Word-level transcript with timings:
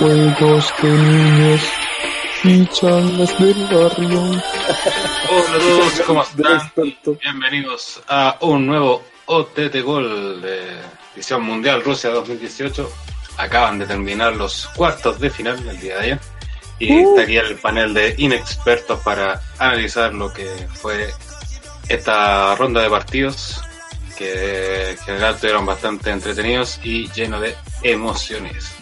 juegos 0.00 0.72
de 0.82 1.60
niños 2.42 2.82
las 2.82 3.38
del 3.38 3.64
barrio. 3.66 4.20
Hola 5.30 5.54
a 5.54 5.58
todos, 5.58 6.00
¿cómo 6.06 6.22
están? 6.38 6.72
Bienvenidos 7.22 8.00
a 8.08 8.38
un 8.40 8.66
nuevo 8.66 9.04
OTT 9.26 9.82
Gol 9.84 10.40
de 10.40 10.62
edición 11.14 11.42
mundial 11.42 11.84
Rusia 11.84 12.08
2018. 12.10 12.90
Acaban 13.36 13.78
de 13.78 13.86
terminar 13.86 14.34
los 14.36 14.68
cuartos 14.68 15.20
de 15.20 15.28
final 15.28 15.58
el 15.68 15.78
día 15.78 15.96
de 15.96 16.00
ayer. 16.02 16.20
Y 16.78 16.92
Uh. 17.04 17.10
está 17.10 17.22
aquí 17.24 17.36
el 17.36 17.56
panel 17.56 17.92
de 17.92 18.14
inexpertos 18.16 19.00
para 19.00 19.42
analizar 19.58 20.14
lo 20.14 20.32
que 20.32 20.46
fue 20.72 21.12
esta 21.90 22.54
ronda 22.54 22.80
de 22.80 22.88
partidos 22.88 23.60
que 24.16 24.92
en 24.92 24.98
general 24.98 25.34
estuvieron 25.34 25.66
bastante 25.66 26.08
entretenidos 26.10 26.80
y 26.82 27.10
llenos 27.12 27.42
de 27.42 27.54
emociones. 27.82 28.79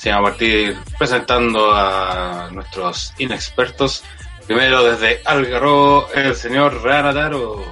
Se 0.00 0.10
va 0.10 0.16
a 0.16 0.22
partir 0.22 0.78
presentando 0.98 1.74
a 1.74 2.48
nuestros 2.52 3.12
inexpertos. 3.18 4.02
Primero 4.46 4.82
desde 4.82 5.20
Algarrobo, 5.26 6.08
el 6.14 6.34
señor 6.34 6.82
Ranataro. 6.82 7.62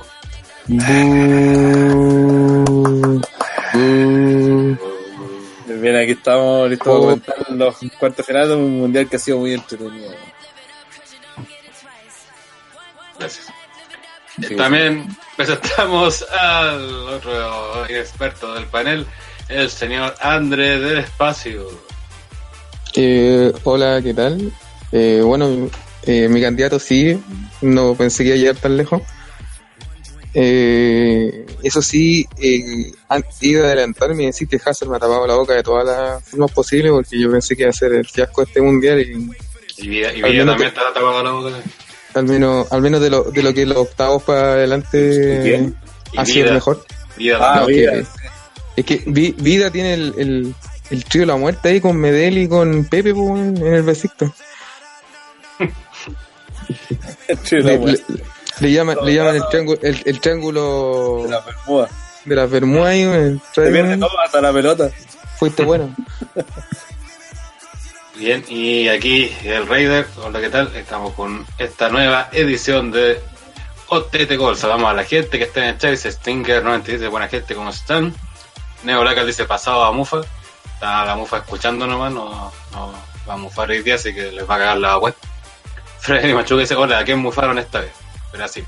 Bien, 5.81 5.97
aquí 5.97 6.13
estamos 6.13 6.69
listos 6.69 6.89
Oh. 6.89 7.17
para 7.17 7.35
comentar 7.37 7.51
los 7.51 7.77
cuartos 7.99 8.27
finales 8.27 8.49
de 8.51 8.57
un 8.57 8.79
mundial 8.79 9.09
que 9.09 9.17
ha 9.17 9.19
sido 9.19 9.39
muy 9.39 9.55
entretenido. 9.55 10.13
Gracias. 13.19 13.47
Sí. 14.47 14.55
También 14.55 15.17
presentamos 15.37 16.23
al 16.31 17.09
otro 17.09 17.87
experto 17.87 18.53
del 18.55 18.67
panel, 18.67 19.07
el 19.49 19.71
señor 19.71 20.15
André 20.21 20.79
del 20.79 20.99
Espacio. 20.99 21.88
Eh, 23.01 23.53
hola, 23.63 24.01
¿qué 24.03 24.13
tal? 24.13 24.51
Eh, 24.91 25.21
bueno, 25.25 25.71
eh, 26.05 26.29
mi 26.29 26.41
candidato 26.41 26.81
sí, 26.81 27.17
no 27.63 27.95
pensé 27.95 28.25
que 28.25 28.31
iba 28.31 28.35
a 28.37 28.39
llegar 28.41 28.57
tan 28.57 28.77
lejos. 28.77 29.03
Eh, 30.35 31.47
eso 31.63 31.81
sí, 31.81 32.27
eh, 32.41 32.91
han 33.09 33.25
ido 33.41 33.63
a 33.63 33.67
adelantarme 33.67 34.25
y 34.25 34.27
decir 34.27 34.49
que 34.49 34.59
Hazard 34.65 34.89
me 34.89 34.97
ha 34.97 34.99
tapado 34.99 35.27
la 35.29 35.35
boca 35.37 35.55
de 35.55 35.63
todas 35.63 35.87
las 35.87 36.25
formas 36.29 36.51
posibles 36.51 36.91
porque 36.93 37.19
yo 37.21 37.31
pensé 37.31 37.55
que 37.57 37.63
iba 37.63 37.71
a 37.71 37.73
ser 37.73 37.93
el 37.93 38.07
fiasco 38.07 38.41
de 38.43 38.47
este 38.49 38.61
mundial 38.61 39.01
y 39.01 39.31
Y 39.85 39.89
Vida, 39.89 40.13
y 40.13 40.21
Al 40.23 40.31
Vida 40.33 40.45
menos 40.45 40.47
también 40.55 40.69
está 40.69 40.93
tapado 40.93 41.23
la 41.23 41.31
boca. 41.31 41.57
al 42.15 42.25
menos, 42.25 42.73
al 42.73 42.83
menos 42.83 43.01
de 43.01 43.11
lo, 43.11 43.23
de 43.25 43.43
lo 43.45 43.55
que 43.55 43.65
los 43.65 43.77
octavos 43.79 44.23
para 44.25 44.55
adelante 44.55 45.73
ha 46.17 46.25
sido 46.25 46.53
mejor. 46.53 46.85
Vida 47.17 47.39
Ah, 47.41 47.61
No, 47.61 47.67
que-. 47.69 48.05
Es 48.77 48.85
que 48.85 49.03
Vi- 49.07 49.35
Vida 49.39 49.71
tiene 49.71 49.95
el, 49.95 50.15
el, 50.19 50.55
el 50.91 51.05
trío 51.05 51.23
de 51.23 51.27
la 51.27 51.37
muerte 51.37 51.69
ahí 51.69 51.81
con 51.81 51.97
Medel 51.97 52.39
y 52.39 52.49
con 52.49 52.85
Pepe 52.87 53.15
po, 53.15 53.37
en 53.37 53.57
en 53.57 53.75
el 53.75 53.83
besito. 53.83 54.33
Sí, 57.45 57.57
la 57.57 57.73
Le, 57.73 57.77
wea 57.79 57.93
le- 57.95 58.03
le 58.61 58.73
llaman, 58.73 58.97
le 59.05 59.15
llaman 59.15 59.37
el 59.37 59.43
triángulo, 59.49 59.79
el, 59.83 60.03
el 60.05 60.21
triángulo 60.21 61.23
de 61.25 61.29
la 61.31 61.41
Bermuda. 61.41 61.89
de 62.25 62.35
las 62.37 62.51
Bermudas 62.51 62.87
ahí, 62.89 63.03
el 63.03 63.41
Se 63.55 63.71
pierde 63.71 63.97
todo 63.97 64.21
hasta 64.21 64.41
la 64.41 64.53
pelota. 64.53 64.91
Fuiste 65.39 65.63
bueno. 65.65 65.95
Bien, 68.17 68.45
y 68.49 68.89
aquí 68.89 69.33
el 69.45 69.67
Raider, 69.69 70.07
hola, 70.25 70.41
¿qué 70.41 70.51
tal? 70.51 70.75
Estamos 70.75 71.15
con 71.15 71.47
esta 71.57 71.89
nueva 71.89 72.29
edición 72.33 72.91
de 72.91 73.21
OTT 73.87 74.35
Gol. 74.37 74.57
Saludamos 74.57 74.91
a 74.91 74.95
la 74.95 75.05
gente 75.05 75.39
que 75.39 75.45
está 75.45 75.61
en 75.61 75.67
el 75.75 75.79
chat, 75.79 75.93
dice 75.93 76.11
Stinger97, 76.11 76.83
dice 76.83 77.07
buena 77.09 77.29
gente, 77.29 77.55
¿cómo 77.55 77.71
están? 77.71 78.13
Neo 78.83 79.01
Blackal 79.03 79.27
dice 79.27 79.45
pasado 79.45 79.85
a 79.85 79.93
Mufa. 79.93 80.23
Está 80.79 81.05
la 81.05 81.17
Mufa 81.17 81.39
escuchando 81.39 81.89
nomás, 81.89 82.13
no, 82.13 82.53
no 82.71 82.93
va 83.29 83.35
a 83.35 83.37
mufar 83.37 83.69
hoy 83.69 83.83
día, 83.83 83.97
así 83.97 84.15
que 84.15 84.31
les 84.31 84.49
va 84.49 84.55
a 84.55 84.59
cagar 84.59 84.79
la 84.79 84.97
web. 84.99 85.13
Freddy 85.99 86.33
Machuca 86.33 86.61
dice, 86.61 86.77
hola, 86.77 87.01
¿a 87.01 87.05
quién 87.05 87.19
mufaron 87.19 87.59
esta 87.59 87.81
vez? 87.81 87.91
Pero 88.31 88.45
así. 88.45 88.65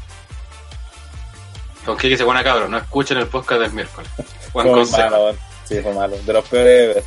Con 1.87 1.97
qué 1.97 2.09
dice 2.09 2.25
buena 2.25 2.43
cabro, 2.43 2.67
no 2.67 2.79
escuchen 2.79 3.17
el 3.19 3.29
podcast 3.29 3.61
del 3.62 3.73
miércoles. 3.73 4.11
Buen 4.53 4.67
Fue 4.87 4.99
malo. 4.99 5.37
Sí, 5.65 5.81
fue 5.81 5.95
malo. 5.95 6.17
De 6.19 6.33
los 6.33 6.45
peores. 6.49 7.05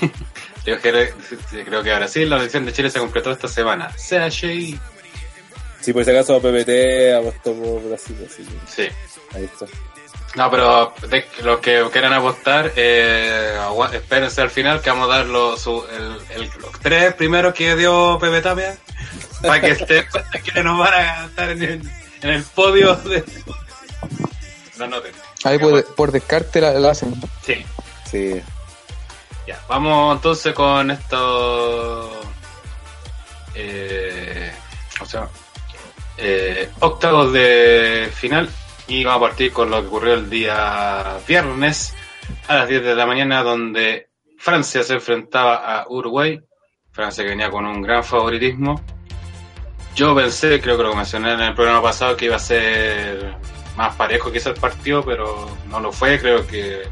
Yo 0.66 0.78
creo, 0.78 1.82
que 1.82 1.92
ahora 1.92 2.06
sí, 2.06 2.26
la 2.26 2.36
elección 2.36 2.66
de 2.66 2.72
Chile 2.74 2.90
se 2.90 2.98
completó 2.98 3.30
esta 3.30 3.48
semana. 3.48 3.90
Sea 3.96 4.28
Shea. 4.28 4.78
Sí, 5.80 5.92
por 5.94 6.04
si 6.04 6.10
acaso 6.10 6.38
PPT 6.38 7.14
apostó 7.18 7.54
por 7.54 7.82
Brasil. 7.88 8.16
Así 8.26 8.44
que 8.44 8.58
Sí. 8.66 8.88
ahí 9.34 9.44
está. 9.44 9.66
No, 10.36 10.50
pero 10.50 10.92
de- 11.08 11.28
los 11.42 11.60
que 11.60 11.86
quieran 11.92 12.12
apostar, 12.12 12.72
eh, 12.74 13.56
espérense 13.92 14.40
al 14.40 14.50
final 14.50 14.80
que 14.80 14.90
vamos 14.90 15.08
a 15.08 15.18
dar 15.18 15.26
los, 15.26 15.60
su- 15.60 15.84
el- 15.96 16.18
el- 16.42 16.50
los 16.60 16.72
tres 16.80 17.14
primeros 17.14 17.54
que 17.54 17.76
dio 17.76 18.18
Pepe 18.20 18.40
Tapia 18.40 18.76
para 19.42 19.60
que 19.60 19.70
estén 19.70 20.04
que 20.54 20.62
nos 20.64 20.76
van 20.78 20.92
a 20.94 21.24
estar 21.26 21.50
en 21.50 21.62
el, 21.62 21.90
en 22.22 22.30
el 22.30 22.42
podio 22.42 22.96
de... 22.96 23.24
No 24.76 24.88
noten. 24.88 25.12
Ahí 25.44 25.58
por, 25.58 25.84
por 25.94 26.10
descarte 26.10 26.60
la, 26.60 26.72
la 26.72 26.90
hacen. 26.90 27.14
Sí. 27.46 27.64
Sí. 28.10 28.42
Ya, 29.46 29.60
vamos 29.68 30.16
entonces 30.16 30.52
con 30.54 30.90
esto. 30.90 32.10
Eh, 33.54 34.52
o 35.00 35.06
sea, 35.06 35.28
eh, 36.16 36.70
octavos 36.80 37.32
de 37.32 38.10
final. 38.14 38.48
Y 38.86 39.02
vamos 39.04 39.22
a 39.22 39.28
partir 39.28 39.52
con 39.52 39.70
lo 39.70 39.80
que 39.80 39.86
ocurrió 39.88 40.14
el 40.14 40.28
día 40.28 41.18
viernes 41.26 41.94
a 42.48 42.56
las 42.56 42.68
10 42.68 42.82
de 42.82 42.94
la 42.94 43.06
mañana, 43.06 43.42
donde 43.42 44.08
Francia 44.38 44.82
se 44.82 44.94
enfrentaba 44.94 45.56
a 45.56 45.88
Uruguay. 45.88 46.38
Francia 46.92 47.24
que 47.24 47.30
venía 47.30 47.50
con 47.50 47.66
un 47.66 47.80
gran 47.82 48.04
favoritismo. 48.04 48.80
Yo 49.96 50.14
pensé, 50.14 50.60
creo 50.60 50.76
que 50.76 50.82
lo 50.82 50.94
mencioné 50.94 51.32
en 51.32 51.40
el 51.40 51.54
programa 51.54 51.82
pasado, 51.82 52.16
que 52.16 52.26
iba 52.26 52.36
a 52.36 52.40
ser 52.40 53.36
más 53.76 53.94
parejo 53.96 54.30
quizás 54.30 54.54
el 54.54 54.60
partido, 54.60 55.02
pero 55.02 55.48
no 55.68 55.80
lo 55.80 55.90
fue. 55.90 56.20
Creo 56.20 56.46
que 56.46 56.82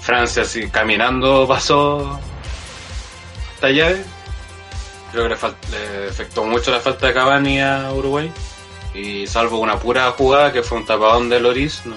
Francia 0.00 0.42
así 0.42 0.68
caminando 0.70 1.46
pasó 1.48 2.20
esta 3.54 3.70
llave. 3.70 4.04
Creo 5.12 5.24
que 5.24 5.30
le, 5.30 6.00
le 6.00 6.08
afectó 6.08 6.44
mucho 6.44 6.70
la 6.70 6.80
falta 6.80 7.08
de 7.08 7.14
Cavani 7.14 7.60
a 7.60 7.92
Uruguay. 7.92 8.30
Y 8.96 9.26
salvo 9.26 9.58
una 9.58 9.78
pura 9.78 10.10
jugada 10.12 10.52
que 10.52 10.62
fue 10.62 10.78
un 10.78 10.86
tapadón 10.86 11.28
de 11.28 11.38
Loris, 11.40 11.82
no, 11.84 11.96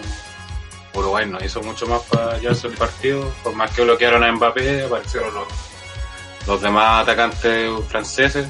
Uruguay 0.94 1.26
no 1.28 1.38
hizo 1.44 1.62
mucho 1.62 1.88
más 1.88 2.02
para 2.04 2.38
llevarse 2.40 2.68
el 2.68 2.74
partido. 2.74 3.32
Por 3.44 3.54
más 3.56 3.72
que 3.72 3.84
bloquearon 3.84 4.24
a 4.24 4.32
Mbappé, 4.32 4.84
aparecieron 4.84 5.34
los, 5.34 5.48
los 6.46 6.62
demás 6.62 7.04
atacantes 7.04 7.70
franceses. 7.88 8.48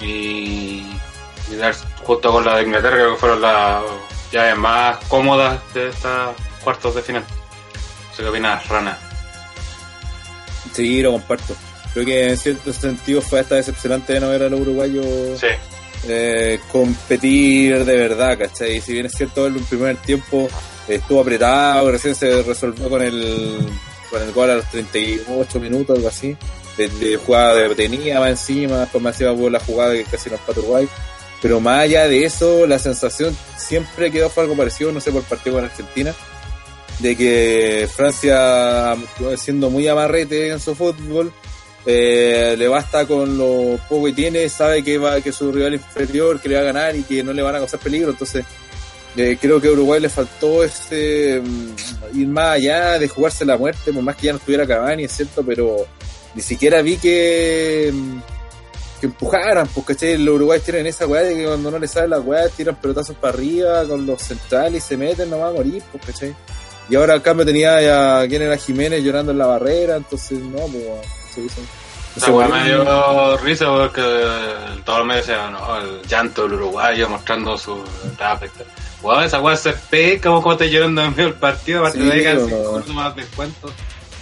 Y, 0.00 0.84
y 1.50 1.56
dar- 1.58 1.74
justo 2.04 2.30
con 2.32 2.44
la 2.44 2.56
de 2.56 2.64
Inglaterra, 2.64 2.96
creo 2.96 3.14
que 3.14 3.20
fueron 3.20 3.40
las 3.42 3.82
llaves 4.32 4.56
más 4.58 4.98
cómodas 5.08 5.60
de 5.74 5.88
estas 5.88 6.30
cuartos 6.62 6.94
de 6.94 7.02
final. 7.02 7.22
No 7.22 8.16
sé 8.16 8.22
qué 8.22 8.28
opinas, 8.28 8.68
Rana. 8.68 8.98
Sí, 10.72 11.02
lo 11.02 11.12
comparto. 11.12 11.54
Creo 11.92 12.04
que 12.06 12.28
en 12.30 12.36
cierto 12.36 12.72
sentido 12.72 13.20
fue 13.20 13.40
hasta 13.40 13.56
decepcionante 13.56 14.12
de 14.14 14.20
no 14.20 14.28
ver 14.28 14.44
a 14.44 14.48
los 14.48 14.60
uruguayos 14.60 15.40
Sí, 15.40 15.48
eh, 16.08 16.60
competir 16.70 17.84
de 17.84 17.96
verdad, 17.96 18.38
¿cachai? 18.38 18.76
Y 18.76 18.80
si 18.80 18.92
bien 18.92 19.06
es 19.06 19.12
cierto, 19.12 19.44
un 19.44 19.64
primer 19.64 19.96
tiempo 19.98 20.48
estuvo 20.88 21.20
apretado, 21.20 21.90
recién 21.90 22.14
se 22.14 22.42
resolvió 22.42 22.88
con 22.88 23.02
el, 23.02 23.58
con 24.10 24.22
el 24.22 24.32
gol 24.32 24.50
a 24.50 24.54
los 24.56 24.70
38 24.70 25.60
minutos, 25.60 25.96
algo 25.96 26.08
así. 26.08 26.36
De, 26.76 26.88
de 26.88 27.16
jugada 27.16 27.54
de 27.54 27.74
tenía 27.74 28.20
más 28.20 28.30
encima, 28.30 28.78
después 28.78 29.02
más 29.02 29.14
encima 29.14 29.32
hubo 29.32 29.50
la 29.50 29.60
jugada 29.60 29.92
que 29.92 30.04
casi 30.04 30.30
nos 30.30 30.40
empató 30.40 30.60
Uruguay. 30.60 30.88
Pero 31.42 31.60
más 31.60 31.80
allá 31.80 32.06
de 32.06 32.24
eso, 32.24 32.66
la 32.66 32.78
sensación 32.78 33.36
siempre 33.56 34.10
quedó 34.10 34.30
fue 34.30 34.44
algo 34.44 34.56
parecido, 34.56 34.92
no 34.92 35.00
sé, 35.00 35.10
por 35.10 35.22
el 35.22 35.26
partido 35.28 35.56
con 35.56 35.64
Argentina, 35.64 36.14
de 36.98 37.16
que 37.16 37.88
Francia, 37.94 38.94
siendo 39.36 39.70
muy 39.70 39.88
amarrete 39.88 40.50
en 40.50 40.60
su 40.60 40.74
fútbol, 40.74 41.32
eh, 41.86 42.54
le 42.58 42.68
basta 42.68 43.06
con 43.06 43.38
lo 43.38 43.78
poco 43.88 44.06
que 44.06 44.12
tiene, 44.12 44.48
sabe 44.48 44.82
que 44.82 44.98
va 44.98 45.20
que 45.20 45.32
su 45.32 45.50
rival 45.50 45.74
inferior 45.74 46.40
que 46.40 46.48
le 46.48 46.56
va 46.56 46.60
a 46.60 46.64
ganar 46.64 46.96
y 46.96 47.02
que 47.02 47.22
no 47.22 47.32
le 47.32 47.42
van 47.42 47.56
a 47.56 47.58
causar 47.58 47.80
peligro, 47.80 48.10
entonces 48.10 48.44
eh, 49.16 49.38
creo 49.40 49.60
que 49.60 49.68
a 49.68 49.72
Uruguay 49.72 50.00
le 50.00 50.08
faltó 50.08 50.62
ese 50.62 51.40
mm, 51.42 52.18
ir 52.18 52.28
más 52.28 52.56
allá 52.56 52.98
de 52.98 53.08
jugarse 53.08 53.44
la 53.44 53.56
muerte, 53.56 53.92
por 53.92 54.02
más 54.02 54.16
que 54.16 54.26
ya 54.26 54.32
no 54.32 54.38
estuviera 54.38 54.66
Cavani, 54.66 55.04
es 55.04 55.12
cierto, 55.12 55.42
pero 55.42 55.86
ni 56.34 56.42
siquiera 56.42 56.82
vi 56.82 56.96
que 56.96 57.90
mm, 57.92 58.18
que 59.00 59.06
empujaran, 59.06 59.66
pues 59.68 59.86
caché, 59.86 60.18
los 60.18 60.34
uruguayos 60.34 60.64
tienen 60.64 60.86
esa 60.86 61.06
weá 61.06 61.22
de 61.22 61.34
que 61.34 61.46
cuando 61.46 61.70
no 61.70 61.78
les 61.78 61.90
sale 61.90 62.08
la 62.08 62.20
weá 62.20 62.48
tiran 62.50 62.76
pelotazos 62.76 63.16
para 63.16 63.32
arriba 63.32 63.84
con 63.86 64.04
los 64.04 64.20
centrales 64.20 64.84
y 64.84 64.88
se 64.88 64.96
meten 64.98 65.30
nomás 65.30 65.50
a 65.50 65.52
morir, 65.54 65.82
caché. 66.04 66.34
Y 66.90 66.96
ahora 66.96 67.14
al 67.14 67.22
cambio 67.22 67.46
tenía 67.46 68.20
a 68.20 68.28
quién 68.28 68.42
era 68.42 68.58
Jiménez 68.58 69.02
llorando 69.02 69.32
en 69.32 69.38
la 69.38 69.46
barrera, 69.46 69.96
entonces 69.96 70.38
no, 70.40 70.58
pues 70.66 70.84
se 72.18 72.30
volvió- 72.30 72.54
me 72.54 72.64
dio 72.64 73.36
risa 73.38 73.66
porque 73.66 74.00
el- 74.00 74.82
todos 74.84 74.98
los 75.00 75.08
medios 75.08 75.26
decían, 75.26 75.52
no, 75.52 75.78
el 75.78 76.02
llanto 76.02 76.42
del 76.42 76.54
uruguayo 76.54 77.08
mostrando 77.08 77.56
su 77.56 77.82
tal. 78.18 78.38
Weón, 79.02 79.24
esa 79.24 79.40
weá 79.40 79.56
se 79.56 79.72
pesca, 79.72 80.28
como 80.28 80.56
te 80.56 80.68
llorando 80.68 81.02
en 81.02 81.10
medio 81.10 81.24
del 81.26 81.34
partido, 81.34 81.80
aparte 81.80 81.98
Sí, 82.00 82.04
de 82.04 82.22
que 82.22 82.34
minutos 82.34 82.88
más 82.88 83.16
descuento. 83.16 83.70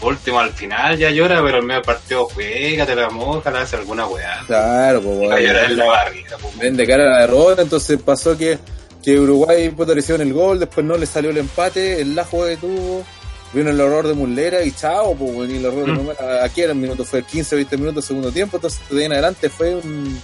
último 0.00 0.38
al 0.38 0.52
final 0.52 0.96
ya 0.96 1.10
llora, 1.10 1.42
pero 1.42 1.58
en 1.58 1.66
medio 1.66 1.80
del 1.80 1.86
partido 1.86 2.28
juega, 2.32 2.86
te 2.86 2.94
la 2.94 3.10
moja, 3.10 3.50
le 3.50 3.58
hace 3.58 3.74
alguna 3.76 4.06
weá. 4.06 4.44
Claro, 4.46 5.02
pues 5.02 5.30
Va 5.30 5.34
a 5.34 5.40
llorar 5.40 5.66
bueno. 5.66 5.72
en 5.72 5.76
la 5.78 5.84
barriga, 5.86 6.36
pues, 6.40 6.58
Ven 6.58 6.76
de 6.76 6.86
cara 6.86 7.02
a 7.04 7.06
la 7.08 7.20
derrota, 7.22 7.62
entonces 7.62 8.00
pasó 8.00 8.38
que, 8.38 8.56
que 9.02 9.18
Uruguay 9.18 9.70
puta, 9.70 9.94
le 9.94 9.98
hicieron 10.00 10.24
el 10.24 10.32
gol, 10.32 10.60
después 10.60 10.86
no 10.86 10.96
le 10.96 11.06
salió 11.06 11.30
el 11.30 11.38
empate, 11.38 12.00
el 12.00 12.14
lajo 12.14 12.44
que 12.44 12.56
tuvo, 12.58 13.04
vino 13.52 13.70
el 13.70 13.80
error 13.80 14.06
de 14.06 14.14
Muslera 14.14 14.62
y 14.62 14.72
chao, 14.72 15.14
pues 15.14 15.32
bueno, 15.32 15.52
y 15.52 15.56
el 15.56 15.64
error 15.64 15.86
de 15.86 15.92
Mm. 15.92 16.04
Muslera, 16.04 16.44
aquí 16.44 16.60
era 16.62 16.72
el 16.72 16.78
minuto, 16.78 17.04
fue 17.04 17.22
15, 17.22 17.56
20 17.56 17.76
minutos 17.76 18.04
segundo 18.04 18.30
tiempo, 18.32 18.56
entonces 18.58 18.80
de 18.90 18.98
ahí 19.00 19.04
en 19.06 19.12
adelante 19.12 19.48
fue 19.48 19.74
un, 19.76 20.20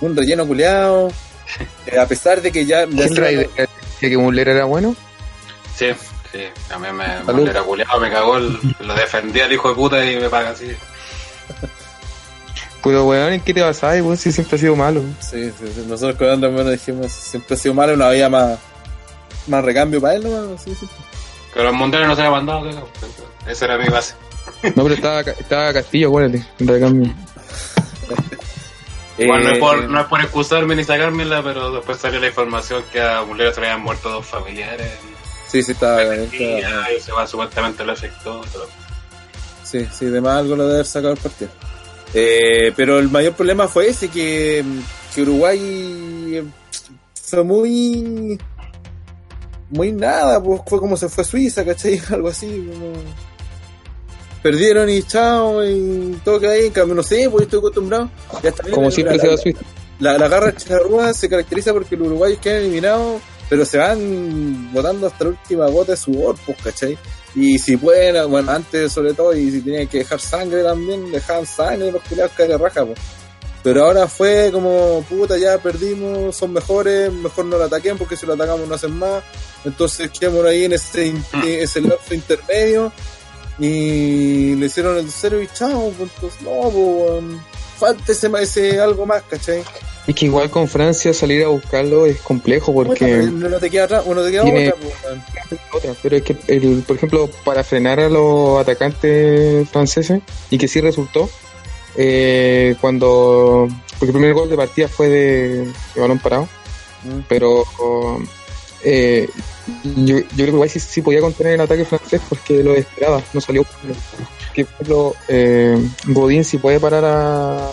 un 0.00 0.16
relleno 0.16 0.46
culeado, 0.46 1.10
Eh, 1.86 1.98
a 1.98 2.06
pesar 2.06 2.40
de 2.40 2.52
que 2.52 2.64
ya... 2.64 2.84
ya 2.84 2.86
¿Quién 2.90 3.08
se- 3.08 3.14
trae 3.14 3.36
de 3.36 3.50
de 4.00 4.08
que 4.08 4.16
Muller 4.16 4.48
era 4.48 4.64
bueno? 4.66 4.94
Sí, 5.76 5.86
sí, 6.32 6.38
también 6.68 6.94
me, 6.94 7.04
Salud. 7.26 7.42
me 7.44 7.50
era 7.50 7.62
culiado, 7.62 7.98
me 8.00 8.08
cagó, 8.10 8.36
el- 8.38 8.56
lo 8.80 8.94
defendía 8.94 9.46
el 9.46 9.52
hijo 9.52 9.68
de 9.70 9.74
puta 9.74 10.04
y 10.10 10.16
me 10.16 10.28
paga 10.28 10.50
así. 10.50 10.68
Pero 12.82 13.04
weón, 13.06 13.32
¿en 13.34 13.40
qué 13.42 13.52
te 13.52 13.60
basás, 13.62 14.00
weón? 14.00 14.16
Si 14.16 14.32
siempre 14.32 14.56
ha 14.56 14.58
sido 14.60 14.74
malo. 14.76 15.02
Sí, 15.20 15.50
sí, 15.58 15.66
sí, 15.74 15.84
nosotros 15.86 16.16
con 16.16 16.28
Andrés 16.44 16.70
dijimos, 16.80 17.12
siempre 17.12 17.54
ha 17.54 17.58
sido 17.58 17.74
malo, 17.74 17.94
no 17.96 18.04
había 18.06 18.28
más, 18.30 18.58
más 19.48 19.62
recambio 19.64 20.00
para 20.00 20.14
él, 20.14 20.22
¿no? 20.24 20.56
Sí, 20.56 20.74
sí. 20.78 20.88
Que 21.54 21.62
los 21.62 21.74
mundiales 21.74 22.08
no 22.08 22.14
se 22.14 22.22
había 22.22 22.30
mandado, 22.32 22.62
cagado. 22.62 22.88
Esa 23.46 23.64
era 23.64 23.78
mi 23.78 23.88
base. 23.88 24.14
No, 24.74 24.82
pero 24.82 24.94
estaba, 24.94 25.20
estaba 25.22 25.72
Castillo, 25.72 26.08
acuérdate, 26.08 26.46
en 26.58 26.68
recambio. 26.68 27.14
Igual 29.18 29.42
no, 29.42 29.50
es 29.50 29.56
Eh, 29.56 29.60
por, 29.60 29.84
no 29.88 30.00
es 30.00 30.06
por 30.06 30.20
excusarme 30.20 30.74
ni 30.76 30.84
sacármela, 30.84 31.42
pero 31.42 31.72
después 31.72 31.98
salió 31.98 32.20
la 32.20 32.28
información 32.28 32.82
que 32.92 33.00
a 33.02 33.22
Mulera 33.22 33.52
se 33.52 33.60
le 33.60 33.68
habían 33.68 33.82
muerto 33.84 34.08
dos 34.10 34.26
familiares. 34.26 34.90
Sí, 35.46 35.62
sí, 35.62 35.72
estaba, 35.72 36.02
Y 36.04 36.08
estaba- 36.24 36.60
ya, 36.60 36.92
y 36.96 37.00
se 37.00 37.12
va 37.12 37.26
supuestamente 37.26 37.84
lo 37.84 37.92
afectó. 37.92 38.40
todo. 38.52 38.68
Sí, 39.64 39.86
sí, 39.92 40.06
de 40.06 40.20
más 40.20 40.38
algo 40.38 40.56
lo 40.56 40.66
de 40.68 40.74
haber 40.74 40.86
sacado 40.86 41.12
el 41.12 41.18
partido. 41.18 41.50
Eh, 42.14 42.72
pero 42.74 42.98
el 42.98 43.08
mayor 43.10 43.34
problema 43.34 43.68
fue 43.68 43.88
ese, 43.88 44.08
que, 44.08 44.64
que 45.14 45.22
Uruguay 45.22 45.58
eh, 46.36 46.44
fue 47.22 47.44
muy... 47.44 48.38
Muy 49.70 49.92
nada, 49.92 50.42
pues 50.42 50.60
fue 50.66 50.78
como 50.80 50.96
se 50.96 51.08
fue 51.08 51.24
Suiza, 51.24 51.64
¿cachai? 51.64 52.00
Algo 52.10 52.28
así, 52.28 52.46
como... 52.68 52.92
Perdieron 54.42 54.88
y 54.88 55.02
chao, 55.02 55.62
y 55.66 56.18
todo 56.24 56.40
que 56.40 56.48
ahí, 56.48 56.66
en 56.66 56.72
cambio, 56.72 56.94
no 56.94 57.02
sé, 57.02 57.28
pues 57.30 57.42
estoy 57.44 57.58
acostumbrado. 57.58 58.10
Ya 58.42 58.48
está 58.48 58.62
bien, 58.62 58.74
Como 58.74 58.90
siempre 58.90 59.16
la- 59.16 59.22
se 59.22 59.28
va 59.28 59.34
a 59.34 59.36
Suiza. 59.36 59.60
la, 59.98 60.16
la 60.18 60.28
garra 60.28 60.56
charrúa 60.56 61.12
se 61.12 61.28
caracteriza 61.28 61.74
porque 61.74 61.94
los 61.96 62.06
uruguayos 62.08 62.38
quedan 62.38 62.62
eliminados, 62.62 63.20
pero 63.50 63.66
se 63.66 63.76
van 63.76 64.72
botando 64.72 65.06
hasta 65.08 65.24
la 65.24 65.30
última 65.30 65.66
gota 65.68 65.92
de 65.92 65.98
sudor, 65.98 66.36
pues, 66.46 66.56
¿cachai? 66.64 66.96
Y 67.34 67.58
si 67.58 67.76
pueden, 67.76 68.30
bueno, 68.30 68.50
antes 68.50 68.90
sobre 68.90 69.12
todo, 69.12 69.36
y 69.36 69.50
si 69.50 69.60
tenían 69.60 69.86
que 69.88 69.98
dejar 69.98 70.18
sangre 70.20 70.62
también, 70.62 71.12
dejaban 71.12 71.44
sangre 71.44 71.92
los 71.92 72.02
culiados 72.04 72.32
caer 72.32 72.48
de 72.48 72.58
raja, 72.58 72.86
pues. 72.86 72.98
Pero 73.62 73.84
ahora 73.84 74.08
fue 74.08 74.50
como, 74.52 75.04
puta, 75.08 75.36
ya 75.36 75.58
perdimos, 75.58 76.34
son 76.36 76.52
mejores, 76.52 77.12
mejor 77.12 77.44
no 77.44 77.58
lo 77.58 77.64
ataquen 77.64 77.98
porque 77.98 78.16
si 78.16 78.24
lo 78.26 78.32
atacamos 78.34 78.66
no 78.66 78.74
hacen 78.74 78.92
más. 78.98 79.22
Entonces 79.64 80.10
quedamos 80.10 80.46
ahí 80.46 80.64
en 80.64 80.72
ese, 80.72 81.06
in- 81.08 81.24
ese 81.44 81.80
lapso 81.82 82.14
intermedio. 82.14 82.90
Y 83.58 84.54
le 84.56 84.66
hicieron 84.66 84.96
el 84.96 85.10
cero 85.10 85.42
y 85.42 85.46
chao, 85.48 85.92
entonces, 85.98 86.40
no, 86.40 86.70
pues, 86.70 87.22
falta 87.78 88.12
ese, 88.12 88.28
ma- 88.30 88.40
ese 88.40 88.80
algo 88.80 89.04
más, 89.04 89.22
¿cachai? 89.28 89.62
Es 90.06 90.14
que 90.14 90.24
igual 90.24 90.48
con 90.50 90.66
Francia 90.66 91.12
salir 91.12 91.44
a 91.44 91.48
buscarlo 91.48 92.06
es 92.06 92.18
complejo 92.22 92.72
porque... 92.72 93.04
pero 93.04 93.30
no 93.50 93.58
te 93.58 93.68
queda 93.68 93.84
atrás, 93.84 94.02
uno 94.06 94.22
te 94.24 94.30
queda 94.30 94.44
Tiene- 94.44 94.68
otra, 94.70 94.80
pues, 95.50 95.60
otra, 95.74 95.92
pero 96.02 96.16
es 96.16 96.22
que, 96.22 96.36
el, 96.46 96.82
por 96.86 96.96
ejemplo, 96.96 97.28
para 97.44 97.62
frenar 97.62 98.00
a 98.00 98.08
los 98.08 98.58
atacantes 98.58 99.68
franceses, 99.68 100.22
y 100.48 100.56
que 100.56 100.66
sí 100.66 100.80
resultó, 100.80 101.28
eh, 101.96 102.76
cuando. 102.80 103.68
Porque 103.98 104.06
el 104.06 104.12
primer 104.12 104.34
gol 104.34 104.48
de 104.48 104.56
partida 104.56 104.88
fue 104.88 105.08
de, 105.08 105.66
de 105.94 106.00
balón 106.00 106.18
parado, 106.18 106.48
Mm. 107.02 107.20
pero. 107.28 107.64
eh, 108.84 109.28
yo, 109.84 110.18
yo 110.18 110.24
creo 110.34 110.46
que 110.46 110.52
igual 110.52 110.68
sí, 110.70 110.80
sí 110.80 111.00
podía 111.02 111.20
contener 111.20 111.54
el 111.54 111.60
ataque 111.60 111.84
francés 111.84 112.20
porque 112.28 112.62
lo 112.64 112.74
esperaba, 112.74 113.22
no 113.32 113.40
salió. 113.40 113.64
Que, 114.52 114.64
por 114.64 114.72
ejemplo, 114.74 115.14
eh, 115.28 115.78
Godín 116.06 116.44
sí 116.44 116.58
puede 116.58 116.80
parar 116.80 117.04
a, 117.04 117.70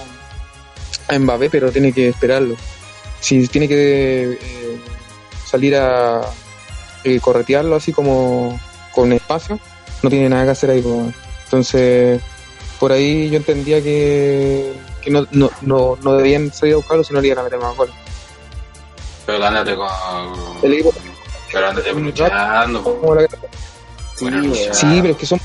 a 1.07 1.19
Mbappé, 1.19 1.49
pero 1.49 1.71
tiene 1.71 1.91
que 1.91 2.09
esperarlo. 2.09 2.55
Si 3.19 3.47
tiene 3.47 3.67
que 3.67 4.37
eh, 4.39 4.77
salir 5.45 5.75
a 5.75 6.21
eh, 7.03 7.19
corretearlo 7.19 7.75
así 7.75 7.91
como 7.91 8.59
con 8.93 9.11
espacio, 9.11 9.59
no 10.03 10.09
tiene 10.09 10.29
nada 10.29 10.45
que 10.45 10.51
hacer 10.51 10.69
ahí. 10.69 10.81
pues. 10.81 11.15
Entonces, 11.45 12.21
por 12.79 12.91
ahí 12.91 13.29
yo 13.29 13.37
entendía 13.37 13.81
que, 13.81 14.73
que 15.01 15.09
no, 15.11 15.25
no, 15.31 15.49
no, 15.61 15.97
no 16.01 16.13
debían 16.17 16.51
salir 16.53 16.73
a 16.73 16.77
buscarlo 16.77 17.03
si 17.03 17.13
no 17.13 17.21
le 17.21 17.27
iban 17.27 17.39
a 17.39 17.43
meter 17.43 17.59
más 17.59 17.75
goles. 17.75 17.93
Pero 19.25 19.43
ándate 19.45 19.75
con. 19.75 19.87
El 20.63 20.73
equipo- 20.73 20.93
Pero 21.51 21.67
ándate 21.67 21.93
luchando. 21.93 23.15
la- 23.15 23.27
Sí, 24.15 24.99
pero 25.01 25.11
es 25.11 25.17
que 25.17 25.25
son. 25.25 25.39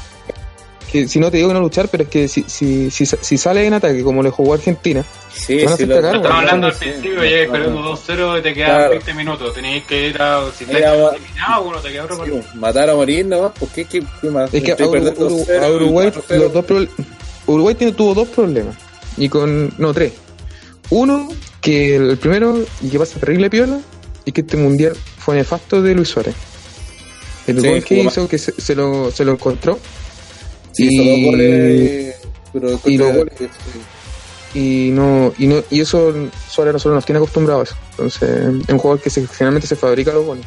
Que 0.91 1.09
si 1.09 1.19
no 1.19 1.31
te 1.31 1.39
digo 1.39 1.49
que 1.49 1.55
no 1.55 1.61
luchar, 1.61 1.89
pero 1.89 2.03
es 2.05 2.11
que 2.11 2.29
si, 2.29 2.43
si, 2.47 2.91
si, 2.91 3.07
si 3.07 3.39
sale 3.39 3.67
en 3.67 3.73
ataque 3.73 4.03
como 4.03 4.23
le 4.23 4.29
jugó 4.29 4.53
Argentina, 4.55 5.03
Sí, 5.33 5.65
Van 5.65 5.73
a 5.73 5.77
sí, 5.79 5.87
lo- 5.87 5.95
cagar, 5.95 6.17
Estamos 6.17 6.39
hablando 6.39 6.67
al 6.67 6.75
sí. 6.75 6.79
principio, 6.81 7.23
llegas 7.25 7.51
perdiendo 7.51 7.81
2-0 7.83 8.39
y 8.39 8.43
te 8.43 8.53
quedan 8.55 8.71
Claro. 8.71 8.91
20 8.91 9.15
minutos. 9.15 9.55
Tenías 9.55 9.85
que 9.87 10.09
ir 10.09 10.21
a. 10.21 10.43
Si 10.55 10.67
te 10.67 10.77
Era- 10.77 10.93
eliminado, 11.11 11.63
uno 11.63 11.79
te 11.79 11.89
queda 11.91 12.05
otro 12.05 12.25
Sí, 12.27 12.33
matar 12.55 12.91
a 12.91 12.95
morir 12.95 13.25
nomás, 13.25 13.53
porque 13.59 13.81
es 13.81 13.89
que, 13.89 14.03
¿qué 14.21 14.29
más? 14.29 14.53
es 14.53 14.63
que 14.63 14.71
a, 14.73 14.75
Estoy 14.75 14.87
Uru- 14.89 14.93
perdiendo 14.93 15.27
Uru- 15.27 15.47
2-0, 15.47 15.65
a 15.65 15.71
Uruguay, 15.71 16.11
4-0. 16.11 16.39
los 16.45 16.53
dos 16.53 16.67
proble- 16.67 16.89
Uruguay 17.55 17.75
tiene, 17.75 17.93
tuvo 17.93 18.15
dos 18.15 18.29
problemas. 18.29 18.77
Y 19.17 19.29
con. 19.29 19.73
No, 19.79 19.93
tres. 19.93 20.13
Uno, 20.91 21.29
que 21.61 21.97
el 21.97 22.17
primero, 22.19 22.59
y 22.83 22.89
que 22.89 22.99
pasa 22.99 23.19
terrible 23.19 23.49
piola, 23.51 23.79
y 24.25 24.33
que 24.33 24.43
este 24.43 24.57
mundial 24.57 24.95
fue 25.19 25.37
nefasto 25.37 25.81
de 25.83 25.95
Luis 25.95 26.09
Suárez. 26.09 26.35
El 27.47 27.61
Sí, 27.61 27.69
gol 27.69 27.83
que 27.85 28.03
hizo, 28.03 28.29
que 28.29 28.39
se, 28.39 28.53
se 28.53 28.75
lo, 28.75 29.11
se 29.11 29.25
lo 29.25 29.33
encontró. 29.33 29.79
Sí, 30.73 30.87
hizo 30.91 31.03
y- 31.03 31.23
dos 31.23 31.31
goles, 31.33 32.15
pero 32.53 32.81
y 32.85 32.97
goles, 32.99 33.35
sí. 34.53 34.59
y 34.59 34.91
no 34.93 35.33
y 35.39 35.47
no 35.47 35.63
y 35.71 35.81
eso 35.81 36.13
Suárez 36.51 36.73
nosotros 36.75 36.95
nos 36.95 37.05
tiene 37.07 37.17
acostumbrados 37.19 37.69
a 37.69 37.73
eso 37.73 37.81
entonces 37.91 38.31
es 38.63 38.69
un 38.71 38.79
jugador 38.79 39.01
que 39.03 39.09
se, 39.11 39.27
generalmente 39.27 39.67
se 39.67 39.77
fabrica 39.77 40.13
los 40.13 40.25
goles 40.27 40.45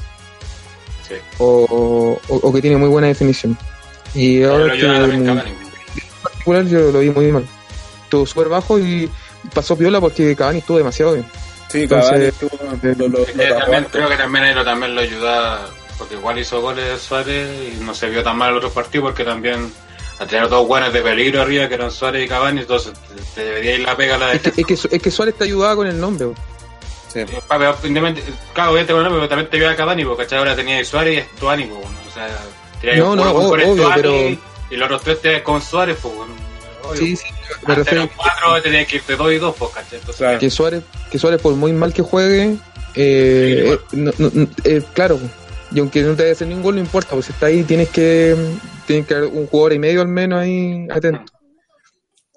Sí. 1.08 1.16
o, 1.40 2.18
o, 2.28 2.36
o 2.36 2.54
que 2.54 2.62
tiene 2.62 2.78
muy 2.78 2.90
buena 2.90 3.08
definición 3.08 3.56
y 4.16 4.40
Pero 4.40 4.52
ahora 4.54 4.74
particular 6.46 6.66
yo 6.66 6.92
lo 6.92 7.00
vi 7.00 7.10
muy 7.10 7.32
mal 7.32 7.46
estuvo 8.04 8.26
súper 8.26 8.50
bajo 8.50 8.78
y 8.80 9.10
pasó 9.54 9.78
piola 9.78 10.00
porque 10.00 10.36
Cavani 10.36 10.60
estuvo 10.60 10.78
demasiado 10.78 11.14
bien 11.14 11.26
Sí, 11.70 11.82
Entonces, 11.84 12.10
Cavani 12.10 12.26
estuvo- 12.26 12.96
lo- 12.96 13.08
lo- 13.08 13.20
lo 13.20 13.58
también, 13.60 13.88
creo 13.92 14.08
que 14.08 14.16
también 14.18 14.46
ahí 14.46 14.54
lo, 14.54 14.64
también 14.64 14.96
lo 14.96 15.02
ayuda, 15.02 15.68
porque 15.98 16.14
igual 16.16 16.38
hizo 16.38 16.62
goles 16.62 17.02
Suárez 17.02 17.50
y 17.74 17.84
no 17.84 17.94
se 17.96 18.08
vio 18.10 18.24
tan 18.24 18.38
mal 18.38 18.52
el 18.52 18.58
otro 18.58 18.70
partido, 18.70 19.06
porque 19.06 19.24
también 19.26 19.74
a 20.20 20.26
tener 20.26 20.48
dos 20.48 20.66
buenos 20.68 20.94
de 20.94 21.02
peligro 21.02 21.42
arriba, 21.42 21.68
que 21.68 21.74
eran 21.74 21.92
Suárez 21.92 22.24
y 22.24 22.28
Cavani, 22.30 22.62
entonces 22.62 22.94
te, 22.94 23.22
te 23.42 23.46
debería 23.46 23.76
ir 23.76 23.82
la 23.82 23.98
pega 23.98 24.16
a 24.16 24.18
la 24.20 24.34
es 24.34 24.42
que, 24.42 24.50
es, 24.62 24.66
que, 24.68 24.96
es 24.96 25.02
que 25.02 25.12
Suárez 25.12 25.36
te 25.36 25.44
ayudaba 25.46 25.76
con 25.76 25.88
el 25.88 26.00
nombre 26.00 26.28
bro. 26.28 26.36
Sí. 27.12 27.20
Eh, 27.20 27.26
pero 27.50 27.76
Claro, 28.54 28.72
obviamente 28.72 28.94
con 28.94 29.02
el 29.02 29.04
nombre, 29.04 29.20
pero 29.22 29.30
también 29.30 29.50
te 29.50 29.58
vio 29.58 29.70
a 29.70 29.76
Cavani, 29.76 30.06
porque 30.06 30.24
¿cachai? 30.24 30.38
ahora 30.40 30.56
tenía 30.56 30.80
a 30.80 30.86
Suárez 30.86 31.26
y 31.42 31.42
o 31.42 32.14
sea, 32.14 32.28
tenía 32.80 32.98
No, 32.98 33.16
no, 33.16 33.32
obvio, 33.32 33.58
Estuani 33.58 34.02
pero- 34.02 34.55
y 34.76 34.78
los 34.78 34.86
otros 34.88 35.04
tres 35.04 35.22
te 35.22 35.44
con 35.44 35.62
Suárez, 35.62 35.98
pues, 36.02 36.14
bueno, 36.16 36.34
obvio. 36.84 37.00
sí 37.02 37.16
sí 37.16 37.26
me 37.68 37.76
refiero 37.76 38.10
cuatro, 38.16 38.62
tenías 38.62 38.88
que 38.88 38.98
irte 38.98 39.16
dos 39.16 39.32
y 39.32 39.38
dos, 39.38 39.56
pues, 39.58 39.72
¿cachai? 39.72 40.00
Entonces, 40.00 40.18
Claro. 40.18 40.40
que 40.40 40.50
Suárez, 40.50 40.84
que 41.10 41.18
Suárez 41.20 41.42
por 41.42 41.54
muy 41.56 41.74
mal 41.74 41.94
que 41.94 42.02
juegue, 42.02 42.58
eh, 42.96 43.78
Sí, 43.92 43.96
eh, 43.96 44.00
no- 44.04 44.12
no- 44.18 44.32
no- 44.34 44.48
eh, 44.64 44.82
claro, 44.94 45.20
y 45.72 45.80
aunque 45.80 46.02
no 46.02 46.12
te 46.16 46.24
debe 46.24 46.32
hacer 46.34 46.48
ningún 46.48 46.64
gol, 46.64 46.76
no 46.76 46.82
importa, 46.82 47.12
pues 47.12 47.26
si 47.26 47.32
está 47.32 47.48
ahí 47.48 47.64
tienes 47.64 47.90
que, 47.90 48.36
tienes 48.86 49.06
que 49.08 49.14
haber 49.16 49.30
un 49.30 49.48
jugador 49.48 49.74
y 49.74 49.80
medio 49.80 50.02
al 50.02 50.08
menos 50.08 50.40
ahí 50.42 50.88
atento. 50.92 51.24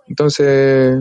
Entonces, 0.08 0.98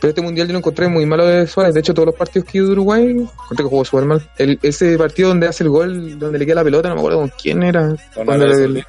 pero 0.00 0.08
este 0.10 0.22
mundial 0.22 0.46
yo 0.46 0.52
lo 0.52 0.58
encontré 0.60 0.88
muy 0.88 1.04
malo 1.06 1.26
de 1.26 1.46
Suárez, 1.46 1.74
de 1.74 1.80
hecho 1.80 1.94
todos 1.94 2.06
los 2.06 2.14
partidos 2.14 2.46
que 2.48 2.58
ido 2.58 2.66
de 2.68 2.72
Uruguay, 2.74 3.02
encontré 3.10 3.56
que 3.56 3.62
jugó 3.64 3.84
súper 3.84 4.04
mal. 4.04 4.30
El, 4.38 4.58
ese 4.62 4.96
partido 4.98 5.28
donde 5.30 5.48
hace 5.48 5.64
el 5.64 5.70
gol, 5.70 6.18
donde 6.18 6.38
le 6.38 6.46
queda 6.46 6.56
la 6.56 6.64
pelota, 6.64 6.88
no 6.88 6.94
me 6.94 7.00
acuerdo 7.00 7.18
con 7.20 7.32
quién 7.40 7.62
era. 7.62 7.88
Con 8.14 8.26
Cuando 8.26 8.46
le- 8.46 8.84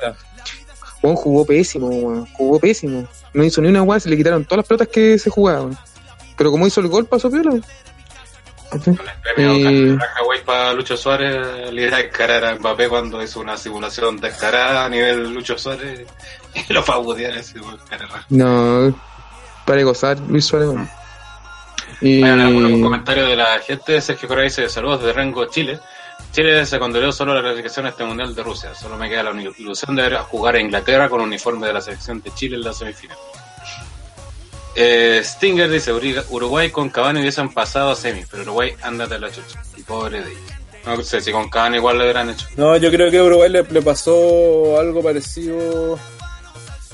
Jugó 1.13 1.45
pésimo, 1.45 1.87
weón. 1.87 2.25
jugó 2.33 2.59
pésimo. 2.59 3.05
No 3.33 3.43
hizo 3.43 3.61
ni 3.61 3.67
una 3.67 3.81
guay, 3.81 3.99
se 3.99 4.09
le 4.09 4.17
quitaron 4.17 4.45
todas 4.45 4.57
las 4.57 4.67
pelotas 4.67 4.87
que 4.87 5.19
se 5.19 5.29
jugaban. 5.29 5.77
Pero 6.37 6.51
como 6.51 6.65
hizo 6.65 6.81
el 6.81 6.87
gol, 6.87 7.05
pasó 7.05 7.29
piola. 7.29 7.59
Con 8.69 8.81
el 8.87 8.99
premio 9.35 9.97
Güey 10.25 10.43
para 10.43 10.73
Lucho 10.73 10.97
Suárez, 10.97 11.71
le 11.71 11.87
iba 11.87 11.97
a 11.97 12.01
descarar 12.01 12.43
a 12.45 12.55
Mbappé 12.55 12.89
cuando 12.89 13.21
hizo 13.21 13.39
una 13.39 13.57
simulación 13.57 14.17
descarada 14.19 14.85
a 14.85 14.89
nivel 14.89 15.33
Lucho 15.33 15.57
Suárez 15.57 16.07
y 16.69 16.73
lo 16.73 16.81
fue 16.81 16.95
a 16.95 16.97
budear 16.99 17.37
ese. 17.37 17.59
No, 18.29 18.95
para 19.65 19.83
gozar, 19.83 20.17
Luis 20.27 20.45
Suárez. 20.45 20.69
weón. 20.69 20.89
Y 22.01 22.23
Hay 22.23 22.29
algunos 22.31 22.81
comentarios 22.81 23.29
de 23.29 23.35
la 23.35 23.59
gente. 23.59 24.01
Sergio 24.01 24.27
Correa 24.27 24.45
dice 24.45 24.67
saludos 24.69 25.03
de 25.03 25.13
Rengo, 25.13 25.45
Chile. 25.45 25.79
Chile 26.35 26.65
se 26.65 26.79
condenó 26.79 27.13
solo 27.13 27.31
a 27.31 27.35
la 27.35 27.41
clasificación 27.41 27.85
a 27.85 27.89
este 27.89 28.03
mundial 28.03 28.35
de 28.35 28.43
Rusia. 28.43 28.75
Solo 28.75 28.97
me 28.97 29.07
queda 29.07 29.23
la 29.23 29.41
ilusión 29.57 29.95
de 29.95 30.01
ver 30.01 30.15
a 30.15 30.23
jugar 30.23 30.55
a 30.55 30.59
Inglaterra 30.59 31.07
con 31.07 31.21
uniforme 31.21 31.65
de 31.65 31.71
la 31.71 31.79
selección 31.79 32.21
de 32.21 32.29
Chile 32.33 32.57
en 32.57 32.63
la 32.63 32.73
semifinal. 32.73 33.17
Eh, 34.75 35.21
Stinger 35.23 35.69
dice 35.69 35.93
Uruguay 35.93 36.71
con 36.71 36.89
Cavani 36.89 37.21
hubiesen 37.21 37.53
pasado 37.53 37.91
a 37.91 37.95
semis, 37.95 38.27
pero 38.29 38.43
Uruguay 38.43 38.73
ándate 38.81 39.15
a 39.15 39.19
la 39.19 39.31
chucha. 39.31 39.63
Y 39.77 39.83
pobre 39.83 40.21
de 40.23 40.29
ellos. 40.29 40.43
No 40.85 41.01
sé 41.03 41.21
si 41.21 41.31
con 41.31 41.47
Cavani 41.47 41.77
igual 41.77 41.97
lo 41.97 42.03
hubieran 42.03 42.29
hecho. 42.29 42.47
No, 42.57 42.75
yo 42.75 42.91
creo 42.91 43.09
que 43.09 43.19
a 43.19 43.23
Uruguay 43.23 43.49
le, 43.49 43.63
le 43.63 43.81
pasó 43.81 44.77
algo 44.77 45.01
parecido 45.01 45.97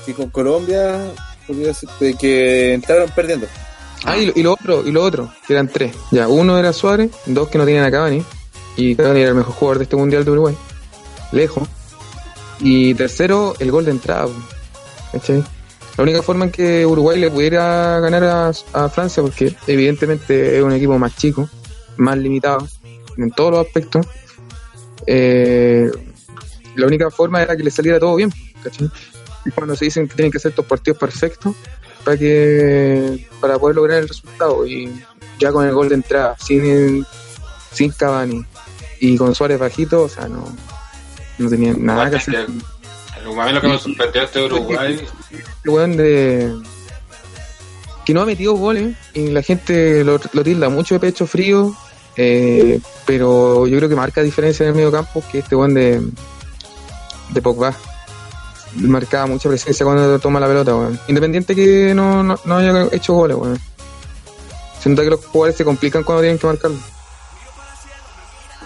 que 0.06 0.14
con 0.14 0.30
Colombia, 0.30 1.00
podría 1.48 1.74
ser, 1.74 1.88
de 1.98 2.14
que 2.14 2.74
entraron 2.74 3.10
perdiendo. 3.10 3.48
Ah, 4.04 4.16
y 4.16 4.26
lo, 4.26 4.32
y 4.36 4.42
lo 4.44 4.52
otro, 4.52 4.86
y 4.86 4.92
lo 4.92 5.02
otro, 5.02 5.32
que 5.44 5.52
eran 5.52 5.66
tres. 5.66 5.96
Ya, 6.12 6.28
uno 6.28 6.60
era 6.60 6.72
Suárez, 6.72 7.10
dos 7.26 7.48
que 7.48 7.58
no 7.58 7.64
tenían 7.64 7.84
a 7.84 7.90
Cavani, 7.90 8.24
y 8.76 8.94
Cavani 8.96 9.20
era 9.20 9.30
el 9.30 9.34
mejor 9.34 9.54
jugador 9.54 9.78
de 9.78 9.84
este 9.84 9.96
mundial 9.96 10.24
de 10.24 10.30
Uruguay. 10.30 10.56
Lejos. 11.32 11.68
Y 12.60 12.94
tercero, 12.94 13.54
el 13.58 13.70
gol 13.70 13.84
de 13.84 13.90
entrada. 13.90 14.28
¿Cachai? 15.12 15.44
La 15.96 16.04
única 16.04 16.22
forma 16.22 16.46
en 16.46 16.52
que 16.52 16.86
Uruguay 16.86 17.18
le 17.20 17.30
pudiera 17.30 18.00
ganar 18.00 18.24
a, 18.24 18.52
a 18.72 18.88
Francia, 18.88 19.22
porque 19.22 19.54
evidentemente 19.66 20.56
es 20.56 20.62
un 20.62 20.72
equipo 20.72 20.98
más 20.98 21.16
chico, 21.16 21.48
más 21.96 22.16
limitado 22.16 22.66
en 23.18 23.30
todos 23.30 23.52
los 23.52 23.66
aspectos, 23.66 24.06
eh, 25.06 25.90
la 26.76 26.86
única 26.86 27.10
forma 27.10 27.42
era 27.42 27.56
que 27.56 27.64
le 27.64 27.70
saliera 27.70 27.98
todo 27.98 28.16
bien. 28.16 28.32
¿cachai? 28.62 28.88
Y 29.44 29.50
cuando 29.50 29.76
se 29.76 29.86
dicen 29.86 30.08
que 30.08 30.14
tienen 30.14 30.32
que 30.32 30.38
ser 30.38 30.50
estos 30.50 30.66
partidos 30.66 30.98
perfectos 30.98 31.54
para 32.04 32.16
que 32.16 33.28
para 33.40 33.58
poder 33.58 33.76
lograr 33.76 33.98
el 33.98 34.08
resultado 34.08 34.66
y 34.66 35.04
ya 35.38 35.52
con 35.52 35.66
el 35.66 35.74
gol 35.74 35.88
de 35.88 35.96
entrada 35.96 36.36
sin 36.38 37.04
sin 37.72 37.90
Cavani 37.90 38.44
y 39.02 39.16
con 39.16 39.34
Suárez 39.34 39.58
bajito 39.58 40.02
o 40.02 40.08
sea 40.08 40.28
no 40.28 40.44
no 41.38 41.50
tenía 41.50 41.74
nada 41.76 42.08
que 42.08 42.16
hacer. 42.16 42.36
A 42.36 43.46
mí 43.46 43.52
lo 43.52 43.60
que 43.60 43.68
me 43.68 43.78
sorprendió 43.78 44.22
este 44.22 44.44
Uruguay. 44.44 45.00
el 45.64 45.70
weón 45.70 45.96
de 45.96 46.52
que 48.04 48.14
no 48.14 48.22
ha 48.22 48.26
metido 48.26 48.54
goles 48.54 48.96
y 49.12 49.28
la 49.28 49.42
gente 49.42 50.04
lo, 50.04 50.20
lo 50.32 50.44
tilda 50.44 50.68
mucho 50.68 50.94
de 50.94 51.00
pecho 51.00 51.26
frío 51.26 51.74
eh, 52.16 52.80
pero 53.04 53.66
yo 53.66 53.76
creo 53.78 53.88
que 53.88 53.96
marca 53.96 54.22
diferencia 54.22 54.64
en 54.64 54.70
el 54.70 54.76
medio 54.76 54.92
campo 54.92 55.22
que 55.32 55.38
este 55.40 55.56
weón 55.56 55.74
de 55.74 56.00
de 57.30 57.42
Pogba. 57.42 57.74
Marcaba 58.76 59.26
mucha 59.26 59.48
presencia 59.48 59.84
cuando 59.84 60.18
toma 60.20 60.38
la 60.38 60.46
pelota 60.46 60.76
weón. 60.76 61.00
independiente 61.08 61.56
que 61.56 61.92
no, 61.92 62.22
no, 62.22 62.38
no 62.44 62.56
haya 62.56 62.86
hecho 62.92 63.14
goles 63.14 63.36
weón. 63.36 63.58
siento 64.80 65.02
que 65.02 65.10
los 65.10 65.24
jugadores 65.26 65.56
se 65.56 65.64
complican 65.64 66.04
cuando 66.04 66.22
tienen 66.22 66.38
que 66.38 66.46
marcarlo 66.46 66.91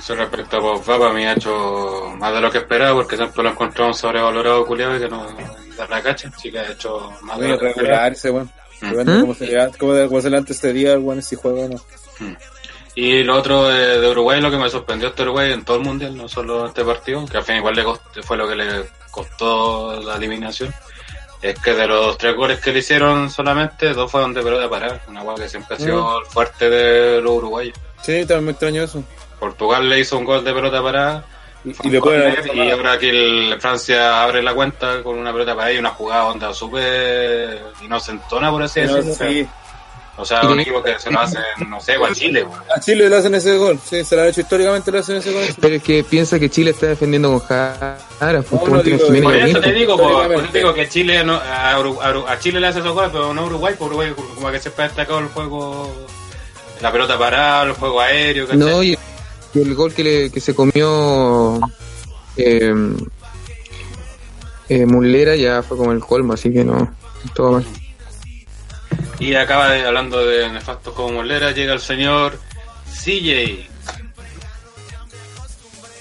Eso 0.06 0.14
respecto 0.14 0.58
a 0.58 0.60
Pogba, 0.60 1.00
para 1.00 1.12
mí 1.12 1.26
ha 1.26 1.32
hecho 1.32 2.14
más 2.16 2.32
de 2.32 2.40
lo 2.40 2.48
que 2.48 2.58
esperaba, 2.58 2.94
porque 2.94 3.16
siempre 3.16 3.42
lo 3.42 3.50
encontramos 3.50 3.98
sobrevalorado, 3.98 4.64
culiado, 4.64 4.96
y 4.96 5.00
que 5.00 5.08
no 5.08 5.26
da 5.76 5.88
la 5.88 6.00
cacha, 6.00 6.30
así 6.32 6.52
que 6.52 6.60
ha 6.60 6.70
hecho 6.70 7.12
más 7.22 7.36
de 7.40 7.48
lo 7.48 7.58
que 7.58 7.70
esperaba. 7.70 8.12
weón. 8.22 8.52
Mm. 8.82 8.86
¿Mm? 8.86 9.20
como 9.22 9.34
se 9.34 9.46
le 9.46 10.22
se 10.22 10.30
le 10.30 10.36
antes 10.36 10.56
este 10.58 10.72
día, 10.72 10.96
weón 10.96 11.20
si 11.22 11.34
juega 11.34 11.62
o 11.62 11.68
no. 11.70 12.36
Y 12.94 13.24
lo 13.24 13.34
otro 13.34 13.66
de, 13.66 14.00
de 14.00 14.08
Uruguay, 14.08 14.40
lo 14.40 14.48
que 14.48 14.58
me 14.58 14.70
sorprendió 14.70 15.08
este 15.08 15.22
Uruguay 15.22 15.50
en 15.50 15.64
todo 15.64 15.78
el 15.78 15.82
mundial, 15.82 16.16
no 16.16 16.28
solo 16.28 16.60
en 16.60 16.66
este 16.68 16.84
partido, 16.84 17.26
que 17.26 17.38
al 17.38 17.42
fin 17.42 17.56
igual 17.56 17.74
le 17.74 17.82
costó, 17.82 18.22
fue 18.22 18.36
lo 18.36 18.46
que 18.46 18.54
le 18.54 18.84
costó 19.10 20.00
la 20.00 20.14
eliminación, 20.14 20.72
es 21.42 21.58
que 21.58 21.74
de 21.74 21.88
los 21.88 22.16
tres 22.16 22.36
goles 22.36 22.60
que 22.60 22.70
le 22.72 22.78
hicieron 22.78 23.28
solamente, 23.28 23.92
dos 23.92 24.08
fueron 24.08 24.32
de 24.32 24.40
pelota 24.40 24.70
parada, 24.70 25.02
una 25.08 25.24
hueá 25.24 25.34
que 25.34 25.48
siempre 25.48 25.74
ha 25.74 25.80
sido 25.80 26.20
el 26.20 26.26
fuerte 26.26 26.70
de 26.70 27.20
los 27.20 27.32
uruguayos. 27.32 27.76
Sí, 28.02 28.24
también 28.24 28.44
me 28.44 28.50
extrañó 28.52 28.84
eso. 28.84 29.02
Portugal 29.38 29.88
le 29.88 30.00
hizo 30.00 30.16
un 30.18 30.24
gol 30.24 30.44
de 30.44 30.52
pelota 30.52 30.82
parada, 30.82 31.24
Y, 31.64 31.72
fue 31.74 31.88
y 32.54 32.70
ahora 32.70 32.92
aquí 32.92 33.08
el 33.08 33.56
Francia 33.60 34.22
abre 34.22 34.42
la 34.42 34.54
cuenta 34.54 35.02
con 35.02 35.18
una 35.18 35.32
pelota 35.32 35.54
parada 35.54 35.72
y 35.72 35.78
una 35.78 35.90
jugada 35.90 36.26
onda 36.26 36.54
súper 36.54 37.60
inocentona, 37.82 38.50
por 38.50 38.62
así 38.62 38.80
decirlo. 38.80 39.14
sí. 39.14 39.46
O 40.18 40.24
sea, 40.24 40.40
un 40.48 40.58
equipo 40.58 40.82
que 40.82 40.98
se 40.98 41.10
lo 41.10 41.20
hace, 41.20 41.36
no 41.68 41.78
sé, 41.78 41.98
o 41.98 42.06
a 42.06 42.10
Chile, 42.14 42.42
weón. 42.42 42.62
A 42.74 42.80
Chile 42.80 43.06
le 43.10 43.16
hacen 43.16 43.34
ese 43.34 43.54
gol. 43.58 43.78
Sí, 43.84 44.02
se 44.02 44.16
lo 44.16 44.22
han 44.22 44.28
hecho 44.28 44.40
históricamente, 44.40 44.90
le 44.90 45.00
hacen 45.00 45.16
ese 45.16 45.30
gol. 45.30 45.44
pero 45.60 45.74
es 45.74 45.82
que 45.82 46.04
piensa 46.04 46.38
que 46.38 46.48
Chile 46.48 46.70
está 46.70 46.86
defendiendo 46.86 47.28
con 47.28 47.40
Jara 47.40 47.98
pues, 48.18 48.50
No, 48.50 48.66
no 48.76 48.82
digo- 48.82 48.98
Por 49.22 49.36
eso 49.36 49.60
te 49.60 49.72
digo, 49.74 49.98
po, 49.98 50.22
por 50.22 50.32
eso 50.36 50.48
te 50.52 50.58
digo 50.58 50.72
que 50.72 50.88
Chile 50.88 51.22
no, 51.22 51.34
a, 51.34 51.78
Uru- 51.78 52.00
a 52.00 52.10
Uru- 52.14 52.24
a 52.28 52.38
Chile 52.38 52.60
le 52.60 52.66
hace 52.68 52.78
esos 52.78 52.94
goles, 52.94 53.10
pero 53.12 53.34
no 53.34 53.42
a 53.42 53.44
Uruguay, 53.44 53.74
porque 53.78 53.94
Uruguay 53.94 54.14
como 54.36 54.50
que 54.50 54.58
siempre 54.58 54.84
ha 54.84 54.88
destacado 54.88 55.18
el 55.18 55.26
juego, 55.28 55.94
la 56.80 56.90
pelota 56.90 57.18
parada, 57.18 57.64
el 57.64 57.72
juego 57.72 58.00
aéreo, 58.00 58.46
¿cachai? 58.46 58.58
No, 58.58 58.82
y 58.82 58.96
y 59.56 59.62
el 59.62 59.74
gol 59.74 59.94
que, 59.94 60.04
le, 60.04 60.30
que 60.30 60.40
se 60.40 60.54
comió 60.54 61.58
eh, 62.36 62.74
eh, 64.68 64.86
Muslera 64.86 65.34
ya 65.36 65.62
fue 65.62 65.76
como 65.76 65.92
el 65.92 66.00
colmo, 66.00 66.34
así 66.34 66.52
que 66.52 66.64
no, 66.64 66.94
todo 67.34 67.52
mal. 67.52 67.66
Y 69.18 69.34
acaba 69.34 69.70
de, 69.70 69.86
hablando 69.86 70.24
de 70.26 70.50
nefastos 70.50 70.92
como 70.94 71.12
Molera, 71.12 71.52
llega 71.52 71.72
el 71.72 71.80
señor 71.80 72.38
CJ. 72.86 73.66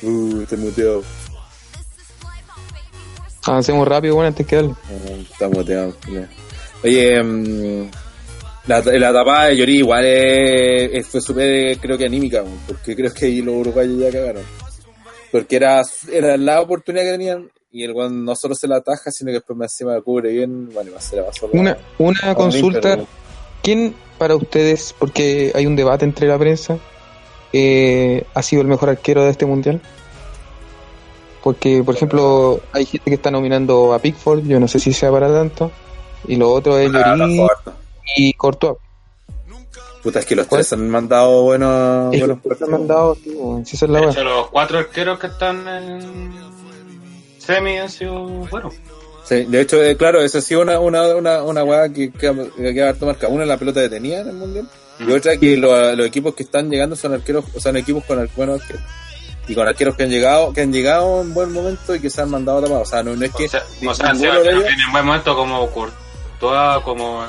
Uh, 0.02 0.44
te 0.46 0.58
muteado. 0.58 1.04
Avancemos 3.46 3.88
rápido, 3.88 4.16
bueno, 4.16 4.28
antes 4.28 4.46
que 4.46 4.56
darle. 4.58 4.70
No, 4.90 5.16
Está 5.16 5.48
muteado. 5.48 5.96
Oye, 6.84 7.24
mm, 7.24 7.90
la, 8.68 8.80
la 8.82 9.14
tapada 9.14 9.46
de 9.48 9.58
Llorí 9.58 9.78
igual 9.80 10.06
es, 10.06 10.90
es- 10.94 11.08
fue 11.08 11.22
súper, 11.22 11.78
creo 11.78 11.98
que 11.98 12.06
anímica, 12.06 12.44
porque 12.68 12.96
creo 12.96 13.14
que 13.14 13.26
ahí 13.26 13.42
los 13.42 13.56
uruguayos 13.56 14.00
ya 14.00 14.12
cagaron. 14.12 14.44
Porque 15.32 15.56
era, 15.58 15.82
era 16.12 16.38
la 16.38 16.62
oportunidad 16.62 17.04
que 17.04 17.12
tenían 17.12 17.52
y 17.72 17.84
el 17.84 17.92
weón 17.92 18.24
no 18.24 18.36
solo 18.36 18.56
se 18.56 18.68
la 18.68 18.78
ataja, 18.78 19.12
sino 19.12 19.30
que 19.30 19.34
después 19.36 19.58
más 19.58 19.72
encima 19.74 19.94
la 19.94 20.02
cubre 20.02 20.32
bien. 20.32 20.70
Bueno, 20.74 20.92
va 20.94 20.98
a 20.98 21.02
ser 21.02 21.20
la 21.20 21.26
pasó 21.28 21.50
la- 21.52 21.60
Una, 21.60 21.78
una 21.98 22.20
a 22.32 22.36
consulta, 22.36 22.98
¿quién 23.62 23.94
para 24.18 24.36
ustedes, 24.36 24.96
porque 24.98 25.52
hay 25.54 25.66
un 25.66 25.76
debate 25.76 26.06
entre 26.06 26.28
la 26.28 26.38
prensa, 26.40 26.78
eh, 27.52 28.24
ha 28.34 28.42
sido 28.42 28.62
el 28.62 28.68
mejor 28.70 28.90
arquero 28.90 29.24
de 29.26 29.32
este 29.32 29.46
mundial? 29.46 29.82
Porque, 31.44 31.84
por 31.84 31.94
ejemplo, 31.96 32.62
hay 32.72 32.86
gente 32.86 33.12
que 33.12 33.16
está 33.16 33.30
nominando 33.30 33.94
a 33.94 34.00
Pickford, 34.00 34.46
yo 34.48 34.60
no 34.60 34.68
sé 34.68 34.80
si 34.80 34.94
sea 34.94 35.12
para 35.12 35.32
tanto, 35.32 35.72
y 36.28 36.38
lo 36.38 36.52
otro 36.52 36.78
es 36.80 36.90
Ah. 36.96 37.16
Y 38.16 38.34
Courtois. 38.34 38.78
Puta, 40.04 40.20
es 40.20 40.26
que 40.26 40.36
los 40.36 40.46
¿Cuál? 40.46 40.60
tres 40.62 40.74
han 40.74 40.88
mandado 40.90 41.42
buenos, 41.44 42.14
Es 42.14 42.20
que 42.22 42.28
buenos 42.28 42.46
los 42.46 42.62
han 42.62 42.72
mandado, 42.72 43.16
sí, 43.16 43.30
weón, 43.32 43.66
si 43.66 43.76
esa 43.76 43.86
es 43.86 43.92
la 43.92 44.00
De 44.00 44.06
weá. 44.06 44.14
hecho, 44.14 44.24
los 44.24 44.48
cuatro 44.50 44.78
arqueros 44.78 45.18
que 45.20 45.28
están 45.28 45.68
en 45.68 46.34
semi 47.40 47.78
han 47.78 47.90
sido 47.90 48.14
buenos. 48.24 48.74
Sí, 49.24 49.46
de 49.46 49.62
hecho, 49.62 49.82
eh, 49.84 49.98
claro, 49.98 50.22
esa 50.22 50.38
ha 50.38 50.42
sido 50.42 50.62
una, 50.62 50.80
una, 50.80 51.16
una, 51.16 51.42
una 51.42 51.64
weá 51.64 51.90
que, 51.92 52.12
que, 52.12 52.52
que, 52.56 52.74
que 52.76 52.84
harto 52.84 53.08
marca. 53.08 53.28
Una, 53.28 53.46
la 53.46 53.58
pelota 53.58 53.80
detenida 53.80 54.22
en 54.22 54.28
el 54.30 54.36
mundial. 54.36 54.70
Y 55.00 55.12
otra, 55.12 55.36
que 55.38 55.58
lo- 55.58 55.96
los 55.96 56.06
equipos 56.08 56.36
que 56.36 56.44
están 56.44 56.70
llegando 56.70 56.96
son 56.96 57.14
arqueros, 57.14 57.44
o 57.56 57.60
son 57.60 57.76
equipos 57.76 58.04
con 58.06 58.30
buenos 58.36 58.62
arqueros. 58.62 58.84
Y 59.48 59.56
con 59.56 59.68
arqueros 59.68 59.96
que 59.96 60.04
han 60.04 60.10
llegado, 60.12 60.54
que 60.54 60.62
han 60.62 60.72
llegado 60.72 61.22
en 61.22 61.34
buen 61.34 61.52
momento 61.52 61.96
y 61.96 62.00
que 62.00 62.10
se 62.12 62.22
han 62.22 62.30
mandado 62.30 62.62
tapados. 62.62 62.88
O 62.88 62.92
sea, 62.92 63.02
no, 63.02 63.16
no 63.16 63.26
es 63.26 63.34
que 63.34 63.46
O 63.46 63.50
sea, 63.50 63.64
o 63.90 63.94
sea, 63.96 64.10
han 64.10 64.18
ninguno 64.18 64.32
sido 64.34 64.44
de 64.44 64.50
arqueros 64.50 64.64
ellos- 64.70 64.86
en 64.86 64.92
buen 64.92 65.06
momento 65.08 65.36
como 65.36 65.70
Courtois, 65.72 66.84
como 66.84 67.24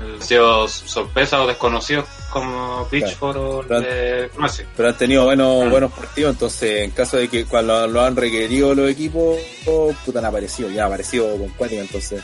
han 0.00 0.22
sido 0.22 0.68
sorpresas 0.68 1.40
o 1.40 1.46
desconocidos 1.46 2.04
como 2.30 2.86
Pitchford 2.90 3.36
o 3.36 3.60
Claro. 3.62 3.82
de 3.82 4.30
Croacia. 4.34 4.66
pero 4.76 4.88
han 4.90 4.96
tenido 4.96 5.24
buenos, 5.24 5.66
Mm. 5.66 5.70
buenos 5.70 5.92
partidos, 5.92 6.32
entonces 6.32 6.82
en 6.84 6.90
caso 6.92 7.16
de 7.16 7.28
que 7.28 7.44
cuando 7.46 7.86
lo 7.86 8.02
han 8.02 8.14
requerido 8.16 8.74
los 8.74 8.90
equipos, 8.90 9.38
oh, 9.66 9.92
puta 10.04 10.18
han 10.20 10.26
aparecido, 10.26 10.70
ya 10.70 10.82
han 10.82 10.88
aparecido 10.88 11.30
con 11.36 11.48
cuática, 11.50 11.80
entonces 11.80 12.22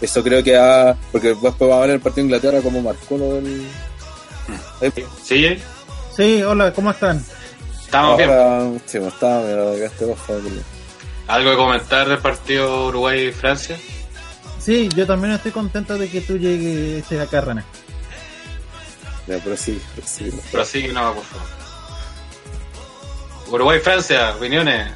eso 0.00 0.22
creo 0.22 0.42
que 0.42 0.56
ha, 0.56 0.96
porque 1.12 1.28
después 1.28 1.54
vamos 1.58 1.76
a 1.76 1.80
ver 1.80 1.90
el 1.90 2.00
partido 2.00 2.26
de 2.26 2.34
Inglaterra 2.34 2.60
como 2.62 2.82
marcó 2.82 3.16
lo 3.16 3.34
del... 3.34 3.66
Eh, 4.82 4.90
¿Sí? 5.22 5.56
Sí, 6.14 6.42
hola, 6.42 6.72
¿cómo 6.72 6.90
están? 6.90 7.24
Estamos 7.84 8.18
bien. 8.18 8.28
sí, 8.86 8.98
favor. 10.16 10.42
¿Algo 11.28 11.50
que 11.52 11.56
comentar 11.56 12.08
del 12.08 12.18
partido 12.18 12.88
Uruguay-Francia? 12.88 13.78
Sí, 14.64 14.88
yo 14.96 15.06
también 15.06 15.34
estoy 15.34 15.52
contento 15.52 15.98
de 15.98 16.08
que 16.08 16.22
tú 16.22 16.38
llegues 16.38 17.10
acá, 17.20 17.42
René. 17.42 17.62
Ya, 19.26 19.38
pero 19.42 19.56
sí, 19.56 19.78
pero 19.94 20.06
sí. 20.06 20.30
Pero 20.50 20.64
sí, 20.64 20.88
no, 20.92 21.14
por 21.14 21.24
favor. 21.24 21.46
Uruguay-Francia, 23.50 24.34
opiniones. 24.36 24.90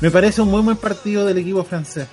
Me 0.00 0.10
parece 0.10 0.42
un 0.42 0.50
muy 0.50 0.60
buen 0.60 0.76
partido 0.76 1.24
del 1.24 1.38
equipo 1.38 1.64
francés. 1.64 2.06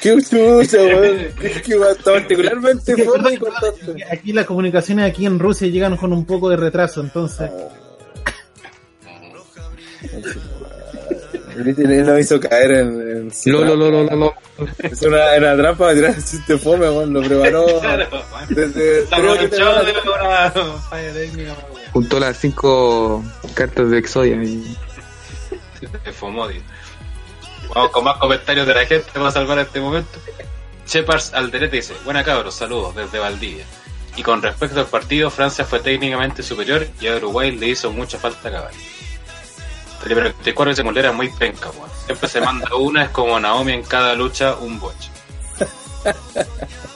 Qué 0.00 0.16
chucha, 0.20 0.78
weón. 0.82 1.34
Qué 1.64 1.76
weón, 1.76 1.96
particularmente 2.04 2.94
Sí, 2.96 3.04
cortante. 3.38 4.04
Aquí 4.10 4.32
las 4.32 4.46
comunicaciones 4.46 5.10
aquí 5.10 5.26
en 5.26 5.38
Rusia 5.38 5.68
llegan 5.68 5.96
con 5.96 6.12
un 6.12 6.24
poco 6.24 6.48
de 6.48 6.56
retraso, 6.56 7.00
entonces 7.00 7.50
Él 11.56 12.06
lo 12.06 12.18
hizo 12.18 12.40
caer 12.40 12.70
en. 12.72 12.88
en 12.88 13.32
Lo, 13.46 13.64
lo, 13.64 13.66
trampa. 13.66 13.76
lo, 13.76 13.90
lo, 13.90 14.04
lo, 14.04 14.16
lo. 14.16 14.34
Es 14.82 15.02
una, 15.02 15.36
en 15.36 15.42
la 15.42 15.56
trampa 15.56 15.84
para 15.84 15.94
tirar 15.94 16.14
el 16.14 16.24
chiste 16.24 16.58
fome, 16.58 16.88
weón. 16.88 17.12
Lo 17.12 17.22
preparó. 17.22 17.66
Claro, 17.80 18.06
Desde, 18.48 19.06
de 21.12 21.44
una. 21.44 21.54
Juntó 21.92 22.18
las 22.20 22.36
cinco 22.38 23.22
cartas 23.54 23.90
de 23.90 23.98
Exodia 23.98 24.36
y 24.36 24.76
de 26.04 26.12
Fomodi. 26.12 26.60
Vamos 27.74 27.90
con 27.90 28.04
más 28.04 28.16
comentarios 28.18 28.66
de 28.66 28.74
la 28.74 28.86
gente 28.86 29.10
para 29.12 29.30
salvar 29.30 29.58
este 29.58 29.80
momento. 29.80 30.18
Shepard 30.86 31.22
Alderete 31.32 31.76
dice, 31.76 31.94
buena 32.04 32.24
cabros, 32.24 32.54
saludos 32.54 32.94
desde 32.94 33.18
Valdivia. 33.18 33.64
Y 34.16 34.22
con 34.22 34.42
respecto 34.42 34.80
al 34.80 34.86
partido, 34.86 35.30
Francia 35.30 35.64
fue 35.64 35.80
técnicamente 35.80 36.42
superior 36.42 36.86
y 37.00 37.06
a 37.06 37.16
Uruguay 37.16 37.50
le 37.52 37.68
hizo 37.68 37.90
mucha 37.90 38.18
falta 38.18 38.48
acabar. 38.48 38.72
Felipe 40.02 40.20
34 40.22 40.70
dice, 40.70 40.82
Molera 40.82 41.12
muy 41.12 41.28
penca, 41.30 41.70
weón. 41.70 41.90
Siempre 42.06 42.28
se 42.28 42.40
manda 42.40 42.74
una, 42.74 43.04
es 43.04 43.10
como 43.10 43.38
Naomi 43.38 43.72
en 43.72 43.82
cada 43.82 44.14
lucha, 44.14 44.56
un 44.56 44.78
botch. 44.80 45.06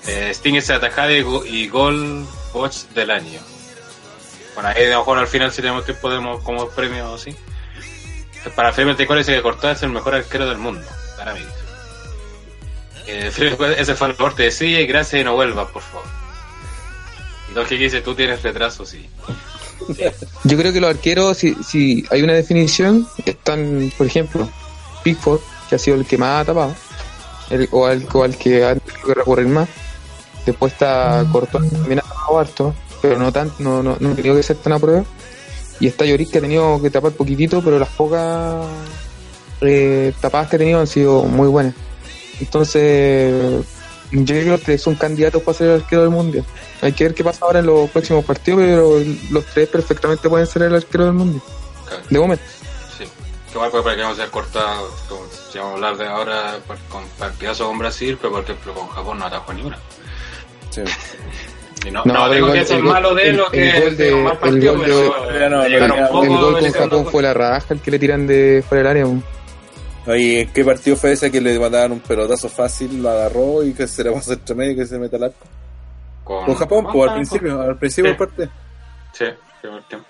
Eh, 0.07 0.31
Sting 0.35 0.55
es 0.57 0.71
atajada 0.71 1.13
y, 1.13 1.23
go- 1.23 1.45
y 1.45 1.69
gol 1.69 2.27
botch 2.53 2.85
del 2.95 3.11
año. 3.11 3.39
Bueno, 4.55 4.71
ahí 4.71 4.85
a 4.87 4.91
lo 4.91 4.99
mejor 4.99 5.19
al 5.19 5.27
final 5.27 5.53
si 5.53 5.61
tenemos 5.63 5.85
tiempo 5.85 6.03
podemos 6.03 6.43
como 6.43 6.69
premio 6.71 7.15
así. 7.15 7.37
Para 8.55 8.73
Felipe 8.73 8.95
34 8.97 9.19
dice 9.19 9.35
que 9.35 9.43
Cortá 9.43 9.73
es 9.73 9.83
el 9.83 9.91
mejor 9.91 10.15
arquero 10.15 10.47
del 10.49 10.59
mundo, 10.59 10.87
para 11.17 11.35
mí. 11.35 11.41
Eh, 13.07 13.31
ese 13.79 13.95
fue 13.95 14.07
el 14.09 14.13
aporte 14.15 14.45
de 14.45 14.51
Silla 14.51 14.81
y 14.81 14.87
gracias 14.87 15.21
y 15.21 15.25
no 15.25 15.35
vuelvas, 15.35 15.69
por 15.71 15.83
favor. 15.83 16.07
Y 17.51 17.55
Don 17.55 17.69
dice, 17.69 18.01
tú 18.01 18.15
tienes 18.15 18.43
retraso, 18.43 18.85
sí. 18.85 19.09
Yo 20.45 20.57
creo 20.57 20.73
que 20.73 20.81
los 20.81 20.91
arqueros, 20.91 21.39
si, 21.39 21.55
si 21.63 22.05
hay 22.11 22.23
una 22.23 22.33
definición, 22.33 23.07
están, 23.25 23.93
por 23.97 24.07
ejemplo, 24.07 24.49
Pickford, 25.03 25.41
que 25.69 25.77
ha 25.77 25.79
sido 25.79 25.97
el 25.97 26.07
que 26.07 26.19
más 26.19 26.43
ha 26.43 26.45
tapado, 26.45 26.75
el, 27.51 27.69
o, 27.71 27.87
al, 27.87 28.07
o 28.13 28.23
al 28.23 28.37
que 28.37 28.65
ha 28.65 28.75
tenido 28.75 29.07
que 29.07 29.15
recurrir 29.15 29.47
más. 29.49 29.69
Después 30.45 30.73
está 30.73 31.25
Cortón, 31.33 31.69
también 31.71 31.99
ha 32.01 32.03
tapado 32.03 32.39
harto, 32.39 32.75
pero 33.03 33.19
no 33.19 33.33
tan, 33.33 33.53
no, 33.59 33.83
no, 33.83 33.97
no 33.99 34.11
ha 34.11 34.15
tenido 34.15 34.37
que 34.37 34.43
ser 34.43 34.57
tan 34.57 34.73
a 34.73 34.79
prueba. 34.79 35.05
Y 35.79 35.89
está 35.89 36.05
Lloris, 36.05 36.31
que 36.31 36.39
ha 36.39 36.41
tenido 36.41 36.81
que 36.81 36.91
tapar 36.91 37.13
poquitito, 37.13 37.63
pero 37.63 37.79
las 37.79 37.91
pocas 37.91 38.65
eh, 39.61 40.13
tapadas 40.21 40.49
que 40.49 40.57
ha 40.57 40.59
tenido 40.59 40.81
han 40.81 40.87
sido 40.87 41.25
muy 41.25 41.49
buenas. 41.49 41.75
Entonces, 42.41 43.65
yo 44.25 44.35
creo 44.41 44.61
que 44.61 44.79
son 44.79 44.95
candidatos 44.95 45.43
para 45.43 45.59
ser 45.59 45.69
el 45.71 45.83
arquero 45.83 46.03
del 46.03 46.11
mundial. 46.11 46.45
Hay 46.83 46.93
que 46.93 47.05
ver 47.05 47.15
qué 47.15 47.25
pasa 47.25 47.45
ahora 47.45 47.59
en 47.61 47.67
los 47.67 47.91
próximos 47.91 48.25
partidos, 48.25 48.61
pero 48.61 49.01
los 49.31 49.45
tres 49.47 49.69
perfectamente 49.69 50.29
pueden 50.29 50.47
ser 50.47 50.63
el 50.63 50.75
arquero 50.75 51.05
del 51.05 51.13
mundial. 51.15 51.43
De 52.11 52.19
momento. 52.19 52.45
Sí. 52.99 53.05
Que 53.53 53.59
mal 53.59 53.71
para 53.71 53.97
que 53.97 54.03
vamos 54.03 54.19
a 54.19 54.23
ser 54.23 54.31
cortados, 54.31 54.93
como 55.09 55.23
si 55.53 55.59
vamos 55.59 55.73
a 55.73 55.75
hablar 55.77 55.97
de 55.97 56.07
ahora 56.07 56.59
con 56.91 57.03
partidazos 57.19 57.67
con 57.69 57.79
Brasil, 57.79 58.19
pero 58.21 58.33
por 58.33 58.45
ejemplo 58.45 58.75
con 58.75 58.89
Japón 58.89 59.19
no 59.19 59.27
atajó 59.27 59.53
ni 59.53 59.63
una. 59.63 59.79
Sí. 60.71 60.83
Y 61.87 61.91
no, 61.91 62.03
No, 62.05 62.15
no, 62.15 62.31
digo 62.31 62.51
que 62.51 62.61
eso 62.63 62.73
es 62.73 62.79
el 62.79 62.83
gol- 62.83 62.93
malo 62.95 63.15
de 63.15 63.33
lo 63.33 63.49
que 63.51 63.71
el 63.71 63.83
gol 63.85 63.97
de- 63.97 64.07
sea 64.09 64.17
un 64.17 64.21
el 64.21 64.67
gol 64.67 64.81
pero, 64.83 65.39
de- 65.39 65.51
no, 65.51 65.63
el 65.63 65.89
gol 65.89 66.59
con 66.59 66.73
Japón 66.73 67.07
fue 67.13 67.23
la 67.23 67.33
raja 67.35 67.75
el 67.75 67.81
que 67.81 67.91
le 67.93 67.99
tiran 68.01 68.27
de 68.27 68.65
fuera 68.69 68.91
del 68.91 69.03
área. 69.05 69.21
Oye, 70.07 70.43
¿en 70.43 70.53
qué 70.53 70.65
partido 70.65 70.97
fue 70.97 71.13
ese 71.13 71.33
que 71.33 71.41
le 71.41 71.59
mandaban 71.59 71.93
un 71.93 72.01
pelotazo 72.01 72.49
fácil, 72.49 73.03
lo 73.03 73.11
agarró 73.11 73.65
y 73.65 73.73
que 73.75 73.89
se 73.89 74.05
le 74.05 74.13
pasó 74.13 74.33
entre 74.35 74.55
medio 74.55 74.73
y 74.73 74.77
que 74.77 74.87
se 74.87 74.99
mete 74.99 75.17
al 75.17 75.25
arco? 75.25 75.47
Con 76.23 76.55
Japón, 76.55 76.87
pues 76.93 77.09
al 77.09 77.15
principio, 77.15 77.61
al 77.61 77.79
principio 77.79 78.13
Sí. 78.13 78.17
partido. 78.17 78.49
Sí, 79.13 79.25
tiempo. 79.89 80.07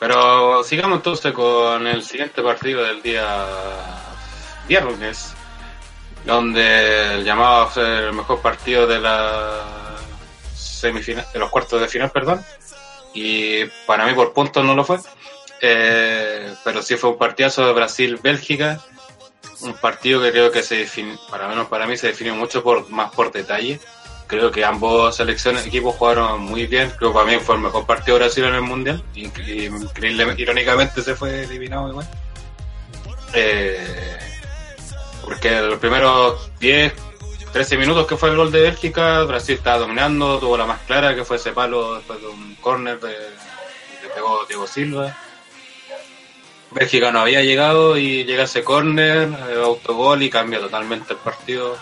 Pero 0.00 0.62
sigamos 0.62 0.98
entonces 0.98 1.32
con 1.32 1.86
el 1.86 2.02
siguiente 2.04 2.40
partido 2.42 2.84
del 2.84 3.02
día 3.02 3.46
viernes, 4.68 5.32
donde 6.24 7.14
el 7.14 7.24
llamado 7.24 7.62
a 7.64 7.72
ser 7.72 8.04
el 8.04 8.12
mejor 8.12 8.40
partido 8.40 8.86
de 8.86 9.00
la 9.00 9.60
semifinal, 10.54 11.26
de 11.32 11.38
los 11.40 11.50
cuartos 11.50 11.80
de 11.80 11.88
final, 11.88 12.10
perdón, 12.10 12.44
y 13.14 13.64
para 13.86 14.06
mí 14.06 14.12
por 14.14 14.32
puntos 14.32 14.64
no 14.64 14.74
lo 14.74 14.84
fue, 14.84 14.98
Eh, 15.60 16.54
pero 16.64 16.82
sí 16.82 16.96
fue 16.96 17.10
un 17.10 17.18
partidazo 17.18 17.66
de 17.66 17.72
Brasil-Bélgica, 17.72 18.80
un 19.62 19.74
partido 19.74 20.22
que 20.22 20.30
creo 20.30 20.52
que 20.52 20.62
se 20.62 20.76
define, 20.76 21.18
para 21.30 21.48
menos 21.48 21.66
para 21.68 21.86
mí 21.86 21.96
se 21.96 22.08
definió 22.08 22.34
mucho 22.34 22.62
por 22.62 22.88
más 22.90 23.10
por 23.12 23.32
detalle. 23.32 23.80
Creo 24.28 24.50
que 24.50 24.62
ambos 24.64 25.16
selecciones, 25.16 25.66
equipos 25.66 25.96
jugaron 25.96 26.40
muy 26.42 26.66
bien. 26.66 26.90
Creo 26.98 27.10
que 27.12 27.14
para 27.18 27.30
mí 27.30 27.38
fue 27.38 27.54
el 27.56 27.62
mejor 27.62 27.86
partido 27.86 28.18
de 28.18 28.24
Brasil 28.24 28.44
en 28.44 28.54
el 28.56 28.60
mundial. 28.60 29.02
Incre- 29.14 29.66
Increíble, 29.82 30.34
irónicamente 30.36 31.00
se 31.02 31.14
fue 31.14 31.44
eliminado 31.44 31.88
igual. 31.88 32.06
Eh, 33.32 34.18
porque 35.22 35.60
los 35.62 35.78
primeros 35.78 36.50
10, 36.60 36.92
13 37.52 37.76
minutos 37.78 38.06
que 38.06 38.16
fue 38.16 38.28
el 38.30 38.36
gol 38.36 38.52
de 38.52 38.60
Bélgica, 38.62 39.22
Brasil 39.24 39.56
estaba 39.56 39.78
dominando, 39.78 40.38
tuvo 40.38 40.56
la 40.58 40.66
más 40.66 40.80
clara 40.82 41.14
que 41.14 41.24
fue 41.24 41.36
ese 41.36 41.52
palo 41.52 41.96
después 41.96 42.20
de 42.20 42.26
un 42.28 42.54
córner 42.56 43.00
de, 43.00 43.14
que 44.02 44.08
pegó 44.14 44.44
Diego 44.46 44.66
Silva. 44.66 45.16
Bélgica 46.70 47.10
no 47.10 47.20
había 47.20 47.42
llegado 47.42 47.96
y 47.96 48.24
llega 48.24 48.44
ese 48.44 48.62
córner, 48.62 49.28
eh, 49.28 49.62
autogol 49.62 50.22
y 50.22 50.30
cambia 50.30 50.60
totalmente 50.60 51.14
el 51.14 51.18
partido. 51.18 51.76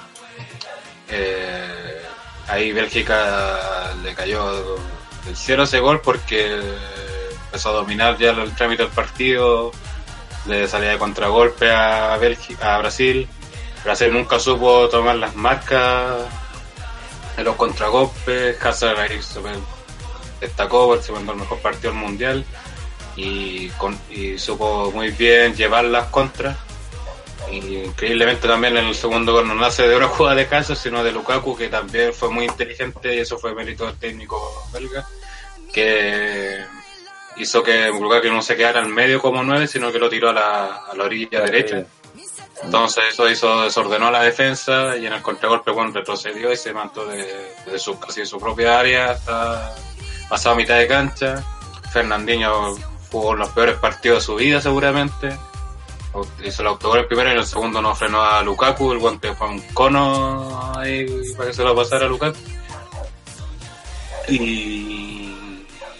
Eh, 1.09 2.03
ahí 2.46 2.72
Bélgica 2.72 3.94
le 4.03 4.14
cayó 4.14 4.77
del 5.25 5.37
cielo 5.37 5.64
ese 5.64 5.81
gol 5.81 6.01
porque 6.01 6.61
empezó 7.46 7.70
a 7.70 7.72
dominar 7.72 8.16
ya 8.16 8.31
el 8.31 8.55
trámite 8.55 8.85
del 8.85 8.92
partido, 8.92 9.72
le 10.46 10.68
salía 10.68 10.90
de 10.90 10.99
contragolpe 10.99 11.70
a, 11.70 12.16
Bélgica, 12.18 12.77
a 12.77 12.79
Brasil. 12.79 13.29
Brasil 13.83 14.12
nunca 14.12 14.38
supo 14.38 14.88
tomar 14.88 15.16
las 15.16 15.35
marcas 15.35 16.14
en 17.37 17.44
los 17.44 17.57
contragolpes. 17.57 18.64
Hazard 18.64 19.01
ahí 19.01 19.20
se 19.20 19.40
destacó, 20.40 21.01
se 21.03 21.11
mandó 21.11 21.33
el 21.33 21.38
mejor 21.38 21.59
partido 21.59 21.92
del 21.92 22.01
mundial 22.01 22.44
y, 23.16 23.68
con, 23.70 23.98
y 24.11 24.38
supo 24.38 24.90
muy 24.92 25.11
bien 25.11 25.55
llevar 25.55 25.85
las 25.85 26.07
contras. 26.07 26.57
Increíblemente 27.50 28.48
también 28.48 28.76
en 28.76 28.87
el 28.87 28.94
segundo 28.94 29.33
gol 29.33 29.46
no 29.46 29.55
nace 29.55 29.87
de 29.87 29.96
una 29.96 30.09
jugada 30.09 30.37
de 30.37 30.46
caso, 30.46 30.74
sino 30.74 31.02
de 31.02 31.12
Lukaku, 31.12 31.57
que 31.57 31.68
también 31.68 32.12
fue 32.12 32.31
muy 32.31 32.44
inteligente 32.44 33.14
y 33.14 33.20
eso 33.20 33.38
fue 33.38 33.55
mérito 33.55 33.87
del 33.87 33.98
técnico 33.98 34.68
belga, 34.72 35.07
que 35.72 36.64
hizo 37.37 37.62
que 37.62 37.88
Lukaku 37.88 38.29
no 38.29 38.42
se 38.42 38.57
quedara 38.57 38.81
al 38.81 38.88
medio 38.88 39.20
como 39.20 39.42
nueve, 39.42 39.66
sino 39.66 39.92
que 39.92 39.98
lo 39.98 40.09
tiró 40.09 40.31
a 40.31 40.33
la, 40.33 40.66
a 40.90 40.94
la 40.94 41.05
orilla 41.05 41.40
derecha. 41.42 41.87
Entonces 42.62 43.05
eso 43.11 43.29
hizo, 43.29 43.62
desordenó 43.62 44.11
la 44.11 44.22
defensa 44.22 44.96
y 44.96 45.07
en 45.07 45.12
el 45.12 45.22
contragolpe 45.22 45.70
bueno, 45.70 45.92
retrocedió 45.92 46.52
y 46.52 46.57
se 46.57 46.72
mantuvo 46.72 47.07
de, 47.07 47.79
su, 47.79 47.98
casi 47.98 48.20
de 48.20 48.26
su 48.26 48.38
propia 48.38 48.79
área 48.79 49.11
hasta 49.11 49.74
pasado 50.29 50.57
mitad 50.57 50.79
de 50.79 50.87
cancha. 50.87 51.44
Fernandinho 51.92 52.76
jugó 53.11 53.35
los 53.35 53.49
peores 53.51 53.77
partidos 53.77 54.19
de 54.19 54.25
su 54.25 54.35
vida 54.37 54.61
seguramente. 54.61 55.37
Hizo 56.42 56.62
el 56.62 56.69
autogol 56.69 57.01
el 57.01 57.07
primero 57.07 57.29
y 57.29 57.33
en 57.33 57.38
el 57.38 57.47
segundo 57.47 57.83
no 57.83 57.95
frenó 57.95 58.23
a 58.23 58.42
Lukaku, 58.42 58.92
el 58.92 58.99
guante 58.99 59.35
fue 59.35 59.49
un 59.49 59.61
cono 59.75 60.73
ahí 60.75 61.07
para 61.37 61.51
que 61.51 61.55
se 61.55 61.62
lo 61.62 61.77
pasara 61.77 62.07
a 62.07 62.09
Lukaku. 62.09 62.38
Y 64.29 65.35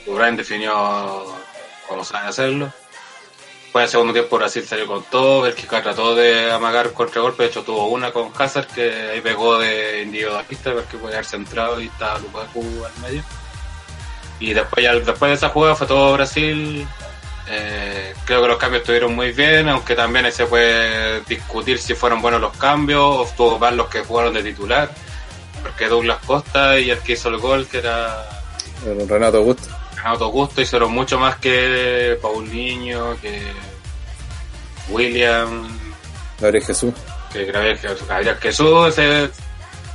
Brian 0.07 0.37
definió 0.37 1.27
cómo 1.87 2.03
sabe 2.03 2.29
hacerlo. 2.29 2.73
Después 3.65 3.85
el 3.85 3.91
segundo 3.91 4.13
tiempo 4.15 4.39
Brasil 4.39 4.65
salió 4.67 4.87
con 4.87 5.03
todo, 5.05 5.43
Bélgica 5.43 5.83
trató 5.83 6.15
de 6.15 6.51
amagar 6.51 6.95
contragolpe, 6.95 7.43
de 7.43 7.49
hecho 7.51 7.63
tuvo 7.63 7.89
una 7.89 8.11
con 8.11 8.33
Hazard 8.39 8.69
que 8.69 9.11
ahí 9.11 9.21
pegó 9.21 9.59
de 9.59 10.03
individualista 10.03 10.73
porque 10.73 10.97
podía 10.97 11.17
haber 11.17 11.27
centrado 11.27 11.79
y 11.79 11.89
estaba 11.89 12.19
Lukaku 12.19 12.65
al 12.87 13.03
medio. 13.03 13.23
Y 14.39 14.53
después, 14.53 14.85
ya, 14.85 14.95
después 14.95 15.31
de 15.31 15.35
esa 15.35 15.49
jugada 15.49 15.75
fue 15.75 15.87
todo 15.87 16.15
Brasil. 16.15 16.87
Eh, 17.49 18.15
creo 18.25 18.43
que 18.43 18.49
los 18.49 18.59
cambios 18.59 18.83
estuvieron 18.83 19.15
muy 19.15 19.33
bien, 19.33 19.69
aunque 19.69 19.95
también 19.95 20.31
se 20.33 20.47
puede 20.47 21.21
discutir 21.23 21.79
si 21.79 21.95
fueron 21.95 22.21
buenos 22.21 22.41
los 22.41 22.57
cambios 22.57 23.03
o 23.03 23.25
estuvo 23.25 23.59
mal 23.59 23.77
los 23.77 23.89
que 23.89 24.01
jugaron 24.01 24.35
de 24.35 24.43
titular. 24.43 24.91
Porque 25.63 25.89
Douglas 25.89 26.19
Costa 26.27 26.79
y 26.79 26.91
el 26.91 26.99
que 26.99 27.13
hizo 27.13 27.29
el 27.29 27.39
gol, 27.39 27.67
que 27.67 27.79
era 27.79 28.29
Renato 28.85 29.39
Augusto. 29.39 29.69
Renato 29.97 30.25
Augusto, 30.25 30.61
hicieron 30.61 30.93
mucho 30.93 31.19
más 31.19 31.37
que 31.37 32.19
Paulinho, 32.21 33.17
que 33.21 33.43
William, 34.89 35.69
Gabriel 36.41 36.65
Jesús. 36.65 36.95
que 37.33 37.45
Gabriel 37.47 37.79
Jesús. 37.79 38.07
Gabriel 38.07 38.37
Jesús, 38.37 38.89
ese, 38.89 39.31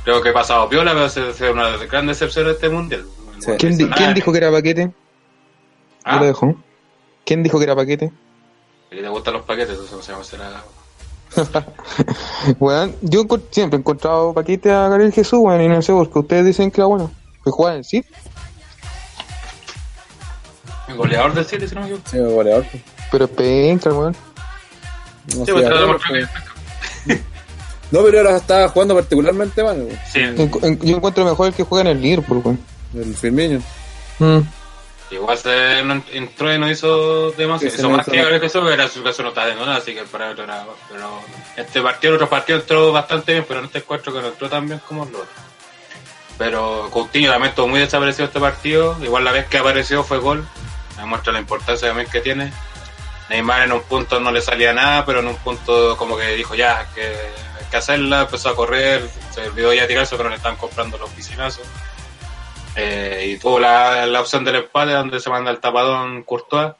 creo 0.04 0.20
que 0.22 0.30
ha 0.30 0.32
pasado 0.32 0.68
piola, 0.68 0.92
pero 0.92 1.32
fue 1.32 1.50
una 1.50 1.76
gran 1.78 2.06
decepción 2.06 2.46
de 2.46 2.52
este 2.52 2.68
mundial. 2.68 3.04
Sí. 3.44 3.52
¿Quién, 3.58 3.76
di- 3.76 3.88
quién 3.90 4.14
dijo 4.14 4.30
que 4.32 4.38
era 4.38 4.50
paquete? 4.52 4.92
Ah, 6.04 6.14
Yo 6.14 6.20
lo 6.20 6.26
dejo. 6.26 6.54
¿Quién 7.24 7.42
dijo 7.42 7.58
que 7.58 7.64
era 7.64 7.74
paquete? 7.76 8.12
que 8.90 9.00
te 9.00 9.08
gustan 9.08 9.34
los 9.34 9.42
paquetes, 9.44 9.78
eso 9.78 9.96
no 9.96 10.02
se 10.02 10.12
llama 10.12 10.22
será. 10.24 10.62
Weón, 12.60 12.94
yo 13.00 13.24
siempre 13.50 13.78
he 13.78 13.80
encontrado 13.80 14.34
paquete 14.34 14.70
a 14.70 14.88
Gabriel 14.88 15.12
Jesús, 15.14 15.38
weón, 15.40 15.62
y 15.62 15.68
no 15.68 15.80
sé 15.80 15.92
por 15.92 16.10
qué 16.12 16.18
ustedes 16.18 16.44
dicen 16.44 16.70
que 16.70 16.80
era 16.82 16.86
bueno. 16.88 17.10
Que 17.42 17.50
juega 17.50 17.74
en 17.76 17.84
sí, 17.84 18.04
El 20.88 20.96
goleador 20.96 21.32
del 21.34 21.44
City, 21.46 21.66
si 21.66 21.74
no 21.74 21.80
me 21.80 21.86
equivoco. 21.88 22.08
Sí, 22.10 22.18
goleador. 22.18 22.66
pero 23.10 23.24
es 23.24 23.30
penca, 23.30 23.90
weón. 23.90 24.14
No, 25.36 25.44
Sí, 25.46 25.52
pues, 25.52 27.20
No, 27.90 28.02
pero 28.02 28.18
ahora 28.18 28.36
estaba 28.36 28.68
jugando 28.68 28.94
particularmente 28.94 29.62
mal, 29.62 29.78
weón. 29.82 29.98
Sí, 30.12 30.20
En- 30.20 30.50
en- 30.62 30.80
Yo 30.80 30.96
encuentro 30.96 31.24
mejor 31.24 31.48
el 31.48 31.54
que 31.54 31.62
juega 31.64 31.90
en 31.90 31.96
el 31.96 32.02
Liverpool, 32.02 32.42
weón. 32.44 32.58
El 32.94 33.14
Firmino. 33.16 33.62
Mm. 34.18 34.40
igual 35.10 35.38
se 35.38 35.82
no 35.84 36.02
entró 36.12 36.54
y 36.54 36.58
no 36.58 36.70
hizo 36.70 37.32
demasiado. 37.32 37.74
Hizo 37.74 37.90
más 37.90 38.06
que 38.06 38.40
Jesús, 38.40 38.66
que 38.66 38.72
era 38.72 38.88
su 38.88 39.02
caso 39.02 39.22
no 39.22 39.30
está 39.30 39.46
de 39.46 39.54
nada, 39.54 39.76
así 39.76 39.94
que 39.94 40.00
el 40.00 40.06
parámetro 40.06 40.44
era. 40.44 40.64
Pero 40.90 41.20
este 41.56 41.82
partido, 41.82 42.10
el 42.10 42.16
otro 42.16 42.28
partido 42.28 42.58
entró 42.58 42.92
bastante 42.92 43.32
bien, 43.32 43.44
pero 43.46 43.60
en 43.60 43.66
este 43.66 43.78
encuentro 43.78 44.12
que 44.12 44.20
no 44.20 44.28
entró 44.28 44.48
tan 44.48 44.66
bien 44.66 44.80
como 44.86 45.04
el 45.04 45.14
otro. 45.14 45.26
Pero 46.38 46.88
Coutinho 46.90 47.30
también 47.30 47.50
estuvo 47.50 47.68
muy 47.68 47.80
desaparecido 47.80 48.26
este 48.26 48.40
partido. 48.40 48.96
Igual 49.02 49.24
la 49.24 49.32
vez 49.32 49.46
que 49.46 49.58
apareció 49.58 50.02
fue 50.02 50.18
gol. 50.18 50.46
Demuestra 50.96 51.32
la 51.32 51.40
importancia 51.40 51.88
también 51.88 52.08
que 52.10 52.20
tiene. 52.20 52.52
Neymar 53.28 53.62
en 53.62 53.72
un 53.72 53.82
punto 53.82 54.20
no 54.20 54.30
le 54.30 54.40
salía 54.40 54.72
nada, 54.72 55.06
pero 55.06 55.20
en 55.20 55.28
un 55.28 55.36
punto 55.36 55.96
como 55.96 56.16
que 56.16 56.34
dijo 56.34 56.54
ya 56.54 56.86
que 56.94 57.02
hay 57.02 57.64
que 57.70 57.76
hacerla, 57.76 58.22
empezó 58.22 58.50
a 58.50 58.56
correr, 58.56 59.08
se 59.30 59.48
olvidó 59.48 59.72
ya 59.72 59.86
tirarse, 59.86 60.16
pero 60.16 60.28
le 60.28 60.36
están 60.36 60.56
comprando 60.56 60.98
los 60.98 61.10
piscinazos. 61.10 61.66
Eh, 62.76 63.32
y 63.34 63.38
tuvo 63.38 63.58
la, 63.60 64.06
la 64.06 64.20
opción 64.20 64.44
del 64.44 64.56
empate 64.56 64.92
donde 64.92 65.20
se 65.20 65.28
manda 65.30 65.50
el 65.50 65.60
tapadón 65.60 66.22
Courtois. 66.22 66.72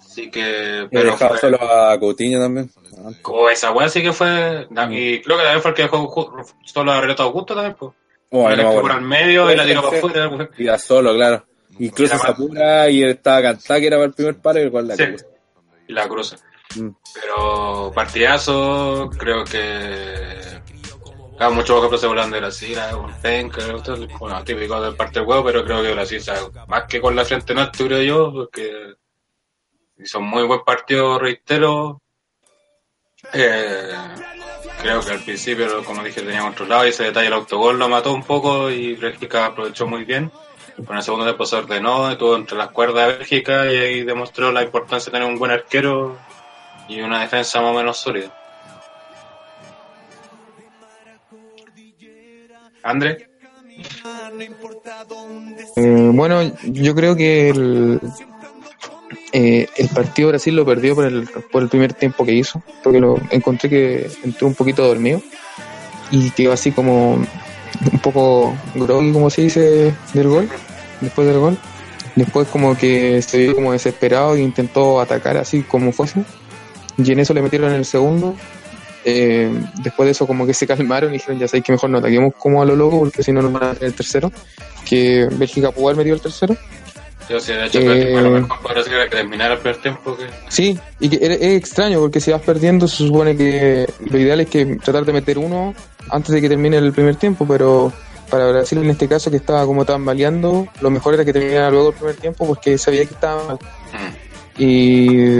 Así 0.00 0.30
que, 0.30 0.86
Pero 0.90 1.16
fue- 1.16 1.38
solo 1.38 1.58
a 1.62 1.98
Coutinho 1.98 2.38
también. 2.38 2.70
Ah, 2.98 3.10
como 3.22 3.48
esa 3.48 3.70
weá 3.72 3.88
sí 3.88 4.02
que 4.02 4.12
fue. 4.12 4.66
Y 4.90 5.22
creo 5.22 5.38
que 5.38 5.42
también 5.44 5.62
fue 5.62 5.70
el 5.70 5.74
que 5.74 5.82
dejó 5.82 6.36
solo 6.66 6.92
a 6.92 7.00
Renato 7.00 7.22
Augusto 7.22 7.54
también, 7.54 7.74
pues. 7.78 7.92
Bueno, 8.30 8.56
la 8.56 8.62
no 8.74 8.80
por 8.80 8.92
al 8.92 9.00
medio 9.02 9.50
y 9.50 9.56
la 9.56 9.64
tiró 9.64 9.82
para 9.82 9.96
afuera. 9.98 10.28
weón. 10.28 10.50
Iba 10.58 10.78
solo, 10.78 11.14
claro. 11.14 11.44
Incluso 11.78 12.18
se 12.18 12.26
apura 12.26 12.90
y 12.90 13.02
él 13.02 13.10
estaba 13.10 13.40
cantado 13.40 13.80
que 13.80 13.86
era 13.86 13.96
para 13.96 14.06
el 14.06 14.12
primer 14.12 14.36
paro 14.38 14.58
y 14.58 14.62
el 14.64 14.70
cual 14.70 14.88
la 14.88 14.96
Sí. 14.96 15.04
Y 15.88 15.92
la 15.94 16.06
cruza. 16.08 16.36
Mm. 16.76 16.88
Pero 17.14 17.92
partidazo, 17.94 19.10
creo 19.18 19.44
que. 19.44 20.51
Claro, 21.42 21.56
muchos 21.56 21.76
ejemplos 21.76 22.00
se 22.00 22.06
volan 22.06 22.30
de 22.30 22.38
Brasil, 22.38 22.78
bueno, 24.20 24.44
típico 24.44 24.80
del 24.80 24.94
parte 24.94 25.18
del 25.18 25.26
juego, 25.26 25.44
pero 25.44 25.64
creo 25.64 25.82
que 25.82 25.92
Brasil, 25.92 26.22
más 26.68 26.84
que 26.84 27.00
con 27.00 27.16
la 27.16 27.24
frente 27.24 27.52
en 27.52 27.58
alto, 27.58 27.84
creo 27.84 28.00
yo, 28.00 28.32
porque 28.32 28.94
un 30.14 30.24
muy 30.24 30.44
buen 30.44 30.60
partido, 30.60 31.18
reitero. 31.18 32.00
Eh, 33.32 33.90
creo 34.82 35.00
que 35.00 35.10
al 35.10 35.24
principio, 35.24 35.82
como 35.82 36.04
dije, 36.04 36.22
tenía 36.22 36.42
controlado 36.42 36.86
y 36.86 36.90
ese 36.90 37.02
detalle 37.02 37.26
el 37.26 37.32
autogol 37.32 37.76
lo 37.76 37.88
mató 37.88 38.12
un 38.12 38.22
poco 38.22 38.70
y 38.70 38.94
Bélgica 38.94 39.46
aprovechó 39.46 39.88
muy 39.88 40.04
bien. 40.04 40.30
En 40.78 40.96
el 40.96 41.02
segundo 41.02 41.24
tiempo 41.24 41.44
se 41.44 41.56
ordenó, 41.56 42.08
estuvo 42.08 42.36
entre 42.36 42.56
las 42.56 42.70
cuerdas 42.70 43.08
de 43.08 43.16
Bélgica 43.16 43.66
y 43.66 43.78
ahí 43.78 44.04
demostró 44.04 44.52
la 44.52 44.62
importancia 44.62 45.10
de 45.10 45.18
tener 45.18 45.28
un 45.28 45.40
buen 45.40 45.50
arquero 45.50 46.16
y 46.86 47.00
una 47.00 47.20
defensa 47.20 47.60
más 47.60 47.72
o 47.72 47.74
menos 47.74 47.98
sólida. 47.98 48.32
André, 52.82 53.28
Eh, 55.76 56.10
bueno, 56.12 56.42
yo 56.64 56.94
creo 56.94 57.16
que 57.16 57.48
el, 57.50 58.00
eh, 59.32 59.66
el 59.76 59.88
partido 59.88 60.28
Brasil 60.28 60.54
lo 60.54 60.66
perdió 60.66 60.94
por 60.94 61.04
el, 61.06 61.28
por 61.50 61.62
el 61.62 61.68
primer 61.68 61.94
tiempo 61.94 62.24
que 62.24 62.32
hizo, 62.32 62.62
porque 62.82 63.00
lo 63.00 63.18
encontré 63.30 63.70
que 63.70 64.10
entró 64.24 64.46
un 64.46 64.54
poquito 64.54 64.86
dormido 64.86 65.22
y 66.10 66.30
quedó 66.30 66.52
así 66.52 66.72
como 66.72 67.14
un 67.14 67.98
poco 68.02 68.54
groggy, 68.74 69.12
como 69.12 69.30
se 69.30 69.42
dice, 69.42 69.94
del 70.12 70.28
gol, 70.28 70.48
después 71.00 71.26
del 71.26 71.38
gol. 71.38 71.58
Después 72.14 72.46
como 72.48 72.76
que 72.76 73.22
se 73.22 73.38
vio 73.38 73.54
como 73.54 73.72
desesperado 73.72 74.34
e 74.34 74.42
intentó 74.42 75.00
atacar 75.00 75.38
así 75.38 75.62
como 75.62 75.92
fuese. 75.92 76.22
Y 76.98 77.10
en 77.10 77.20
eso 77.20 77.32
le 77.32 77.40
metieron 77.40 77.72
el 77.72 77.86
segundo. 77.86 78.34
Eh, 79.04 79.50
después 79.82 80.06
de 80.06 80.10
eso 80.12 80.26
como 80.26 80.46
que 80.46 80.54
se 80.54 80.66
calmaron 80.66 81.10
y 81.10 81.14
dijeron 81.14 81.38
ya 81.38 81.48
sabéis 81.48 81.64
que 81.64 81.72
mejor 81.72 81.90
no 81.90 81.98
ataquemos 81.98 82.34
como 82.38 82.62
a 82.62 82.64
lo 82.64 82.76
loco 82.76 83.00
porque 83.00 83.22
si 83.22 83.32
no 83.32 83.42
nos 83.42 83.52
van 83.52 83.64
a 83.64 83.72
tener 83.74 83.88
el 83.88 83.94
tercero. 83.94 84.30
Que 84.88 85.28
Bélgica 85.32 85.70
pudo 85.72 85.86
haber 85.88 85.96
metido 85.98 86.16
el 86.16 86.22
tercero. 86.22 86.56
yo 87.28 87.40
sí, 87.40 87.52
de 87.52 87.66
hecho, 87.66 87.78
Eh, 87.80 87.84
creo 87.84 87.94
que 88.06 88.12
fue 88.12 88.22
lo 88.22 88.30
mejor 88.30 88.60
para 88.62 88.74
Brasil 88.74 88.92
era 88.92 89.04
que 89.04 89.16
terminara 89.16 89.54
el 89.54 89.60
primer 89.60 89.80
tiempo. 89.80 90.16
Que... 90.16 90.24
Sí, 90.48 90.78
y 91.00 91.08
que 91.08 91.16
es, 91.16 91.30
es 91.40 91.56
extraño 91.56 92.00
porque 92.00 92.20
si 92.20 92.30
vas 92.30 92.42
perdiendo 92.42 92.86
se 92.88 92.98
supone 92.98 93.36
que 93.36 93.86
lo 94.10 94.18
ideal 94.18 94.40
es 94.40 94.48
que 94.48 94.66
tratar 94.76 95.04
de 95.04 95.12
meter 95.12 95.38
uno 95.38 95.74
antes 96.10 96.32
de 96.34 96.40
que 96.40 96.48
termine 96.48 96.76
el 96.78 96.92
primer 96.92 97.16
tiempo, 97.16 97.46
pero 97.46 97.92
para 98.30 98.48
Brasil 98.50 98.78
en 98.78 98.90
este 98.90 99.08
caso 99.08 99.30
que 99.30 99.36
estaba 99.36 99.64
como 99.66 99.84
tambaleando, 99.84 100.66
lo 100.80 100.90
mejor 100.90 101.14
era 101.14 101.24
que 101.24 101.32
terminara 101.32 101.70
luego 101.70 101.90
el 101.90 101.94
primer 101.94 102.16
tiempo 102.16 102.46
porque 102.46 102.76
sabía 102.78 103.04
que 103.04 103.14
estaba 103.14 103.44
mal 103.46 103.58
Mm. 103.92 104.62
y, 104.62 105.38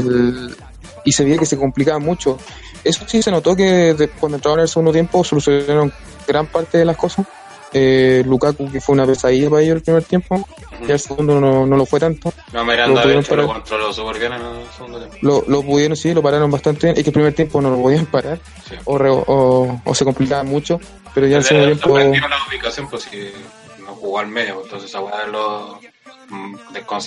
y 1.05 1.13
se 1.13 1.25
veía 1.25 1.39
que 1.39 1.47
se 1.47 1.57
complicaba 1.57 1.99
mucho. 1.99 2.39
Eso 2.85 3.05
sí 3.07 3.23
se 3.23 3.31
notó 3.31 3.55
que 3.55 3.95
de- 3.95 4.09
cuando 4.09 4.37
entraron 4.37 4.59
en 4.61 4.63
el 4.65 4.69
segundo 4.69 4.93
tiempo 4.93 5.23
solucionaron 5.25 5.93
gran 6.27 6.47
parte 6.47 6.79
de 6.79 6.85
las 6.85 6.97
cosas. 6.97 7.27
Eh, 7.75 8.23
Lukaku, 8.27 8.71
que 8.71 8.83
fue 8.83 8.93
una 8.93 9.07
pesadilla 9.07 9.49
para 9.49 9.63
ellos 9.63 9.77
el 9.77 9.83
primer 9.83 10.03
tiempo, 10.05 10.47
ya 10.87 10.93
el 10.93 11.01
segundo 11.01 11.41
no, 11.41 11.65
no 11.65 11.75
lo 11.77 11.87
fue 11.87 11.99
tanto. 11.99 12.31
No, 12.53 12.59
Lo 12.59 12.65
Miranda, 12.67 13.01
pudieron 13.03 13.25
hecho, 13.25 13.35
lo 13.37 13.47
controló 13.47 13.93
súper 13.95 14.19
bien 14.19 14.33
en 14.35 14.43
el 14.43 14.67
segundo 14.77 14.99
tiempo. 14.99 15.17
Lo, 15.23 15.43
lo 15.47 15.63
pudieron, 15.63 15.97
sí, 15.97 16.13
lo 16.13 16.21
pararon 16.23 16.51
bastante 16.51 16.89
bien. 16.89 16.99
Es 16.99 17.03
que 17.03 17.09
el 17.09 17.15
primer 17.15 17.33
tiempo 17.33 17.63
no 17.63 17.71
lo 17.71 17.81
podían 17.81 18.05
parar 18.07 18.39
Sí. 18.69 18.75
o, 18.85 18.99
re- 18.99 19.09
o, 19.11 19.81
o 19.87 19.95
se 19.95 20.05
complicaba 20.05 20.43
mucho, 20.43 20.79
pero 21.15 21.27
ya 21.27 21.39
el 21.39 21.43
Le 21.45 21.49
segundo 21.49 21.67
tiempo... 21.77 21.99
la 22.29 22.37
ubicación, 22.47 22.91
pues 22.91 23.05
si 23.05 23.33
no 23.81 23.95
jugó 23.95 24.19
al 24.19 24.27
medio, 24.29 24.57
pues, 24.57 24.67
entonces 24.67 24.95
weá 24.95 25.27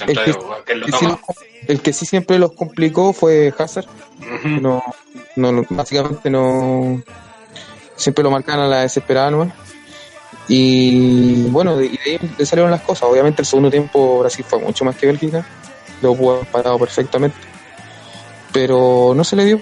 El 0.08 0.18
que- 0.26 0.32
que 0.66 0.76
lo 0.76 0.86
el 0.86 0.92
que 0.92 0.98
sí 0.98 1.06
toma. 1.06 1.20
los- 1.28 1.38
el 1.68 1.82
que 1.82 1.94
sí 1.94 2.06
siempre 2.06 2.40
los 2.40 2.54
complicó 2.54 3.12
fue 3.14 3.54
Hazard. 3.58 3.86
No, 4.62 4.84
no, 5.36 5.52
no, 5.52 5.66
básicamente 5.70 6.30
no... 6.30 7.02
Siempre 7.96 8.24
lo 8.24 8.32
marcaban 8.32 8.66
a 8.66 8.68
la 8.68 8.82
desesperada 8.82 9.32
nomás. 9.32 9.54
Y 10.48 11.44
bueno, 11.50 11.76
de, 11.78 11.86
y 11.88 11.98
de 11.98 12.00
ahí 12.06 12.20
le 12.38 12.46
salieron 12.46 12.70
las 12.72 12.82
cosas. 12.82 13.10
Obviamente 13.10 13.42
el 13.42 13.46
segundo 13.46 13.72
tiempo 13.72 14.20
Brasil 14.20 14.46
fue 14.48 14.60
mucho 14.60 14.86
más 14.86 14.96
que 14.96 15.08
Bélgica. 15.08 15.46
Lo 16.02 16.14
pudo 16.16 16.36
haber 16.36 16.48
parado 16.48 16.78
perfectamente. 16.78 17.38
Pero 18.52 19.14
no 19.16 19.24
se 19.24 19.36
le 19.36 19.46
dio. 19.46 19.62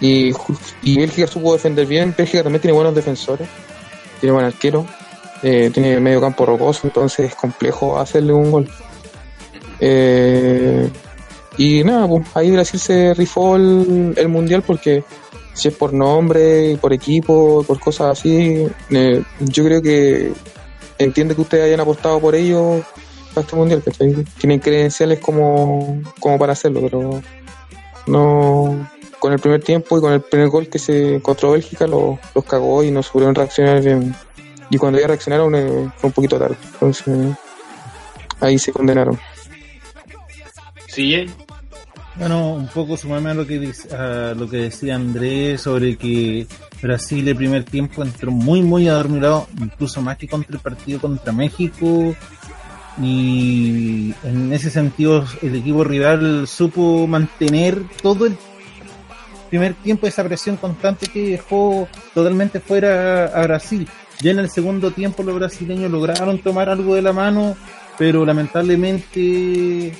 Y, 0.00 0.32
y 0.82 0.98
Bélgica 0.98 1.26
supo 1.26 1.52
defender 1.52 1.86
bien. 1.86 2.14
Bélgica 2.16 2.42
también 2.42 2.60
tiene 2.60 2.74
buenos 2.74 2.94
defensores. 2.94 3.48
Tiene 4.20 4.32
buen 4.32 4.46
arquero. 4.46 4.86
Eh, 5.44 5.70
tiene 5.72 6.00
medio 6.00 6.20
campo 6.20 6.44
rocoso. 6.44 6.80
Entonces 6.88 7.26
es 7.30 7.34
complejo 7.36 7.96
hacerle 7.98 8.32
un 8.32 8.50
gol. 8.50 8.68
Eh, 9.80 10.88
y 11.56 11.84
nada, 11.84 12.08
pues 12.08 12.24
ahí 12.34 12.50
Brasil 12.50 12.80
se 12.80 13.14
rifó 13.14 13.56
el, 13.56 14.14
el 14.16 14.28
mundial 14.28 14.62
porque 14.66 15.04
si 15.52 15.68
es 15.68 15.74
por 15.74 15.92
nombre, 15.92 16.76
por 16.80 16.92
equipo, 16.92 17.62
por 17.66 17.78
cosas 17.78 18.18
así, 18.18 18.66
eh, 18.90 19.22
yo 19.40 19.64
creo 19.64 19.80
que 19.80 20.32
entiende 20.98 21.34
que 21.36 21.42
ustedes 21.42 21.64
hayan 21.66 21.80
apostado 21.80 22.18
por 22.20 22.34
ellos 22.34 22.82
para 23.32 23.44
este 23.44 23.56
mundial, 23.56 23.82
¿cachai? 23.84 24.14
Tienen 24.38 24.58
credenciales 24.58 25.20
como, 25.20 26.00
como 26.18 26.38
para 26.38 26.54
hacerlo, 26.54 26.80
pero 26.82 27.20
no 28.06 28.88
con 29.20 29.32
el 29.32 29.38
primer 29.38 29.62
tiempo 29.62 29.96
y 29.96 30.00
con 30.00 30.12
el 30.12 30.20
primer 30.20 30.48
gol 30.48 30.68
que 30.68 30.78
se 30.78 31.14
encontró 31.16 31.52
Bélgica 31.52 31.86
lo- 31.86 32.18
los 32.34 32.44
cagó 32.44 32.82
y 32.82 32.90
no 32.90 33.02
supieron 33.02 33.34
reaccionar 33.34 33.80
bien. 33.80 34.14
Y 34.74 34.76
cuando 34.76 34.98
ya 34.98 35.06
reaccionaron 35.06 35.54
eh, 35.54 35.88
fue 35.98 36.08
un 36.08 36.12
poquito 36.12 36.36
tarde, 36.36 36.56
entonces 36.72 37.06
ahí 38.40 38.58
se 38.58 38.72
condenaron. 38.72 39.16
Sí, 40.88 41.14
eh. 41.14 41.26
Bueno, 42.16 42.54
un 42.54 42.66
poco 42.66 42.96
sumarme 42.96 43.30
a 43.30 43.34
lo 43.34 43.46
que 43.46 43.60
dice- 43.60 43.94
a 43.94 44.34
lo 44.34 44.50
que 44.50 44.56
decía 44.56 44.96
Andrés 44.96 45.60
sobre 45.60 45.96
que 45.96 46.48
Brasil 46.82 47.26
el 47.28 47.36
primer 47.36 47.62
tiempo 47.62 48.02
entró 48.02 48.32
muy 48.32 48.62
muy 48.62 48.88
adormilado, 48.88 49.46
incluso 49.60 50.02
más 50.02 50.16
que 50.16 50.26
contra 50.26 50.56
el 50.56 50.60
partido 50.60 51.00
contra 51.00 51.32
México. 51.32 52.16
Y 53.00 54.12
en 54.24 54.52
ese 54.52 54.70
sentido 54.70 55.24
el 55.40 55.54
equipo 55.54 55.84
rival 55.84 56.48
supo 56.48 57.06
mantener 57.06 57.80
todo 58.02 58.26
el 58.26 58.36
primer 59.50 59.74
tiempo 59.74 60.08
esa 60.08 60.24
presión 60.24 60.56
constante 60.56 61.06
que 61.06 61.30
dejó 61.30 61.86
totalmente 62.12 62.58
fuera 62.58 63.26
a 63.26 63.42
Brasil. 63.44 63.88
Ya 64.24 64.30
en 64.30 64.38
el 64.38 64.48
segundo 64.48 64.90
tiempo 64.90 65.22
los 65.22 65.34
brasileños 65.34 65.92
lograron 65.92 66.38
tomar 66.38 66.70
algo 66.70 66.94
de 66.94 67.02
la 67.02 67.12
mano, 67.12 67.54
pero 67.98 68.24
lamentablemente 68.24 69.92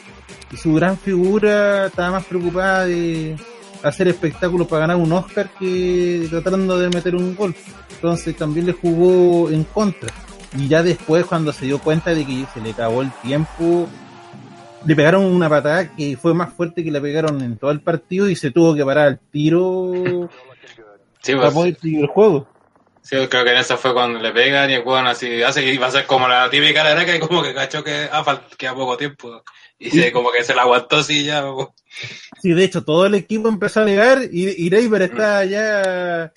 su 0.56 0.72
gran 0.72 0.96
figura 0.96 1.88
estaba 1.88 2.12
más 2.12 2.24
preocupada 2.24 2.87
de 2.87 3.37
hacer 3.82 4.08
espectáculos 4.08 4.66
para 4.66 4.87
ganar 4.87 4.96
un 4.96 5.12
Oscar 5.12 5.50
que 5.58 6.26
tratando 6.30 6.78
de 6.78 6.88
meter 6.88 7.14
un 7.14 7.37
gol. 7.37 7.54
Entonces 7.96 8.34
también 8.34 8.64
le 8.64 8.72
jugó 8.72 9.50
en 9.50 9.64
contra. 9.64 10.10
Y 10.56 10.68
ya 10.68 10.82
después 10.82 11.26
cuando 11.26 11.52
se 11.52 11.66
dio 11.66 11.78
cuenta 11.78 12.14
de 12.14 12.24
que 12.24 12.46
se 12.54 12.62
le 12.62 12.70
acabó 12.70 13.02
el 13.02 13.12
tiempo, 13.20 13.87
le 14.87 14.96
pegaron 14.96 15.26
una 15.26 15.50
patada 15.50 15.94
que 15.94 16.16
fue 16.16 16.32
más 16.32 16.50
fuerte 16.54 16.82
que 16.82 16.90
le 16.90 17.02
pegaron 17.02 17.42
en 17.42 17.58
todo 17.58 17.72
el 17.72 17.82
partido 17.82 18.30
y 18.30 18.37
se 18.37 18.50
tuvo 18.50 18.74
que 18.74 18.87
parar 18.87 19.06
al 19.06 19.18
tiro 19.18 20.30
Sí, 21.20 21.32
para 21.32 21.44
pues, 21.44 21.54
poder 21.54 21.76
seguir 21.78 22.00
el 22.00 22.06
juego. 22.06 22.53
Sí, 23.04 23.28
creo 23.28 23.44
que 23.44 23.50
en 23.52 23.58
esa 23.58 23.76
fue 23.76 23.94
cuando 23.94 24.18
le 24.18 24.32
pegan 24.32 24.68
y 24.70 24.74
el 24.74 24.82
weón 24.82 25.06
así 25.06 25.42
hace 25.42 25.64
y 25.64 25.76
va 25.76 25.86
a 25.86 25.90
ser 25.92 26.06
como 26.06 26.26
la 26.26 26.50
típica 26.50 26.80
araca 26.80 27.14
y 27.14 27.20
como 27.20 27.42
que 27.42 27.54
cachó 27.54 27.84
que 27.84 28.08
ah, 28.10 28.24
poco 28.74 28.96
tiempo 28.96 29.44
Y 29.78 29.90
se, 29.90 30.10
como 30.10 30.32
que 30.32 30.42
se 30.42 30.54
la 30.54 30.62
aguantó 30.62 30.96
así 30.96 31.24
ya. 31.24 31.44
Sí, 32.42 32.52
de 32.52 32.64
hecho, 32.64 32.82
todo 32.84 33.06
el 33.06 33.14
equipo 33.14 33.48
empezó 33.48 33.82
a 33.82 33.84
negar 33.84 34.22
y, 34.32 34.48
y 34.48 34.70
Leiber 34.70 35.02
está 35.02 35.44
ya 35.44 36.32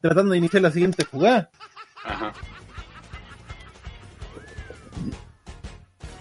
tratando 0.00 0.32
de 0.32 0.38
iniciar 0.38 0.62
la 0.62 0.70
siguiente 0.70 1.04
jugada. 1.04 1.50
Ajá. 2.04 2.32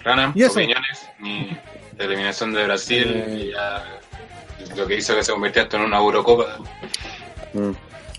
Rana, 0.04 0.32
¿Y 0.36 0.44
opiniones, 0.44 1.10
ni 1.20 1.58
de 1.94 2.06
eliminación 2.06 2.54
de 2.54 2.64
Brasil, 2.64 3.06
Eh. 3.08 3.40
y 3.40 3.52
ya 3.52 3.84
lo 4.76 4.86
que 4.88 4.98
hizo 4.98 5.16
que 5.16 5.24
se 5.24 5.32
convirtiera 5.32 5.64
esto 5.66 5.78
en 5.78 5.84
una 5.84 5.98
Eurocopa. 5.98 6.58
Mm. 7.54 7.72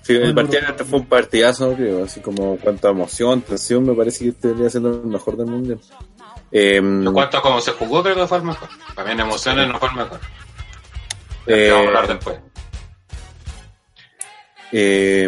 Sí, 0.06 0.14
el 0.14 0.34
partido 0.34 0.62
fue 0.88 1.00
un 1.00 1.06
partidazo, 1.06 1.74
creo, 1.74 2.04
así 2.04 2.20
como 2.20 2.56
cuánta 2.58 2.90
emoción, 2.90 3.42
tensión, 3.42 3.84
me 3.84 3.92
parece 3.94 4.32
que 4.32 4.48
venía 4.48 4.70
siendo 4.70 4.90
el 4.90 5.04
mejor 5.06 5.36
del 5.36 5.46
mundo. 5.46 5.80
Eh, 6.52 6.76
En 6.76 7.12
cuanto 7.12 7.38
a 7.38 7.42
cómo 7.42 7.60
se 7.60 7.72
jugó, 7.72 8.02
creo 8.04 8.14
que 8.14 8.26
fue 8.28 8.38
el 8.38 8.44
mejor. 8.44 8.68
También 8.94 9.18
emociones 9.18 9.66
no 9.68 9.78
fue 9.80 9.88
el 9.88 9.94
mejor. 9.96 10.20
Eh, 11.48 11.70
vamos 11.72 11.86
a 11.86 11.88
hablar 11.88 12.08
después. 12.08 12.36
Eh, 14.72 15.24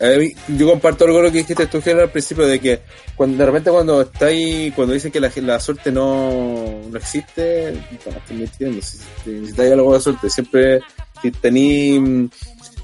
a 0.00 0.18
mí- 0.18 0.32
yo 0.56 0.70
comparto 0.70 1.04
algo 1.04 1.20
lo 1.20 1.30
que 1.32 1.38
dijiste 1.38 1.66
tú, 1.66 1.82
Gerard, 1.82 2.02
al 2.04 2.10
principio, 2.10 2.46
de 2.46 2.60
que 2.60 2.80
cuando, 3.16 3.36
de 3.38 3.46
repente 3.46 3.70
cuando 3.70 4.00
estáis, 4.02 4.72
cuando 4.74 4.94
dicen 4.94 5.10
que 5.10 5.18
la, 5.20 5.30
la 5.36 5.58
suerte 5.60 5.90
no, 5.90 6.80
no 6.88 6.96
existe, 6.96 7.72
no, 7.72 8.10
estoy 8.16 8.36
mintiendo, 8.36 8.80
si, 8.82 8.98
si 9.24 9.30
necesitáis 9.30 9.72
algo 9.72 9.92
de 9.94 10.00
suerte, 10.00 10.30
siempre 10.30 10.80
si 11.20 11.30
tení, 11.32 11.98
mm, 11.98 12.30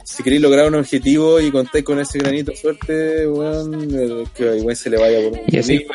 si 0.04 0.22
queréis 0.22 0.42
lograr 0.42 0.66
un 0.66 0.74
objetivo 0.76 1.40
y 1.40 1.50
contáis 1.50 1.84
con 1.84 1.98
ese 2.00 2.18
granito 2.18 2.50
de 2.52 2.56
suerte, 2.56 3.26
weón, 3.26 3.74
el- 3.74 4.26
que 4.34 4.56
igual 4.56 4.76
se 4.76 4.90
le 4.90 4.98
vaya 4.98 5.18
por 5.30 5.38
un 5.40 5.44
Y 5.46 5.58
así- 5.58 5.86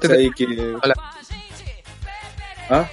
¿cachai? 0.00 0.30
Que, 0.30 0.44
Hola. 0.82 0.94
¿Ah? 2.70 2.88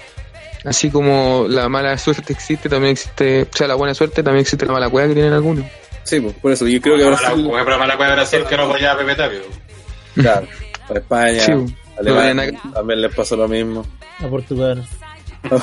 Así 0.64 0.90
como 0.90 1.46
la 1.48 1.70
mala 1.70 1.98
suerte 1.98 2.34
existe, 2.34 2.70
también 2.70 2.94
existe, 2.94 3.44
o 3.44 3.56
sea, 3.56 3.68
la 3.68 3.76
buena 3.76 3.94
suerte, 3.94 4.24
también 4.24 4.42
existe 4.42 4.66
la 4.66 4.74
mala 4.74 4.90
cueva 4.90 5.08
que 5.10 5.14
tienen 5.14 5.34
algunos. 5.34 5.66
Sí, 6.04 6.20
pues, 6.20 6.34
por 6.36 6.52
eso, 6.52 6.68
yo 6.68 6.80
creo 6.82 6.96
que 6.98 7.04
Como 7.04 7.16
Brasil, 7.18 7.46
Por 7.46 7.54
ejemplo, 7.60 7.86
la 7.88 7.98
cueva 7.98 8.10
de 8.12 8.16
Brasil 8.18 8.44
que 8.50 8.58
no 8.58 8.64
apoyaba 8.64 8.94
a 9.02 9.06
Pepe 9.06 9.16
Tapio. 9.16 9.40
claro, 10.16 10.48
para 10.88 11.00
España, 11.00 11.40
Sí, 11.42 11.52
pues. 11.52 11.74
Alemania, 12.00 12.60
no 12.64 12.72
también 12.74 13.02
les 13.02 13.16
pasó 13.16 13.36
lo 13.36 13.48
mismo. 13.48 13.86
A 14.20 14.28
Portugal. 14.28 14.86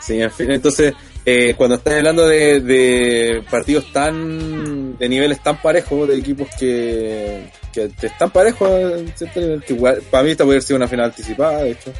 Sí, 0.00 0.20
en 0.22 0.30
fin, 0.30 0.50
entonces, 0.52 0.94
eh, 1.28 1.54
cuando 1.56 1.74
estás 1.74 1.94
hablando 1.94 2.26
de, 2.28 2.60
de 2.60 3.42
partidos 3.50 3.92
tan, 3.92 4.96
de 4.96 5.08
niveles 5.08 5.42
tan 5.42 5.60
parejos, 5.60 6.08
de 6.08 6.16
equipos 6.16 6.48
que, 6.58 7.50
que 7.72 7.90
están 8.06 8.30
parejos 8.30 8.70
en 8.70 9.12
cierto 9.16 9.40
nivel, 9.40 9.62
que 9.64 9.74
igual, 9.74 10.00
para 10.10 10.22
mí 10.22 10.30
esta 10.30 10.44
puede 10.44 10.56
haber 10.58 10.62
sido 10.62 10.76
una 10.76 10.86
final 10.88 11.06
anticipada, 11.06 11.64
de 11.64 11.70
hecho. 11.72 11.92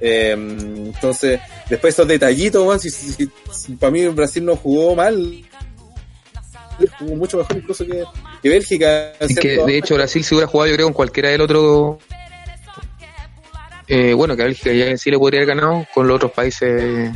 Eh, 0.00 0.30
entonces, 0.32 1.40
después 1.68 1.92
esos 1.94 2.06
detallitos, 2.06 2.82
si, 2.82 2.90
si- 2.90 3.12
si- 3.12 3.30
si 3.52 3.72
para 3.74 3.90
mí 3.90 4.06
Brasil 4.08 4.44
no 4.44 4.54
jugó 4.54 4.94
mal, 4.94 5.42
jugó 6.98 7.16
mucho 7.16 7.38
mejor 7.38 7.56
incluso 7.56 7.84
que, 7.84 8.04
que 8.42 8.48
Bélgica. 8.48 9.12
Es 9.18 9.34
que 9.34 9.40
¿cierto? 9.40 9.66
de 9.66 9.78
hecho 9.78 9.94
Brasil 9.94 10.22
se 10.22 10.34
hubiera 10.34 10.46
jugado 10.46 10.68
yo 10.70 10.74
creo 10.76 10.86
con 10.88 10.92
cualquiera 10.94 11.30
del 11.30 11.40
otro 11.40 11.98
eh, 13.88 14.12
bueno 14.12 14.36
que 14.36 14.42
a 14.42 14.44
Bélgica 14.46 14.72
ya 14.72 14.96
sí 14.98 15.10
le 15.10 15.18
podría 15.18 15.40
haber 15.40 15.56
ganado 15.56 15.86
con 15.94 16.06
los 16.06 16.16
otros 16.16 16.32
países 16.32 17.10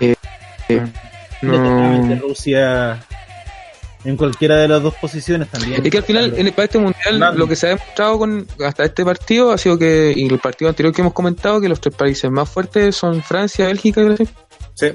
eh, 0.00 0.14
eh, 0.68 0.82
no 1.42 2.14
Rusia 2.20 3.02
en 4.04 4.16
cualquiera 4.16 4.56
de 4.56 4.66
las 4.68 4.82
dos 4.82 4.94
posiciones 4.94 5.48
también. 5.48 5.84
es 5.84 5.90
que 5.90 5.98
al 5.98 6.04
final 6.04 6.34
en 6.36 6.46
el, 6.48 6.52
para 6.52 6.64
este 6.64 6.78
mundial 6.78 7.16
Claro. 7.16 7.36
lo 7.38 7.46
que 7.46 7.54
se 7.56 7.66
ha 7.66 7.68
demostrado 7.70 8.18
con 8.18 8.46
hasta 8.64 8.84
este 8.84 9.04
partido 9.04 9.52
ha 9.52 9.58
sido 9.58 9.78
que 9.78 10.12
y 10.16 10.26
el 10.26 10.38
partido 10.40 10.68
anterior 10.68 10.92
que 10.94 11.02
hemos 11.02 11.12
comentado 11.12 11.60
que 11.60 11.68
los 11.68 11.80
tres 11.80 11.94
países 11.94 12.30
más 12.30 12.48
fuertes 12.48 12.96
son 12.96 13.22
Francia 13.22 13.66
Bélgica 13.66 14.00
y 14.00 14.04
Brasil 14.04 14.28
Sí, 14.74 14.88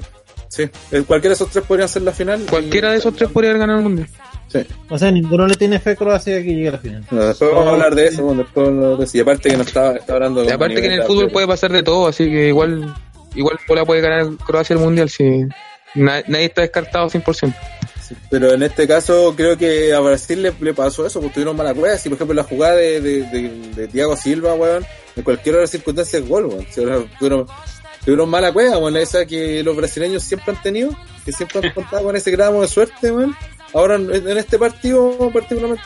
sí. 0.48 0.62
Eh, 0.92 1.04
Cualquiera 1.06 1.30
de 1.30 1.34
esos 1.34 1.48
tres 1.50 1.64
podrían 1.64 1.88
ser 1.88 2.02
la 2.02 2.12
final. 2.12 2.44
cualquiera 2.50 2.90
de 2.90 2.98
esos 2.98 3.14
tres 3.14 3.30
podría 3.30 3.50
haber 3.50 3.60
ganado 3.60 3.78
el 3.78 3.84
mundial 3.84 4.08
Sí. 4.50 4.60
O 4.88 4.98
sea, 4.98 5.10
ninguno 5.10 5.46
le 5.46 5.56
tiene 5.56 5.78
fe 5.78 5.90
a 5.90 5.96
Croacia 5.96 6.36
que 6.42 6.54
llegue 6.54 6.68
a 6.68 6.72
la 6.72 6.78
final. 6.78 7.04
No, 7.10 7.22
después 7.22 7.50
vamos 7.50 7.66
a 7.66 7.70
hablar 7.72 7.94
de 7.94 8.06
eso, 8.06 8.34
después 8.34 8.66
de 8.98 9.04
eso. 9.04 9.16
Y 9.18 9.20
aparte 9.20 9.50
que 9.50 9.56
no 9.58 9.62
estaba, 9.62 9.92
estaba 9.96 10.16
hablando 10.16 10.42
y 10.42 10.48
aparte 10.50 10.80
que 10.80 10.86
en 10.86 10.92
el 10.94 11.02
fútbol 11.02 11.26
de- 11.26 11.32
puede 11.32 11.46
pasar 11.46 11.70
de 11.70 11.82
todo 11.82 12.08
así 12.08 12.24
que 12.24 12.48
igual 12.48 12.94
igual 13.34 13.58
Pola 13.66 13.84
puede 13.84 14.00
ganar 14.00 14.36
Croacia 14.46 14.74
el 14.74 14.80
mundial 14.80 15.08
si 15.08 15.44
na- 15.94 16.22
nadie 16.26 16.46
está 16.46 16.62
descartado 16.62 17.08
100% 17.08 17.54
Sí, 18.08 18.14
Pero 18.30 18.52
en 18.54 18.62
este 18.62 18.88
caso 18.88 19.34
creo 19.36 19.58
que 19.58 19.92
a 19.92 20.00
Brasil 20.00 20.42
le, 20.42 20.72
pasó 20.72 21.06
eso, 21.06 21.20
porque 21.20 21.34
tuvieron 21.34 21.56
mala 21.56 21.74
cueva. 21.74 21.98
Si 21.98 22.08
por 22.08 22.16
ejemplo 22.16 22.34
la 22.34 22.42
jugada 22.44 22.74
de, 22.74 23.02
de, 23.02 23.22
de, 23.76 23.88
Thiago 23.88 24.16
Silva, 24.16 24.54
weón, 24.54 24.86
en 25.14 25.22
cualquier 25.22 25.56
otra 25.56 25.66
circunstancia 25.66 26.18
es 26.18 26.26
gol. 26.26 26.66
Si 26.70 26.80
tuvieron, 26.80 27.46
tuvieron 28.02 28.30
mala 28.30 28.50
cueva, 28.50 28.78
weón, 28.78 28.96
esa 28.96 29.26
que 29.26 29.62
los 29.62 29.76
brasileños 29.76 30.22
siempre 30.22 30.54
han 30.54 30.62
tenido, 30.62 30.96
que 31.24 31.32
siempre 31.32 31.60
han 31.62 31.74
contado 31.74 32.04
con 32.04 32.16
ese 32.16 32.30
gramo 32.30 32.62
de 32.62 32.68
suerte, 32.68 33.12
weón. 33.12 33.36
Ahora 33.74 33.96
en, 33.96 34.38
este 34.38 34.58
partido 34.58 35.30
particularmente 35.30 35.82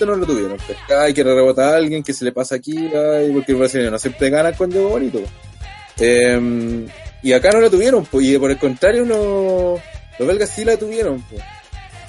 no 0.00 0.14
lo 0.14 0.26
tuvieron. 0.26 0.58
Pues, 0.64 0.78
ay, 0.96 1.12
que 1.12 1.24
rebota 1.24 1.70
a 1.70 1.76
alguien, 1.76 2.04
que 2.04 2.12
se 2.12 2.24
le 2.24 2.30
pasa 2.30 2.54
aquí, 2.54 2.76
ay, 2.94 3.32
porque 3.32 3.50
el 3.50 3.58
brasileño 3.58 3.90
no 3.90 3.98
siempre 3.98 4.30
gana 4.30 4.52
con 4.52 4.70
Diego 4.70 4.90
Bonito. 4.90 5.20
Eh, 5.98 6.86
y 7.22 7.32
acá 7.32 7.50
no 7.52 7.60
la 7.60 7.70
tuvieron, 7.70 8.06
y 8.12 8.36
por 8.38 8.50
el 8.50 8.58
contrario, 8.58 9.04
los, 9.04 9.80
los 10.18 10.28
belgas 10.28 10.50
sí 10.50 10.64
la 10.64 10.76
tuvieron, 10.76 11.22
pues. 11.22 11.42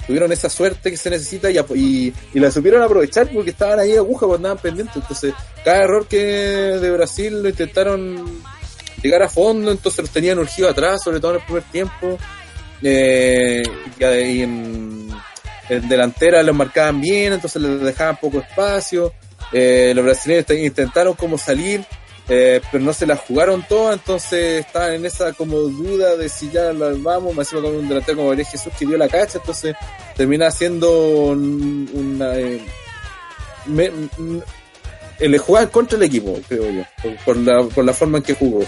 Tuvieron 0.06 0.30
esa 0.30 0.48
suerte 0.48 0.90
que 0.92 0.96
se 0.96 1.10
necesita 1.10 1.50
y, 1.50 1.58
y, 1.74 2.14
y 2.34 2.38
la 2.38 2.52
supieron 2.52 2.80
aprovechar 2.80 3.28
porque 3.32 3.50
estaban 3.50 3.80
ahí 3.80 3.96
aguja, 3.96 4.24
pues 4.26 4.36
andaban 4.36 4.58
pendientes. 4.58 4.94
Entonces, 4.94 5.34
cada 5.64 5.82
error 5.82 6.06
que 6.06 6.16
de 6.18 6.90
Brasil 6.92 7.42
lo 7.42 7.48
intentaron 7.48 8.40
llegar 9.02 9.24
a 9.24 9.28
fondo, 9.28 9.72
entonces 9.72 10.02
los 10.02 10.10
tenían 10.10 10.38
urgido 10.38 10.68
atrás, 10.68 11.00
sobre 11.02 11.18
todo 11.18 11.32
en 11.32 11.36
el 11.38 11.44
primer 11.44 11.62
tiempo. 11.64 12.18
Eh, 12.82 13.64
y, 13.98 14.42
en, 14.42 15.08
delantera 15.88 16.40
los 16.44 16.54
marcaban 16.54 17.00
bien, 17.00 17.32
entonces 17.32 17.60
les 17.60 17.80
dejaban 17.80 18.16
poco 18.18 18.38
espacio. 18.38 19.12
Eh, 19.52 19.92
los 19.92 20.04
brasileños 20.04 20.46
te- 20.46 20.64
intentaron 20.64 21.14
como 21.14 21.36
salir, 21.36 21.84
eh, 22.28 22.60
pero 22.72 22.82
no 22.84 22.92
se 22.92 23.06
la 23.06 23.16
jugaron 23.16 23.64
todas, 23.68 23.94
entonces 23.96 24.64
estaban 24.66 24.94
en 24.94 25.06
esa 25.06 25.32
como 25.32 25.58
duda 25.58 26.16
de 26.16 26.28
si 26.28 26.50
ya 26.50 26.72
la 26.72 26.92
vamos, 26.96 27.34
más 27.34 27.46
encima 27.46 27.62
con 27.62 27.76
un 27.76 27.88
delantero 27.88 28.16
como 28.16 28.28
Gabriel 28.30 28.48
Jesús 28.48 28.72
que 28.78 28.86
dio 28.86 28.98
la 28.98 29.08
cacha, 29.08 29.38
entonces 29.38 29.74
termina 30.16 30.50
siendo 30.50 30.90
un- 31.28 31.88
una... 31.94 32.36
eh, 32.36 32.60
me- 33.66 33.90
mm, 33.90 34.40
le 35.18 35.38
jugaban 35.38 35.68
contra 35.70 35.96
el 35.96 36.04
equipo, 36.04 36.38
creo 36.48 36.70
yo, 36.70 36.82
por, 37.02 37.16
por 37.24 37.36
la, 37.38 37.62
por 37.62 37.84
la 37.84 37.92
forma 37.94 38.18
en 38.18 38.24
que 38.24 38.34
jugó. 38.34 38.64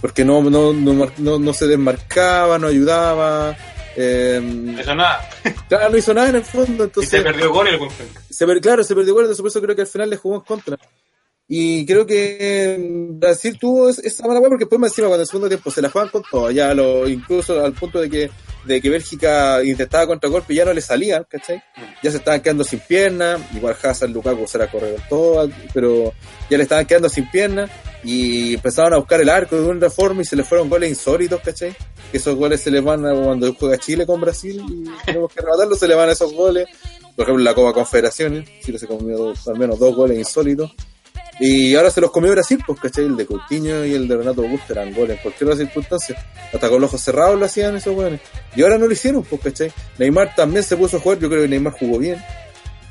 Porque 0.00 0.24
no, 0.24 0.42
no, 0.42 0.72
no, 0.72 1.10
no, 1.18 1.38
no 1.38 1.52
se 1.52 1.66
desmarcaba, 1.66 2.58
no 2.58 2.66
ayudaba. 2.68 3.56
Eh, 3.96 4.74
Eso 4.78 4.94
nada. 4.94 5.28
claro, 5.68 5.90
no 5.90 5.96
hizo 5.96 6.12
nada 6.14 6.28
en 6.28 6.36
el 6.36 6.44
fondo, 6.44 6.72
Y 6.72 6.76
se 6.76 6.82
entonces 6.84 7.22
perdió 7.22 7.52
gol 7.52 7.68
el 7.68 7.78
se 8.30 8.60
claro, 8.60 8.82
se 8.84 8.94
perdió 8.94 9.14
gol, 9.14 9.26
por 9.36 9.46
eso 9.48 9.60
creo 9.60 9.74
que 9.76 9.82
al 9.82 9.86
final 9.88 10.10
le 10.10 10.16
jugó 10.16 10.36
en 10.36 10.40
contra. 10.42 10.76
Y 11.54 11.84
creo 11.84 12.06
que 12.06 12.78
mm, 12.80 13.18
Brasil 13.18 13.58
tuvo 13.58 13.90
es- 13.90 13.98
esa 13.98 14.26
mala 14.26 14.40
hueá 14.40 14.48
porque 14.48 14.64
después 14.64 14.80
más 14.80 14.90
encima 14.92 15.08
cuando 15.08 15.20
el 15.22 15.26
segundo 15.28 15.48
tiempo 15.48 15.70
se 15.70 15.82
la 15.82 15.90
juegan 15.90 16.08
con 16.10 16.22
todo, 16.30 16.50
ya 16.50 16.72
lo, 16.72 17.06
incluso 17.06 17.62
al 17.62 17.74
punto 17.74 18.00
de 18.00 18.08
que, 18.08 18.30
de 18.64 18.80
que 18.80 18.88
Bélgica 18.88 19.62
intentaba 19.62 20.06
contragolpe 20.06 20.54
y 20.54 20.56
ya 20.56 20.64
no 20.64 20.72
le 20.72 20.80
salían, 20.80 21.26
¿cachai? 21.28 21.62
Ya 22.02 22.10
se 22.10 22.16
estaban 22.16 22.40
quedando 22.40 22.64
sin 22.64 22.78
piernas, 22.80 23.38
igual 23.54 23.76
Hazard, 23.82 24.08
Lukaku 24.10 24.46
se 24.46 24.56
la 24.56 24.70
corrieron 24.70 25.02
todo, 25.10 25.46
pero 25.74 26.14
ya 26.48 26.56
le 26.56 26.62
estaban 26.62 26.86
quedando 26.86 27.10
sin 27.10 27.30
piernas 27.30 27.70
y 28.02 28.54
empezaron 28.54 28.94
a 28.94 28.96
buscar 28.96 29.20
el 29.20 29.28
arco 29.28 29.54
de 29.56 29.66
una 29.66 29.80
reforma 29.80 30.22
y 30.22 30.24
se 30.24 30.36
le 30.36 30.44
fueron 30.44 30.70
goles 30.70 30.88
insólitos, 30.88 31.38
¿cachai? 31.44 31.76
Que 32.10 32.16
esos 32.16 32.34
goles 32.34 32.62
se 32.62 32.70
les 32.70 32.82
van 32.82 33.02
cuando 33.02 33.52
juega 33.52 33.76
Chile 33.76 34.06
con 34.06 34.22
Brasil 34.22 34.64
y 34.70 34.84
tenemos 35.04 35.30
que 35.30 35.42
rematarlo, 35.42 35.76
se 35.76 35.86
le 35.86 35.94
van 35.96 36.08
esos 36.08 36.32
goles 36.32 36.66
por 37.14 37.24
ejemplo, 37.24 37.44
la 37.44 37.52
Copa 37.54 37.74
Confederaciones, 37.74 38.48
Chile 38.64 38.78
se 38.78 38.86
comió 38.86 39.18
dos- 39.18 39.46
al 39.46 39.58
menos 39.58 39.78
dos 39.78 39.94
goles 39.94 40.16
insólitos. 40.16 40.72
Y 41.40 41.74
ahora 41.74 41.90
se 41.90 42.00
los 42.00 42.10
comió 42.12 42.30
Brasil, 42.30 42.62
pues, 42.66 42.78
¿cachai? 42.80 43.04
El 43.06 43.16
de 43.16 43.26
Coutinho 43.26 43.84
y 43.84 43.94
el 43.94 44.06
de 44.06 44.16
Renato 44.18 44.42
Augusto 44.42 44.72
eran 44.72 44.92
goles 44.94 45.16
en 45.16 45.22
cualquier 45.22 45.56
circunstancia. 45.56 46.16
Hasta 46.52 46.68
con 46.68 46.80
los 46.80 46.90
ojos 46.90 47.00
cerrados 47.00 47.38
lo 47.38 47.46
hacían 47.46 47.74
esos 47.76 47.94
goles. 47.94 48.20
Y 48.54 48.62
ahora 48.62 48.78
no 48.78 48.86
lo 48.86 48.92
hicieron, 48.92 49.22
pues, 49.24 49.40
¿cachai? 49.42 49.72
Neymar 49.98 50.34
también 50.34 50.62
se 50.62 50.76
puso 50.76 50.98
a 50.98 51.00
jugar, 51.00 51.18
yo 51.18 51.28
creo 51.28 51.42
que 51.42 51.48
Neymar 51.48 51.72
jugó 51.72 51.98
bien. 51.98 52.22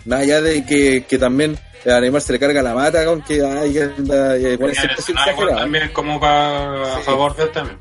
Más 0.06 0.22
allá 0.22 0.42
de 0.42 0.66
que, 0.66 1.06
que 1.08 1.18
también 1.20 1.58
a 1.86 2.00
Neymar 2.00 2.22
se 2.22 2.34
le 2.34 2.40
carga 2.40 2.62
la 2.64 2.74
mata, 2.74 3.04
aunque 3.06 3.42
ay, 3.46 3.74
que 3.74 4.54
igual 4.54 4.72
exagerado. 4.72 5.58
también 5.58 5.90
como 5.94 6.20
para 6.20 6.94
a 6.96 6.98
Sí. 6.98 7.04
favor 7.04 7.36
de 7.36 7.44
él 7.44 7.52
también. 7.52 7.78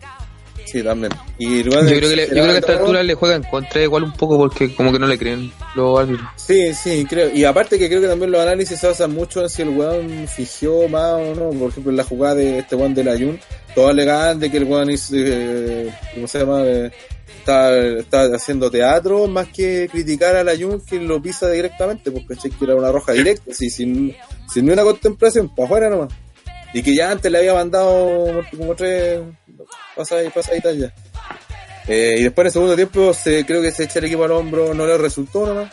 Sí, 0.70 0.82
también. 0.82 1.12
Y 1.38 1.64
Yo 1.64 1.70
creo 1.70 1.86
que, 1.86 2.16
le- 2.16 2.26
yo 2.26 2.32
creo 2.32 2.44
que 2.44 2.50
a 2.52 2.58
esta 2.58 2.72
altura 2.78 3.02
le 3.02 3.14
juega 3.14 3.34
en 3.36 3.42
contra 3.42 3.82
igual 3.82 4.04
un 4.04 4.12
poco 4.12 4.36
porque 4.38 4.74
como 4.74 4.92
que 4.92 4.98
no 4.98 5.06
le 5.08 5.18
creen 5.18 5.50
los 5.74 5.98
árbitros. 5.98 6.28
Sí, 6.36 6.72
sí, 6.74 7.04
creo. 7.08 7.30
Y 7.34 7.44
aparte 7.44 7.78
que 7.78 7.88
creo 7.88 8.00
que 8.00 8.06
también 8.08 8.30
los 8.30 8.40
análisis 8.40 8.78
se 8.78 8.86
basan 8.86 9.12
mucho 9.12 9.42
en 9.42 9.48
si 9.48 9.62
el 9.62 9.70
weón 9.70 10.28
fingió 10.28 10.88
más 10.88 11.12
o 11.14 11.34
no. 11.34 11.50
Por 11.58 11.70
ejemplo, 11.70 11.90
en 11.90 11.96
la 11.96 12.04
jugada 12.04 12.34
de 12.36 12.58
este 12.60 12.76
weón 12.76 12.94
de 12.94 13.04
la 13.04 13.16
Jun, 13.18 13.40
todos 13.74 13.90
alegaban 13.90 14.38
de 14.38 14.50
que 14.50 14.56
el 14.58 14.64
weón 14.64 14.90
hizo, 14.90 15.14
eh, 15.16 15.90
¿cómo 16.14 16.28
se 16.28 16.38
llama? 16.38 16.62
Eh, 16.64 16.90
está, 17.38 17.76
está 17.76 18.22
haciendo 18.34 18.70
teatro 18.70 19.26
más 19.26 19.48
que 19.48 19.88
criticar 19.90 20.36
a 20.36 20.44
la 20.44 20.56
Jun 20.56 20.80
que 20.80 21.00
lo 21.00 21.20
pisa 21.20 21.50
directamente, 21.50 22.10
porque 22.12 22.34
¿cachai? 22.34 22.50
que 22.52 22.64
era 22.64 22.76
una 22.76 22.92
roja 22.92 23.12
directa, 23.12 23.50
así, 23.50 23.70
sin, 23.70 24.14
sin 24.52 24.66
ni 24.66 24.72
una 24.72 24.82
contemplación, 24.84 25.48
para 25.54 25.66
afuera 25.66 25.90
nomás. 25.90 26.12
Y 26.72 26.82
que 26.82 26.94
ya 26.94 27.10
antes 27.10 27.30
le 27.30 27.38
había 27.38 27.54
mandado 27.54 28.42
como 28.56 28.74
tres 28.74 29.20
pasaditas 29.96 30.76
ya. 30.76 30.92
Eh, 31.88 32.16
y 32.18 32.22
después 32.24 32.44
en 32.44 32.46
el 32.46 32.52
segundo 32.52 32.76
tiempo 32.76 33.12
se, 33.12 33.44
creo 33.44 33.62
que 33.62 33.72
se 33.72 33.84
echa 33.84 33.98
el 33.98 34.04
equipo 34.06 34.24
al 34.24 34.32
hombro, 34.32 34.74
no 34.74 34.86
le 34.86 34.96
resultó 34.96 35.46
nomás. 35.46 35.72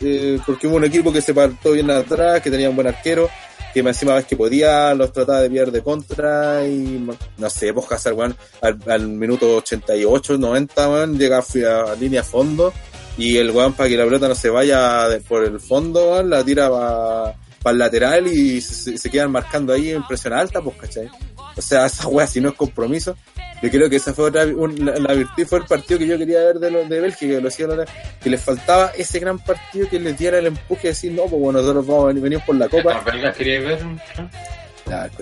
Eh, 0.00 0.38
porque 0.46 0.66
hubo 0.66 0.76
un 0.76 0.84
equipo 0.84 1.12
que 1.12 1.20
se 1.20 1.34
partó 1.34 1.72
bien 1.72 1.90
atrás, 1.90 2.40
que 2.40 2.50
tenía 2.50 2.70
un 2.70 2.76
buen 2.76 2.88
arquero, 2.88 3.28
que 3.72 3.80
encima 3.80 4.14
vez 4.14 4.26
que 4.26 4.36
podía 4.36 4.94
los 4.94 5.12
trataba 5.12 5.40
de 5.42 5.50
pillar 5.50 5.70
de 5.70 5.82
contra 5.82 6.66
y 6.66 7.06
no 7.36 7.50
sé, 7.50 7.72
pues 7.72 7.90
Hazard, 7.90 8.14
weón, 8.14 8.36
al, 8.60 8.78
al, 8.88 9.08
minuto 9.08 9.56
88, 9.56 10.38
90, 10.38 10.88
weón, 10.88 11.18
llega 11.18 11.38
a, 11.38 11.92
a 11.92 11.94
línea 11.96 12.22
fondo 12.22 12.72
y 13.16 13.36
el 13.36 13.50
weón 13.50 13.72
para 13.72 13.88
que 13.88 13.96
la 13.96 14.04
pelota 14.04 14.28
no 14.28 14.34
se 14.34 14.50
vaya 14.50 15.06
por 15.28 15.44
el 15.44 15.60
fondo, 15.60 16.22
la 16.22 16.44
tira 16.44 16.70
para 16.70 17.34
pa 17.62 17.70
el 17.70 17.78
lateral 17.78 18.26
y 18.26 18.60
se, 18.60 18.96
se, 18.96 19.10
quedan 19.10 19.30
marcando 19.30 19.72
ahí 19.72 19.90
en 19.90 20.06
presión 20.06 20.32
alta, 20.32 20.60
pues, 20.60 20.76
¿cachai? 20.76 21.10
O 21.56 21.62
sea, 21.62 21.86
esa 21.86 22.08
weá 22.08 22.26
si 22.26 22.40
no 22.40 22.50
es 22.50 22.54
compromiso, 22.54 23.16
yo 23.62 23.70
creo 23.70 23.90
que 23.90 23.96
esa 23.96 24.14
fue 24.14 24.26
otra, 24.26 24.44
un, 24.44 24.84
la, 24.84 24.96
la, 24.96 25.14
virtud, 25.14 25.46
fue 25.46 25.58
el 25.58 25.64
partido 25.64 25.98
que 25.98 26.06
yo 26.06 26.18
quería 26.18 26.40
ver 26.40 26.58
de, 26.58 26.70
los 26.70 26.88
de 26.88 27.00
Bélgica, 27.00 27.34
lo 27.34 27.48
decía 27.48 27.66
la 27.66 27.84
que 28.22 28.30
les 28.30 28.40
faltaba 28.40 28.92
ese 28.96 29.18
gran 29.18 29.38
partido 29.38 29.88
que 29.88 29.98
les 29.98 30.16
diera 30.16 30.38
el 30.38 30.46
empuje 30.46 30.82
de 30.82 30.88
decir, 30.88 31.12
no, 31.12 31.22
pues 31.22 31.40
bueno, 31.40 31.60
nosotros 31.60 31.86
vamos 31.86 32.04
a 32.04 32.06
venir, 32.08 32.22
venimos 32.22 32.44
por 32.44 32.56
la 32.56 32.68
copa. 32.68 33.02
¿Belgas 33.04 33.36
quería 33.36 33.60
ver? 33.60 33.80
Claro, 34.84 35.12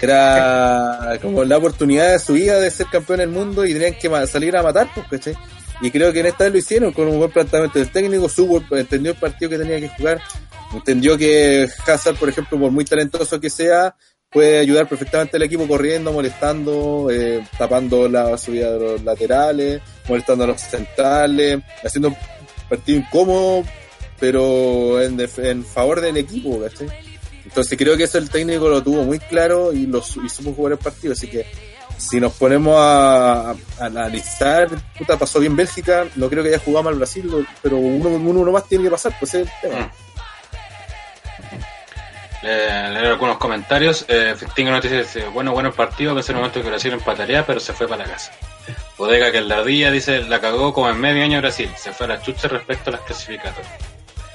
era 0.00 1.18
como 1.22 1.44
la 1.44 1.56
oportunidad 1.56 2.12
de 2.12 2.18
su 2.18 2.34
vida 2.34 2.60
de 2.60 2.70
ser 2.70 2.86
campeón 2.86 3.18
del 3.18 3.30
mundo 3.30 3.64
y 3.64 3.72
tenían 3.72 3.94
que 3.94 4.26
salir 4.26 4.56
a 4.56 4.62
matar, 4.62 4.88
pues, 4.94 5.06
¿cachai? 5.08 5.36
Y 5.80 5.90
creo 5.90 6.12
que 6.12 6.20
en 6.20 6.26
esta 6.26 6.44
vez 6.44 6.52
lo 6.52 6.58
hicieron 6.58 6.92
con 6.92 7.06
un 7.08 7.18
buen 7.18 7.30
planteamiento 7.30 7.78
del 7.78 7.90
técnico, 7.90 8.28
supo, 8.28 8.62
entendió 8.76 9.12
el 9.12 9.18
partido 9.18 9.50
que 9.50 9.58
tenía 9.58 9.80
que 9.80 9.88
jugar, 9.88 10.20
entendió 10.72 11.16
que 11.16 11.68
Hazard, 11.86 12.16
por 12.16 12.28
ejemplo, 12.28 12.58
por 12.58 12.70
muy 12.70 12.84
talentoso 12.84 13.40
que 13.40 13.50
sea, 13.50 13.94
puede 14.30 14.58
ayudar 14.58 14.88
perfectamente 14.88 15.36
al 15.36 15.42
equipo 15.44 15.66
corriendo, 15.66 16.12
molestando, 16.12 17.08
eh, 17.10 17.46
tapando 17.56 18.08
la 18.08 18.36
subida 18.36 18.72
de 18.72 18.78
los 18.78 19.02
laterales, 19.02 19.80
molestando 20.08 20.44
a 20.44 20.48
los 20.48 20.60
centrales, 20.60 21.60
haciendo 21.84 22.08
un 22.08 22.16
partido 22.68 22.98
incómodo, 22.98 23.64
pero 24.18 25.00
en, 25.00 25.18
en 25.20 25.64
favor 25.64 26.00
del 26.00 26.16
equipo, 26.16 26.60
¿cachai? 26.60 26.88
Entonces 27.44 27.78
creo 27.78 27.96
que 27.96 28.04
eso 28.04 28.18
el 28.18 28.28
técnico 28.28 28.68
lo 28.68 28.82
tuvo 28.82 29.04
muy 29.04 29.18
claro 29.18 29.72
y, 29.72 29.86
lo, 29.86 29.98
y 30.00 30.28
supo 30.28 30.52
jugar 30.52 30.72
el 30.72 30.78
partido, 30.78 31.12
así 31.12 31.28
que 31.28 31.46
si 31.96 32.20
nos 32.20 32.32
ponemos 32.34 32.76
a, 32.78 33.54
analizar, 33.78 34.68
puta, 34.98 35.16
pasó 35.18 35.40
bien 35.40 35.56
Bélgica, 35.56 36.06
no 36.16 36.28
creo 36.28 36.42
que 36.42 36.50
haya 36.50 36.58
jugado 36.58 36.84
mal 36.84 36.96
Brasil, 36.96 37.30
pero 37.62 37.78
uno, 37.78 38.10
uno, 38.10 38.52
más 38.52 38.68
tiene 38.68 38.84
que 38.84 38.90
pasar, 38.90 39.16
pues 39.18 39.34
es 39.34 39.42
el 39.42 39.50
tema. 39.62 39.92
Eh, 42.48 42.90
leer 42.92 43.06
algunos 43.06 43.38
comentarios. 43.38 44.04
Eh, 44.06 44.36
nos 44.58 44.82
dice, 44.82 45.24
bueno, 45.32 45.50
bueno 45.50 45.70
el 45.70 45.74
partido, 45.74 46.14
que 46.14 46.20
es 46.20 46.28
el 46.28 46.36
momento 46.36 46.62
que 46.62 46.68
Brasil 46.68 46.92
empataría, 46.92 47.44
pero 47.44 47.58
se 47.58 47.72
fue 47.72 47.88
para 47.88 48.06
la 48.06 48.12
casa. 48.12 48.30
Bodega 48.96 49.32
que 49.32 49.38
el 49.38 49.48
Ladilla 49.48 49.90
dice, 49.90 50.22
la 50.22 50.40
cagó 50.40 50.72
como 50.72 50.88
en 50.88 51.00
medio 51.00 51.24
año 51.24 51.40
Brasil, 51.40 51.68
se 51.76 51.92
fue 51.92 52.06
a 52.06 52.10
la 52.10 52.22
chucha 52.22 52.46
respecto 52.46 52.90
a 52.90 52.92
las 52.92 53.02
clasificatorias. 53.02 53.72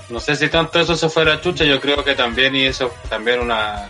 No 0.09 0.19
sé 0.19 0.35
si 0.35 0.49
tanto 0.49 0.81
eso 0.81 0.97
se 0.97 1.07
fue 1.07 1.23
a 1.23 1.25
la 1.25 1.41
chucha, 1.41 1.63
yo 1.63 1.79
creo 1.79 2.03
que 2.03 2.13
también, 2.13 2.53
y 2.53 2.65
eso 2.65 2.93
también 3.09 3.39
una 3.39 3.89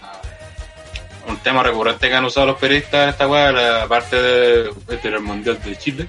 un 1.27 1.37
tema 1.37 1.63
recurrente 1.63 2.07
que 2.07 2.15
han 2.15 2.25
usado 2.25 2.47
los 2.47 2.57
periodistas 2.57 3.09
esta 3.09 3.27
weá, 3.27 3.51
la 3.51 3.87
parte 3.87 4.21
de, 4.21 4.71
del 5.01 5.19
Mundial 5.19 5.59
de 5.63 5.77
Chile. 5.77 6.07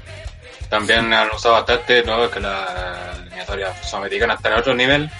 También 0.69 1.13
han 1.13 1.31
usado 1.31 1.55
bastante, 1.55 2.03
¿no? 2.03 2.31
Que 2.31 2.41
la 2.41 3.15
eliminatoria 3.21 3.75
sudamericana 3.83 4.35
está 4.35 4.51
en 4.51 4.59
otro 4.59 4.75
nivel. 4.75 5.11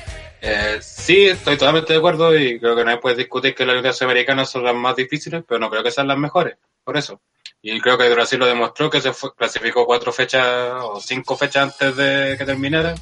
Eh, 0.45 0.79
sí, 0.83 1.27
estoy 1.27 1.57
totalmente 1.57 1.93
de 1.93 2.01
acuerdo 2.01 2.37
y 2.37 2.59
creo 2.59 2.75
que 2.75 2.85
no 2.85 2.99
puedes 2.99 3.17
discutir 3.17 3.55
que 3.55 3.65
las 3.65 3.77
ligas 3.77 4.03
americanas 4.03 4.51
son 4.51 4.65
las 4.65 4.75
más 4.75 4.97
difíciles, 4.97 5.45
pero 5.47 5.61
no 5.61 5.71
creo 5.71 5.85
que 5.85 5.93
sean 5.93 6.09
las 6.09 6.19
mejores, 6.19 6.57
por 6.83 6.97
eso. 6.97 7.21
Y 7.63 7.81
creo 7.81 7.97
que 7.97 8.13
Brasil 8.13 8.41
lo 8.41 8.47
demostró 8.47 8.91
que 8.91 9.01
se 9.01 9.13
fue, 9.13 9.33
clasificó 9.37 9.87
cuatro 9.87 10.13
fechas 10.13 10.45
o 10.83 11.01
cinco 11.01 11.37
fechas 11.37 11.63
antes 11.63 11.97
de 11.97 12.35
que 12.37 12.45
terminara. 12.45 12.97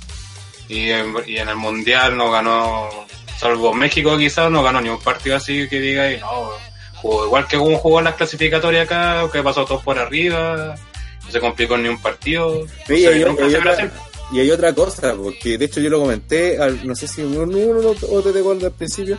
Y 0.69 0.91
en, 0.91 1.15
y 1.27 1.39
en 1.39 1.49
el 1.49 1.57
Mundial 1.57 2.15
no 2.15 2.31
ganó, 2.31 2.91
salvo 3.39 3.73
México 3.73 4.19
quizás, 4.19 4.51
no 4.51 4.63
ganó 4.63 4.83
ni 4.83 4.91
un 4.91 5.01
partido 5.01 5.37
así 5.37 5.67
que 5.67 5.81
diga, 5.81 6.13
y 6.13 6.21
no, 6.21 6.51
jugó 6.97 7.25
igual 7.25 7.49
que 7.49 7.57
como 7.57 7.79
jugó 7.79 8.01
en 8.01 8.05
las 8.05 8.17
clasificatorias 8.17 8.85
acá, 8.85 9.27
que 9.33 9.43
pasó 9.43 9.65
todos 9.65 9.83
por 9.83 9.99
arriba, 9.99 10.77
no 11.25 11.31
se 11.31 11.41
complicó 11.41 11.79
ni 11.79 11.89
un 11.89 12.01
partido. 12.03 12.67
Sí, 12.87 13.05
no 13.05 13.11
sé, 13.13 13.25
nunca 13.25 13.49
se 13.49 13.59
otra, 13.59 13.91
y 14.33 14.41
hay 14.41 14.51
otra 14.51 14.75
cosa, 14.75 15.15
porque 15.15 15.59
de 15.59 15.65
hecho 15.65 15.81
yo 15.81 15.91
lo 15.91 16.01
comenté, 16.01 16.59
al, 16.59 16.87
no 16.87 16.95
sé 16.95 17.09
si 17.09 17.23
uno, 17.23 17.43
uno 17.43 17.95
o 18.09 18.23
te 18.23 18.39
acuerdas 18.39 18.65
al 18.65 18.73
principio, 18.73 19.19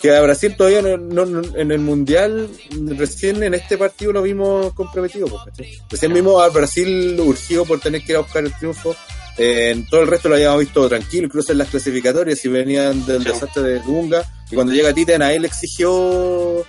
que 0.00 0.14
a 0.14 0.20
Brasil 0.20 0.54
todavía 0.56 0.82
no, 0.82 0.96
no, 1.26 1.56
en 1.56 1.72
el 1.72 1.80
Mundial, 1.80 2.48
recién 2.96 3.42
en 3.42 3.54
este 3.54 3.76
partido 3.76 4.12
lo 4.12 4.22
vimos 4.22 4.72
comprometido, 4.74 5.26
porque 5.26 5.78
recién 5.90 6.12
vimos 6.12 6.42
a 6.42 6.48
Brasil 6.48 7.18
urgido 7.20 7.64
por 7.64 7.80
tener 7.80 8.02
que 8.02 8.12
ir 8.12 8.16
a 8.16 8.20
buscar 8.20 8.44
el 8.44 8.54
triunfo, 8.54 8.94
eh, 9.36 9.70
en 9.70 9.86
todo 9.86 10.02
el 10.02 10.08
resto 10.08 10.28
lo 10.28 10.34
habíamos 10.36 10.60
visto 10.60 10.88
tranquilo, 10.88 11.26
incluso 11.26 11.52
en 11.52 11.58
las 11.58 11.68
clasificatorias, 11.68 12.38
si 12.38 12.48
venían 12.48 13.04
del 13.06 13.22
sí. 13.22 13.28
desastre 13.28 13.62
de 13.62 13.80
Dunga, 13.80 14.24
y 14.50 14.54
cuando 14.54 14.72
llega 14.72 14.92
Titen 14.92 15.22
a 15.22 15.32
él 15.32 15.44
exigió 15.44 16.64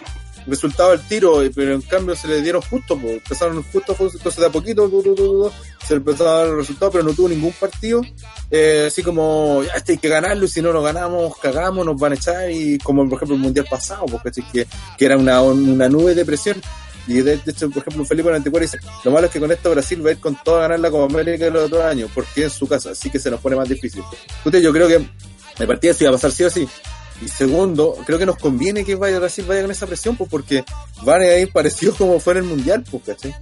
resultado 0.48 0.94
el 0.94 1.02
tiro, 1.02 1.42
pero 1.54 1.74
en 1.74 1.82
cambio 1.82 2.16
se 2.16 2.28
le 2.28 2.42
dieron 2.42 2.62
justo, 2.62 2.98
pues, 2.98 3.16
empezaron 3.16 3.64
justo, 3.64 3.96
entonces 4.00 4.38
de 4.38 4.46
a 4.46 4.50
poquito 4.50 4.90
se 5.86 5.94
le 5.94 5.98
empezó 5.98 6.28
a 6.28 6.40
dar 6.40 6.48
el 6.48 6.58
resultado, 6.58 6.92
pero 6.92 7.04
no 7.04 7.14
tuvo 7.14 7.30
ningún 7.30 7.54
partido, 7.54 8.02
eh, 8.52 8.86
así 8.88 9.04
como, 9.04 9.64
este 9.76 9.94
hay 9.94 9.98
que 9.98 10.10
ganarlo, 10.10 10.46
y 10.46 10.48
si 10.48 10.62
no 10.62 10.72
lo 10.72 10.82
ganamos, 10.82 11.38
cagamos, 11.38 11.86
nos 11.86 12.00
van 12.00 12.14
a 12.14 12.16
echar, 12.16 12.50
y 12.52 12.78
como 12.80 13.08
por 13.08 13.18
ejemplo 13.18 13.36
el 13.36 13.42
mundial 13.42 13.68
pasado, 13.70 14.06
porque 14.06 14.30
que, 14.52 14.68
que 14.98 15.06
era 15.06 15.18
una, 15.18 15.42
una 15.42 15.90
nube 15.90 16.16
de 16.16 16.26
presión. 16.26 16.62
Y 17.08 17.22
de, 17.22 17.38
de, 17.38 17.52
hecho, 17.52 17.70
por 17.72 17.82
ejemplo, 17.82 18.06
Felipe 18.06 18.30
94 18.30 18.62
dice, 18.62 18.80
lo 19.04 19.10
malo 19.10 19.26
es 19.26 19.34
que 19.34 19.40
con 19.40 19.52
esto 19.52 19.72
Brasil 19.72 20.06
va 20.06 20.10
a 20.10 20.14
ir 20.14 20.20
con 20.20 20.38
todo 20.44 20.58
a 20.58 20.68
ganar 20.68 20.80
la 20.80 20.90
América 20.90 21.50
los 21.50 21.66
otros 21.66 21.84
años, 21.84 22.12
porque 22.14 22.46
es 22.46 22.54
su 22.54 22.68
casa, 22.68 22.92
así 22.92 23.10
que 23.10 23.18
se 23.18 23.32
nos 23.32 23.40
pone 23.40 23.56
más 23.56 23.68
difícil. 23.68 24.04
Usted, 24.46 24.62
yo 24.62 24.72
creo 24.72 24.88
que 24.88 25.04
el 25.58 25.68
partido 25.68 25.94
sí 25.94 26.04
va 26.04 26.12
a 26.12 26.14
pasar 26.14 26.32
sí 26.32 26.44
o 26.44 26.50
sí, 26.52 26.68
y 27.22 27.28
segundo, 27.28 27.98
creo 28.06 28.18
que 28.18 28.26
nos 28.26 28.38
conviene 28.38 28.86
que 28.86 28.96
vaya 28.96 29.20
Brasil 29.20 29.46
vaya 29.48 29.62
con 29.62 29.72
esa 29.72 29.88
presión, 29.88 30.16
pues 30.16 30.30
porque 30.30 30.64
van 31.04 31.22
a 31.22 31.36
ir 31.36 31.52
parecidos 31.52 31.96
como 31.96 32.20
fue 32.20 32.34
en 32.34 32.40
el 32.40 32.44
Mundial, 32.46 32.84
pues, 32.90 33.04
¿cachai? 33.06 33.36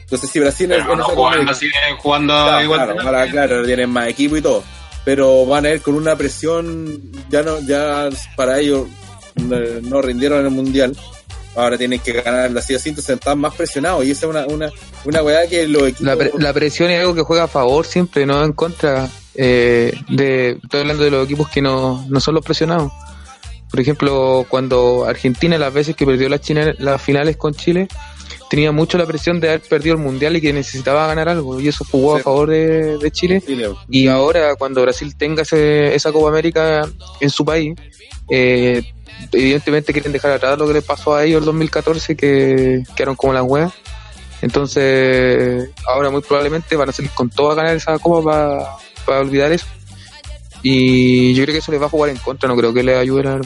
Entonces 0.00 0.30
si 0.30 0.40
Brasil 0.40 0.68
pero 0.68 0.92
en 0.92 0.98
no 0.98 1.04
esa 1.04 1.14
jugando, 1.14 1.50
así, 1.50 1.66
jugando 1.98 2.34
claro, 2.34 2.62
igual 2.62 2.80
claro, 2.84 3.00
ahora, 3.00 3.30
claro, 3.30 3.64
tienen 3.64 3.90
más 3.90 4.08
equipo 4.08 4.36
y 4.36 4.42
todo. 4.42 4.62
Pero 5.04 5.46
van 5.46 5.66
a 5.66 5.70
ir 5.70 5.82
con 5.82 5.94
una 5.94 6.16
presión, 6.16 7.00
ya 7.30 7.42
no, 7.42 7.60
ya 7.60 8.08
para 8.36 8.58
ellos 8.58 8.88
no 9.36 10.02
rindieron 10.02 10.40
en 10.40 10.46
el 10.46 10.52
Mundial. 10.52 10.96
Ahora 11.56 11.78
tienen 11.78 12.00
que 12.00 12.12
ganar 12.12 12.50
la 12.50 12.60
así, 12.60 12.72
entonces 12.74 13.10
están 13.10 13.38
más 13.38 13.54
presionados. 13.54 14.04
Y 14.04 14.10
esa 14.10 14.26
es 14.26 14.30
una, 14.30 14.46
una, 14.46 14.70
una 15.04 15.22
weá 15.22 15.46
que 15.46 15.68
los 15.68 15.82
equipos. 15.82 16.06
La, 16.06 16.16
pre 16.16 16.32
la 16.36 16.52
presión 16.52 16.90
es 16.90 17.00
algo 17.00 17.14
que 17.14 17.22
juega 17.22 17.44
a 17.44 17.48
favor 17.48 17.86
siempre, 17.86 18.26
no 18.26 18.42
en 18.44 18.52
contra. 18.52 19.08
Eh, 19.34 19.92
de, 20.08 20.58
estoy 20.62 20.80
hablando 20.80 21.04
de 21.04 21.10
los 21.10 21.24
equipos 21.24 21.48
que 21.48 21.60
no, 21.62 22.04
no 22.08 22.20
son 22.20 22.34
los 22.34 22.44
presionados. 22.44 22.92
Por 23.70 23.80
ejemplo, 23.80 24.46
cuando 24.48 25.04
Argentina, 25.04 25.58
las 25.58 25.72
veces 25.72 25.96
que 25.96 26.06
perdió 26.06 26.28
las, 26.28 26.40
China, 26.40 26.74
las 26.78 27.02
finales 27.02 27.36
con 27.36 27.54
Chile, 27.54 27.88
tenía 28.48 28.70
mucho 28.70 28.98
la 28.98 29.06
presión 29.06 29.40
de 29.40 29.48
haber 29.48 29.62
perdido 29.62 29.96
el 29.96 30.00
mundial 30.00 30.36
y 30.36 30.40
que 30.40 30.52
necesitaba 30.52 31.08
ganar 31.08 31.28
algo, 31.28 31.60
y 31.60 31.66
eso 31.66 31.84
jugó 31.90 32.14
sí. 32.14 32.20
a 32.20 32.22
favor 32.22 32.50
de, 32.50 32.98
de 32.98 33.10
Chile. 33.10 33.42
Chile. 33.44 33.70
Y 33.88 34.06
ahora, 34.06 34.54
cuando 34.54 34.82
Brasil 34.82 35.16
tenga 35.16 35.42
ese, 35.42 35.94
esa 35.94 36.12
Copa 36.12 36.28
América 36.28 36.88
en 37.20 37.30
su 37.30 37.44
país, 37.44 37.74
eh, 38.30 38.82
evidentemente 39.32 39.92
quieren 39.92 40.12
dejar 40.12 40.30
atrás 40.30 40.56
lo 40.56 40.68
que 40.68 40.74
le 40.74 40.82
pasó 40.82 41.14
a 41.16 41.24
ellos 41.24 41.40
en 41.40 41.46
2014, 41.46 42.16
que 42.16 42.84
quedaron 42.94 43.16
como 43.16 43.32
las 43.32 43.42
huevas. 43.42 43.72
Entonces, 44.40 45.70
ahora 45.88 46.10
muy 46.10 46.20
probablemente 46.20 46.76
van 46.76 46.90
a 46.90 46.92
salir 46.92 47.10
con 47.12 47.30
todo 47.30 47.50
a 47.50 47.54
ganar 47.54 47.74
esa 47.74 47.98
Copa 47.98 48.30
para 48.30 48.76
para 49.04 49.20
olvidar 49.20 49.52
eso. 49.52 49.66
Y 50.62 51.34
yo 51.34 51.44
creo 51.44 51.54
que 51.54 51.58
eso 51.58 51.72
les 51.72 51.80
va 51.80 51.86
a 51.86 51.90
jugar 51.90 52.10
en 52.10 52.16
contra, 52.16 52.48
no 52.48 52.56
creo 52.56 52.72
que 52.72 52.82
les 52.82 52.96
ayude 52.96 53.24
la. 53.24 53.40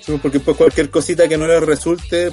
Sí, 0.00 0.18
porque 0.20 0.40
pues 0.40 0.56
cualquier 0.56 0.90
cosita 0.90 1.28
que 1.28 1.38
no 1.38 1.46
les 1.46 1.62
resulte 1.62 2.30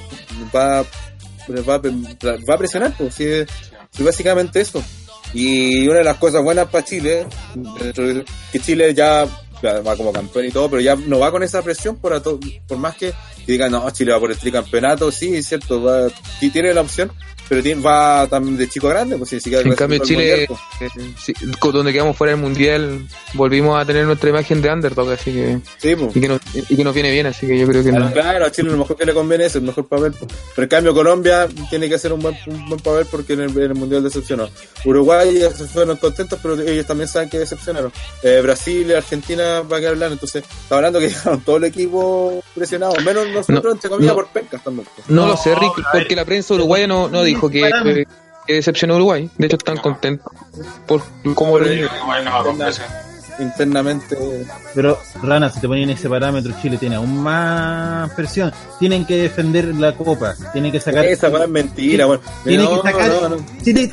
va, 0.55 0.81
va, 0.81 1.77
va 1.77 2.53
a 2.53 2.57
presionar, 2.57 2.93
pues, 2.97 3.15
sí, 3.15 4.03
básicamente 4.03 4.61
eso. 4.61 4.83
Y 5.33 5.87
una 5.87 5.99
de 5.99 6.03
las 6.03 6.17
cosas 6.17 6.43
buenas 6.43 6.67
para 6.67 6.83
Chile, 6.83 7.25
que 8.51 8.59
Chile 8.59 8.93
ya 8.93 9.25
va 9.63 9.95
como 9.95 10.11
campeón 10.11 10.45
y 10.45 10.51
todo, 10.51 10.69
pero 10.69 10.81
ya 10.81 10.95
no 10.95 11.19
va 11.19 11.31
con 11.31 11.43
esa 11.43 11.61
presión 11.61 11.97
por, 11.97 12.21
más 12.77 12.95
que, 12.95 13.13
digan, 13.45 13.71
no, 13.71 13.89
Chile 13.91 14.11
va 14.11 14.19
por 14.19 14.31
el 14.31 14.37
tricampeonato, 14.37 15.11
sí, 15.11 15.35
es 15.35 15.47
cierto, 15.47 15.81
va, 15.81 16.07
tiene 16.39 16.73
la 16.73 16.81
opción, 16.81 17.11
pero 17.51 17.61
tiene- 17.61 17.81
va 17.81 18.25
también 18.29 18.55
de 18.55 18.69
chico 18.69 18.87
a 18.87 18.91
grande, 18.91 19.17
pues 19.17 19.29
si 19.31 19.53
En 19.53 19.75
cambio, 19.75 19.99
Chile, 19.99 20.47
Mundial, 20.47 20.93
eh, 21.03 21.13
sí, 21.21 21.33
donde 21.61 21.91
quedamos 21.91 22.15
fuera 22.15 22.31
del 22.31 22.41
mundial, 22.41 23.05
volvimos 23.33 23.77
a 23.77 23.83
tener 23.83 24.05
nuestra 24.05 24.29
imagen 24.29 24.61
de 24.61 24.69
underdog, 24.71 25.11
así 25.11 25.33
que. 25.33 25.59
Sí, 25.77 25.93
pues. 25.97 26.15
Y 26.15 26.21
que, 26.21 26.29
nos, 26.29 26.39
y 26.69 26.77
que 26.77 26.83
nos 26.85 26.93
viene 26.93 27.11
bien, 27.11 27.25
así 27.25 27.45
que 27.45 27.59
yo 27.59 27.67
creo 27.67 27.83
que 27.83 27.91
no. 27.91 28.09
Claro, 28.13 28.45
a 28.45 28.51
Chile 28.53 28.69
lo 28.71 28.77
mejor 28.77 28.95
que 28.95 29.05
le 29.05 29.13
conviene 29.13 29.47
es 29.47 29.55
el 29.57 29.63
mejor 29.63 29.85
papel. 29.85 30.13
pues. 30.13 30.31
Pero 30.55 30.63
en 30.63 30.69
cambio 30.69 30.93
Colombia 30.93 31.49
tiene 31.69 31.89
que 31.89 31.95
hacer 31.95 32.13
un 32.13 32.21
buen, 32.21 32.37
un 32.47 32.69
buen 32.69 32.79
papel 32.79 33.05
porque 33.11 33.33
en 33.33 33.41
el, 33.41 33.49
en 33.49 33.63
el 33.63 33.75
Mundial 33.75 34.01
decepcionó. 34.01 34.47
Uruguay 34.85 35.41
se 35.53 35.65
fueron 35.65 35.97
contentos, 35.97 36.39
pero 36.41 36.57
ellos 36.57 36.85
también 36.85 37.09
saben 37.09 37.29
que 37.29 37.37
decepcionaron. 37.37 37.91
Eh, 38.23 38.39
Brasil 38.41 38.87
y 38.89 38.93
Argentina 38.93 39.59
va 39.61 39.75
a 39.75 39.79
quedar 39.81 39.93
hablando. 39.95 40.13
Entonces, 40.13 40.45
está 40.63 40.75
hablando 40.77 40.99
que 40.99 41.09
llegaron 41.09 41.41
todo 41.41 41.57
el 41.57 41.65
equipo 41.65 42.41
presionado. 42.55 42.93
Menos 43.03 43.27
nosotros, 43.27 43.61
No, 43.65 43.71
entre 43.73 43.89
comillas, 43.89 44.11
no. 44.13 44.15
por 44.15 44.27
pencas 44.29 44.63
también. 44.63 44.87
pues. 44.95 45.09
No, 45.09 45.23
No, 45.23 45.27
lo 45.33 45.37
sé, 45.37 45.53
Rick, 45.53 45.73
porque 45.91 46.15
la 46.15 46.23
prensa 46.23 46.53
uruguaya 46.53 46.87
no, 46.87 47.09
no 47.09 47.23
dijo 47.23 47.40
que, 47.49 47.61
que, 47.83 48.07
que 48.47 48.53
decepcionó 48.53 48.93
a 48.93 48.97
Uruguay. 48.97 49.29
De 49.37 49.47
hecho, 49.47 49.57
están 49.57 49.77
contentos 49.77 50.31
por 50.87 51.01
cómo 51.35 51.57
presión. 51.57 51.89
Internamente. 53.39 54.17
Pero, 54.75 54.99
Rana, 55.23 55.49
si 55.49 55.59
te 55.59 55.67
ponen 55.67 55.89
ese 55.89 56.07
parámetro, 56.07 56.53
Chile 56.61 56.77
tiene 56.77 56.95
aún 56.97 57.17
más 57.23 58.11
presión. 58.11 58.53
Tienen 58.77 59.05
que 59.05 59.17
defender 59.17 59.73
la 59.75 59.93
copa. 59.95 60.35
Tienen 60.51 60.71
que 60.71 60.79
sacar. 60.79 61.05
Esa 61.05 61.29
weá 61.29 61.45
es 61.45 61.49
mentira, 61.49 62.05
weón. 62.05 62.21
Tienen 62.43 62.65
No, 62.65 62.81
que 62.83 62.91
sacar. 62.91 63.09
no, 63.31 63.37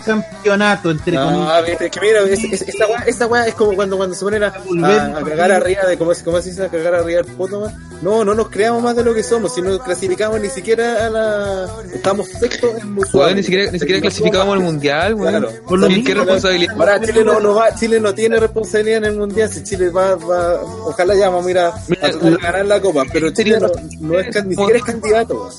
campeonato, 0.04 0.90
entre 0.90 1.12
No, 1.14 1.24
comillas. 1.24 1.66
viste, 1.66 1.86
es 1.86 1.90
que 1.92 2.00
mira, 2.00 2.20
es, 2.22 2.44
es- 2.44 2.62
esta 3.06 3.26
weá, 3.26 3.46
es 3.46 3.54
como 3.54 3.72
cuando, 3.74 3.96
cuando 3.96 4.14
se 4.14 4.24
ponen 4.24 4.44
a, 4.44 4.50
Volver. 4.66 5.00
a, 5.00 5.18
a 5.18 5.22
cagar 5.24 5.52
arriba 5.52 5.82
de, 5.86 5.96
¿cómo, 5.96 6.12
se- 6.14 6.24
cómo 6.24 6.40
se 6.42 6.50
dice? 6.50 6.64
A 6.64 6.68
cagar 6.68 6.94
arriba 6.96 7.22
del 7.22 7.34
poto, 7.34 7.60
man. 7.60 7.87
No, 8.00 8.24
no 8.24 8.32
nos 8.34 8.48
creamos 8.48 8.82
más 8.82 8.94
de 8.94 9.02
lo 9.02 9.12
que 9.12 9.22
somos, 9.24 9.54
si 9.54 9.60
no 9.60 9.76
clasificamos 9.80 10.40
ni 10.40 10.48
siquiera 10.48 11.06
a 11.06 11.10
la... 11.10 11.68
Estamos 11.92 12.28
sexto 12.28 12.68
en 12.76 12.96
Sudamérica. 13.06 13.34
ni 13.34 13.42
siquiera, 13.42 13.70
ni 13.72 13.78
siquiera 13.80 14.00
clasificábamos 14.00 14.54
al 14.54 14.60
mundial. 14.60 15.16
Claro. 15.16 15.50
Por 15.66 15.78
lo 15.80 15.88
¿Qué- 15.88 15.94
mismo, 15.94 16.06
¿Qué 16.06 16.14
responsabilidad? 16.14 16.74
Ahora 16.78 17.00
Chile 17.00 17.24
no, 17.24 17.40
no 17.40 17.54
va, 17.54 17.74
Chile 17.74 17.98
no 18.00 18.14
tiene 18.14 18.38
responsabilidad 18.38 18.98
en 18.98 19.04
el 19.06 19.16
mundial, 19.16 19.50
si 19.52 19.64
Chile 19.64 19.90
va, 19.90 20.14
va 20.14 20.62
ojalá 20.84 21.14
ya 21.16 21.28
vamos 21.28 21.44
a 21.56 21.60
a, 21.60 21.68
a 21.68 21.82
Mira, 21.88 22.08
de 22.08 22.30
lo- 22.30 22.38
ganar 22.38 22.66
la 22.66 22.80
copa, 22.80 23.02
pero 23.12 23.30
Chile 23.32 23.58
no, 23.60 23.68
no 24.00 24.18
es, 24.20 24.44
ni 24.44 24.54
siquiera 24.54 24.78
es 24.78 24.84
candidato. 24.84 25.50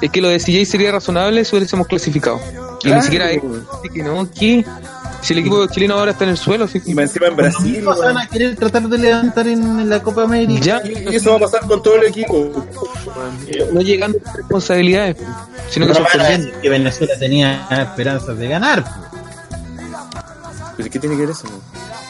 Es 0.00 0.10
que 0.10 0.20
lo 0.20 0.28
de 0.28 0.38
CJ 0.38 0.64
sería 0.66 0.92
razonable 0.92 1.44
si 1.44 1.54
hubiésemos 1.56 1.86
clasificado. 1.86 2.38
Y 2.80 2.82
Claro, 2.82 2.96
ni 2.96 3.02
siquiera 3.02 3.30
es. 3.30 3.42
Así 3.78 3.88
que 3.94 4.02
no, 4.02 4.28
¿qué? 4.38 4.64
Si 5.22 5.32
el 5.32 5.40
equipo 5.40 5.66
chileno 5.66 5.94
ahora 5.98 6.12
está 6.12 6.24
en 6.24 6.30
el 6.30 6.36
suelo, 6.36 6.68
que. 6.68 6.80
Y 6.84 6.92
encima 6.98 7.26
en 7.26 7.36
Brasil, 7.36 7.76
se 7.80 8.00
van 8.02 8.18
a 8.18 8.26
querer 8.28 8.54
tratar 8.56 8.88
de 8.88 8.98
levantar 8.98 9.46
en, 9.48 9.80
en 9.80 9.88
la 9.88 10.00
Copa 10.02 10.22
América. 10.22 10.60
Ya, 10.60 10.82
y, 10.84 11.14
eso 11.16 11.30
va 11.30 11.36
a 11.36 11.40
pasar 11.40 11.66
con 11.66 11.82
todo 11.82 11.96
el 11.96 12.04
equipo. 12.04 12.52
no 13.72 13.80
llegando 13.80 14.18
a 14.24 14.32
responsabilidades, 14.36 15.16
sino 15.70 15.86
que 15.86 15.92
No 15.92 15.98
sorprendiendo. 15.98 16.60
que 16.60 16.68
Venezuela 16.68 17.14
tenía 17.18 17.66
esperanzas 17.70 18.36
de 18.38 18.48
ganar. 18.48 18.84
¿Pero 20.76 20.90
qué 20.90 20.98
tiene 20.98 21.16
que 21.16 21.22
ver 21.22 21.30
eso? 21.30 21.46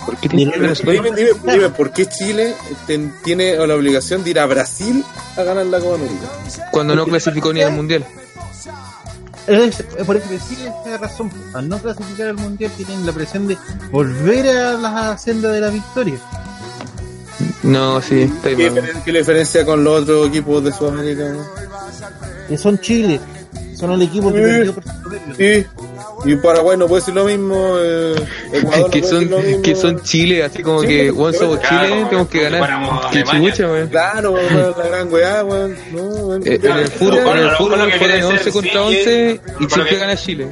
¿Por 0.05 0.17
qué 0.19 0.29
tiene 0.29 0.45
que 0.45 0.51
ver 0.51 0.61
Venezuela? 0.61 0.93
Dime, 1.03 1.17
dime, 1.17 1.31
dime, 1.53 1.69
¿por 1.71 1.93
qué 1.93 2.07
Chile 2.07 2.55
ten- 2.87 3.15
tiene 3.25 3.57
la 3.67 3.75
obligación 3.75 4.25
de 4.25 4.31
ir 4.31 4.41
a 4.41 4.47
Brasil 4.47 5.05
a 5.37 5.43
ganar 5.43 5.67
la 5.67 5.79
Copa 5.81 5.95
América? 5.95 6.27
Cuando 6.73 6.95
no 6.97 7.05
clasificó 7.07 7.53
ni 7.53 7.63
al 7.63 7.73
mundial. 7.73 8.05
Es, 9.47 9.81
es 9.81 10.05
por 10.05 10.17
eso 10.17 10.29
que 10.29 10.39
sí, 10.39 10.57
esa 10.85 10.99
razón. 10.99 11.31
Al 11.55 11.69
no 11.69 11.79
clasificar 11.79 12.29
al 12.29 12.37
mundial 12.37 12.71
tienen 12.77 13.07
la 13.07 13.13
presión 13.13 13.47
de 13.47 13.57
volver 13.91 14.49
a 14.49 14.73
la 14.75 15.19
senda 15.19 15.51
de 15.51 15.61
la 15.61 15.69
victoria. 15.71 16.19
No, 17.63 18.01
sí, 18.01 18.23
está 18.23 18.55
¿Qué, 18.55 18.73
qué 19.05 19.13
diferencia 19.13 19.65
con 19.65 19.85
los 19.85 20.03
otros 20.03 20.29
equipos 20.29 20.65
de 20.65 20.73
Sudamérica? 20.73 21.35
Que 22.49 22.57
son 22.57 22.79
Chile. 22.79 23.21
Son 23.79 23.93
el 23.93 24.03
equipo 24.03 24.33
que 24.33 24.41
perdió 24.41 24.75
por 24.75 24.85
Chile. 24.85 25.67
Sí, 26.25 26.31
y 26.31 26.37
Paraguay 26.37 26.77
no 26.79 26.87
puede 26.87 27.01
decir 27.03 27.15
lo 27.15 27.25
mismo, 27.25 27.77
eh, 27.79 28.15
Ecuador 28.53 28.81
no 28.81 28.91
que 28.91 29.01
puede 29.01 29.13
son, 29.13 29.31
lo 29.31 29.39
mismo. 29.41 29.63
que 29.63 29.77
son 29.77 30.03
Chile, 30.03 30.43
así 30.45 30.63
como 30.63 30.81
Sí, 30.81 30.87
que, 30.89 31.11
weón, 31.11 31.35
somos 31.35 31.59
claro, 31.59 31.79
Chile, 31.87 31.91
como 31.97 32.09
tenemos 32.09 32.29
que 32.29 32.43
ganar. 32.43 33.11
Que 33.11 33.23
chucha, 33.23 33.67
weón. 33.71 33.89
Claro, 33.89 34.31
weón, 34.33 34.75
la 34.79 34.85
gran 34.89 35.13
weá, 35.13 35.45
weón. 35.45 35.77
No. 35.93 36.35
Eh, 36.37 36.61
en 36.63 36.73
el 36.73 36.89
fútbol, 36.89 37.19
en 37.39 37.39
el 37.39 37.51
fútbol 37.53 37.79
lo 37.79 37.85
que 37.87 37.99
quiere 37.99 38.21
juegan 38.23 38.37
decir 38.37 38.49
11 38.49 38.53
contra 38.53 38.73
sí, 38.73 38.79
11 38.79 39.41
y 39.61 39.69
siempre 39.71 39.97
gana 39.99 40.17
Chile. 40.17 40.49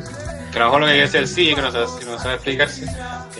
Que 0.55 0.61
a 0.61 0.62
lo 0.62 0.66
mejor 0.68 0.80
lo 0.82 0.86
que 0.86 0.92
quiere 0.92 1.07
decir 1.07 1.20
el 1.20 1.28
sí, 1.28 1.52
que 1.55 1.61
no 1.62 1.72
sabe, 1.72 1.86
que 1.98 2.05
no 2.07 2.16
sabe 2.18 2.34
explicarse, 2.34 2.86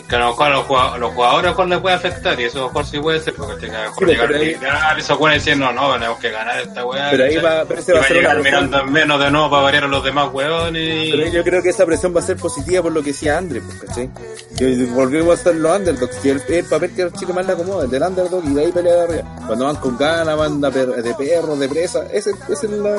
que 0.09 0.17
a 0.17 0.19
lo 0.19 0.27
mejor 0.31 0.47
a 0.47 0.51
los 0.51 0.65
jugadores, 0.67 1.01
los 1.01 1.13
jugadores 1.13 1.39
a 1.39 1.47
lo 1.47 1.51
mejor 1.53 1.69
les 1.69 1.79
puede 1.79 1.95
afectar, 1.95 2.41
y 2.41 2.45
eso 2.45 2.59
a 2.59 2.61
lo 2.63 2.67
mejor 2.67 2.87
sí 2.87 2.99
puede 2.99 3.21
ser, 3.21 3.35
porque 3.35 3.67
a 3.67 3.69
lo 3.69 3.79
mejor 3.91 3.99
Sí, 3.99 4.05
llegar 4.13 4.27
pero 4.27 4.41
ahí- 4.41 4.57
a 4.65 4.99
esos 4.99 5.19
buenos 5.19 5.39
diciendo, 5.39 5.73
no, 5.73 5.93
tenemos 5.95 6.19
que 6.19 6.31
ganar 6.33 6.61
esta 6.61 6.85
weá. 6.85 7.11
Pero 7.13 7.25
ahí 7.25 7.37
va- 7.37 7.65
pero 7.69 7.81
ese 7.81 7.93
Y 7.93 7.95
va 7.95 8.01
a 8.01 8.05
ser 8.05 8.17
llegar 8.17 8.43
mirando 8.43 8.81
en 8.81 8.93
menos 8.93 9.21
de 9.21 9.31
nuevo 9.31 9.49
para 9.49 9.63
variar 9.63 9.85
a 9.85 9.87
los 9.87 10.03
demás 10.05 10.29
weones. 10.33 11.09
Pero 11.13 11.27
Y... 11.29 11.31
yo 11.31 11.45
creo 11.45 11.63
que 11.63 11.69
esa 11.69 11.87
presión 11.87 12.13
va 12.17 12.19
a 12.19 12.25
ser 12.25 12.37
positiva 12.37 12.83
por 12.83 12.91
lo 12.91 13.01
que 13.01 13.11
decía 13.13 13.39
André, 13.39 13.61
pues, 13.61 13.79
¿cachai? 13.81 14.11
Que 14.59 14.75
volvemos 14.87 15.39
a 15.39 15.43
ser 15.45 15.55
los 15.55 15.77
underdogs, 15.79 16.17
que 16.17 16.31
el, 16.33 16.43
el 16.49 16.65
papel 16.65 16.95
que 16.97 17.03
el 17.03 17.13
Chile 17.13 17.33
más 17.33 17.47
le 17.47 17.53
acomoda, 17.53 17.85
el 17.85 17.91
del 17.93 18.03
underdog, 18.03 18.45
y 18.45 18.55
de 18.55 18.61
ahí 18.65 18.73
pelea 18.73 18.93
de 18.95 19.01
arriba. 19.03 19.37
Cuando 19.47 19.67
van 19.67 19.77
con 19.77 19.97
ganas, 19.97 20.37
van 20.37 20.61
de, 20.61 20.71
per- 20.73 21.03
de 21.03 21.15
perros, 21.15 21.59
de 21.61 21.69
presa, 21.69 22.07
ese, 22.13 22.33
ese 22.49 22.67
es 22.67 22.73
la, 22.73 22.97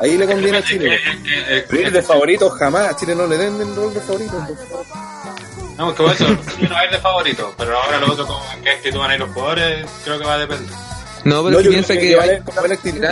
ahí 0.00 0.16
le 0.16 0.24
conviene 0.26 0.58
a 0.58 0.62
Chile. 0.62 1.00
Pero 1.68 1.82
ir 1.82 1.90
de 1.92 2.02
favorito 2.02 2.48
jamás, 2.50 2.90
a 2.90 2.96
Chile 2.96 3.14
no 3.16 3.23
le 3.26 3.38
den 3.38 3.60
el 3.60 3.74
rol 3.76 3.92
de 3.94 4.00
favorito. 4.00 4.46
No, 5.76 5.90
es 5.90 5.96
que 5.96 6.02
por 6.02 6.12
eso, 6.12 6.26
sí, 6.56 6.66
no 6.68 6.84
ir 6.84 6.90
de 6.90 6.98
favorito, 6.98 7.52
pero 7.58 7.76
ahora 7.76 7.98
lo 7.98 8.12
otro, 8.12 8.26
como 8.26 8.40
en 8.54 8.62
qué 8.62 8.70
actitud 8.70 8.98
van 8.98 9.10
a 9.10 9.14
ir 9.14 9.20
los 9.20 9.30
jugadores, 9.30 9.86
creo 10.04 10.18
que 10.18 10.24
va 10.24 10.34
a 10.34 10.38
depender. 10.38 10.74
No, 11.24 11.42
pero 11.42 11.56
No, 11.56 11.62
si 11.62 11.68
piensa 11.68 11.94
que 11.94 12.18
a 12.18 12.22
hay, 12.22 12.40
con 12.40 12.72
actitud, 12.72 13.04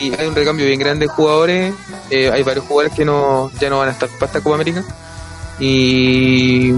y 0.00 0.14
hay 0.14 0.26
un 0.26 0.34
recambio 0.34 0.66
bien 0.66 0.78
grande 0.78 1.06
de 1.06 1.12
jugadores, 1.12 1.74
eh, 2.10 2.30
hay 2.30 2.42
varios 2.42 2.64
jugadores 2.66 2.96
que 2.96 3.04
no 3.04 3.50
ya 3.58 3.70
no 3.70 3.78
van 3.78 3.88
a 3.88 3.92
estar 3.92 4.08
para 4.10 4.26
esta 4.26 4.40
Copa 4.40 4.56
América 4.56 4.84
y 5.58 6.72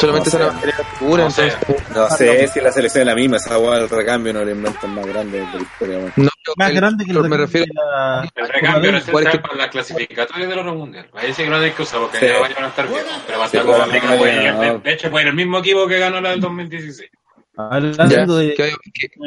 solamente 0.00 0.30
No 0.30 0.38
se 0.38 0.44
van 0.44 0.60
sé. 0.60 0.66
la 0.66 0.72
figura, 0.98 1.24
No 1.24 1.30
sé. 1.30 1.42
entonces 1.48 1.96
No 1.96 2.08
sé 2.10 2.48
si 2.48 2.60
la 2.60 2.72
selección 2.72 3.00
es 3.02 3.06
la 3.06 3.14
misma, 3.14 3.36
esa 3.36 3.58
hueá 3.58 3.78
del 3.78 3.88
recambio 3.88 4.32
no 4.32 4.44
le 4.44 4.52
inventan 4.52 4.94
más 4.94 5.06
grande 5.06 5.38
de 5.40 5.44
la 5.46 5.60
historia, 5.62 6.12
no, 6.16 6.28
Más 6.56 6.70
el- 6.70 6.76
grande 6.76 7.04
que 7.04 7.10
el 7.12 7.16
me 7.18 7.22
recambio 7.22 7.46
refiero 7.46 7.72
la- 7.74 8.30
El 8.34 8.48
recambio 8.48 8.92
no 8.92 8.98
es 8.98 9.04
que- 9.04 9.38
para 9.38 9.54
las 9.54 9.68
clasificatorias 9.68 10.48
del 10.48 10.58
oro 10.58 10.74
mundial. 10.74 11.08
Ahí 11.14 11.32
sí 11.34 11.42
que 11.44 11.48
no 11.50 11.56
hay 11.56 11.70
que 11.70 11.82
usar 11.82 12.00
porque 12.00 12.18
Sí. 12.18 12.26
ya 12.26 12.38
vayan 12.40 12.64
a 12.64 12.68
estar 12.68 12.88
bien. 12.88 13.02
Pero 13.26 13.38
va 13.38 13.44
a 13.44 13.48
Sí, 13.48 13.56
estar 13.56 13.66
pero 13.72 13.72
Copa 13.72 13.84
América, 13.84 14.82
de- 14.82 14.92
hecho, 14.92 15.10
puede 15.10 15.24
ir 15.24 15.28
el 15.28 15.34
mismo 15.36 15.58
equipo 15.58 15.86
que 15.86 15.98
ganó 15.98 16.20
la 16.20 16.30
del 16.30 16.40
2016. 16.40 17.10
ya, 17.56 17.64
Hablando 17.68 18.36
de. 18.38 18.54
que 18.54 18.72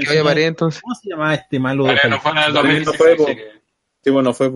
vaya 0.08 0.24
Paredes, 0.24 0.48
entonces 0.50 0.82
¿Cómo 0.82 0.96
se 0.96 1.10
llama 1.10 1.34
este 1.36 1.60
malo? 1.60 1.84
Vale, 1.84 2.02
no 2.10 2.20
fue 2.20 2.34
la 2.34 2.44
del 2.46 2.54
Vale, 2.54 2.68
no 2.80 2.86
2016. 2.86 2.98
fue, 2.98 3.16
po. 3.16 3.24
así 3.26 3.36
que- 3.36 3.52
Sí, 4.04 4.10
bueno, 4.10 4.34
fue. 4.34 4.52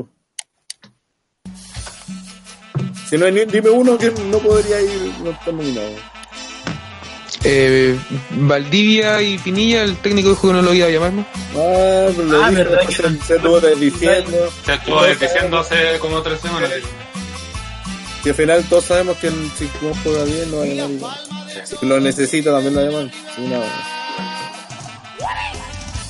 Si 3.10 3.18
no 3.18 3.26
hay 3.26 3.32
ni, 3.32 3.46
dime 3.46 3.70
uno 3.70 3.98
que 3.98 4.12
no 4.12 4.38
podría 4.40 4.82
ir, 4.82 5.14
no 5.24 5.32
está 5.32 5.52
nominado. 5.52 5.90
eh, 7.44 7.98
Valdivia 8.32 9.22
y 9.22 9.38
Pinilla, 9.38 9.84
el 9.84 9.96
técnico 9.98 10.30
dijo 10.30 10.48
que 10.48 10.54
no 10.54 10.62
lo 10.62 10.74
iba 10.74 10.88
a 10.88 10.90
llamar, 10.90 11.14
¿no? 11.14 11.22
Ah, 11.56 12.10
pero 12.16 12.24
lo 12.24 12.44
Ah, 12.44 12.50
dijo, 12.50 12.64
verdad 12.64 12.80
que 12.88 12.96
se, 12.96 13.10
no- 13.10 13.24
se 13.24 13.36
estuvo 13.36 13.60
diciendo. 13.62 14.38
Se 14.66 14.74
estuvo 14.74 15.06
diciendo 15.06 15.60
hace 15.60 16.00
como 16.00 16.22
tres 16.22 16.42
semanas. 16.42 16.70
Si 18.24 18.30
al 18.30 18.36
final 18.36 18.64
todos 18.70 18.84
sabemos 18.86 19.16
que 19.18 19.30
si 19.30 19.70
no 19.82 19.94
juega 20.04 20.24
bien, 20.26 20.52
lo 20.52 20.58
va 20.58 20.64
a 20.64 20.68
llamar. 20.68 21.18
Si 21.64 21.86
lo 21.86 22.00
necesita, 22.02 22.52
también 22.52 22.76
lo 22.76 22.82
llaman. 22.84 23.12
Sí, 23.36 23.42
no. 23.44 23.62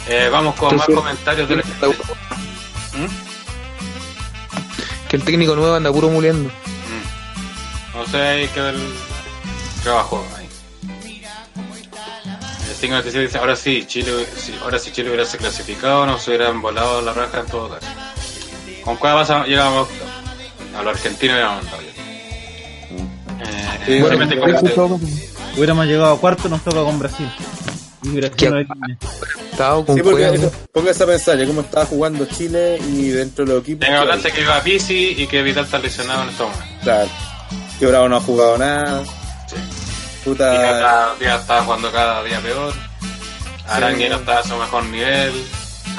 Eh, 0.10 0.30
vamos 0.32 0.56
con 0.56 0.76
más 0.78 0.88
comentarios 0.88 1.48
del. 1.50 1.60
¿Mm? 1.60 1.64
Que 5.10 5.16
el 5.18 5.24
técnico 5.24 5.56
nuevo 5.56 5.76
anda 5.76 5.92
puro 5.92 6.10
muleando. 6.10 6.50
No 7.98 8.06
sé, 8.06 8.18
hay 8.18 8.48
que 8.50 8.62
ver 8.62 8.76
el 8.76 8.94
trabajo 9.84 10.24
ahí. 10.38 10.48
El 12.70 12.76
596 12.80 13.26
dice, 13.28 13.38
ahora 13.40 13.56
sí, 13.56 13.86
Chile, 13.88 14.12
sí, 14.38 14.54
ahora 14.62 14.78
si 14.78 14.92
Chile 14.92 15.10
hubiera 15.10 15.26
clasificado, 15.26 16.06
nos 16.06 16.28
hubieran 16.28 16.62
volado 16.62 17.02
la 17.02 17.12
raja 17.14 17.40
en 17.40 17.48
todo 17.48 17.70
caso. 17.70 17.88
¿Con 18.84 18.98
cuál 18.98 19.16
pasa? 19.16 19.46
Llegamos 19.46 19.88
a 20.78 20.84
los 20.84 20.96
argentinos 20.96 21.38
y 21.38 21.40
ya. 21.40 21.60
Eh, 23.88 24.02
Bueno, 24.02 24.24
este- 24.24 24.76
Hubiéramos 25.56 25.86
llegado 25.88 26.14
a 26.14 26.20
cuarto, 26.20 26.50
nos 26.50 26.64
toca 26.64 26.84
con 26.84 27.00
Brasil. 27.00 27.28
Y 28.04 28.22
con 29.86 29.96
Sí, 29.96 30.02
porque 30.04 30.50
póngase 30.72 31.04
a 31.04 31.08
pensar, 31.08 31.38
ya 31.38 31.48
cómo 31.48 31.62
estaba 31.62 31.86
jugando 31.86 32.26
Chile 32.26 32.78
y 32.78 33.10
dentro 33.10 33.44
de 33.44 33.54
los 33.54 33.64
equipos. 33.64 33.88
Tenga 33.88 34.32
que 34.32 34.42
iba 34.42 34.62
Pisi 34.62 35.16
y 35.18 35.26
que 35.28 35.42
Vidal 35.42 35.66
está 35.66 35.80
lesionado 35.80 36.24
en 36.24 36.30
estos 36.30 36.48
momentos. 36.50 36.78
Claro. 36.84 37.10
Que 37.80 37.86
Bravo 37.86 38.10
no 38.10 38.18
ha 38.18 38.22
jugado 38.22 38.58
nada. 38.58 39.04
Sí. 39.48 39.56
Puta. 40.26 40.54
Y 40.54 40.58
cada 40.58 41.16
día 41.16 41.36
está 41.36 41.62
jugando 41.64 41.92
cada 41.92 42.24
día 42.24 42.40
peor. 42.42 42.74
Arangui 43.68 44.10
no 44.10 44.16
está 44.18 44.40
a 44.40 44.44
su 44.44 44.56
mejor 44.56 44.84
nivel. 44.86 45.34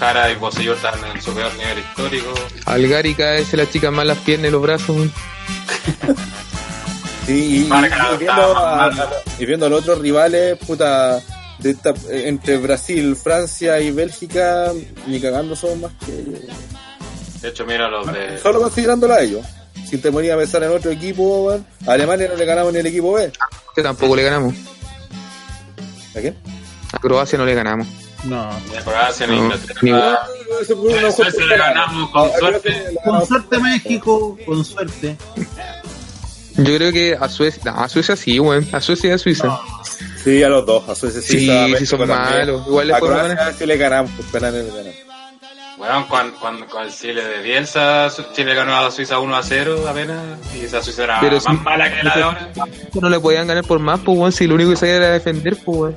Cara 0.00 0.30
y 0.30 0.36
Bocellur 0.36 0.76
están 0.76 0.94
en 1.14 1.20
su 1.20 1.32
peor 1.34 1.52
nivel 1.54 1.78
histórico. 1.80 2.32
Algari 2.66 3.14
cada 3.14 3.32
vez 3.32 3.48
se 3.48 3.56
la 3.56 3.68
chica 3.68 3.90
más 3.90 4.06
las 4.06 4.18
piernas 4.18 4.48
y 4.48 4.52
los 4.52 4.62
brazos. 4.62 4.96
Sí, 7.26 7.32
y, 7.62 7.64
y- 7.64 7.68
Marca, 7.68 8.10
y 8.14 8.16
viendo 8.18 8.56
a, 8.58 8.90
y 9.38 9.44
viendo 9.46 9.66
a 9.66 9.68
los 9.68 9.80
otros 9.82 9.98
rivales, 9.98 10.56
puta, 10.58 11.20
de 11.58 11.70
esta- 11.70 11.92
entre 12.10 12.56
Brasil, 12.58 13.16
Francia 13.16 13.78
y 13.80 13.90
Bélgica, 13.90 14.72
ni 15.06 15.20
cagando 15.20 15.54
son 15.56 15.80
más 15.82 15.92
que 16.06 16.12
ellos. 16.12 16.40
De 17.42 17.48
hecho, 17.48 17.66
mira 17.66 17.88
los 17.88 18.06
de. 18.12 18.38
Solo 18.40 18.60
considerándola 18.62 19.16
a 19.16 19.20
ellos. 19.20 19.44
Si 19.88 19.98
te 19.98 20.12
ponías 20.12 20.34
a 20.34 20.38
pensar 20.38 20.62
en 20.64 20.70
otro 20.70 20.90
equipo, 20.90 21.44
weón, 21.46 21.66
a 21.86 21.92
Alemania 21.92 22.28
no 22.28 22.36
le 22.36 22.44
ganamos 22.44 22.72
ni 22.72 22.78
el 22.80 22.86
equipo 22.86 23.12
B. 23.14 23.32
Que 23.74 23.82
tampoco 23.82 24.14
le 24.16 24.22
ganamos. 24.22 24.54
¿A 26.16 26.20
quién? 26.20 26.36
A 26.92 26.98
Croacia 26.98 27.38
no 27.38 27.44
le 27.46 27.54
ganamos. 27.54 27.86
No. 28.24 28.50
Ni 28.70 28.76
a 28.76 28.80
Croacia 28.82 29.26
ni 29.26 29.34
a 29.34 29.36
Inglaterra. 29.38 29.80
ni- 29.82 29.90
Ah, 29.92 30.18
a 31.06 31.12
Suecia 31.12 31.46
le 31.46 31.56
ganamos 31.56 32.10
con 32.10 32.30
suerte. 32.38 32.84
Con 33.04 33.26
suerte 33.26 33.58
México, 33.58 34.38
con 34.44 34.64
suerte. 34.64 35.16
Yo 36.56 36.74
creo 36.76 36.92
que 36.92 37.16
a 37.18 37.28
Suecia, 37.28 37.62
no, 37.66 37.80
a 37.80 37.88
Suecia 37.88 38.16
sí, 38.16 38.40
weón. 38.40 38.66
A 38.72 38.80
Suecia 38.80 39.10
y 39.10 39.12
a 39.12 39.18
Suiza. 39.18 39.60
Sí, 40.24 40.42
a 40.42 40.48
los 40.48 40.66
dos, 40.66 40.88
a 40.88 40.94
Suecia 40.96 41.20
sí, 41.22 41.38
Sí, 41.40 41.50
a 41.50 41.64
sí 41.66 41.72
México 41.72 41.96
son 41.96 42.08
malos. 42.08 42.66
Igual 42.66 42.88
le 42.88 42.94
a 42.94 42.98
Croacia 43.00 43.52
sí 43.56 43.64
le 43.66 43.76
ganamos, 43.76 44.10
pues 44.16 44.28
penales 44.28 44.64
le 44.64 44.70
ganamos. 44.72 45.07
Weón, 45.78 46.04
cuando, 46.08 46.36
cuando 46.40 46.66
con 46.66 46.82
el 46.82 46.92
Chile 46.92 47.24
de 47.24 47.40
Bielsa, 47.40 48.08
Chile 48.34 48.54
ganó 48.54 48.74
a 48.76 48.90
Suiza 48.90 49.20
1 49.20 49.36
a 49.36 49.42
0 49.42 49.84
apenas, 49.88 50.18
y 50.56 50.64
esa 50.64 50.82
Suiza 50.82 51.04
era 51.04 51.20
Pero 51.20 51.36
más 51.40 51.62
mala 51.62 51.92
que 51.94 52.02
la 52.02 52.16
de 52.16 52.22
ahora. 52.22 52.48
No 53.00 53.08
le 53.08 53.20
podían 53.20 53.46
ganar 53.46 53.64
por 53.64 53.78
más, 53.78 54.00
pues. 54.00 54.34
Si 54.34 54.46
lo 54.48 54.56
único 54.56 54.70
que 54.70 54.76
sabía 54.76 54.96
era 54.96 55.10
defender, 55.10 55.56
pues. 55.64 55.94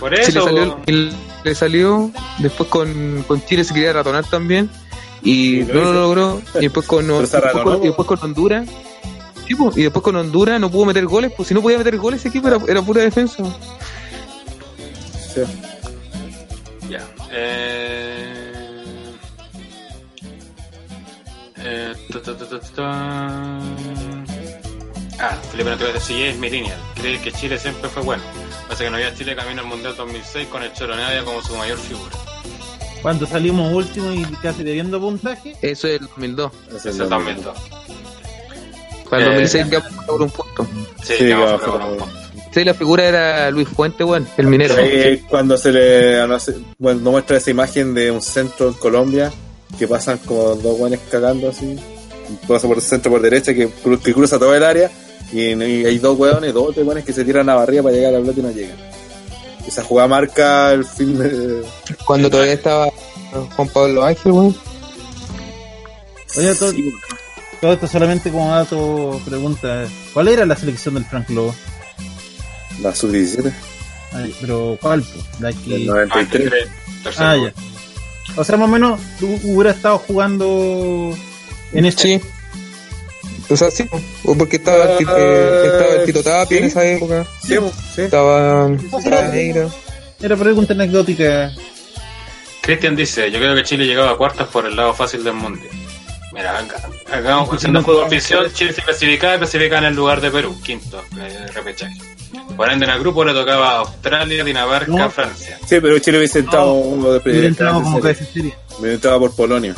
Por 0.00 0.16
Si 0.16 0.22
le 0.32 0.38
eso, 0.38 0.44
salió, 0.44 0.62
weón. 0.62 0.82
el- 0.86 1.12
le 1.44 1.54
salió, 1.54 2.10
después 2.38 2.68
con, 2.68 3.22
con 3.28 3.44
Chile 3.44 3.64
se 3.64 3.72
quería 3.74 3.92
ratonar 3.92 4.24
también 4.28 4.68
y 5.22 5.62
lo 5.64 5.74
no 5.74 5.80
hizo. 5.82 5.92
lo 5.92 6.00
logró 6.00 6.42
y 6.56 6.60
después 6.62 6.86
con, 6.86 7.06
después 7.06 7.32
ratonó, 7.32 7.64
con- 7.64 7.80
después 7.82 8.08
con 8.08 8.18
Honduras 8.22 8.68
sí, 9.46 9.54
po, 9.54 9.70
y 9.76 9.82
después 9.84 10.02
con 10.02 10.16
Honduras 10.16 10.60
no 10.60 10.68
pudo 10.70 10.86
meter 10.86 11.06
goles 11.06 11.32
pues 11.36 11.48
si 11.48 11.54
no 11.54 11.62
podía 11.62 11.78
meter 11.78 11.96
goles 11.96 12.20
ese 12.20 12.28
equipo 12.28 12.48
era, 12.48 12.58
era 12.68 12.82
pura 12.82 13.02
defensa 13.02 13.42
Sí. 15.32 15.40
Ya. 16.90 17.00
Eh... 17.30 18.17
ta, 22.12 22.20
ta, 22.22 22.60
ta. 22.74 23.58
Ah, 25.20 25.36
Felipe 25.50 25.70
Natura 25.70 25.98
sí 26.00 26.22
es 26.22 26.36
mi 26.38 26.48
línea. 26.48 26.76
Cree 26.94 27.20
que 27.20 27.32
Chile 27.32 27.58
siempre 27.58 27.88
fue 27.88 28.02
bueno. 28.02 28.22
Pasa 28.68 28.84
que 28.84 28.90
no 28.90 28.96
había 28.96 29.14
Chile 29.14 29.34
camino 29.34 29.62
al 29.62 29.66
Mundial 29.66 29.94
2006 29.96 30.46
con 30.48 30.62
el 30.62 30.72
Choro 30.72 30.94
Navia 30.94 31.24
como 31.24 31.42
su 31.42 31.56
mayor 31.56 31.78
figura. 31.78 32.12
Cuando 33.02 33.26
salimos 33.26 33.72
último 33.72 34.12
y 34.12 34.22
casi 34.42 34.62
debiendo 34.62 35.00
puntaje, 35.00 35.56
eso 35.62 35.86
es 35.88 36.00
el 36.00 36.06
2002 36.08 36.52
Ese 36.68 36.76
es 36.76 36.86
Eso 36.86 37.04
lo 37.04 37.08
también. 37.10 37.36
mismo. 37.36 37.52
para 39.08 39.22
el 39.22 39.28
Eh, 39.28 39.34
2006 39.34 39.66
quedamos 39.68 40.04
por 40.04 40.22
un 40.22 40.30
punto 40.30 40.66
Sí, 41.02 41.14
Sí, 41.16 41.32
fue 41.32 41.46
ver, 41.46 41.60
como- 41.60 41.78
vamos. 41.78 42.08
sí 42.52 42.64
la 42.64 42.74
figura 42.74 43.04
era 43.04 43.50
Luis 43.52 43.68
Fuente 43.68 44.02
weón 44.04 44.26
el 44.36 44.46
minero 44.48 44.74
Ahí 44.76 45.18
cuando 45.30 45.56
se 45.56 45.72
le 45.72 46.18
bueno, 46.78 47.00
nos 47.00 47.12
muestra 47.12 47.36
esa 47.38 47.50
imagen 47.50 47.94
de 47.94 48.10
un 48.10 48.20
centro 48.20 48.68
en 48.68 48.74
Colombia 48.74 49.32
que 49.78 49.86
pasan 49.88 50.18
como 50.18 50.54
dos 50.56 50.78
guanes 50.78 51.00
cagando 51.10 51.50
así 51.50 51.76
pasa 52.46 52.66
por 52.68 52.76
el 52.76 52.82
centro 52.82 53.10
por 53.12 53.20
derecha 53.22 53.52
que, 53.54 53.68
cru- 53.68 54.00
que 54.00 54.12
cruza 54.14 54.38
todo 54.38 54.54
el 54.54 54.62
área 54.64 54.90
y, 55.32 55.40
y 55.52 55.84
hay 55.84 55.98
dos 55.98 56.18
hueones, 56.18 56.54
dos 56.54 56.68
o 56.68 56.72
tres 56.72 56.86
hueones 56.86 57.04
que 57.04 57.12
se 57.12 57.24
tiran 57.24 57.48
a 57.48 57.52
la 57.54 57.58
barriga 57.60 57.82
para 57.82 57.94
llegar 57.94 58.14
a 58.14 58.18
la 58.18 58.20
pelota 58.20 58.40
y 58.40 58.42
no 58.44 58.50
llegan 58.52 58.76
esa 59.66 59.82
jugada 59.84 60.08
marca 60.08 60.72
el 60.72 60.84
fin 60.84 61.18
de 61.18 61.62
cuando 62.06 62.30
todavía 62.30 62.54
estaba 62.54 62.88
Juan 63.56 63.68
Pablo 63.68 64.02
Ángel 64.04 64.32
weón 64.32 64.56
oye, 66.36 66.54
todo, 66.54 66.72
Sí, 66.72 66.92
todo 67.60 67.72
esto 67.72 67.86
solamente 67.86 68.30
como 68.30 68.50
dato 68.50 69.20
pregunta, 69.24 69.86
¿cuál 70.14 70.28
era 70.28 70.46
la 70.46 70.56
selección 70.56 70.94
del 70.94 71.04
Frank 71.04 71.28
Lobo? 71.30 71.54
la 72.82 72.94
sub-17 72.94 73.52
Ay, 74.12 74.34
pero 74.40 74.78
¿cuál? 74.80 75.04
La 75.40 75.50
el 75.50 75.56
que... 75.62 75.78
93 75.84 76.50
Tercer 77.02 77.22
Ah, 77.26 77.36
lugar. 77.36 77.52
ya. 77.54 77.62
O 78.36 78.44
sea, 78.44 78.56
más 78.56 78.68
o 78.68 78.72
menos, 78.72 79.00
tú 79.18 79.26
hubieras 79.44 79.76
estado 79.76 79.98
jugando 79.98 81.16
en 81.72 81.86
este... 81.86 82.02
sí 82.20 82.20
o 83.50 83.56
sea 83.56 83.70
sí 83.70 83.88
o 84.24 84.34
porque 84.36 84.56
estaba, 84.56 84.84
el 84.92 84.98
Tito- 84.98 85.16
eh, 85.16 85.62
estaba 85.64 85.94
el 85.94 86.04
Tito 86.04 86.22
Tapia 86.22 86.58
en 86.58 86.64
esa 86.64 86.84
época 86.84 87.26
sí, 87.42 87.54
sí. 87.94 88.02
estaba 88.02 88.68
Negra 89.32 89.68
Era 90.20 90.36
pregunta 90.36 90.74
anecdótica. 90.74 91.50
Cristian 92.60 92.94
dice, 92.94 93.30
yo 93.30 93.38
creo 93.38 93.54
que 93.54 93.62
Chile 93.62 93.86
llegaba 93.86 94.10
a 94.10 94.16
cuartas 94.16 94.48
por 94.48 94.66
el 94.66 94.76
lado 94.76 94.92
fácil 94.92 95.24
del 95.24 95.32
mundial. 95.32 95.70
Mira, 96.34 96.58
acá, 96.58 96.76
acá 97.10 97.40
haciendo 97.52 97.82
fútbol 97.82 98.10
ficción, 98.10 98.52
Chile 98.52 98.72
se 98.74 98.82
clasificaba 98.82 99.36
y 99.36 99.38
clasificaba 99.38 99.78
en 99.78 99.84
el 99.86 99.94
lugar 99.94 100.20
de 100.20 100.30
Perú, 100.30 100.54
quinto, 100.62 101.02
eh, 101.18 101.46
repechaje. 101.54 101.96
Por 102.58 102.70
ende, 102.70 102.84
en 102.84 102.90
el 102.90 102.98
grupo 103.00 103.24
le 103.24 103.32
tocaba 103.32 103.78
Australia, 103.78 104.44
Dinamarca, 104.44 104.90
No. 104.92 105.08
Francia. 105.10 105.58
Sí, 105.66 105.78
pero 105.80 105.98
Chile 106.00 106.18
hubiese 106.18 106.40
entrado 106.40 106.72
uno 106.74 107.12
de 107.12 107.18
Hubiera 107.20 107.46
entrado 107.46 107.82
como 107.82 108.00
cabeza 108.00 108.24
serie. 108.26 108.54
Hubiera 108.78 108.94
entrado 108.96 109.20
por 109.20 109.34
Polonia 109.34 109.74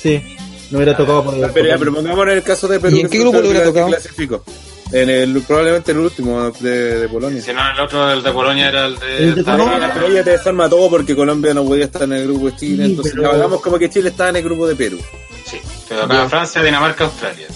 Sí, 0.00 0.22
no 0.70 0.78
hubiera 0.78 0.96
tocado 0.96 1.24
por 1.24 1.34
pero 1.52 1.66
ya, 1.66 1.78
pero 1.78 1.92
pongamos 1.94 2.22
en 2.26 2.32
el 2.32 2.42
caso 2.42 2.68
de 2.68 2.78
Perú 2.78 2.96
¿Y 2.96 3.00
en 3.00 3.08
qué 3.08 3.18
grupo 3.18 3.40
le 3.40 3.48
hubiera 3.48 3.64
tocado? 3.64 3.86
clasificó. 3.88 4.44
En 4.92 5.08
el, 5.08 5.40
probablemente 5.46 5.92
el 5.92 5.98
último 5.98 6.50
de, 6.60 6.98
de 7.00 7.08
Polonia. 7.08 7.40
Si 7.40 7.52
no, 7.52 7.60
el 7.70 7.80
otro, 7.80 8.10
el 8.12 8.22
de 8.22 8.32
Polonia, 8.32 8.68
era 8.68 8.86
el 8.86 8.98
de... 8.98 9.16
El 9.18 9.34
de 9.36 9.44
Polonia, 9.44 9.90
Pero 9.94 10.06
ella 10.08 10.24
te 10.24 10.30
desarma 10.30 10.68
todo 10.68 10.90
porque 10.90 11.14
Colombia 11.16 11.54
no 11.54 11.64
podía 11.64 11.84
estar 11.86 12.02
en 12.02 12.12
el 12.12 12.24
grupo 12.26 12.50
de 12.50 12.56
Chile, 12.56 12.84
Sí, 12.84 12.90
entonces 12.90 13.14
pero- 13.16 13.30
hablamos 13.30 13.60
como 13.62 13.78
que 13.78 13.88
Chile 13.88 14.08
estaba 14.10 14.30
en 14.30 14.36
el 14.36 14.42
grupo 14.42 14.66
de 14.68 14.74
Perú. 14.76 14.98
Sí, 15.46 15.58
te 15.88 15.94
tocaba. 15.94 16.28
Francia, 16.28 16.62
Dinamarca, 16.62 17.04
Australia. 17.04 17.46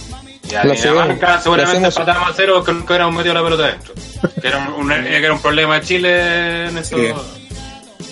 Y 0.51 0.55
a 0.55 0.65
La 0.65 0.75
Dinamarca 0.75 1.41
seguramente 1.41 1.87
empatamos 1.89 2.31
a 2.31 2.33
cero 2.35 2.55
porque 2.57 2.73
nunca 2.73 2.87
hubiéramos 2.93 3.15
metido 3.17 3.35
la 3.35 3.43
pelota 3.43 3.65
adentro. 3.65 3.95
Que 4.41 4.49
era 4.49 4.59
un, 4.59 4.73
un- 4.75 4.89
que 5.05 5.17
era 5.17 5.33
un 5.33 5.41
problema 5.41 5.79
de 5.81 5.87
Chile 5.87 6.67
en 6.69 6.79
eso. 6.79 6.97
Sí. 6.97 7.07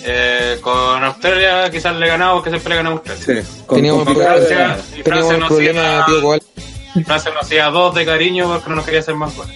Eh, 0.05 0.57
con 0.61 1.01
Australia 1.03 1.69
quizás 1.71 1.95
le 1.95 2.07
ganamos, 2.07 2.43
que 2.43 2.49
siempre 2.49 2.71
le 2.71 2.75
ganamos 2.77 3.01
a 3.07 3.11
Australia. 3.13 3.43
Sí, 3.43 3.61
con 3.65 3.75
teníamos, 3.77 4.03
con 4.03 4.15
Francia. 4.17 4.77
y 4.97 5.01
teníamos 5.03 5.27
Francia 5.27 5.37
no 5.37 5.47
problema 5.47 5.81
de 5.81 5.87
hacía- 5.87 7.03
Francia 7.05 7.31
nos 7.33 7.43
hacía 7.45 7.65
dos 7.69 7.95
de 7.95 8.05
cariño 8.05 8.47
porque 8.51 8.69
no 8.69 8.75
nos 8.77 8.85
quería 8.85 8.99
hacer 8.99 9.15
más 9.15 9.35
goles. 9.35 9.55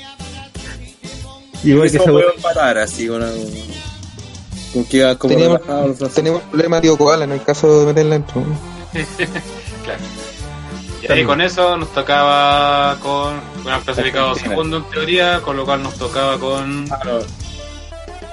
Igual 1.63 1.89
que 1.91 1.97
Eso 1.97 2.03
esa 2.03 2.11
puede 2.11 2.25
empatar 2.36 2.78
así, 2.78 3.09
una, 3.09 3.28
con 4.73 4.86
que 4.86 4.97
iba 4.97 5.15
como 5.17 5.34
Teníamos- 5.34 5.59
relajado. 5.65 6.09
Tenemos 6.09 6.41
el 6.43 6.49
problema 6.49 6.75
de 6.78 6.82
Tío 6.84 6.97
Koala 6.97 7.23
en 7.25 7.32
el 7.34 7.43
caso 7.43 7.80
de 7.82 7.86
meterla 7.88 8.13
dentro. 8.13 8.43
Claro. 9.84 9.99
Y 11.15 11.23
con 11.23 11.41
eso 11.41 11.77
nos 11.77 11.91
tocaba 11.93 12.97
con. 13.01 13.39
Bueno, 13.63 13.79
clasificado 13.81 14.27
Argentina. 14.29 14.49
segundo 14.55 14.77
en 14.77 14.83
teoría, 14.89 15.41
con 15.41 15.55
lo 15.57 15.65
cual 15.65 15.83
nos 15.83 15.95
tocaba 15.95 16.37
con. 16.37 16.85
Ah, 16.91 16.99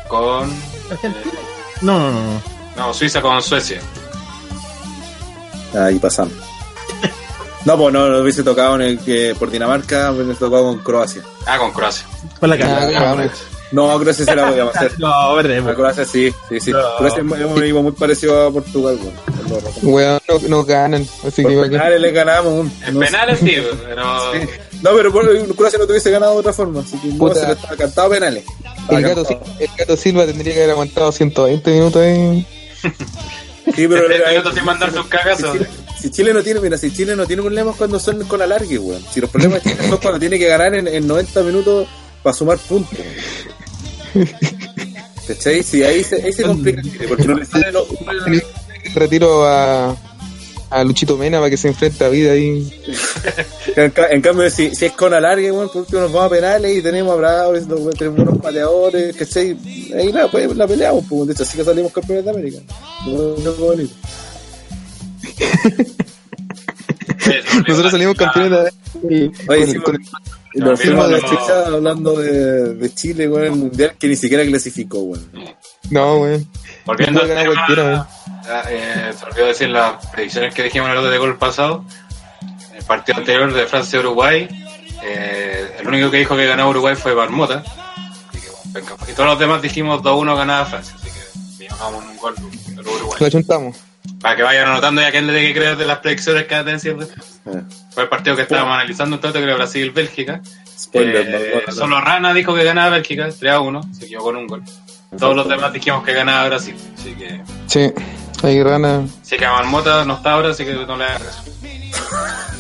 con. 0.08 0.50
¿Argentina? 0.90 1.34
No, 1.82 1.98
no, 1.98 2.10
no. 2.10 2.20
no. 2.20 2.40
No, 2.76 2.92
Suiza 2.94 3.20
con 3.22 3.40
Suecia. 3.42 3.80
Ahí 5.78 5.98
pasamos. 5.98 6.32
No, 7.64 7.78
pues 7.78 7.92
no, 7.94 8.08
no 8.08 8.18
hubiese 8.18 8.42
tocado 8.42 8.74
en 8.76 8.82
el 8.82 8.98
que 8.98 9.34
por 9.38 9.50
Dinamarca, 9.50 10.10
hubiese 10.12 10.34
tocado 10.34 10.64
con 10.64 10.78
Croacia. 10.80 11.22
Ah, 11.46 11.56
con 11.58 11.72
Croacia. 11.72 12.06
Fue 12.38 12.48
la 12.48 12.56
Ah, 12.56 12.58
cara. 12.58 12.92
cagamos. 12.92 13.30
No, 13.72 13.98
Croacia 13.98 14.24
se 14.24 14.36
la 14.36 14.48
podíamos 14.48 14.76
hacer. 14.76 14.98
No, 15.00 15.34
verdad. 15.34 15.68
A 15.68 15.74
Croacia 15.74 16.04
sí, 16.04 16.32
sí, 16.48 16.60
sí. 16.60 16.70
No. 16.72 16.96
Croacia 16.98 17.22
es 17.22 17.44
un 17.44 17.62
equipo 17.62 17.82
muy 17.82 17.92
parecido 17.92 18.46
a 18.46 18.52
Portugal, 18.52 18.98
weón. 19.02 19.64
Weón, 19.82 20.20
no, 20.28 20.48
no 20.48 20.64
ganan. 20.64 21.06
Así 21.26 21.42
que 21.42 21.48
Por 21.48 21.56
¿para 21.56 21.68
qué? 21.68 21.76
penales 21.76 22.00
le 22.00 22.10
ganamos 22.12 22.52
un. 22.52 22.72
En 22.86 22.94
no 22.94 23.00
penales 23.00 23.38
sí, 23.40 23.56
pero. 23.86 24.32
Sí. 24.32 24.38
No, 24.82 24.90
pero 24.94 25.12
por, 25.12 25.56
Croacia 25.56 25.78
no 25.78 25.86
tuviese 25.86 26.10
ganado 26.10 26.34
de 26.34 26.38
otra 26.40 26.52
forma, 26.52 26.80
así 26.80 26.98
que 26.98 27.08
no 27.08 27.18
Puta. 27.18 27.40
se 27.40 27.46
le 27.46 27.52
estaba 27.54 27.76
cantado 27.76 28.10
penales. 28.10 28.44
El, 28.90 29.02
gato, 29.02 29.26
el 29.88 29.98
Silva 29.98 30.26
tendría 30.26 30.52
que 30.52 30.60
haber 30.60 30.70
aguantado 30.72 31.10
120 31.10 31.70
minutos 31.70 32.02
ahí. 32.02 32.46
Sí, 33.74 33.88
pero 33.88 34.02
Este 34.10 34.16
eh, 34.16 34.30
minuto 34.30 34.52
sin 34.52 34.64
mandar 34.64 34.92
sus 34.92 35.06
cagazos. 35.06 35.52
Si 35.52 35.58
Chile, 35.58 35.68
si 36.00 36.10
Chile 36.10 36.34
no 36.34 36.42
tiene, 36.42 36.60
mira, 36.60 36.76
si 36.76 36.92
Chile 36.92 37.16
no 37.16 37.26
tiene 37.26 37.42
problemas 37.42 37.76
cuando 37.76 37.98
son 37.98 38.22
con 38.24 38.42
alargue, 38.42 38.78
weón. 38.78 39.02
Si 39.10 39.20
los 39.22 39.30
problemas 39.30 39.64
de 39.64 39.70
Chile 39.70 39.88
son 39.88 39.98
cuando 39.98 40.20
tiene 40.20 40.38
que 40.38 40.46
ganar 40.48 40.74
en, 40.74 40.86
en 40.86 41.06
90 41.06 41.42
minutos 41.42 41.88
para 42.22 42.34
sumar 42.34 42.58
puntos. 42.58 42.98
¿Cachai? 45.26 45.62
Sí, 45.62 45.82
ahí 45.82 46.04
se, 46.04 46.22
ahí 46.22 46.32
se 46.32 46.42
complica 46.42 46.82
porque 47.08 47.24
no 47.26 47.34
le 47.36 47.44
sale 47.46 47.72
lo, 47.72 47.86
Retiro 48.94 49.44
a, 49.46 49.96
a 50.70 50.84
Luchito 50.84 51.16
Mena 51.16 51.38
para 51.38 51.48
que 51.50 51.56
se 51.56 51.68
enfrente 51.68 52.04
a 52.04 52.08
vida 52.08 52.32
ahí. 52.32 52.70
en, 53.76 53.90
ca- 53.90 54.08
en 54.10 54.20
cambio, 54.20 54.48
si, 54.50 54.74
si 54.74 54.84
es 54.84 54.92
con 54.92 55.14
alargue, 55.14 55.50
weón, 55.50 55.68
por 55.68 55.78
último 55.82 56.00
nos 56.02 56.12
vamos 56.12 56.26
a 56.26 56.34
penales 56.34 56.76
y 56.76 56.82
tenemos 56.82 57.14
a 57.14 57.16
Bravo, 57.16 57.52
tenemos 57.96 58.20
unos 58.20 58.38
pateadores, 58.38 59.16
¿cachai? 59.16 59.56
Ahí 59.96 60.12
nada, 60.12 60.30
pues 60.30 60.54
la 60.54 60.66
peleamos, 60.66 61.04
pues, 61.08 61.26
de 61.28 61.32
hecho, 61.32 61.42
así 61.44 61.56
que 61.56 61.64
salimos 61.64 61.92
campeones 61.92 62.24
de 62.26 62.30
América. 62.30 62.58
No, 63.06 63.36
no, 63.38 63.52
bonito. 63.54 63.94
Nosotros 67.68 67.92
salimos 67.92 68.16
campeones 68.16 68.50
de 68.50 69.32
Oye, 69.48 69.80
con- 69.80 69.98
pero 70.54 70.76
fuimos 70.76 71.08
de 71.08 71.20
hablando 71.66 72.16
de, 72.16 72.74
de 72.74 72.94
Chile, 72.94 73.28
weón, 73.28 73.44
el 73.44 73.50
mundial 73.52 73.96
que 73.98 74.06
ni 74.06 74.14
siquiera 74.14 74.44
clasificó, 74.44 75.00
weón. 75.00 75.28
No, 75.90 76.18
weón. 76.18 76.48
Volviendo 76.84 77.22
al 77.22 77.28
ganar 77.28 77.46
cualquiera, 77.46 78.08
ah, 78.48 78.62
eh, 78.68 79.12
se 79.18 79.24
olvidó 79.24 79.46
decir 79.46 79.68
las 79.70 80.06
predicciones 80.06 80.54
que 80.54 80.62
dijimos 80.62 80.90
en 80.90 80.96
el 80.98 81.10
de 81.10 81.18
gol 81.18 81.36
pasado. 81.38 81.84
El 82.72 82.84
partido 82.84 83.18
anterior 83.18 83.52
de 83.52 83.66
Francia-Uruguay, 83.66 84.48
eh, 85.02 85.76
el 85.80 85.88
único 85.88 86.10
que 86.10 86.18
dijo 86.18 86.36
que 86.36 86.46
ganaba 86.46 86.70
Uruguay 86.70 86.94
fue 86.94 87.14
Marmota. 87.14 87.64
Así 88.28 88.40
que, 88.40 88.48
bueno, 88.50 88.62
venga, 88.72 88.96
y 89.10 89.12
todos 89.14 89.28
los 89.30 89.38
demás 89.38 89.62
dijimos 89.62 90.02
2-1 90.02 90.36
ganaba 90.36 90.66
Francia. 90.66 90.94
Así 90.96 91.08
que 91.08 91.68
un 91.84 92.16
gol 92.16 92.34
de 92.36 92.80
Uruguay. 92.80 93.16
Lo 93.18 93.30
chuntamos. 93.30 93.76
Para 94.20 94.36
que 94.36 94.42
vayan 94.42 94.68
anotando 94.68 95.00
ya 95.02 95.10
quién 95.10 95.26
le 95.26 95.32
tiene 95.34 95.48
que 95.48 95.54
creer 95.60 95.76
de 95.76 95.84
las 95.86 95.98
predicciones 95.98 96.44
que 96.44 96.54
tener 96.56 96.80
siempre. 96.80 97.06
Eh, 97.46 97.62
Fue 97.90 98.04
el 98.04 98.08
partido 98.08 98.36
que 98.36 98.42
estábamos 98.42 98.74
analizando 98.74 99.16
entonces, 99.16 99.42
creo 99.42 99.56
Brasil-Bélgica. 99.56 100.40
Spoiler, 100.78 101.26
Eh, 101.28 101.50
Maradona. 101.54 101.72
solo 101.72 102.00
Rana 102.00 102.34
dijo 102.34 102.54
que 102.54 102.64
ganaba 102.64 102.90
Bélgica, 102.90 103.28
3 103.38 103.52
a 103.52 103.60
1, 103.60 103.80
se 103.92 104.04
equivocó 104.06 104.26
con 104.26 104.36
un 104.36 104.46
gol. 104.46 104.62
Todos 105.18 105.36
los 105.36 105.48
demás 105.48 105.72
dijimos 105.72 106.04
que 106.04 106.12
ganaba 106.12 106.48
Brasil. 106.48 106.74
Así 106.98 107.14
que, 107.14 107.40
Sí, 107.66 107.92
ahí 108.42 108.62
Rana. 108.62 109.04
así 109.22 109.36
que 109.36 109.46
Marmota 109.46 110.04
no 110.04 110.14
está 110.16 110.32
ahora, 110.32 110.50
así 110.50 110.64
que 110.64 110.72
no 110.72 110.96
le 110.96 111.04
hagas. 111.04 111.42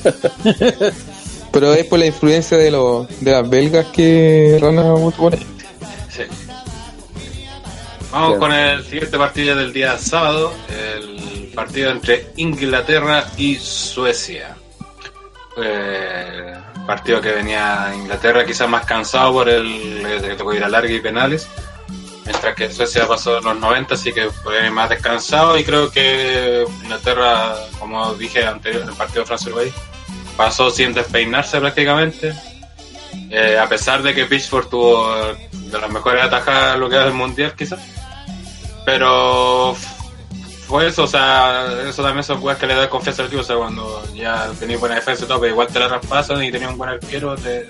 Pero 1.52 1.72
es 1.72 1.86
por 1.86 1.98
la 1.98 2.06
influencia 2.06 2.56
de, 2.58 2.70
los 2.70 3.08
de 3.20 3.30
las 3.32 3.48
belgas 3.48 3.86
que 3.86 4.58
Rana 4.60 4.82
votó 4.92 5.16
por 5.16 5.34
ahí. 5.34 5.46
Sí. 6.10 6.22
Vamos 8.10 8.28
Bien. 8.30 8.40
con 8.40 8.52
el 8.52 8.84
siguiente 8.84 9.18
partido 9.18 9.56
del 9.56 9.72
día 9.72 9.96
sábado, 9.98 10.52
el 10.68 11.33
partido 11.54 11.90
entre 11.90 12.26
Inglaterra 12.36 13.26
y 13.36 13.56
Suecia. 13.56 14.56
Eh, 15.56 16.54
partido 16.86 17.20
que 17.20 17.32
venía 17.32 17.92
Inglaterra 17.94 18.44
quizás 18.44 18.68
más 18.68 18.84
cansado 18.84 19.32
por 19.32 19.48
el 19.48 20.02
que 20.02 20.28
le 20.28 20.36
tocó 20.36 20.52
ir 20.52 20.64
a 20.64 20.68
larga 20.68 20.92
y 20.92 21.00
penales, 21.00 21.48
mientras 22.24 22.54
que 22.54 22.70
Suecia 22.70 23.06
pasó 23.06 23.40
los 23.40 23.56
90, 23.56 23.94
así 23.94 24.12
que 24.12 24.30
fue 24.30 24.70
más 24.70 24.90
descansado 24.90 25.56
y 25.58 25.64
creo 25.64 25.90
que 25.90 26.66
Inglaterra, 26.82 27.56
como 27.78 28.14
dije 28.14 28.44
anterior 28.44 28.82
en 28.82 28.88
el 28.88 28.94
partido 28.94 29.22
de 29.22 29.26
Francia-Uruguay, 29.26 29.72
pasó 30.36 30.70
sin 30.70 30.92
despeinarse 30.92 31.58
prácticamente. 31.60 32.34
Eh, 33.30 33.58
a 33.58 33.68
pesar 33.68 34.02
de 34.02 34.14
que 34.14 34.26
Pitchford 34.26 34.68
tuvo 34.68 35.16
eh, 35.30 35.48
de 35.52 35.78
las 35.78 35.90
mejores 35.90 36.24
atajadas 36.24 36.78
lo 36.78 36.88
que 36.88 36.96
del 36.96 37.12
mundial, 37.12 37.54
quizás. 37.56 37.80
Pero 38.84 39.76
f- 40.64 40.68
fue 40.68 40.86
eso, 40.88 41.04
o 41.04 41.06
sea, 41.06 41.66
eso 41.88 42.02
también 42.02 42.24
son 42.24 42.40
cosas 42.40 42.58
que 42.58 42.66
le 42.66 42.74
da 42.74 42.88
confianza 42.90 43.22
al 43.22 43.28
equipo. 43.28 43.42
O 43.42 43.44
sea, 43.44 43.56
cuando 43.56 44.02
ya 44.14 44.50
tenías 44.58 44.80
buena 44.80 44.96
defensa 44.96 45.24
y 45.24 45.28
todo, 45.28 45.40
pero 45.40 45.52
igual 45.52 45.68
te 45.68 45.78
la 45.78 45.88
traspasan 45.88 46.42
y 46.44 46.50
tenías 46.50 46.70
un 46.70 46.78
buen 46.78 46.90
arquero, 46.90 47.36
te. 47.36 47.68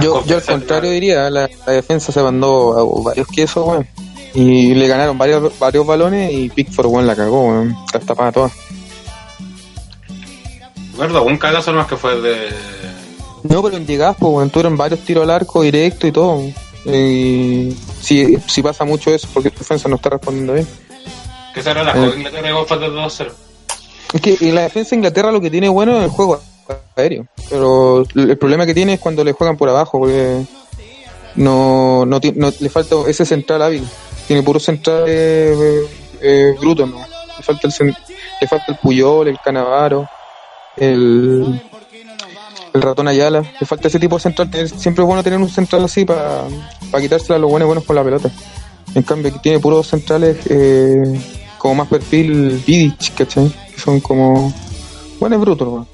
Yo, 0.00 0.24
yo 0.24 0.36
al 0.36 0.42
contrario 0.42 0.90
diría, 0.90 1.28
la, 1.28 1.50
la 1.66 1.72
defensa 1.72 2.12
se 2.12 2.22
mandó 2.22 2.78
a 2.78 3.02
varios 3.04 3.26
quesos, 3.28 3.66
weón. 3.66 3.86
Y 4.34 4.72
le 4.74 4.88
ganaron 4.88 5.18
varios, 5.18 5.58
varios 5.58 5.86
balones 5.86 6.32
y 6.32 6.48
Pickford, 6.48 6.86
weón, 6.86 7.06
la 7.06 7.14
cagó, 7.14 7.48
weón. 7.48 7.76
Las 7.92 8.04
tapaba 8.06 8.32
todas. 8.32 8.52
da. 8.52 8.58
Recuerdo 10.92 11.22
un 11.24 11.36
cagazo 11.38 11.72
más 11.72 11.86
que 11.86 11.96
fue 11.96 12.20
de. 12.20 12.48
No, 13.42 13.62
pero 13.62 13.76
en 13.76 13.86
llegadas, 13.86 14.16
pues, 14.18 14.32
weón, 14.32 14.50
tuvieron 14.50 14.76
varios 14.76 15.00
tiros 15.00 15.24
al 15.24 15.30
arco 15.30 15.62
directo 15.62 16.06
y 16.06 16.12
todo. 16.12 16.40
Y 16.86 17.76
si, 18.00 18.36
si 18.48 18.62
pasa 18.62 18.84
mucho 18.84 19.12
eso, 19.14 19.28
porque 19.32 19.50
la 19.50 19.56
defensa 19.58 19.88
no 19.88 19.96
está 19.96 20.10
respondiendo 20.10 20.54
bien. 20.54 20.66
Que 21.54 21.62
se 21.62 21.74
relajó. 21.74 22.04
Eh. 22.04 22.12
Inglaterra 22.16 22.46
llegó 22.48 22.64
fue 22.64 22.78
de 22.78 22.88
2-0. 22.88 23.32
Es 24.14 24.20
que 24.20 24.36
en 24.40 24.54
la 24.54 24.62
defensa 24.62 24.90
de 24.90 24.96
Inglaterra 24.96 25.32
lo 25.32 25.40
que 25.40 25.50
tiene 25.50 25.68
bueno 25.68 25.98
es 25.98 26.04
el 26.04 26.10
juego 26.10 26.40
aéreo. 26.96 27.26
Pero 27.48 28.04
el 28.14 28.38
problema 28.38 28.66
que 28.66 28.74
tiene 28.74 28.94
es 28.94 29.00
cuando 29.00 29.24
le 29.24 29.32
juegan 29.32 29.56
por 29.56 29.68
abajo, 29.68 29.98
porque 29.98 30.42
no, 31.36 32.04
no, 32.04 32.20
no- 32.34 32.52
le 32.58 32.68
falta 32.68 32.96
ese 33.06 33.24
central 33.24 33.62
hábil. 33.62 33.86
Tiene 34.26 34.42
puro 34.42 34.60
central 34.60 35.04
eh, 35.08 35.82
eh, 36.20 36.54
bruto, 36.60 36.86
¿no? 36.86 36.98
Le 36.98 37.42
falta 37.42 37.68
el, 37.68 37.94
le 38.40 38.46
falta 38.48 38.64
el 38.68 38.76
Puyol, 38.78 39.28
el 39.28 39.38
Canavaro, 39.42 40.08
el, 40.76 41.60
el 42.74 42.82
ratón 42.82 43.08
Ayala. 43.08 43.42
Le 43.60 43.66
falta 43.66 43.88
ese 43.88 43.98
tipo 43.98 44.16
de 44.16 44.22
central. 44.22 44.50
Siempre 44.68 45.02
es 45.02 45.06
bueno 45.06 45.22
tener 45.22 45.38
un 45.38 45.48
central 45.48 45.84
así 45.84 46.04
para 46.04 46.44
quitársela 47.00 47.36
a 47.36 47.38
los 47.38 47.50
buenos 47.50 47.66
buenos 47.66 47.84
con 47.84 47.96
la 47.96 48.04
pelota. 48.04 48.30
En 48.94 49.02
cambio, 49.02 49.32
tiene 49.42 49.58
puros 49.58 49.86
centrales 49.88 50.36
eh, 50.50 51.02
como 51.62 51.76
más 51.76 51.86
perfil 51.86 52.60
Vidic, 52.66 53.14
¿cachai? 53.14 53.48
Que 53.72 53.80
son 53.80 54.00
como. 54.00 54.52
Bueno, 55.20 55.36
es 55.36 55.40
bruto. 55.40 55.86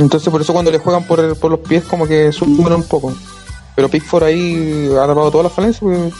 Entonces, 0.00 0.28
por 0.28 0.40
eso 0.40 0.52
cuando 0.52 0.72
le 0.72 0.78
juegan 0.78 1.04
por, 1.04 1.20
el- 1.20 1.36
por 1.36 1.52
los 1.52 1.60
pies, 1.60 1.84
como 1.84 2.04
que 2.08 2.32
suben 2.32 2.72
un 2.72 2.82
poco. 2.82 3.14
Pero 3.76 3.88
Pickford 3.88 4.24
ahí 4.24 4.88
ha 4.92 5.06
tapado 5.06 5.30
todas 5.30 5.44
las 5.44 5.52
falencias, 5.52 6.12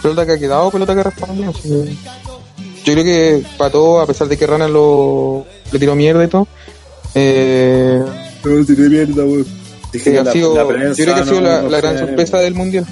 pelota 0.00 0.24
que 0.24 0.32
ha 0.32 0.38
quedado, 0.38 0.70
pelota 0.70 0.94
que 0.94 1.00
ha 1.00 1.04
respondido. 1.04 1.52
Yo 2.84 2.92
creo 2.92 3.04
que 3.04 3.44
para 3.58 3.70
todo, 3.70 4.00
a 4.00 4.06
pesar 4.06 4.28
de 4.28 4.36
que 4.38 4.46
Rana 4.46 4.68
lo, 4.68 5.44
le 5.72 5.78
tiró 5.80 5.94
mierda 5.96 6.22
y 6.24 6.28
todo, 6.28 6.46
eh, 7.16 8.00
No, 8.44 8.64
tiré 8.64 8.88
mierda, 8.88 9.24
weón. 9.24 9.44
Yo 10.94 11.04
creo 11.04 11.14
que 11.14 11.20
ha 11.20 11.24
sido 11.24 11.40
no- 11.40 11.68
la, 11.68 11.78
gran 11.80 11.98
sorpresa 11.98 12.38
del 12.38 12.54
mundial. 12.54 12.86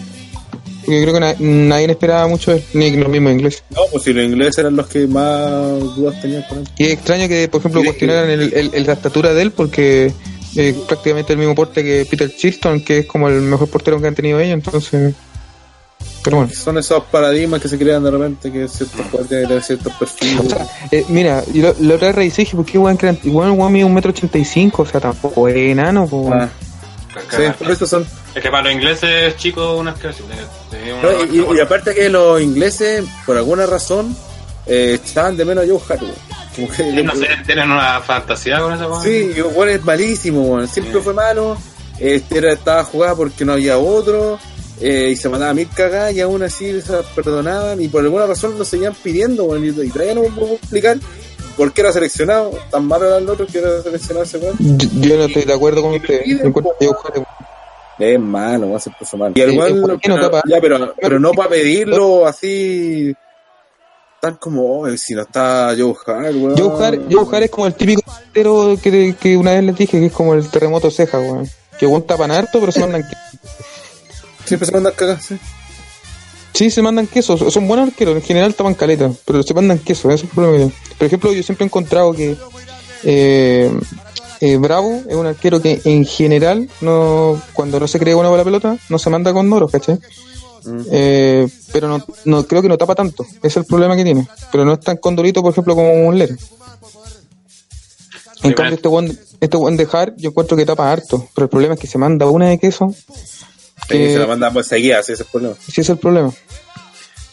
Yo 0.87 1.03
creo 1.03 1.14
que 1.14 1.20
na- 1.20 1.34
nadie 1.39 1.91
esperaba 1.91 2.28
mucho 2.28 2.53
él, 2.53 2.62
ni 2.74 2.91
los 2.93 3.09
mismos 3.09 3.32
ingleses. 3.32 3.64
No, 3.70 3.80
pues 3.91 4.05
si 4.05 4.12
los 4.12 4.24
ingleses 4.24 4.59
eran 4.59 4.76
los 4.76 4.87
que 4.87 5.07
más 5.09 5.80
dudas 5.97 6.20
tenían 6.20 6.45
con 6.49 6.59
él. 6.59 6.68
Y 6.78 6.84
es 6.87 6.93
extraño 6.93 7.26
que, 7.28 7.49
por 7.49 7.61
ejemplo, 7.61 7.82
cuestionaran 7.82 8.30
el, 8.30 8.53
el- 8.55 8.70
el- 8.72 8.87
la 8.87 8.93
estatura 8.93 9.34
de 9.34 9.43
él, 9.43 9.51
porque 9.51 10.12
eh, 10.55 10.74
prácticamente 10.87 11.32
el 11.32 11.39
mismo 11.39 11.55
porte 11.55 11.82
que 11.82 12.07
Peter 12.09 12.34
Chilton, 12.34 12.80
que 12.82 12.99
es 13.01 13.07
como 13.07 13.28
el 13.28 13.41
mejor 13.43 13.68
portero 13.68 14.01
que 14.01 14.07
han 14.07 14.14
tenido 14.14 14.39
ellos, 14.41 14.55
entonces. 14.55 15.14
Pero 16.22 16.39
bueno. 16.39 16.53
Son 16.53 16.76
esos 16.76 17.05
paradigmas 17.05 17.61
que 17.62 17.68
se 17.68 17.78
crean 17.78 18.03
de 18.03 18.11
repente 18.11 18.51
que 18.53 18.66
ciertos 18.68 19.01
jugadores 19.11 19.28
tienen 19.28 19.62
ciertos 19.62 19.93
perfiles. 19.95 20.41
O 20.41 20.49
sea, 20.49 20.66
eh, 20.91 21.05
mira, 21.09 21.43
y 21.55 21.61
lo, 21.61 21.74
la 21.80 21.95
otra 21.95 22.09
vez 22.09 22.16
revisé 22.16 22.43
dije, 22.43 22.57
¿por 22.57 22.64
qué 22.66 22.80
crean? 22.99 23.18
Igual 23.22 23.53
weón 23.53 23.72
mide 23.72 23.84
un 23.84 23.95
metro 23.95 24.11
ochenta 24.11 24.37
y 24.37 24.45
cinco, 24.45 24.82
o 24.82 24.87
sea, 24.87 25.01
tampoco 25.01 25.49
es 25.49 25.57
enano, 25.57 26.07
pues, 26.09 26.22
weón. 26.26 26.41
Ah, 26.43 26.51
sí, 27.30 27.42
por 27.58 27.70
eso 27.70 27.86
son. 27.86 28.06
Es 28.34 28.42
que 28.42 28.50
para 28.50 28.64
los 28.64 28.72
ingleses, 28.72 29.36
chicos, 29.36 29.78
unas 29.78 29.98
que 29.98 30.08
No, 30.08 31.24
y, 31.24 31.38
y- 31.38 31.56
y 31.56 31.60
aparte 31.60 31.94
que 31.94 32.08
los 32.08 32.40
ingleses, 32.40 33.04
por 33.24 33.36
alguna 33.36 33.66
razón, 33.66 34.16
eh, 34.66 34.98
echaban 35.02 35.36
de 35.36 35.44
menos 35.44 35.64
a 35.64 35.68
Joe. 35.68 35.80
Como 36.54 36.68
que- 36.70 37.02
no 37.02 37.14
sé, 37.14 37.28
tienen 37.46 37.70
una 37.70 38.00
fantasía 38.00 38.58
con 38.60 38.72
esa 38.74 38.86
cosa. 38.86 39.02
Sí, 39.04 39.32
y 39.36 39.40
bueno, 39.40 39.72
es 39.72 39.84
malísimo, 39.84 40.42
weón. 40.42 40.68
siempre 40.68 40.94
Sí. 40.94 41.00
fue 41.02 41.14
malo. 41.14 41.56
Este 41.98 42.38
era, 42.38 42.52
estaba 42.52 42.84
jugada 42.84 43.14
porque 43.14 43.44
no 43.44 43.52
había 43.54 43.78
otro. 43.78 44.38
eh, 44.78 45.08
y 45.12 45.16
se 45.16 45.30
mandaba 45.30 45.54
mil 45.54 45.70
cagadas 45.74 46.12
y 46.12 46.20
aún 46.20 46.42
así 46.42 46.82
se 46.82 46.92
perdonaban. 47.14 47.80
Y 47.80 47.88
por 47.88 48.04
alguna 48.04 48.26
razón 48.26 48.58
lo 48.58 48.64
seguían 48.66 48.94
pidiendo, 49.02 49.44
weón. 49.44 49.64
Y, 49.64 49.68
y 49.68 49.92
no 50.14 50.20
me 50.20 50.28
puedo 50.28 50.52
explicar 50.56 50.98
por 51.57 51.72
qué 51.72 51.80
era 51.80 51.92
seleccionado. 51.92 52.50
Tan 52.70 52.86
malo 52.86 53.07
era 53.07 53.18
el 53.18 53.28
otro 53.28 53.46
que 53.46 53.59
era 53.59 53.82
seleccionado 53.82 54.24
ese 54.24 54.38
weón. 54.38 54.57
Yo, 54.59 54.88
yo 55.00 55.16
no 55.16 55.24
estoy 55.24 55.44
de 55.44 55.52
acuerdo 55.54 55.82
con 55.82 55.94
usted. 55.94 56.20
es- 56.24 58.20
malo, 58.20 58.70
va 58.70 58.76
a 58.76 58.80
ser 58.80 58.92
puso 58.98 59.16
malo. 59.16 59.32
Y 59.36 59.40
el 59.40 59.50
Sí, 59.52 59.59
weón, 59.59 59.80
no 60.09 60.20
tapa. 60.20 60.42
ya, 60.46 60.61
pero, 60.61 60.94
pero 61.00 61.18
no 61.18 61.32
para 61.32 61.50
pedirlo 61.50 62.26
así. 62.26 63.14
Tan 64.20 64.36
como, 64.36 64.80
"Oye, 64.80 64.96
si 64.98 65.14
no 65.14 65.22
está 65.22 65.74
Joe 65.78 65.94
Hart, 66.07 66.34
weón. 66.34 66.57
Joe 66.59 66.84
Hart, 66.84 67.00
Joe 67.11 67.26
Hart 67.30 67.44
es 67.44 67.50
como 67.50 67.66
el 67.66 67.74
típico 67.74 68.02
portero 68.02 68.76
que, 68.82 69.14
que 69.20 69.36
una 69.36 69.52
vez 69.52 69.64
les 69.64 69.76
dije 69.76 69.98
que 70.00 70.07
es 70.07 70.12
como 70.12 70.34
el 70.34 70.48
terremoto 70.50 70.90
ceja, 70.90 71.18
weón. 71.18 71.48
Que 71.78 71.86
weón 71.86 72.07
tapan 72.07 72.30
harto, 72.30 72.59
pero 72.61 72.72
se 72.72 72.80
mandan 72.80 73.04
Siempre 74.44 74.66
se 74.66 74.72
mandan 74.72 74.92
sí. 75.20 75.38
Sí, 76.57 76.70
se 76.70 76.80
mandan 76.80 77.07
quesos, 77.07 77.52
son 77.52 77.68
buenos 77.68 77.90
arqueros, 77.90 78.16
en 78.16 78.22
general 78.22 78.54
tapan 78.54 78.72
caleta, 78.72 79.11
pero 79.26 79.42
se 79.42 79.52
mandan 79.52 79.78
quesos, 79.78 80.07
ese 80.07 80.14
es 80.14 80.22
el 80.22 80.28
problema 80.30 80.57
que. 80.57 80.94
Por 80.96 81.07
ejemplo, 81.07 81.32
yo 81.34 81.42
siempre 81.42 81.64
he 81.64 81.68
encontrado 81.68 82.14
que 82.14 82.34
eh, 83.04 83.70
eh, 84.40 84.57
Bravo 84.57 85.02
es 85.07 85.14
un 85.14 85.26
arquero 85.26 85.61
que 85.61 85.82
en 85.84 86.07
general, 86.07 86.66
no 86.80 87.38
cuando 87.52 87.78
no 87.78 87.86
se 87.86 87.98
cree 87.98 88.14
bueno 88.14 88.34
la 88.34 88.42
pelota, 88.42 88.78
no 88.88 88.98
se 88.98 89.11
manda 89.11 89.34
con 89.34 89.50
noros, 89.50 89.70
¿cachai? 89.70 89.98
Eh, 90.90 91.46
pero 91.72 91.88
no, 91.88 92.02
no 92.24 92.46
creo 92.46 92.62
que 92.62 92.68
no 92.68 92.78
tapa 92.78 92.94
tanto, 92.94 93.24
ese 93.24 93.46
es 93.48 93.57
el 93.59 93.66
problema 93.66 93.94
que 93.94 94.04
tiene. 94.04 94.26
Pero 94.50 94.64
no 94.64 94.72
es 94.72 94.80
tan 94.80 94.96
condorito, 94.96 95.42
por 95.42 95.52
ejemplo, 95.52 95.74
como 95.74 95.92
un 96.09 96.18
Ler. 96.18 96.30
En 96.30 96.38
Sí, 98.50 98.54
cambio, 98.54 98.76
este 98.76 98.88
buen, 98.88 99.18
este 99.40 99.57
buen 99.59 99.76
de 99.76 99.86
Hart, 99.92 100.14
yo 100.16 100.30
encuentro 100.30 100.57
que 100.57 100.64
tapa 100.64 100.90
harto, 100.90 101.28
pero 101.34 101.44
el 101.44 101.50
problema 101.50 101.74
es 101.74 101.80
que 101.80 101.86
se 101.86 101.98
manda 101.98 102.24
una 102.26 102.48
de 102.48 102.59
queso, 102.59 102.94
Sí, 103.83 103.89
que 103.99 104.12
se 104.12 104.18
la 104.18 104.27
mandan 104.27 104.53
pues 104.53 104.66
seguida, 104.66 105.03
sí, 105.03 105.12
ese 105.12 105.14
es 105.14 105.20
el 105.20 105.27
problema. 105.27 105.55
sí 105.70 105.81
es 105.81 105.89
el 105.89 105.99
problema. 105.99 106.33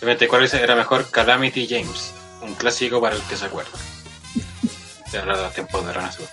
El 0.01 0.07
24 0.07 0.43
dice 0.45 0.61
era 0.61 0.75
mejor 0.75 1.09
Calamity 1.09 1.67
James, 1.67 2.11
un 2.41 2.53
clásico 2.55 2.99
para 3.01 3.15
el 3.15 3.21
que 3.23 3.35
se 3.37 3.45
acuerda. 3.45 3.71
De 5.11 5.17
hablar 5.19 5.37
de 5.37 5.43
los 5.43 5.53
tiempos 5.53 5.85
de 5.85 5.93
Rana 5.93 6.07
Azul. 6.09 6.25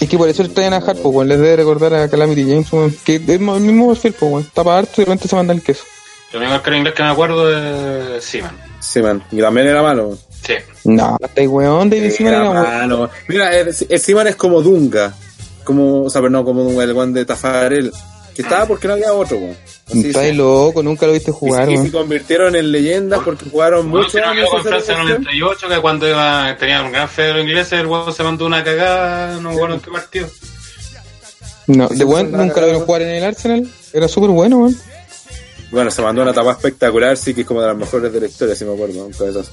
Es 0.00 0.08
que 0.08 0.18
por 0.18 0.28
eso 0.28 0.48
traen 0.50 0.72
a 0.72 0.76
Hart, 0.76 0.98
pues, 1.00 1.14
weón. 1.14 1.28
Les 1.28 1.38
debe 1.38 1.56
recordar 1.56 1.94
a 1.94 2.08
Calamity 2.08 2.42
James, 2.42 2.72
weón, 2.72 2.96
que 3.04 3.16
es 3.16 3.28
el 3.28 3.40
mismo 3.40 3.88
perfil, 3.88 4.12
pues, 4.18 4.32
weón. 4.32 4.50
Tapa 4.54 4.78
harto 4.78 4.92
y 4.96 4.96
de 4.98 5.04
repente 5.06 5.28
se 5.28 5.36
manda 5.36 5.52
el 5.54 5.62
queso. 5.62 5.84
El 6.32 6.38
único 6.40 6.54
arquero 6.54 6.76
inglés 6.76 6.94
que 6.94 7.02
me 7.02 7.08
acuerdo 7.10 8.16
es 8.16 8.24
Seaman. 8.24 8.56
Sí, 8.80 9.00
man. 9.02 9.22
Y 9.30 9.40
también 9.40 9.66
era 9.68 9.82
malo. 9.82 10.18
Sí. 10.44 10.54
No, 10.84 11.16
estáis 11.20 11.48
weón, 11.48 11.88
David 11.90 12.10
Seaman 12.10 12.34
Era 12.34 12.42
era 12.42 12.50
weón. 12.50 12.64
malo. 12.78 13.10
Mira, 13.28 13.56
el, 13.56 13.68
el 13.88 14.00
Seaman 14.00 14.26
es 14.28 14.36
como 14.36 14.62
Dunga. 14.62 15.14
Como, 15.64 16.02
o 16.04 16.10
sea, 16.10 16.20
pero 16.20 16.30
no, 16.30 16.44
como 16.44 16.62
Dunga, 16.64 16.84
el 16.84 16.92
guan 16.92 17.12
de 17.12 17.24
Tafarel. 17.24 17.92
Que 18.34 18.42
estaba 18.42 18.66
porque 18.66 18.88
no 18.88 18.94
había 18.94 19.12
otro, 19.12 19.36
weón. 19.38 19.56
Estáis 19.94 20.34
loco, 20.36 20.82
nunca 20.82 21.06
lo 21.06 21.12
viste 21.12 21.30
jugar, 21.30 21.68
y, 21.68 21.74
y 21.74 21.76
se 21.76 21.82
weón. 21.82 21.92
convirtieron 21.92 22.56
en 22.56 22.72
leyendas 22.72 23.20
porque 23.24 23.48
jugaron 23.48 23.90
Bueno, 23.90 24.06
muchos 24.06 24.12
si 24.12 24.18
no 24.18 24.32
esa 24.32 24.58
Francia 24.68 24.94
en 24.94 25.06
selección. 25.06 25.22
98, 25.24 25.68
que 25.68 25.78
cuando 25.80 26.08
iba, 26.08 26.56
tenía 26.58 26.82
un 26.82 26.90
gran 26.92 27.08
fe 27.08 27.22
de 27.22 27.32
los 27.34 27.42
ingleses, 27.42 27.72
el 27.80 27.86
huevo 27.86 28.10
se 28.12 28.22
mandó 28.24 28.46
una 28.46 28.64
cagada, 28.64 29.34
no 29.40 29.50
me 29.50 29.54
acuerdo 29.54 29.74
en 29.76 29.80
qué 29.80 29.90
partido. 29.90 30.28
No, 31.66 31.88
de 31.88 32.04
weón, 32.04 32.32
nunca 32.32 32.60
lo 32.60 32.66
vieron 32.66 32.84
jugar 32.84 33.02
en 33.02 33.08
el 33.10 33.24
Arsenal. 33.24 33.66
Era 33.92 34.08
súper 34.08 34.30
bueno, 34.30 34.58
weón. 34.58 34.76
Bueno, 35.70 35.90
se 35.90 36.02
mandó 36.02 36.22
una 36.22 36.32
tapa 36.32 36.52
espectacular, 36.52 37.16
sí, 37.16 37.34
que 37.34 37.40
es 37.42 37.46
como 37.46 37.60
de 37.60 37.68
las 37.68 37.76
mejores 37.76 38.12
de 38.12 38.20
la 38.20 38.26
historia, 38.26 38.54
si 38.54 38.64
me 38.64 38.74
acuerdo, 38.74 39.06
un 39.06 39.12
cabezazo. 39.12 39.50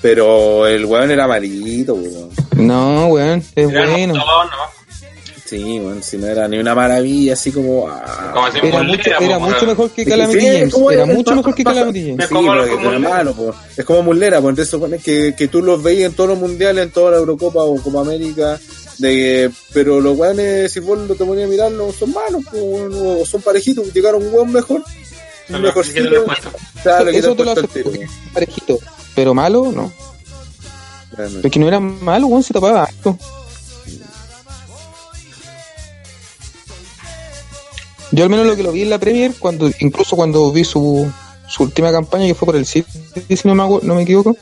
Pero 0.00 0.66
el 0.66 0.84
weón 0.86 1.10
era 1.10 1.26
malito, 1.26 1.94
weón. 1.94 2.30
No, 2.56 3.06
weón, 3.08 3.40
es 3.54 3.68
Era 3.68 3.86
bueno. 3.90 4.14
montón, 4.14 4.46
¿no? 4.50 4.79
Sí, 5.50 5.80
weón, 5.80 6.00
si 6.00 6.16
no 6.16 6.28
era 6.28 6.46
ni 6.46 6.58
una 6.58 6.76
maravilla, 6.76 7.32
así 7.32 7.50
como... 7.50 7.88
ah, 7.88 8.30
Como 8.32 8.46
Era 8.68 8.82
mucho, 8.84 9.10
po, 9.18 9.24
era 9.24 9.38
weón. 9.38 9.50
mucho 9.50 9.66
mejor 9.66 9.90
que 9.90 10.04
Sí, 10.04 10.10
Calamity 10.10 10.40
sí, 10.40 10.46
James. 10.46 10.74
Era 10.92 11.02
el- 11.04 11.16
mucho 11.16 11.34
mejor 11.34 11.54
que 11.56 11.64
Calamity 11.64 12.00
James. 12.02 12.18
Es 12.20 12.28
Sí, 12.28 12.34
como 12.34 12.54
el- 12.92 13.00
malo, 13.00 13.34
po. 13.34 13.54
es 13.76 13.84
como 13.84 14.02
Muslera, 14.04 14.40
pues 14.40 14.50
entonces 14.52 14.70
supone 14.70 14.98
que, 14.98 15.34
que 15.36 15.48
tú 15.48 15.60
los 15.60 15.82
veías 15.82 16.10
en 16.10 16.16
todos 16.16 16.30
los 16.30 16.38
mundiales, 16.38 16.84
en 16.84 16.90
toda 16.92 17.10
la 17.10 17.16
Eurocopa 17.16 17.62
o 17.64 17.74
Copa 17.82 18.00
América, 18.02 18.60
de, 18.98 19.50
pero 19.72 20.00
los 20.00 20.16
weones, 20.16 20.70
si 20.70 20.78
vos 20.78 20.96
lo 21.08 21.16
te 21.16 21.24
ponías 21.24 21.48
a 21.48 21.50
mirarlo, 21.50 21.92
son 21.92 22.12
malos, 22.12 22.44
po, 22.44 23.20
o 23.20 23.26
son 23.26 23.42
parejitos, 23.42 23.92
llegaron 23.92 24.24
un 24.24 24.32
weón 24.32 24.52
mejor, 24.52 24.84
un 25.48 25.56
sí 25.84 25.92
claro, 26.82 27.08
Eso 27.10 27.34
te 27.34 27.44
lo 27.44 27.50
hace 27.50 27.66
parejito. 28.32 28.78
Pero 29.16 29.34
malo, 29.34 29.72
no. 29.74 29.92
Es 31.42 31.50
que 31.50 31.58
no 31.58 31.66
era 31.66 31.80
malo, 31.80 32.28
weón, 32.28 32.44
se 32.44 32.54
tapaba 32.54 32.84
harto. 32.84 33.18
Yo 38.12 38.24
al 38.24 38.30
menos 38.30 38.46
lo 38.46 38.56
que 38.56 38.62
lo 38.62 38.72
vi 38.72 38.82
en 38.82 38.90
la 38.90 38.98
Premier, 38.98 39.32
cuando 39.38 39.70
incluso 39.80 40.16
cuando 40.16 40.50
vi 40.52 40.64
su, 40.64 41.10
su 41.48 41.62
última 41.62 41.92
campaña, 41.92 42.26
que 42.26 42.34
fue 42.34 42.46
por 42.46 42.56
el 42.56 42.66
City, 42.66 42.88
si 43.28 43.46
no 43.48 43.54
me, 43.54 43.86
no 43.86 43.94
me 43.94 44.02
equivoco, 44.02 44.36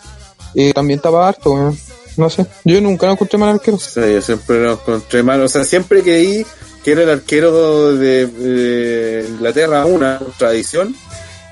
eh, 0.54 0.72
también 0.72 1.00
tapaba 1.00 1.28
harto. 1.28 1.74
No 2.16 2.30
sé, 2.30 2.46
yo 2.64 2.80
nunca 2.80 3.06
lo 3.06 3.12
encontré 3.12 3.38
mal 3.38 3.50
arquero. 3.50 3.78
Sea, 3.78 4.08
yo 4.10 4.20
siempre 4.22 4.60
lo 4.64 4.72
encontré 4.72 5.22
mal. 5.22 5.40
O 5.42 5.48
sea, 5.48 5.64
siempre 5.64 6.02
creí 6.02 6.44
que 6.82 6.92
era 6.92 7.02
el 7.04 7.10
arquero 7.10 7.94
de, 7.94 8.26
de 8.26 9.28
Inglaterra, 9.28 9.84
una 9.86 10.18
tradición. 10.36 10.96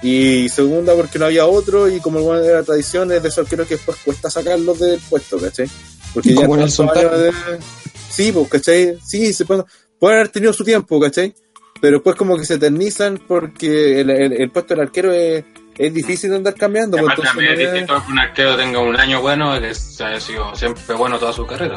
Y 0.02 0.48
segunda, 0.48 0.94
porque 0.94 1.18
no 1.18 1.26
había 1.26 1.46
otro. 1.46 1.88
Y 1.88 2.00
como 2.00 2.20
bueno 2.20 2.42
era 2.42 2.62
tradición, 2.64 3.12
es 3.12 3.22
de 3.22 3.28
esos 3.28 3.44
arqueros 3.44 3.68
que 3.68 3.74
después 3.76 3.96
cuesta 4.04 4.28
sacarlos 4.30 4.78
del 4.80 4.98
puesto, 5.08 5.38
¿cachai? 5.38 5.68
Porque 6.12 6.34
ya 6.34 6.46
Tapia. 7.04 7.18
de- 7.18 7.32
Sí, 8.10 8.32
pues, 8.32 8.48
¿cachai? 8.48 8.98
Sí, 9.06 9.32
se 9.32 9.44
pueden, 9.44 9.64
pueden 10.00 10.16
haber 10.18 10.30
tenido 10.30 10.52
su 10.52 10.64
tiempo, 10.64 10.98
¿cachai? 10.98 11.32
Pero 11.80 11.96
después 11.98 12.16
como 12.16 12.36
que 12.36 12.44
se 12.44 12.54
eternizan 12.54 13.20
porque 13.26 14.00
el, 14.00 14.10
el- 14.10 14.32
el 14.32 14.50
puesto 14.50 14.74
del 14.74 14.84
arquero 14.84 15.12
es, 15.12 15.44
es 15.76 15.92
difícil 15.94 16.30
de 16.30 16.36
andar 16.36 16.54
cambiando. 16.54 16.96
pues, 16.96 17.12
Además, 17.12 17.18
entonces 17.18 17.34
también 17.34 17.52
es 17.52 17.58
no 17.58 17.64
es- 17.64 17.72
distinto 17.72 18.06
que 18.06 18.12
un 18.12 18.18
arquero 18.18 18.56
tenga 18.56 18.78
un 18.80 18.96
año 18.98 19.20
bueno 19.20 19.52
que 19.60 19.66
haya 20.04 20.20
sido 20.20 20.54
siempre 20.54 20.94
bueno 20.94 21.18
toda 21.18 21.32
su 21.32 21.46
carrera. 21.46 21.76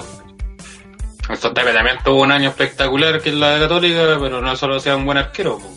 Sotapia 1.39 1.73
también 1.73 1.97
tuvo 2.03 2.21
un 2.23 2.31
año 2.31 2.49
espectacular 2.49 3.21
que 3.21 3.29
es 3.29 3.35
la 3.35 3.51
de 3.55 3.59
Católica, 3.61 4.17
pero 4.19 4.41
no 4.41 4.55
solo 4.55 4.79
sea 4.79 4.95
un 4.95 5.05
buen 5.05 5.17
arquero. 5.19 5.59
po. 5.59 5.71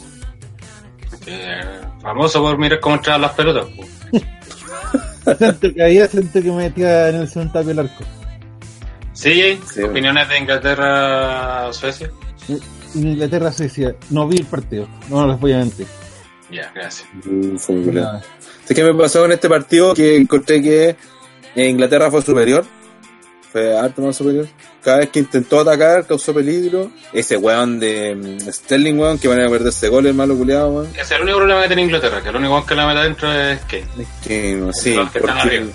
Que, 1.25 1.61
famoso 2.01 2.41
por 2.43 2.59
mirar 2.59 2.81
cómo 2.81 2.97
entraban 2.97 3.23
las 3.23 3.33
pelotas. 3.33 3.67
po. 3.67 3.85
Siento 5.39 5.73
que 5.75 5.83
había 5.83 6.09
gente 6.09 6.43
que 6.43 6.51
metía 6.51 7.09
en 7.11 7.17
el 7.17 7.53
Tapia 7.53 7.71
el 7.73 7.79
arco. 7.81 8.03
Sí, 9.13 9.61
Sí, 9.73 9.83
opiniones 9.83 10.29
de 10.29 10.39
Inglaterra, 10.39 11.73
Suecia. 11.73 12.11
En 12.95 13.09
Inglaterra 13.09 13.53
se 13.53 13.65
decía, 13.65 13.95
no 14.11 14.29
vi 14.29 14.39
el 14.39 14.47
partido, 14.47 14.89
no 15.09 15.27
les 15.27 15.41
voy 15.41 15.53
a 15.53 15.59
mentir. 15.59 15.87
Ya, 16.51 16.71
gracias. 16.75 17.09
Mm, 17.25 17.57
fue 17.57 17.75
muy. 17.77 17.95
¿Sabes 17.95 18.23
qué 18.75 18.85
me 18.85 18.95
pasó 18.95 19.25
en 19.25 19.33
este 19.33 19.49
partido? 19.49 19.95
Que 19.95 20.17
encontré 20.17 20.63
que 20.63 20.97
Inglaterra 21.57 22.11
fue 22.11 22.23
superior. 22.23 22.65
Fue 23.51 23.77
harto 23.77 24.03
más 24.03 24.17
superior. 24.17 24.47
Cada 24.83 24.99
vez 24.99 25.11
que 25.11 25.21
intentó 25.21 25.61
atacar, 25.61 26.07
causó 26.07 26.35
peligro. 26.35 26.91
Ese 27.13 27.37
weón 27.37 27.79
de 27.79 28.15
mm, 28.15 28.51
Sterling, 28.51 28.99
weón, 28.99 29.19
que 29.19 29.29
van 29.29 29.41
a 29.41 29.49
perderse 29.49 29.89
goles, 29.89 30.15
malo 30.15 30.37
culiado, 30.37 30.73
weón. 30.73 30.87
Ese 30.93 31.01
es 31.01 31.11
el 31.13 31.23
único 31.23 31.39
problema 31.39 31.63
que 31.63 31.69
tiene 31.69 31.83
Inglaterra, 31.83 32.23
que 32.23 32.29
el 32.29 32.37
único 32.37 32.67
que 32.67 32.75
la 32.75 32.87
mete 32.87 33.01
adentro 33.01 33.33
es 33.33 33.61
Kane. 33.61 34.07
Que 34.25 34.55
no, 34.55 34.73
sí, 34.73 34.95
Los 34.95 35.11
que 35.11 35.19
están 35.19 35.39
arriba. 35.39 35.67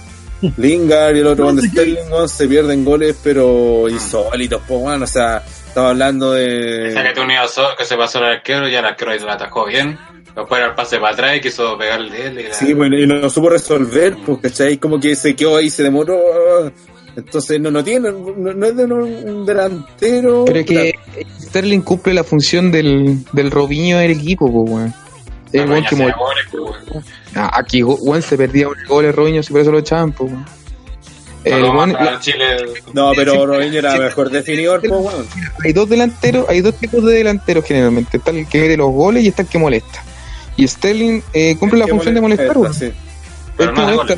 Lingard 0.57 1.15
y 1.15 1.19
el 1.19 1.27
otro 1.27 1.45
weón 1.45 1.55
de 1.55 1.67
Sterling, 1.67 2.11
weón, 2.11 2.29
se 2.29 2.47
pierden 2.47 2.85
goles, 2.85 3.15
pero 3.23 3.89
insólitos, 3.89 4.61
po, 4.63 4.77
weón. 4.77 5.01
O 5.01 5.07
sea, 5.07 5.43
estaba 5.77 5.89
hablando 5.91 6.35
Esa 6.35 7.01
que 7.03 7.07
de. 7.09 7.13
te 7.13 7.21
unía 7.21 7.41
que 7.77 7.85
se 7.85 7.95
pasó 7.95 8.17
al 8.17 8.25
arquero, 8.25 8.67
ya 8.67 8.79
el 8.79 8.85
arquero 8.85 9.11
ahí 9.11 9.19
la 9.19 9.33
atajó 9.33 9.65
bien. 9.67 9.95
Después 10.35 10.59
era 10.59 10.69
el 10.69 10.75
pase 10.75 10.97
para 10.97 11.13
atrás 11.13 11.35
y 11.37 11.41
quiso 11.41 11.77
pegarle 11.77 12.25
él. 12.27 12.39
Y 12.39 12.43
la- 12.47 12.53
Sí, 12.55 12.73
bueno, 12.73 12.97
y 12.97 13.05
no 13.05 13.29
supo 13.29 13.49
resolver, 13.49 14.15
pues, 14.25 14.39
¿cachai? 14.41 14.77
Como 14.77 14.99
que 14.99 15.15
se 15.15 15.35
quedó 15.35 15.57
ahí, 15.57 15.69
se 15.69 15.83
demoró. 15.83 16.71
Entonces, 17.15 17.59
no, 17.59 17.69
no 17.69 17.83
tiene, 17.83 18.11
no, 18.11 18.53
no 18.53 18.65
es 18.65 18.75
de 18.75 18.85
un, 18.85 18.91
un 18.93 19.45
delantero. 19.45 20.45
Pero 20.45 20.59
es 20.59 20.65
que 20.65 20.93
Sterling 21.41 21.81
cumple 21.81 22.13
la 22.15 22.23
función 22.23 22.71
del, 22.71 23.23
del 23.33 23.51
Robinho 23.51 23.99
del 23.99 24.11
equipo, 24.11 24.51
pues, 24.51 24.71
weón. 24.71 24.93
El 25.53 25.69
weón 25.69 25.85
que. 25.85 26.13
Ah, 27.35 27.51
Aquí, 27.53 27.83
weón, 27.83 28.21
se 28.23 28.35
perdía 28.35 28.67
un 28.67 28.75
gol 28.87 29.05
el 29.05 29.13
Robinho, 29.13 29.43
si 29.43 29.51
por 29.51 29.61
eso 29.61 29.71
lo 29.71 29.79
echaban, 29.79 30.11
pues, 30.11 30.31
weón. 30.31 30.45
El 31.55 31.61
No, 31.61 31.73
weón- 31.73 31.93
para 31.93 32.19
Chile. 32.19 32.45
No, 32.93 33.11
pero 33.15 33.45
Robinho 33.45 33.79
era 33.79 33.95
mejor 33.97 34.29
definidor, 34.29 34.81
pues, 34.81 34.91
hay 35.63 35.73
dos 35.73 35.89
delanteros, 35.89 36.47
hay 36.49 36.61
dos 36.61 36.75
tipos 36.75 37.03
de 37.05 37.13
delanteros 37.15 37.65
generalmente. 37.65 38.17
Está 38.17 38.31
el 38.31 38.47
que 38.47 38.59
mete 38.61 38.77
los 38.77 38.91
goles 38.91 39.23
y 39.23 39.27
está 39.29 39.41
el 39.43 39.47
que 39.47 39.57
molesta. 39.57 40.03
Y 40.55 40.67
Sterling 40.67 41.21
eh, 41.33 41.55
cumple 41.59 41.79
la 41.79 41.87
función 41.87 42.15
de 42.15 42.21
molestar, 42.21 42.55
sí. 42.73 42.91
Pero 43.57 43.71
no 43.73 43.81
molesta. 43.87 44.13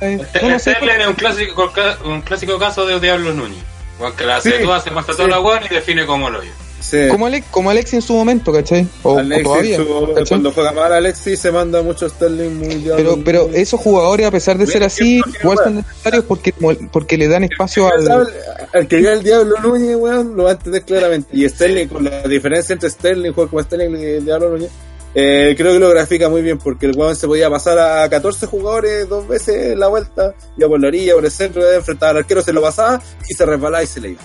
eh, 0.00 0.18
Este, 0.20 0.42
no, 0.42 0.50
no 0.50 0.58
sé, 0.58 0.70
Sterling 0.72 1.00
es 1.00 1.06
un 1.06 1.14
clásico, 1.14 1.72
un 2.04 2.22
clásico 2.22 2.58
caso 2.58 2.86
de 2.86 2.98
Diablo 3.00 3.32
Núñez. 3.34 3.62
Juan 3.98 4.12
que 4.16 4.24
la 4.24 4.36
hace 4.36 4.58
Sí, 4.58 4.64
toda, 4.64 4.80
se 4.80 4.90
pasa 4.90 5.12
sí. 5.12 5.18
toda 5.18 5.28
la 5.28 5.66
y 5.70 5.74
define 5.74 6.06
como 6.06 6.30
lo 6.30 6.42
yo. 6.42 6.50
Sí. 6.80 7.08
como, 7.10 7.26
Alex, 7.26 7.46
como 7.50 7.70
Alex 7.70 7.92
en 7.94 8.02
su 8.02 8.14
momento, 8.14 8.52
¿cachai? 8.52 8.86
O, 9.02 9.12
o 9.12 9.18
Alexis, 9.18 9.44
todavía. 9.44 9.76
su- 9.76 10.06
¿cachai? 10.08 10.24
cuando 10.28 10.52
juega 10.52 10.72
mal 10.72 10.92
Alexis 10.92 11.38
se 11.38 11.52
manda 11.52 11.82
mucho 11.82 12.08
Sterling 12.08 12.50
muy. 12.58 12.84
Pero, 12.96 13.18
pero 13.24 13.50
esos 13.52 13.78
jugadores, 13.80 14.26
a 14.26 14.30
pesar 14.30 14.56
de 14.58 14.66
ser 14.66 14.82
así, 14.82 15.20
igual 15.42 15.58
son 15.62 15.76
necesarios 15.76 16.24
porque, 16.26 16.54
porque 16.90 17.18
le 17.18 17.28
dan 17.28 17.44
espacio 17.44 17.86
al. 17.92 18.10
Al, 18.10 18.28
al 18.72 18.88
que 18.88 18.96
llega 18.96 19.12
el 19.12 19.22
Diablo 19.22 19.56
Núñez, 19.62 19.96
weón, 19.96 20.36
lo 20.36 20.44
va 20.44 20.50
a 20.50 20.52
entender 20.54 20.82
claramente. 20.82 21.28
Y 21.32 21.48
Sterling, 21.48 21.86
con 21.88 22.04
la 22.04 22.22
diferencia 22.22 22.72
entre 22.72 22.88
Sterling, 22.90 23.32
jugar 23.32 23.50
como 23.50 23.62
Sterling 23.62 23.96
y 24.00 24.04
el 24.04 24.24
Diablo 24.24 24.50
Núñez, 24.50 24.70
eh, 25.14 25.54
creo 25.58 25.72
que 25.72 25.78
lo 25.80 25.90
grafica 25.90 26.28
muy 26.28 26.40
bien, 26.40 26.56
porque 26.58 26.86
el 26.86 26.96
weón 26.96 27.14
se 27.16 27.26
podía 27.26 27.50
pasar 27.50 27.78
a 27.78 28.08
14 28.08 28.46
jugadores 28.46 29.08
dos 29.08 29.26
veces 29.28 29.72
en 29.72 29.80
la 29.80 29.88
vuelta, 29.88 30.34
iba 30.56 30.68
por 30.68 30.80
la 30.80 30.88
orilla, 30.88 31.14
por 31.14 31.24
el 31.24 31.30
centro, 31.30 31.70
enfrentaba 31.72 32.10
al 32.10 32.16
arquero, 32.18 32.42
se 32.42 32.52
lo 32.52 32.62
pasaba 32.62 33.02
y 33.28 33.34
se 33.34 33.44
resbalaba 33.44 33.82
y 33.82 33.86
se 33.86 34.00
le 34.00 34.08
iba. 34.10 34.20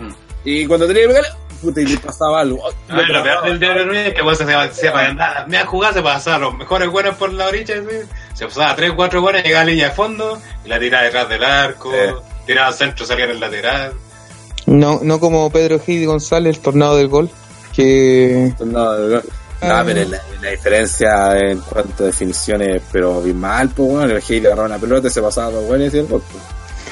Mm. 0.00 0.12
Y 0.44 0.66
cuando 0.66 0.86
tenía 0.86 1.02
que 1.02 1.08
pegarle, 1.08 1.28
puta, 1.60 1.80
y 1.80 1.86
le 1.86 1.96
pasaba 1.98 2.40
algo. 2.40 2.60
A 2.88 2.96
ver, 2.96 3.08
lo 3.08 3.22
peor 3.22 3.44
del 3.44 3.58
Diablo 3.60 3.86
Núñez 3.86 4.06
es 4.08 4.14
que 4.14 4.22
weón 4.22 4.36
se 4.36 4.44
hacía 4.54 4.92
para 4.92 5.14
nada. 5.14 5.46
Me 5.48 5.58
ha 5.58 5.66
jugado, 5.66 5.94
se 5.94 6.02
pasaba 6.02 6.38
los 6.38 6.54
mejores 6.56 6.88
buenos 6.88 7.14
por 7.16 7.32
la 7.32 7.46
orilla. 7.46 7.74
¿sí? 7.76 7.96
Se 8.34 8.46
pasaba 8.46 8.74
3, 8.76 8.92
4 8.96 9.20
buenos, 9.20 9.42
llegaba 9.42 9.62
a 9.62 9.64
la 9.64 9.70
línea 9.70 9.88
de 9.88 9.94
fondo 9.94 10.40
y 10.64 10.68
la 10.68 10.78
tiraba 10.78 11.04
detrás 11.04 11.28
del 11.28 11.44
arco. 11.44 11.92
Eh. 11.94 12.14
Tiraba 12.46 12.68
al 12.68 12.74
centro, 12.74 13.04
salía 13.06 13.26
en 13.26 13.30
el 13.32 13.40
lateral. 13.40 13.92
No, 14.66 15.00
no 15.02 15.18
como 15.20 15.50
Pedro 15.50 15.80
Gil 15.80 16.06
González, 16.06 16.56
el 16.56 16.62
tornado 16.62 16.96
del 16.96 17.08
gol, 17.08 17.30
que 17.74 18.52
No, 18.60 18.66
no, 18.96 19.08
no, 19.08 19.22
Ah. 19.62 19.82
pero 19.84 20.08
la, 20.08 20.18
la 20.40 20.50
diferencia 20.52 21.36
en 21.38 21.58
cuanto 21.60 22.04
a 22.04 22.06
definiciones, 22.06 22.80
pero 22.90 23.16
abismal, 23.18 23.68
pues 23.68 23.90
bueno, 23.90 24.14
el 24.14 24.22
Gil 24.22 24.46
agarraba 24.46 24.68
una 24.68 24.78
pelota 24.78 25.08
y 25.08 25.10
se 25.10 25.20
pasaba 25.20 25.50
dos 25.50 25.66
buenos 25.66 25.92
y 25.92 25.98
el 25.98 26.06
gol. 26.06 26.22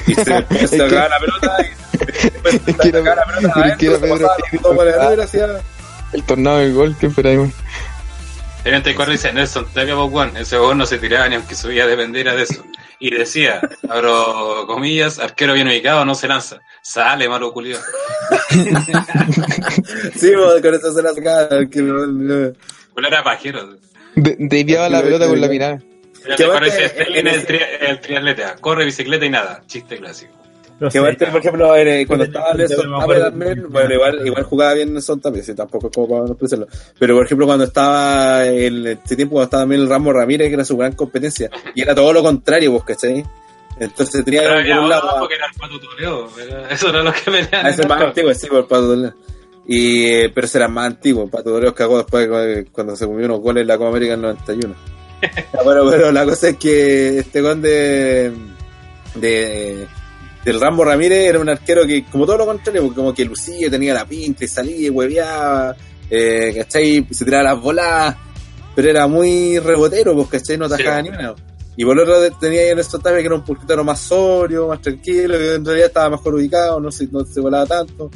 pues. 0.05 0.07
Y 0.07 0.13
se, 0.13 0.67
se 0.67 0.83
agarraba 0.83 1.09
la 1.09 1.19
pelota 1.19 1.57
y 1.63 1.97
el 6.13 6.23
tornado 6.23 6.57
del 6.59 6.73
gol, 6.73 6.95
que 6.99 7.07
esperáis, 7.07 7.39
El 8.65 8.71
94 8.71 9.11
dice 9.11 9.33
Nelson 9.33 9.65
Tapia 9.73 9.95
Boguán. 9.95 10.35
Ese 10.37 10.59
weón 10.59 10.77
no 10.77 10.85
se 10.85 10.97
tiraba 10.97 11.27
ni 11.29 11.35
aunque 11.35 11.55
su 11.55 11.69
vida 11.69 11.87
dependiera 11.87 12.35
de 12.35 12.43
eso. 12.43 12.63
Y 12.99 13.11
decía, 13.15 13.61
abro 13.89 14.65
comillas, 14.67 15.19
arquero 15.19 15.53
bien 15.53 15.67
ubicado, 15.67 16.03
no 16.03 16.15
se 16.15 16.27
lanza. 16.27 16.59
Sale, 16.81 17.29
malo 17.29 17.53
culiado. 17.53 17.83
Sí, 20.15 20.31
pues, 20.35 20.61
con 20.61 20.75
eso 20.75 20.93
se 20.93 21.01
la 21.01 21.13
sacaba. 21.13 21.65
que 21.69 21.81
no- 21.81 22.05
no- 22.07 22.53
era 23.07 23.23
pajero. 23.23 23.77
De, 24.15 24.35
desviaba 24.39 24.89
la 24.89 25.01
pelota 25.01 25.27
con 25.27 25.39
la 25.39 25.47
mirada. 25.47 25.79
El 26.25 26.35
Que 26.35 26.45
94 26.45 26.65
dice, 26.65 26.85
aparte, 26.85 27.03
Sterling 27.03 27.19
en 27.19 27.27
es 27.27 27.33
el, 27.33 27.39
ese- 27.39 27.47
tri 27.47 27.59
el 27.87 28.01
triatleta. 28.01 28.55
Corre, 28.59 28.85
bicicleta 28.85 29.25
y 29.25 29.29
nada. 29.29 29.61
Chiste 29.67 29.97
clásico. 29.97 30.33
Que 30.91 30.99
aparte, 30.99 31.25
por 31.27 31.39
ejemplo, 31.41 31.75
eh, 31.75 32.05
cuando 32.07 32.25
estaba 32.25 32.53
Nelson 32.53 32.89
también, 32.99 33.55
que- 33.55 33.61
bueno, 33.67 33.93
igual, 33.93 34.25
igual 34.27 34.43
jugaba 34.43 34.73
bien 34.75 34.93
Nelson 34.93 35.19
Tapia, 35.19 35.43
sí, 35.43 35.53
tampoco 35.53 35.87
es 35.87 35.93
como 35.93 36.07
para 36.07 36.21
menospreciarlo. 36.23 36.67
Pero, 36.97 37.15
por 37.15 37.25
ejemplo, 37.25 37.45
cuando 37.45 37.65
estaba 37.65 38.45
en 38.45 38.87
este 38.87 39.15
tiempo, 39.15 39.33
cuando 39.33 39.45
estaba 39.45 39.63
también 39.63 39.81
el 39.81 39.89
Ramos 39.89 40.13
Ramírez, 40.13 40.47
que 40.47 40.53
era 40.53 40.63
su 40.63 40.77
gran 40.77 40.93
competencia, 40.93 41.49
y 41.75 41.81
era 41.81 41.93
todo 41.93 42.13
lo 42.13 42.23
contrario, 42.23 42.71
vos, 42.71 42.83
¿cachai? 42.85 43.25
Entonces 43.79 44.23
tenía 44.25 44.41
Pero 44.41 44.61
ya, 44.61 44.81
un 44.81 44.89
lado 44.89 45.09
no, 45.11 45.19
porque 45.19 45.35
era 45.35 45.45
el 45.47 45.53
pato 45.53 46.69
Eso 46.69 46.89
era 46.89 47.01
lo 47.03 47.13
que 47.13 47.21
peleaban. 47.31 47.65
Ah, 47.65 47.69
ese 47.69 47.87
más 47.87 48.01
el 48.01 48.07
antiguo, 48.07 48.33
sí, 48.33 48.47
por 48.47 48.59
el 48.59 48.65
Pato 48.65 48.87
Toledo. 48.87 49.13
Y, 49.67 50.05
eh, 50.07 50.31
pero 50.33 50.45
ese 50.45 50.57
era 50.57 50.67
más 50.67 50.87
antiguo. 50.87 51.23
El 51.23 51.29
Pato 51.29 51.51
Toledo 51.51 51.73
cagó 51.75 51.97
después 51.97 52.27
eh, 52.29 52.65
cuando 52.71 52.95
se 52.95 53.05
comió 53.05 53.25
unos 53.25 53.39
goles 53.39 53.61
en 53.61 53.67
la 53.67 53.77
Copa 53.77 53.89
América 53.89 54.13
en 54.13 54.19
el 54.19 54.35
91. 54.37 54.75
Ya, 55.21 55.29
pero, 55.65 55.89
pero 55.89 56.11
la 56.11 56.25
cosa 56.25 56.49
es 56.49 56.57
que 56.57 57.19
este 57.19 57.41
gol 57.41 57.61
de, 57.61 58.31
de 59.15 59.87
del 60.45 60.59
Rambo 60.59 60.83
Ramírez 60.85 61.27
era 61.27 61.39
un 61.39 61.49
arquero 61.49 61.85
que, 61.85 62.05
como 62.05 62.25
todo 62.25 62.37
lo 62.39 62.45
contrario, 62.45 62.81
porque 62.83 62.95
como 62.95 63.13
que 63.13 63.25
lucía, 63.25 63.69
tenía 63.69 63.93
la 63.93 64.05
pinta 64.05 64.45
y 64.45 64.47
salía 64.47 64.87
y 64.87 64.89
hueveaba, 64.89 65.75
eh, 66.09 66.53
¿cachai? 66.57 67.05
Se 67.11 67.25
tiraba 67.25 67.43
las 67.53 67.61
bolas. 67.61 68.15
pero 68.75 68.89
era 68.91 69.07
muy 69.07 69.59
rebotero, 69.59 70.15
pues, 70.15 70.27
¿cachai? 70.29 70.57
No 70.57 70.65
atajaba 70.65 70.97
Sí. 70.97 71.03
ni 71.03 71.09
una. 71.09 71.35
Y 71.75 71.83
por 71.85 71.99
otro 71.99 72.13
lado 72.13 72.29
tenía 72.39 72.61
ahí 72.61 72.69
en 72.69 72.79
estos 72.79 73.01
Tapia 73.01 73.19
que 73.19 73.25
era 73.25 73.35
un 73.35 73.43
poquito 73.43 73.83
más 73.83 73.99
sobrio, 73.99 74.67
más 74.67 74.81
tranquilo, 74.81 75.37
que 75.37 75.55
en 75.55 75.65
realidad 75.65 75.87
estaba 75.87 76.09
mejor 76.11 76.35
ubicado, 76.35 76.79
no 76.79 76.89
se, 76.91 77.07
no 77.07 77.25
se 77.25 77.41
volaba 77.41 77.65
tanto. 77.65 78.09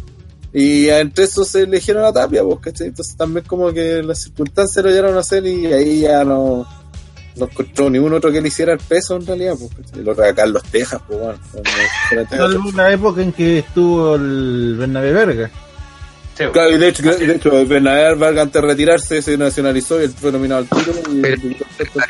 Y 0.54 0.88
entre 0.90 1.26
esos 1.26 1.48
se 1.48 1.62
eligieron 1.64 2.06
a 2.06 2.14
Tapia, 2.14 2.44
pues, 2.44 2.60
¿cachai? 2.60 2.88
Entonces 2.88 3.16
también 3.18 3.46
como 3.46 3.72
que 3.74 4.02
las 4.04 4.22
circunstancias 4.22 4.86
lo 4.86 4.92
llevaron 4.92 5.18
a 5.18 5.22
hacer 5.22 5.46
y 5.46 5.66
ahí 5.74 6.00
ya 6.02 6.24
no, 6.24 6.66
no 7.36 7.46
encontró 7.46 7.90
ningún 7.90 8.14
otro 8.14 8.32
que 8.32 8.42
le 8.42 8.48
hiciera 8.48 8.74
el 8.74 8.80
peso 8.80 9.16
en 9.16 9.26
realidad, 9.26 9.56
pues, 9.60 9.72
¿cachai? 9.76 10.02
El 10.02 10.10
otro 10.10 10.24
era 10.24 10.36
Carlos 10.36 10.64
Tejas, 10.72 11.02
pues, 11.08 11.20
bueno. 11.20 11.40
Salvo 12.30 12.72
la 12.76 12.92
época 12.94 13.22
en 13.22 13.32
que 13.34 13.60
estuvo 13.60 14.16
el 14.16 14.76
Bernabé 14.78 15.14
Verga. 15.14 15.50
Sí, 16.38 16.44
Claro, 16.52 16.72
y 16.72 16.78
de 16.80 16.88
hecho, 16.88 17.04
de 17.04 17.36
hecho 17.36 17.66
Bernabé 17.68 18.16
Vargas 18.16 18.44
antes 18.44 18.62
de 18.62 18.68
retirarse 18.68 19.22
se 19.22 19.38
nacionalizó 19.38 20.02
y 20.02 20.06
él 20.06 20.12
fue 20.12 20.32
nominado 20.32 20.62
al 20.62 20.80
título. 20.80 21.00
Y, 21.16 21.22
Pero 21.22 21.42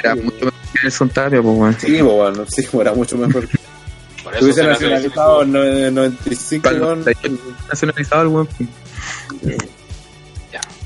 Era 0.01 0.15
mucho 0.15 0.35
mejor 0.45 0.53
que 0.73 0.79
Nelson 0.83 1.09
Tapia, 1.09 1.41
pues. 1.41 1.75
Sí, 1.79 1.91
pues, 2.01 2.03
bueno, 2.03 2.45
sí, 2.47 2.67
era 2.79 2.93
mucho 2.93 3.17
mejor. 3.17 3.47
por 4.23 4.33
Si 4.33 4.37
eso 4.37 4.43
hubiese 4.45 4.61
se 4.61 4.67
nacionalizado 4.67 5.41
en 5.43 5.51
nacionalizó. 5.51 5.91
no- 5.91 6.01
95, 6.01 6.63
Para 6.63 6.77
weón, 6.77 7.05
nacionalizado 7.69 8.21
el 8.21 8.27
weón. 8.29 8.47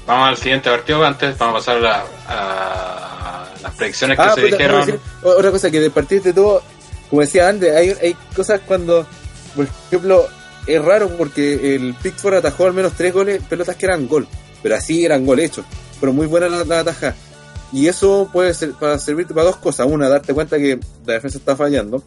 Vamos 0.08 0.30
al 0.30 0.38
siguiente 0.38 0.70
partido. 0.70 1.06
Antes 1.06 1.38
vamos 1.38 1.68
a 1.68 1.74
pasar 1.74 1.86
a, 1.86 2.06
a 2.30 3.48
las 3.62 3.76
predicciones 3.76 4.18
que 4.18 4.24
Ah, 4.24 4.34
se 4.34 4.42
puta, 4.42 4.56
dijeron. 4.58 4.80
decir 4.86 5.00
otra 5.24 5.52
cosa 5.52 5.70
que 5.70 5.80
de 5.80 5.90
partir 5.90 6.22
de 6.24 6.34
todo, 6.34 6.64
como 7.10 7.22
decía 7.22 7.50
antes, 7.50 7.76
hay, 7.76 7.90
hay 8.02 8.16
cosas 8.36 8.62
cuando, 8.66 9.06
por 9.56 9.66
ejemplo, 9.88 10.28
es 10.66 10.84
raro 10.84 11.10
porque 11.18 11.76
el 11.76 11.94
Pickford 12.02 12.36
atajó 12.36 12.66
al 12.68 12.74
menos 12.74 12.94
tres 12.94 13.14
goles, 13.14 13.42
pelotas 13.50 13.76
que 13.76 13.86
eran 13.86 14.08
gol, 14.08 14.28
pero 14.64 14.76
así 14.76 15.06
eran 15.06 15.26
gol 15.26 15.40
hechos, 15.40 15.66
pero 16.00 16.14
muy 16.14 16.28
buena 16.28 16.48
la, 16.50 16.64
la 16.64 16.80
ataja. 16.80 17.14
Y 17.74 17.88
eso 17.88 18.30
puede 18.32 18.54
ser 18.54 18.72
para 18.72 18.98
servirte 18.98 19.34
para 19.34 19.48
dos 19.48 19.58
cosas. 19.58 19.88
Una, 19.88 20.08
darte 20.08 20.34
cuenta 20.34 20.58
que 20.58 20.80
la 21.06 21.14
defensa 21.14 21.38
está 21.38 21.56
fallando, 21.58 22.02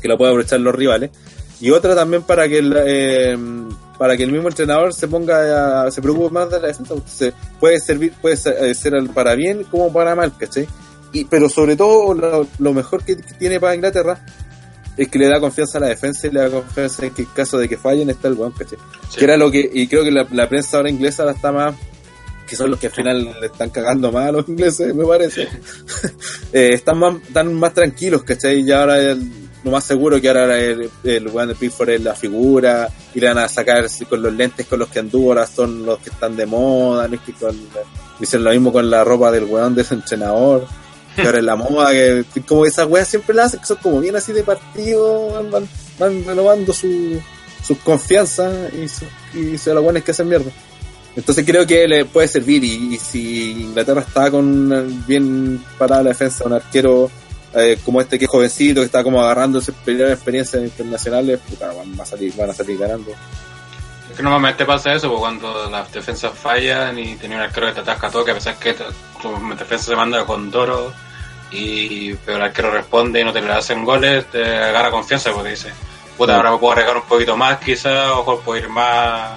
que 0.00 0.08
la 0.08 0.16
pueden 0.16 0.32
aprovechar 0.32 0.60
los 0.60 0.74
rivales. 0.74 1.10
Y 1.60 1.70
otra 1.70 1.94
también 1.94 2.22
para 2.22 2.48
que 2.48 2.58
el, 2.58 2.74
eh, 2.78 3.38
para 3.98 4.16
que 4.16 4.24
el 4.24 4.32
mismo 4.32 4.48
entrenador 4.48 4.92
se 4.94 5.08
ponga 5.08 5.84
a- 5.86 5.90
se 5.90 6.02
preocupe 6.02 6.32
más 6.34 6.50
de 6.50 6.60
la 6.60 6.66
defensa. 6.68 6.94
Entonces, 6.94 7.34
puede 7.60 7.78
servir, 7.80 8.12
puede 8.20 8.36
ser, 8.36 8.56
eh, 8.64 8.74
ser 8.74 8.92
para 9.14 9.34
bien 9.34 9.64
como 9.64 9.92
para 9.92 10.14
mal, 10.14 10.32
¿cachai? 10.38 10.66
Y, 11.12 11.24
pero 11.24 11.48
sobre 11.48 11.76
todo 11.76 12.12
lo, 12.14 12.46
lo 12.58 12.72
mejor 12.74 13.02
que, 13.04 13.16
que 13.16 13.34
tiene 13.34 13.58
para 13.60 13.74
Inglaterra 13.74 14.18
es 14.96 15.08
que 15.08 15.18
le 15.18 15.28
da 15.28 15.40
confianza 15.40 15.78
a 15.78 15.82
la 15.82 15.88
defensa 15.88 16.26
y 16.26 16.30
le 16.30 16.40
da 16.40 16.50
confianza 16.50 17.06
en 17.06 17.12
que 17.14 17.22
en 17.22 17.28
caso 17.28 17.58
de 17.58 17.68
que 17.68 17.76
fallen 17.76 18.10
está 18.10 18.28
el 18.28 18.34
weón, 18.34 18.52
¿cachai? 18.52 18.78
Sí. 19.10 19.18
Que 19.18 19.24
era 19.24 19.36
lo 19.36 19.50
que, 19.50 19.70
y 19.72 19.86
creo 19.88 20.04
que 20.04 20.10
la, 20.10 20.26
la 20.30 20.48
prensa 20.48 20.76
ahora 20.78 20.90
inglesa 20.90 21.22
ahora 21.22 21.34
está 21.34 21.52
más, 21.52 21.74
que 22.48 22.54
son 22.56 22.70
los 22.70 22.78
que 22.80 22.86
al 22.86 22.92
final 22.92 23.36
le 23.40 23.46
están 23.46 23.70
cagando 23.70 24.10
más 24.12 24.28
a 24.28 24.32
los 24.32 24.48
ingleses, 24.48 24.94
me 24.94 25.04
parece. 25.04 25.48
Eh, 26.52 26.70
están 26.72 26.98
más, 26.98 27.16
están 27.26 27.52
más 27.54 27.74
tranquilos, 27.74 28.22
¿cachai? 28.22 28.60
Y 28.60 28.70
ahora 28.72 28.98
el- 29.00 29.45
lo 29.66 29.72
más 29.72 29.82
seguro 29.82 30.20
que 30.20 30.28
ahora 30.28 30.60
el, 30.60 30.88
el 31.02 31.26
weón 31.26 31.48
de 31.48 31.56
Pickford 31.56 31.90
es 31.90 32.00
la 32.00 32.14
figura, 32.14 32.88
van 33.16 33.38
a 33.38 33.48
sacar 33.48 33.84
con 34.08 34.22
los 34.22 34.32
lentes 34.32 34.64
con 34.64 34.78
los 34.78 34.88
que 34.88 35.00
anduvo, 35.00 35.30
ahora 35.30 35.44
son 35.44 35.84
los 35.84 35.98
que 35.98 36.10
están 36.10 36.36
de 36.36 36.46
moda, 36.46 37.08
no 37.08 37.18
con, 37.40 37.58
dicen 38.20 38.44
lo 38.44 38.52
mismo 38.52 38.72
con 38.72 38.88
la 38.88 39.02
ropa 39.02 39.32
del 39.32 39.42
weón 39.42 39.74
del 39.74 39.84
entrenador, 39.90 40.68
que 41.16 41.22
ahora 41.22 41.38
es 41.38 41.44
la 41.44 41.56
moda, 41.56 41.90
que 41.90 42.24
como 42.46 42.64
esas 42.64 42.86
weas 42.86 43.08
siempre 43.08 43.34
las 43.34 43.46
hacen, 43.46 43.58
que 43.58 43.66
son 43.66 43.78
como 43.78 43.98
bien 43.98 44.14
así 44.14 44.32
de 44.32 44.44
partido, 44.44 45.32
van, 45.32 45.50
van, 45.50 45.68
van 45.98 46.24
renovando 46.24 46.72
su, 46.72 47.20
sus 47.66 47.78
confianzas 47.78 48.72
y, 48.72 48.86
su, 48.86 49.04
y 49.36 49.58
son 49.58 49.74
las 49.74 49.82
buenas 49.82 50.04
que 50.04 50.12
hacen 50.12 50.28
mierda. 50.28 50.52
Entonces 51.16 51.44
creo 51.44 51.66
que 51.66 51.88
le 51.88 52.04
puede 52.04 52.28
servir 52.28 52.62
y, 52.62 52.96
si 52.98 53.50
Inglaterra 53.62 54.02
está 54.02 54.30
con 54.30 55.04
bien 55.08 55.60
parada 55.76 56.04
la 56.04 56.10
defensa, 56.10 56.44
un 56.44 56.52
arquero 56.52 57.10
eh, 57.54 57.78
como 57.84 58.00
este 58.00 58.18
que 58.18 58.24
es 58.26 58.30
jovencito, 58.30 58.80
que 58.80 58.86
está 58.86 59.02
como 59.02 59.20
agarrando 59.22 59.60
primeras 59.84 60.12
experiencias 60.12 60.62
internacionales, 60.62 61.40
puta, 61.48 61.72
van, 61.72 61.98
a 62.00 62.04
salir, 62.04 62.32
van 62.36 62.50
a 62.50 62.54
salir 62.54 62.78
ganando. 62.78 63.12
Es 64.10 64.16
que 64.16 64.22
normalmente 64.22 64.64
pasa 64.64 64.92
eso, 64.92 65.08
porque 65.08 65.20
cuando 65.20 65.70
las 65.70 65.90
defensas 65.92 66.32
fallan 66.38 66.98
y 66.98 67.16
tenía 67.16 67.36
un 67.38 67.42
arquero 67.44 67.66
que 67.68 67.72
te 67.74 67.80
atasca 67.80 68.10
todo, 68.10 68.24
que 68.24 68.30
a 68.30 68.34
pesar 68.34 68.56
que 68.58 68.72
tu 68.74 69.56
defensa 69.58 69.86
se 69.86 69.96
manda 69.96 70.24
con 70.24 70.50
Toro, 70.50 70.92
y, 71.50 72.14
pero 72.14 72.38
el 72.38 72.42
arquero 72.44 72.70
responde 72.70 73.20
y 73.20 73.24
no 73.24 73.32
te 73.32 73.40
le 73.40 73.52
hacen 73.52 73.84
goles, 73.84 74.26
te 74.30 74.42
agarra 74.44 74.90
confianza 74.90 75.32
porque 75.32 75.50
dice, 75.50 75.70
puta, 76.16 76.32
Sí. 76.32 76.36
ahora 76.36 76.50
me 76.52 76.58
puedo 76.58 76.72
arriesgar 76.72 76.96
un 76.96 77.02
poquito 77.04 77.36
más 77.36 77.58
quizás, 77.58 78.08
o 78.10 78.40
puedo 78.40 78.58
ir 78.60 78.68
más 78.68 79.32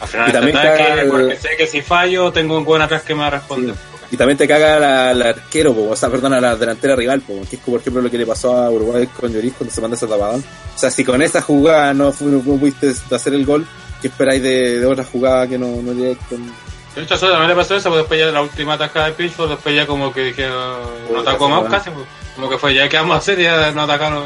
a 0.00 0.06
frenar 0.06 0.28
Y 0.28 0.30
este 0.32 0.38
también 0.40 0.56
ataque, 0.56 1.00
el- 1.02 1.08
porque 1.10 1.36
sé 1.36 1.48
que 1.56 1.66
si 1.66 1.80
fallo 1.82 2.32
tengo 2.32 2.56
un 2.58 2.64
buen 2.64 2.82
atrás 2.82 3.02
que 3.02 3.14
me 3.14 3.20
va 3.20 3.26
a 3.28 3.30
responder. 3.30 3.74
Y 4.10 4.16
también 4.16 4.36
te 4.36 4.46
caga 4.46 4.78
la, 4.78 5.14
la 5.14 5.28
arquero, 5.30 5.74
po, 5.74 5.90
o 5.90 5.96
sea, 5.96 6.10
perdón, 6.10 6.34
a 6.34 6.40
la 6.40 6.56
delantera 6.56 6.96
rival, 6.96 7.20
po, 7.20 7.34
que 7.48 7.56
es 7.56 7.62
como, 7.62 7.76
por 7.76 7.80
ejemplo 7.80 8.02
lo 8.02 8.10
que 8.10 8.18
le 8.18 8.26
pasó 8.26 8.56
a 8.56 8.70
Uruguay 8.70 9.06
con 9.08 9.32
Lloris 9.32 9.54
cuando 9.54 9.74
se 9.74 9.80
manda 9.80 9.96
ese 9.96 10.06
tapadón. 10.06 10.44
O 10.74 10.78
sea, 10.78 10.90
si 10.90 11.04
con 11.04 11.22
esa 11.22 11.40
jugada 11.40 11.94
no, 11.94 12.14
no 12.20 12.40
pudiste 12.40 12.92
hacer 13.10 13.34
el 13.34 13.44
gol, 13.44 13.66
¿qué 14.00 14.08
esperáis 14.08 14.42
de, 14.42 14.80
de 14.80 14.86
otra 14.86 15.04
jugada 15.04 15.46
que 15.48 15.58
no, 15.58 15.82
no 15.82 15.92
llegues 15.92 16.18
con... 16.28 16.44
De 16.94 17.02
hecho, 17.02 17.14
eso 17.14 17.28
también 17.28 17.48
le 17.48 17.56
pasó 17.56 17.74
eso, 17.74 17.88
porque 17.88 18.00
después 18.00 18.20
ya 18.20 18.26
la 18.26 18.42
última 18.42 18.74
atajada 18.74 19.06
de 19.06 19.12
Pitchford, 19.14 19.50
después 19.50 19.74
ya 19.74 19.86
como 19.86 20.12
que 20.12 20.26
dije, 20.26 20.48
no 20.48 21.20
atacó 21.20 21.48
más 21.48 21.64
casi, 21.68 21.90
pues. 21.90 22.06
como 22.36 22.48
que 22.48 22.56
fue, 22.56 22.74
ya 22.74 22.88
que 22.88 22.96
vamos 22.96 23.16
a 23.16 23.18
hacer, 23.18 23.40
ya 23.40 23.72
no 23.72 23.82
atacaron. 23.82 24.24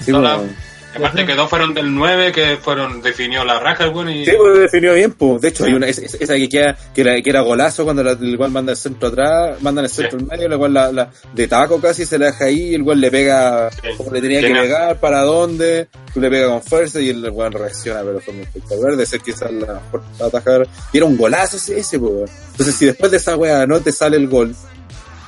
Sí, 0.00 0.12
No. 0.12 0.65
La- 0.98 1.08
Aparte 1.08 1.26
que 1.26 1.34
dos 1.34 1.48
fueron 1.50 1.74
del 1.74 1.94
9, 1.94 2.32
que 2.32 2.56
fueron, 2.56 3.02
definió 3.02 3.44
la 3.44 3.58
raja 3.60 3.84
el 3.84 3.90
bueno 3.90 4.10
y... 4.10 4.24
Sí, 4.24 4.32
pues 4.36 4.58
definió 4.60 4.94
bien, 4.94 5.12
pues. 5.12 5.40
De 5.40 5.48
hecho, 5.48 5.64
hay 5.64 5.74
una, 5.74 5.86
esa, 5.88 6.02
esa 6.04 6.34
que, 6.34 6.48
queda, 6.48 6.76
que, 6.94 7.00
era, 7.02 7.20
que 7.22 7.30
era 7.30 7.40
golazo 7.40 7.84
cuando 7.84 8.02
la, 8.02 8.12
el 8.12 8.36
cual 8.36 8.50
manda 8.50 8.72
el 8.72 8.78
centro 8.78 9.08
atrás, 9.08 9.60
manda 9.62 9.82
el 9.82 9.88
centro 9.88 10.18
Sí. 10.18 10.24
en 10.24 10.28
medio, 10.28 10.48
la 10.48 10.58
cual 10.58 10.74
la, 10.74 10.92
la- 10.92 11.10
de 11.34 11.48
taco 11.48 11.80
casi 11.80 12.04
se 12.06 12.18
la 12.18 12.26
deja 12.26 12.44
ahí, 12.46 12.74
el 12.74 12.84
cual 12.84 13.00
le 13.00 13.10
pega 13.10 13.70
Sí. 13.70 13.88
como 13.96 14.10
le 14.12 14.20
tenía 14.20 14.40
que 14.40 14.54
pegar, 14.54 14.98
para 15.00 15.22
dónde, 15.22 15.88
le 16.14 16.30
pega 16.30 16.48
con 16.48 16.62
fuerza 16.62 17.00
y 17.00 17.10
el 17.10 17.30
cual 17.32 17.52
reacciona, 17.52 18.02
pero 18.02 18.20
fue 18.20 18.34
muy 18.34 18.42
espectacular, 18.44 18.96
de 18.96 19.06
ser 19.06 19.20
quizás 19.20 19.50
la 19.52 19.74
mejor 19.74 20.02
atajar. 20.24 20.66
Y 20.92 20.96
era 20.96 21.06
un 21.06 21.16
golazo 21.16 21.56
ese, 21.56 21.78
ese 21.78 21.98
pues. 21.98 22.30
Entonces, 22.52 22.74
si 22.74 22.86
después 22.86 23.10
de 23.10 23.18
esa 23.18 23.36
wea 23.36 23.66
no 23.66 23.80
te 23.80 23.92
sale 23.92 24.16
el 24.16 24.28
gol, 24.28 24.54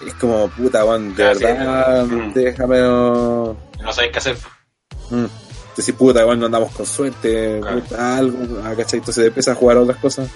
es 0.07 0.15
como 0.15 0.49
puta, 0.51 0.85
weón, 0.85 1.15
de 1.15 1.25
Ah, 1.25 1.35
sí. 1.35 1.45
verdad, 1.45 2.05
Mm. 2.07 2.33
déjame. 2.33 2.79
no- 2.79 3.57
sabéis 3.93 4.13
qué 4.13 4.19
hacer. 4.19 4.37
Mm. 5.11 5.25
Decir, 5.79 5.95
puta, 5.95 6.21
igual 6.23 6.41
no 6.41 6.47
andamos 6.47 6.73
con 6.73 6.85
suerte, 6.85 7.59
Claro. 7.63 7.81
puta, 7.81 8.19
algo, 8.19 8.39
ah, 8.65 8.75
¿cachai? 8.77 8.99
Entonces 8.99 9.27
empieza 9.29 9.53
a 9.53 9.55
jugar 9.55 9.77
a 9.77 9.81
otras 9.83 9.99
cosas. 9.99 10.29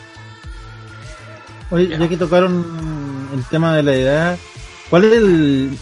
Oye, 1.70 1.88
Ya. 1.88 2.08
que 2.08 2.16
tocaron 2.16 3.28
el 3.34 3.44
tema 3.46 3.76
de 3.76 3.82
la 3.82 3.94
edad, 3.94 4.38
¿cuál 4.88 5.04
es 5.04 5.12
el, 5.14 5.76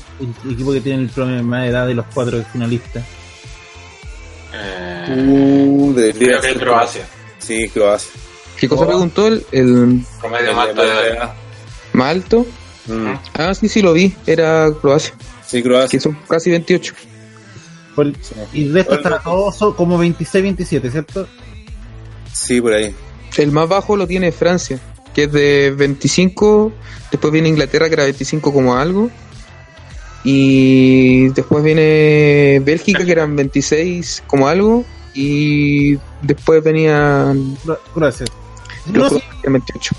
el 0.44 0.52
equipo 0.52 0.72
que 0.72 0.80
tiene 0.80 1.02
el 1.02 1.08
promedio 1.10 1.42
más 1.42 1.68
edad 1.68 1.86
de 1.86 1.94
los 1.94 2.06
cuatro 2.14 2.42
finalistas? 2.52 3.04
Eh, 4.52 5.66
Uh, 5.68 5.94
creo 5.94 6.40
que 6.40 6.50
es 6.50 6.58
Croacia. 6.58 7.06
Sí, 7.38 7.68
Croacia. 7.68 8.12
¿Qué 8.56 8.68
cosa 8.68 8.84
Oh. 8.84 8.86
preguntó 8.86 9.26
el, 9.26 9.44
el 9.52 10.04
Promedio 10.20 10.54
más 10.54 10.68
alto 10.68 10.82
de 10.82 11.08
edad. 11.08 11.34
más 11.92 12.10
alto? 12.10 12.46
Mm, 12.86 13.14
Ah, 13.34 13.54
sí, 13.54 13.68
sí 13.68 13.82
lo 13.82 13.92
vi. 13.92 14.14
Era 14.26 14.70
Croacia. 14.80 15.14
Sí, 15.46 15.62
Croacia. 15.62 15.88
Que 15.90 16.00
son 16.00 16.16
casi 16.28 16.50
28. 16.50 16.94
Por- 17.94 18.12
y 18.52 18.64
el 18.64 18.72
resto 18.74 18.94
están 18.94 19.22
todos 19.22 19.56
son 19.56 19.72
como 19.74 19.98
26, 19.98 20.42
27, 20.42 20.90
¿cierto? 20.90 21.26
Sí, 22.32 22.60
por 22.60 22.72
ahí. 22.74 22.94
El 23.36 23.52
más 23.52 23.68
bajo 23.68 23.96
lo 23.96 24.06
tiene 24.06 24.32
Francia, 24.32 24.78
que 25.14 25.24
es 25.24 25.32
de 25.32 25.74
25. 25.76 26.72
Después 27.10 27.32
viene 27.32 27.48
Inglaterra, 27.48 27.88
que 27.88 27.94
era 27.94 28.04
25 28.04 28.52
como 28.52 28.76
algo. 28.76 29.10
Y 30.22 31.28
después 31.30 31.64
viene 31.64 32.60
Bélgica, 32.64 33.04
que 33.04 33.12
eran 33.12 33.34
26 33.36 34.22
como 34.26 34.48
algo. 34.48 34.84
Y 35.14 35.96
después 36.22 36.62
venían 36.62 37.56
Croacia. 37.94 38.26
los 38.86 38.94
No, 38.94 39.08
sí, 39.08 39.16
croatas, 39.16 39.22
que 39.22 39.40
eran 39.42 39.52
28. 39.54 39.96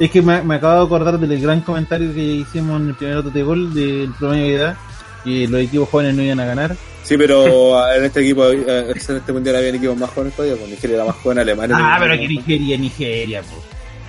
es 0.00 0.10
que 0.10 0.22
me, 0.22 0.42
me 0.42 0.54
acabo 0.56 0.80
de 0.80 0.86
acordar 0.86 1.18
del 1.18 1.40
gran 1.40 1.60
comentario 1.62 2.12
que 2.12 2.20
hicimos 2.20 2.80
en 2.80 2.88
el 2.88 2.94
primer 2.96 3.16
otro 3.18 3.30
de 3.30 3.42
gol 3.42 3.72
del 3.72 4.12
promedio 4.18 4.44
de 4.46 4.54
edad, 4.54 4.76
que 5.24 5.46
los 5.48 5.60
equipos 5.62 5.88
jóvenes 5.88 6.14
no 6.16 6.22
iban 6.22 6.40
a 6.40 6.44
ganar. 6.46 6.76
Sí, 7.02 7.16
pero 7.16 7.78
ah, 7.78 7.96
en 7.96 8.04
este 8.04 8.20
equipo, 8.20 8.46
eh, 8.48 8.90
en 8.90 8.96
este 9.16 9.32
mundial 9.32 9.56
había 9.56 9.70
equipos 9.70 9.96
más 9.96 10.10
jóvenes 10.10 10.34
todavía, 10.34 10.56
pues 10.56 10.70
Nigeria 10.70 10.96
era 10.96 11.04
más 11.06 11.16
joven, 11.16 11.38
Alemania. 11.38 11.76
Ah, 11.78 11.96
pero 12.00 12.14
que 12.14 12.28
Nigeria, 12.28 12.78
Nigeria, 12.78 13.42
po. 13.42 13.56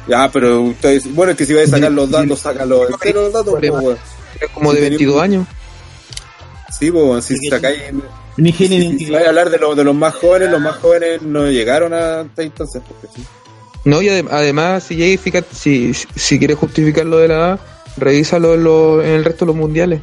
Ya, 0.07 0.29
pero 0.31 0.61
ustedes, 0.61 1.13
bueno, 1.13 1.31
es 1.31 1.37
que 1.37 1.45
si 1.45 1.53
vais 1.53 1.71
a 1.71 1.77
sacar 1.77 1.91
los 1.91 2.09
datos, 2.09 2.39
sácalo 2.39 2.87
en 2.87 2.95
cero 3.01 3.21
los 3.23 3.33
datos, 3.33 3.55
pues, 3.59 3.97
como 4.53 4.71
de 4.73 4.77
Sí, 4.79 4.83
tenía 4.83 4.89
22 4.89 5.15
un- 5.15 5.21
años. 5.21 5.47
Sí, 6.77 6.91
pues, 6.91 7.25
si 7.25 7.35
sacáis. 7.49 7.79
Nigeria, 8.37 8.79
Si, 8.91 8.97
si 9.05 9.11
vais 9.11 9.25
a 9.25 9.29
hablar 9.29 9.49
de, 9.49 9.57
los 9.57 9.75
de 9.75 9.83
los 9.83 9.93
más 9.95 10.15
jóvenes, 10.15 10.49
los 10.49 10.61
más 10.61 10.77
jóvenes 10.77 11.21
no 11.21 11.47
llegaron 11.47 11.93
a 11.93 12.21
hasta 12.21 12.41
entonces, 12.43 12.81
porque 12.87 13.07
sí. 13.15 13.23
No, 13.83 14.01
y 14.01 14.07
adem- 14.07 14.27
además, 14.31 14.83
si, 14.83 15.17
si, 15.51 15.93
si 15.93 16.39
quieres 16.39 16.57
justificar 16.57 17.05
lo 17.05 17.17
de 17.17 17.27
la 17.27 17.33
edad, 17.35 17.59
revísalo 17.97 18.53
en, 18.53 18.63
lo- 18.63 19.01
en 19.03 19.09
el 19.11 19.25
resto 19.25 19.45
de 19.45 19.47
los 19.47 19.55
mundiales. 19.55 20.01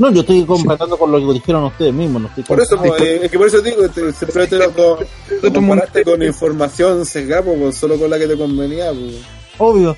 No, 0.00 0.10
yo 0.10 0.20
estoy 0.22 0.44
comparando 0.46 0.96
con 0.98 1.12
lo 1.12 1.18
que 1.18 1.34
dijeron 1.34 1.64
ustedes 1.64 1.92
mismos. 1.92 2.22
No 2.22 2.28
estoy 2.28 2.44
Por 2.44 2.60
eso, 2.60 2.78
pues, 2.78 3.00
eh, 3.02 3.20
es 3.24 3.30
que 3.30 3.36
por 3.38 3.46
eso 3.48 3.60
digo, 3.60 3.86
te, 3.90 4.12
siempre 4.14 4.46
te 4.46 4.56
lo, 4.56 4.66
lo- 4.70 4.98
lo 5.42 5.52
comparaste 5.52 6.02
con 6.04 6.22
información 6.22 7.04
sesgada, 7.04 7.42
pues, 7.42 7.76
solo 7.76 7.98
con 7.98 8.08
la 8.08 8.18
que 8.18 8.26
te 8.26 8.36
convenía, 8.38 8.90
pues. 8.92 9.16
Obvio. 9.58 9.96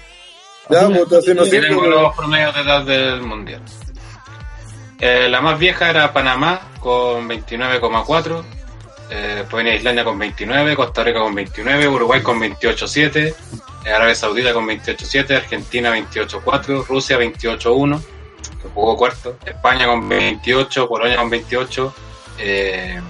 Ya, 0.68 0.88
pues, 0.88 1.12
así 1.12 1.34
no 1.34 1.44
sirve, 1.44 1.68
pero- 1.68 2.02
los 2.02 2.16
promedios 2.16 2.52
de 2.54 2.60
edad 2.62 2.84
del 2.84 3.22
mundial. 3.22 3.62
Eh, 4.98 5.28
la 5.28 5.40
más 5.40 5.58
vieja 5.58 5.88
era 5.90 6.12
Panamá 6.12 6.60
con 6.80 7.28
29,4. 7.28 8.44
Eh, 9.10 9.34
después 9.38 9.62
venía 9.62 9.74
Islandia 9.78 10.04
con 10.04 10.18
29, 10.18 10.74
Costa 10.74 11.04
Rica 11.04 11.20
con 11.20 11.34
29, 11.34 11.86
Uruguay 11.86 12.22
con 12.22 12.40
28,7, 12.40 13.34
eh, 13.84 13.90
Arabia 13.92 14.14
Saudita 14.14 14.52
con 14.52 14.66
28,7, 14.66 15.36
Argentina 15.36 15.90
28,4, 15.92 16.86
Rusia 16.88 17.18
28,1, 17.18 18.00
que 18.42 18.68
cuarto, 18.68 19.36
España 19.44 19.86
con 19.86 20.08
28, 20.08 20.88
Polonia 20.88 21.16
con 21.16 21.30
28, 21.30 21.94
eh, 22.38 23.00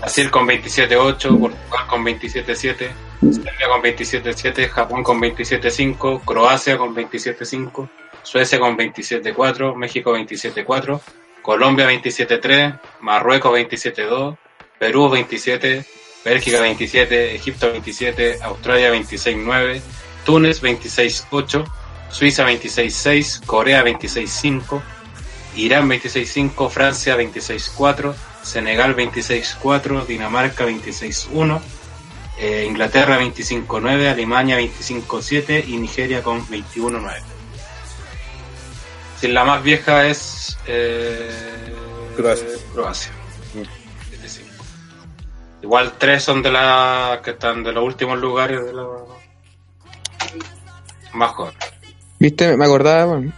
Brasil 0.00 0.30
con 0.30 0.46
27,8, 0.46 1.38
Portugal 1.38 1.86
con 1.86 2.04
27,7, 2.04 2.90
Serbia 3.20 3.68
con 3.68 3.82
27.7, 3.82 4.68
Japón 4.68 5.02
con 5.02 5.20
27.5, 5.20 6.22
Croacia 6.24 6.78
con 6.78 6.94
27.5, 6.94 7.88
Suecia 8.22 8.58
con 8.58 8.76
27.4, 8.76 9.74
México 9.74 10.16
27.4, 10.16 11.00
Colombia 11.42 11.90
27.3, 11.90 12.78
Marruecos 13.00 13.52
27.2, 13.52 14.36
Perú 14.78 15.10
27, 15.10 15.84
Bélgica 16.24 16.60
27, 16.60 17.34
Egipto 17.34 17.70
27, 17.70 18.38
Australia 18.42 18.92
26.9, 18.92 19.80
Túnez 20.24 20.62
26.8, 20.62 21.64
Suiza 22.10 22.44
26.6, 22.46 23.44
Corea 23.46 23.84
26.5, 23.84 24.82
Irán 25.56 25.88
26.5, 25.88 26.70
Francia 26.70 27.16
26.4, 27.16 28.14
Senegal 28.42 28.96
26.4, 28.96 30.06
Dinamarca 30.06 30.66
26.1, 30.66 31.60
eh, 32.38 32.64
Inglaterra 32.66 33.20
25-9, 33.20 34.10
Alemania 34.10 34.58
25-7 34.58 35.64
y 35.68 35.76
Nigeria 35.76 36.22
con 36.22 36.46
21-9. 36.46 37.22
Si 39.20 39.28
la 39.28 39.44
más 39.44 39.62
vieja 39.62 40.06
es 40.06 40.56
eh, 40.66 41.30
Croacia. 42.16 42.46
Croacia. 42.72 43.12
25. 44.10 44.64
Igual 45.62 45.92
tres 45.98 46.24
son 46.24 46.42
de 46.42 46.50
las 46.50 47.20
que 47.20 47.32
están 47.32 47.62
de 47.62 47.72
los 47.72 47.84
últimos 47.84 48.18
lugares 48.18 48.64
de 48.64 48.72
los 48.72 49.02
más 51.12 51.32
jóvenes. 51.32 51.79
¿Viste? 52.20 52.56
Me 52.56 52.64
acordaba, 52.64 53.06
bueno. 53.06 53.32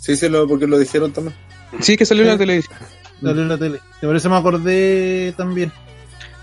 Sí, 0.00 0.16
sí, 0.16 0.28
lo, 0.28 0.46
porque 0.46 0.66
lo 0.66 0.78
dijeron 0.78 1.12
también. 1.12 1.34
Sí, 1.80 1.96
que 1.96 2.04
salió 2.04 2.24
en 2.24 2.28
la 2.30 2.36
televisión. 2.38 2.76
Salió 3.22 3.42
en 3.42 3.48
la 3.48 3.56
tele. 3.56 3.80
Por 4.00 4.14
eso 4.16 4.28
me 4.28 4.36
acordé 4.36 5.32
también. 5.36 5.72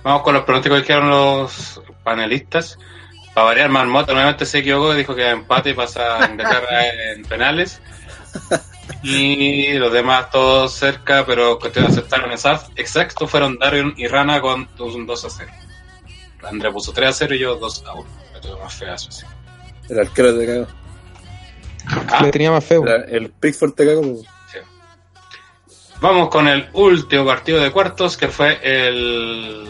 Vamos 0.02 0.24
con 0.24 0.34
los 0.34 0.44
pronósticos 0.44 0.78
que 0.78 0.82
dijeron 0.84 1.10
los 1.10 1.82
panelistas. 2.04 2.78
Para 3.34 3.48
variar, 3.48 3.70
Marmota 3.70 4.14
nuevamente 4.14 4.46
se 4.46 4.60
equivocó, 4.60 4.94
dijo 4.96 5.14
que 5.14 5.30
empate 5.30 5.72
y 5.72 5.74
pasa 5.74 6.24
a 6.24 6.32
Inglaterra 6.32 6.88
en 7.14 7.24
penales. 7.26 7.82
Y 9.04 9.74
los 9.74 9.92
demás 9.94 10.30
todos 10.32 10.74
cerca, 10.74 11.26
pero 11.26 11.60
que 11.60 11.70
te 11.70 11.80
aceptaron 11.82 12.32
exact- 12.32 12.72
exacto 12.76 13.28
fueron 13.28 13.58
Darion 13.60 13.94
y 13.98 14.08
Rana 14.08 14.42
con 14.42 14.68
un 14.80 15.06
2 15.06 15.26
a 15.26 15.30
0. 15.30 15.52
André 16.50 16.72
puso 16.72 16.92
3 16.94 17.10
a 17.10 17.14
0 17.14 17.36
y 17.36 17.40
yo 17.40 17.56
2 17.58 17.84
a 17.86 17.94
1. 17.94 18.06
Me 18.34 18.40
tuve 18.40 18.60
más 18.64 18.74
fea 18.74 18.96
eso 18.96 19.12
sí. 19.12 19.26
El 19.90 20.00
arquero 20.00 20.38
te 20.38 20.46
cagó. 20.46 20.68
Ah, 22.10 22.24
Le 22.24 22.32
tenía 22.32 22.52
más 22.52 22.64
feo. 22.64 22.86
Era- 22.86 23.06
El 23.06 23.30
Pickford 23.32 23.74
te 23.74 23.86
cagó. 23.86 24.02
pues. 24.02 24.22
sí. 24.52 24.58
Vamos 26.02 26.30
con 26.30 26.48
el 26.48 26.70
último 26.74 27.26
partido 27.26 27.60
de 27.60 27.72
cuartos 27.72 28.16
que 28.18 28.28
fue 28.28 28.60
el 28.64 29.66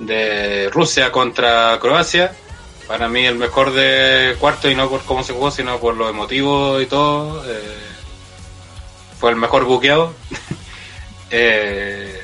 de 0.00 0.68
Rusia 0.72 1.10
contra 1.12 1.78
Croacia. 1.80 2.32
Para 2.88 3.08
mí 3.08 3.24
el 3.24 3.36
mejor 3.36 3.72
de 3.72 4.36
cuarto 4.40 4.68
y 4.68 4.74
no 4.74 4.88
por 4.90 5.02
cómo 5.04 5.22
se 5.22 5.32
jugó, 5.32 5.50
sino 5.50 5.78
por 5.78 5.96
lo 5.96 6.08
emotivo 6.08 6.80
y 6.80 6.86
todo. 6.86 7.42
eh, 7.48 7.60
fue 9.20 9.30
el 9.30 9.36
mejor 9.36 9.64
buqueado. 9.64 10.12
eh, 11.30 12.18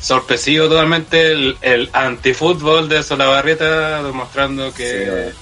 sorpresivo 0.00 0.68
totalmente 0.68 1.30
el, 1.30 1.56
el 1.62 1.88
antifútbol 1.92 2.88
de 2.88 3.02
Solabarrieta, 3.04 4.02
demostrando 4.02 4.74
que 4.74 5.32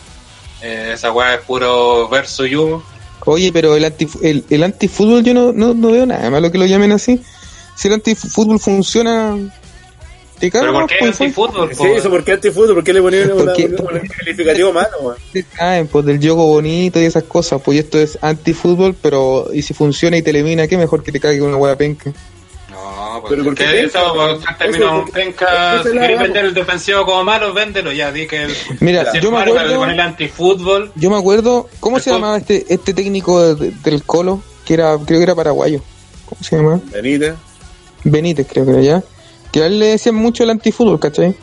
eh, 0.63 0.93
esa 0.95 1.13
weá 1.13 1.35
es 1.35 1.41
puro 1.41 2.09
verso 2.09 2.47
y 2.47 2.55
humo. 2.57 2.83
Oye, 3.27 3.53
pero 3.53 3.77
el, 3.77 3.85
anti, 3.85 4.09
el, 4.23 4.45
el 4.49 4.63
antifútbol 4.63 5.23
yo 5.23 5.35
no, 5.35 5.53
no, 5.53 5.75
no 5.75 5.91
veo 5.93 6.07
nada 6.07 6.31
malo 6.31 6.51
que 6.51 6.59
lo 6.59 6.67
llamen 6.67 6.93
así. 6.93 7.21
Si 7.77 7.89
el 7.89 7.95
antifútbol 7.95 8.59
funciona, 8.59 9.37
te 10.39 10.51
cago. 10.51 10.65
Pero 10.67 10.73
¿por 10.81 10.87
qué 10.89 10.97
pues, 11.01 11.21
antifútbol? 11.21 11.71
Sí, 11.75 11.85
eso, 11.97 12.09
¿por 12.11 12.25
qué 12.25 12.33
antifútbol? 12.33 12.75
¿Por 12.75 12.85
qué 12.85 12.93
le 12.95 13.03
ponían 13.03 13.33
una- 13.33 13.45
Porque- 13.45 13.67
una- 13.67 14.01
un 14.01 14.09
calificativo 14.09 14.73
malo? 14.73 15.17
te 15.33 15.45
caen, 15.45 15.87
pues 15.87 16.07
del 16.07 16.19
juego 16.19 16.47
bonito 16.47 16.99
y 17.01 17.05
esas 17.05 17.25
cosas. 17.25 17.61
Pues 17.63 17.79
esto 17.79 17.99
es 17.99 18.19
antifútbol, 18.23 18.97
pero 19.01 19.49
y 19.53 19.63
si 19.63 19.75
funciona 19.75 20.17
y 20.17 20.23
te 20.23 20.31
elimina, 20.31 20.67
qué 20.67 20.79
mejor 20.79 21.03
que 21.03 21.13
te 21.13 21.21
caiga 21.21 21.45
una 21.45 21.57
hueá 21.59 21.77
penca. 21.77 22.13
No, 23.23 23.29
Pero 23.29 23.45
porque 23.45 23.65
¿por 23.65 23.73
qué 23.73 23.81
¿qué 23.81 23.83
penca? 23.89 23.99
eso? 24.01 25.83
Un 25.83 25.83
Si 25.83 25.89
es 25.89 25.95
querés 25.95 26.19
vender 26.21 26.45
el 26.47 26.55
defensivo 26.55 27.05
como 27.05 27.25
malo, 27.25 27.53
véndelo. 27.53 27.93
Ya 27.93 28.11
di 28.13 28.27
que 28.27 28.43
el. 28.45 28.55
Mira, 28.81 29.11
si 29.11 29.19
es 29.19 29.25
yo 29.25 29.31
me 29.31 29.39
acuerdo, 29.41 29.77
con 29.79 29.91
el 29.91 30.01
antifútbol. 30.01 30.93
yo 30.95 31.11
me 31.11 31.17
acuerdo, 31.19 31.69
¿cómo 31.81 31.99
se 32.01 32.11
llamaba 32.11 32.37
este, 32.39 32.67
este 32.69 32.95
técnico 32.95 33.55
de- 33.55 33.71
del 33.71 34.03
Colo? 34.05 34.43
Que 34.65 34.75
era, 34.75 34.97
creo 35.05 35.19
que 35.19 35.25
era 35.25 35.35
paraguayo. 35.35 35.81
¿Cómo 36.27 36.43
se 36.43 36.57
llamaba? 36.57 36.81
Benítez. 36.93 37.35
Benítez, 38.05 38.47
creo 38.51 38.65
que 38.65 38.71
era 38.73 38.81
ya. 38.83 39.03
Que 39.53 39.63
a 39.63 39.67
él 39.67 39.79
le 39.81 39.87
decían 39.87 40.15
mucho 40.15 40.45
el 40.45 40.51
antifútbol, 40.51 41.01
¿cachai? 41.01 41.35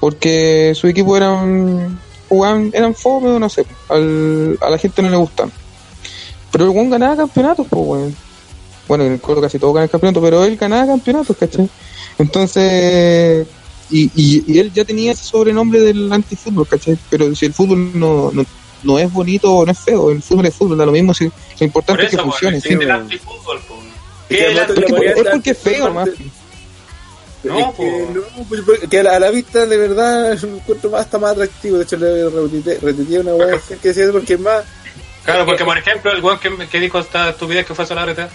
Porque 0.00 0.72
su 0.74 0.86
equipo 0.88 1.16
eran, 1.16 1.98
jugaban, 2.28 2.70
eran 2.74 2.94
fome 2.94 3.30
o 3.30 3.38
no 3.38 3.48
sé, 3.48 3.64
al, 3.88 4.58
a 4.60 4.70
la 4.70 4.78
gente 4.78 5.02
no 5.02 5.10
le 5.10 5.16
gustaban. 5.16 5.52
Pero 6.50 6.64
el 6.64 6.70
buen 6.70 6.90
ganaba 6.90 7.16
campeonatos, 7.16 7.66
pues, 7.68 7.82
weón. 7.86 8.16
Bueno, 8.88 9.04
en 9.04 9.12
el 9.12 9.20
Colo 9.20 9.40
casi 9.42 9.58
todos 9.58 9.74
ganan 9.74 9.88
campeonatos, 9.88 10.22
pero 10.22 10.44
él 10.44 10.56
ganaba 10.56 10.86
campeonatos, 10.86 11.36
¿cachai? 11.36 11.68
Entonces, 12.18 13.46
y, 13.90 14.10
y, 14.14 14.44
y 14.46 14.58
él 14.58 14.72
ya 14.72 14.84
tenía 14.84 15.12
ese 15.12 15.24
sobrenombre 15.24 15.80
del 15.80 16.10
antifútbol, 16.12 16.66
¿cachai? 16.66 16.98
Pero 17.10 17.34
si 17.34 17.46
el 17.46 17.52
fútbol 17.54 17.90
no, 17.98 18.30
no, 18.32 18.44
no 18.82 18.98
es 18.98 19.12
bonito 19.12 19.52
o 19.54 19.66
no 19.66 19.72
es 19.72 19.78
feo, 19.78 20.10
el 20.10 20.22
fútbol 20.22 20.46
es 20.46 20.54
fútbol, 20.54 20.78
da 20.78 20.86
lo 20.86 20.92
mismo, 20.92 21.12
si, 21.14 21.24
lo 21.24 21.30
Por 21.30 21.62
importante 21.62 22.04
es 22.04 22.10
que 22.10 22.16
pues, 22.16 22.26
funcione. 22.30 22.60
¿sí? 22.60 22.72
el 22.72 22.90
antifútbol. 22.90 23.60
po. 23.68 23.74
¿Qué 24.28 24.46
es 24.52 24.58
el 24.58 24.66
Porque- 24.66 25.06
es 25.06 25.28
porque 25.30 25.50
es 25.50 25.58
feo, 25.58 25.92
más. 25.92 26.08
No, 27.44 27.58
Es 27.58 27.64
po. 27.66 27.76
que, 27.76 28.06
no, 28.14 28.44
pues, 28.48 28.60
porque 28.62 28.88
que 28.88 28.98
a 29.00 29.02
la, 29.04 29.16
a 29.16 29.20
la 29.20 29.30
vista 29.30 29.64
de 29.64 29.76
verdad 29.76 30.32
es 30.32 30.42
un 30.42 30.56
encuentro 30.56 30.90
más, 30.90 31.02
está 31.02 31.18
más 31.18 31.32
atractivo. 31.32 31.76
De 31.78 31.84
hecho, 31.84 31.96
le 31.96 32.28
repetí, 32.28 32.84
repetí 32.84 33.16
una 33.16 33.34
hueá 33.34 33.60
que 33.80 33.88
decía 33.88 34.04
eso 34.04 34.12
porque 34.12 34.34
es 34.34 34.40
más. 34.40 34.64
Claro, 35.24 35.44
porque 35.46 35.64
por 35.64 35.76
ejemplo, 35.78 36.10
el 36.12 36.22
weón 36.22 36.38
que, 36.40 36.50
que 36.68 36.80
dijo 36.80 36.98
esta 36.98 37.30
estupidez 37.30 37.64
que 37.66 37.74
fue 37.74 37.86
Solareta, 37.86 38.24
eh, 38.24 38.28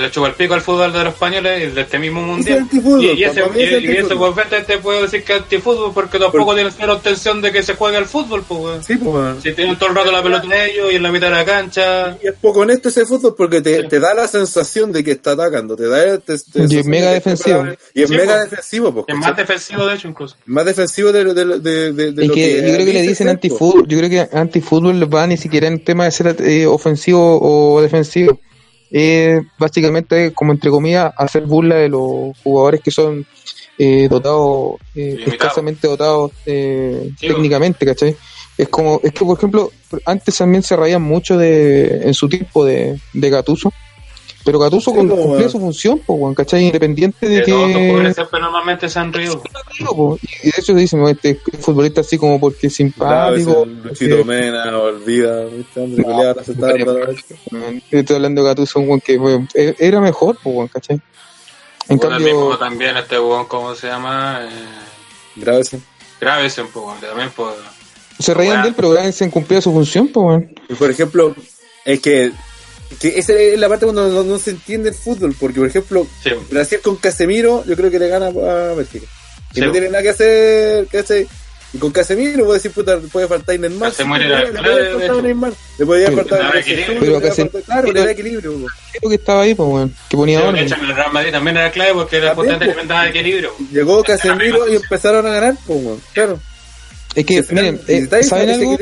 le 0.00 0.10
chupó 0.10 0.26
el 0.26 0.32
pico 0.34 0.54
al 0.54 0.62
fútbol 0.62 0.92
de 0.92 1.04
los 1.04 1.12
españoles 1.12 1.62
y 1.70 1.74
de 1.74 1.80
este 1.82 1.98
mismo 1.98 2.22
mundial. 2.22 2.60
antifútbol, 2.60 3.04
y, 3.04 3.06
y 3.12 3.24
ese, 3.24 3.40
es 3.40 3.46
y, 3.56 3.60
y 3.60 3.74
antifútbol. 3.98 4.34
ese 4.50 4.62
te 4.62 4.78
puedo 4.78 5.02
decir 5.02 5.22
que 5.24 5.34
es 5.34 5.42
antifútbol 5.42 5.92
porque 5.92 6.18
tampoco 6.18 6.46
Por- 6.46 6.54
tiene 6.54 6.70
cero 6.74 6.94
obtención 6.94 7.42
de 7.42 7.52
que 7.52 7.62
se 7.62 7.74
juegue 7.74 7.98
al 7.98 8.06
fútbol, 8.06 8.42
pues. 8.48 8.86
Sí, 8.86 8.96
pues. 8.96 9.42
Si 9.42 9.52
tienen 9.52 9.76
todo 9.78 9.90
el 9.90 9.94
rato 9.96 10.10
la 10.10 10.22
pelota 10.22 10.44
en 10.46 10.52
ellos 10.52 10.92
y 10.92 10.96
en 10.96 11.02
la 11.02 11.12
mitad 11.12 11.26
de 11.28 11.34
la 11.34 11.44
cancha. 11.44 12.16
Y 12.22 12.28
es 12.28 12.34
poco 12.40 12.60
honesto 12.60 12.88
ese 12.88 13.04
fútbol 13.04 13.34
porque 13.36 13.60
te, 13.60 13.84
te 13.84 14.00
da 14.00 14.14
la 14.14 14.26
sensación 14.26 14.90
de 14.92 15.04
que 15.04 15.10
está 15.12 15.32
atacando. 15.32 15.76
Te 15.76 15.86
da, 15.86 16.18
te- 16.18 16.38
te- 16.38 16.66
Y 16.68 16.78
es 16.78 16.86
mega 16.86 17.10
defensivo. 17.12 17.66
Y 17.94 18.02
es 18.02 18.08
Sí, 18.08 18.16
mega 18.16 18.36
pues. 18.38 18.50
defensivo, 18.50 18.92
pues, 18.94 19.04
Es 19.08 19.16
más 19.16 19.36
defensivo, 19.36 19.86
de 19.86 19.94
hecho, 19.96 20.08
incluso. 20.08 20.36
más 20.46 20.64
defensivo 20.64 21.12
de, 21.12 21.24
de, 21.34 21.44
de, 21.44 21.92
de, 21.92 22.12
de 22.12 22.22
Es 22.22 22.28
lo 22.28 22.34
que, 22.34 22.56
yo 22.56 22.62
creo 22.74 22.78
que 22.86 22.92
le 22.92 23.00
dice 23.02 23.08
dicen 23.08 23.28
antifútbol, 23.28 23.86
yo 23.86 23.98
creo 23.98 24.08
que 24.08 24.36
antifútbol 24.36 25.14
va 25.14 25.26
ni 25.26 25.36
siquiera 25.36 25.66
en 25.66 25.84
tema 25.84 26.04
de 26.04 26.10
ser 26.10 26.36
eh, 26.40 26.66
ofensivo 26.66 27.38
o 27.40 27.82
defensivo. 27.82 28.40
Eh, 28.90 29.42
básicamente, 29.58 30.32
como 30.32 30.52
entre 30.52 30.70
comillas, 30.70 31.12
hacer 31.16 31.44
burla 31.44 31.76
de 31.76 31.88
los 31.88 32.36
jugadores 32.42 32.80
que 32.80 32.90
son 32.90 33.26
eh, 33.78 34.08
dotados, 34.08 34.76
eh, 34.94 35.18
escasamente 35.26 35.86
dotados 35.86 36.32
eh, 36.46 37.12
Sí, 37.18 37.28
técnicamente, 37.28 37.86
¿cachai? 37.86 38.16
Es 38.56 38.68
como, 38.68 39.00
es 39.04 39.12
que 39.12 39.24
por 39.24 39.38
ejemplo, 39.38 39.70
antes 40.04 40.36
también 40.36 40.62
se 40.62 40.74
reían 40.74 41.02
mucho 41.02 41.38
de, 41.38 42.02
en 42.02 42.14
su 42.14 42.28
tiempo 42.28 42.64
de, 42.64 42.98
de 43.12 43.30
Gatuso, 43.30 43.72
pero 44.44 44.58
Gatuso 44.58 44.90
Sí, 44.92 44.96
cum- 44.96 45.08
po, 45.08 45.14
cumplía 45.16 45.38
weón. 45.38 45.50
su 45.50 45.58
función, 45.60 45.98
pues, 46.06 46.18
weón, 46.20 46.34
¿cachai? 46.34 46.64
Independiente 46.66 47.28
de 47.28 47.36
De 47.36 47.42
todos 47.42 47.68
los 47.68 47.76
que 47.76 47.86
jugadores 47.88 48.14
siempre 48.14 48.40
normalmente 48.40 48.88
se 48.88 48.98
han 48.98 49.12
reído. 49.12 49.42
Y 50.42 50.50
de 50.50 50.52
hecho 50.58 50.74
dicen, 50.74 51.00
"No, 51.00 51.08
este 51.08 51.38
futbolista 51.60 52.00
así 52.00 52.16
como 52.18 52.40
porque 52.40 52.68
es 52.68 52.74
simpático. 52.74 53.64
Luchito 53.66 54.16
porque- 54.18 54.24
Mena, 54.24 54.78
olvida, 54.78 55.44
¿viste? 55.44 55.80
A 56.26 56.30
aceptar 56.40 56.76
estoy 57.90 58.16
hablando 58.16 58.42
de 58.42 58.48
Gattuso, 58.48 58.80
un 58.80 59.00
que 59.00 59.18
e- 59.54 59.76
era 59.78 60.00
mejor, 60.00 60.38
pues, 60.42 60.70
¿cachai? 60.72 61.00
En 61.88 61.96
Bueno, 61.96 62.16
el 62.16 62.22
mismo 62.22 62.40
cambio, 62.50 62.58
también 62.58 62.96
este 62.96 63.18
weón, 63.18 63.46
¿cómo 63.46 63.74
se 63.74 63.86
llama? 63.86 64.40
Eh, 64.42 64.48
Grábese. 65.36 65.80
Gravesen, 66.20 66.66
pues, 66.72 67.00
también, 67.00 67.30
pues. 67.34 67.54
se 68.18 68.34
reían 68.34 68.54
bueno. 68.54 68.62
de 68.64 68.68
él, 68.70 68.74
pero 68.74 68.90
Gravensen 68.90 69.30
cumplía 69.30 69.60
su 69.60 69.72
función, 69.72 70.08
pues, 70.08 70.24
weón. 70.26 70.54
Y 70.68 70.74
por 70.74 70.90
ejemplo, 70.90 71.34
es 71.84 72.00
que, 72.00 72.32
que 73.00 73.18
esa 73.18 73.32
es 73.34 73.58
la 73.58 73.68
parte 73.68 73.84
cuando 73.86 74.08
no, 74.08 74.24
no 74.24 74.38
se 74.38 74.50
entiende 74.50 74.88
el 74.90 74.94
fútbol, 74.94 75.34
porque 75.38 75.58
por 75.60 75.68
ejemplo, 75.68 76.06
Sí, 76.22 76.30
Brasil 76.50 76.80
con 76.82 76.96
Casemiro, 76.96 77.64
yo 77.66 77.76
creo 77.76 77.90
que 77.90 77.98
le 77.98 78.08
gana 78.08 78.26
a 78.28 78.74
Bélgica. 78.74 79.06
Y 79.52 79.54
Sí. 79.54 79.60
no 79.60 79.72
tiene 79.72 79.88
nada 79.88 80.02
que 80.02 80.08
hacer, 80.10 80.86
¿cachai? 80.88 81.26
Y 81.72 81.76
con 81.78 81.90
Casemiro, 81.92 82.44
puede 82.46 82.58
decir, 82.58 82.70
puta, 82.70 82.98
puede 83.12 83.28
faltar 83.28 83.60
Neymar. 83.60 83.92
Sí, 83.92 84.02
era 84.02 84.40
le 84.44 84.50
clave, 84.52 84.62
podía 84.62 84.84
de 84.84 85.06
faltar. 85.06 85.22
Neymar. 85.22 85.52
Le 85.78 85.86
podía 85.86 86.10
faltar 86.12 86.52
Pero 86.64 87.20
Casemiro- 87.20 87.62
Claro, 87.64 87.92
le 87.92 88.00
da 88.04 88.10
equilibrio. 88.10 88.52
Creo 88.92 89.08
que 89.10 89.14
estaba 89.16 89.42
ahí, 89.42 89.54
pues, 89.54 89.68
weón, 89.68 89.94
que 90.08 90.16
ponía 90.16 90.52
que 90.54 90.60
echan 90.62 90.80
el 90.84 90.96
Real 90.96 91.12
Madrid 91.12 91.30
también 91.30 91.56
era 91.58 91.70
clave 91.70 91.92
porque 91.92 92.16
era 92.16 92.34
po. 92.34 92.42
que 92.42 92.48
daba 92.86 93.08
equilibrio. 93.08 93.52
Llegó 93.70 94.02
Casemiro 94.02 94.66
y 94.66 94.76
empezaron 94.76 95.26
a 95.26 95.30
ganar, 95.30 95.54
pues, 95.66 95.84
weón. 95.84 96.00
Claro. 96.14 96.40
Es 97.14 97.26
que, 97.26 97.42
miren, 97.50 97.74
necesitáis 97.86 98.28
¿saben 98.28 98.50
algo? 98.50 98.78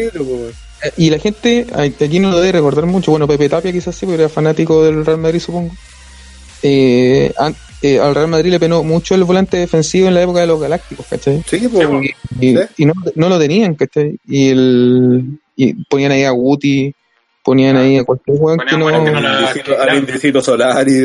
Eh, 0.85 0.91
Y 0.97 1.11
la 1.11 1.19
gente, 1.19 1.67
aquí 1.75 2.19
no 2.19 2.31
lo 2.31 2.39
debe 2.41 2.53
recordar 2.59 2.87
mucho, 2.87 3.11
bueno, 3.11 3.27
Pepe 3.27 3.49
Tapia 3.49 3.73
quizás 3.73 3.95
sí, 3.97 4.07
porque 4.07 4.23
era 4.23 4.29
fanático 4.29 4.85
del 4.85 5.05
Real 5.05 5.19
Madrid, 5.19 5.41
supongo. 5.41 5.73
Eh, 6.63 7.33
an- 7.39 7.55
eh, 7.83 7.99
al 7.99 8.15
Real 8.15 8.29
Madrid 8.29 8.51
le 8.51 8.59
penó 8.61 8.83
mucho 8.83 9.15
el 9.15 9.25
volante 9.25 9.59
defensivo 9.59 10.09
en 10.09 10.15
la 10.15 10.23
época 10.23 10.41
de 10.41 10.47
los 10.47 10.61
Galácticos, 10.61 11.07
¿cachai? 11.09 11.43
Sí, 11.49 11.59
Sí, 11.61 11.69
pues. 11.69 11.89
Y, 12.41 12.55
Sí. 12.57 12.61
y 12.79 12.87
no, 12.87 12.93
no 13.15 13.29
lo 13.29 13.39
tenían, 13.39 13.75
¿cachai? 13.75 14.19
Y, 14.27 14.49
el, 14.49 15.39
y 15.57 15.75
ponían 15.85 16.13
ahí 16.13 16.25
a 16.25 16.31
Guti, 16.31 16.95
ponían 17.45 17.77
ahí 17.77 17.99
a 17.99 18.05
cualquier 18.05 18.39
jugador 18.39 18.67
que 18.67 18.77
no, 18.77 18.89
al 18.89 19.99
Indecito 19.99 20.41
Solari, 20.43 21.05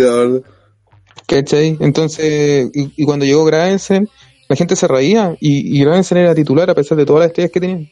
¿cachai? 1.28 1.78
Entonces, 1.80 2.70
y, 2.74 2.92
y 2.96 3.06
cuando 3.06 3.26
llegó 3.26 3.46
Gravensen, 3.46 4.08
la 4.50 4.56
gente 4.56 4.76
se 4.76 4.88
reía 4.88 5.36
y, 5.40 5.78
y 5.78 5.82
Gravensen 5.84 6.18
era 6.18 6.36
titular 6.36 6.70
a 6.70 6.76
pesar 6.76 6.98
de 6.98 7.06
todas 7.06 7.22
las 7.22 7.28
estrellas 7.28 7.52
que 7.52 7.60
tenían. 7.60 7.90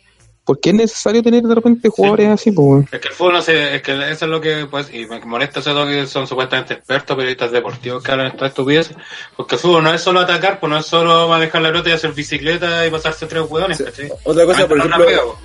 ¿Por 0.50 0.60
qué 0.60 0.70
es 0.72 0.76
necesario 0.76 1.22
tener 1.22 1.44
de 1.44 1.54
repente 1.54 1.90
jugadores 1.90 2.28
así, 2.30 2.52
pues, 2.52 2.66
weón? 2.68 2.90
Es 2.92 3.00
que 3.00 3.08
el 3.10 3.14
fútbol 3.14 3.34
no 3.34 3.42
sé, 3.44 3.76
es 3.76 3.84
que 3.84 3.92
eso 3.92 4.26
es 4.26 4.32
lo 4.32 4.42
que, 4.42 4.66
pues, 4.66 4.88
y 4.92 5.06
me 5.06 5.20
molesta 5.24 5.60
eso 5.60 5.86
que 5.86 6.08
son 6.08 6.26
supuestamente 6.26 6.74
expertos, 6.74 7.16
periodistas 7.16 7.52
deportivos 7.52 8.02
que 8.02 8.12
hablan 8.12 8.28
esta 8.32 8.48
estupidez, 8.48 8.90
porque 9.38 9.54
el 9.56 9.62
fútbol 9.62 9.84
no 9.84 9.94
es 9.94 10.02
solo 10.02 10.22
atacar, 10.22 10.60
pues 10.60 10.72
no 10.72 10.80
es 10.80 10.88
solo 10.88 11.28
manejar 11.30 11.62
la 11.62 11.70
pelota 11.70 11.90
y 11.90 11.92
hacer 11.92 12.14
bicicleta 12.14 12.88
y 12.88 12.90
pasarse 12.90 13.28
tres 13.28 13.44
hueones, 13.48 13.78
Sí. 13.78 13.84
¿cachai? 13.84 14.12
Otra 14.24 14.46
cosa, 14.48 14.68
por 14.68 14.78
ejemplo, 14.80 14.98
una 14.98 15.06
pega, 15.06 15.22
po. 15.22 15.38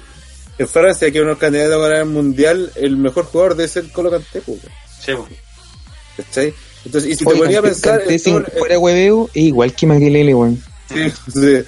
en 0.56 0.68
Francia, 0.68 1.10
que 1.10 1.20
unos 1.20 1.36
candidatos 1.36 1.74
a 1.74 1.78
ganar 1.80 1.98
el 1.98 2.04
mundial, 2.06 2.72
el 2.76 2.96
mejor 2.96 3.26
jugador 3.26 3.56
debe 3.56 3.68
ser 3.68 3.92
Colo 3.92 4.10
Kanté, 4.10 4.40
weón. 4.46 4.60
Sí, 5.00 5.12
po. 5.12 5.28
¿cachai? 6.16 6.54
Entonces, 6.86 7.10
y 7.10 7.14
si 7.16 7.24
te 7.26 7.34
ponía 7.34 7.58
a 7.58 7.62
pensar, 7.62 7.98
Kanté 7.98 8.14
el 8.14 8.20
sin 8.20 8.42
todo- 8.42 8.58
fuera 8.58 8.78
hueveo 8.78 9.28
es 9.34 9.42
igual 9.42 9.74
que 9.74 9.86
Maquelele, 9.86 10.34
weón. 10.34 10.62
sí, 10.88 11.10
sí. 11.34 11.62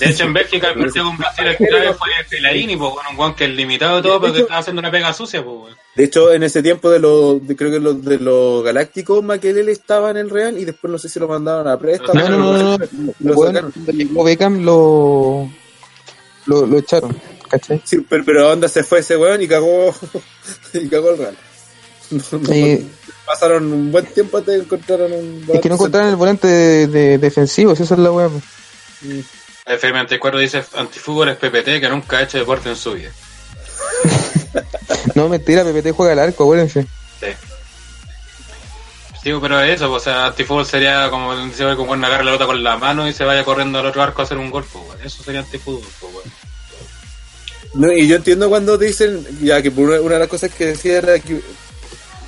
De 0.00 0.06
hecho, 0.10 0.24
en 0.24 0.32
Bélgica 0.32 0.70
el 0.70 0.78
partido 0.80 1.04
con 1.04 1.16
Brasil 1.18 1.46
el 1.46 1.56
clave 1.56 1.94
fue 1.94 2.08
Fellaini, 2.28 2.76
pues, 2.76 2.90
con 2.94 3.06
un 3.10 3.16
guan 3.16 3.34
que 3.34 3.44
es 3.44 3.50
limitado 3.50 3.98
y 4.00 4.02
todo, 4.02 4.20
pero 4.20 4.32
que 4.32 4.40
estaba 4.40 4.60
haciendo 4.60 4.80
una 4.80 4.90
pega 4.90 5.12
sucia, 5.12 5.44
pues, 5.44 5.56
weón. 5.56 5.76
De 5.94 6.04
hecho, 6.04 6.32
en 6.32 6.42
ese 6.42 6.62
tiempo 6.62 6.88
de 6.90 6.98
los, 7.00 7.46
de- 7.46 7.54
creo 7.56 7.70
que 7.70 7.80
los 7.80 8.02
de 8.04 8.18
los 8.18 8.62
Galácticos, 8.64 9.22
Maquelele 9.22 9.72
estaba 9.72 10.10
en 10.10 10.16
el 10.16 10.30
Real 10.30 10.56
y 10.58 10.64
después 10.64 10.90
no 10.90 10.98
sé 10.98 11.08
si 11.08 11.18
lo 11.20 11.28
mandaron 11.28 11.68
a 11.68 11.78
préstamo. 11.78 12.14
No, 12.14 12.28
no, 12.28 12.38
no, 12.56 12.78
no. 12.78 13.12
Lo 13.20 13.92
llegó 13.92 14.24
Beckham 14.24 14.62
lo, 14.64 15.50
lo, 16.46 16.66
lo 16.66 16.78
echaron, 16.78 17.20
¿cachai? 17.50 17.82
Sí, 17.84 17.98
pero, 18.08 18.24
pero 18.24 18.46
¿a 18.46 18.50
dónde 18.50 18.68
se 18.68 18.82
fue 18.84 19.00
ese 19.00 19.16
weón 19.16 19.42
y 19.42 19.48
cagó, 19.48 19.94
y 20.74 20.88
cagó 20.88 21.10
el 21.10 21.18
Real? 21.18 21.36
No, 22.10 22.22
no, 22.40 22.52
Eh, 22.52 22.84
pasaron 23.24 23.72
un 23.72 23.92
buen 23.92 24.04
tiempo 24.06 24.38
hasta 24.38 24.50
que 24.52 24.58
encontraron 24.58 25.12
un 25.12 25.44
es 25.52 25.60
que 25.60 25.68
no 25.68 25.76
encontraron 25.76 26.08
el 26.08 26.16
volante 26.16 26.48
de, 26.48 26.86
de- 26.88 27.18
defensivo, 27.18 27.76
si 27.76 27.84
esa 27.84 27.94
es 27.94 28.00
la 28.00 28.10
weá. 28.10 28.28
Pues. 29.64 29.84
El 29.84 29.92
FM24 29.92 30.38
dice 30.38 30.64
antifútbol 30.76 31.28
es 31.30 31.36
PPT 31.36 31.80
que 31.80 31.88
nunca 31.88 32.18
ha 32.18 32.22
hecho 32.22 32.38
deporte 32.38 32.68
en 32.68 32.76
su 32.76 32.94
vida. 32.94 33.10
No, 35.14 35.28
mentira, 35.28 35.64
PPT 35.64 35.92
juega 35.92 36.12
al 36.12 36.18
arco, 36.18 36.44
acuérdense. 36.44 36.82
Sí. 37.20 37.26
Sí, 39.22 39.32
pero 39.40 39.60
eso, 39.60 39.92
o 39.92 40.00
sea, 40.00 40.26
antifútbol 40.26 40.66
sería 40.66 41.10
como 41.10 41.34
se 41.52 41.64
ve 41.64 41.76
como 41.76 41.94
agarra 41.94 42.24
la 42.24 42.32
pelota 42.32 42.46
con 42.46 42.62
la 42.62 42.76
mano 42.76 43.06
y 43.06 43.12
se 43.12 43.24
vaya 43.24 43.44
corriendo 43.44 43.78
al 43.78 43.86
otro 43.86 44.02
arco 44.02 44.22
a 44.22 44.24
hacer 44.24 44.38
un 44.38 44.50
gol, 44.50 44.64
pues. 44.72 45.04
Eso 45.04 45.22
sería 45.22 45.40
antifútbol, 45.40 45.88
pues, 46.00 46.12
weón. 46.12 46.32
No, 47.74 47.92
y 47.92 48.08
yo 48.08 48.16
entiendo 48.16 48.48
cuando 48.48 48.76
dicen, 48.78 49.24
ya 49.42 49.62
que 49.62 49.70
por 49.70 49.90
una, 49.90 50.00
una 50.00 50.14
de 50.14 50.20
las 50.20 50.28
cosas 50.28 50.50
que 50.52 50.66
decía 50.66 50.98
era 50.98 51.18
que, 51.18 51.40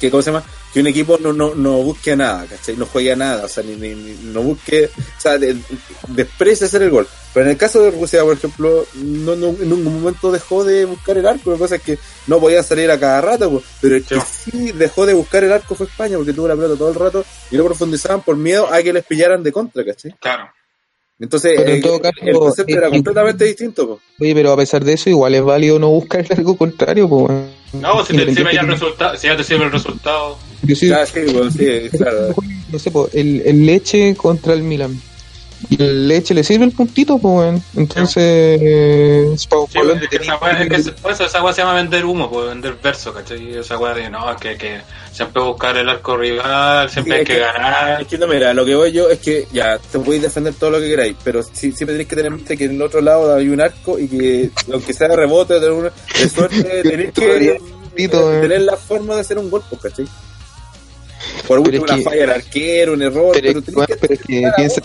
que 0.00 0.10
¿cómo 0.10 0.22
se 0.22 0.30
llama? 0.30 0.44
Que 0.72 0.80
un 0.80 0.86
equipo 0.86 1.18
no, 1.18 1.32
no, 1.34 1.54
no 1.54 1.72
busque 1.82 2.16
nada, 2.16 2.46
¿cachai? 2.46 2.76
No 2.76 2.86
juegue 2.86 3.12
a 3.12 3.16
nada, 3.16 3.44
o 3.44 3.48
sea, 3.48 3.62
ni, 3.62 3.74
ni- 3.76 3.94
ni- 3.94 4.32
no 4.32 4.40
busque, 4.42 4.86
o 4.86 5.20
sea, 5.20 5.36
de- 5.36 5.56
desprecia 6.08 6.66
hacer 6.66 6.82
el 6.82 6.90
gol. 6.90 7.06
Pero 7.34 7.44
en 7.46 7.52
el 7.52 7.56
caso 7.58 7.82
de 7.82 7.90
Rusia, 7.90 8.22
por 8.22 8.34
ejemplo, 8.34 8.86
no, 8.94 9.36
no, 9.36 9.48
en 9.48 9.68
ningún 9.68 10.00
momento 10.00 10.30
dejó 10.32 10.64
de 10.64 10.84
buscar 10.86 11.16
el 11.18 11.26
arco, 11.26 11.50
la 11.52 11.58
cosa 11.58 11.76
es 11.76 11.82
que 11.82 11.98
no 12.26 12.40
podía 12.40 12.62
salir 12.62 12.90
a 12.90 12.98
cada 12.98 13.20
rato, 13.20 13.50
pues, 13.50 13.64
pero 13.80 13.96
el 13.96 14.04
que 14.04 14.16
Sí. 14.20 14.50
sí 14.50 14.72
dejó 14.72 15.04
de 15.06 15.14
buscar 15.14 15.44
el 15.44 15.52
arco 15.52 15.74
fue 15.74 15.86
España, 15.86 16.16
porque 16.16 16.32
tuvo 16.32 16.48
la 16.48 16.54
pelota 16.56 16.76
todo 16.76 16.88
el 16.90 16.94
rato 16.94 17.24
y 17.50 17.56
no 17.56 17.64
profundizaban 17.64 18.22
por 18.22 18.36
miedo 18.36 18.66
a 18.72 18.82
que 18.82 18.92
les 18.92 19.04
pillaran 19.04 19.42
de 19.42 19.52
contra, 19.52 19.84
¿cachai? 19.84 20.14
Claro. 20.20 20.44
Entonces, 21.20 21.58
en 21.60 21.68
eh, 21.68 21.80
todo 21.80 22.00
caso, 22.00 22.16
el 22.22 22.34
concepto 22.38 22.74
eh, 22.74 22.78
era 22.78 22.88
eh, 22.88 22.90
completamente 22.90 23.44
distinto, 23.44 23.86
pues. 23.88 24.00
Oye, 24.20 24.34
pero 24.34 24.52
a 24.52 24.56
pesar 24.56 24.84
de 24.84 24.94
eso, 24.94 25.08
igual 25.10 25.34
es 25.34 25.42
válido 25.42 25.78
no 25.78 25.90
buscar 25.90 26.20
el 26.20 26.32
arco 26.38 26.56
contrario, 26.56 27.08
pues. 27.08 27.30
No, 27.72 27.92
pues, 27.94 28.08
si 28.08 28.16
te 28.16 28.34
sirve 28.34 28.54
ya 28.54 28.60
el 28.60 28.68
resultado, 28.68 29.16
si 29.16 29.26
ya 29.28 29.36
te 29.36 29.44
sirve 29.44 29.64
el 29.64 29.72
resultado, 29.72 30.38
Yo 30.62 30.76
sí- 30.76 30.92
Ah, 30.92 31.06
sí, 31.06 31.20
bueno, 31.32 31.50
sí, 31.50 31.88
claro. 31.96 32.34
no 32.72 32.78
sé, 32.78 32.90
po, 32.90 33.08
el, 33.12 33.42
el 33.46 33.64
Leche 33.66 34.14
contra 34.14 34.52
el 34.54 34.62
Milan. 34.62 35.00
Y 35.78 35.82
el 35.82 36.08
Leche 36.08 36.34
le 36.34 36.44
sirve 36.44 36.64
el 36.66 36.72
puntito, 36.72 37.18
pues, 37.18 37.34
weón. 37.34 37.62
Entonces, 37.76 38.58
eh, 38.62 39.34
Sí, 39.36 39.48
es 40.02 40.08
que 40.08 40.16
esa 40.16 40.38
weá- 40.38 40.60
es 40.62 40.68
que 40.68 40.82
se- 40.82 41.24
esa 41.24 41.42
weá 41.42 41.52
se 41.54 41.62
llama 41.62 41.74
vender 41.74 42.04
humo, 42.04 42.30
pues 42.30 42.48
vender 42.48 42.76
verso, 42.82 43.12
¿cachai? 43.14 43.54
Esa 43.56 43.78
weá 43.78 43.94
de 43.94 44.10
no, 44.10 44.36
que, 44.36 44.56
que 44.56 44.80
siempre 45.12 45.42
buscar 45.42 45.76
el 45.76 45.88
arco 45.88 46.16
rival, 46.16 46.90
siempre 46.90 47.12
Sí, 47.12 47.16
hay 47.16 47.22
es 47.22 47.28
que 47.28 47.34
que- 47.34 47.40
ganar. 47.40 48.02
Es 48.02 48.06
que 48.08 48.18
no, 48.18 48.26
mira, 48.26 48.52
lo 48.52 48.64
que 48.66 48.74
voy 48.74 48.92
yo 48.92 49.08
es 49.08 49.18
que 49.20 49.46
ya, 49.52 49.78
te 49.78 49.98
podéis 49.98 50.22
defender 50.22 50.52
todo 50.54 50.70
lo 50.72 50.78
que 50.80 50.88
queráis, 50.88 51.16
pero 51.24 51.42
sí- 51.42 51.72
siempre 51.72 51.94
tenéis 51.94 52.08
que 52.08 52.16
tener 52.16 52.32
en 52.32 52.36
mente 52.36 52.56
que 52.56 52.64
en 52.64 52.72
el 52.72 52.82
otro 52.82 53.00
lado 53.00 53.34
hay 53.34 53.48
un 53.48 53.60
arco 53.60 53.98
y 53.98 54.08
que, 54.08 54.50
aunque 54.72 54.92
sea 54.92 55.08
de 55.08 55.16
rebote, 55.16 55.58
de, 55.58 55.70
una- 55.70 55.92
de 56.20 56.28
suerte, 56.28 56.62
tenéis 56.82 57.12
que 57.12 57.60
eh. 58.36 58.40
tener 58.42 58.60
la 58.62 58.76
forma 58.76 59.14
de 59.14 59.20
hacer 59.22 59.38
un 59.38 59.50
gol, 59.50 59.62
pues, 59.70 59.80
¿cachai? 59.82 60.06
Por 61.46 61.62
Pero 61.62 61.62
último, 61.62 61.84
una 61.84 61.96
que- 61.96 62.02
falla 62.02 62.20
del 62.20 62.30
arquero, 62.30 62.92
un 62.94 63.02
error, 63.02 63.30
Pero, 63.32 63.62
pero, 63.62 63.86
que, 63.86 63.96
pero 63.96 64.14
que 64.26 64.50
piensa- 64.56 64.80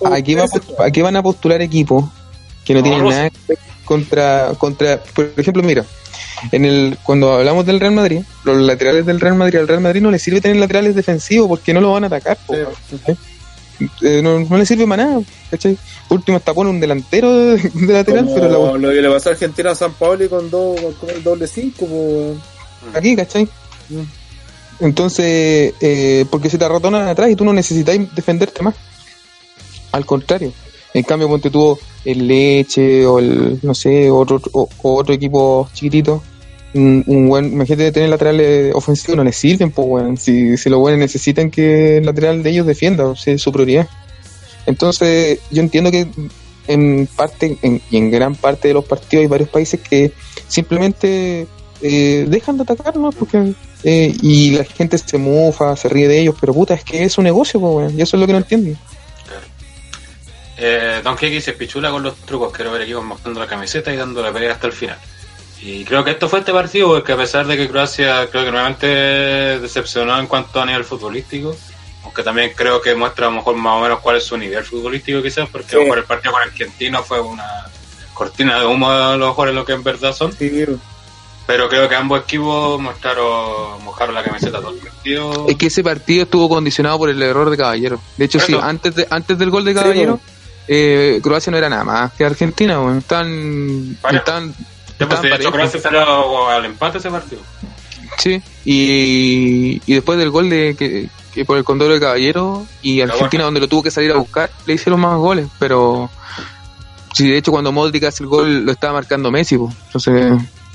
para 0.00 0.16
aquí, 0.16 0.34
va 0.34 0.44
a 0.44 0.84
aquí 0.84 1.02
van 1.02 1.16
a 1.16 1.22
postular 1.22 1.60
equipos 1.62 2.04
que 2.64 2.72
no, 2.74 2.80
No, 2.80 2.84
tienen 2.84 3.00
Rusia. 3.02 3.16
nada 3.18 3.30
que 3.30 3.38
ver 3.48 3.58
contra, 3.84 4.52
contra, 4.58 5.02
por 5.02 5.30
ejemplo, 5.36 5.62
mira, 5.62 5.84
en 6.52 6.64
el 6.64 6.96
cuando 7.02 7.32
hablamos 7.34 7.66
del 7.66 7.80
Real 7.80 7.92
Madrid, 7.92 8.20
los 8.44 8.56
laterales 8.56 9.04
del 9.06 9.20
Real 9.20 9.34
Madrid, 9.34 9.58
al 9.58 9.68
Real 9.68 9.80
Madrid 9.80 10.00
no 10.00 10.10
le 10.10 10.18
sirve 10.18 10.40
tener 10.40 10.56
laterales 10.56 10.94
defensivos 10.94 11.48
porque 11.48 11.74
no 11.74 11.80
lo 11.80 11.92
van 11.92 12.04
a 12.04 12.06
atacar. 12.06 12.38
Eh, 14.02 14.20
no, 14.22 14.38
no 14.38 14.56
le 14.56 14.64
sirve 14.64 14.86
para 14.86 15.04
nada, 15.04 15.20
¿cachai? 15.50 15.76
Último 16.08 16.36
hasta 16.36 16.54
pone 16.54 16.70
un 16.70 16.78
delantero 16.80 17.36
de, 17.36 17.56
de 17.74 17.92
lateral, 17.92 18.24
Como 18.24 18.34
pero 18.36 18.48
la, 18.72 18.78
lo 18.78 18.88
que 18.90 19.02
le 19.02 19.10
pasó 19.10 19.30
a 19.30 19.32
Argentina 19.32 19.72
a 19.72 19.74
San 19.74 19.92
Paolo 19.94 20.28
con, 20.30 20.48
dos, 20.48 20.78
con 21.00 21.10
el 21.10 21.22
doble 21.24 21.46
cinco, 21.48 21.86
pues. 21.86 22.96
aquí, 22.96 23.16
¿cachai? 23.16 23.48
Entonces, 24.80 25.74
eh, 25.80 26.24
porque 26.30 26.50
se 26.50 26.58
te 26.58 26.64
arratonan 26.64 27.08
atrás 27.08 27.30
y 27.30 27.36
tú 27.36 27.44
no 27.44 27.52
necesitas 27.52 27.96
defenderte 28.14 28.62
más. 28.62 28.74
Al 29.92 30.04
contrario. 30.04 30.52
En 30.92 31.02
cambio, 31.02 31.28
ponte 31.28 31.50
tú 31.50 31.78
el 32.04 32.26
Leche 32.26 33.06
o 33.06 33.18
el, 33.18 33.58
no 33.62 33.74
sé, 33.74 34.10
otro, 34.10 34.40
o, 34.52 34.68
otro 34.82 35.14
equipo 35.14 35.68
chiquitito. 35.72 36.22
Un, 36.74 37.04
un 37.06 37.28
buen, 37.28 37.52
imagínate 37.52 37.92
tener 37.92 38.08
laterales 38.08 38.74
ofensivos, 38.74 39.16
no 39.16 39.24
les 39.24 39.36
sirven, 39.36 39.70
pues, 39.70 39.86
weón. 39.88 40.16
Si, 40.16 40.56
si 40.56 40.68
los 40.68 40.80
buenos 40.80 40.98
necesitan 40.98 41.50
que 41.50 41.98
el 41.98 42.06
lateral 42.06 42.42
de 42.42 42.50
ellos 42.50 42.66
defienda, 42.66 43.06
o 43.06 43.16
sea, 43.16 43.34
es 43.34 43.42
su 43.42 43.52
prioridad. 43.52 43.88
Entonces, 44.66 45.38
yo 45.50 45.62
entiendo 45.62 45.90
que 45.90 46.08
en 46.66 47.08
parte, 47.14 47.58
en, 47.62 47.80
y 47.90 47.96
en 47.96 48.10
gran 48.10 48.34
parte 48.34 48.68
de 48.68 48.74
los 48.74 48.84
partidos 48.84 49.22
hay 49.22 49.28
varios 49.28 49.48
países 49.48 49.80
que 49.80 50.12
simplemente 50.48 51.46
eh, 51.82 52.26
dejan 52.28 52.56
de 52.56 52.62
atacar, 52.62 52.96
¿no? 52.96 53.10
Porque, 53.10 53.54
eh, 53.84 54.14
y 54.22 54.56
la 54.56 54.64
gente 54.64 54.96
se 54.98 55.18
mufa, 55.18 55.76
se 55.76 55.88
ríe 55.88 56.08
de 56.08 56.20
ellos, 56.20 56.34
pero 56.40 56.52
puta, 56.54 56.74
es 56.74 56.82
que 56.84 57.04
es 57.04 57.12
su 57.12 57.22
negocio, 57.22 57.60
pues, 57.60 57.72
weón. 57.74 57.98
Y 57.98 58.02
eso 58.02 58.16
es 58.16 58.20
lo 58.20 58.26
que 58.26 58.32
no 58.32 58.38
entienden. 58.38 58.78
Eh, 60.56 61.00
Don 61.02 61.16
Kiki 61.16 61.40
se 61.40 61.52
pichula 61.54 61.90
con 61.90 62.02
los 62.02 62.16
trucos, 62.18 62.52
quiero 62.52 62.70
ver 62.72 62.82
equipos 62.82 63.04
mostrando 63.04 63.40
la 63.40 63.46
camiseta 63.46 63.92
y 63.92 63.96
dando 63.96 64.22
la 64.22 64.32
pelea 64.32 64.52
hasta 64.52 64.68
el 64.68 64.72
final. 64.72 64.96
Y 65.60 65.84
creo 65.84 66.04
que 66.04 66.12
esto 66.12 66.28
fue 66.28 66.40
este 66.40 66.52
partido, 66.52 66.88
porque 66.88 67.12
a 67.12 67.16
pesar 67.16 67.46
de 67.46 67.56
que 67.56 67.68
Croacia 67.68 68.28
creo 68.30 68.44
que 68.44 68.50
nuevamente 68.52 68.86
decepcionó 68.86 70.18
en 70.18 70.26
cuanto 70.26 70.60
a 70.60 70.66
nivel 70.66 70.84
futbolístico, 70.84 71.56
aunque 72.04 72.22
también 72.22 72.52
creo 72.54 72.80
que 72.80 72.94
muestra 72.94 73.26
a 73.26 73.30
lo 73.30 73.36
mejor 73.36 73.56
más 73.56 73.78
o 73.78 73.82
menos 73.82 74.00
cuál 74.00 74.16
es 74.16 74.24
su 74.24 74.36
nivel 74.36 74.62
futbolístico 74.62 75.22
quizás, 75.22 75.48
porque 75.50 75.70
Sí. 75.70 75.76
a 75.76 75.78
lo 75.78 75.84
mejor 75.84 75.98
el 75.98 76.04
partido 76.04 76.32
con 76.32 76.42
Argentino 76.42 77.02
fue 77.02 77.20
una 77.20 77.66
cortina 78.12 78.60
de 78.60 78.66
humo 78.66 78.90
a 78.90 79.16
lo 79.16 79.28
mejor 79.28 79.48
en 79.48 79.54
lo 79.56 79.64
que 79.64 79.72
en 79.72 79.82
verdad 79.82 80.14
son, 80.14 80.32
Sí, 80.36 80.64
pero 81.46 81.68
creo 81.68 81.88
que 81.88 81.94
ambos 81.94 82.20
equipos 82.22 82.80
mostraron, 82.80 83.82
mojaron 83.84 84.14
la 84.14 84.22
camiseta 84.22 84.60
todo 84.60 84.70
el 84.70 84.78
partido. 84.78 85.46
Es 85.48 85.56
que 85.56 85.66
ese 85.66 85.82
partido 85.82 86.22
estuvo 86.24 86.48
condicionado 86.48 86.98
por 86.98 87.10
el 87.10 87.22
error 87.22 87.50
de 87.50 87.56
Caballero. 87.56 88.00
De 88.16 88.24
hecho, 88.24 88.40
sí, 88.40 88.56
antes, 88.60 88.94
de, 88.94 89.06
antes 89.10 89.38
del 89.38 89.50
gol 89.50 89.64
de 89.64 89.72
Sí, 89.72 89.78
Caballero, 89.78 90.20
eh, 90.68 91.20
Croacia 91.22 91.50
no 91.50 91.58
era 91.58 91.68
nada 91.68 91.84
más 91.84 92.12
que 92.12 92.24
Argentina, 92.24 92.80
weón. 92.80 92.98
Están, 92.98 93.90
Ya, 93.90 93.96
pues, 94.00 94.14
estaban 94.14 94.54
de 95.22 95.34
hecho. 95.34 95.52
Croacia 95.52 95.80
salió 95.80 96.48
al 96.48 96.64
empate 96.64 96.98
ese 96.98 97.10
partido. 97.10 97.42
Sí, 98.16 98.40
y, 98.64 99.82
y 99.86 99.94
después 99.94 100.18
del 100.18 100.30
gol 100.30 100.48
de 100.48 100.76
que, 100.78 101.08
que 101.34 101.44
por 101.44 101.58
el 101.58 101.64
condoro 101.64 101.92
de 101.94 102.00
Caballero 102.00 102.64
y 102.80 103.00
Argentina 103.00 103.44
donde 103.44 103.60
lo 103.60 103.68
tuvo 103.68 103.82
que 103.82 103.90
salir 103.90 104.12
a 104.12 104.16
buscar, 104.16 104.50
le 104.66 104.74
hicieron 104.74 105.00
más 105.00 105.18
goles, 105.18 105.48
pero 105.58 106.08
Sí, 107.12 107.28
de 107.28 107.38
hecho 107.38 107.52
cuando 107.52 107.70
Modric 107.70 108.02
hace 108.04 108.24
el 108.24 108.28
gol 108.28 108.64
lo 108.64 108.72
estaba 108.72 108.94
marcando 108.94 109.30
Messi, 109.30 109.56
pues. 109.56 109.72
entonces 109.86 110.32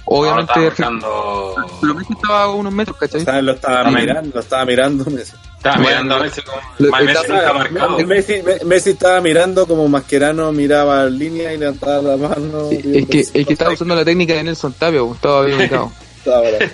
obviamente 0.10 0.68
está 0.68 0.90
marcando... 0.90 1.56
pero 1.82 1.94
Messi 1.96 2.14
estaba 2.14 2.44
a 2.44 2.48
unos 2.50 2.74
metros, 2.74 2.98
¿cachai? 2.98 3.22
O 3.22 3.24
sea, 3.24 3.42
lo 3.42 3.52
estaba 3.54 3.84
También. 3.84 4.06
mirando, 4.08 4.32
lo 4.34 4.40
estaba 4.42 4.66
mirando 4.66 5.06
Messi. 5.12 5.34
Estaba 5.58 5.78
mirando 5.78 6.16
a 6.16 6.20
Messi 6.20 6.42
como... 6.42 6.58
Lo- 6.80 6.92
Messi 6.92 7.12
estaba- 7.22 7.40
nunca 7.40 7.54
marcado. 7.54 7.98
Messi, 8.08 8.42
Me- 8.44 8.66
Messi 8.66 8.90
estaba 8.92 9.22
mirando 9.22 9.66
como 9.68 9.88
Mascherano 9.88 10.52
miraba 10.52 11.04
la 11.04 11.10
línea 11.10 11.54
y 11.54 11.58
levantaba 11.58 12.02
la 12.02 12.18
mano. 12.18 12.70
Es 12.72 13.08
que, 13.08 13.20
es 13.20 13.32
que 13.32 13.54
estaba 13.54 13.72
usando 13.74 13.96
la 13.96 14.06
técnica 14.06 14.34
de 14.34 14.44
Nelson 14.44 14.74
Tapia, 14.74 15.02
pues, 15.02 15.16
estaba 15.16 15.46
bien 15.46 15.58
ubicado. 15.60 15.92
Estaba 16.20 16.42
bravo. 16.42 16.72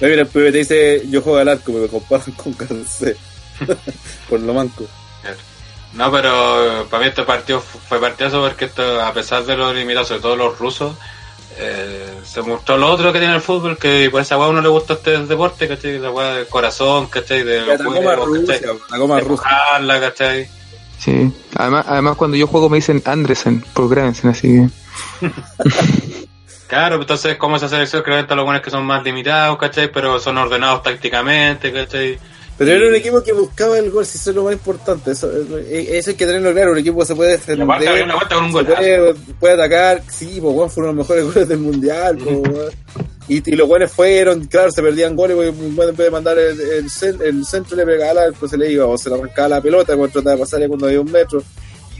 Mira, 0.00 0.22
el 0.22 0.26
pibe 0.26 0.52
te 0.52 0.58
dice, 0.58 1.02
yo 1.10 1.20
juego 1.22 1.38
al 1.38 1.48
arco, 1.48 1.72
me 1.72 1.86
comparan 1.88 2.32
con 2.32 2.52
Cancé. 2.54 3.16
Por 4.28 4.40
lo 4.40 4.52
manco. 4.54 4.84
No, 5.94 6.10
pero 6.12 6.86
para 6.90 7.02
mí 7.02 7.08
este 7.08 7.22
partido 7.22 7.60
fu- 7.60 7.78
fue 7.78 7.98
partidazo 7.98 8.42
porque 8.42 8.66
esto, 8.66 9.00
a 9.02 9.12
pesar 9.14 9.44
de 9.44 9.56
los 9.56 9.74
limitados, 9.74 10.08
sobre 10.08 10.20
todo 10.20 10.36
los 10.36 10.58
rusos, 10.58 10.94
eh, 11.58 12.20
se 12.24 12.42
mostró 12.42 12.76
lo 12.76 12.90
otro 12.90 13.12
que 13.12 13.18
tiene 13.18 13.34
el 13.34 13.40
fútbol, 13.40 13.78
que 13.78 14.08
por 14.10 14.20
esa 14.20 14.36
weá 14.36 14.46
a 14.46 14.50
uno 14.50 14.60
le 14.60 14.68
gusta 14.68 14.94
este 14.94 15.18
deporte, 15.24 15.68
¿cachai? 15.68 15.98
La 15.98 16.10
weá 16.10 16.34
del 16.34 16.46
corazón, 16.46 17.06
¿cachai? 17.06 17.42
De 17.42 17.62
juegos, 17.76 18.26
Rusia, 18.26 18.54
¿cachai? 18.54 18.76
atacó 18.88 19.08
más 19.08 19.16
De 19.16 19.22
empujarla, 19.22 20.00
¿cachai? 20.00 20.48
Sí. 20.98 21.32
Además, 21.54 21.86
además 21.88 22.16
cuando 22.16 22.36
yo 22.36 22.46
juego 22.46 22.68
me 22.68 22.76
dicen 22.76 23.02
Andresen 23.04 23.64
por 23.72 23.88
Gravensen, 23.88 24.30
así 24.30 24.48
que... 24.48 25.26
Claro, 26.66 26.96
entonces 26.96 27.36
como 27.36 27.56
esa 27.56 27.68
selección 27.68 28.02
que 28.02 28.10
los 28.10 28.44
buenos 28.44 28.60
que 28.60 28.70
son 28.70 28.84
más 28.84 29.04
limitados, 29.04 29.56
¿cachai? 29.56 29.90
Pero 29.92 30.18
son 30.18 30.36
ordenados 30.36 30.82
tácticamente, 30.82 31.72
¿cachai? 31.72 32.18
Pero 32.58 32.70
era 32.72 32.88
un 32.88 32.94
equipo 32.94 33.22
que 33.22 33.32
buscaba 33.34 33.78
el 33.78 33.90
gol, 33.90 34.06
si 34.06 34.16
eso 34.16 34.30
es 34.30 34.36
lo 34.36 34.44
más 34.44 34.54
importante. 34.54 35.10
Eso, 35.10 35.30
eh, 35.30 35.88
eso 35.90 36.10
hay 36.10 36.16
que 36.16 36.24
tenerlo 36.26 36.52
claro. 36.52 36.72
Un 36.72 36.78
equipo 36.78 37.00
que 37.00 37.04
se 37.06 37.14
puede 37.14 37.32
defender. 37.32 37.66
una 37.66 38.18
con 38.28 38.44
un 38.44 38.52
puede, 38.52 39.14
puede 39.38 39.54
atacar. 39.54 40.02
Sí, 40.10 40.38
pues 40.40 40.54
bueno, 40.54 40.68
fueron 40.70 40.96
los 40.96 41.04
mejores 41.06 41.24
goles 41.34 41.48
del 41.48 41.58
mundial. 41.58 42.16
po, 42.16 42.30
weón. 42.30 42.72
y, 43.28 43.50
y 43.50 43.56
los 43.56 43.68
buenos 43.68 43.90
fueron, 43.92 44.46
claro, 44.46 44.70
se 44.70 44.82
perdían 44.82 45.14
goles. 45.14 45.36
porque 45.36 45.50
un 45.50 45.76
buen 45.76 45.90
en 45.90 45.96
vez 45.96 46.06
de 46.06 46.10
mandar 46.10 46.38
el, 46.38 46.58
el, 46.58 46.86
el 47.22 47.44
centro, 47.44 47.76
le 47.76 47.84
pegaba 47.84 48.22
arco, 48.22 48.48
se 48.48 48.56
le 48.56 48.72
iba 48.72 48.86
o 48.86 48.96
se 48.96 49.10
le 49.10 49.16
arrancaba 49.16 49.48
la 49.48 49.60
pelota. 49.60 49.94
Cuando 49.94 50.12
trataba 50.14 50.36
de 50.36 50.40
pasarle 50.40 50.68
cuando 50.68 50.86
había 50.86 51.00
un 51.00 51.12
metro. 51.12 51.42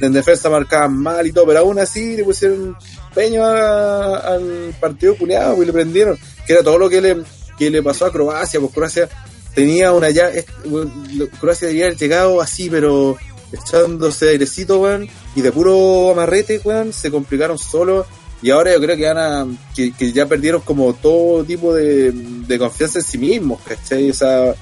En 0.00 0.12
defensa 0.12 0.50
marcaban 0.50 0.94
mal 0.96 1.26
y 1.26 1.32
todo, 1.32 1.46
pero 1.46 1.60
aún 1.60 1.78
así 1.78 2.16
le 2.16 2.24
pusieron 2.24 2.76
peño 3.14 3.42
a- 3.44 4.18
al 4.34 4.74
partido 4.78 5.16
culiado 5.16 5.62
y 5.62 5.66
le 5.66 5.72
prendieron. 5.72 6.18
Que 6.46 6.52
era 6.54 6.62
todo 6.62 6.76
lo 6.78 6.88
que 6.90 7.00
le, 7.00 7.16
que 7.58 7.70
le 7.70 7.82
pasó 7.82 8.04
a 8.06 8.12
Croacia, 8.12 8.60
pues 8.60 8.72
Croacia 8.74 9.08
tenía 9.56 9.92
una 9.92 10.08
lo- 10.10 11.28
Croacia 11.40 11.66
debería 11.66 11.86
haber 11.86 11.98
llegado 11.98 12.40
así, 12.40 12.70
pero 12.70 13.16
echándose 13.52 14.28
airecito, 14.28 14.80
weón, 14.80 15.08
y 15.34 15.40
de 15.40 15.50
puro 15.50 16.12
amarrete, 16.12 16.60
weón, 16.62 16.92
se 16.92 17.10
complicaron 17.10 17.58
solo. 17.58 18.06
Y 18.42 18.50
ahora 18.50 18.72
yo 18.74 18.80
creo 18.80 18.96
que 18.96 19.06
van 19.12 19.18
a, 19.18 19.46
que, 19.74 19.92
que 19.92 20.12
ya 20.12 20.26
perdieron 20.26 20.60
como 20.60 20.92
todo 20.94 21.42
tipo 21.42 21.74
de, 21.74 22.12
de 22.12 22.58
confianza 22.58 22.98
en 22.98 23.04
sí 23.04 23.16
mismos, 23.18 23.60
¿cachai? 23.66 24.10
O 24.10 24.14
sea, 24.14 24.54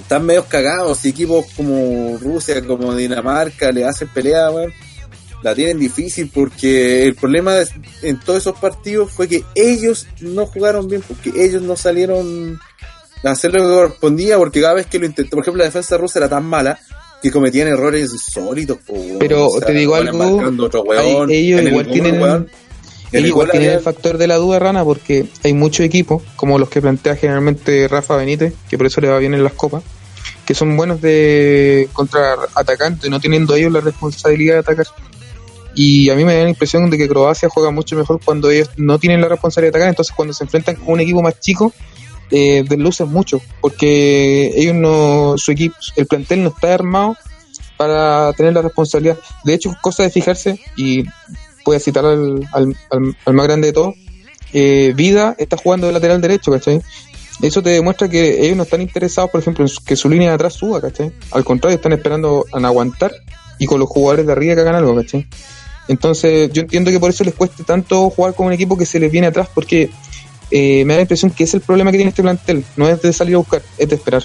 están 0.00 0.24
medio 0.24 0.46
cagados. 0.46 1.04
Y 1.04 1.10
equipos 1.10 1.44
como 1.54 2.16
Rusia, 2.18 2.64
como 2.66 2.94
Dinamarca, 2.96 3.70
le 3.70 3.84
hacen 3.84 4.08
pelea, 4.08 4.50
weón. 4.50 4.72
La 5.42 5.54
tienen 5.54 5.78
difícil 5.78 6.30
porque 6.32 7.02
el 7.04 7.14
problema 7.14 7.54
en 8.02 8.20
todos 8.20 8.40
esos 8.40 8.58
partidos 8.58 9.10
fue 9.10 9.26
que 9.26 9.42
ellos 9.54 10.06
no 10.20 10.44
jugaron 10.46 10.86
bien, 10.86 11.02
porque 11.06 11.32
ellos 11.34 11.62
no 11.62 11.76
salieron 11.76 12.58
hacer 13.24 13.52
lo 13.52 13.60
que 13.62 13.68
correspondía, 13.74 14.36
porque 14.38 14.60
cada 14.60 14.74
vez 14.74 14.86
que 14.86 14.98
lo 14.98 15.06
intentó, 15.06 15.36
por 15.36 15.44
ejemplo, 15.44 15.58
la 15.60 15.66
defensa 15.66 15.96
rusa 15.96 16.18
era 16.20 16.28
tan 16.28 16.44
mala 16.44 16.78
que 17.22 17.30
cometían 17.30 17.68
errores 17.68 18.10
insólitos. 18.12 18.78
po, 18.86 18.94
weón. 18.94 19.18
Pero 19.18 19.46
O 19.46 19.58
sea, 19.58 19.66
te 19.66 19.72
digo 19.74 19.94
algo, 19.94 20.40
hay- 20.98 21.14
ellos 21.30 21.60
el 21.60 21.68
igual 21.68 21.86
tienen- 21.90 22.20
weón, 22.22 22.48
Ellos 23.12 23.28
igual 23.28 23.50
tienen 23.50 23.70
el 23.72 23.80
factor 23.80 24.18
de 24.18 24.26
la 24.28 24.36
duda 24.36 24.60
rana 24.60 24.84
porque 24.84 25.26
hay 25.42 25.52
muchos 25.52 25.84
equipos, 25.84 26.22
como 26.36 26.58
los 26.60 26.68
que 26.68 26.80
plantea 26.80 27.16
generalmente 27.16 27.88
Rafa 27.88 28.16
Benítez, 28.16 28.54
que 28.68 28.76
por 28.78 28.86
eso 28.86 29.00
le 29.00 29.08
va 29.08 29.18
bien 29.18 29.34
en 29.34 29.42
las 29.42 29.52
copas, 29.54 29.82
que 30.46 30.54
son 30.54 30.76
buenos 30.76 31.00
de 31.02 31.88
contra 31.92 32.36
atacantes, 32.54 33.10
no 33.10 33.18
teniendo 33.20 33.54
ellos 33.56 33.72
la 33.72 33.80
responsabilidad 33.80 34.54
de 34.54 34.60
atacar. 34.60 34.86
Y 35.74 36.08
a 36.10 36.14
mí 36.14 36.24
me 36.24 36.34
da 36.36 36.44
la 36.44 36.50
impresión 36.50 36.88
de 36.88 36.96
que 36.98 37.08
Croacia 37.08 37.48
juega 37.48 37.70
mucho 37.70 37.96
mejor 37.96 38.20
cuando 38.24 38.48
ellos 38.50 38.70
no 38.76 38.98
tienen 38.98 39.20
la 39.20 39.28
responsabilidad 39.28 39.72
de 39.72 39.78
atacar, 39.78 39.88
entonces 39.90 40.14
cuando 40.16 40.32
se 40.34 40.44
enfrentan 40.44 40.76
con 40.76 40.94
un 40.94 41.00
equipo 41.00 41.20
más 41.22 41.38
chico, 41.40 41.72
eh, 42.30 42.64
deslucen 42.68 43.08
mucho, 43.08 43.40
porque 43.60 44.52
ellos 44.56 44.74
no, 44.74 45.34
su 45.36 45.52
equipo, 45.52 45.76
el 45.96 46.06
plantel 46.06 46.42
no 46.44 46.50
está 46.50 46.74
armado 46.74 47.16
para 47.76 48.32
tener 48.34 48.52
la 48.52 48.62
responsabilidad. 48.62 49.18
De 49.44 49.54
hecho, 49.54 49.74
cosa 49.80 50.02
de 50.02 50.10
fijarse, 50.10 50.60
y 50.76 51.04
voy 51.64 51.76
a 51.76 51.80
citar 51.80 52.04
al, 52.04 52.46
al, 52.52 52.76
al- 52.90 53.34
más 53.34 53.46
grande 53.46 53.68
de 53.68 53.72
todos, 53.72 53.94
eh, 54.52 54.92
Vida 54.96 55.34
está 55.38 55.56
jugando 55.56 55.86
de 55.86 55.92
lateral 55.92 56.20
derecho, 56.20 56.50
¿cachai? 56.52 56.80
Eso 57.42 57.62
te 57.62 57.70
demuestra 57.70 58.08
que 58.08 58.44
ellos 58.44 58.56
no 58.56 58.64
están 58.64 58.82
interesados, 58.82 59.30
por 59.30 59.40
ejemplo, 59.40 59.64
en 59.64 59.70
que 59.84 59.96
su 59.96 60.10
línea 60.10 60.28
de 60.28 60.34
atrás 60.34 60.52
suba, 60.54 60.80
¿cachai? 60.80 61.10
Al 61.30 61.42
contrario, 61.42 61.76
están 61.76 61.92
esperando 61.92 62.44
en 62.52 62.64
aguantar 62.66 63.12
y 63.58 63.66
con 63.66 63.80
los 63.80 63.88
jugadores 63.88 64.26
de 64.26 64.32
arriba 64.32 64.54
que 64.54 64.60
hagan 64.60 64.74
algo, 64.74 64.94
¿cachai? 64.96 65.26
Entonces, 65.88 66.52
yo 66.52 66.62
entiendo 66.62 66.90
que 66.90 67.00
por 67.00 67.10
eso 67.10 67.24
les 67.24 67.34
cueste 67.34 67.64
tanto 67.64 68.10
jugar 68.10 68.34
con 68.34 68.46
un 68.46 68.52
equipo 68.52 68.76
que 68.76 68.84
se 68.86 69.00
les 69.00 69.10
viene 69.10 69.26
atrás, 69.28 69.48
porque 69.54 69.88
eh, 70.50 70.84
me 70.84 70.94
da 70.94 70.98
la 70.98 71.02
impresión 71.02 71.30
que 71.32 71.44
es 71.44 71.54
el 71.54 71.60
problema 71.60 71.90
que 71.90 71.98
tiene 71.98 72.10
este 72.10 72.22
plantel, 72.22 72.64
no 72.76 72.88
es 72.88 73.00
de 73.02 73.12
salir 73.12 73.34
a 73.34 73.38
buscar, 73.38 73.62
es 73.78 73.88
de 73.88 73.94
esperar. 73.94 74.22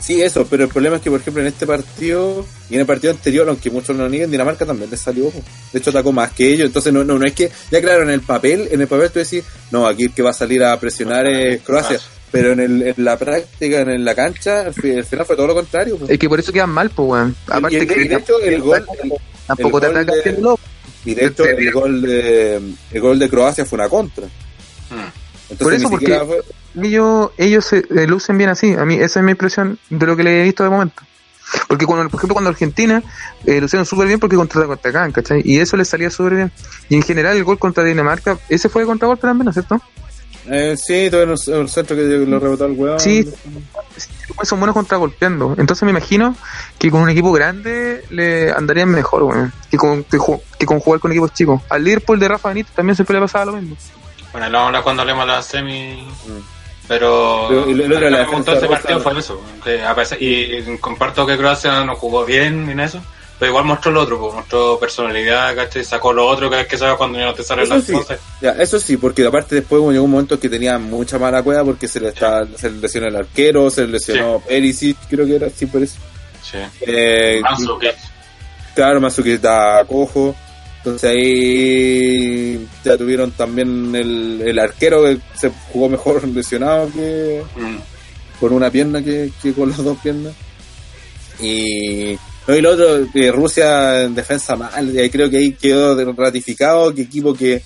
Sí, 0.00 0.22
eso, 0.22 0.46
pero 0.48 0.64
el 0.64 0.70
problema 0.70 0.96
es 0.96 1.02
que, 1.02 1.10
por 1.10 1.20
ejemplo, 1.20 1.42
en 1.42 1.48
este 1.48 1.66
partido 1.66 2.44
y 2.70 2.74
en 2.74 2.80
el 2.80 2.86
partido 2.86 3.12
anterior, 3.12 3.46
aunque 3.48 3.70
muchos 3.70 3.94
lo 3.94 4.08
nieguen, 4.08 4.30
Dinamarca 4.30 4.64
también 4.64 4.90
les 4.90 4.98
salió. 4.98 5.30
De 5.72 5.78
hecho, 5.78 5.90
atacó 5.90 6.10
más 6.10 6.32
que 6.32 6.48
ellos. 6.50 6.66
Entonces, 6.66 6.90
no, 6.92 7.04
no, 7.04 7.18
no 7.18 7.26
es 7.26 7.34
que, 7.34 7.50
ya 7.70 7.80
claro, 7.82 8.02
en 8.04 8.10
el 8.10 8.22
papel, 8.22 8.68
en 8.72 8.80
el 8.80 8.88
papel 8.88 9.10
tú 9.10 9.18
decís, 9.18 9.44
no, 9.70 9.86
aquí 9.86 10.04
el 10.04 10.12
que 10.14 10.22
va 10.22 10.30
a 10.30 10.34
salir 10.34 10.64
a 10.64 10.80
presionar 10.80 11.26
es 11.26 11.60
Croacia. 11.62 12.00
Pero 12.32 12.52
en, 12.52 12.60
el, 12.60 12.82
en 12.82 12.94
la 13.04 13.18
práctica, 13.18 13.80
en 13.82 14.04
la 14.04 14.14
cancha, 14.14 14.60
al 14.62 14.72
fi- 14.74 14.96
al 14.96 15.04
final 15.04 15.26
fue 15.26 15.36
todo 15.36 15.48
lo 15.48 15.54
contrario. 15.54 15.98
Es 16.08 16.18
que 16.18 16.28
por 16.28 16.40
eso 16.40 16.50
quedan 16.52 16.70
mal, 16.70 16.88
pues, 16.90 17.08
weón. 17.08 17.36
Aparte 17.48 17.76
y, 17.78 17.82
y 17.82 17.86
que 17.86 17.94
de 18.08 18.14
hecho, 18.16 18.40
el 18.40 18.60
gol, 18.62 18.86
el- 19.02 19.12
tampoco 19.48 19.78
el 19.84 19.92
te 20.06 20.32
de- 21.12 21.26
hecho, 21.26 21.44
el 21.44 21.72
gol 21.72 22.02
de, 22.02 22.60
el 22.92 23.00
gol 23.00 23.18
de 23.18 23.28
Croacia 23.28 23.64
fue 23.66 23.78
una 23.78 23.88
contra. 23.88 24.26
Mm. 24.26 25.19
Entonces, 25.50 25.58
Por 25.64 25.74
eso, 25.74 25.84
ni 25.84 25.90
porque- 25.90 26.20
fue- 26.26 26.84
ellos, 26.86 27.30
ellos 27.36 27.64
se 27.64 27.78
eh, 27.78 28.06
lucen 28.06 28.38
bien 28.38 28.50
así. 28.50 28.72
A 28.74 28.84
mí 28.84 28.94
esa 28.94 29.20
es 29.20 29.24
mi 29.24 29.32
impresión 29.32 29.78
de 29.90 30.06
lo 30.06 30.16
que 30.16 30.22
le 30.22 30.40
he 30.40 30.44
visto 30.44 30.62
de 30.62 30.70
momento. 30.70 31.02
Porque 31.66 31.84
cuando, 31.84 32.08
por 32.08 32.18
ejemplo, 32.20 32.34
cuando 32.34 32.50
Argentina 32.50 33.02
eh, 33.44 33.60
lucieron 33.60 33.84
súper 33.84 34.06
bien 34.06 34.20
porque 34.20 34.36
contra 34.36 34.60
contraatacaban, 34.60 35.10
¿cachai? 35.10 35.42
Y 35.44 35.58
eso 35.58 35.76
les 35.76 35.88
salía 35.88 36.08
súper 36.08 36.34
bien. 36.36 36.52
Y 36.88 36.94
en 36.94 37.02
general 37.02 37.36
el 37.36 37.42
gol 37.42 37.58
contra 37.58 37.82
Dinamarca, 37.82 38.38
ese 38.48 38.68
fue 38.68 38.82
de 38.82 38.86
contragolpe 38.86 39.22
también, 39.22 39.46
¿no 39.46 39.50
es 39.50 39.54
cierto? 39.56 39.80
Eh, 40.46 40.76
sí, 40.76 41.08
todo 41.10 41.22
en 41.24 41.30
el, 41.30 41.60
el 41.60 41.68
centro 41.68 41.96
que 41.96 42.02
lo 42.02 42.38
rebotó 42.38 42.66
el 42.66 42.72
weón. 42.72 43.00
Sí. 43.00 43.28
Pues 44.36 44.48
son 44.48 44.60
buenos 44.60 44.74
contragolpeando. 44.74 45.56
Entonces 45.58 45.82
me 45.82 45.90
imagino 45.90 46.36
que 46.78 46.88
con 46.90 47.02
un 47.02 47.10
equipo 47.10 47.32
grande 47.32 48.04
le 48.10 48.52
andarían 48.52 48.88
mejor, 48.88 49.24
weón. 49.24 49.52
Que 49.70 49.76
con, 49.76 50.04
que, 50.04 50.18
que 50.58 50.66
con 50.66 50.78
jugar 50.78 51.00
con 51.00 51.10
equipos 51.10 51.32
chicos. 51.34 51.60
Al 51.68 51.82
Liverpool 51.82 52.18
de 52.20 52.28
Rafa 52.28 52.48
Benítez 52.50 52.74
también 52.74 52.94
siempre 52.94 53.14
le 53.16 53.22
pasaba 53.22 53.46
lo 53.46 53.52
mismo. 53.54 53.76
Bueno, 54.32 54.48
lo 54.48 54.52
vamos 54.58 54.64
a 54.64 54.66
hablar 54.68 54.82
cuando 54.82 55.02
hablemos 55.02 55.26
de 55.26 55.32
la 55.32 55.42
semi. 55.42 56.02
Mm. 56.26 56.40
Pero, 56.88 57.46
Pero, 57.48 57.66
lo 57.66 58.00
de 58.00 58.10
la 58.10 58.18
defensa 58.18 58.52
ese 58.54 58.66
partido 58.66 58.98
fue 59.00 59.16
eso. 59.18 59.40
que 59.62 59.80
a 59.82 59.94
pesar- 59.94 60.18
y 60.20 60.76
comparto 60.80 61.24
que 61.24 61.36
Croacia 61.36 61.84
no 61.84 61.94
jugó 61.94 62.24
bien 62.24 62.68
en 62.68 62.80
eso. 62.80 63.00
Pero 63.38 63.52
igual 63.52 63.64
mostró 63.64 63.90
lo 63.92 64.02
otro, 64.02 64.18
pues, 64.20 64.34
mostró 64.34 64.78
personalidad, 64.78 65.54
¿cachai? 65.54 65.82
Sacó 65.82 66.12
lo 66.12 66.26
otro 66.26 66.50
que 66.50 66.60
es 66.60 66.66
que 66.66 66.76
sabes 66.76 66.96
cuando 66.96 67.18
ya 67.18 67.26
no 67.26 67.32
te 67.34 67.42
salen 67.42 67.64
Eso 67.64 67.76
las 67.76 67.84
sí. 67.84 67.92
cosas. 67.92 68.18
Ya, 68.42 68.50
eso 68.50 68.78
sí, 68.78 68.96
porque 68.98 69.24
aparte 69.24 69.54
después 69.54 69.80
llegó 69.92 70.04
un 70.04 70.10
momento 70.10 70.38
que 70.38 70.50
tenía 70.50 70.78
mucha 70.78 71.18
mala 71.18 71.42
cueva 71.42 71.64
porque 71.64 71.88
se 71.88 72.00
le, 72.00 72.08
estaba, 72.08 72.44
se 72.56 72.68
le 72.68 72.80
lesionó 72.80 73.06
el 73.06 73.16
arquero, 73.16 73.70
se 73.70 73.82
le 73.82 73.92
lesionó 73.92 74.40
Perisic, 74.40 74.98
creo 75.08 75.24
que 75.24 75.36
era, 75.36 75.48
sí, 75.48 75.64
por 75.66 75.82
eso. 75.82 75.96
Sí. 76.42 76.58
Eh, 76.82 77.40
Mandzukic. 77.42 77.94
claro, 78.74 79.00
Mazuki 79.00 79.30
está 79.32 79.84
cojo. 79.86 80.34
Entonces 80.82 81.10
ahí 81.10 82.66
ya 82.84 82.96
tuvieron 82.96 83.30
también 83.32 83.94
el, 83.94 84.42
el 84.46 84.58
arquero 84.58 85.04
que 85.04 85.18
se 85.38 85.50
jugó 85.72 85.88
mejor 85.88 86.26
lesionado 86.34 86.90
que 86.92 87.42
Mm. 87.56 87.76
con 88.40 88.52
una 88.54 88.70
pierna 88.70 89.02
que, 89.02 89.30
que 89.42 89.52
con 89.52 89.68
las 89.70 89.84
dos 89.84 89.98
piernas. 90.02 90.32
Y, 91.38 92.16
no, 92.46 92.56
y 92.56 92.60
lo 92.60 92.70
otro, 92.72 93.06
Rusia 93.32 94.02
en 94.02 94.14
defensa 94.14 94.56
mal, 94.56 94.94
y 94.94 94.98
ahí 94.98 95.10
creo 95.10 95.30
que 95.30 95.38
ahí 95.38 95.52
quedó 95.52 95.94
ratificado 96.14 96.94
que 96.94 97.02
equipo 97.02 97.34
que, 97.34 97.62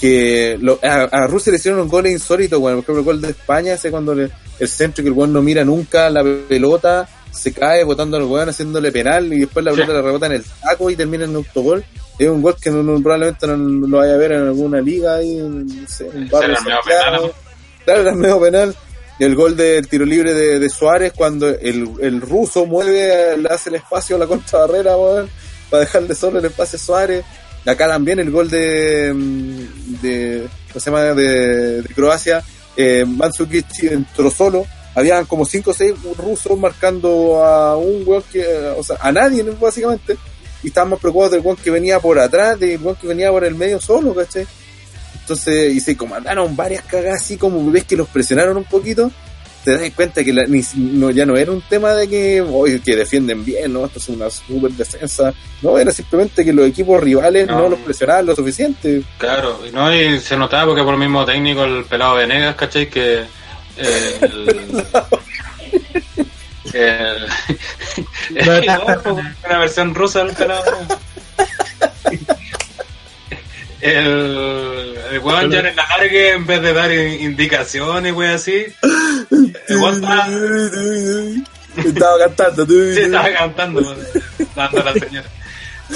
que 0.00 0.56
lo- 0.60 0.78
a, 0.82 1.02
a 1.04 1.26
Rusia 1.26 1.50
le 1.52 1.58
hicieron 1.58 1.80
un 1.80 1.88
gol 1.88 2.06
insólito, 2.06 2.60
bueno, 2.60 2.76
por 2.78 2.84
ejemplo 2.84 3.00
el 3.00 3.04
gol 3.04 3.20
de 3.22 3.30
España, 3.30 3.74
ese 3.74 3.90
cuando 3.90 4.14
le- 4.14 4.30
el 4.58 4.68
centro 4.68 5.02
que 5.02 5.08
el 5.08 5.14
weón 5.14 5.32
no 5.32 5.42
mira 5.42 5.64
nunca 5.64 6.08
la 6.10 6.22
pelota, 6.48 7.08
se 7.32 7.52
cae 7.52 7.84
botando 7.84 8.16
al 8.16 8.24
weón 8.24 8.48
haciéndole 8.48 8.90
penal 8.92 9.32
y 9.32 9.40
después 9.40 9.64
la 9.64 9.72
Sí. 9.72 9.76
pelota 9.78 9.92
le 9.94 10.02
rebota 10.02 10.26
en 10.26 10.32
el 10.32 10.44
taco 10.62 10.90
y 10.90 10.96
termina 10.96 11.24
en 11.24 11.30
un 11.30 11.36
autogol. 11.36 11.84
Es 12.18 12.28
un 12.28 12.40
gol 12.42 12.56
que 12.60 12.70
no, 12.70 12.82
no- 12.82 13.00
probablemente 13.02 13.46
no, 13.46 13.56
lo 13.56 13.98
vaya 13.98 14.14
a 14.14 14.16
ver 14.16 14.32
en 14.32 14.42
alguna 14.46 14.80
liga 14.80 15.16
ahí, 15.16 15.38
en, 15.38 15.66
no 15.66 15.88
sé, 15.88 16.06
en 16.14 16.28
barrio 16.28 16.56
penal, 16.64 17.32
Claro, 17.84 18.00
era 18.02 18.14
medio 18.14 18.40
penal. 18.40 18.74
Y 19.18 19.24
el 19.24 19.34
gol 19.34 19.56
del 19.56 19.86
tiro 19.88 20.04
libre 20.04 20.34
de, 20.34 20.58
de 20.58 20.68
Suárez 20.68 21.12
cuando 21.16 21.48
el, 21.48 21.88
el 22.00 22.20
ruso 22.20 22.66
mueve, 22.66 23.36
le 23.38 23.48
hace 23.48 23.70
el 23.70 23.76
espacio 23.76 24.16
a 24.16 24.18
la 24.18 24.26
contrabarrera, 24.26 24.96
weón, 24.96 25.28
para 25.70 25.80
dejarle 25.80 26.14
solo 26.14 26.38
el 26.38 26.44
espacio 26.46 26.76
a 26.76 26.80
Suárez. 26.80 27.24
Acá 27.64 27.88
también 27.88 28.18
el 28.20 28.30
gol 28.30 28.48
de, 28.50 29.12
mm, 29.14 30.00
de, 30.02 30.46
¿cómo 30.72 30.80
se 30.80 30.90
llama? 30.90 31.02
de, 31.02 31.82
de 31.82 31.94
Croacia, 31.94 32.42
eh, 32.76 33.04
Mandzukic 33.06 33.66
entró 33.84 34.30
solo, 34.30 34.66
habían 34.94 35.24
como 35.24 35.44
5 35.46 35.70
o 35.70 35.74
6 35.74 35.94
rusos 36.18 36.58
marcando 36.58 37.42
a 37.44 37.76
un 37.76 38.02
weón 38.06 38.22
que, 38.30 38.46
o 38.76 38.82
sea, 38.84 38.96
a 39.00 39.10
nadie 39.12 39.42
básicamente, 39.60 40.16
y 40.62 40.68
estábamos 40.68 40.98
preocupados 41.00 41.32
del 41.32 41.40
weón 41.42 41.56
que 41.56 41.70
venía 41.70 42.00
por 42.00 42.18
atrás, 42.18 42.58
del 42.58 42.80
weón 42.80 42.96
que 42.96 43.06
venía 43.06 43.30
por 43.30 43.44
el 43.44 43.54
medio 43.54 43.80
solo, 43.80 44.14
¿cachai? 44.14 44.46
Entonces, 45.20 45.74
y 45.74 45.80
se 45.80 45.96
comandaron 45.96 46.54
varias 46.54 46.82
cagadas 46.84 47.22
así 47.22 47.36
como 47.36 47.68
ves 47.70 47.84
que 47.84 47.96
los 47.96 48.08
presionaron 48.08 48.56
un 48.56 48.64
poquito, 48.64 49.10
te 49.64 49.76
das 49.76 49.90
cuenta 49.96 50.22
que 50.22 50.32
la- 50.32 50.44
ni- 50.46 50.62
no, 50.76 51.10
ya 51.10 51.26
no 51.26 51.36
era 51.36 51.50
un 51.50 51.60
tema 51.62 51.92
de 51.94 52.08
que, 52.08 52.40
oye, 52.40 52.80
que 52.80 52.94
defienden 52.94 53.44
bien, 53.44 53.72
¿no? 53.72 53.86
Esto 53.86 53.98
es 53.98 54.08
una 54.10 54.30
super 54.30 54.70
defensa. 54.70 55.34
No, 55.62 55.76
era 55.76 55.90
simplemente 55.90 56.44
que 56.44 56.52
los 56.52 56.68
equipos 56.68 57.00
rivales 57.02 57.48
no, 57.48 57.62
No. 57.62 57.68
los 57.70 57.80
presionaban 57.80 58.26
lo 58.26 58.36
suficiente. 58.36 59.02
Claro, 59.18 59.58
y 59.68 59.72
no, 59.72 59.92
y 59.92 60.20
se 60.20 60.36
notaba 60.36 60.66
porque 60.66 60.84
por 60.84 60.94
el 60.94 61.00
mismo 61.00 61.24
técnico, 61.24 61.64
el 61.64 61.84
pelado 61.84 62.14
Venegas, 62.14 62.54
¿cachai? 62.54 62.88
Que 62.88 63.22
eh, 63.78 64.18
el, 64.20 64.84
el- 66.76 67.26
una 69.46 69.58
versión 69.58 69.94
rusa 69.94 70.24
del 70.24 70.34
pelado 70.34 70.64
El, 73.80 74.98
el 75.12 75.18
weón 75.20 75.50
ya 75.50 75.60
en 75.60 75.76
la 75.76 75.86
largue, 75.86 76.30
en 76.32 76.46
vez 76.46 76.62
de 76.62 76.72
dar 76.72 76.90
in- 76.92 77.20
indicaciones, 77.20 78.12
wey, 78.14 78.30
así, 78.30 78.66
el 79.68 79.76
weón 79.76 79.94
estaba, 79.96 80.26
Estaba 81.84 82.18
cantando. 82.18 82.66
sí, 82.66 83.00
estaba 83.02 83.30
cantando, 83.32 83.96
dando 84.56 84.80
a 84.80 84.84
la 84.84 84.92
señora. 84.94 85.28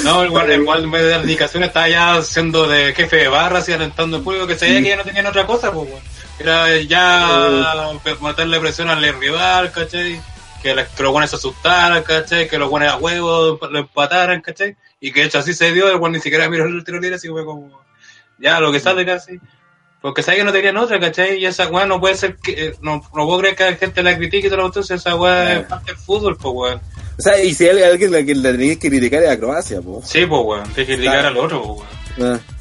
No, 0.05 0.23
el 0.23 0.31
weón, 0.31 0.51
el 0.53 0.61
weón, 0.61 0.85
en 0.85 0.91
vez 0.91 1.03
de 1.03 1.09
dar 1.09 1.21
indicaciones 1.23 1.69
estaba 1.69 1.89
ya 1.89 2.23
siendo 2.23 2.69
de 2.69 2.93
jefe 2.95 3.17
de 3.17 3.29
barra, 3.29 3.59
así 3.59 3.73
alentando 3.73 4.19
el 4.19 4.23
público, 4.23 4.47
que 4.47 4.57
sabía 4.57 4.83
que 4.83 4.89
ya 4.91 4.97
no 4.97 5.03
tenían 5.05 5.27
otra 5.27 5.47
cosa, 5.47 5.73
pues, 5.73 5.89
weón. 5.89 6.03
Era 6.39 6.77
ya 6.83 7.91
meterle 8.23 8.61
presión 8.61 8.89
al 8.89 9.03
rival, 9.19 9.73
¿cachai? 9.73 10.21
Que, 10.63 10.75
la- 10.75 10.87
que 10.87 11.03
los 11.03 11.13
buenos 11.13 11.31
se 11.31 11.37
asustaran, 11.37 12.03
¿cachai? 12.03 12.49
Que 12.49 12.59
los 12.59 12.69
buenos 12.69 12.93
a 12.93 12.97
huevo 12.99 13.59
lo 13.71 13.79
empataran, 13.79 14.41
¿cachai? 14.43 14.77
Y 15.01 15.13
que 15.13 15.21
de 15.21 15.27
hecho 15.27 15.39
así 15.39 15.55
se 15.55 15.73
dio, 15.73 15.91
el 15.91 16.13
ni 16.13 16.21
siquiera 16.21 16.49
miró 16.51 16.67
el 16.67 16.85
tiro 16.85 17.01
libre, 17.01 17.17
así 17.17 17.29
fue 17.29 17.45
como, 17.45 17.81
ya, 18.39 18.61
lo 18.61 18.71
que 18.71 18.81
sale 18.81 19.07
casi. 19.07 19.41
Porque 20.03 20.23
sabía 20.23 20.41
que 20.41 20.45
no 20.45 20.53
tenían 20.53 20.77
otra, 20.79 20.99
¿cachai? 21.01 21.39
Y 21.39 21.47
esa 21.47 21.69
weá 21.69 21.85
no 21.87 22.01
puede 22.01 22.15
ser 22.15 22.37
que, 22.37 22.53
eh, 22.69 22.75
no, 22.81 22.97
no 23.15 23.27
puedo 23.27 23.39
creer 23.41 23.57
que 23.57 23.65
la 23.65 23.77
gente 23.77 24.03
la 24.03 24.17
critique 24.17 24.47
y 24.47 24.51
todo 24.51 24.61
lo 24.61 24.67
otro, 24.67 24.83
esa 24.83 25.15
weá 25.17 25.59
es 25.61 25.67
parte 25.67 25.93
del 25.93 26.01
fútbol, 26.01 26.37
pues 26.37 26.55
weón. 26.55 26.81
O 27.19 27.23
sea, 27.23 27.43
y 27.43 27.53
si 27.55 27.69
hay 27.69 27.83
alguien 27.83 28.13
la 28.13 28.23
que 28.23 28.35
la 28.35 28.51
tenéis 28.53 28.79
que 28.79 28.89
criticar 28.89 29.23
es 29.23 29.31
a 29.31 29.39
Croacia, 29.39 29.81
po. 29.83 30.03
Sí, 30.05 30.25
pues 30.27 30.41
weón, 30.45 30.65
hay 30.69 30.75
que 30.75 30.87
criticar 30.87 31.27
al 31.27 31.37
otro, 31.37 31.63
pues 31.63 32.19
weón. 32.19 32.41
Ah. 32.47 32.57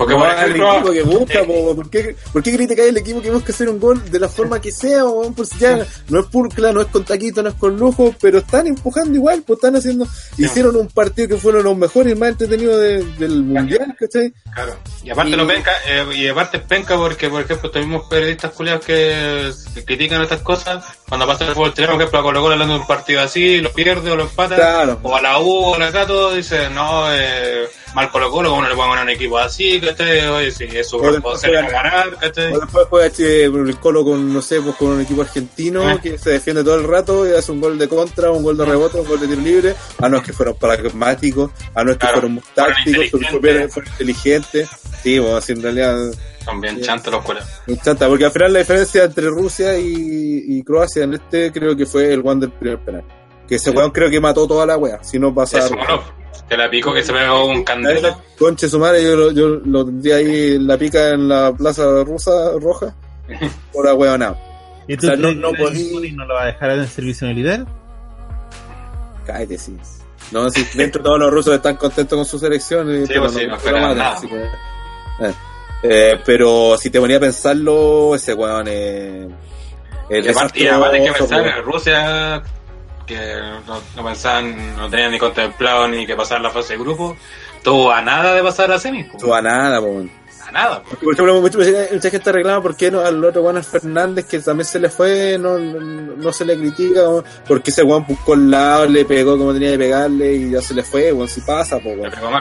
Porque 0.00 0.14
por 0.14 0.30
ejemplo, 0.30 0.72
equipo 0.74 0.90
que 0.92 1.02
busca, 1.02 1.40
eh, 1.40 1.44
po, 1.44 1.76
¿por, 1.76 1.90
qué, 1.90 2.16
¿por 2.32 2.42
qué 2.42 2.56
criticáis 2.56 2.88
el 2.88 2.96
equipo 2.96 3.20
que 3.20 3.30
busca 3.30 3.52
hacer 3.52 3.68
un 3.68 3.78
gol 3.78 4.10
de 4.10 4.18
la 4.18 4.30
forma 4.30 4.58
que 4.58 4.72
sea? 4.72 5.02
po? 5.04 5.30
Pues 5.36 5.50
ya 5.58 5.86
no 6.08 6.20
es 6.20 6.26
purcla, 6.26 6.72
no 6.72 6.80
es 6.80 6.86
con 6.86 7.04
taquito, 7.04 7.42
no 7.42 7.50
es 7.50 7.54
con 7.56 7.76
lujo, 7.78 8.14
pero 8.18 8.38
están 8.38 8.66
empujando 8.66 9.14
igual, 9.14 9.42
pues 9.46 9.58
están 9.58 9.76
haciendo, 9.76 10.06
hicieron 10.38 10.74
un 10.76 10.88
partido 10.88 11.28
que 11.28 11.36
fueron 11.36 11.64
los 11.64 11.76
mejores 11.76 12.14
y 12.14 12.16
más 12.18 12.30
entretenidos 12.30 12.80
de- 12.80 13.04
del 13.18 13.42
mundial, 13.42 13.94
¿cachai? 13.98 14.32
Claro. 14.54 14.76
Y 15.04 15.10
aparte 15.10 15.32
Y- 15.32 15.36
lo 15.36 15.46
penca, 15.46 15.70
eh, 15.86 16.06
y 16.16 16.28
aparte 16.28 16.56
es 16.56 16.62
penca 16.62 16.96
porque, 16.96 17.28
por 17.28 17.42
ejemplo, 17.42 17.68
estos 17.68 17.82
mismos 17.86 18.08
periodistas 18.08 18.52
culiados 18.52 18.82
que, 18.86 19.50
que 19.74 19.84
critican 19.84 20.22
estas 20.22 20.40
cosas, 20.40 20.82
cuando 21.08 21.26
pasa 21.26 21.44
el 21.44 21.52
fútbol 21.54 21.74
chileno, 21.74 21.92
por 21.92 22.00
ejemplo, 22.00 22.20
a 22.20 22.22
Colo 22.22 22.40
Colo 22.40 22.52
hablando 22.54 22.74
de 22.74 22.80
un 22.80 22.86
partido 22.86 23.20
así, 23.20 23.60
lo 23.60 23.70
pierde 23.72 24.10
o 24.10 24.16
lo 24.16 24.22
empata, 24.22 24.56
Claro. 24.56 24.98
o 25.02 25.14
a 25.14 25.20
la 25.20 25.38
U 25.40 25.50
o 25.50 25.74
a 25.74 25.78
la 25.78 25.92
Cato, 25.92 26.32
dice, 26.32 26.70
no, 26.70 27.04
eh, 27.12 27.68
mal 27.94 28.10
Colo 28.10 28.30
Colo, 28.30 28.50
como 28.50 28.62
no 28.62 28.68
le 28.68 28.74
pueden 28.74 28.90
ganar 28.92 29.04
un 29.04 29.10
equipo 29.10 29.36
así, 29.38 29.80
¿cachai? 29.96 30.26
Oye, 30.28 30.50
si 30.50 30.64
es 30.64 30.88
su 30.88 30.96
O 30.96 31.00
después 31.12 31.14
responsabilidad 31.42 31.62
juegan- 31.64 31.82
ganar, 31.84 32.16
¿cachai? 32.18 32.52
O 32.54 32.60
después 32.60 32.86
juega 32.88 33.06
este, 33.06 33.44
el 33.44 33.76
Colo 33.78 34.04
con, 34.04 34.32
no 34.32 34.42
sé, 34.42 34.60
pues 34.60 34.76
con 34.76 34.88
un 34.88 35.00
equipo 35.00 35.22
argentino 35.22 35.86
Ah. 35.88 36.00
que 36.00 36.18
se 36.18 36.30
defiende 36.30 36.62
todo 36.64 36.76
el 36.76 36.84
rato 36.84 37.28
y 37.28 37.32
hace 37.34 37.52
un 37.52 37.60
gol 37.60 37.78
de 37.78 37.88
contra, 37.88 38.30
un 38.30 38.42
gol 38.42 38.56
de 38.56 38.64
rebote, 38.64 38.98
un 39.00 39.06
gol 39.06 39.20
de 39.20 39.26
tiro 39.28 39.40
libre. 39.40 39.74
Ah, 39.98 40.08
no 40.08 40.18
es 40.18 40.22
que 40.22 40.32
fueron 40.32 40.56
pragmáticos, 40.56 41.50
ah, 41.74 41.84
no 41.84 41.90
es 41.92 41.96
que 41.96 42.00
Claro, 42.00 42.20
fueron 42.20 42.42
tácticos, 42.54 43.10
fueron, 43.10 43.34
inteligentes. 43.34 43.74
fueron 43.74 43.92
inteligentes. 43.92 44.68
Sí, 45.02 45.18
bueno, 45.18 45.36
así 45.36 45.52
en 45.52 45.62
realidad 45.62 45.96
Son 46.44 46.58
bien 46.60 46.76
Sí. 46.76 46.82
chantos 46.82 47.12
los 47.12 47.22
me 47.66 47.74
encanta, 47.74 48.08
porque 48.08 48.24
al 48.24 48.32
final 48.32 48.52
la 48.54 48.58
diferencia 48.60 49.04
entre 49.04 49.28
Rusia 49.28 49.78
y, 49.78 50.44
y 50.48 50.62
Croacia 50.62 51.04
en 51.04 51.12
este 51.14 51.52
creo 51.52 51.76
que 51.76 51.84
fue 51.84 52.12
el 52.14 52.22
one 52.24 52.40
del 52.40 52.50
primer 52.52 52.78
penal. 52.78 53.04
Que 53.50 53.56
ese 53.56 53.70
Sí. 53.72 53.76
weón 53.76 53.90
creo 53.90 54.08
que 54.08 54.18
mató 54.20 54.46
toda 54.46 54.64
la 54.64 54.78
wea, 54.78 55.02
si 55.04 55.18
no 55.18 55.28
Sumarov, 55.28 56.00
que 56.48 56.56
la 56.56 56.70
pico 56.70 56.94
que 56.94 57.02
se 57.02 57.12
pegó 57.12 57.46
un 57.46 57.62
candela. 57.64 58.16
Conche 58.38 58.66
su 58.68 58.78
madre, 58.78 59.02
yo, 59.04 59.14
lo- 59.16 59.32
yo 59.32 59.48
lo 59.48 59.84
tendría 59.84 60.16
ahí 60.16 60.54
en 60.54 60.66
la 60.66 60.78
pica 60.78 61.10
en 61.10 61.28
la 61.28 61.52
plaza 61.52 62.02
rusa 62.04 62.52
roja 62.60 62.94
por 63.72 63.84
la 63.84 63.94
wea 63.94 64.16
nada. 64.16 64.38
¿Y 64.88 64.96
tú 64.96 65.06
O 65.06 65.10
sea, 65.10 65.16
no- 65.18 65.32
no 65.34 65.50
podí- 65.52 66.12
no 66.14 66.24
lo 66.24 66.34
va 66.34 66.44
a 66.44 66.46
dejar 66.46 66.70
en 66.70 66.86
servicio 66.88 67.26
militar? 67.28 67.66
Cállate, 69.26 69.58
sí. 69.58 69.76
No, 70.32 70.48
si 70.50 70.64
dentro 70.76 71.02
todos 71.02 71.18
los 71.18 71.30
rusos 71.32 71.54
están 71.54 71.76
contentos 71.76 72.16
con 72.16 72.24
su 72.24 72.38
selección. 72.38 72.86
Sí, 72.88 73.04
pero 73.08 73.22
pues 73.22 73.34
sí, 73.34 73.46
no 73.46 73.56
esperan 73.56 73.82
matan, 73.82 73.98
nada. 73.98 74.12
así 74.16 74.28
que- 74.28 74.42
eh. 75.26 75.34
Eh, 75.82 76.20
pero 76.24 76.76
si 76.78 76.90
te 76.90 77.00
ponía 77.00 77.16
a 77.16 77.20
pensarlo, 77.20 78.14
ese 78.14 78.34
weón 78.34 78.66
eh, 78.68 79.28
es 80.08 80.26
Y 80.26 80.28
aparte, 80.28 80.60
y 80.60 80.66
aparte 80.68 80.98
hay 80.98 81.04
que 81.06 81.12
pensar 81.12 81.42
weón. 81.42 81.54
en 81.58 81.64
Rusia, 81.64 82.42
que 83.10 83.40
no, 83.66 83.80
no 83.96 84.04
pensaban, 84.04 84.76
no 84.76 84.88
tenían 84.88 85.10
ni 85.10 85.18
contemplado 85.18 85.88
ni 85.88 86.06
que 86.06 86.14
pasar 86.14 86.40
la 86.40 86.50
fase 86.50 86.74
de 86.74 86.78
grupo, 86.78 87.16
tuvo 87.62 87.90
a 87.90 88.00
nada 88.00 88.34
de 88.34 88.42
pasar 88.42 88.70
a 88.70 88.78
semis. 88.78 89.06
va 89.28 89.38
a 89.38 89.42
nada, 89.42 89.80
po. 89.80 90.04
A 90.46 90.52
nada. 90.52 90.82
po. 90.82 90.96
Por 90.96 91.14
ejemplo, 91.14 91.40
mucha, 91.40 91.58
mucha 91.92 92.10
gente 92.10 92.32
reclama 92.32 92.62
por 92.62 92.76
qué 92.76 92.90
no, 92.90 93.00
al 93.00 93.22
otro 93.24 93.42
Juan 93.42 93.64
Fernández, 93.64 94.26
que 94.26 94.38
también 94.38 94.64
se 94.64 94.78
le 94.78 94.88
fue, 94.90 95.36
no, 95.38 95.58
no, 95.58 95.80
no 96.16 96.32
se 96.32 96.44
le 96.44 96.56
critica, 96.56 97.00
porque 97.48 97.72
ese 97.72 97.82
Juan 97.82 98.06
buscó 98.06 98.34
el 98.34 98.48
lado, 98.48 98.86
le 98.86 99.04
pegó 99.04 99.36
como 99.36 99.52
tenía 99.52 99.72
que 99.72 99.78
pegarle 99.78 100.32
y 100.34 100.50
ya 100.50 100.62
se 100.62 100.74
le 100.74 100.84
fue, 100.84 101.10
bueno, 101.10 101.28
si 101.28 101.40
pasa. 101.40 101.78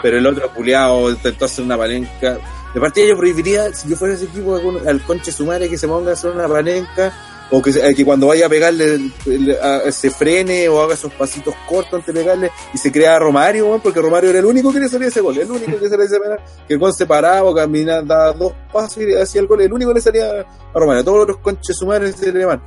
Pero 0.03 0.17
el 0.17 0.25
otro 0.27 0.53
culiado 0.53 1.09
intentó 1.09 1.45
hacer 1.45 1.65
una 1.65 1.77
palenca. 1.77 2.37
De 2.75 2.79
partida 2.79 3.07
yo 3.07 3.17
prohibiría, 3.17 3.73
si 3.73 3.89
yo 3.89 3.95
fuera 3.95 4.13
ese 4.13 4.25
equipo, 4.25 4.55
al 4.87 5.01
conche 5.01 5.31
su 5.31 5.47
madre 5.47 5.67
que 5.67 5.77
se 5.79 5.87
ponga 5.87 6.11
a 6.11 6.13
hacer 6.13 6.29
una 6.29 6.47
palenca, 6.47 7.11
o 7.51 7.61
que, 7.61 7.73
se- 7.73 7.93
que 7.95 8.05
cuando 8.05 8.27
vaya 8.27 8.45
a 8.45 8.49
pegarle 8.49 8.99
le- 9.25 9.59
a- 9.59 9.91
se 9.91 10.11
frene 10.11 10.69
o 10.69 10.81
haga 10.81 10.93
esos 10.93 11.11
pasitos 11.13 11.53
cortos 11.67 11.95
antes 11.95 12.13
de 12.13 12.21
pegarle 12.21 12.51
y 12.73 12.77
se 12.77 12.91
crea 12.91 13.15
a 13.15 13.19
Romario, 13.19 13.65
weón, 13.67 13.81
porque 13.81 13.99
Romario 14.01 14.29
era 14.29 14.39
el 14.39 14.45
único 14.45 14.71
que 14.71 14.79
le 14.79 14.87
salía 14.89 15.07
ese 15.07 15.21
gol, 15.21 15.37
el 15.37 15.49
único 15.49 15.79
que 15.79 15.89
salía 15.89 16.05
ese 16.05 16.19
penal, 16.19 16.39
que 16.67 16.73
el 16.75 16.79
gol 16.79 16.93
se 16.93 17.05
paraba 17.05 17.43
o 17.43 17.53
caminaba, 17.55 18.01
daba 18.03 18.33
dos 18.33 18.53
pasos 18.71 19.03
y 19.03 19.13
hacía 19.15 19.41
el 19.41 19.47
gol, 19.47 19.61
el 19.61 19.73
único 19.73 19.89
que 19.91 19.95
le 19.95 20.01
salía 20.01 20.29
a 20.41 20.45
Romario, 20.79 21.03
todos 21.03 21.27
los 21.27 21.37
conches 21.37 21.75
su 21.75 21.85
madre 21.85 22.11
se 22.11 22.31
le 22.31 22.45
van. 22.45 22.61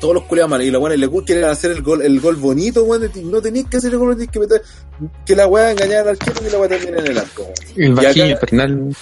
Todos 0.00 0.14
los 0.14 0.22
culiados 0.24 0.50
mal, 0.50 0.62
y 0.62 0.70
los 0.70 0.80
buenos 0.80 0.98
le 0.98 1.08
quieren 1.26 1.44
hacer 1.44 1.72
el 1.72 1.82
gol, 1.82 2.00
el 2.00 2.20
gol 2.20 2.36
bonito, 2.36 2.86
ti. 3.12 3.22
no 3.22 3.42
tenéis 3.42 3.66
que 3.68 3.76
hacer 3.78 3.92
el 3.92 3.98
gol, 3.98 4.12
tenéis 4.14 4.30
que 4.30 4.38
meter, 4.38 4.62
que 5.26 5.36
la 5.36 5.46
weá 5.46 5.72
engañar 5.72 6.02
al 6.02 6.16
arquero 6.18 6.46
y 6.46 6.50
la 6.50 6.58
weá 6.58 6.68
termine 6.68 6.98
en 7.00 7.06
el 7.08 7.18
arco. 7.18 7.46
El 7.76 7.94
Bajín, 7.94 8.22
el 8.26 8.38
Pernal. 8.38 8.96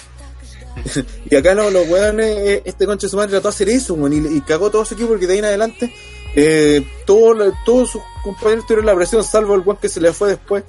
Y 1.29 1.35
acá 1.35 1.53
no, 1.55 1.69
los 1.69 1.87
weones, 1.87 2.37
eh, 2.37 2.61
este 2.65 2.85
concha 2.85 3.07
de 3.07 3.11
su 3.11 3.17
madre 3.17 3.31
trató 3.31 3.49
de 3.49 3.53
hacer 3.55 3.69
eso, 3.69 3.97
y, 4.09 4.37
y 4.37 4.41
cagó 4.41 4.69
todo 4.69 4.85
su 4.85 4.93
equipo 4.93 5.09
porque 5.09 5.27
de 5.27 5.33
ahí 5.33 5.39
en 5.39 5.45
adelante, 5.45 5.93
eh, 6.35 6.85
todos 7.05 7.89
sus 7.89 8.01
compañeros 8.23 8.65
tuvieron 8.65 8.85
la 8.85 8.95
presión, 8.95 9.23
salvo 9.23 9.55
el 9.55 9.61
weón 9.61 9.77
que 9.77 9.89
se 9.89 10.01
le 10.01 10.13
fue 10.13 10.29
después, 10.29 10.63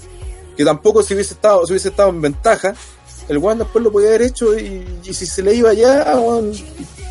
que 0.56 0.64
tampoco 0.64 1.02
si 1.02 1.14
hubiese 1.14 1.34
estado, 1.34 1.64
si 1.66 1.72
hubiese 1.72 1.88
estado 1.88 2.10
en 2.10 2.20
ventaja, 2.20 2.74
el 3.28 3.38
weón 3.38 3.58
después 3.58 3.82
lo 3.84 3.92
podía 3.92 4.08
haber 4.08 4.22
hecho 4.22 4.58
y, 4.58 4.84
si 5.04 5.26
se 5.26 5.42
le 5.42 5.54
iba 5.54 5.72
ya, 5.72 6.12
weón, 6.16 6.52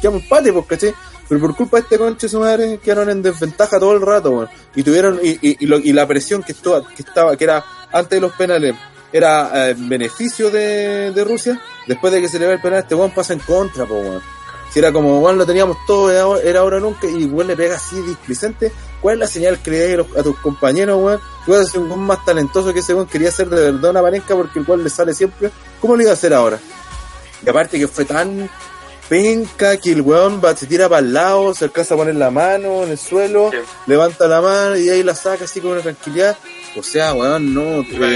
quedamos 0.02 0.24
empate, 0.24 0.52
pues. 0.54 0.94
Pero 1.30 1.42
por 1.42 1.56
culpa 1.56 1.78
de 1.78 1.84
este 1.84 1.98
concha 2.00 2.26
de 2.26 2.30
su 2.30 2.40
madre 2.40 2.80
quedaron 2.84 3.08
en 3.12 3.22
desventaja 3.22 3.80
todo 3.80 3.94
el 3.94 4.02
rato. 4.02 4.48
Y 4.76 4.82
tuvieron, 4.82 5.20
y, 5.22 5.30
y, 5.48 5.58
y, 5.60 5.66
lo- 5.68 5.78
y 5.78 5.94
la 5.94 6.08
presión 6.08 6.42
que, 6.42 6.54
estuvo, 6.54 6.84
que 6.96 7.04
estaba, 7.04 7.38
que 7.38 7.44
era 7.44 7.64
antes 7.92 8.18
de 8.18 8.20
los 8.22 8.32
penales, 8.34 8.74
era 9.11 9.68
eh, 9.69 9.72
en 9.72 9.90
beneficio 9.90 10.49
de, 10.52 11.11
de 11.11 11.23
Rusia, 11.23 11.60
después 11.88 12.14
de 12.14 12.22
que 12.22 12.27
se 12.27 12.40
le 12.40 12.48
ve 12.48 12.53
el 12.53 12.61
penal, 12.61 12.80
este 12.80 12.95
weón 12.95 13.11
pasa 13.11 13.34
en 13.34 13.40
contra, 13.40 13.86
po, 13.86 13.95
weón. 13.95 14.22
Si 14.72 14.77
era 14.80 14.91
como, 14.91 15.19
weón, 15.19 15.38
lo 15.38 15.45
teníamos 15.48 15.77
todo, 15.88 16.11
era 16.11 16.22
ahora, 16.22 16.41
era 16.44 16.60
ahora 16.60 16.77
o 16.77 16.80
nunca, 16.80 17.07
y 17.07 17.26
weón 17.26 17.48
le 17.48 17.56
pega 17.56 17.76
así 17.76 17.99
displicente, 18.02 18.72
¿cuál 19.02 19.15
es 19.15 19.19
la 19.22 19.27
señal 19.27 19.60
que 19.61 19.72
le 19.72 19.95
das 19.95 20.06
a, 20.18 20.23
tus 20.23 20.38
compañeros, 20.40 21.02
weón? 21.02 21.19
Tú 21.45 21.52
vas 21.53 21.61
a 21.61 21.65
ser 21.65 21.81
un 21.81 21.88
weón 21.88 22.02
más 22.02 22.23
talentoso 22.23 22.72
que 22.73 22.80
ese 22.80 22.94
weón 22.94 23.07
quería 23.07 23.30
hacer 23.30 23.49
de 23.49 23.72
verdad 23.72 23.91
una 23.91 24.02
parenca 24.02 24.36
porque 24.36 24.60
el 24.60 24.65
cual 24.65 24.84
le 24.84 24.90
sale 24.90 25.14
siempre, 25.14 25.49
¿cómo 25.80 25.95
lo 25.95 26.03
iba 26.03 26.11
a 26.11 26.14
hacer 26.14 26.34
ahora? 26.34 26.60
Y 27.44 27.49
aparte 27.49 27.80
que 27.80 27.88
fue 27.88 28.06
tan 28.06 28.49
penca 29.07 29.77
que 29.77 29.91
el 29.91 30.02
weón 30.02 30.40
va, 30.44 30.56
se 30.56 30.68
tira 30.68 30.88
para 30.88 30.99
el 30.99 31.11
lado, 31.14 31.56
se 31.56 31.65
alcanza 31.65 31.95
a 31.95 31.98
poner 31.98 32.15
la 32.15 32.30
mano 32.30 32.84
en 32.84 32.91
el 32.91 32.98
suelo, 32.99 33.49
Sí. 33.52 33.57
levanta 33.88 34.27
la 34.27 34.40
mano 34.40 34.77
y 34.77 34.88
ahí 34.88 35.02
la 35.02 35.15
saca 35.15 35.45
así 35.45 35.60
con 35.60 35.72
una 35.72 35.81
tranquilidad. 35.81 36.38
O 36.77 36.84
sea, 36.84 37.15
weón, 37.15 37.52
no. 37.56 37.81
Iba 37.81 38.07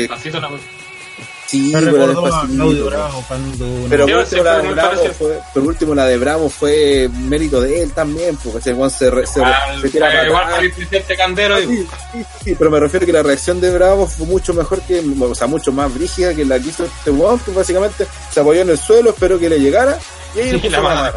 Sí, 1.53 1.71
Me 1.71 1.79
pero 1.81 1.91
recordó 1.91 2.19
a 2.19 2.23
despacito. 2.25 2.53
Claudio 2.55 2.85
Bravo 2.87 3.23
cuando... 3.27 3.65
Pero 3.89 4.07
Yo 4.07 4.15
por 4.15 4.23
último, 4.23 4.43
la 4.43 4.57
de 4.57 4.73
Bravo 4.73 5.09
fue, 5.19 5.39
por 5.53 5.63
último, 5.63 5.95
la 5.95 6.05
de 6.07 6.17
Bravo 6.17 6.49
fue 6.49 7.09
mérito 7.13 7.61
de 7.61 7.83
él 7.83 7.91
también, 7.91 8.35
porque 8.43 8.57
ese 8.57 8.73
weón 8.73 8.89
se, 8.89 9.11
re- 9.11 9.27
se, 9.27 9.39
Igual, 9.39 9.81
se 9.81 9.89
tira 9.89 10.07
a 10.07 10.23
eh, 10.23 10.27
igual 10.27 10.47
el 10.63 11.17
Candero. 11.17 11.61
y- 11.61 11.67
Sí, 11.67 11.87
sí, 12.11 12.25
sí, 12.43 12.55
pero 12.57 12.71
me 12.71 12.79
refiero 12.79 13.05
que 13.05 13.13
la 13.13 13.21
reacción 13.21 13.61
de 13.61 13.69
Bravo 13.71 14.07
fue 14.07 14.25
mucho 14.25 14.53
mejor 14.55 14.81
que, 14.81 14.99
o 15.19 15.35
sea, 15.35 15.45
mucho 15.45 15.71
más 15.71 15.93
brígida 15.93 16.33
que 16.33 16.43
la 16.43 16.59
que 16.59 16.69
hizo 16.69 16.85
este 16.85 17.11
weón, 17.11 17.37
que 17.37 17.51
básicamente 17.51 18.07
se 18.31 18.39
apoyó 18.39 18.61
en 18.61 18.71
el 18.71 18.79
suelo, 18.79 19.11
esperó 19.11 19.37
que 19.37 19.47
le 19.49 19.59
llegara 19.59 19.99
y 20.35 20.39
ahí 20.39 20.51
Sí, 20.53 20.57
puso 20.57 20.71
la 20.71 20.81
mano. 20.81 21.11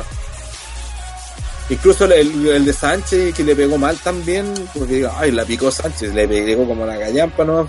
Incluso 1.69 2.05
el, 2.05 2.13
el- 2.13 2.47
el 2.49 2.65
de 2.67 2.73
Sánchez, 2.75 3.35
que 3.35 3.43
le 3.43 3.57
pegó 3.57 3.77
mal 3.79 3.97
también, 3.97 4.53
porque 4.75 5.09
ay, 5.17 5.33
la 5.33 5.45
picó 5.47 5.71
Sánchez, 5.71 6.15
le 6.15 6.29
pegó 6.29 6.67
como 6.67 6.85
la 6.87 6.97
gallampa, 6.97 7.43
¿no? 7.45 7.69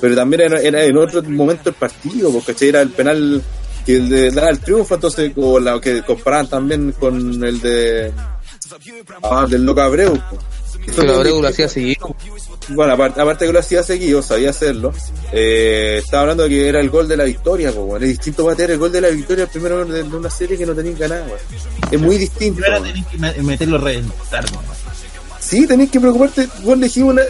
Pero 0.00 0.14
también 0.14 0.42
era, 0.42 0.60
era 0.60 0.84
en 0.84 0.96
otro 0.96 1.22
momento 1.22 1.64
del 1.64 1.74
partido, 1.74 2.30
porque 2.32 2.54
era 2.68 2.80
el 2.82 2.90
penal 2.90 3.42
que 3.84 3.96
el 3.96 4.08
de 4.08 4.30
dar 4.30 4.50
el 4.50 4.58
triunfo, 4.60 4.94
entonces, 4.96 5.32
o 5.36 5.58
la 5.60 5.80
que 5.80 6.02
comparaban 6.02 6.48
también 6.48 6.92
con 6.98 7.42
el 7.44 7.60
de 7.60 8.12
ah, 9.22 9.46
del 9.48 9.64
Loco 9.64 9.80
Abreu. 9.80 10.18
Pero 10.94 11.14
Abreu 11.16 11.40
lo 11.42 11.48
hacía 11.48 11.68
seguir. 11.68 11.96
Bueno, 12.68 12.92
aparte, 12.92 13.20
aparte 13.20 13.46
que 13.46 13.52
lo 13.52 13.58
hacía 13.60 13.82
seguido, 13.82 14.22
sabía 14.22 14.50
hacerlo. 14.50 14.92
Eh, 15.32 16.00
estaba 16.02 16.22
hablando 16.22 16.44
de 16.44 16.48
que 16.50 16.68
era 16.68 16.80
el 16.80 16.90
gol 16.90 17.08
de 17.08 17.16
la 17.16 17.24
victoria, 17.24 17.70
bueno. 17.72 18.04
Es 18.04 18.10
distinto 18.12 18.44
bater 18.44 18.70
el 18.72 18.78
gol 18.78 18.92
de 18.92 19.00
la 19.00 19.08
victoria 19.08 19.44
el 19.44 19.50
primero 19.50 19.84
de, 19.84 20.02
de 20.04 20.16
una 20.16 20.30
serie 20.30 20.56
que 20.58 20.66
no 20.66 20.74
tenéis 20.74 20.98
ganada, 20.98 21.24
weón. 21.26 21.38
Es 21.90 22.00
muy 22.00 22.18
distinto. 22.18 22.60
Primero 22.60 22.82
tenés 22.82 23.06
que 23.06 23.18
me- 23.18 23.42
meterlo 23.42 23.76
a 23.76 23.80
reventar, 23.80 24.44
nomás. 24.52 24.78
Sí, 25.40 25.66
tenéis 25.66 25.90
que 25.90 26.00
preocuparte. 26.00 26.48
Vos 26.62 26.74
elegís, 26.76 27.02
una, 27.04 27.22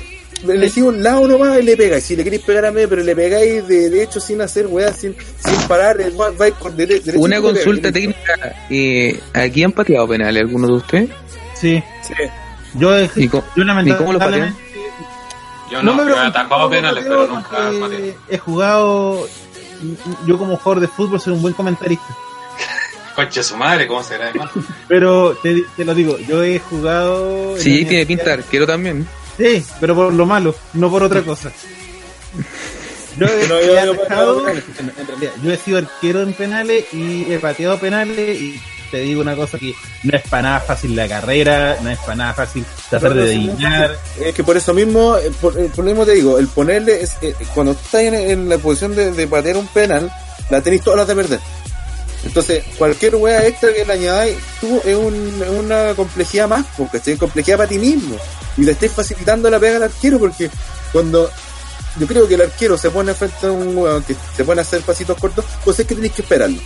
elegís 0.48 0.82
un 0.82 1.02
lado 1.02 1.26
nomás 1.28 1.58
y 1.58 1.62
le 1.62 1.76
pegáis. 1.76 2.04
Si 2.04 2.16
le 2.16 2.24
queréis 2.24 2.42
pegar 2.42 2.66
a 2.66 2.70
mí, 2.72 2.82
pero 2.88 3.02
le 3.02 3.14
pegáis 3.16 3.66
de, 3.66 3.90
de 3.90 4.02
hecho 4.02 4.20
sin 4.20 4.40
hacer 4.40 4.66
weá, 4.66 4.92
sin, 4.92 5.14
sin 5.38 5.56
parar, 5.68 6.00
eh, 6.00 6.10
va- 6.10 6.30
vais 6.30 6.54
con 6.54 6.76
dere- 6.76 7.00
Una 7.16 7.40
consulta 7.40 7.90
técnica. 7.92 8.34
Eh, 8.70 9.18
¿Aquí 9.34 9.62
han 9.64 9.72
pateado 9.72 10.06
penales 10.08 10.42
alguno 10.42 10.66
de 10.68 10.72
ustedes? 10.74 11.10
Sí, 11.54 11.82
Sí. 12.02 12.14
yo, 12.74 12.96
he, 12.96 13.10
¿Y 13.16 13.28
cómo, 13.28 13.44
yo 13.56 13.62
¿y 13.64 13.92
cómo 13.94 14.12
lo 14.12 14.18
patean? 14.18 14.54
lamentablemente 14.54 14.60
Yo 15.70 15.82
no, 15.82 15.94
me 15.94 16.10
yo 16.10 16.16
he 16.16 16.26
atacado 16.26 16.70
penales, 16.70 17.04
pero 17.04 17.26
nunca. 17.26 17.70
He 18.28 18.38
jugado, 18.38 19.26
yo 20.26 20.38
como 20.38 20.56
jugador 20.56 20.80
de 20.80 20.88
fútbol 20.88 21.20
soy 21.20 21.32
un 21.32 21.42
buen 21.42 21.54
comentarista. 21.54 22.04
Conche 23.14 23.42
su 23.42 23.56
madre, 23.56 23.86
¿cómo 23.86 24.02
será? 24.02 24.28
hermano? 24.28 24.50
Pero 24.88 25.34
te, 25.42 25.64
te 25.74 25.86
lo 25.86 25.94
digo, 25.94 26.18
yo 26.18 26.44
he 26.44 26.58
jugado. 26.58 27.56
Sí, 27.56 27.84
tiene 27.86 28.02
universidad- 28.02 28.06
pinta 28.06 28.24
de 28.24 28.32
arquero 28.32 28.66
también. 28.66 29.08
Sí, 29.36 29.64
pero 29.80 29.94
por 29.94 30.12
lo 30.12 30.26
malo, 30.26 30.54
no 30.74 30.90
por 30.90 31.02
otra 31.02 31.22
cosa. 31.22 31.50
Yo 33.18 33.26
he, 33.26 33.48
No, 33.48 33.60
yo- 33.60 33.66
yo- 33.84 33.92
atajado- 33.94 34.42
yo- 34.42 34.48
en, 34.50 34.92
en 34.98 35.06
realidad, 35.06 35.32
yo 35.42 35.50
he 35.52 35.56
sido 35.56 35.78
arquero 35.78 36.20
en 36.22 36.34
penales 36.34 36.84
y 36.92 37.32
he 37.32 37.38
pateado 37.38 37.78
penales 37.78 38.38
y 38.38 38.60
te 38.90 38.98
digo 38.98 39.22
una 39.22 39.34
cosa 39.34 39.58
que 39.58 39.72
no 40.02 40.16
es 40.16 40.22
para 40.28 40.42
nada 40.42 40.60
fácil 40.60 40.94
la 40.94 41.08
carrera, 41.08 41.78
no 41.82 41.88
es 41.88 41.98
para 42.00 42.14
nada 42.14 42.34
fácil 42.34 42.62
tratar 42.90 43.14
de 43.14 43.22
adivinar. 43.24 43.96
Es 44.20 44.34
que 44.34 44.44
por 44.44 44.56
eso 44.58 44.74
mismo, 44.74 45.16
eh, 45.16 45.32
por, 45.40 45.58
eh, 45.58 45.70
por 45.74 45.84
lo 45.86 45.90
mismo 45.92 46.04
te 46.04 46.12
digo, 46.12 46.38
el 46.38 46.46
ponerle, 46.48 47.02
es, 47.02 47.16
eh, 47.22 47.34
cuando 47.54 47.72
estás 47.72 48.02
en, 48.02 48.14
en 48.14 48.48
la 48.50 48.58
posición 48.58 48.94
de, 48.94 49.10
de 49.12 49.26
patear 49.26 49.56
un 49.56 49.66
penal, 49.68 50.12
la 50.50 50.60
tenéis 50.60 50.82
todas 50.82 50.98
las 50.98 51.08
de 51.08 51.14
perder. 51.16 51.40
Entonces, 52.22 52.64
cualquier 52.76 53.16
wea 53.16 53.46
extra 53.46 53.72
que 53.72 53.84
le 53.86 53.92
añadáis, 53.94 54.36
tú 54.60 54.78
es, 54.84 54.94
un- 54.94 55.42
es 55.42 55.48
una 55.48 55.94
complejidad 55.94 56.48
más, 56.48 56.66
porque 56.76 56.98
es 57.04 57.18
complejidad 57.18 57.56
para 57.56 57.68
ti 57.70 57.78
mismo. 57.78 58.16
Y 58.56 58.62
le 58.64 58.72
estés 58.72 58.92
facilitando 58.92 59.50
la 59.50 59.58
pega 59.60 59.76
al 59.76 59.82
arquero, 59.84 60.18
porque 60.18 60.50
cuando 60.92 61.30
yo 61.98 62.06
creo 62.06 62.26
que 62.28 62.34
el 62.34 62.42
arquero 62.42 62.76
se 62.78 62.90
pone 62.90 63.14
frente 63.14 63.46
a 63.46 63.52
un 63.52 63.76
weón 63.76 64.02
que 64.02 64.14
se 64.36 64.44
pone 64.44 64.60
a 64.60 64.62
hacer 64.62 64.80
pasitos 64.82 65.18
cortos, 65.18 65.44
pues 65.64 65.78
es 65.80 65.86
que 65.86 65.94
tenéis 65.94 66.12
que 66.14 66.22
esperarlo. 66.22 66.58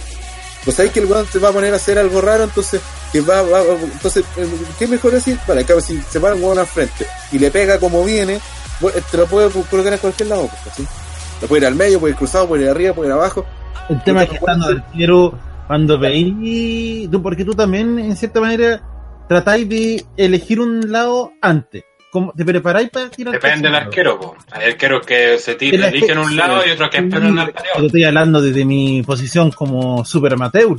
Pues 0.65 0.77
sabéis 0.77 0.93
que 0.93 1.01
el 1.01 1.07
weón 1.07 1.27
se 1.27 1.39
va 1.39 1.49
a 1.49 1.53
poner 1.53 1.73
a 1.73 1.77
hacer 1.77 1.99
algo 1.99 2.21
raro, 2.21 2.45
entonces, 2.45 2.81
que 3.13 3.21
va, 3.23 3.43
va- 3.43 3.63
va- 3.63 3.79
entonces, 3.93 4.25
eh, 4.37 4.47
¿qué 4.79 4.87
mejor 4.87 5.13
decir? 5.13 5.39
Vale, 5.49 5.65
claro, 5.65 5.81
si 5.81 6.01
se 6.03 6.21
para 6.21 6.35
un 6.35 6.43
weón 6.45 6.59
al 6.59 6.67
frente 6.67 7.07
y 7.33 7.39
le 7.39 7.51
pega 7.51 7.79
como 7.79 8.05
viene, 8.05 8.41
pues, 8.81 8.95
te 9.11 9.17
lo 9.17 9.27
puede 9.27 9.49
colocar 9.71 9.93
en 9.93 9.99
cualquier 9.99 10.29
lado, 10.29 10.49
pues, 10.65 10.77
¿sí? 10.77 10.87
Lo 11.41 11.49
puede 11.49 11.63
ir 11.63 11.67
al 11.67 11.75
medio, 11.75 11.99
puede 11.99 12.13
ir 12.13 12.19
cruzado, 12.19 12.47
puede 12.47 12.65
ir 12.65 12.69
arriba, 12.71 12.95
puede 12.95 13.09
ir 13.09 13.15
abajo. 13.15 13.47
El 13.89 14.03
tema 14.05 14.25
es 14.25 14.29
que 14.31 14.37
estando 14.37 14.67
arquero, 14.67 15.39
cuando 15.67 15.99
veis, 15.99 17.11
tú, 17.11 17.23
porque 17.23 17.45
tú 17.45 17.55
también, 17.55 17.99
en 17.99 18.15
cierta 18.17 18.41
manera, 18.41 18.83
tratáis 19.31 19.69
de 19.69 20.05
elegir 20.17 20.59
un 20.59 20.91
lado 20.91 21.33
antes. 21.41 21.85
Como, 22.11 22.33
¿Te 22.33 22.45
preparáis 22.45 22.91
para 22.91 23.09
tirar 23.11 23.33
Depende 23.35 23.69
del 23.69 23.77
arquero, 23.77 24.19
po. 24.19 24.37
Hay 24.51 24.71
arqueros 24.73 25.07
que 25.07 25.39
se 25.39 25.53
El 25.53 25.57
tiran, 25.59 25.83
arquero- 25.83 25.97
eligen 25.99 26.19
un 26.19 26.37
lado 26.37 26.67
y 26.67 26.71
otros 26.73 26.91
que 26.91 26.97
esperan 26.99 27.39
al 27.39 27.55
Yo 27.79 27.87
estoy 27.87 28.03
hablando 28.03 28.43
desde 28.43 28.65
mi 28.65 29.05
posición 29.05 29.53
como 29.53 30.05
super 30.05 30.33
amateur. 30.33 30.77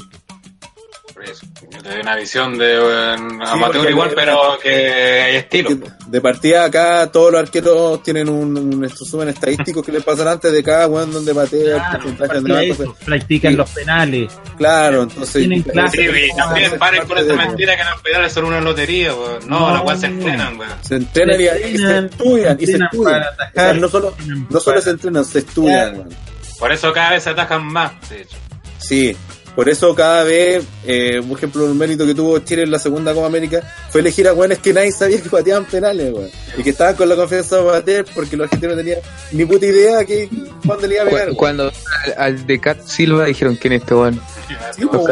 Por 1.21 1.29
eso, 1.29 1.45
Yo 1.69 1.83
te 1.83 1.89
doy 1.89 2.01
una 2.01 2.15
visión 2.15 2.57
de 2.57 2.77
eh, 2.77 3.15
amateur 3.45 3.87
igual, 3.91 4.09
le- 4.09 4.15
pero 4.15 4.57
que 4.61 5.21
hay 5.21 5.35
estilo. 5.35 5.77
De 6.07 6.19
partida 6.19 6.65
acá 6.65 7.11
todos 7.11 7.31
los 7.31 7.41
arqueros 7.41 8.01
tienen 8.01 8.27
un, 8.27 8.57
un 8.57 8.81
resumen 8.81 9.29
estadístico 9.29 9.83
que 9.83 9.91
les 9.91 10.03
pasan 10.03 10.27
antes 10.29 10.51
de 10.51 10.63
cada 10.63 10.87
weón 10.87 11.11
donde 11.11 11.35
patea, 11.35 11.75
el 11.93 12.01
porcentaje 12.01 12.41
de 12.41 12.69
eso, 12.69 12.81
entonces, 12.83 13.05
practican 13.05 13.51
sí. 13.51 13.57
los 13.57 13.69
penales. 13.69 14.33
claro, 14.57 15.03
entonces 15.03 15.33
Tienen 15.33 15.61
clase. 15.61 15.97
Sí, 15.97 16.09
y 16.33 16.35
también 16.35 16.79
paren 16.79 17.05
con 17.07 17.17
esa 17.19 17.27
de- 17.27 17.35
mentira 17.35 17.77
que 17.77 17.83
los 17.83 18.01
pedales 18.01 18.33
son 18.33 18.45
una 18.45 18.59
lotería, 18.61 19.13
weón. 19.13 19.47
No, 19.47 19.59
No. 19.59 19.73
las 19.75 19.83
weas 19.85 19.99
se 19.99 20.05
entrenan, 20.07 20.59
weón. 20.59 20.71
se 20.81 20.95
entrenan 20.95 21.39
y, 21.39 21.43
y 21.43 21.77
se 21.77 21.97
estudian 21.99 22.57
y 22.59 22.65
se 22.65 22.71
entrenan 22.71 22.89
estudian. 22.91 23.21
atajar, 23.23 23.51
O 23.55 23.59
sea, 23.61 23.73
no 23.73 23.87
solo, 23.89 24.07
entrenan 24.17 24.47
no 24.49 24.59
solo 24.59 24.73
para- 24.75 24.81
se 24.81 24.89
entrenan, 24.89 25.25
se 25.25 25.39
estudian. 25.39 25.93
weón. 25.97 26.09
Por 26.57 26.71
eso 26.71 26.91
cada 26.93 27.11
vez 27.11 27.21
se 27.23 27.29
atajan 27.29 27.63
más, 27.63 27.91
de 28.09 28.21
hecho. 28.23 28.37
Sí, 28.79 29.15
por 29.55 29.67
eso 29.69 29.93
cada 29.95 30.23
vez, 30.23 30.63
eh, 30.85 31.21
por 31.27 31.37
ejemplo, 31.37 31.65
un 31.65 31.77
mérito 31.77 32.05
que 32.05 32.15
tuvo 32.15 32.39
Chile 32.39 32.63
en 32.63 32.71
la 32.71 32.79
segunda 32.79 33.13
Copa 33.13 33.27
América 33.27 33.61
fue 33.89 34.01
elegir 34.01 34.27
a 34.27 34.33
weones 34.33 34.59
que 34.59 34.73
nadie 34.73 34.91
sabía 34.91 35.21
que 35.21 35.29
pateaban 35.29 35.65
penales, 35.65 36.13
weón. 36.13 36.29
Y 36.57 36.63
que 36.63 36.69
estaban 36.71 36.95
con 36.95 37.09
la 37.09 37.15
confianza 37.15 37.57
de 37.57 37.63
bater 37.63 38.05
porque 38.15 38.37
los 38.37 38.45
argentinos 38.45 38.75
no 38.77 38.81
tenían 38.83 38.99
ni 39.33 39.45
puta 39.45 39.65
idea 39.65 40.05
que 40.05 40.29
cuándo 40.65 40.87
le 40.87 40.95
iba 40.95 41.03
a 41.03 41.07
pegar. 41.07 41.29
Cu- 41.29 41.35
Cuando 41.35 41.63
al, 41.65 42.13
al 42.17 42.45
de 42.47 42.59
Cat 42.59 42.85
Silva 42.85 43.25
dijeron 43.25 43.55
quién 43.55 43.73
es 43.73 43.81
este 43.81 43.93
weón. 43.95 44.21
Sí. 44.47 44.53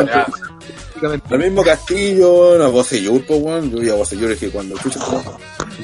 Ya. 0.07 0.25
Lo 1.29 1.37
mismo 1.37 1.63
Castillo, 1.63 2.57
no, 2.57 2.71
Bocellur, 2.71 3.25
pues, 3.25 3.39
weón. 3.41 3.71
Yo 3.71 3.77
vi 3.79 3.89
a 3.89 3.93
Bocellur 3.95 4.31
y 4.31 4.33
dije, 4.33 4.49
cuando 4.49 4.75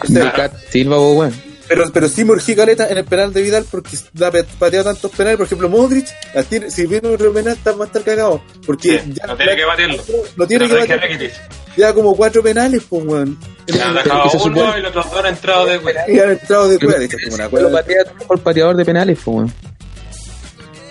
De 0.10 0.32
Cat 0.34 0.53
Silva, 0.69 0.98
po, 0.98 1.14
weón. 1.14 1.34
Pero, 1.68 1.86
pero 1.92 2.08
sí 2.08 2.24
me 2.24 2.32
urgí 2.34 2.56
caleta 2.56 2.88
en 2.90 2.98
el 3.00 3.06
penal 3.06 3.34
de 3.34 3.42
Vidal 3.42 3.66
porque 3.70 3.98
pe- 4.32 4.44
pateado 4.60 4.86
tantos 4.94 5.10
penales. 5.12 5.38
Por 5.38 5.46
ejemplo, 5.48 5.68
Modric, 5.70 6.08
tiene- 6.48 6.70
si 6.70 6.86
viene 6.86 7.08
un 7.10 7.18
penal, 7.34 7.54
está, 7.54 7.72
va 7.72 7.86
a 7.86 7.88
estar 7.88 8.04
cagado. 8.04 8.44
Porque 8.66 9.00
Sí, 9.00 9.14
ya 9.14 9.26
no 9.28 9.36
tiene 9.36 9.56
que 9.56 9.66
batirlo. 9.66 10.04
No 10.38 10.48
tiene 10.48 10.66
que 10.66 10.74
Pero 10.74 10.86
no 10.86 10.94
hay 10.94 11.00
batir. 11.00 11.20
repetir. 11.20 11.32
Ya 11.78 11.94
como 11.94 12.16
cuatro 12.16 12.42
penales, 12.44 12.84
pues, 12.88 13.04
weón. 13.04 13.38
Se 13.68 13.82
han 13.82 13.96
dejado 13.96 14.24
uno 14.32 14.40
supone- 14.44 14.78
y 14.78 14.82
los 14.82 14.90
otros 14.92 15.06
dos 15.12 15.20
han 15.20 15.26
entrado 15.26 15.66
de 15.66 15.78
weón. 15.80 15.98
Y 16.08 16.20
han 16.20 16.30
entrado 16.32 16.68
de 16.70 16.78
de 16.78 17.06
hecho, 17.06 17.18
como 17.24 17.36
una 17.36 17.72
patea 17.72 18.04
mejor 18.20 18.40
pateador 18.42 18.76
de 18.78 18.86
penales, 18.86 19.20
po, 19.24 19.32
weón. 19.32 19.54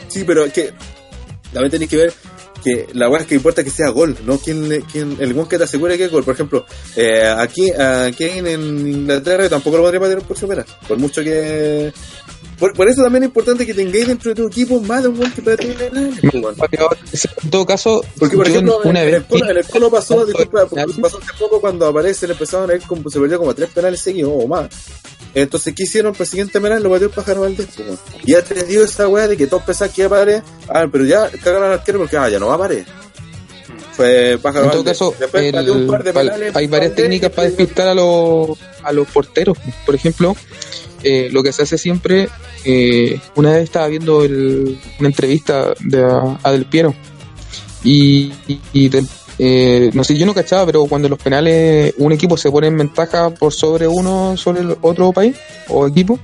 Sí, 0.09 0.24
pero 0.24 0.44
es 0.44 0.52
que 0.52 0.72
también 1.52 1.70
tenéis 1.70 1.90
que 1.90 1.96
ver 1.96 2.12
que 2.64 2.88
la 2.94 3.08
weá 3.10 3.20
es 3.20 3.26
que 3.26 3.34
importa 3.36 3.62
que 3.62 3.70
sea 3.70 3.90
gol, 3.90 4.16
no 4.24 4.38
quien, 4.38 4.68
le- 4.68 4.80
quien 4.82 5.16
el 5.20 5.34
gol 5.34 5.46
que 5.48 5.58
te 5.58 5.64
asegure 5.64 5.96
que 5.98 6.06
es 6.06 6.10
gol. 6.10 6.24
Por 6.24 6.34
ejemplo, 6.34 6.64
eh, 6.96 7.22
aquí, 7.36 7.70
aquí 7.70 8.24
en 8.24 8.46
Inglaterra 8.48 9.48
tampoco 9.48 9.76
lo 9.76 9.82
podría 9.84 10.00
patear 10.00 10.22
por 10.22 10.36
supera, 10.38 10.64
por 10.88 10.98
mucho 10.98 11.22
que. 11.22 11.92
Por, 12.59 12.72
por 12.72 12.89
eso 12.89 13.02
también 13.02 13.24
es 13.24 13.28
importante 13.28 13.66
que 13.66 13.74
tengáis 13.74 14.06
dentro 14.06 14.31
de 14.31 14.43
tu 14.43 14.47
equipo 14.48 14.81
más 14.81 15.02
de 15.02 15.09
un 15.09 15.16
gol 15.16 15.32
que 15.32 15.43
pues, 15.43 15.59
weón. 16.35 16.55
Pateador, 16.55 16.97
en 17.43 17.51
todo 17.51 17.66
caso, 17.66 18.05
Porque, 18.18 18.36
por 18.36 18.47
ejemplo, 18.47 18.81
una 18.85 19.02
en, 19.02 19.10
vez 19.12 19.24
el 19.31 19.51
en 19.51 19.56
el 19.56 19.64
Colo 19.66 19.90
pasó, 19.90 20.24
disculpa, 20.24 20.66
pasó 20.66 21.18
hace 21.18 21.32
poco 21.39 21.60
cuando 21.60 21.86
aparece, 21.86 22.26
le 22.26 22.35
empezaron 22.35 22.70
a 22.70 22.74
ir 22.74 22.82
como, 22.82 23.09
se 23.10 23.18
perdió 23.18 23.39
como 23.39 23.55
tres 23.55 23.70
penales 23.70 24.01
seguidos 24.01 24.32
o 24.35 24.47
más. 24.47 24.68
Entonces, 25.35 25.74
¿qué 25.74 25.82
hicieron? 25.82 26.12
Para 26.12 26.24
el 26.24 26.31
siguiente 26.31 26.60
penal 26.60 26.82
lo 26.82 26.90
pateó 26.90 27.09
el 27.09 27.12
pájaro 27.12 27.40
Valdés, 27.40 27.66
pues. 27.74 27.98
Y 28.24 28.32
ya 28.32 28.43
te 28.43 28.62
dio 28.64 28.85
esa 28.85 29.09
weá 29.09 29.26
de 29.26 29.36
que 29.36 29.48
todos 29.48 29.64
pensaban 29.64 29.93
que 29.93 30.02
iba 30.02 30.16
a 30.16 30.20
pared. 30.20 30.43
Ah, 30.68 30.86
pero 30.90 31.05
ya 31.05 31.28
cagaron 31.43 31.68
al 31.68 31.72
arquero 31.74 31.98
porque, 31.98 32.16
ah, 32.16 32.28
ya 32.28 32.39
no 32.39 32.47
va 32.48 32.55
a 32.55 32.59
pared. 32.59 32.85
Fue 33.96 34.38
pájaro 34.42 34.66
En 34.66 34.70
todo 34.72 34.84
caso, 34.84 35.14
Después 35.18 35.52
pateó 35.52 35.72
un 35.74 35.80
el- 35.82 35.86
par 35.86 36.02
de 36.04 36.12
penales, 36.12 36.56
hay 36.56 36.66
varias 36.66 36.94
técnicas 36.94 37.30
para 37.30 37.48
despistar 37.48 37.88
a 37.88 37.94
los, 37.94 38.58
a 38.82 38.92
los 38.92 39.06
porteros. 39.08 39.56
Por 39.86 39.94
ejemplo, 39.94 40.36
eh, 41.02 41.28
lo 41.32 41.42
que 41.42 41.52
se 41.52 41.62
hace 41.62 41.78
siempre, 41.78 42.28
eh, 42.64 43.18
una 43.36 43.52
vez 43.52 43.64
estaba 43.64 43.86
viendo 43.88 44.24
el- 44.24 44.78
una 44.98 45.08
entrevista 45.08 45.74
de 45.80 46.02
a, 46.02 46.38
a 46.42 46.52
Del 46.52 46.64
Piero 46.66 46.94
y, 47.82 48.32
y- 48.48 48.60
y 48.72 48.88
del- 48.88 49.08
eh, 49.38 49.90
no 49.94 50.04
sé, 50.04 50.16
yo 50.16 50.26
no 50.26 50.34
cachaba, 50.34 50.66
pero 50.66 50.84
cuando 50.86 51.06
en 51.06 51.10
los 51.10 51.18
penales 51.20 51.92
un 51.98 52.12
equipo 52.12 52.36
se 52.36 52.50
pone 52.50 52.68
en 52.68 52.78
ventaja 52.78 53.30
por 53.30 53.52
sobre 53.52 53.86
uno, 53.86 54.36
sobre 54.36 54.60
el 54.62 54.76
otro 54.80 55.12
país 55.12 55.36
o 55.68 55.86
equipo, 55.86 56.18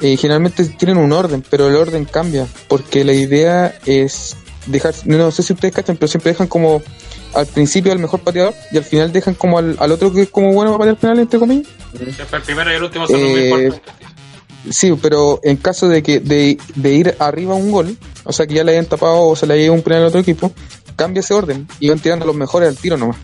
eh, 0.00 0.16
generalmente 0.16 0.64
tienen 0.64 0.96
un 0.96 1.12
orden, 1.12 1.44
pero 1.50 1.68
el 1.68 1.76
orden 1.76 2.06
cambia, 2.06 2.46
porque 2.68 3.04
la 3.04 3.12
idea 3.12 3.78
es 3.84 4.36
dejar, 4.66 4.94
no 5.04 5.30
sé 5.30 5.42
si 5.42 5.52
ustedes 5.52 5.74
cachan, 5.74 5.96
pero 5.96 6.08
siempre 6.08 6.32
dejan 6.32 6.46
como 6.48 6.82
al 7.34 7.46
principio 7.46 7.92
al 7.92 7.98
mejor 7.98 8.20
pateador 8.20 8.54
y 8.72 8.76
al 8.78 8.84
final 8.84 9.12
dejan 9.12 9.34
como 9.34 9.58
al, 9.58 9.76
al 9.78 9.92
otro 9.92 10.12
que 10.12 10.22
es 10.22 10.28
como 10.30 10.52
bueno 10.52 10.70
para 10.72 10.80
patear 10.80 10.96
penal, 10.96 11.18
entre 11.20 11.38
comillas. 11.38 11.68
Siempre 11.96 12.38
el 12.38 12.42
primero 12.42 12.72
y 12.72 12.74
el 12.74 12.82
último 12.82 13.06
son 13.06 13.16
Eh, 13.20 13.44
importantes. 13.48 13.80
Sí, 14.70 14.92
pero 15.00 15.40
en 15.42 15.56
caso 15.56 15.88
de 15.88 16.02
que 16.02 16.20
de, 16.20 16.58
de 16.74 16.92
ir 16.92 17.14
arriba 17.18 17.54
a 17.54 17.56
un 17.56 17.70
gol, 17.70 17.96
o 18.24 18.32
sea 18.32 18.46
que 18.46 18.54
ya 18.54 18.64
le 18.64 18.72
hayan 18.72 18.84
tapado 18.86 19.22
o 19.22 19.34
se 19.36 19.46
le 19.46 19.54
haya 19.54 19.64
ido 19.64 19.72
un 19.72 19.82
penal 19.82 20.02
al 20.02 20.08
otro 20.08 20.20
equipo, 20.20 20.52
cambia 20.96 21.20
ese 21.20 21.32
orden 21.32 21.66
y 21.80 21.88
van 21.88 21.98
tirando 21.98 22.26
los 22.26 22.36
mejores 22.36 22.68
al 22.68 22.76
tiro 22.76 22.96
nomás. 22.98 23.16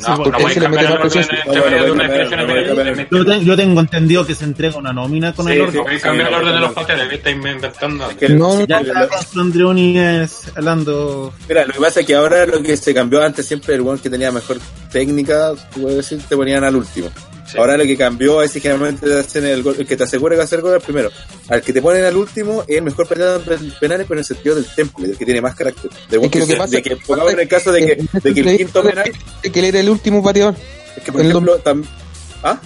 No, 0.00 0.16
porque 0.16 0.42
no 0.42 0.48
se 0.48 0.60
le 0.60 0.68
mete 0.68 0.84
orden 0.86 1.00
presión. 1.00 1.26
No, 1.46 1.54
no, 1.54 1.60
no, 1.60 1.94
no, 1.94 1.94
no, 1.94 2.94
no, 2.94 3.06
Yo, 3.10 3.24
te- 3.24 3.44
yo 3.44 3.56
tengo 3.56 3.80
entendido 3.80 4.26
que 4.26 4.34
se 4.34 4.44
entrega 4.44 4.76
una 4.76 4.92
nómina 4.92 5.32
con 5.32 5.48
el 5.48 5.60
orden. 5.60 5.82
sí, 5.90 6.00
cambiar 6.00 6.28
el 6.28 6.34
orden 6.34 6.54
de 6.54 6.60
los 6.60 6.72
papeles, 6.72 7.08
¿viste? 7.10 7.30
inventando. 7.30 8.10
Es 8.10 8.16
que- 8.16 8.28
No, 8.30 8.58
no, 8.58 8.66
Ya 8.66 8.80
está 8.80 9.08
con 9.32 9.40
Andreoni 9.40 9.98
es 9.98 10.52
hablando. 10.56 11.32
Mira, 11.48 11.64
lo 11.66 11.72
que 11.72 11.80
pasa 11.80 12.00
es 12.00 12.06
que 12.06 12.14
ahora 12.14 12.46
lo 12.46 12.62
que 12.62 12.76
se 12.76 12.92
cambió 12.94 13.22
antes 13.22 13.46
siempre 13.46 13.74
el 13.74 13.80
one 13.82 14.00
que 14.00 14.10
tenía 14.10 14.30
mejor 14.32 14.58
técnica, 14.90 15.52
puedo 15.74 15.96
decir, 15.96 16.20
te 16.28 16.36
ponían 16.36 16.64
al 16.64 16.76
último. 16.76 17.08
Sí. 17.54 17.58
Ahora 17.60 17.76
lo 17.76 17.84
que 17.84 17.96
cambió 17.96 18.42
es 18.42 18.50
que 18.52 18.60
generalmente 18.60 19.06
te 19.06 19.18
hacen 19.18 19.46
el, 19.46 19.62
gol, 19.62 19.76
el 19.78 19.86
que 19.86 19.96
te 19.96 20.02
asegura 20.02 20.32
que 20.34 20.38
va 20.38 20.42
a 20.42 20.44
hacer 20.46 20.58
el 20.58 20.62
gol 20.64 20.74
al 20.74 20.80
primero. 20.80 21.10
Al 21.48 21.62
que 21.62 21.72
te 21.72 21.80
ponen 21.80 22.04
al 22.04 22.16
último 22.16 22.62
es 22.66 22.76
el 22.78 22.82
mejor 22.82 23.06
de 23.08 23.14
penales, 23.80 24.06
pero 24.08 24.14
en 24.14 24.18
el 24.18 24.24
sentido 24.24 24.54
del 24.56 24.66
temple, 24.74 25.06
del 25.08 25.16
que 25.16 25.24
tiene 25.24 25.40
más 25.40 25.54
carácter. 25.54 25.90
De, 26.10 26.16
Es 26.18 26.30
que 26.30 26.38
lo 26.40 26.46
que 26.46 26.56
pasa- 26.56 26.76
de 26.76 26.82
que 26.82 26.96
pongamos 26.96 27.32
en 27.32 27.40
el 27.40 27.48
caso 27.48 27.70
de 27.72 27.86
que, 27.86 28.18
de 28.22 28.34
que 28.34 28.40
el 28.40 28.56
quinto 28.56 28.82
penal, 28.82 29.12
que 29.52 29.58
él 29.60 29.64
era 29.66 29.78
el 29.80 29.88
último 29.88 30.22
pateador. 30.22 30.54
es 30.96 31.02
que 31.04 31.12
por 31.12 31.20
el 31.20 31.28
ejemplo, 31.30 31.62
tam- 31.62 31.84
¿ah? 32.42 32.60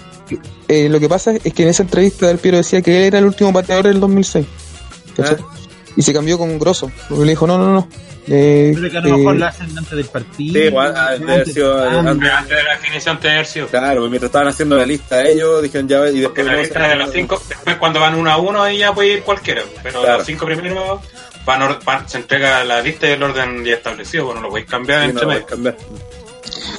Eh, 0.68 0.88
lo 0.88 0.98
que 1.00 1.08
pasa 1.08 1.32
es 1.42 1.52
que 1.54 1.62
en 1.62 1.68
esa 1.68 1.82
entrevista 1.82 2.26
del 2.28 2.38
Piero 2.38 2.56
decía 2.58 2.80
que 2.82 2.96
él 2.96 3.02
era 3.04 3.18
el 3.18 3.24
último 3.26 3.52
pateador 3.52 3.86
del 3.88 4.00
2006. 4.00 4.46
¿cachai? 5.16 5.36
Ah. 5.40 5.57
Y 5.98 6.02
se 6.02 6.12
cambió 6.14 6.38
con 6.38 6.58
Grosso. 6.58 6.90
Porque 7.08 7.24
le 7.24 7.30
dijo, 7.32 7.46
no, 7.46 7.58
no, 7.58 7.72
no. 7.72 7.88
Eh, 8.28 8.72
Pero 8.74 8.90
que 8.90 8.98
a 8.98 9.00
lo 9.00 9.16
mejor 9.18 9.34
eh, 9.34 9.38
la 9.40 9.48
hacen 9.48 9.76
antes 9.76 9.90
del 9.96 10.04
partido. 10.06 10.52
Sí, 10.70 10.76
haber 10.76 11.46
sido 11.46 11.82
antes- 11.82 12.06
antes. 12.06 12.30
Antes 12.30 12.56
de 12.56 12.62
la 12.62 12.70
definición 12.76 13.18
tener 13.20 13.46
sido. 13.46 13.66
Claro, 13.66 14.00
pues 14.00 14.10
mientras 14.10 14.28
estaban 14.28 14.48
haciendo 14.48 14.76
la 14.76 14.86
lista 14.86 15.26
ellos, 15.26 15.60
dijeron 15.62 15.88
ya, 15.88 16.08
y 16.08 16.20
después... 16.20 16.46
la 16.46 16.52
no, 16.52 16.58
lista 16.60 16.88
de 16.88 16.96
los 16.96 17.10
cinco, 17.10 17.42
después 17.48 17.76
cuando 17.76 17.98
van 18.00 18.14
uno 18.14 18.30
a 18.30 18.36
uno 18.36 18.62
ahí 18.62 18.78
ya 18.78 18.92
puede 18.94 19.14
ir 19.14 19.22
cualquiera, 19.22 19.62
pero 19.82 20.02
Claro. 20.02 20.18
los 20.18 20.26
cinco 20.26 20.46
primeros 20.46 21.00
van, 21.46 21.62
or- 21.62 21.80
van- 21.84 22.08
se 22.08 22.18
entrega 22.18 22.62
la 22.64 22.80
lista 22.80 23.08
y 23.08 23.12
el 23.12 23.22
orden 23.22 23.64
ya 23.64 23.74
establecido, 23.74 24.26
bueno, 24.26 24.42
lo 24.42 24.50
podéis 24.50 24.68
cambiar 24.68 25.00
sí, 25.00 25.06
no 25.06 25.10
entre 25.12 25.26
medio. 25.26 25.46
puedes 25.46 25.54
cambiar. 25.54 25.76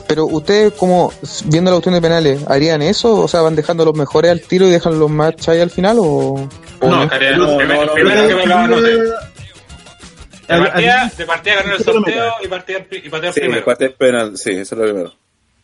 Pero 0.08 0.26
ustedes, 0.28 0.74
como 0.74 1.12
viendo 1.46 1.72
la 1.72 1.78
opción 1.78 1.94
de 1.96 2.02
penales, 2.02 2.42
¿harían 2.48 2.82
eso? 2.82 3.16
O 3.20 3.28
sea, 3.28 3.42
¿van 3.42 3.56
dejando 3.56 3.86
los 3.86 3.96
mejores 3.96 4.32
al 4.32 4.42
tiro 4.42 4.66
y 4.68 4.72
dejan 4.72 4.98
los 5.00 5.10
más 5.10 5.36
chay 5.36 5.60
al 5.62 5.70
final? 5.72 5.98
¿O, 6.00 6.04
o 6.06 6.50
No, 6.82 6.88
no? 6.90 7.04
No, 7.04 7.10
primero, 7.10 7.38
no, 7.38 7.86
no, 7.86 7.94
primero 7.94 8.22
no, 8.24 8.28
que 8.28 8.36
me 8.36 8.46
lo 8.46 8.56
anote. 8.56 8.92
De 8.92 10.58
partida, 10.58 11.12
de 11.16 11.26
partida 11.26 11.56
ganar 11.56 11.76
el 11.76 11.84
sorteo 11.84 12.34
y 12.44 12.48
partida 12.48 12.80
y 12.92 13.10
patear 13.10 13.34
Sí, 13.34 13.40
primero. 13.42 13.66
parte 13.66 13.90
penal, 13.92 14.38
sí, 14.38 14.52
eso 14.52 14.76
es 14.76 14.80
lo 14.80 14.84
primero. 14.86 15.14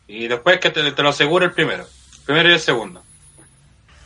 Y 0.06 0.28
después 0.28 0.60
que 0.60 0.70
te, 0.70 0.92
te 0.92 1.02
lo 1.02 1.08
asegure 1.08 1.46
el 1.46 1.52
primero. 1.52 1.84
Primero 2.24 2.48
y 2.50 2.52
el 2.52 2.60
segundo. 2.60 3.02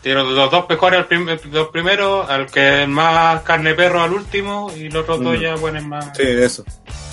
Tiro 0.02 0.24
los 0.24 0.50
dos 0.50 0.64
mejores 0.66 1.00
al 1.00 1.06
prim- 1.06 1.28
los 1.52 1.68
primeros, 1.68 2.30
al 2.30 2.46
que 2.46 2.86
más 2.86 3.42
carne 3.42 3.74
perro 3.74 4.00
al 4.02 4.14
último, 4.14 4.72
y 4.74 4.88
los 4.88 5.02
otros 5.02 5.22
dos 5.22 5.36
Mm. 5.36 5.40
ya 5.42 5.54
ponen 5.56 5.86
más. 5.86 6.06
Sí, 6.16 6.22
eso. 6.26 6.64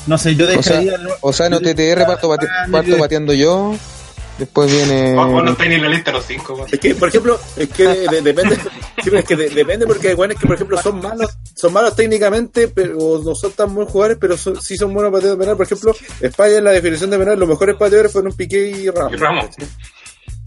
No 0.06 0.18
sé, 0.18 0.36
yo 0.38 0.46
O 0.46 0.64
sea, 0.64 0.80
dejaría. 0.80 0.98
o 1.20 1.34
sea, 1.34 1.48
en 1.48 1.54
OTTR 1.56 2.06
parto, 2.06 2.30
bate- 2.30 2.48
parto 2.72 2.98
pateando 2.98 3.34
yo, 3.34 3.76
después 4.38 4.72
viene... 4.72 5.14
Vos, 5.16 5.32
vos 5.32 5.44
no 5.44 5.52
estáis 5.52 5.70
ni 5.70 5.76
en 5.76 5.82
la 5.84 5.90
lista 5.90 6.12
los 6.12 6.26
cinco. 6.26 6.66
Es 6.72 6.80
que, 6.80 6.96
por 6.96 7.10
ejemplo, 7.10 7.40
es 7.56 7.70
que 7.70 7.84
de- 7.88 8.22
depende, 8.22 8.56
sí, 9.04 9.10
es 9.14 9.26
que 9.26 9.36
de- 9.36 9.50
depende 9.50 9.86
porque 9.88 10.10
hay 10.10 10.14
buenos 10.16 10.38
que, 10.40 10.48
por 10.48 10.56
ejemplo, 10.56 10.82
son 10.82 11.00
malos, 11.02 11.38
son 11.56 11.74
malos 11.74 11.96
técnicamente, 11.96 12.68
pero 12.68 13.22
no 13.24 13.36
son 13.36 13.52
tan 13.52 13.74
buenos 13.74 13.92
jugadores, 13.92 14.18
pero 14.20 14.38
son- 14.38 14.62
sí 14.62 14.76
son 14.78 14.94
buenos 14.94 15.12
pateadores 15.12 15.38
de 15.40 15.44
penal. 15.44 15.58
Por 15.58 15.66
ejemplo, 15.66 15.96
España 16.22 16.56
en 16.58 16.64
la 16.64 16.72
definición 16.72 17.10
de 17.10 17.18
penal, 17.20 17.40
los 17.40 17.50
mejores 17.50 17.76
pateadores 17.76 18.12
fueron 18.12 18.34
Piqué 18.34 18.68
y 18.70 18.90
Ramos. 18.90 19.14
Y 19.14 19.16
Ramos. 19.18 19.46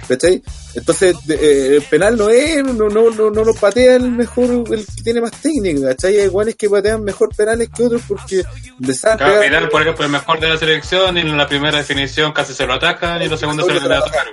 ¿Cachai? 0.08 0.42
Entonces, 0.74 1.16
de- 1.24 1.34
eh, 1.34 1.76
el 1.76 1.82
penal 1.82 2.16
no 2.16 2.28
es, 2.28 2.62
no, 2.64 2.88
no, 2.88 3.10
no, 3.10 3.30
no 3.30 3.44
lo 3.44 3.54
patea 3.54 3.96
el 3.96 4.10
mejor, 4.10 4.50
el 4.72 4.86
que 4.86 5.02
tiene 5.02 5.20
más 5.20 5.32
técnica, 5.32 5.88
¿cachai? 5.88 6.18
Hay 6.18 6.24
iguales 6.26 6.56
que 6.56 6.68
patean 6.68 7.02
mejor 7.04 7.34
penales 7.34 7.68
que 7.74 7.84
otros 7.84 8.02
porque 8.08 8.42
les 8.78 8.98
saben 9.00 9.18
Claro, 9.18 9.40
Vidal, 9.40 9.68
por 9.68 9.82
ejemplo, 9.82 10.04
el 10.04 10.10
mejor 10.12 10.40
de 10.40 10.48
la 10.48 10.56
selección, 10.56 11.16
y 11.16 11.20
en 11.20 11.36
la 11.36 11.46
primera 11.46 11.78
definición 11.78 12.32
casi 12.32 12.54
se 12.54 12.66
lo 12.66 12.74
atacan, 12.74 13.20
y 13.20 13.24
en 13.26 13.30
la 13.30 13.36
segunda 13.36 13.64
se 13.64 13.72
lo 13.74 13.80
atacan. 13.80 14.26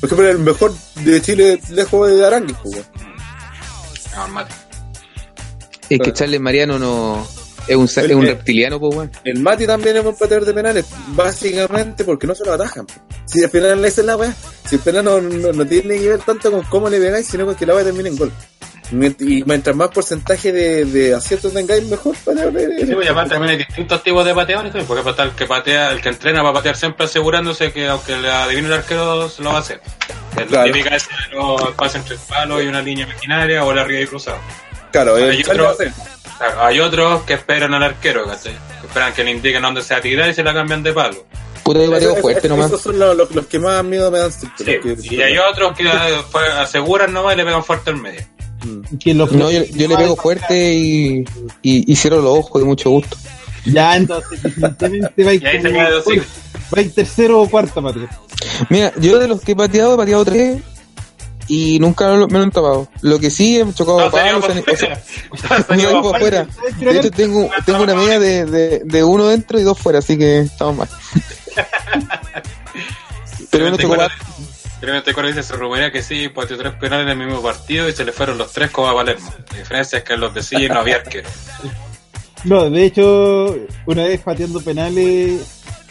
Por 0.00 0.08
ejemplo, 0.08 0.28
el 0.28 0.38
mejor 0.38 0.74
de 0.96 1.22
Chile 1.22 1.60
lejos 1.70 2.10
de 2.10 2.26
Aranguis, 2.26 2.56
pues, 2.62 2.74
weón. 2.74 2.86
No, 4.16 4.28
mate. 4.28 4.54
Es 5.88 6.00
que 6.00 6.12
Charles 6.12 6.40
Mariano 6.40 6.78
no... 6.78 7.26
Es 7.68 7.76
un, 7.76 7.84
es 7.86 7.96
un 8.14 8.24
reptiliano, 8.26 8.78
pues, 8.78 8.94
weón. 8.96 9.10
El 9.24 9.40
Mati 9.40 9.66
también 9.66 9.96
es 9.96 10.04
un 10.04 10.14
pateador 10.16 10.44
de 10.46 10.54
penales, 10.54 10.86
básicamente 11.08 12.04
porque 12.04 12.26
no 12.26 12.34
se 12.34 12.44
lo 12.44 12.52
atajan. 12.52 12.86
Si 13.24 13.42
al 13.42 13.50
final 13.50 13.84
esa 13.84 14.00
es 14.02 14.06
la 14.06 14.16
weá, 14.16 14.34
si 14.68 14.76
el 14.76 14.80
penal 14.82 15.04
no, 15.04 15.20
no, 15.20 15.52
no 15.52 15.66
tiene 15.66 15.98
que 15.98 16.08
ver 16.10 16.20
tanto 16.20 16.50
con 16.50 16.62
cómo 16.64 16.88
le 16.88 16.98
pegáis, 17.00 17.26
sino 17.26 17.44
con 17.44 17.54
que 17.56 17.66
la 17.66 17.74
weá 17.74 17.84
termine 17.84 18.08
en 18.10 18.16
gol. 18.16 18.32
Y 19.18 19.42
mientras 19.44 19.74
más 19.74 19.88
porcentaje 19.88 20.52
de, 20.52 20.84
de 20.84 21.12
aciertos 21.12 21.52
tengáis, 21.52 21.82
mejor 21.88 22.14
pateador 22.24 22.56
eres. 22.56 22.86
Sí, 22.88 22.94
pues, 22.94 23.04
y 23.06 23.10
aparte 23.10 23.30
también 23.30 23.50
hay 23.50 23.56
distintos 23.58 24.00
tipos 24.04 24.24
de 24.24 24.32
pateadores, 24.32 24.72
¿sí? 24.72 24.78
porque 24.86 25.10
está 25.10 25.24
el 25.24 25.32
que 25.32 25.46
patea, 25.46 25.90
el 25.90 26.00
que 26.00 26.08
entrena 26.10 26.42
va 26.42 26.50
a 26.50 26.52
patear 26.52 26.76
siempre 26.76 27.04
asegurándose 27.06 27.72
que 27.72 27.88
aunque 27.88 28.16
le 28.16 28.30
adivine 28.30 28.68
el 28.68 28.74
arquero, 28.74 29.28
se 29.28 29.42
lo 29.42 29.50
va 29.50 29.56
a 29.56 29.60
hacer. 29.60 29.80
Es 30.32 30.42
la 30.42 30.46
Claro. 30.46 30.72
típica 30.72 30.94
esa 30.94 31.08
de 31.30 31.36
los 31.36 31.62
espacios 31.62 31.96
entre 32.04 32.16
palos 32.28 32.62
y 32.62 32.66
una 32.68 32.80
línea 32.80 33.06
imaginaria 33.06 33.64
o 33.64 33.72
la 33.74 33.82
arriba 33.82 34.00
y 34.02 34.06
cruzado. 34.06 34.38
Claro, 34.92 35.16
Hay 35.16 35.22
el 35.24 35.44
Charlie 35.44 35.62
otro- 35.62 35.84
Hay 36.60 36.80
otros 36.80 37.22
que 37.22 37.34
esperan 37.34 37.72
al 37.74 37.82
arquero, 37.82 38.26
¿cachai? 38.26 38.52
Que 38.80 38.86
esperan 38.86 39.12
que 39.14 39.24
le 39.24 39.30
indiquen 39.32 39.62
dónde 39.62 39.82
se 39.82 39.94
va 39.94 39.98
a 39.98 40.02
tirar 40.02 40.28
y 40.28 40.34
se 40.34 40.42
la 40.42 40.52
cambian 40.54 40.82
de 40.82 40.92
palo. 40.92 41.16
Puta, 41.64 41.80
pateo 41.90 42.10
Esos- 42.12 42.20
fuerte 42.20 42.48
nomás. 42.48 42.66
Esos 42.66 42.82
son 42.82 42.98
los, 42.98 43.16
los, 43.16 43.34
los 43.34 43.46
que 43.46 43.58
más 43.58 43.82
miedo 43.84 44.10
me 44.10 44.18
dan. 44.18 44.30
Sí, 44.32 44.46
que- 44.58 44.96
y 45.02 45.20
hay 45.22 45.36
otros 45.38 45.76
que 45.76 45.84
eh, 45.84 45.90
fue- 46.30 46.46
aseguran 46.52 47.12
nomás 47.12 47.34
y 47.34 47.38
le 47.38 47.44
pegan 47.44 47.64
fuerte 47.64 47.90
al 47.90 47.96
medio. 47.96 48.20
Mm. 48.64 48.96
que 48.98 49.14
los- 49.14 49.32
No, 49.32 49.50
yo, 49.50 49.64
yo 49.64 49.88
le 49.88 49.96
pego 49.96 50.16
fuerte 50.16 50.74
y, 50.74 51.24
y, 51.62 51.92
y 51.92 51.96
cierro 51.96 52.16
los 52.22 52.38
ojos 52.38 52.62
de 52.62 52.66
mucho 52.66 52.90
gusto. 52.90 53.16
Ya, 53.64 53.96
entonces, 53.96 54.40
definitivamente 54.42 55.24
va 55.24 55.30
a 55.30 55.34
ir 55.34 55.42
Y 55.42 55.46
ahí 55.46 55.56
se 55.62 55.68
como- 55.68 55.74
queda 55.80 55.90
de 55.90 55.96
hocico. 55.96 56.24
va 56.74 56.78
a 56.78 56.80
ir 56.82 56.94
tercero 56.94 57.40
o 57.40 57.50
cuarto, 57.50 57.82
Patria. 57.82 58.08
Mira, 58.70 58.92
yo 59.00 59.18
de 59.18 59.26
los 59.28 59.40
que 59.40 59.52
he 59.52 59.56
pateado, 59.56 59.94
he 59.94 59.96
pateado 59.96 60.24
tres 60.24 60.62
y 61.48 61.78
nunca 61.78 62.08
lo- 62.14 62.28
me 62.28 62.38
lo 62.38 62.44
han 62.44 62.50
tapado. 62.50 62.88
Lo 63.02 63.18
que 63.18 63.30
sí 63.30 63.58
he 63.60 63.72
chocado 63.72 64.00
No, 64.00 64.10
palos, 64.10 64.44
o 64.44 64.76
sea, 64.76 65.00
afuera. 66.14 66.46
De 66.78 66.98
hecho, 66.98 67.10
tengo, 67.10 67.48
tengo 67.64 67.82
una 67.82 67.94
media 67.94 68.18
de, 68.18 68.44
de, 68.46 68.80
de 68.84 69.04
uno 69.04 69.26
dentro 69.28 69.58
y 69.58 69.62
dos 69.62 69.78
fuera, 69.78 69.98
así 70.00 70.16
que 70.18 70.40
estamos 70.40 70.76
mal. 70.76 70.88
Pero 73.50 73.70
no 73.70 73.76
pat- 73.76 74.10
Tremendo 74.80 75.12
Coro 75.14 75.28
dice, 75.28 75.42
se 75.42 75.54
rumorea 75.54 75.90
que 75.90 76.02
sí, 76.02 76.28
pateó 76.28 76.58
tres 76.58 76.74
penales 76.74 77.06
en 77.10 77.20
el 77.20 77.26
mismo 77.26 77.42
partido 77.42 77.88
y 77.88 77.92
se 77.92 78.04
le 78.04 78.12
fueron 78.12 78.36
los 78.36 78.52
tres 78.52 78.70
como 78.70 78.88
a 78.88 78.94
Palermo. 78.94 79.32
La 79.52 79.58
diferencia 79.58 79.98
es 79.98 80.04
que 80.04 80.12
en 80.12 80.20
los 80.20 80.34
de 80.34 80.42
Silla 80.42 80.68
no 80.68 80.80
había 80.80 80.96
arquero. 80.96 81.28
No, 82.44 82.68
de 82.68 82.84
hecho, 82.84 83.56
una 83.86 84.04
vez 84.04 84.20
pateando 84.20 84.60
penales, 84.60 85.40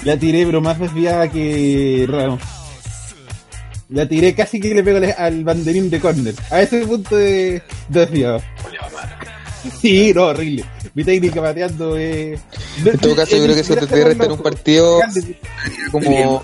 la 0.04 0.18
tiré, 0.18 0.46
pero 0.46 0.62
más 0.62 0.78
desviada 0.80 1.30
que 1.32 2.06
Ramos. 2.08 2.42
La 3.90 4.08
tiré 4.08 4.34
casi 4.34 4.60
que 4.60 4.74
le 4.74 4.84
pego 4.84 5.00
al- 5.18 5.44
banderín 5.44 5.90
de 5.90 6.00
córner. 6.00 6.34
A 6.50 6.62
ese 6.62 6.86
punto 6.86 7.16
de 7.16 7.62
de 7.90 8.00
desviado. 8.00 8.42
Sí, 9.82 10.12
no, 10.14 10.26
horrible. 10.26 10.64
Mi 10.94 11.04
técnica 11.04 11.42
pateando 11.42 11.98
es... 11.98 12.40
En 12.86 12.98
todo 13.00 13.16
caso, 13.16 13.36
yo 13.36 13.44
creo 13.44 13.56
que 13.56 13.64
si 13.64 13.74
te 13.74 13.80
está 13.86 13.98
en 14.26 14.32
un 14.32 14.38
partido 14.44 15.00
como. 15.92 16.44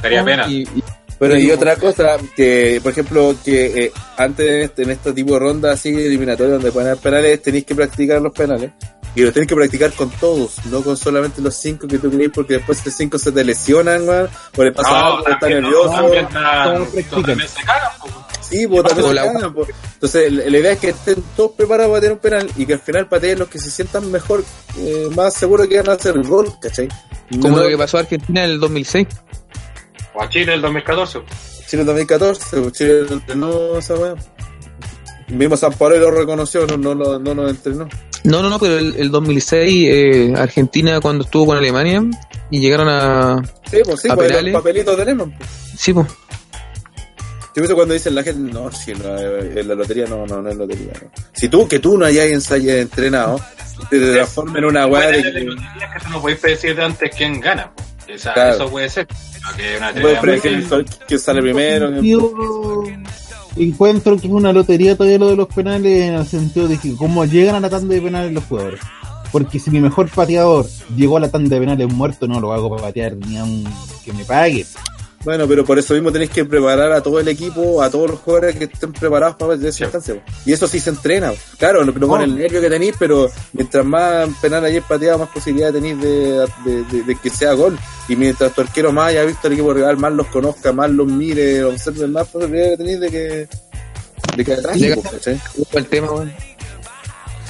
Sería 0.00 0.24
pena. 0.24 0.46
Y, 0.48 0.62
y- 0.62 0.82
Pero 1.18 1.38
y 1.38 1.50
otra 1.50 1.76
cosa, 1.76 2.16
que 2.36 2.78
por 2.82 2.92
ejemplo, 2.92 3.34
que 3.44 3.84
eh, 3.86 3.92
antes 4.18 4.46
de 4.46 4.62
este- 4.64 4.82
en 4.82 4.90
este 4.90 5.12
tipo 5.12 5.32
de 5.34 5.38
ronda 5.38 5.72
así 5.72 5.88
eliminatoria 5.88 6.54
donde 6.54 6.70
pueden 6.72 6.90
haber 6.90 7.02
penales, 7.02 7.40
tenéis 7.42 7.64
que 7.64 7.74
practicar 7.74 8.20
los 8.20 8.32
penales. 8.32 8.70
Y 9.16 9.22
lo 9.22 9.32
tenéis 9.32 9.48
que 9.48 9.56
practicar 9.56 9.92
con 9.94 10.10
todos, 10.10 10.64
no 10.66 10.82
con 10.82 10.96
solamente 10.96 11.40
los 11.40 11.56
cinco 11.56 11.88
que 11.88 11.98
tú 11.98 12.10
crees, 12.10 12.30
porque 12.32 12.54
después 12.54 12.84
los 12.84 12.94
cinco 12.94 13.18
se 13.18 13.32
te 13.32 13.42
lesionan, 13.44 14.06
weón, 14.06 14.28
o 14.56 14.62
le 14.62 14.72
pasa 14.72 14.90
No, 14.90 14.96
algo, 15.06 15.18
está 15.20 15.38
también, 15.38 15.62
no, 15.62 15.68
nervioso. 15.70 15.94
también, 15.94 16.24
está- 16.26 16.64
¿Cómo 16.74 16.84
practican? 16.86 17.22
también 17.24 17.48
se 17.48 17.62
cagan, 17.64 17.90
po. 17.98 18.08
Sí, 18.42 18.66
pues 18.68 18.82
también 18.84 19.08
se 19.08 19.14
la- 19.14 19.32
cagan, 19.32 19.54
pues. 19.54 19.68
Entonces, 19.94 20.32
la, 20.32 20.44
la 20.50 20.58
idea 20.58 20.72
es 20.72 20.78
que 20.78 20.88
estén 20.90 21.24
todos 21.34 21.52
preparados 21.52 21.90
para 21.90 22.00
tener 22.02 22.12
un 22.12 22.18
penal 22.20 22.50
y 22.56 22.66
que 22.66 22.74
al 22.74 22.80
final 22.80 23.08
pateen 23.08 23.38
los 23.38 23.48
que 23.48 23.58
se 23.58 23.70
sientan 23.70 24.10
mejor, 24.12 24.44
eh, 24.78 25.08
más 25.16 25.32
seguros 25.34 25.66
que 25.66 25.78
van 25.78 25.88
a 25.88 25.92
hacer 25.94 26.14
el 26.14 26.22
gol, 26.24 26.52
¿cachai? 26.60 26.86
como 27.40 27.56
No- 27.56 27.62
lo 27.64 27.68
que 27.70 27.78
pasó 27.78 27.96
a 27.96 28.00
Argentina 28.00 28.44
en 28.44 28.50
el 28.50 28.60
2006. 28.60 29.08
O 30.14 30.22
a 30.22 30.28
Chile 30.28 30.52
el 30.54 30.60
2014. 30.60 31.20
Chile 31.66 31.84
2014, 31.84 32.60
pues, 32.60 32.72
Chile 32.74 33.06
no 33.34 33.78
esa 33.78 33.94
weá. 33.94 34.14
Mismo 35.28 35.56
San 35.56 35.72
Pablo 35.72 35.98
lo 35.98 36.10
reconoció, 36.12 36.66
no, 36.66 36.76
no, 36.76 36.94
no, 36.94 37.18
no 37.18 37.34
nos 37.34 37.50
entrenó. 37.50 37.88
No, 38.24 38.42
no, 38.42 38.48
no, 38.50 38.58
pero 38.58 38.78
el, 38.78 38.94
el 38.96 39.10
2006, 39.10 39.88
eh, 39.90 40.34
Argentina 40.36 41.00
cuando 41.00 41.24
estuvo 41.24 41.46
con 41.46 41.56
Alemania 41.58 42.02
y 42.50 42.60
llegaron 42.60 42.88
a. 42.88 43.42
Sí, 43.70 43.78
pues 43.84 44.00
sí, 44.02 44.08
¿A 44.10 44.14
pues 44.14 44.30
los 44.42 44.52
papelitos 44.52 44.96
tenemos. 44.96 45.28
pues. 45.36 45.50
Sí, 45.76 45.92
pues. 45.92 46.06
Yo 46.08 47.62
pienso 47.62 47.74
cuando 47.74 47.94
dicen 47.94 48.14
la 48.14 48.22
gente, 48.22 48.52
no, 48.52 48.70
si 48.70 48.92
no, 48.94 49.16
eh, 49.18 49.60
en 49.60 49.68
la 49.68 49.74
lotería 49.74 50.04
no, 50.06 50.26
no, 50.26 50.42
no 50.42 50.48
es 50.50 50.56
lotería. 50.56 50.92
no. 51.02 51.10
Si 51.32 51.48
tú, 51.48 51.66
que 51.66 51.78
tú 51.78 51.96
no 51.96 52.04
hayas 52.04 52.26
ensayado, 52.26 52.78
entrenado, 52.80 53.40
te 53.90 53.98
transforma 54.12 54.58
en 54.58 54.64
una 54.66 54.86
weá 54.86 55.08
de 55.10 55.22
la 55.24 55.32
que 55.32 55.40
lotería 55.40 55.86
es 55.86 55.92
que 55.94 56.04
tú 56.06 56.10
no 56.10 56.20
puedes 56.20 56.38
predecir 56.38 56.76
de 56.76 56.84
antes 56.84 57.10
quién 57.16 57.40
gana. 57.40 57.72
Esa- 58.06 58.32
Claro. 58.34 58.54
Eso 58.54 58.68
puede 58.70 58.88
ser. 58.90 59.06
Pero 59.08 59.56
que 59.56 59.76
una 59.78 59.92
no 59.92 60.00
puedes 60.00 60.20
teoría 60.20 60.40
predecir 60.42 60.68
quién- 60.68 60.86
quién 61.08 61.20
sale 61.20 61.40
primero. 61.42 61.90
Encuentro 63.56 64.16
que 64.16 64.26
es 64.26 64.32
una 64.32 64.52
lotería 64.52 64.96
todavía 64.96 65.18
lo 65.18 65.28
de 65.28 65.36
los 65.36 65.48
penales 65.48 66.02
en 66.02 66.14
el 66.14 66.26
sentido 66.26 66.68
de 66.68 66.78
que 66.78 66.94
cómo 66.94 67.24
llegan 67.24 67.54
a 67.54 67.60
la 67.60 67.70
tanda 67.70 67.94
de 67.94 68.02
penales 68.02 68.32
los 68.32 68.44
jugadores. 68.44 68.80
Porque 69.32 69.58
si 69.58 69.70
mi 69.70 69.80
mejor 69.80 70.08
pateador 70.08 70.66
llegó 70.96 71.16
a 71.16 71.20
la 71.20 71.30
tanda 71.30 71.54
de 71.54 71.60
penales 71.60 71.92
muerto, 71.92 72.26
no 72.26 72.40
lo 72.40 72.52
hago 72.52 72.70
para 72.70 72.82
patear 72.82 73.16
ni 73.16 73.36
a 73.36 73.44
un 73.44 73.64
que 74.04 74.12
me 74.12 74.24
pague. 74.24 74.64
Bueno, 75.26 75.46
pero 75.48 75.64
por 75.64 75.76
eso 75.76 75.92
mismo 75.92 76.12
tenéis 76.12 76.30
que 76.30 76.44
preparar 76.44 76.92
a 76.92 77.02
todo 77.02 77.18
el 77.18 77.26
equipo, 77.26 77.82
a 77.82 77.90
todos 77.90 78.10
los 78.12 78.20
jugadores 78.20 78.54
que 78.56 78.64
estén 78.64 78.92
preparados 78.92 79.34
para 79.36 79.54
esa 79.54 79.72
Sí. 79.72 79.82
instancia. 79.82 80.22
Y 80.46 80.52
eso 80.52 80.68
sí 80.68 80.78
se 80.78 80.90
entrena. 80.90 81.32
Claro, 81.58 81.84
no, 81.84 81.90
no 81.90 82.06
con 82.08 82.22
el 82.22 82.38
nervio 82.38 82.60
que 82.60 82.70
tenéis, 82.70 82.94
pero 82.96 83.28
mientras 83.52 83.84
más 83.84 84.28
penal 84.40 84.64
ayer 84.64 84.84
pateado, 84.84 85.18
más 85.18 85.28
posibilidad 85.30 85.72
tenéis 85.72 86.00
de, 86.00 86.46
de- 86.64 86.84
de- 86.92 87.02
de 87.02 87.14
que 87.16 87.28
sea 87.28 87.54
gol. 87.54 87.76
Y 88.08 88.14
mientras 88.14 88.52
tu 88.54 88.60
arquero 88.60 88.92
más 88.92 89.08
haya 89.08 89.24
visto 89.24 89.48
al 89.48 89.54
equipo 89.54 89.74
rival, 89.74 89.96
más 89.96 90.12
los 90.12 90.28
conozca, 90.28 90.72
más 90.72 90.90
los 90.90 91.08
mire, 91.08 91.64
observe, 91.64 92.06
más 92.06 92.28
posibilidad 92.28 92.70
que 92.70 92.76
tenéis 92.76 93.00
de 93.00 93.10
que 93.10 93.48
de 94.36 94.44
que 94.44 94.56
¿cachai? 94.62 95.40
Ojo 95.60 95.78
el 95.78 95.86
tema, 95.86 96.12
weón. 96.12 96.32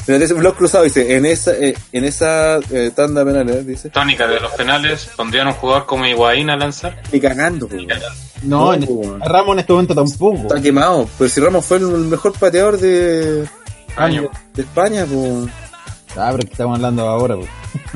Mira, 0.07 0.25
ese 0.25 0.35
blog 0.35 0.55
cruzado 0.57 0.85
dice, 0.85 1.17
en 1.17 1.27
esa, 1.27 1.53
eh, 1.53 1.75
en 1.93 2.05
esa 2.05 2.59
eh, 2.71 2.93
tanda 2.95 3.25
penal, 3.25 3.49
eh, 3.51 3.63
dice, 3.65 3.91
Tónica 3.91 4.27
de 4.29 4.39
los 4.41 4.53
penales, 4.53 5.09
pondrían 5.17 5.49
un 5.49 5.55
jugador 5.55 5.85
como 5.87 6.07
Higuaín 6.07 6.49
a 6.51 6.57
lanzar. 6.57 7.03
ni 7.13 7.19
cagando, 7.21 7.67
po, 7.67 7.75
weón. 7.77 7.89
No, 8.43 8.67
No, 8.67 8.75
en- 8.75 8.87
po. 8.87 9.19
Ramos 9.25 9.55
en 9.55 9.59
este 9.61 9.73
momento 9.73 9.95
tampoco. 9.95 10.37
Está 10.43 10.61
quemado. 10.63 11.09
Pero 11.19 11.29
si 11.31 11.41
Ramos 11.41 11.65
fue 11.67 11.79
el 11.79 11.87
mejor 11.87 12.33
pateador 12.39 12.79
de, 12.79 13.47
Año. 13.97 14.31
de 14.55 14.63
España, 14.63 15.07
pues. 15.07 15.49
Ah, 16.17 16.29
pero 16.33 16.45
que 16.47 16.53
estamos 16.53 16.77
hablando 16.77 17.07
ahora, 17.09 17.37
pues. 17.37 17.49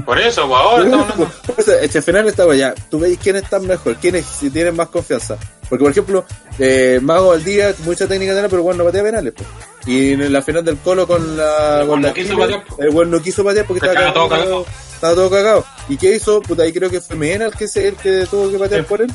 Por 0.05 0.19
eso, 0.19 0.47
pues 0.47 0.61
ahora 0.61 0.85
estamos 0.85 1.11
hablando. 1.11 1.33
Por 1.47 1.61
eso, 1.61 1.73
este, 1.81 1.99
al 1.99 2.05
final 2.05 2.29
estaba 2.29 2.55
ya. 2.55 2.75
Tú 2.91 2.99
veis 2.99 3.19
quiénes 3.19 3.45
están 3.45 3.67
mejor, 3.67 3.97
quiénes 3.97 4.27
si 4.27 4.51
tienen 4.51 4.77
más 4.77 4.89
confianza. 4.89 5.37
Porque, 5.69 5.83
por 5.85 5.93
ejemplo, 5.93 6.25
eh, 6.59 6.99
Mago 7.01 7.33
al 7.33 7.45
día, 7.45 7.73
mucha 7.85 8.07
técnica 8.09 8.35
de 8.35 8.49
pero 8.49 8.63
bueno, 8.63 8.79
no 8.79 8.85
patea 8.85 9.03
penales. 9.03 9.33
pues. 9.37 9.49
Y 9.87 10.13
en 10.13 10.33
la 10.33 10.43
final 10.43 10.65
del 10.65 10.77
Colo 10.79 11.07
con 11.07 11.37
la. 11.37 11.85
Con 11.87 12.03
la 12.03 12.09
no 12.09 12.15
quiso 12.15 12.37
patear, 12.37 12.65
po. 12.67 12.77
El 12.83 12.91
weón 12.91 13.11
no 13.11 13.21
quiso 13.23 13.45
patear 13.45 13.67
porque 13.67 13.87
Estaba 13.87 14.09
estaba 14.09 14.13
todo 14.15 14.29
cagado. 14.29 14.67
Estaba 14.95 15.15
todo 15.15 15.31
cagado. 15.31 15.65
¿Y 15.89 15.97
qué 15.97 16.17
hizo? 16.17 16.43
Puta, 16.43 16.65
ahí 16.65 16.73
creo 16.73 16.91
que 16.91 17.01
fue 17.01 17.17
Mena 17.17 17.47
el 17.47 17.53
que, 17.55 17.67
se, 17.69 17.89
el 17.89 17.95
que 17.97 18.27
tuvo 18.31 18.51
que 18.51 18.59
patear 18.59 18.83
Sí. 18.83 18.87
por 18.89 19.01
él. 19.03 19.11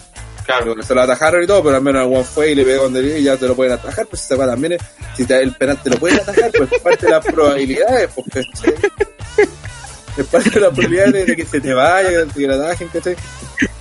Claro. 0.46 0.66
Bueno, 0.68 0.84
se 0.84 0.94
lo 0.94 1.02
atajaron 1.02 1.44
y 1.44 1.48
todo, 1.48 1.64
pero 1.64 1.78
al 1.78 1.82
menos 1.82 2.06
el 2.08 2.14
one 2.14 2.24
fue 2.24 2.52
y 2.52 2.56
le 2.56 2.64
pegó 2.64 2.84
donde 2.84 3.20
y 3.20 3.24
ya 3.24 3.36
te 3.36 3.48
lo 3.48 3.56
pueden 3.56 3.74
atajar, 3.74 4.06
pues 4.06 4.24
esa 4.24 4.38
también 4.38 4.74
es, 4.74 4.82
si 5.18 5.26
te- 5.26 5.42
el 5.42 5.54
penal 5.56 5.82
te 5.82 5.90
lo 5.90 5.98
pueden 5.98 6.20
atajar, 6.20 6.52
pues 6.56 6.72
es 6.72 6.82
parte 6.82 7.06
de 7.08 7.12
las 7.12 7.26
probabilidades, 7.26 8.10
pues. 8.14 8.46
Es 10.18 10.26
parte 10.28 10.50
de 10.52 10.60
las 10.62 10.70
probabilidades 10.70 11.26
de 11.28 11.36
que 11.36 11.46
se 11.46 11.60
te 11.60 11.74
vaya, 11.74 12.10
que 12.10 12.46
te 12.46 12.54
atajen, 12.54 12.88
¿cachai? 12.90 13.16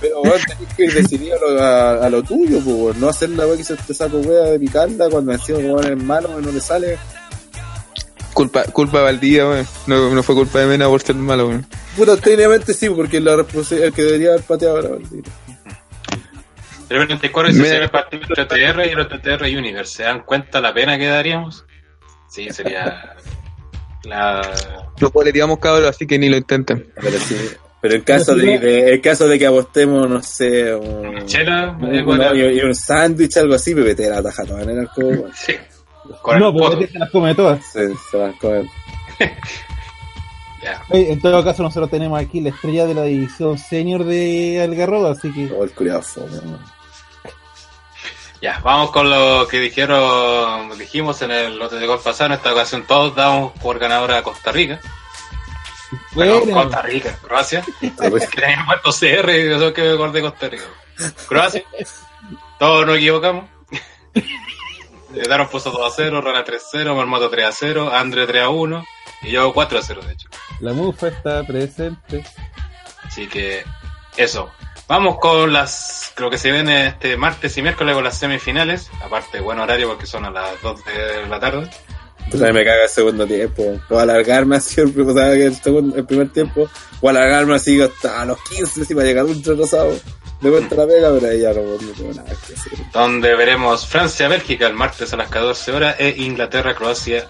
Pero 0.01 0.19
bueno, 0.19 0.35
tenés 0.47 0.73
que 0.75 0.83
ir 0.85 0.93
decidido 0.93 1.37
a 1.37 1.39
lo, 1.39 1.61
a, 1.63 2.05
a 2.05 2.09
lo 2.09 2.23
tuyo, 2.23 2.59
pues, 2.59 2.97
no 2.97 3.09
hacer 3.09 3.29
la 3.29 3.45
weá 3.47 3.55
que 3.57 3.63
se 3.63 3.75
te 3.75 3.93
saco 3.93 4.17
weá 4.17 4.43
de 4.51 4.59
picarla 4.59 5.09
cuando 5.09 5.31
encima 5.31 5.59
como 5.61 5.79
es 5.79 5.95
malo 6.03 6.37
y 6.39 6.45
no 6.45 6.51
le 6.51 6.59
sale. 6.59 6.97
Culpa, 8.33 8.63
culpa 8.65 9.09
de 9.11 9.43
weón. 9.45 9.65
No, 9.87 10.13
no 10.13 10.23
fue 10.23 10.35
culpa 10.35 10.59
de 10.59 10.65
Mena 10.65 10.87
por 10.89 11.01
ser 11.01 11.15
malo, 11.15 11.47
weón. 11.47 11.65
Puta, 11.95 12.17
técnicamente 12.17 12.73
sí, 12.73 12.89
porque 12.89 13.21
la 13.21 13.35
el 13.35 13.93
que 13.93 14.01
debería 14.03 14.31
haber 14.31 14.41
pateado 14.41 14.79
era 14.79 14.89
Valdivia. 14.89 15.31
El 16.89 17.07
24 17.07 17.51
dice 17.51 17.61
Mira. 17.63 17.83
el 17.83 17.89
partido 17.89 18.23
entre 18.29 18.45
TTR 18.45 18.85
y 18.85 18.89
el 18.89 19.07
TTR 19.07 19.43
Universe. 19.57 19.97
¿Se 19.97 20.03
dan 20.03 20.21
cuenta 20.23 20.61
la 20.61 20.73
pena 20.73 20.97
que 20.97 21.07
daríamos? 21.07 21.65
Sí, 22.29 22.49
sería 22.51 23.15
la... 24.03 24.41
No 25.01 25.09
poleteamos 25.09 25.57
cabros, 25.59 25.89
así 25.89 26.05
que 26.05 26.19
ni 26.19 26.29
lo 26.29 26.37
intenten. 26.37 26.91
Pero 26.95 27.17
sí, 27.19 27.35
pero 27.81 27.95
en 27.95 28.01
caso 28.01 28.35
de, 28.35 28.59
de- 28.59 28.93
en 28.93 29.01
caso 29.01 29.27
de 29.27 29.39
que 29.39 29.47
apostemos, 29.47 30.07
no 30.09 30.21
sé, 30.21 30.73
un, 30.75 31.25
chela. 31.25 31.77
eh, 31.91 32.03
un- 32.03 32.17
no, 32.17 32.35
y, 32.35 32.41
y 32.57 32.61
un 32.61 32.75
sándwich, 32.75 33.37
algo 33.37 33.55
así, 33.55 33.73
Pepe 33.73 33.95
te 33.95 34.09
la 34.09 34.21
taja 34.21 34.43
toda 34.45 34.61
en 34.63 34.69
el 34.79 34.85
juego, 34.87 35.09
bueno, 35.21 35.33
sí. 35.35 35.53
Con 36.21 36.39
No, 36.39 36.49
el 36.49 36.55
porque 36.55 36.87
se 36.87 36.99
las 36.99 37.09
come 37.09 37.33
todas. 37.33 37.65
se, 37.71 37.89
se 38.11 38.17
van 38.17 38.29
a 38.31 38.37
comer. 38.37 38.65
Ya. 40.63 40.81
Oye, 40.89 41.11
En 41.13 41.19
todo 41.21 41.43
caso, 41.43 41.61
nosotros 41.63 41.89
tenemos 41.91 42.19
aquí 42.19 42.41
la 42.41 42.49
estrella 42.49 42.85
de 42.85 42.93
la 42.95 43.03
división 43.03 43.57
senior 43.57 44.03
de 44.03 44.61
Algarrobo, 44.63 45.07
así 45.07 45.31
que 45.31 45.47
Todo 45.47 45.63
el 45.63 45.71
culiado 45.71 46.01
fome, 46.01 46.37
¿no? 46.43 46.59
Ya, 48.45 48.59
vamos 48.63 48.91
con 48.91 49.09
lo 49.09 49.47
que 49.47 49.59
dijeron, 49.59 50.77
dijimos 50.77 51.19
en 51.23 51.31
el 51.31 51.57
lote 51.57 51.77
de 51.77 51.87
gol 51.87 51.99
pasado. 51.99 52.27
En 52.27 52.33
esta 52.33 52.53
ocasión 52.53 52.85
todos 52.85 53.15
damos 53.15 53.53
por 53.59 53.79
ganadora 53.79 54.17
a 54.17 54.21
Costa 54.21 54.51
Rica. 54.51 54.79
Bueno, 56.11 56.41
Bueno. 56.41 56.53
Costa 56.53 56.83
Rica, 56.83 57.17
Croacia. 57.23 57.65
Pues, 57.97 58.29
que 58.29 58.41
tenían 58.41 58.67
puesto 58.67 58.91
CR 58.91 59.31
y 59.31 59.51
eso 59.51 59.73
que 59.73 59.81
me 59.81 59.93
acordé 59.93 60.21
de 60.21 60.29
Costa 60.29 60.47
Rica. 60.47 60.63
Croacia. 61.27 61.63
Todos 62.59 62.85
nos 62.85 62.97
equivocamos. 62.97 63.45
Le 65.11 65.23
Daron 65.27 65.49
puso 65.49 65.71
2 65.71 65.91
a 65.91 65.95
0, 65.95 66.21
Rana 66.21 66.43
3 66.43 66.61
a 66.61 66.67
0, 66.69 66.95
Marmoto 66.95 67.31
3 67.31 67.45
a 67.47 67.51
0, 67.51 67.91
Andre 67.95 68.27
3 68.27 68.43
a 68.43 68.49
1 68.49 68.85
y 69.23 69.31
yo 69.31 69.53
4 69.53 69.79
a 69.79 69.81
0 69.81 70.01
de 70.05 70.13
hecho. 70.13 70.27
la 70.59 70.71
mufa 70.71 71.07
está 71.07 71.43
presente. 71.47 72.23
Así 73.01 73.25
que 73.25 73.65
eso. 74.17 74.51
Vamos 74.87 75.17
con 75.17 75.51
las 75.51 76.13
lo 76.17 76.29
que 76.29 76.37
se 76.37 76.51
viene 76.51 76.87
este 76.87 77.17
martes 77.17 77.57
y 77.57 77.61
miércoles 77.61 77.95
con 77.95 78.03
las 78.03 78.17
semifinales. 78.17 78.89
Aparte, 79.03 79.39
buen 79.39 79.59
horario 79.59 79.87
porque 79.87 80.05
son 80.05 80.25
a 80.25 80.29
las 80.29 80.61
2 80.61 80.85
de 80.85 81.27
la 81.27 81.39
tarde. 81.39 81.69
puta, 82.29 82.53
me 82.53 82.63
caga 82.63 82.83
el 82.83 82.89
segundo 82.89 83.25
tiempo. 83.25 83.79
O 83.89 83.97
alargarme 83.97 84.57
así 84.57 84.79
el, 84.81 84.87
o 84.99 85.13
sea, 85.13 85.33
que 85.33 85.45
el, 85.45 85.55
segundo, 85.55 85.95
el 85.95 86.05
primer 86.05 86.29
tiempo, 86.29 86.69
o 87.01 87.09
alargarme 87.09 87.55
así 87.55 87.81
hasta 87.81 88.25
los 88.25 88.41
15, 88.43 88.83
así 88.83 88.93
para 88.93 89.07
llegar 89.07 89.25
un 89.25 89.43
retrasado. 89.43 89.97
De 90.41 90.49
vuelta 90.49 90.75
a 90.75 90.77
la 90.79 90.87
pega, 90.87 91.11
pero 91.13 91.31
ahí 91.31 91.41
ya 91.41 91.53
no, 91.53 91.61
no 91.63 91.93
tengo 91.93 92.13
nada 92.13 92.29
que 92.29 92.53
hacer. 92.53 92.73
donde 92.93 93.35
veremos 93.35 93.87
Francia-Bélgica 93.87 94.67
el 94.67 94.73
martes 94.73 95.13
a 95.13 95.17
las 95.17 95.29
14 95.29 95.71
horas 95.71 95.95
e 95.97 96.13
Inglaterra-Croacia 96.17 97.27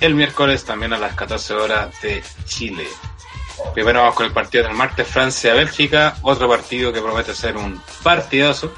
el 0.00 0.14
miércoles 0.14 0.64
también 0.64 0.92
a 0.92 0.98
las 0.98 1.14
14 1.14 1.54
horas 1.54 2.00
de 2.02 2.22
Chile. 2.44 2.84
Primero 3.74 4.00
vamos 4.00 4.14
con 4.14 4.26
el 4.26 4.32
partido 4.32 4.64
del 4.64 4.74
martes 4.74 5.06
Francia-Bélgica, 5.06 6.16
otro 6.22 6.48
partido 6.48 6.92
que 6.92 7.00
promete 7.00 7.34
ser 7.34 7.56
un 7.56 7.80
partidazo, 8.02 8.72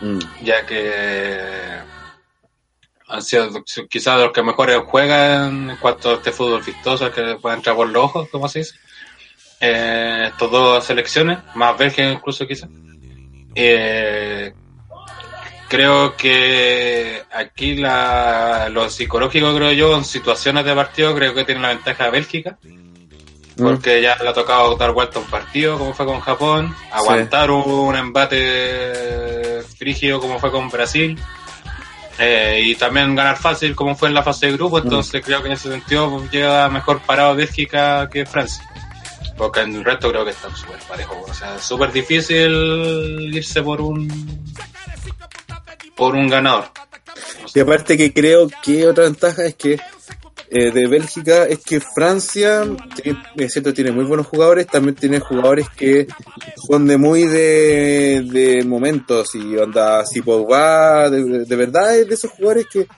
Mm. 0.00 0.18
ya 0.42 0.64
que 0.64 1.38
han 3.06 3.22
sido 3.22 3.50
quizás 3.88 4.16
de 4.16 4.24
los 4.24 4.32
que 4.32 4.42
mejores 4.42 4.78
juegan 4.86 5.70
en 5.70 5.76
cuanto 5.76 6.10
a 6.10 6.14
este 6.14 6.32
fútbol 6.32 6.62
vistoso 6.62 7.10
que 7.12 7.36
puede 7.40 7.56
entrar 7.56 7.76
por 7.76 7.88
los 7.88 8.04
ojos, 8.04 8.28
como 8.30 8.48
se 8.48 8.60
dice. 8.60 8.76
Eh, 9.60 10.28
estas 10.32 10.50
dos 10.50 10.84
selecciones, 10.84 11.38
más 11.54 11.76
Bélgica 11.76 12.10
incluso 12.10 12.46
quizás. 12.46 12.70
Eh, 13.54 14.54
creo 15.68 16.16
que 16.16 17.22
aquí 17.32 17.74
la, 17.74 18.68
lo 18.70 18.88
psicológico, 18.88 19.54
creo 19.54 19.72
yo, 19.72 19.96
en 19.96 20.04
situaciones 20.04 20.64
de 20.64 20.74
partido, 20.74 21.14
creo 21.14 21.34
que 21.34 21.44
tiene 21.44 21.60
la 21.60 21.68
ventaja 21.68 22.04
de 22.04 22.10
Bélgica, 22.10 22.58
porque 23.60 24.02
ya 24.02 24.16
le 24.16 24.28
ha 24.28 24.32
tocado 24.32 24.76
dar 24.76 24.92
vuelta 24.92 25.18
a 25.18 25.22
un 25.22 25.28
partido, 25.28 25.78
como 25.78 25.94
fue 25.94 26.06
con 26.06 26.20
Japón, 26.20 26.74
aguantar 26.90 27.50
un 27.50 27.94
embate 27.94 29.62
frígido, 29.78 30.20
como 30.20 30.38
fue 30.38 30.50
con 30.50 30.68
Brasil, 30.68 31.18
eh, 32.18 32.60
y 32.64 32.74
también 32.74 33.14
ganar 33.14 33.38
fácil, 33.38 33.74
como 33.74 33.94
fue 33.94 34.08
en 34.08 34.14
la 34.14 34.22
fase 34.22 34.46
de 34.46 34.52
grupo, 34.52 34.78
entonces 34.78 35.24
creo 35.24 35.40
que 35.40 35.48
en 35.48 35.54
ese 35.54 35.70
sentido 35.70 36.22
llega 36.30 36.68
mejor 36.68 37.00
parado 37.00 37.34
Bélgica 37.34 38.08
que 38.10 38.26
Francia. 38.26 38.62
Porque 39.38 39.60
en 39.60 39.76
el 39.76 39.84
resto 39.84 40.10
creo 40.10 40.22
que 40.22 40.32
están 40.32 40.54
súper 40.54 40.78
parejos. 40.80 41.16
O 41.30 41.32
sea, 41.32 41.58
súper 41.58 41.90
difícil 41.92 43.34
irse 43.34 43.62
por 43.62 43.80
un 43.80 44.44
por 45.96 46.14
un 46.14 46.28
ganador. 46.28 46.66
Y 47.54 47.60
aparte 47.60 47.96
que 47.96 48.12
creo 48.12 48.50
que 48.62 48.86
otra 48.86 49.04
ventaja 49.04 49.46
es 49.46 49.54
que 49.54 49.80
eh, 50.50 50.72
de 50.72 50.86
Bélgica 50.88 51.44
es 51.44 51.60
que 51.60 51.78
Francia 51.80 52.64
es 53.36 53.52
cierto, 53.52 53.72
tiene 53.72 53.92
muy 53.92 54.04
buenos 54.04 54.26
jugadores, 54.26 54.66
también 54.66 54.96
tiene 54.96 55.20
jugadores 55.20 55.68
que 55.76 56.08
son 56.66 56.86
de 56.86 56.98
muy 56.98 57.24
de, 57.24 58.22
de 58.28 58.64
momentos 58.64 59.34
y 59.34 59.56
onda, 59.56 60.04
si 60.04 60.22
Pogba, 60.22 61.08
de, 61.08 61.44
de 61.44 61.56
verdad 61.56 61.96
es 61.96 62.08
de 62.08 62.14
esos 62.14 62.32
jugadores 62.32 62.66
que 62.70 62.88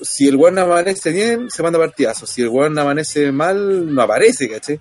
si 0.00 0.28
el 0.28 0.36
Juan 0.36 0.58
amanece 0.58 1.10
bien, 1.10 1.50
se 1.50 1.62
manda 1.62 1.78
partidazos, 1.78 2.28
si 2.28 2.42
el 2.42 2.48
Juan 2.48 2.78
amanece 2.78 3.30
mal, 3.32 3.94
no 3.94 4.02
aparece, 4.02 4.48
¿cachai? 4.48 4.80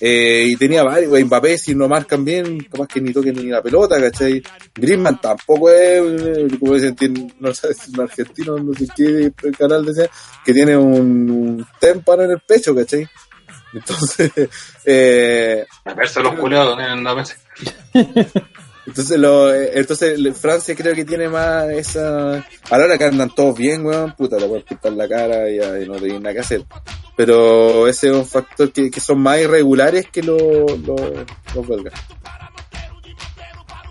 Eh, 0.00 0.44
y 0.48 0.56
tenía 0.56 0.82
varios, 0.82 1.08
güey, 1.10 1.24
Mbappé, 1.24 1.56
si 1.56 1.74
no 1.74 1.88
marcan 1.88 2.24
bien, 2.24 2.58
capaz 2.70 2.86
que 2.88 3.00
ni 3.00 3.12
toquen 3.12 3.34
ni 3.36 3.44
la 3.44 3.62
pelota, 3.62 3.98
¿cachai? 4.00 4.42
Griezmann 4.74 5.20
tampoco 5.20 5.70
es, 5.70 6.02
eh, 6.22 6.46
como 6.60 6.74
dicen, 6.74 6.94
tiene- 6.94 7.32
no 7.40 7.54
sé 7.54 7.72
si 7.74 7.82
es 7.82 7.88
un 7.96 8.00
argentino, 8.02 8.58
no 8.58 8.74
sé 8.74 8.86
qué 8.94 9.32
canal 9.58 9.86
decía, 9.86 10.08
que 10.44 10.52
tiene 10.52 10.76
un, 10.76 11.30
un 11.30 11.66
témpano 11.80 12.24
en 12.24 12.32
el 12.32 12.40
pecho, 12.40 12.74
¿cachai? 12.74 13.08
Entonces, 13.72 14.30
eh, 14.84 15.66
A 15.84 15.94
verse 15.94 16.20
los 16.22 16.34
culeados 16.34 16.78
en 16.78 17.02
la 17.02 17.14
mesa. 17.16 17.36
Entonces, 18.86 19.18
lo, 19.18 19.52
eh, 19.52 19.72
entonces 19.74 20.18
Francia 20.38 20.74
creo 20.76 20.94
que 20.94 21.04
tiene 21.04 21.28
más 21.28 21.68
esa... 21.70 22.36
A 22.70 22.78
la 22.78 22.84
hora 22.84 22.96
que 22.98 23.04
andan 23.04 23.34
todos 23.34 23.56
bien, 23.56 23.84
weón, 23.84 24.14
puta, 24.16 24.36
le 24.38 24.46
pueden 24.46 24.64
pintar 24.64 24.92
la 24.92 25.08
cara 25.08 25.50
y, 25.50 25.56
y 25.56 25.88
no 25.88 25.96
tienen 25.96 26.22
nada 26.22 26.34
que 26.34 26.40
hacer. 26.40 26.62
Pero 27.16 27.88
ese 27.88 28.08
es 28.08 28.14
un 28.14 28.26
factor 28.26 28.70
que, 28.72 28.90
que 28.90 29.00
son 29.00 29.18
más 29.20 29.40
irregulares 29.40 30.06
que 30.10 30.22
los, 30.22 30.40
los, 30.40 31.00
los 31.54 31.66
belgas. 31.68 31.94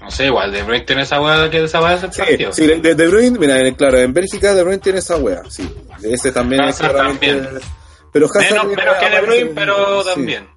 No 0.02 0.12
sé, 0.12 0.28
igual, 0.28 0.52
De 0.52 0.62
Bruyne 0.62 0.86
tiene 0.86 1.02
esa 1.02 1.20
weá 1.20 1.50
que 1.50 1.62
desaparece 1.62 2.06
el 2.06 2.14
Sí, 2.14 2.20
partido. 2.22 2.54
sí, 2.54 2.68
de, 2.68 2.94
de 2.96 3.08
Bruyne, 3.08 3.40
mira, 3.40 3.60
claro, 3.76 3.98
en 3.98 4.14
Bélgica 4.14 4.54
De 4.54 4.62
Bruyne 4.62 4.78
tiene 4.80 5.00
esa 5.00 5.18
wea, 5.18 5.42
sí. 5.50 5.68
Ese 6.04 6.32
también 6.32 6.64
es 6.66 6.76
Hazard 6.80 6.96
también. 6.98 7.48
Pero 8.12 8.28
Hazard 8.28 8.68
Menos, 8.68 8.68
menos 8.78 8.96
que 9.00 9.10
De 9.10 9.22
Bruyne, 9.22 9.52
pero 9.56 10.04
sí. 10.04 10.10
también. 10.14 10.48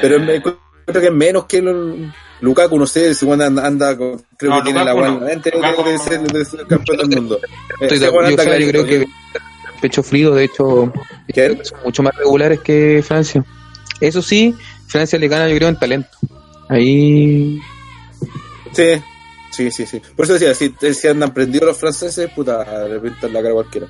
Pero 0.00 0.16
Eh, 0.16 0.20
me 0.20 0.34
encuentro 0.36 0.60
que 1.00 1.06
es 1.06 1.12
menos 1.12 1.46
que 1.46 1.56
el 1.58 2.12
Lukaku, 2.40 2.78
no 2.78 2.86
sé, 2.86 3.14
si 3.14 3.28
anda, 3.30 3.46
anda 3.66 3.96
con- 3.96 4.22
creo 4.36 4.50
No, 4.50 4.58
que 4.58 4.64
tiene 4.64 4.84
la 4.84 4.92
buena 4.92 5.10
no. 5.10 5.20
Lukaku 5.20 5.84
de 5.84 5.92
no. 5.94 5.98
ser, 6.04 6.20
de 6.20 6.44
ser 6.44 6.66
campeón 6.66 6.96
del 7.08 7.08
mundo. 7.22 7.40
Estoy 7.80 7.96
Ese 7.96 8.04
de- 8.06 8.10
weón 8.10 8.30
yo, 8.30 8.42
sea, 8.42 8.58
yo 8.58 8.68
creo 8.68 8.84
que 8.84 9.06
pecho 9.80 10.02
frío, 10.02 10.34
de 10.34 10.44
hecho, 10.44 10.92
son 11.62 11.78
mucho 11.84 12.02
más 12.02 12.14
regulares 12.16 12.60
que 12.60 13.02
Francia. 13.06 13.44
Eso 14.00 14.20
sí, 14.22 14.54
Francia 14.86 15.18
le 15.18 15.28
gana, 15.28 15.48
yo 15.48 15.56
creo, 15.56 15.68
en 15.68 15.78
talento. 15.78 16.08
Ahí 16.68 17.60
Sí, 18.72 19.00
sí, 19.52 19.70
sí, 19.70 19.86
sí. 19.86 20.02
Por 20.14 20.24
eso 20.26 20.34
decía, 20.34 20.54
si, 20.54 20.74
si 20.94 21.08
andan 21.08 21.32
prendidos 21.32 21.68
los 21.68 21.78
franceses, 21.78 22.30
puta, 22.34 22.86
le 22.88 23.00
pintan 23.00 23.32
la 23.32 23.40
cara 23.40 23.50
a 23.52 23.54
cualquiera. 23.54 23.86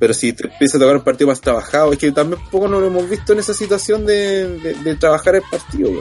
Pero 0.00 0.14
si 0.14 0.32
te 0.32 0.48
empieza 0.48 0.76
a 0.76 0.80
tocar 0.80 0.96
un 0.96 1.02
partido 1.04 1.28
más 1.28 1.40
trabajado, 1.40 1.92
es 1.92 1.98
que 1.98 2.10
también 2.12 2.40
poco 2.50 2.66
no 2.68 2.80
lo 2.80 2.86
hemos 2.86 3.08
visto 3.08 3.32
en 3.32 3.40
esa 3.40 3.52
situación 3.54 4.06
de, 4.06 4.48
de, 4.58 4.74
de 4.74 4.94
trabajar 4.96 5.36
el 5.36 5.42
partido. 5.50 5.90
güey. 5.90 6.00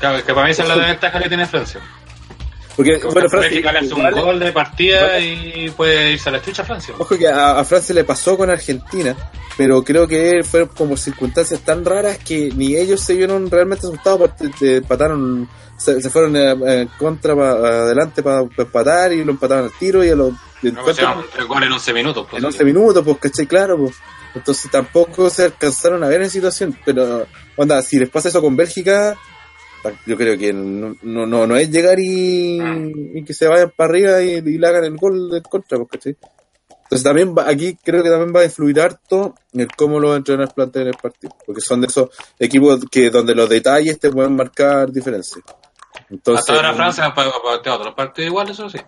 Claro, 0.00 0.24
que 0.24 0.34
para 0.34 0.46
mí 0.46 0.52
esa 0.52 0.62
es 0.62 0.68
la 0.68 0.76
desventaja 0.76 1.20
que 1.22 1.28
tiene 1.28 1.46
Francia. 1.46 1.80
Porque, 2.76 2.98
bueno, 2.98 3.26
Bélgica 3.30 3.72
le 3.72 3.78
hace 3.78 3.94
un 3.94 4.10
gol 4.10 4.38
de 4.38 4.52
partida 4.52 5.18
y 5.18 5.70
puede 5.74 6.12
irse 6.12 6.28
a 6.28 6.32
la 6.32 6.38
estucha 6.38 6.62
Francia. 6.62 6.94
Ojo 6.98 7.16
que 7.16 7.26
a, 7.26 7.58
a 7.58 7.64
Francia 7.64 7.94
le 7.94 8.04
pasó 8.04 8.36
con 8.36 8.50
Argentina, 8.50 9.16
pero 9.56 9.82
creo 9.82 10.06
que 10.06 10.42
fueron 10.44 10.68
como 10.68 10.94
circunstancias 10.98 11.60
tan 11.60 11.86
raras 11.86 12.18
que 12.18 12.50
ni 12.54 12.76
ellos 12.76 13.00
se 13.00 13.14
vieron 13.14 13.50
realmente 13.50 13.86
asustados 13.86 14.18
porque 14.18 14.48
te 14.58 14.76
empataron, 14.76 15.48
se, 15.78 16.02
se 16.02 16.10
fueron 16.10 16.36
eh, 16.36 16.54
eh, 16.66 16.88
contra 16.98 17.34
pa- 17.34 17.52
adelante 17.52 18.22
para 18.22 18.40
empatar 18.42 19.10
y 19.14 19.24
lo 19.24 19.30
empataron 19.30 19.64
al 19.64 19.72
tiro 19.78 20.04
y 20.04 20.10
a 20.10 20.14
los 20.14 20.32
No, 20.60 20.82
pues, 20.84 20.98
goles 21.48 21.66
en 21.68 21.72
11 21.72 21.92
minutos. 21.94 22.26
pues, 22.30 22.42
en 22.42 22.46
11 22.46 22.62
minutos, 22.64 23.02
pues 23.02 23.16
caché 23.18 23.46
claro, 23.46 23.78
pues. 23.78 23.94
Entonces 24.34 24.70
tampoco 24.70 25.30
se 25.30 25.44
alcanzaron 25.44 26.04
a 26.04 26.08
ver 26.08 26.20
en 26.20 26.28
situación, 26.28 26.78
pero 26.84 27.26
onda, 27.56 27.80
si 27.80 27.98
les 27.98 28.10
pasa 28.10 28.28
eso 28.28 28.42
con 28.42 28.54
Bélgica, 28.54 29.16
yo 30.06 30.16
creo 30.16 30.38
que 30.38 30.52
no, 30.52 30.96
no, 31.02 31.26
no, 31.26 31.46
no 31.46 31.56
es 31.56 31.70
llegar 31.70 31.98
y, 31.98 32.58
y 33.14 33.24
que 33.24 33.34
se 33.34 33.46
vayan 33.46 33.72
para 33.76 33.90
arriba 33.90 34.22
y, 34.22 34.36
y 34.36 34.58
le 34.58 34.66
hagan 34.66 34.84
el 34.84 34.96
gol 34.96 35.30
del 35.30 35.42
contra, 35.42 35.78
pues, 35.78 35.90
¿cachai? 35.90 36.16
Entonces 36.86 37.02
también 37.02 37.34
va, 37.36 37.48
aquí 37.48 37.76
creo 37.82 38.00
que 38.00 38.10
también 38.10 38.32
va 38.34 38.40
a 38.40 38.44
influir 38.44 38.80
harto 38.80 39.34
en 39.52 39.66
cómo 39.76 39.98
los 39.98 40.16
entrenadores 40.16 40.54
plantean 40.54 40.86
el 40.86 40.94
partido, 40.94 41.34
porque 41.44 41.60
son 41.60 41.80
de 41.80 41.88
esos 41.88 42.10
equipos 42.38 42.84
que 42.88 43.10
donde 43.10 43.34
los 43.34 43.48
detalles 43.48 43.98
te 43.98 44.10
pueden 44.10 44.36
marcar 44.36 44.92
diferencias. 44.92 45.44
Entonces, 46.08 46.40
Hasta 46.40 46.54
ahora 46.54 46.74
Francia 46.74 47.06
ha 47.06 47.14
planteado 47.14 47.78
otros 47.80 47.94
partidos 47.94 48.28
iguales, 48.28 48.52
eso 48.52 48.70
sí. 48.70 48.78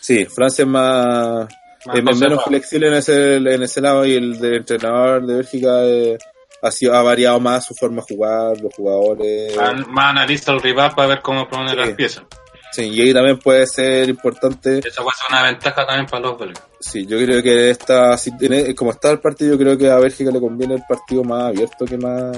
Sí, 0.00 0.24
Francia 0.24 0.64
es 0.64 0.68
más, 0.68 1.48
Más 1.86 1.96
es 1.96 2.18
menos 2.18 2.42
flexible 2.42 2.88
en 2.88 2.94
ese, 2.94 3.36
en 3.36 3.62
ese 3.62 3.80
lado 3.80 4.04
y 4.04 4.14
el 4.14 4.40
del 4.40 4.56
entrenador 4.56 5.24
de 5.24 5.34
Bélgica 5.34 5.84
eh, 5.84 6.18
ha, 6.62 6.70
sido, 6.70 6.94
ha 6.94 7.02
variado 7.02 7.38
más 7.40 7.64
su 7.66 7.74
forma 7.74 8.02
de 8.06 8.14
jugar, 8.14 8.60
los 8.60 8.74
jugadores. 8.74 9.56
Más, 9.56 9.86
más 9.88 10.04
analiza 10.06 10.52
el 10.52 10.60
rival 10.60 10.92
para 10.94 11.08
ver 11.08 11.22
cómo 11.22 11.48
poner 11.48 11.70
Sí. 11.70 11.76
las 11.76 11.90
piezas. 11.90 12.24
Sí, 12.70 12.82
y 12.90 13.00
ahí 13.00 13.14
también 13.14 13.38
puede 13.38 13.66
ser 13.66 14.08
importante. 14.10 14.80
Esa 14.86 15.02
puede 15.02 15.16
ser 15.16 15.26
una 15.30 15.42
ventaja 15.42 15.86
también 15.86 16.06
para 16.06 16.22
los 16.22 16.38
belgas. 16.38 16.62
Sí, 16.80 17.06
yo 17.06 17.16
creo 17.18 17.42
que 17.42 17.70
esta, 17.70 18.16
si 18.18 18.36
tiene- 18.36 18.74
como 18.74 18.90
está 18.90 19.10
el 19.10 19.20
partido, 19.20 19.52
yo 19.52 19.58
creo 19.58 19.78
que 19.78 19.90
a 19.90 19.96
Bélgica 19.98 20.30
le 20.30 20.38
conviene 20.38 20.74
el 20.74 20.82
partido 20.86 21.24
más 21.24 21.44
abierto 21.44 21.86
que 21.86 21.96
más. 21.96 22.36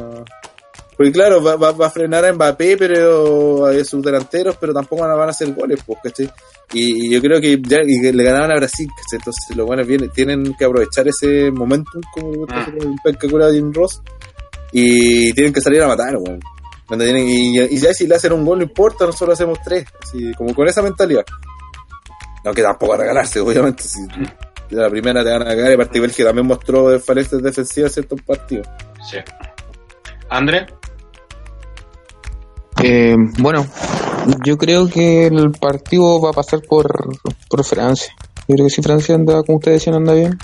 Porque 1.01 1.13
claro, 1.13 1.43
va, 1.43 1.57
va, 1.57 1.73
va 1.73 1.87
a 1.87 1.91
frenar 1.91 2.27
a 2.27 2.33
Mbappé, 2.35 2.77
pero 2.77 3.65
a 3.65 3.85
sus 3.85 4.03
delanteros, 4.05 4.59
pero 4.61 4.75
tampoco 4.75 5.01
van 5.01 5.19
a, 5.19 5.31
hacer 5.31 5.51
goles, 5.55 5.81
pues, 5.87 5.99
¿cachai? 6.03 6.31
Y, 6.75 7.07
y 7.07 7.11
yo 7.11 7.23
creo 7.23 7.41
que 7.41 7.59
ya 7.67 7.79
y 7.83 8.03
que 8.03 8.13
le 8.13 8.23
ganaban 8.23 8.53
a 8.53 8.57
Brasil, 8.57 8.87
¿cachai? 8.87 9.17
Entonces 9.17 9.57
los 9.57 9.67
buenos 9.67 9.87
vienen, 9.87 10.11
tienen 10.11 10.55
que 10.59 10.67
aprovechar 10.67 11.09
ese 11.09 11.51
momentum, 11.53 12.03
como 12.13 12.45
Ah. 12.51 12.67
un 12.85 12.99
penca 13.03 13.27
cura 13.31 13.51
Jim 13.51 13.73
Ross, 13.73 14.03
y 14.73 15.33
tienen 15.33 15.55
que 15.55 15.63
salir 15.63 15.81
a 15.81 15.87
matar, 15.89 16.19
weón. 16.19 16.39
Tienen- 16.87 17.27
y, 17.27 17.59
y 17.59 17.79
ya 17.79 17.95
si 17.95 18.07
le 18.07 18.17
hacen 18.17 18.35
un 18.35 18.45
gol 18.45 18.59
no 18.59 18.65
importa, 18.65 19.07
nosotros 19.07 19.39
hacemos 19.39 19.59
tres, 19.65 19.87
así 20.03 20.35
como 20.35 20.55
con 20.55 20.69
esa 20.69 20.83
mentalidad. 20.83 21.25
No 22.45 22.53
que 22.53 22.61
tampoco 22.61 22.93
a 22.93 22.99
regalarse, 22.99 23.41
obviamente. 23.41 23.85
Si 23.85 24.03
de 24.03 24.77
la 24.83 24.91
primera 24.91 25.25
te 25.25 25.31
van 25.31 25.41
a 25.41 25.47
cagar, 25.47 25.71
y 25.71 25.75
aparte 25.77 25.99
Bélgica 25.99 26.25
también 26.29 26.47
mostró 26.47 27.01
falencias 27.01 27.43
defensivas 27.43 27.93
en 27.93 27.95
ciertos 28.05 28.21
partidos. 28.21 28.69
Sí. 29.11 29.17
André, 30.29 30.67
Eh, 32.83 33.17
bueno, 33.39 33.67
yo 34.45 34.57
creo 34.57 34.89
que 34.89 35.27
el 35.27 35.51
partido 35.53 36.21
va 36.21 36.31
a 36.31 36.35
pasar 36.35 36.63
por, 36.63 37.11
por 37.49 37.65
Francia. 37.65 38.13
Yo 38.49 38.55
creo 38.55 38.67
que 38.67 38.71
si 38.71 38.83
Francia 38.83 39.15
anda, 39.15 39.43
como 39.43 39.59
ustedes 39.59 39.81
decían, 39.81 39.97
anda 39.97 40.15
bien, 40.15 40.39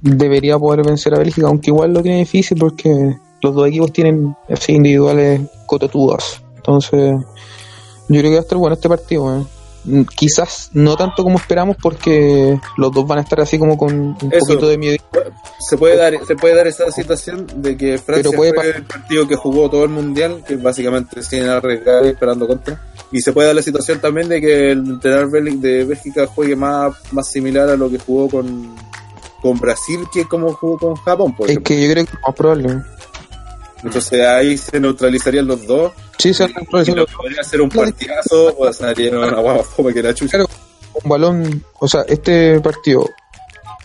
debería 0.00 0.58
poder 0.58 0.84
vencer 0.84 1.14
a 1.14 1.18
Bélgica, 1.18 1.46
aunque 1.46 1.70
igual 1.70 1.92
lo 1.92 2.02
tiene 2.02 2.18
difícil 2.18 2.58
porque 2.58 3.16
los 3.42 3.54
dos 3.54 3.68
equipos 3.68 3.92
tienen 3.92 4.34
así 4.48 4.72
individuales 4.72 5.42
cototudos. 5.66 6.42
Entonces, 6.56 7.14
yo 8.08 8.20
creo 8.20 8.22
que 8.22 8.30
va 8.30 8.38
a 8.38 8.42
estar 8.42 8.58
bueno 8.58 8.74
este 8.74 8.88
partido. 8.88 9.40
eh. 9.40 9.44
Mm, 9.86 10.02
Quizás 10.16 10.70
no 10.72 10.96
tanto 10.96 11.22
como 11.22 11.38
esperamos 11.38 11.76
porque 11.80 12.58
los 12.76 12.92
dos 12.92 13.06
van 13.06 13.18
a 13.18 13.22
estar 13.22 13.40
así 13.40 13.58
como 13.58 13.78
con 13.78 13.94
un 13.94 14.16
Eso. 14.32 14.46
poquito 14.46 14.68
de 14.68 14.78
miedo. 14.78 14.96
Se 15.60 15.78
puede 15.78 15.96
dar, 15.96 16.14
se 16.26 16.34
puede 16.36 16.54
dar 16.54 16.66
esa 16.66 16.90
situación 16.90 17.46
de 17.56 17.76
que 17.76 17.96
Francia 17.98 18.30
Pero 18.30 18.36
puede 18.36 18.52
fue 18.52 18.68
el 18.70 18.84
partido 18.84 19.26
que 19.28 19.36
jugó 19.36 19.70
todo 19.70 19.84
el 19.84 19.90
mundial, 19.90 20.42
que 20.46 20.56
básicamente 20.56 21.22
sin 21.22 21.44
arriesgar 21.44 22.04
y 22.04 22.08
esperando 22.08 22.46
contra. 22.46 22.82
Y 23.12 23.20
se 23.20 23.32
puede 23.32 23.46
dar 23.46 23.56
la 23.56 23.62
situación 23.62 24.00
también 24.00 24.28
de 24.28 24.40
que 24.40 24.72
el 24.72 24.78
entrenador 24.78 25.30
de 25.30 25.84
Bélgica 25.84 26.26
juegue 26.26 26.56
más, 26.56 26.94
más 27.12 27.30
similar 27.30 27.68
a 27.68 27.76
lo 27.76 27.88
que 27.88 27.98
jugó 27.98 28.28
con, 28.28 28.74
con 29.40 29.58
Brasil 29.58 30.00
que 30.12 30.24
como 30.26 30.52
jugó 30.54 30.76
con 30.78 30.94
Japón, 30.96 31.34
por 31.36 31.46
Es 31.46 31.52
ejemplo. 31.52 31.68
que 31.76 31.82
yo 31.86 31.92
creo 31.92 32.04
que 32.04 32.10
es 32.12 32.18
más 32.26 32.34
probable. 32.34 32.82
Entonces 33.84 34.26
ahí 34.26 34.56
se 34.58 34.80
neutralizarían 34.80 35.46
los 35.46 35.66
dos. 35.66 35.92
Sí, 36.18 36.32
se 36.34 36.48
podría 36.48 37.44
ser 37.44 37.60
un 37.60 37.68
partidazo 37.68 38.54
o 38.56 38.72
sería 38.72 39.10
una 39.18 39.38
guapa 39.40 39.64
que 39.92 40.02
la 40.02 40.14
chucha. 40.14 40.38
Claro. 40.38 40.48
un 41.02 41.10
balón, 41.10 41.64
o 41.78 41.86
sea, 41.88 42.02
este 42.08 42.58
partido 42.60 43.08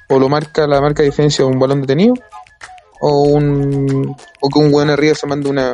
o 0.09 0.19
lo 0.19 0.29
marca 0.29 0.65
la 0.67 0.79
marca 0.81 1.03
de 1.03 1.09
diferencia 1.09 1.45
un 1.45 1.59
balón 1.59 1.81
detenido 1.81 2.13
o 3.01 3.23
un 3.23 4.15
o 4.39 4.49
que 4.49 4.59
un 4.59 4.71
buen 4.71 4.89
arriba 4.89 5.13
se 5.15 5.27
manda 5.27 5.49
una 5.49 5.73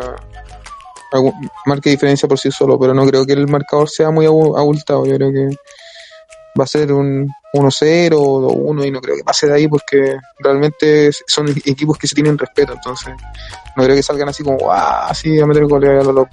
algún- 1.11 1.49
marca 1.65 1.83
de 1.85 1.91
diferencia 1.91 2.27
por 2.27 2.39
sí 2.39 2.49
solo, 2.51 2.79
pero 2.79 2.93
no 2.93 3.05
creo 3.05 3.25
que 3.25 3.33
el 3.33 3.47
marcador 3.47 3.89
sea 3.89 4.09
muy 4.11 4.25
abu- 4.25 4.57
abultado, 4.57 5.05
yo 5.05 5.15
creo 5.15 5.31
que 5.31 5.55
va 6.59 6.63
a 6.63 6.67
ser 6.67 6.91
un 6.91 7.27
1-0 7.53 8.13
o 8.17 8.73
2-1 8.73 8.87
y 8.87 8.91
no 8.91 9.01
creo 9.01 9.15
que 9.15 9.23
pase 9.23 9.47
de 9.47 9.55
ahí 9.55 9.67
porque 9.67 10.17
realmente 10.39 11.11
son 11.27 11.47
equipos 11.49 11.97
que 11.97 12.07
se 12.07 12.15
tienen 12.15 12.37
respeto, 12.37 12.73
entonces 12.73 13.13
no 13.75 13.83
creo 13.83 13.95
que 13.95 14.03
salgan 14.03 14.29
así 14.29 14.43
como 14.43 14.71
¡ah! 14.71 15.07
así 15.09 15.39
a 15.39 15.45
meter 15.45 15.65
goles 15.65 16.01
a 16.01 16.05
lo 16.05 16.11
loco. 16.11 16.31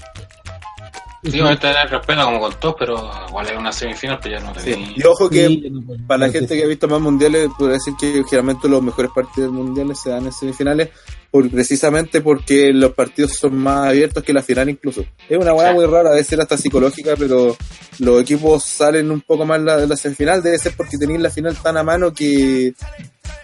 sí, 1.23 1.41
va 1.41 1.53
a 1.53 1.57
tener 1.59 1.89
respeto 1.91 2.25
como 2.25 2.41
con 2.41 2.55
todos, 2.55 2.77
pero 2.79 3.11
igual 3.29 3.47
es 3.47 3.57
una 3.57 3.73
semifinal, 3.73 4.19
pues 4.21 4.35
ya 4.35 4.41
no 4.41 4.53
te 4.53 4.61
Sí. 4.61 4.95
Y 4.97 5.05
ojo 5.05 5.29
que 5.29 5.47
Sí, 5.47 5.73
para 6.07 6.27
la 6.27 6.33
gente 6.33 6.57
que 6.57 6.65
ha 6.65 6.69
visto 6.69 6.89
más 6.89 7.01
mundiales, 7.01 7.49
podría 7.59 7.75
decir 7.75 7.95
que 7.99 8.25
generalmente 8.25 8.69
los 8.69 8.83
mejores 8.83 9.11
partidos 9.15 9.53
mundiales 9.53 10.01
se 10.01 10.11
dan 10.11 10.27
en 10.27 10.33
semifinales, 10.33 10.91
por, 11.35 11.51
precisamente 11.51 12.21
porque 12.21 12.73
los 12.73 12.93
partidos 12.93 13.33
son 13.33 13.57
más 13.57 13.89
abiertos 13.89 14.23
que 14.23 14.33
la 14.33 14.41
final 14.41 14.69
incluso. 14.71 15.05
Es 15.29 15.37
una 15.37 15.53
hueá 15.53 15.71
Sí. 15.71 15.75
muy 15.75 15.87
rara, 15.87 16.11
debe 16.11 16.23
ser 16.23 16.41
hasta 16.41 16.57
psicológica, 16.57 17.15
pero 17.19 17.57
los 17.99 18.23
equipos 18.23 18.63
salen 18.63 19.11
un 19.11 19.21
poco 19.21 19.45
más 19.45 19.59
de 19.65 19.89
la 19.89 19.97
semifinal, 19.97 20.41
debe 20.45 20.61
ser 20.61 20.75
porque 20.77 20.97
tenéis 20.97 21.19
la 21.19 21.31
final 21.31 21.57
tan 21.57 21.77
a 21.77 21.83
mano 21.83 22.13
que, 22.15 22.73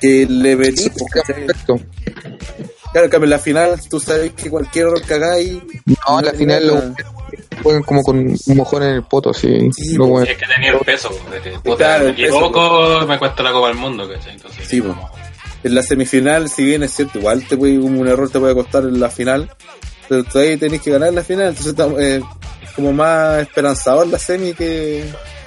que 0.01 0.25
le 0.25 0.55
venís. 0.55 0.89
pues, 0.91 1.05
¿cachai? 1.13 1.45
Perfecto. 1.47 1.81
Claro, 2.93 3.07
en 3.07 3.11
cambio, 3.11 3.25
en 3.25 3.31
la 3.31 3.39
final 3.41 3.81
tú 3.89 3.99
sabes 3.99 4.35
que 4.35 4.49
cualquier 4.51 4.87
error 4.87 5.03
que 5.03 5.15
hagáis... 5.15 5.59
No, 6.07 6.21
la 6.23 6.33
final 6.33 6.67
lo 6.69 6.95
juegan 7.61 7.83
como 7.83 8.05
con 8.05 8.19
un 8.19 8.57
mojón 8.57 8.85
en 8.85 8.95
el 8.95 9.03
poto, 9.03 9.31
así. 9.31 9.49
Sí, 9.73 9.95
lo 9.95 10.05
pues, 10.05 10.11
bueno. 10.11 10.27
Es 10.31 10.39
que 10.39 10.47
tenía 10.47 10.71
el 10.71 10.79
peso, 10.79 11.11
que, 11.43 11.51
puta, 11.59 11.77
Claro, 11.77 12.05
me 12.05 12.11
el 12.11 12.17
peso, 12.17 12.35
equivoco, 12.37 13.07
me 13.09 13.19
cuesta 13.19 13.43
la 13.43 13.51
Copa 13.51 13.67
del 13.67 13.79
Mundo, 13.79 14.09
¿cachai? 14.09 14.35
Entonces, 14.35 14.65
Sí, 14.69 14.81
pues. 14.81 14.95
En 15.63 15.75
la 15.75 15.83
semifinal, 15.83 16.49
si 16.49 16.65
bien 16.65 16.83
es 16.83 16.95
cierto, 16.95 17.19
igual 17.19 17.47
te 17.47 17.57
puede, 17.57 17.79
un 17.79 18.07
error 18.07 18.31
te 18.31 18.39
puede 18.39 18.55
costar 18.55 18.85
en 18.85 18.99
la 18.99 19.11
final, 19.11 19.51
pero 20.09 20.25
tú 20.25 20.39
ahí 20.39 20.57
tenés 20.57 20.81
que 20.81 20.91
ganar 20.91 21.09
en 21.09 21.15
la 21.17 21.25
final, 21.25 21.49
entonces 21.49 21.73
estamos, 21.73 22.01
eh, 22.01 22.21
como 22.75 22.93
más 22.93 23.41
esperanzador 23.41 24.07
la 24.07 24.19
semi 24.19 24.55
que, 24.55 25.05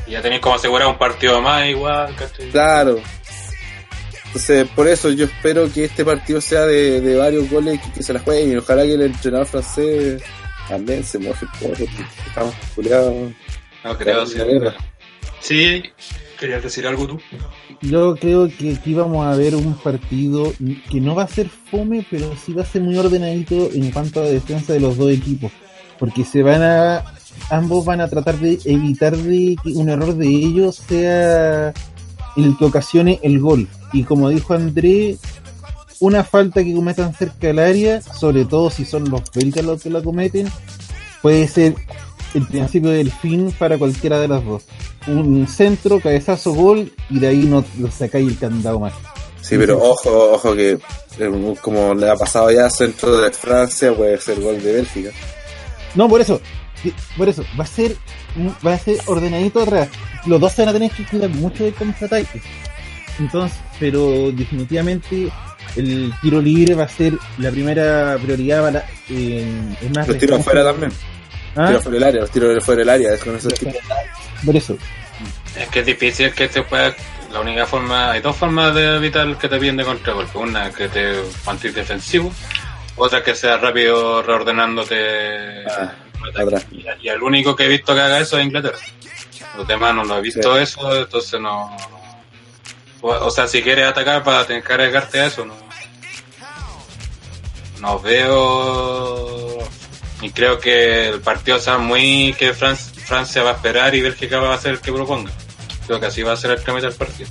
Y 0.07 0.11
ya 0.11 0.21
tenéis 0.21 0.41
como 0.41 0.55
asegurar 0.55 0.87
un 0.87 0.97
partido 0.97 1.41
más 1.41 1.67
igual, 1.67 2.15
¿cachai? 2.15 2.49
claro. 2.49 2.99
Entonces, 4.27 4.67
por 4.75 4.87
eso 4.87 5.11
yo 5.11 5.25
espero 5.25 5.71
que 5.71 5.85
este 5.85 6.03
partido 6.03 6.41
sea 6.41 6.65
de, 6.65 7.01
de 7.01 7.15
varios 7.15 7.47
goles 7.51 7.79
que, 7.79 7.91
que 7.91 8.03
se 8.03 8.13
la 8.13 8.19
jueguen 8.19 8.53
y 8.53 8.55
ojalá 8.55 8.81
que 8.81 8.95
el 8.95 9.03
entrenador 9.03 9.45
francés 9.45 10.23
también 10.67 11.03
se 11.03 11.19
moje 11.19 11.45
porque 11.61 11.87
estamos 12.27 12.55
culiados. 12.73 13.31
No 13.83 13.97
creo, 13.97 14.25
sí. 14.25 14.39
Sí, 15.39 15.83
querías 16.43 16.61
decir 16.61 16.85
algo 16.85 17.07
tú. 17.07 17.19
Yo 17.81 18.17
creo 18.17 18.49
que 18.49 18.73
aquí 18.73 18.93
vamos 18.93 19.25
a 19.25 19.33
ver 19.37 19.55
un 19.55 19.75
partido 19.75 20.51
que 20.91 20.99
no 20.99 21.15
va 21.15 21.23
a 21.23 21.27
ser 21.27 21.47
fome, 21.47 22.05
pero 22.11 22.35
sí 22.35 22.51
va 22.51 22.63
a 22.63 22.65
ser 22.65 22.81
muy 22.81 22.97
ordenadito 22.97 23.69
en 23.71 23.91
cuanto 23.91 24.21
a 24.21 24.25
defensa 24.25 24.73
de 24.73 24.81
los 24.81 24.97
dos 24.97 25.09
equipos. 25.09 25.53
Porque 25.97 26.25
se 26.25 26.43
van 26.43 26.61
a, 26.61 27.05
ambos 27.49 27.85
van 27.85 28.01
a 28.01 28.09
tratar 28.09 28.37
de 28.39 28.59
evitar 28.65 29.15
de 29.15 29.55
que 29.63 29.71
un 29.71 29.87
error 29.87 30.15
de 30.15 30.27
ellos 30.27 30.75
sea 30.85 31.73
el 32.35 32.57
que 32.57 32.65
ocasione 32.65 33.21
el 33.23 33.39
gol. 33.39 33.69
Y 33.93 34.03
como 34.03 34.27
dijo 34.27 34.53
André, 34.53 35.15
una 36.01 36.25
falta 36.25 36.61
que 36.61 36.73
cometan 36.73 37.13
cerca 37.13 37.47
del 37.47 37.59
área, 37.59 38.01
sobre 38.01 38.43
todo 38.43 38.69
si 38.69 38.83
son 38.83 39.09
los 39.09 39.21
belgas 39.33 39.63
los 39.63 39.81
que 39.81 39.89
la 39.89 40.03
cometen, 40.03 40.49
puede 41.21 41.47
ser 41.47 41.75
el 42.33 42.47
principio 42.47 42.91
del 42.91 43.11
fin 43.11 43.51
para 43.57 43.77
cualquiera 43.77 44.19
de 44.19 44.27
las 44.27 44.43
dos. 44.43 44.63
Un 45.07 45.47
centro, 45.47 45.99
cabezazo, 45.99 46.53
gol 46.53 46.91
y 47.09 47.19
de 47.19 47.27
ahí 47.27 47.43
no 47.43 47.63
lo 47.79 47.91
sacáis 47.91 48.27
el 48.27 48.37
candado 48.37 48.79
más. 48.79 48.93
Sí, 49.41 49.57
pero 49.57 49.77
ojo, 49.77 50.33
ojo 50.33 50.55
que 50.55 50.79
eh, 51.19 51.55
como 51.61 51.93
le 51.93 52.09
ha 52.09 52.15
pasado 52.15 52.49
ya 52.49 52.69
centro 52.69 53.17
de 53.17 53.31
Francia, 53.31 53.93
puede 53.93 54.17
ser 54.17 54.39
gol 54.39 54.61
de 54.61 54.73
Bélgica. 54.73 55.09
No, 55.95 56.07
por 56.07 56.21
eso, 56.21 56.39
por 57.17 57.29
eso, 57.29 57.43
va 57.59 57.65
a 57.65 57.67
ser, 57.67 57.95
va 58.65 58.73
a 58.73 58.79
ser 58.79 58.97
ordenadito 59.05 59.61
atrás. 59.61 59.89
Los 60.25 60.39
dos 60.39 60.53
se 60.53 60.61
van 60.61 60.69
a 60.69 60.73
tener 60.73 60.91
que 60.91 61.05
cuidar 61.05 61.29
mucho 61.29 61.65
del 61.65 61.73
contraataque. 61.73 62.41
Entonces, 63.19 63.57
pero 63.79 64.31
definitivamente 64.31 65.29
el 65.75 66.13
tiro 66.21 66.41
libre 66.41 66.73
va 66.75 66.85
a 66.85 66.89
ser 66.89 67.13
la 67.37 67.51
primera 67.51 68.17
prioridad 68.21 68.63
para, 68.63 68.85
eh, 69.09 69.75
es 69.81 69.91
más 69.95 70.07
Los 70.07 70.17
tiros 70.17 70.39
afuera 70.39 70.63
también. 70.63 70.91
¿Ah? 71.55 71.67
Tiros 71.67 71.83
fuera 71.83 71.95
del 71.99 72.03
área, 72.07 72.21
los 72.21 72.31
tiros 72.31 72.63
fuera 72.65 72.79
del 72.79 72.89
área. 72.89 73.13
Es 73.13 73.23
con 73.23 73.35
esos 73.35 73.53
tipos. 73.53 73.75
Por 74.45 74.55
eso, 74.55 74.77
Es 75.55 75.67
que 75.69 75.79
es 75.81 75.85
difícil 75.85 76.33
que 76.33 76.47
te 76.47 76.63
pueda. 76.63 76.95
La 77.31 77.39
única 77.41 77.65
forma. 77.65 78.11
Hay 78.11 78.21
dos 78.21 78.35
formas 78.35 78.73
de 78.75 78.95
evitar 78.97 79.37
que 79.37 79.47
te 79.49 79.57
pillen 79.59 79.77
de 79.77 79.83
contragolpe. 79.85 80.37
Una 80.37 80.71
que 80.71 80.87
te 80.89 81.15
mantengas 81.45 81.75
defensivo. 81.75 82.31
Otra 82.95 83.23
que 83.23 83.33
sea 83.35 83.57
rápido 83.57 84.21
reordenándote. 84.21 85.65
Ah. 85.67 85.91
Y, 86.71 86.85
y 87.05 87.09
el 87.09 87.21
único 87.21 87.55
que 87.55 87.65
he 87.65 87.67
visto 87.67 87.93
que 87.93 88.01
haga 88.01 88.19
eso 88.19 88.37
es 88.37 88.45
Inglaterra. 88.45 88.77
Los 89.57 89.67
demás 89.67 89.93
no 89.95 90.03
lo 90.03 90.17
he 90.17 90.21
visto 90.21 90.55
Sí. 90.57 90.63
eso, 90.63 90.95
entonces 90.95 91.39
no. 91.39 91.75
O, 93.01 93.09
o 93.09 93.29
sea, 93.31 93.47
si 93.47 93.61
quieres 93.61 93.85
atacar 93.87 94.23
para 94.23 94.45
tener 94.45 94.63
que 94.63 94.73
arriesgarte 94.73 95.19
a 95.19 95.25
eso, 95.27 95.43
no. 95.45 95.53
No 97.81 97.99
veo. 97.99 99.59
Y 100.23 100.29
creo 100.31 100.57
que 100.57 101.09
el 101.09 101.19
partido 101.19 101.59
sea 101.59 101.77
muy 101.77 102.33
que 102.39 102.53
Fran- 102.53 102.77
Francia 102.77 103.43
va 103.43 103.51
a 103.51 103.53
esperar 103.53 103.93
y 103.93 104.01
Bélgica 104.01 104.39
va 104.39 104.55
a 104.55 104.57
ser 104.57 104.71
el 104.71 104.79
que 104.79 104.91
proponga. 104.93 105.31
Creo 105.85 105.99
que 105.99 106.05
así 106.05 106.23
va 106.23 106.31
a 106.31 106.37
ser 106.37 106.51
el 106.51 106.63
trámite 106.63 106.87
del 106.87 106.95
partido. 106.95 107.29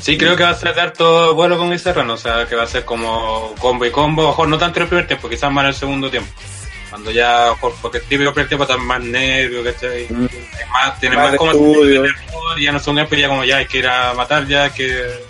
Sí, 0.00 0.18
creo 0.18 0.36
que 0.36 0.42
va 0.42 0.50
a 0.50 0.54
ser 0.54 0.74
de 0.74 0.80
harto 0.80 1.32
vuelo 1.36 1.56
con 1.56 1.78
Serrano, 1.78 2.14
o 2.14 2.16
sea, 2.16 2.44
que 2.48 2.56
va 2.56 2.64
a 2.64 2.66
ser 2.66 2.84
como 2.84 3.54
combo 3.60 3.86
y 3.86 3.92
combo, 3.92 4.26
mejor 4.26 4.48
no 4.48 4.58
tanto 4.58 4.80
en 4.80 4.82
el 4.82 4.88
primer 4.88 5.06
tiempo, 5.06 5.28
quizás 5.28 5.52
más 5.52 5.62
en 5.62 5.68
el 5.68 5.74
segundo 5.76 6.10
tiempo. 6.10 6.28
Cuando 6.90 7.12
ya, 7.12 7.54
porque 7.80 7.98
el 7.98 8.04
típico 8.04 8.32
primer 8.34 8.48
tiempo 8.48 8.64
está 8.64 8.76
más 8.76 9.00
nervio, 9.00 9.62
¿cachai? 9.62 10.08
Mm. 10.10 10.24
Es 10.24 10.68
más, 10.70 10.98
tiene 10.98 11.16
Más 11.16 11.30
más, 11.30 11.36
como 11.36 11.52
terror, 11.52 12.10
ya 12.60 12.72
no 12.72 12.80
son 12.80 12.96
tiempo, 12.96 13.14
ya 13.14 13.28
como 13.28 13.44
ya 13.44 13.58
hay 13.58 13.66
que 13.66 13.78
ir 13.78 13.86
a 13.86 14.12
matar, 14.14 14.44
ya 14.48 14.64
hay 14.64 14.70
que 14.72 15.24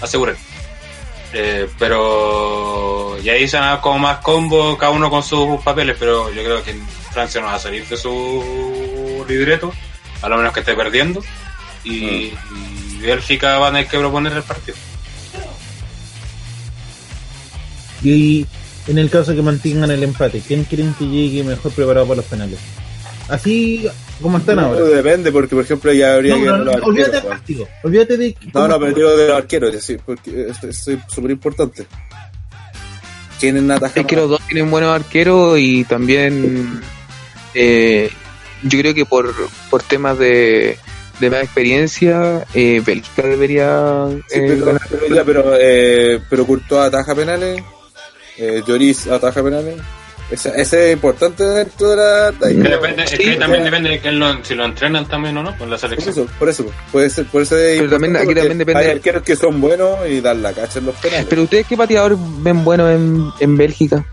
asegurar. 0.00 0.36
Eh, 1.32 1.68
pero 1.78 3.18
y 3.22 3.28
ahí 3.28 3.46
se 3.46 3.58
van 3.58 3.80
como 3.80 3.98
más 3.98 4.18
combo, 4.18 4.78
cada 4.78 4.92
uno 4.92 5.10
con 5.10 5.22
sus 5.22 5.60
papeles, 5.62 5.96
pero 5.98 6.32
yo 6.32 6.42
creo 6.42 6.62
que 6.62 6.74
Francia 7.12 7.40
no 7.40 7.48
va 7.48 7.54
a 7.54 7.58
salir 7.58 7.86
de 7.86 7.96
su 7.96 9.24
libreto, 9.28 9.72
a 10.22 10.28
lo 10.28 10.36
menos 10.38 10.52
que 10.52 10.60
esté 10.60 10.74
perdiendo, 10.74 11.22
y, 11.84 12.32
y 12.32 12.98
Bélgica 13.00 13.58
va 13.58 13.68
a 13.68 13.70
tener 13.70 13.88
que 13.88 13.98
proponer 13.98 14.32
el 14.32 14.42
partido. 14.42 14.76
y 18.02 18.46
en 18.86 18.96
el 18.96 19.10
caso 19.10 19.34
que 19.34 19.42
mantengan 19.42 19.90
el 19.90 20.02
empate, 20.02 20.40
¿quién 20.40 20.64
creen 20.64 20.94
que 20.98 21.06
llegue 21.06 21.44
mejor 21.44 21.72
preparado 21.72 22.06
para 22.06 22.16
los 22.16 22.24
penales? 22.24 22.58
Así 23.28 23.86
como 24.22 24.38
están 24.38 24.56
No, 24.56 24.62
ahora. 24.66 24.80
depende, 24.84 25.30
porque 25.30 25.54
por 25.54 25.64
ejemplo 25.64 25.92
ya 25.92 26.14
habría 26.14 26.34
No, 26.34 26.40
que 26.40 26.46
no, 26.46 26.56
los 26.58 26.74
olvídate 26.82 27.10
del 27.10 27.16
arqueros. 27.16 27.38
partido. 27.38 27.68
Olvídate 27.84 28.16
de. 28.16 28.36
No, 28.54 28.68
no, 28.68 28.80
pero 28.80 28.92
digo 28.94 29.16
de 29.16 29.28
los 29.28 29.36
arqueros, 29.36 29.92
porque 30.06 30.46
esto 30.48 30.68
es 30.68 30.88
súper 31.08 31.30
importante. 31.30 31.86
¿Quiénes 33.40 33.70
atajan? 33.70 34.00
Es 34.00 34.06
que 34.06 34.16
los 34.16 34.28
dos 34.30 34.40
tienen 34.48 34.70
buenos 34.70 34.94
arqueros 34.94 35.58
y 35.58 35.84
también 35.84 36.80
eh, 37.54 38.10
yo 38.64 38.78
creo 38.80 38.94
que 38.94 39.04
por, 39.06 39.32
por 39.70 39.82
temas 39.82 40.18
de, 40.18 40.76
de 41.20 41.30
más 41.30 41.42
experiencia, 41.44 42.44
eh, 42.54 42.82
Bélgica 42.84 43.22
debería 43.22 44.06
Sí, 44.28 44.38
eh, 44.40 44.44
pero, 44.48 44.64
ganar. 44.66 44.82
pero, 44.90 45.14
ya, 45.14 45.24
pero, 45.24 45.44
eh, 45.60 46.20
pero 46.28 46.46
Courtois 46.46 46.86
ataja 46.88 47.14
penales, 47.14 47.62
eh, 48.38 48.62
Lloris 48.66 49.06
ataja 49.06 49.40
penales. 49.42 49.76
Ese, 50.30 50.52
ese 50.60 50.88
es 50.88 50.92
importante 50.92 51.42
dentro 51.42 51.88
de 51.88 51.96
la 51.96 52.32
Que 52.32 52.38
talla. 52.38 52.76
depende, 52.76 53.04
es 53.04 53.10
sí, 53.10 53.16
que 53.16 53.36
también 53.36 53.60
ya. 53.64 53.70
depende 53.70 53.88
de 53.90 54.00
que 54.00 54.12
lo- 54.12 54.44
si 54.44 54.54
lo 54.54 54.66
entrenan 54.66 55.06
también 55.06 55.36
o 55.38 55.42
no, 55.42 55.56
con 55.56 55.70
la 55.70 55.76
Por 55.78 55.88
selección. 55.88 56.10
eso, 56.12 56.26
por 56.38 56.48
eso, 56.50 56.66
puede 56.92 57.08
ser, 57.08 57.24
puede 57.26 57.46
ser 57.46 57.78
Pero 57.78 57.90
también- 57.90 58.10
importante 58.12 58.32
aquí 58.32 58.34
también 58.40 58.58
depende- 58.58 58.84
Hay 58.84 58.90
arqueros 58.90 59.22
que 59.22 59.36
son 59.36 59.58
buenos 59.60 59.98
y 60.06 60.20
dan 60.20 60.42
la 60.42 60.52
cacha 60.52 60.80
en 60.80 60.86
los 60.86 60.96
penales. 60.96 61.26
Pero 61.30 61.42
ustedes 61.44 61.66
qué 61.66 61.76
pateadores 61.78 62.18
ven 62.20 62.62
buenos 62.62 62.90
en, 62.90 63.30
en 63.40 63.56
Bélgica? 63.56 64.04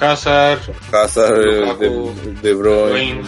Hazard, 0.00 0.58
Hazard, 0.90 1.40
eh, 1.40 1.60
Lukaku, 1.60 2.14
de, 2.24 2.48
de 2.48 2.54
Bruyne, 2.54 3.22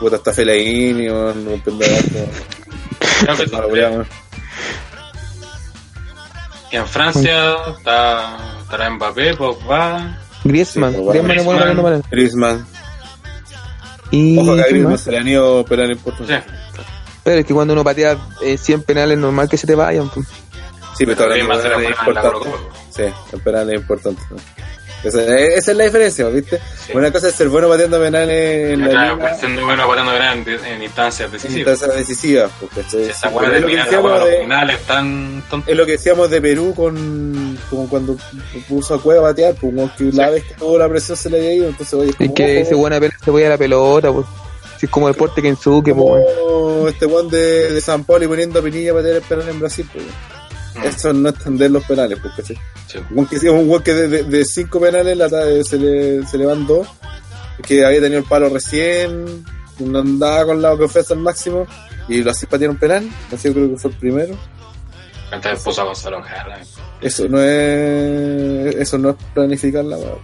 puta 0.00 0.16
hasta 0.16 0.32
Fellaini, 0.32 1.08
o 1.10 1.32
no 1.34 1.50
entiendo 1.52 1.84
creo 1.84 3.36
que 3.36 3.46
No 3.46 3.60
lo 3.62 3.68
veamos. 3.70 4.06
Y 6.72 6.76
en 6.76 6.86
Francia 6.86 7.54
está, 7.76 8.36
estará 8.62 8.90
Mbappé, 8.90 9.34
Pogba, 9.34 10.18
Griezmann, 10.50 10.92
Sí, 10.92 10.98
pero 10.98 11.10
Griezmann 11.12 11.38
es 11.38 11.44
bueno 11.44 11.60
Griezmann. 11.60 11.76
pateando 11.76 11.82
penales. 11.82 12.10
Griezmann. 12.10 12.66
Y 14.12 14.38
Ojo 14.38 14.54
que 14.54 14.60
a 14.60 14.64
¿quién 14.64 14.74
Griezmann 14.74 14.98
se 14.98 15.10
le 15.12 15.18
han 15.18 15.28
ido 15.28 15.64
penales 15.64 15.96
sí. 15.96 15.98
importantes. 15.98 16.44
Pero 17.22 17.40
es 17.40 17.46
que 17.46 17.54
cuando 17.54 17.74
uno 17.74 17.84
patea 17.84 18.16
eh, 18.42 18.56
100 18.58 18.82
penales 18.82 19.16
es 19.16 19.20
normal 19.22 19.48
que 19.48 19.56
se 19.56 19.66
te 19.66 19.74
vayan. 19.74 20.08
pues. 20.10 20.26
Sí, 20.96 21.06
pero 21.06 21.28
Griezmann 21.28 21.62
se 21.62 21.68
le 21.68 21.74
penales 21.76 21.90
importantes. 21.90 22.42
Sí, 22.90 23.02
el 23.32 23.40
penal 23.40 23.70
es 23.70 23.80
importante. 23.80 24.22
Esa, 25.02 25.22
esa 25.38 25.70
es 25.70 25.76
la 25.76 25.84
diferencia, 25.84 26.28
¿viste? 26.28 26.58
Sí. 26.86 26.92
Una 26.94 27.10
cosa 27.10 27.28
es 27.28 27.34
ser 27.34 27.48
bueno 27.48 27.68
pateando 27.68 27.98
penales 27.98 28.70
en 28.74 28.80
la 28.82 28.88
Claro, 28.88 29.16
liga, 29.16 29.34
siendo 29.38 29.64
bueno 29.64 29.88
pateando 29.88 30.12
penal 30.12 30.38
en, 30.46 30.64
en 30.66 30.82
instancias 30.82 31.26
en 31.26 31.32
decisivas. 31.32 31.72
instancias 31.72 31.96
decisivas, 32.08 32.50
porque 32.60 32.82
Si 32.90 32.96
esa 33.10 33.28
hueá 33.30 33.48
de 33.50 33.56
es 33.56 33.62
lo 33.62 33.68
que 33.68 33.76
decíamos 33.76 34.24
de- 34.26 34.40
finales 34.42 34.78
tan 34.86 35.42
tontos. 35.48 35.68
es 35.70 35.76
lo 35.76 35.86
que 35.86 35.92
decíamos 35.92 36.30
de 36.30 36.40
Perú 36.42 36.74
con 36.76 37.58
como 37.70 37.88
cuando 37.88 38.16
puso 38.68 38.94
a 38.94 39.02
Cueva 39.02 39.20
a 39.20 39.30
batear, 39.30 39.54
pues, 39.54 39.72
como 39.74 39.90
que 39.96 40.04
la 40.12 40.28
vez 40.30 40.44
que 40.44 40.54
tuvo 40.54 40.76
la 40.78 40.88
presión 40.88 41.16
se 41.16 41.30
le 41.30 41.38
había 41.38 41.54
ido, 41.54 41.68
entonces 41.68 41.94
oye, 41.94 42.10
es 42.10 42.14
Es 42.14 42.16
como, 42.18 42.34
que 42.34 42.60
ese 42.60 42.74
buena 42.74 42.96
apenas 42.96 43.16
se 43.24 43.30
voy 43.30 43.42
a 43.44 43.48
la 43.48 43.56
pelota. 43.58 44.12
Pues. 44.12 44.26
Si 44.78 44.86
es 44.86 44.92
como 44.92 45.08
deporte 45.08 45.42
que 45.42 45.48
en 45.48 45.56
su 45.56 45.82
que 45.82 45.92
como 45.92 46.08
pues. 46.82 46.94
este 46.94 47.06
Juan 47.06 47.28
de, 47.28 47.70
de 47.72 47.80
San 47.80 48.04
Paulo 48.04 48.24
y 48.24 48.28
poniendo 48.28 48.60
a 48.60 48.62
Pinilla 48.62 48.92
a 48.92 48.94
patear 48.94 49.16
el 49.16 49.22
penal 49.22 49.48
en 49.48 49.60
Brasil, 49.60 49.88
pues, 49.92 50.04
eso 50.84 51.12
no 51.12 51.28
es 51.30 51.34
tender 51.36 51.70
los 51.70 51.84
penales, 51.84 52.18
porque 52.22 52.42
¿sí? 52.42 52.54
sí. 52.86 52.98
Un 53.14 53.26
que, 53.26 53.50
un 53.50 53.82
que 53.82 53.94
de, 53.94 54.08
de- 54.08 54.22
de 54.24 54.44
cinco 54.44 54.80
penales 54.80 55.16
la, 55.16 55.28
ta- 55.28 55.44
se, 55.64 55.78
le, 55.78 56.26
se 56.26 56.38
le 56.38 56.46
van 56.46 56.66
dos, 56.66 56.86
que 57.62 57.84
había 57.84 58.00
tenido 58.00 58.20
el 58.20 58.26
palo 58.26 58.48
recién, 58.48 59.44
no 59.78 59.98
andaba 59.98 60.46
con 60.46 60.62
la 60.62 60.76
confianza 60.76 61.14
al 61.14 61.20
máximo, 61.20 61.66
y 62.08 62.22
lo 62.22 62.30
así 62.30 62.46
patearon 62.46 62.76
penal, 62.76 63.08
así 63.32 63.48
yo 63.48 63.54
creo 63.54 63.70
que 63.70 63.76
fue 63.76 63.90
el 63.90 63.96
primero. 63.98 64.34
Entonces 65.32 65.62
puso 65.62 65.82
a 65.82 65.84
Gonzalo 65.84 66.20
Jara. 66.22 66.60
Eso 67.00 67.28
no 67.28 67.40
es 67.40 68.74
eso 68.76 68.98
no 68.98 69.10
es 69.10 69.16
planificar 69.32 69.84
la 69.84 69.96
weá. 69.96 70.14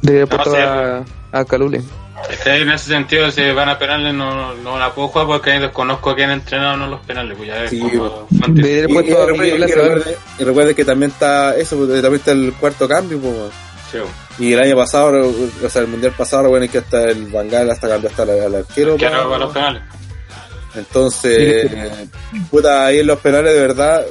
Debería 0.00 0.26
No, 0.26 0.56
a, 0.56 1.04
a 1.40 1.44
Calule. 1.44 1.82
Es 2.30 2.38
que 2.38 2.54
en 2.56 2.70
ese 2.70 2.86
sentido, 2.86 3.30
si 3.30 3.50
van 3.52 3.68
a 3.68 3.78
penales, 3.78 4.14
no, 4.14 4.54
no 4.54 4.78
la 4.78 4.94
puedo 4.94 5.08
jugar 5.08 5.26
porque 5.26 5.50
ahí 5.52 5.58
desconozco 5.60 6.10
a 6.10 6.14
quién 6.16 6.30
ha 6.30 6.34
entrenado 6.34 6.76
no 6.76 6.86
los 6.86 7.00
penales. 7.00 7.36
Pues 7.36 7.48
ya 7.48 7.64
es 7.64 7.70
Sí, 7.70 7.80
como 7.80 8.26
pues. 8.30 8.48
Y, 8.58 8.80
recuerde, 8.82 9.48
y 9.48 9.58
recuerde- 9.58 10.16
y 10.38 10.44
recuerde 10.44 10.74
que 10.74 10.84
también 10.84 11.10
está 11.10 11.56
eso, 11.56 11.76
porque 11.76 11.94
también 12.00 12.14
está 12.14 12.32
el 12.32 12.52
cuarto 12.58 12.88
cambio, 12.88 13.18
pues. 13.18 13.34
Sí, 13.90 13.98
pues. 13.98 14.40
y 14.40 14.52
el 14.54 14.60
año 14.60 14.76
pasado, 14.76 15.30
o 15.64 15.68
sea, 15.68 15.82
el 15.82 15.88
mundial 15.88 16.14
pasado, 16.16 16.48
bueno, 16.48 16.66
que 16.70 16.78
hasta 16.78 17.10
el 17.10 17.26
Bangal 17.26 17.70
hasta 17.70 17.88
cambió 17.88 18.08
hasta 18.08 18.22
el, 18.22 18.54
arquero. 18.54 18.96
¿Quién 18.96 19.10
pa- 19.10 19.18
va 19.18 19.24
para 19.28 19.38
los 19.44 19.52
penales? 19.52 19.82
Entonces, 20.74 21.70
puta, 22.50 22.86
ahí 22.86 23.00
en 23.00 23.06
los 23.06 23.18
penales 23.18 23.52
de 23.52 23.60
verdad 23.60 24.04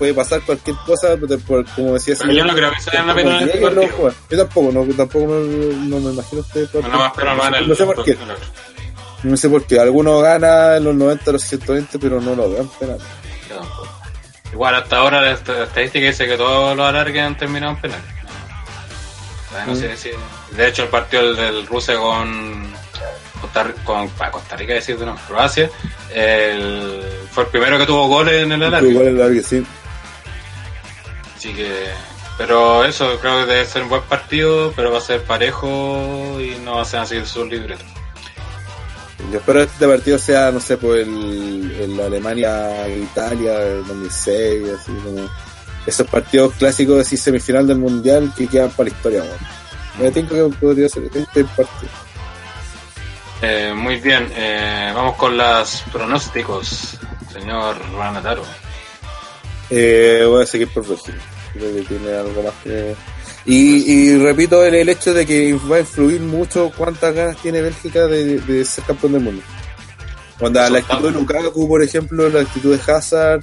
puede 0.00 0.14
pasar 0.14 0.40
cualquier 0.40 0.74
cosa, 0.86 1.14
por, 1.18 1.38
por- 1.42 1.64
como 1.74 1.92
decía 1.92 2.14
Pero 2.18 2.32
yo 2.32 2.44
no 2.46 2.54
creo 2.54 2.70
que 2.72 2.80
se 2.80 2.90
vayan 2.90 3.10
a 3.10 3.14
penal 3.14 3.42
en 3.42 3.48
este 3.50 3.60
Yo 3.60 3.70
no. 3.70 3.82
Yo 4.30 4.38
tampoco, 4.38 4.72
no, 4.72 4.94
tampoco 4.94 5.26
me, 5.26 5.74
no 5.88 6.00
me 6.00 6.12
imagino 6.12 6.40
usted. 6.40 6.68
No 6.72 7.12
pero 7.14 7.36
el, 7.58 7.68
no 7.68 7.74
sé 7.74 7.84
por 7.84 8.02
qué. 8.04 8.16
No 9.22 9.36
sé 9.36 9.50
por 9.50 9.66
qué. 9.66 9.78
Algunos 9.78 10.22
ganan 10.22 10.76
en 10.78 10.84
los 10.84 10.94
90, 10.94 11.32
los 11.32 11.42
120, 11.42 11.98
pero 11.98 12.18
no 12.20 12.34
lo 12.34 12.50
vean 12.50 12.66
penal. 12.80 12.98
Igual 14.52 14.74
hasta 14.74 14.96
ahora 14.96 15.20
la 15.20 15.32
est- 15.32 15.46
la 15.48 15.64
estadística 15.64 16.06
dice 16.06 16.26
que 16.26 16.36
todos 16.36 16.74
los 16.76 16.86
alargues 16.88 17.22
han 17.22 17.36
terminado 17.36 17.72
en 17.74 17.80
sea, 19.52 19.66
no 19.66 19.76
sé 19.76 19.96
si- 19.96 20.56
De 20.56 20.66
hecho, 20.68 20.82
el 20.84 20.88
partido 20.88 21.34
del, 21.34 21.66
Rusia 21.66 21.96
con 21.96 22.72
Costa, 23.40 23.66
con 23.84 24.08
Costa 24.08 24.56
Rica, 24.56 24.72
decir 24.74 24.98
no, 25.00 25.14
Croacia, 25.28 25.70
el- 26.12 27.02
fue 27.30 27.44
el 27.44 27.48
primero 27.50 27.78
que 27.78 27.86
tuvo 27.86 28.08
goles 28.08 28.42
en 28.42 28.52
el 28.52 28.62
alargue. 28.62 28.88
Igual 28.90 29.06
el 29.08 29.18
largue, 29.18 29.42
sí. 29.42 29.64
Así 31.40 31.54
que, 31.54 31.86
pero 32.36 32.84
eso 32.84 33.16
creo 33.18 33.40
que 33.40 33.52
debe 33.54 33.64
ser 33.64 33.84
un 33.84 33.88
buen 33.88 34.02
partido, 34.02 34.74
pero 34.76 34.92
va 34.92 34.98
a 34.98 35.00
ser 35.00 35.22
parejo 35.22 36.38
y 36.38 36.60
no 36.62 36.74
va 36.74 36.82
a 36.82 36.84
ser 36.84 37.00
así 37.00 37.24
su 37.24 37.46
libreto. 37.46 37.82
Yo 39.32 39.38
espero 39.38 39.60
que 39.60 39.72
este 39.72 39.88
partido 39.88 40.18
sea, 40.18 40.52
no 40.52 40.60
sé, 40.60 40.76
pues 40.76 41.08
el, 41.08 41.74
el 41.80 41.98
Alemania-Italia 41.98 43.58
del 43.58 43.86
2006, 43.86 44.68
así 44.68 44.92
como 44.92 45.30
esos 45.86 46.06
partidos 46.08 46.52
clásicos 46.56 46.98
de 46.98 47.16
semifinal 47.16 47.66
del 47.66 47.78
mundial 47.78 48.30
que 48.36 48.46
quedan 48.46 48.68
para 48.72 48.90
la 48.90 48.96
historia. 48.96 49.24
Me 49.98 50.10
tengo 50.10 50.50
que 50.50 50.56
podría 50.58 50.90
ser 50.90 51.04
este 51.04 51.42
partido. 51.44 51.90
Eh, 53.40 53.72
muy 53.74 53.96
bien, 53.96 54.30
eh, 54.36 54.92
vamos 54.94 55.16
con 55.16 55.38
los 55.38 55.84
pronósticos, 55.90 56.98
señor 57.32 57.78
Ranataro. 57.96 58.44
Eh, 59.70 60.24
voy 60.28 60.42
a 60.42 60.46
seguir 60.46 60.68
por 60.68 60.86
Bélgica. 60.86 61.16
Creo 61.52 61.74
que 61.74 61.82
tiene 61.82 62.12
algo 62.14 62.42
más 62.42 62.54
que. 62.62 62.94
Y, 63.46 63.90
y 63.92 64.18
repito 64.18 64.64
el, 64.64 64.74
el 64.74 64.88
hecho 64.88 65.12
de 65.14 65.26
que 65.26 65.54
va 65.70 65.76
a 65.76 65.80
influir 65.80 66.20
mucho 66.20 66.70
cuántas 66.76 67.14
ganas 67.14 67.36
tiene 67.38 67.60
Bélgica 67.62 68.06
de, 68.06 68.38
de 68.40 68.64
ser 68.64 68.84
campeón 68.84 69.12
del 69.14 69.22
mundo. 69.22 69.42
Cuando 70.38 70.60
la 70.68 70.78
actitud 70.78 71.04
de 71.04 71.10
Lukaku, 71.18 71.68
por 71.68 71.82
ejemplo, 71.82 72.28
la 72.28 72.40
actitud 72.40 72.76
de 72.76 72.92
Hazard, 72.92 73.40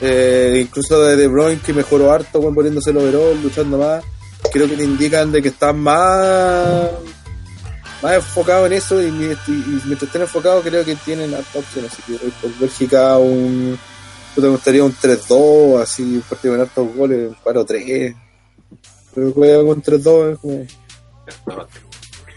eh, 0.00 0.60
incluso 0.66 1.00
de 1.02 1.16
De 1.16 1.26
Bruyne 1.28 1.60
que 1.64 1.72
mejoró 1.74 2.12
harto 2.12 2.40
bueno, 2.40 2.54
poniéndose 2.54 2.90
el 2.90 2.96
overall, 2.98 3.42
luchando 3.42 3.76
más, 3.78 4.02
creo 4.52 4.68
que 4.68 4.76
te 4.76 4.84
indican 4.84 5.30
de 5.32 5.42
que 5.42 5.48
están 5.48 5.78
más 5.80 6.88
más 8.02 8.14
enfocados 8.14 8.66
en 8.66 8.72
eso 8.72 9.02
y, 9.02 9.06
y- 9.06 9.08
y 9.10 9.80
mientras 9.84 10.04
estén 10.04 10.22
enfocados 10.22 10.64
creo 10.64 10.82
que 10.84 10.94
tienen 10.96 11.34
harta 11.34 11.58
opción 11.58 11.84
así 11.84 12.00
que 12.06 12.18
por 12.40 12.58
Bélgica 12.58 13.18
un 13.18 13.78
me 14.36 14.48
gustaría 14.48 14.84
un 14.84 14.92
3-2 14.94 15.80
así 15.82 16.02
un 16.02 16.22
partido 16.22 16.54
con 16.54 16.60
hartos 16.62 16.94
goles 16.96 17.28
un 17.28 17.36
4-3 17.36 18.16
pero 19.14 19.32
juega 19.32 19.62
con 19.64 19.82
3-2 19.82 20.32
es 20.32 20.38
como 20.38 20.66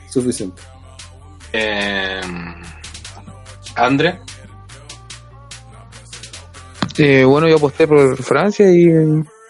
suficiente 0.10 0.61
Eh, 1.53 2.22
Andre, 3.76 4.20
Eh, 6.98 7.24
bueno, 7.26 7.48
yo 7.48 7.56
aposté 7.57 7.88
por 7.88 8.22
Francia 8.22 8.70
y 8.72 8.91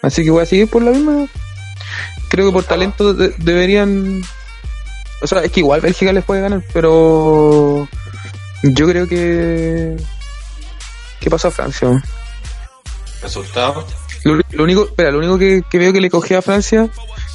así 0.01 0.23
que 0.23 0.29
voy 0.31 0.43
a 0.43 0.45
seguir 0.45 0.69
por 0.69 0.81
la 0.81 0.91
misma. 0.91 1.27
Creo 2.29 2.47
que 2.47 2.53
por 2.53 2.63
talento 2.63 3.13
de- 3.13 3.33
deberían. 3.37 4.21
O 5.21 5.27
sea, 5.27 5.39
es 5.43 5.51
que 5.51 5.59
igual 5.59 5.81
Bélgica 5.81 6.13
les 6.13 6.23
puede 6.23 6.41
ganar, 6.41 6.63
pero 6.73 7.87
yo 8.63 8.87
creo 8.87 9.07
que. 9.07 9.97
¿Qué 11.19 11.29
pasa 11.29 11.49
a 11.49 11.51
Francia? 11.51 12.01
Resultado. 13.23 13.85
Lo, 14.23 14.39
lo 14.51 14.63
único, 14.63 14.85
espera, 14.85 15.11
lo 15.11 15.17
único 15.17 15.37
que, 15.37 15.63
que 15.69 15.79
veo 15.79 15.91
que 15.91 15.99
le 16.01 16.09
cogía 16.09 16.37
a 16.37 16.41
Francia, 16.41 16.89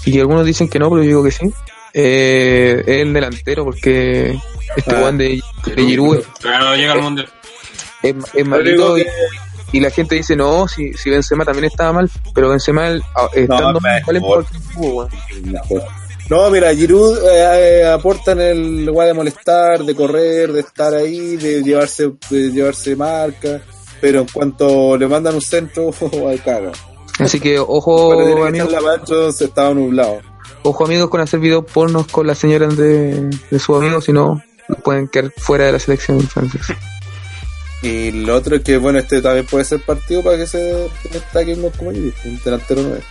y 0.04 0.12
que 0.12 0.20
algunos 0.20 0.46
dicen 0.46 0.68
que 0.68 0.78
no, 0.78 0.88
pero 0.88 1.02
yo 1.02 1.08
digo 1.08 1.24
que 1.24 1.30
sí, 1.32 1.52
eh, 1.92 2.82
es 2.86 3.02
el 3.02 3.12
delantero, 3.12 3.64
porque 3.64 4.38
este 4.76 4.94
Ah. 4.94 5.00
Juan 5.00 5.18
de, 5.18 5.40
de 5.74 5.82
Giroud 5.82 6.18
no 6.44 6.76
llega 6.76 6.92
al 6.92 7.02
mundial. 7.02 7.28
es, 8.02 8.14
es 8.34 8.46
malito 8.46 8.98
y, 8.98 9.06
y 9.72 9.80
la 9.80 9.90
gente 9.90 10.14
dice 10.14 10.36
no, 10.36 10.68
si, 10.68 10.92
si 10.94 11.10
Benzema 11.10 11.44
también 11.44 11.64
estaba 11.64 11.92
mal, 11.92 12.10
pero 12.34 12.50
Benzema 12.50 12.88
estando 13.34 13.80
mal 13.80 14.02
weón. 14.76 15.08
Mejor. 15.44 15.84
No, 16.30 16.50
mira, 16.50 16.74
Giroud 16.74 17.18
eh, 17.26 17.80
eh, 17.80 17.86
aporta 17.86 18.32
en 18.32 18.40
el 18.40 18.84
lugar 18.84 19.08
de 19.08 19.14
molestar, 19.14 19.82
de 19.82 19.94
correr, 19.94 20.52
de 20.52 20.60
estar 20.60 20.94
ahí, 20.94 21.36
de 21.36 21.62
llevarse, 21.62 22.12
de 22.28 22.50
llevarse 22.50 22.94
marca, 22.94 23.62
pero 24.00 24.20
en 24.20 24.26
cuanto 24.32 24.96
le 24.96 25.06
mandan 25.08 25.34
un 25.34 25.40
centro, 25.40 25.90
al 26.28 26.42
caga. 26.42 26.72
Así 27.18 27.40
que 27.40 27.58
ojo 27.58 28.44
amigos, 28.46 28.70
la 28.70 29.32
se 29.32 29.46
estaba 29.46 29.74
nublado. 29.74 30.20
ojo 30.62 30.84
amigos 30.84 31.10
con 31.10 31.20
hacer 31.20 31.40
videos 31.40 31.64
pornos 31.64 32.06
con 32.06 32.26
las 32.26 32.38
señoras 32.38 32.76
de, 32.76 33.28
de 33.50 33.58
sus 33.58 33.76
amigos, 33.76 34.04
si 34.04 34.12
no 34.12 34.40
pueden 34.84 35.08
quedar 35.08 35.32
fuera 35.36 35.66
de 35.66 35.72
la 35.72 35.78
selección 35.78 36.20
francesa. 36.20 36.76
Y 37.82 38.10
lo 38.10 38.34
otro 38.36 38.56
es 38.56 38.62
que, 38.62 38.76
bueno, 38.76 38.98
este 38.98 39.22
también 39.22 39.46
puede 39.46 39.64
ser 39.64 39.80
partido 39.84 40.22
para 40.22 40.36
que 40.36 40.46
se 40.46 40.88
destaque 41.12 41.54
como 41.56 41.70
Giroud, 41.92 42.12
un 42.24 42.40
delantero 42.44 42.82
no 42.82 42.94
es. 42.96 43.04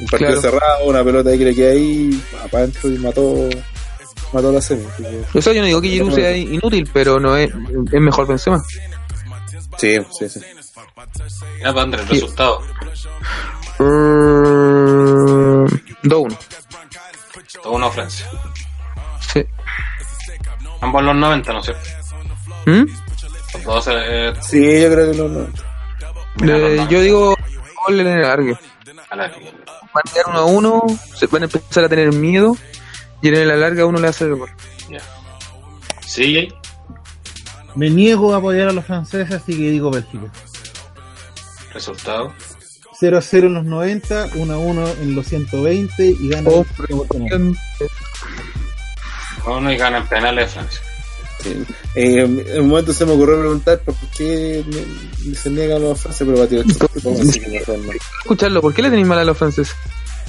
Un 0.00 0.06
partido 0.06 0.30
Claro. 0.32 0.40
cerrado, 0.40 0.84
una 0.86 1.04
pelota 1.04 1.30
ahí 1.30 1.38
que 1.38 1.44
le 1.44 1.54
queda 1.54 1.70
ahí, 1.72 2.22
para 2.50 2.64
adentro 2.64 2.90
y 2.90 2.98
mató, 2.98 3.48
mató 4.32 4.52
la 4.52 4.60
semi. 4.60 4.84
así 4.86 5.02
que- 5.02 5.38
O 5.38 5.42
sea, 5.42 5.52
yo 5.52 5.60
no 5.60 5.66
digo 5.66 5.80
que 5.80 5.88
Giroud 5.90 6.14
sea 6.14 6.36
inútil, 6.36 6.88
pero 6.92 7.20
no 7.20 7.36
es, 7.36 7.50
es 7.92 8.00
mejor 8.00 8.26
Benzema. 8.26 8.62
Sí, 9.76 9.98
sí, 10.18 10.28
sí. 10.28 10.40
Ya, 11.62 11.72
pues, 11.72 11.84
Andre, 11.84 12.00
el 12.02 12.08
resultado. 12.08 12.60
Mm, 13.78 15.66
2-1. 16.02 16.38
Todo 17.62 17.72
uno 17.74 17.90
Francia. 17.90 18.26
Sí. 19.32 19.44
Ambos 20.80 21.00
en 21.00 21.06
los 21.06 21.16
90, 21.16 21.52
¿no 21.52 21.58
es 21.60 21.64
cierto? 21.64 21.88
¿Mm? 22.66 22.84
Los 23.54 23.64
dos, 23.64 23.88
eh, 23.90 24.32
Sí, 24.42 24.80
yo 24.82 24.90
creo 24.92 25.12
que 25.12 25.18
mira, 26.36 26.58
los 26.58 26.70
Eh, 26.72 26.76
90. 26.76 26.88
yo 26.90 27.00
digo 27.00 27.36
gol 27.86 28.00
en 28.00 28.06
el 28.06 28.24
alargue. 28.24 28.58
A 29.10 29.16
la- 29.16 29.28
Van 29.28 30.02
a 30.08 30.12
quedar 30.12 30.26
uno 30.28 30.38
a 30.40 30.44
uno, 30.44 30.82
se 31.14 31.26
van 31.28 31.42
a 31.42 31.44
empezar 31.44 31.84
a 31.84 31.88
tener 31.88 32.12
miedo 32.12 32.56
y 33.22 33.28
en 33.28 33.46
la 33.48 33.54
larga 33.56 33.86
uno 33.86 34.00
le 34.00 34.08
hace 34.08 34.24
el 34.24 34.34
gol. 34.34 34.50
Ya. 34.90 34.98
¿Sigue? 36.04 36.52
Me 37.76 37.90
niego 37.90 38.32
a 38.34 38.38
apoyar 38.38 38.68
a 38.68 38.72
los 38.72 38.84
franceses, 38.84 39.32
así 39.34 39.52
que 39.56 39.70
digo 39.70 39.90
Bélgica. 39.90 40.26
Resultado. 41.72 42.32
0 43.00 43.18
a 43.18 43.20
0 43.22 43.46
en 43.48 43.54
los 43.54 43.64
90, 43.64 44.28
1 44.36 44.54
a 44.54 44.58
1 44.58 44.88
en 45.02 45.14
los 45.16 45.26
120 45.26 46.06
y 46.06 46.28
gana 46.28 46.48
Oh, 46.50 46.64
penal. 47.10 47.56
Uno 49.46 49.72
y 49.72 49.76
gana 49.76 49.98
en 49.98 50.06
penales 50.06 50.52
Francia. 50.52 50.80
Sí. 51.42 51.62
Eh, 51.96 52.20
en 52.20 52.60
un 52.62 52.68
momento 52.68 52.92
se 52.94 53.04
me 53.04 53.12
ocurrió 53.12 53.38
preguntar 53.40 53.80
¿pero 53.84 53.96
¿por 53.98 54.08
qué 54.10 54.64
me- 54.66 55.34
se 55.34 55.50
niegan 55.50 55.82
los 55.82 56.00
franceses? 56.00 56.48
Pero 56.96 57.78
no. 57.78 57.92
Escucharlo, 58.20 58.62
¿por 58.62 58.72
qué 58.72 58.82
le 58.82 58.90
tenéis 58.90 59.06
mal 59.08 59.18
a 59.18 59.24
los 59.24 59.36
franceses? 59.36 59.74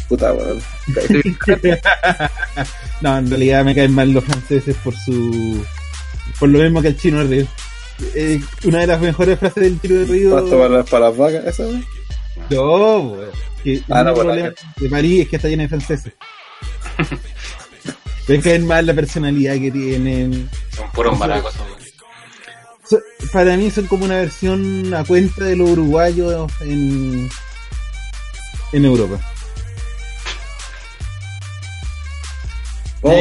Puta, 0.10 0.34
weón. 0.34 0.60
No, 3.02 3.18
en 3.18 3.30
realidad 3.30 3.64
me 3.64 3.76
caen 3.76 3.94
mal 3.94 4.12
los 4.12 4.24
franceses 4.24 4.76
por 4.84 4.96
su. 4.96 5.64
Por 6.40 6.50
lo 6.50 6.60
mismo 6.60 6.82
que 6.82 6.90
el 6.90 6.98
chino 6.98 7.24
Río. 7.24 7.46
Eh, 8.14 8.42
una 8.66 8.80
de 8.80 8.88
las 8.88 9.00
mejores 9.00 9.40
frases 9.40 9.64
del 9.64 9.80
tiro 9.80 9.96
de 10.00 10.06
Río. 10.06 10.32
Pasto 10.36 10.58
para, 10.58 10.70
las- 10.70 10.90
para 10.90 11.06
las 11.10 11.18
vacas, 11.18 11.46
esa, 11.46 11.64
weón. 11.64 11.86
No, 12.50 12.98
weón. 13.00 13.30
Que 13.64 13.82
Ah, 13.90 14.04
no, 14.04 14.14
por 14.14 14.26
problema 14.26 14.54
de 14.78 14.90
París 14.90 15.22
es 15.24 15.30
que 15.30 15.36
está 15.38 15.48
llena 15.48 15.64
de 15.64 15.70
franceses. 15.70 16.14
Me 18.28 18.40
caen 18.40 18.66
mal 18.68 18.86
la 18.86 18.94
personalidad 18.94 19.54
que 19.56 19.72
tienen. 19.72 20.50
Son 20.76 20.92
puros 20.92 21.18
maracos. 21.18 21.54
So- 22.90 23.00
para 23.32 23.56
mí 23.58 23.72
son 23.72 23.88
como 23.88 24.06
una 24.06 24.18
versión 24.18 24.94
a 24.94 25.04
cuenta 25.04 25.46
de 25.46 25.56
los 25.56 25.70
uruguayos 25.72 26.52
en, 26.62 27.30
en 28.74 28.86
Europa. 28.86 29.20
Oh. 33.08 33.12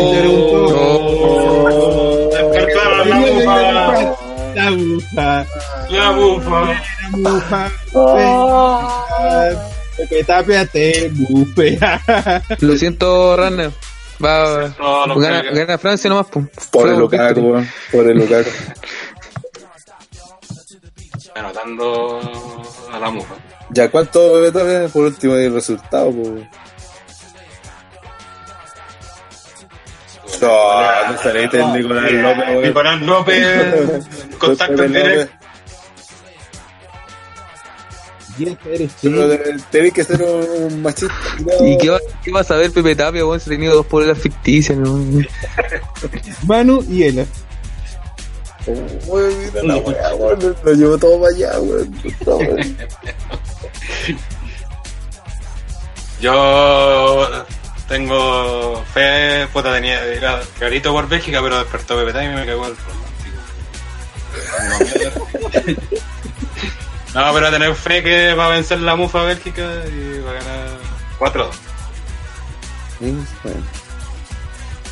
Despertaron 2.33 3.09
la 3.11 3.17
bufa. 3.21 3.57
La 4.55 4.71
bufa. 4.71 5.47
La 5.91 6.11
bufa. 6.11 6.61
La 7.11 7.29
bufa. 7.29 7.71
Bufea. 11.13 12.01
Lo 12.61 12.77
siento, 12.77 13.37
Runner. 13.37 13.71
Va, 14.25 14.73
lo 15.07 15.19
gana, 15.19 15.43
gana 15.43 15.77
Francia 15.77 16.09
nomás, 16.09 16.29
pum. 16.29 16.49
Pobre 16.71 16.91
Flaco, 16.91 17.01
Lukaku, 17.01 17.41
weón. 17.41 17.69
Pobre 17.93 18.15
Lukaku. 18.15 18.51
Anotando 21.35 22.21
a 22.93 22.99
la 23.01 23.11
mufa. 23.11 23.35
Ya, 23.71 23.91
¿cuánto? 23.91 24.41
Por 24.93 25.03
último, 25.05 25.35
el 25.35 25.53
resultado, 25.53 26.11
pues. 26.13 26.45
No, 30.41 31.13
no 31.13 31.19
saliste 31.23 31.61
el 31.61 31.73
Nicolás 31.73 32.13
López. 32.13 32.67
Nicolás 32.67 33.01
López, 33.07 34.05
contacto 34.39 34.85
en 34.85 34.93
directo. 34.93 35.33
Bien, 38.37 38.59
eres 38.67 38.91
Pero 39.01 39.23
tú. 39.23 39.37
te- 39.37 39.57
tenés 39.71 39.93
que 39.93 40.03
ser 40.05 40.21
un 40.23 40.83
machista. 40.83 41.15
¿Y 41.61 41.79
qué, 41.79 41.89
va- 41.91 42.01
qué 42.25 42.33
vas 42.33 42.51
a 42.51 42.57
ver 42.57 42.73
Pepe 42.73 42.97
Tapia, 42.97 43.25
weón? 43.25 43.39
Se 43.39 43.49
ha 43.49 43.53
tenido 43.55 43.75
dos 43.77 43.87
poleras 43.87 44.19
ficticias, 44.19 44.77
¿no? 44.77 44.99
Manu 46.47 46.85
y 46.89 47.05
Ela. 47.05 47.25
Weón, 49.07 49.39
mira 49.39 49.63
la 49.63 49.77
weá, 49.77 50.15
weón. 50.17 50.57
Lo- 50.65 50.73
llevo 50.73 50.99
todo 50.99 51.21
para 51.21 51.33
allá, 51.33 51.61
weón. 51.61 51.95
Yo 56.21 57.45
tengo 57.89 58.83
fe, 58.93 59.47
puta, 59.53 59.73
tenía 59.73 60.01
clarito 60.59 60.93
por 60.93 61.09
Bélgica, 61.09 61.41
pero 61.43 61.59
despertó 61.59 61.97
Pepe 61.97 62.13
Time 62.13 62.33
y 62.33 62.37
me 62.37 62.47
cagó 62.47 62.67
el 62.67 62.75
pronóstico. 62.75 63.11
No, 67.15 67.33
pero 67.33 67.49
tener 67.49 67.73
fe 67.77 68.03
que 68.03 68.35
va 68.35 68.47
a 68.47 68.49
vencer 68.49 68.81
la 68.81 68.97
mufa 68.97 69.23
Bélgica 69.23 69.63
y 69.87 70.19
va 70.21 70.33
a 70.33 70.35
ganar 70.35 70.69
4-2. 71.21 71.47
Sí, 72.99 73.17
bueno. 73.45 73.61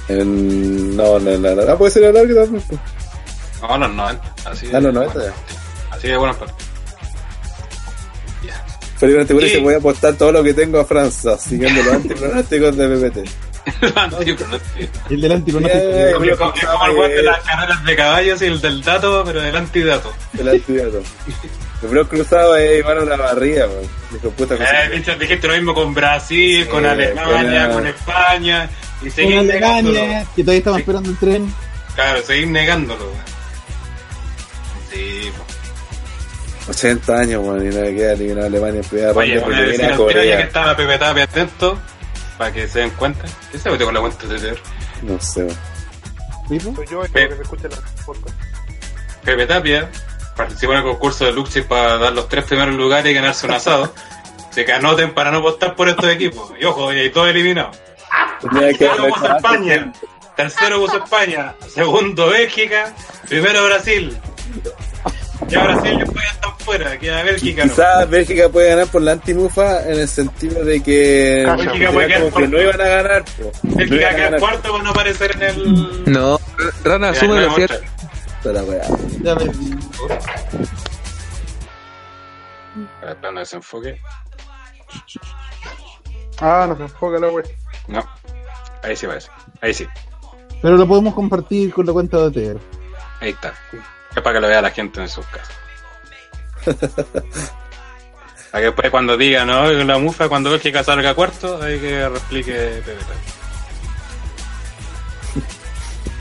En- 0.08 0.96
No, 0.96 1.18
no, 1.18 1.36
no, 1.36 1.54
no, 1.56 1.64
no, 1.64 1.78
puede 1.78 1.90
ser 1.90 2.04
a 2.04 2.12
largo 2.12 2.32
también. 2.40 2.62
pues. 2.68 2.80
No, 3.60 3.76
los 3.78 3.90
90. 3.90 4.34
Así 4.44 4.70
Ah, 4.72 4.78
los 4.80 4.94
90 4.94 5.18
ya. 5.24 5.32
Así 5.90 6.06
de 6.06 6.16
buenos 6.16 6.36
partidos. 6.36 6.62
Ya. 9.02 9.06
Felipe 9.06 9.20
Antigüe 9.20 9.42
Sí. 9.48 9.54
se 9.54 9.58
voy 9.60 9.74
a 9.74 9.78
apostar 9.78 10.14
todo 10.14 10.32
lo 10.32 10.42
que 10.44 10.54
tengo 10.54 10.78
a 10.80 10.84
Francia, 10.84 11.36
siguiendo 11.38 11.82
los 11.82 11.94
antipronósticos 11.96 12.76
de 12.76 12.88
PPT. 12.88 13.30
Antipronóstico. 13.96 14.90
El 15.10 15.20
del 15.20 15.32
anti 15.32 15.50
Eh, 15.52 16.08
Es 16.08 16.36
como, 16.36 16.52
el 16.84 16.94
guante 16.94 17.14
de 17.14 17.20
eh, 17.20 17.22
las 17.22 17.40
carreras 17.42 17.84
de 17.84 17.96
caballos 17.96 18.42
y 18.42 18.46
el 18.46 18.60
del 18.60 18.82
dato, 18.82 19.22
pero 19.24 19.40
el 19.42 19.54
antidato. 19.56 20.12
El 20.38 20.48
antidato. 20.48 21.02
El 21.82 21.88
bro 21.88 22.08
cruzado 22.08 22.56
es 22.56 22.80
Iván 22.80 22.98
a 22.98 23.04
la 23.04 23.16
barriga, 23.16 23.66
man. 23.66 23.76
Dijo, 24.12 24.30
puta 24.30 24.56
cosa. 24.56 24.84
Eh, 24.84 24.90
dicho- 24.96 25.14
dijiste 25.16 25.46
lo 25.48 25.54
mismo 25.54 25.74
con 25.74 25.94
Brasil, 25.94 26.62
Sí, 26.64 26.68
con 26.68 26.84
Alemania, 26.86 27.66
con- 27.66 27.74
con 27.74 27.86
España. 27.86 28.70
Y 29.00 29.04
Con 29.06 29.10
seguís 29.12 29.42
negándolo. 29.44 29.98
Alemania, 29.98 30.26
que 30.36 30.42
todavía 30.42 30.58
estamos 30.58 30.76
Sí. 30.78 30.82
esperando 30.82 31.10
el 31.10 31.18
tren. 31.18 31.54
Claro, 31.94 32.22
seguís 32.22 32.46
negándolo. 32.48 33.04
weón. 33.04 33.32
Sí, 34.92 35.30
po. 35.36 35.44
80 36.68 37.12
años, 37.18 37.44
man, 37.46 37.60
y 37.66 37.74
no 37.74 37.82
le 37.82 37.94
queda 37.94 38.12
eliminar 38.12 38.44
a 38.44 38.46
Alemania 38.46 38.80
en 38.80 38.88
primera 38.88 39.12
Oye, 39.12 39.34
ronda 39.40 39.46
voy 39.46 39.54
a 39.54 39.56
porque 39.56 39.62
decir 39.62 39.78
viene 39.78 39.84
a 39.84 39.88
al 39.88 39.96
tiro 39.96 40.08
ya 40.10 40.14
que 40.14 40.20
Corea. 40.22 40.40
estaba 40.40 40.76
Pepe 40.76 40.98
Tapia 40.98 41.24
atento, 41.24 41.78
para 42.38 42.52
que 42.52 42.68
se 42.68 42.78
den 42.80 42.90
cuenta. 42.90 43.24
¿Qué 43.50 43.58
se 43.58 43.70
metió 43.70 43.86
con 43.86 43.94
la 43.94 44.00
cuenta 44.00 44.26
de 44.26 44.28
Twitter? 44.38 44.58
No 45.02 45.20
sé, 45.20 45.44
man. 45.44 45.56
¿Pipo? 46.48 46.74
Soy 46.76 46.86
yo, 46.86 47.02
que 47.02 47.08
se 47.36 47.42
escucha 47.42 47.68
la 47.68 47.76
podcast. 48.04 48.36
Pepe 49.24 49.46
Tapia 49.46 49.90
participó 50.36 50.72
en 50.72 50.78
el 50.78 50.84
concurso 50.84 51.24
de 51.24 51.32
Luxi 51.32 51.62
para 51.62 51.98
dar 51.98 52.12
los 52.12 52.28
tres 52.28 52.44
primeros 52.44 52.74
lugares 52.74 53.10
y 53.10 53.14
ganarse 53.14 53.46
un 53.46 53.52
asado. 53.52 53.92
Así 54.50 54.64
que 54.64 54.72
anoten 54.72 55.14
para 55.14 55.30
no 55.30 55.40
votar 55.40 55.74
por 55.74 55.88
estos 55.88 56.06
equipos. 56.10 56.52
Y 56.60 56.64
ojo, 56.64 56.92
y 56.92 57.08
todo 57.10 57.26
eliminado. 57.26 57.70
Haber 58.50 58.76
puso. 58.76 59.36
España, 59.36 59.92
tercero 60.36 60.80
puso 60.80 61.02
España, 61.02 61.54
segundo 61.68 62.28
Bélgica, 62.28 62.92
primero 63.28 63.64
Brasil. 63.64 64.18
Ya 65.52 65.64
Brasil 65.64 65.98
y 65.98 66.02
España 66.02 66.30
están 66.32 66.58
fuera, 66.58 66.98
queda 66.98 67.22
Bélgica. 67.22 67.64
¿no? 67.64 67.70
Quizás 67.70 68.10
Bélgica 68.10 68.48
puede 68.48 68.68
ganar 68.70 68.86
por 68.88 69.02
la 69.02 69.12
antimufa 69.12 69.82
en 69.88 69.98
el 70.00 70.08
sentido 70.08 70.64
de 70.64 70.82
que 70.82 71.44
Bélgica 71.46 71.74
era 71.76 71.92
puede 71.92 72.06
quedar 72.08 72.20
como 72.20 72.26
que 72.26 72.32
cuarto. 72.32 72.48
no 72.56 72.62
iban 72.62 72.80
a 72.80 72.84
ganar. 72.88 73.24
po. 73.24 73.52
No 73.62 73.76
Bélgica 73.76 74.06
a 74.08 74.10
queda 74.10 74.22
ganar. 74.24 74.40
cuarto 74.40 74.72
para 74.72 74.84
no 74.84 74.90
aparecer 74.90 75.32
en 75.36 75.42
el... 75.42 76.04
No, 76.12 76.38
Rana, 76.84 77.08
asume 77.10 77.34
no 77.34 77.40
lo 77.40 77.54
cierto. 77.54 77.76
la 78.44 78.62
weá. 78.64 78.82
Ya 79.22 79.34
me- 79.34 79.52
Para 83.00 83.12
el 83.12 83.16
plano 83.18 83.34
de 83.34 83.40
desenfoque. 83.40 84.00
Ah, 86.40 86.66
no 86.68 86.76
se 86.76 86.82
enfoca 86.82 87.18
la 87.18 87.28
wea. 87.28 87.44
No. 87.88 88.04
Ahí 88.82 88.96
sí 88.96 89.06
parece. 89.06 89.28
Ahí 89.60 89.74
sí. 89.74 89.86
Pero 90.60 90.76
lo 90.76 90.86
podemos 90.88 91.14
compartir 91.14 91.72
con 91.72 91.86
la 91.86 91.92
cuenta 91.92 92.16
de 92.18 92.24
OTR. 92.54 92.60
Ahí 93.20 93.30
está. 93.30 93.52
Es 94.14 94.22
para 94.22 94.34
que 94.34 94.40
lo 94.40 94.48
vea 94.48 94.60
la 94.62 94.70
gente 94.70 95.00
en 95.00 95.08
sus 95.08 95.24
casas. 95.26 95.56
Para 98.50 98.60
que 98.60 98.66
después 98.66 98.90
cuando 98.90 99.16
diga, 99.16 99.44
no, 99.44 99.68
la 99.70 99.98
mufa, 99.98 100.28
cuando 100.28 100.50
Bélgica 100.50 100.84
salga 100.84 101.14
cuarto, 101.14 101.62
hay 101.62 101.78
que 101.78 102.08
replique 102.08 102.52
Pepe 102.52 102.94
Tapia. 103.00 103.32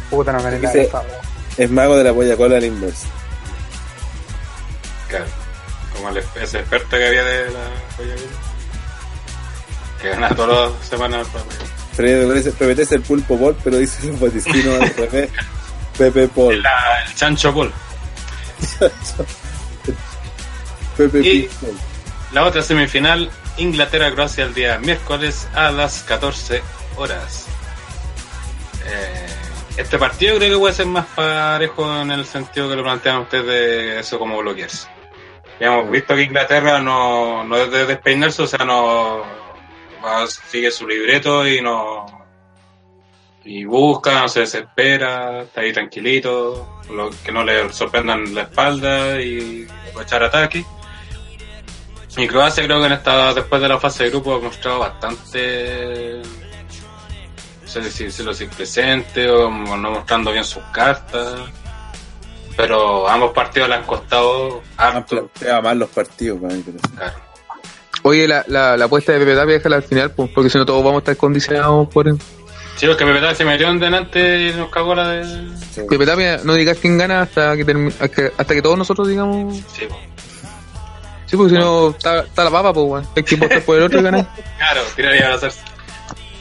Puta, 0.09 0.31
no 0.33 0.39
esa 0.39 0.99
wea. 1.01 1.21
Es 1.57 1.69
mago 1.69 1.95
de 1.97 2.03
la 2.05 2.13
polla 2.13 2.35
cola 2.37 2.57
al 2.57 2.65
inverse. 2.65 3.07
Claro. 5.09 5.25
Como 5.93 6.09
el, 6.09 6.17
ese 6.41 6.59
experto 6.59 6.97
que 6.97 7.07
había 7.07 7.23
de 7.23 7.45
la 7.51 7.59
joya 7.97 8.15
que 10.01 10.09
gana 10.09 10.29
todas 10.35 10.71
las 10.71 10.87
semanas. 10.87 11.27
para- 11.27 11.45
Freddy 11.93 12.49
PPT 12.51 12.79
es 12.79 12.91
el 12.93 13.01
pulpo 13.01 13.37
ball, 13.37 13.55
pero 13.63 13.77
dice 13.77 14.07
los 14.07 14.19
vaticinos 14.19 14.81
al 14.81 14.95
revés. 14.95 15.29
Pepe 15.97 16.27
Paul. 16.27 16.61
La- 16.61 17.03
el 17.05 17.15
Chancho 17.15 17.53
Paul. 17.53 17.71
Pepe 20.97 21.19
Y- 21.19 21.49
Paul. 21.61 21.77
La 22.33 22.45
otra 22.45 22.61
semifinal, 22.61 23.29
Inglaterra-Croacia 23.57 24.45
el 24.45 24.53
día 24.53 24.77
miércoles 24.79 25.47
a 25.53 25.69
las 25.71 26.03
14 26.03 26.61
horas. 26.95 27.45
Eh, 28.85 29.27
este 29.77 29.97
partido 29.97 30.37
creo 30.37 30.53
que 30.53 30.57
puede 30.59 30.73
ser 30.73 30.85
más 30.85 31.05
parejo 31.07 32.01
en 32.01 32.11
el 32.11 32.25
sentido 32.25 32.69
que 32.69 32.75
lo 32.77 32.83
plantean 32.83 33.17
ustedes 33.19 33.45
de 33.45 33.99
eso 33.99 34.17
como 34.17 34.37
bloquearse. 34.39 34.87
Hemos 35.59 35.91
visto 35.91 36.15
que 36.15 36.23
Inglaterra 36.23 36.79
no, 36.79 37.43
no 37.43 37.57
es 37.57 37.69
de 37.69 37.85
despeinarse, 37.85 38.41
o 38.43 38.47
sea, 38.47 38.63
no 38.65 39.23
sigue 40.49 40.71
su 40.71 40.87
libreto 40.87 41.45
y 41.47 41.61
no 41.61 42.20
y 43.43 43.65
busca, 43.65 44.21
no 44.21 44.27
se 44.29 44.41
desespera, 44.41 45.41
está 45.43 45.61
ahí 45.61 45.73
tranquilito, 45.73 46.79
lo, 46.93 47.09
que 47.23 47.31
no 47.31 47.43
le 47.43 47.71
sorprendan 47.73 48.33
la 48.35 48.43
espalda 48.43 49.19
y 49.21 49.67
aprovechar 49.89 50.23
ataque. 50.23 50.63
Y 52.17 52.27
Croacia 52.27 52.63
creo 52.65 52.79
que 52.81 52.87
en 52.87 52.91
esta, 52.93 53.33
después 53.33 53.61
de 53.61 53.69
la 53.69 53.79
fase 53.79 54.03
de 54.03 54.09
grupo 54.09 54.35
ha 54.35 54.39
mostrado 54.39 54.79
bastante, 54.79 56.21
no 57.61 57.67
sé 57.67 57.89
si 57.89 58.03
decirlo 58.05 58.31
así, 58.31 58.45
presente 58.47 59.29
o 59.29 59.49
no 59.49 59.91
mostrando 59.91 60.31
bien 60.31 60.43
sus 60.43 60.63
cartas. 60.73 61.39
Pero 62.57 63.07
ambos 63.07 63.31
partidos 63.31 63.69
le 63.69 63.75
han 63.75 63.83
costado 63.85 64.61
Han 64.77 64.97
harto. 64.97 65.15
planteado 65.31 65.61
mal 65.61 65.79
los 65.79 65.89
partidos, 65.89 66.39
para 66.41 66.53
mí, 66.53 66.63
pero- 66.65 66.77
Claro. 66.95 67.15
Oye, 68.03 68.27
la, 68.27 68.43
la, 68.47 68.75
la 68.77 68.85
apuesta 68.85 69.13
de 69.13 69.19
Pepe 69.19 69.35
Tapia 69.35 69.53
déjala 69.53 69.75
al 69.77 69.83
final, 69.83 70.11
pues, 70.11 70.29
porque 70.33 70.49
si 70.49 70.57
no 70.57 70.65
todos 70.65 70.83
vamos 70.83 70.97
a 70.97 70.99
estar 70.99 71.17
condicionados 71.17 71.87
por 71.87 72.07
él. 72.81 72.87
Sí, 72.87 72.87
porque 72.87 73.05
Pepe 73.05 73.19
Tapia 73.19 73.35
se 73.35 73.45
metió 73.45 73.69
en 73.69 73.79
delante 73.79 74.39
y 74.41 74.53
nos 74.53 74.69
cagó 74.71 74.95
la 74.95 75.07
de... 75.09 75.23
Sí. 75.71 75.81
Pepe 75.87 76.03
Tapia 76.03 76.39
no 76.43 76.55
digas 76.55 76.79
quién 76.81 76.97
gana 76.97 77.21
hasta 77.21 77.55
que, 77.55 77.63
termi- 77.63 77.93
hasta 77.99 78.09
que, 78.09 78.55
que 78.55 78.61
todos 78.63 78.75
nosotros 78.75 79.07
digamos. 79.07 79.55
Sí, 79.71 79.85
po. 79.87 79.99
Sí, 81.27 81.37
porque 81.37 81.53
si 81.53 81.59
no 81.59 81.91
está, 81.91 82.21
está 82.21 82.43
la 82.43 82.49
papa, 82.49 82.73
pues, 82.73 82.87
weón. 82.87 83.07
Hay 83.15 83.21
que 83.21 83.35
votar 83.35 83.61
por 83.61 83.77
el 83.77 83.83
otro 83.83 83.99
y 83.99 84.01
ganar. 84.01 84.27
claro, 84.57 84.81
tirar 84.95 85.15
y 85.15 85.19
abrazarse. 85.19 85.59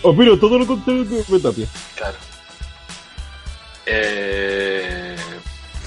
Opino 0.00 0.38
todo 0.38 0.58
lo 0.58 0.66
contrario 0.66 1.06
que 1.06 1.16
Pepe 1.16 1.40
Tapia. 1.40 1.66
Claro. 1.96 2.16
Eh, 3.84 5.16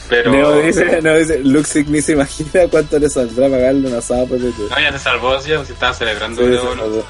pero... 0.07 0.31
Neo 0.31 0.61
dice, 0.61 1.01
Neo 1.01 1.17
dice, 1.17 1.39
Luxic 1.39 1.87
ni 1.87 1.99
se 1.99 2.11
imagina 2.11 2.67
cuánto 2.69 2.99
le 2.99 3.09
saldrá 3.09 3.49
pagarle 3.49 3.87
una 3.87 3.97
asada 3.97 4.21
a 4.21 4.25
PPT. 4.25 4.69
No, 4.69 4.79
ya 4.79 4.91
se 4.91 4.99
salvó, 4.99 5.35
ya, 5.43 5.65
si 5.65 5.73
estaban 5.73 5.95
celebrando. 5.95 6.43
¿no? 6.43 6.93
sí. 6.93 7.01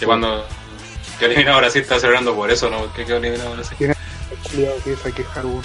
Sí, 0.00 0.04
cuando 0.04 0.44
que 1.28 1.32
eliminado 1.32 1.58
Brasil 1.58 1.82
está 1.82 1.98
celebrando 1.98 2.34
por 2.34 2.50
eso, 2.50 2.70
¿no? 2.70 2.92
Que 2.94 3.04
quedó 3.04 3.16
eliminado 3.18 3.52
Brasil. 3.52 3.76
Cuidado 4.52 4.76
que 4.84 5.12
que 5.12 5.22
dejar 5.22 5.46
un. 5.46 5.62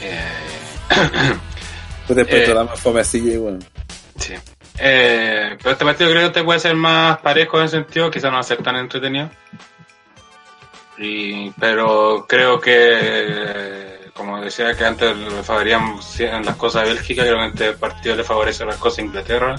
Eh, 0.00 0.28
Pues 2.06 2.16
después 2.16 2.42
Eh. 2.42 2.46
te 2.46 2.54
da 2.54 2.64
más 2.64 2.80
fome 2.80 3.00
así, 3.00 3.36
bueno. 3.36 3.58
sí. 4.16 4.34
Eh, 4.78 5.56
pero 5.58 5.72
este 5.72 5.84
partido 5.84 6.08
creo 6.10 6.22
que 6.22 6.26
este 6.28 6.44
puede 6.44 6.60
ser 6.60 6.74
más 6.74 7.18
parejo 7.18 7.58
en 7.58 7.64
el 7.64 7.68
sentido, 7.68 8.10
quizás 8.10 8.30
no 8.30 8.34
va 8.36 8.40
a 8.40 8.44
ser 8.44 8.62
tan 8.62 8.76
entretenido. 8.76 9.28
Y, 10.96 11.50
pero 11.50 12.24
creo 12.28 12.60
que, 12.60 14.10
como 14.14 14.40
decía 14.40 14.74
que 14.76 14.84
antes 14.86 15.16
le 15.16 15.42
favorecían 15.42 16.44
las 16.44 16.56
cosas 16.56 16.82
a 16.82 16.86
Bélgica, 16.86 17.22
creo 17.22 17.38
que 17.38 17.46
este 17.48 17.72
partido 17.74 18.16
le 18.16 18.24
favorece 18.24 18.64
las 18.64 18.76
cosas 18.76 19.00
a 19.00 19.02
Inglaterra. 19.02 19.56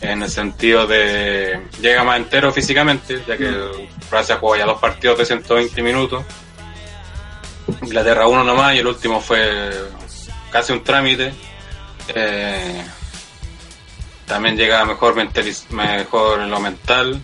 En 0.00 0.22
el 0.22 0.30
sentido 0.30 0.86
de 0.86 1.60
llega 1.80 2.04
más 2.04 2.18
entero 2.18 2.52
físicamente, 2.52 3.22
ya 3.26 3.36
que 3.36 3.88
Francia 4.08 4.36
jugó 4.36 4.56
ya 4.56 4.64
dos 4.64 4.80
partidos 4.80 5.18
de 5.18 5.26
120 5.26 5.82
minutos. 5.82 6.24
Inglaterra 7.82 8.26
uno 8.28 8.44
nomás 8.44 8.74
y 8.74 8.78
el 8.78 8.86
último 8.86 9.20
fue 9.20 9.72
casi 10.50 10.72
un 10.72 10.84
trámite. 10.84 11.32
Eh, 12.14 12.84
también 14.26 14.56
llega 14.56 14.84
mejor, 14.84 15.14
mejor 15.70 16.40
en 16.40 16.50
lo 16.50 16.60
mental, 16.60 17.20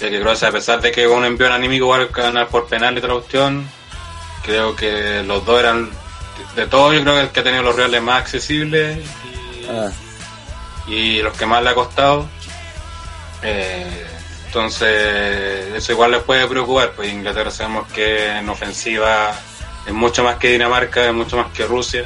ya 0.00 0.10
que 0.10 0.20
Croacia, 0.20 0.48
a 0.48 0.52
pesar 0.52 0.80
de 0.80 0.92
que 0.92 1.06
un 1.06 1.24
envío 1.24 1.52
anímico 1.52 1.84
igual 1.86 2.08
que 2.08 2.22
ganar 2.22 2.48
por 2.48 2.66
penal 2.68 2.96
y 2.96 3.00
cuestión, 3.00 3.66
creo 4.44 4.76
que 4.76 5.22
los 5.26 5.44
dos 5.44 5.58
eran, 5.58 5.90
de 6.54 6.66
todos, 6.66 6.94
yo 6.94 7.02
creo 7.02 7.14
que 7.14 7.20
el 7.22 7.28
que 7.30 7.40
ha 7.40 7.44
tenido 7.44 7.62
los 7.62 7.74
reales 7.74 8.02
más 8.02 8.20
accesibles 8.20 8.98
y, 8.98 9.42
Ah, 9.70 9.90
y 10.86 11.22
los 11.22 11.36
que 11.36 11.46
más 11.46 11.62
le 11.62 11.70
ha 11.70 11.74
costado. 11.74 12.26
Eh, 13.42 14.06
entonces, 14.46 15.74
eso 15.74 15.92
igual 15.92 16.10
les 16.10 16.22
puede 16.22 16.46
preocupar, 16.46 16.92
pues 16.92 17.12
Inglaterra 17.12 17.50
sabemos 17.50 17.90
que 17.92 18.36
en 18.38 18.48
ofensiva 18.48 19.34
es 19.86 19.92
mucho 19.92 20.22
más 20.22 20.36
que 20.36 20.50
Dinamarca, 20.50 21.06
es 21.06 21.14
mucho 21.14 21.36
más 21.36 21.50
que 21.52 21.66
Rusia. 21.66 22.04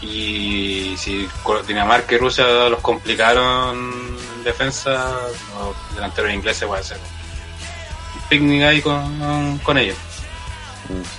Y 0.00 0.94
si 0.96 1.28
Dinamarca 1.66 2.14
y 2.14 2.18
Rusia 2.18 2.44
los 2.68 2.80
complicaron 2.80 4.16
en 4.36 4.44
defensa, 4.44 5.10
los 5.58 5.94
delanteros 5.94 6.32
ingleses 6.32 6.66
puede 6.66 6.82
ser 6.82 6.98
un 6.98 8.28
picnic 8.28 8.62
ahí 8.62 8.82
con, 8.82 9.58
con 9.58 9.78
ellos. 9.78 9.96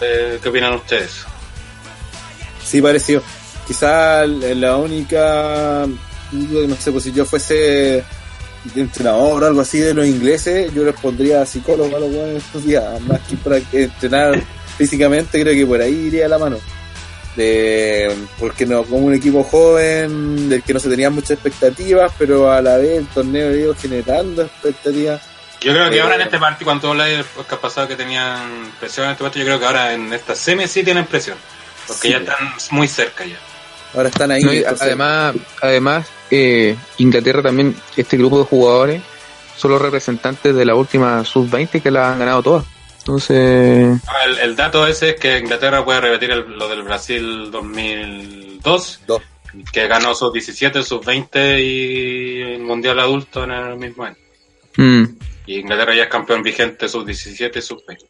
Eh, 0.01 0.39
¿Qué 0.41 0.49
opinan 0.49 0.73
ustedes? 0.73 1.25
sí, 2.63 2.81
parecido. 2.81 3.21
Quizá 3.67 4.25
la 4.25 4.75
única, 4.77 5.85
no 6.33 6.75
sé, 6.75 6.91
pues 6.91 7.03
si 7.03 7.11
yo 7.11 7.25
fuese 7.25 8.03
entrenador 8.75 9.43
o 9.43 9.47
algo 9.47 9.61
así 9.61 9.79
de 9.79 9.93
los 9.93 10.05
ingleses, 10.05 10.73
yo 10.73 10.83
les 10.83 10.95
pondría 10.95 11.45
psicólogo 11.45 11.95
a 11.95 11.99
los 11.99 12.11
buenos 12.13 12.43
estos 12.43 12.63
días, 12.65 12.83
más 13.01 13.19
que 13.21 13.35
para 13.37 13.59
que 13.59 13.83
entrenar 13.83 14.41
físicamente, 14.77 15.41
creo 15.41 15.53
que 15.53 15.65
por 15.65 15.81
ahí 15.81 15.93
iría 15.93 16.27
la 16.27 16.37
mano. 16.39 16.57
De, 17.35 18.15
porque 18.39 18.63
no, 18.65 18.83
como 18.83 19.07
un 19.07 19.13
equipo 19.15 19.43
joven, 19.43 20.49
del 20.49 20.61
que 20.61 20.71
no 20.73 20.79
se 20.79 20.87
tenían 20.87 21.13
muchas 21.13 21.31
expectativas, 21.31 22.11
pero 22.17 22.51
a 22.51 22.61
la 22.61 22.77
vez 22.77 22.99
el 22.99 23.07
torneo 23.07 23.55
iba 23.55 23.75
generando 23.75 24.43
expectativas. 24.43 25.19
Yo 25.59 25.71
creo 25.73 25.89
que 25.89 25.97
Eh, 25.97 26.01
ahora 26.01 26.15
en 26.15 26.21
este 26.21 26.37
partido, 26.37 26.65
cuando 26.65 26.81
tú 26.81 26.87
hablas 26.89 27.07
del 27.09 27.23
podcast 27.23 27.61
pasado 27.61 27.87
que 27.87 27.95
tenían 27.95 28.71
presión 28.79 29.07
en 29.07 29.13
este 29.13 29.23
partido, 29.23 29.45
yo 29.45 29.47
creo 29.47 29.59
que 29.59 29.65
ahora 29.65 29.93
en 29.93 30.13
esta 30.13 30.35
semi 30.35 30.67
sí 30.67 30.83
tienen 30.83 31.05
presión. 31.05 31.37
Porque 31.87 32.01
Sí. 32.07 32.09
ya 32.11 32.17
están 32.17 32.37
muy 32.71 32.87
cerca 32.87 33.25
ya. 33.25 33.37
Ahora 33.95 34.09
están 34.09 34.29
ahí. 34.31 34.41
No, 34.43 34.53
y 34.53 34.57
entonces- 34.57 34.81
además, 34.83 35.35
además 35.61 36.05
eh, 36.31 36.75
Inglaterra 36.97 37.41
también, 37.41 37.75
este 37.97 38.17
grupo 38.17 38.39
de 38.39 38.45
jugadores 38.45 39.01
son 39.57 39.71
los 39.71 39.81
representantes 39.81 40.55
de 40.55 40.65
la 40.65 40.75
última 40.75 41.23
sub-20 41.23 41.81
que 41.81 41.91
la 41.91 42.11
han 42.13 42.19
ganado 42.19 42.41
todas. 42.43 42.65
Entonces, 42.99 43.99
Ah, 44.07 44.23
El, 44.25 44.39
el 44.39 44.55
dato 44.55 44.87
ese 44.87 45.09
es 45.11 45.15
que 45.19 45.37
Inglaterra 45.39 45.83
puede 45.83 46.01
repetir 46.01 46.31
el- 46.31 46.57
lo 46.57 46.67
del 46.69 46.83
Brasil 46.83 47.49
2002, 47.51 49.01
Dos. 49.05 49.21
que 49.71 49.87
ganó 49.87 50.15
sus 50.15 50.31
17, 50.33 50.81
sus 50.83 51.05
20 51.05 51.61
y 51.61 52.41
el 52.41 52.61
Mundial 52.61 52.99
Adulto 52.99 53.43
en 53.43 53.51
el 53.51 53.75
mismo 53.77 54.03
año. 54.05 54.15
mm, 54.77 55.03
Y 55.45 55.59
Inglaterra 55.59 55.93
ya 55.93 56.03
es 56.03 56.09
campeón 56.09 56.41
vigente 56.41 56.87
sus 56.87 57.05
17 57.05 57.59
y 57.59 57.61
sus 57.61 57.85
20. 57.85 58.05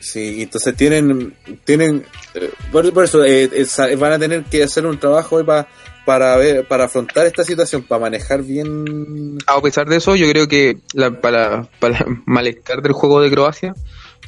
Sí, 0.00 0.42
entonces 0.42 0.74
tienen, 0.76 1.34
tienen, 1.64 2.04
eh, 2.34 2.50
por, 2.72 2.90
por 2.92 3.04
eso 3.04 3.24
eh, 3.24 3.50
eh, 3.52 3.96
van 3.96 4.12
a 4.12 4.18
tener 4.18 4.44
que 4.44 4.62
hacer 4.62 4.86
un 4.86 4.98
trabajo 4.98 5.44
para 5.44 5.68
para 6.08 6.38
ver, 6.38 6.66
para 6.66 6.84
afrontar 6.84 7.26
esta 7.26 7.44
situación, 7.44 7.82
para 7.82 8.00
manejar 8.00 8.42
bien. 8.42 9.36
a 9.46 9.60
pesar 9.60 9.86
de 9.86 9.96
eso, 9.96 10.16
yo 10.16 10.26
creo 10.30 10.48
que 10.48 10.78
la- 10.94 11.10
para, 11.20 11.68
para 11.80 11.98
el 11.98 12.06
malestar 12.24 12.80
del 12.80 12.92
juego 12.92 13.20
de 13.20 13.30
Croacia, 13.30 13.74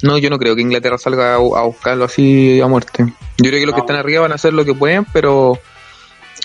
no, 0.03 0.19
yo 0.19 0.29
no 0.29 0.37
creo 0.37 0.55
que 0.55 0.61
Inglaterra 0.61 0.99
salga 0.99 1.33
a, 1.33 1.37
a 1.37 1.63
buscarlo 1.63 2.05
así 2.05 2.61
a 2.61 2.67
muerte. 2.67 3.03
Yo 3.39 3.49
creo 3.49 3.59
que 3.59 3.65
los 3.65 3.73
que 3.73 3.81
están 3.81 3.95
arriba 3.95 4.21
van 4.21 4.31
a 4.31 4.35
hacer 4.35 4.53
lo 4.53 4.63
que 4.63 4.75
pueden, 4.75 5.07
pero 5.11 5.57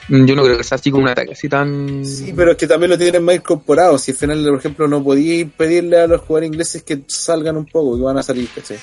yo 0.09 0.35
no 0.35 0.43
creo 0.43 0.57
que 0.57 0.65
sea 0.65 0.77
así 0.77 0.91
como 0.91 1.03
un 1.05 1.11
ataque 1.11 1.33
así 1.33 1.51
tan... 1.51 2.03
Sí, 2.07 2.33
pero 2.35 2.53
es 2.53 2.57
que 2.57 2.67
también 2.67 2.91
lo 2.93 2.97
tienen 2.97 3.23
más 3.23 3.35
incorporado. 3.37 3.99
Si 3.99 4.13
al 4.13 4.17
final, 4.17 4.43
por 4.49 4.59
ejemplo, 4.59 4.89
no 4.89 5.05
podía 5.05 5.47
pedirle 5.55 6.01
a 6.01 6.07
los 6.07 6.23
jugadores 6.23 6.49
ingleses 6.49 6.83
que 6.83 7.01
salgan 7.09 7.59
un 7.59 7.67
poco, 7.67 7.95
que 7.99 8.03
van 8.05 8.17
a 8.17 8.23
salir, 8.23 8.49
¿cachai? 8.55 8.79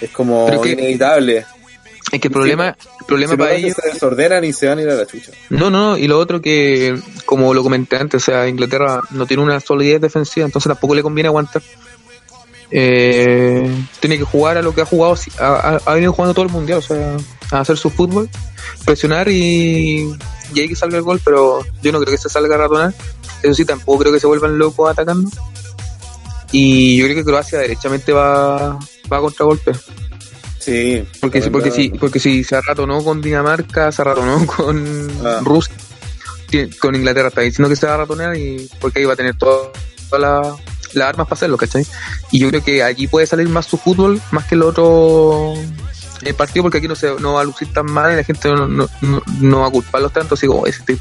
Es 0.00 0.10
como 0.10 0.46
Pero 0.46 0.60
que- 0.60 0.70
inevitable. 0.72 1.46
Es 2.10 2.20
que 2.20 2.28
el 2.28 2.32
problema, 2.32 2.68
el 2.68 3.06
problema 3.06 3.32
Si 3.32 3.36
para 3.36 3.54
ellos... 3.54 3.74
se 3.74 3.88
desordenan 3.88 4.44
y 4.44 4.52
se 4.52 4.66
van 4.66 4.78
a 4.78 4.82
ir 4.82 4.90
a 4.90 4.94
la 4.94 5.06
chucha. 5.06 5.32
No, 5.50 5.70
no, 5.70 5.90
no, 5.90 5.98
y 5.98 6.08
lo 6.08 6.18
otro 6.18 6.40
que, 6.40 6.98
como 7.26 7.52
lo 7.52 7.62
comenté 7.62 7.96
antes, 7.96 8.22
o 8.22 8.24
sea, 8.24 8.48
Inglaterra 8.48 9.02
no 9.10 9.26
tiene 9.26 9.42
una 9.42 9.60
solidez 9.60 10.00
defensiva, 10.00 10.46
entonces 10.46 10.70
tampoco 10.70 10.94
le 10.94 11.02
conviene 11.02 11.28
aguantar. 11.28 11.62
Eh, 12.70 13.70
tiene 14.00 14.18
que 14.18 14.24
jugar 14.24 14.58
a 14.58 14.62
lo 14.62 14.74
que 14.74 14.82
ha 14.82 14.86
jugado, 14.86 15.16
ha 15.38 15.94
venido 15.94 16.12
jugando 16.12 16.34
todo 16.34 16.46
el 16.46 16.52
mundial, 16.52 16.78
o 16.78 16.82
sea, 16.82 17.16
a 17.50 17.60
hacer 17.60 17.76
su 17.76 17.90
fútbol, 17.90 18.28
presionar 18.84 19.28
y, 19.28 20.10
y 20.54 20.60
ahí 20.60 20.68
que 20.68 20.76
salga 20.76 20.98
el 20.98 21.02
gol, 21.02 21.20
pero 21.24 21.60
yo 21.82 21.92
no 21.92 22.00
creo 22.00 22.12
que 22.12 22.18
se 22.18 22.28
salga 22.28 22.54
a 22.54 22.58
ratonar. 22.58 22.94
Eso 23.42 23.54
sí, 23.54 23.64
tampoco 23.64 24.00
creo 24.00 24.12
que 24.12 24.20
se 24.20 24.26
vuelvan 24.26 24.58
locos 24.58 24.90
atacando. 24.90 25.30
Y 26.50 26.96
yo 26.96 27.04
creo 27.04 27.16
que 27.16 27.24
Croacia 27.24 27.58
derechamente 27.58 28.12
va, 28.12 28.78
va 29.12 29.16
a 29.18 29.20
contragolpe. 29.20 29.72
Sí. 30.68 31.08
Porque, 31.20 31.40
si- 31.42 31.50
porque, 31.50 31.70
si, 31.70 31.88
porque 31.90 32.18
si 32.20 32.44
se 32.44 32.56
arratonó 32.56 33.02
con 33.02 33.20
Dinamarca, 33.22 33.90
se 33.92 34.02
arratonó 34.02 34.46
con 34.56 35.08
Ah. 35.24 35.40
Rusia, 35.42 35.74
con 36.80 36.94
Inglaterra, 36.94 37.28
está 37.28 37.40
diciendo 37.40 37.68
que 37.68 37.76
se 37.76 37.86
va 37.86 37.94
a 37.94 37.98
ratonear 37.98 38.36
y 38.36 38.68
porque 38.80 38.98
ahí 39.00 39.04
va 39.04 39.14
a 39.14 39.16
tener 39.16 39.34
todas 39.36 39.70
las 40.20 41.06
armas 41.06 41.26
para 41.26 41.34
hacerlo, 41.38 41.56
¿cachai? 41.56 41.86
Y 42.32 42.40
yo 42.40 42.48
creo 42.50 42.62
que 42.64 42.82
allí 42.82 43.06
puede 43.06 43.26
salir 43.26 43.48
más 43.48 43.66
su 43.66 43.76
fútbol 43.78 44.20
más 44.30 44.44
que 44.46 44.54
el 44.54 44.62
otro 44.62 45.54
eh, 46.22 46.34
partido 46.34 46.62
porque 46.64 46.78
aquí 46.78 46.88
no 46.88 46.96
se 46.96 47.12
no 47.20 47.34
va 47.34 47.42
a 47.42 47.44
lucir 47.44 47.72
tan 47.72 47.86
mal 47.86 48.12
y 48.12 48.16
la 48.16 48.24
gente 48.24 48.48
no, 48.48 48.66
no, 48.66 48.88
no, 49.02 49.22
no 49.40 49.60
va 49.60 49.68
a 49.68 49.70
culparlos 49.70 50.12
tanto, 50.12 50.34
así 50.34 50.46
como 50.46 50.66
ese 50.66 50.78
estoy 50.80 51.00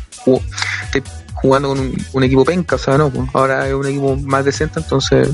jugando 1.34 1.69
con 1.69 1.80
un, 1.80 2.06
un 2.14 2.23
equipo 2.23 2.44
penca, 2.44 2.76
o 2.76 2.80
sea, 2.80 2.98
no, 2.98 3.10
pues, 3.10 3.30
ahora 3.34 3.68
es 3.68 3.73
un 3.73 3.85
equipo 3.88 4.15
más 4.18 4.44
decente, 4.44 4.80
entonces 4.80 5.30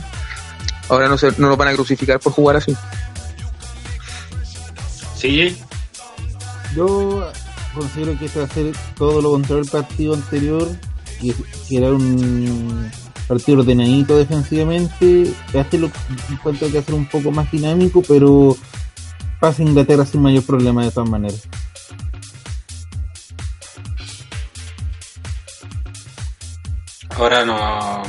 ahora 0.90 1.08
no, 1.08 1.18
se, 1.18 1.32
no 1.38 1.50
lo 1.50 1.58
van 1.58 1.70
a 1.70 1.74
crucificar 1.74 2.20
por 2.20 2.34
jugar 2.34 2.58
así. 2.58 2.76
Sí, 5.24 5.58
Yo 6.76 7.32
considero 7.74 8.20
que 8.20 8.26
este 8.26 8.40
va 8.40 8.46
a 8.46 8.50
ser 8.50 8.76
todo 8.98 9.22
lo 9.22 9.32
contrario 9.32 9.64
al 9.64 9.70
partido 9.70 10.16
anterior, 10.16 10.68
que, 11.22 11.34
que 11.70 11.78
era 11.78 11.92
un 11.92 12.92
partido 13.26 13.60
ordenadito 13.60 14.18
defensivamente. 14.18 15.34
Este 15.54 15.78
lo 15.78 15.90
encuentro 16.30 16.70
que 16.70 16.80
hacer 16.80 16.94
un 16.94 17.06
poco 17.06 17.32
más 17.32 17.50
dinámico, 17.50 18.04
pero 18.06 18.58
pasa 19.40 19.64
Inglaterra 19.64 20.06
sin 20.06 20.22
mayor 20.22 20.44
problema 20.44 20.84
de 20.84 20.92
todas 20.92 21.10
maneras. 21.10 21.48
ahora 27.16 27.46
no. 27.46 28.04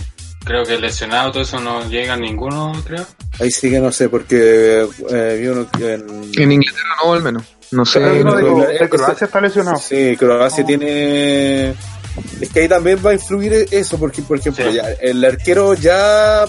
Creo 0.45 0.65
que 0.65 0.79
lesionado 0.79 1.31
todo 1.31 1.43
eso 1.45 1.61
no 1.61 1.89
llega 1.89 2.17
ninguno, 2.17 2.73
creo. 2.85 3.07
Ahí 3.41 3.51
sí 3.51 3.69
que 3.71 3.81
no 3.81 3.91
sé, 3.91 4.09
porque 4.09 4.87
eh, 5.11 5.39
vi 5.41 5.49
uno 5.49 5.67
que 5.71 5.95
en, 5.95 6.31
En 6.39 6.53
Inglaterra 6.53 6.89
no, 7.05 7.13
al 7.15 7.23
menos. 7.23 7.43
No 7.73 7.85
sé. 7.85 7.99
Pero 8.01 8.23
no, 8.25 8.37
de 8.67 8.77
ese- 8.77 8.89
Croacia 8.89 9.25
está 9.25 9.41
lesionado. 9.41 9.77
Sí, 9.79 10.17
Croacia 10.17 10.63
No. 10.63 10.67
tiene. 10.69 11.71
Es 12.41 12.49
que 12.53 12.61
ahí 12.61 12.69
también 12.69 12.99
va 13.05 13.11
a 13.11 13.15
influir 13.15 13.67
eso, 13.73 13.99
porque, 13.99 14.23
por 14.23 14.39
ejemplo, 14.39 14.65
Sí. 14.71 14.77
ya, 14.77 14.89
el 15.01 15.25
arquero 15.25 15.75
ya 15.75 16.45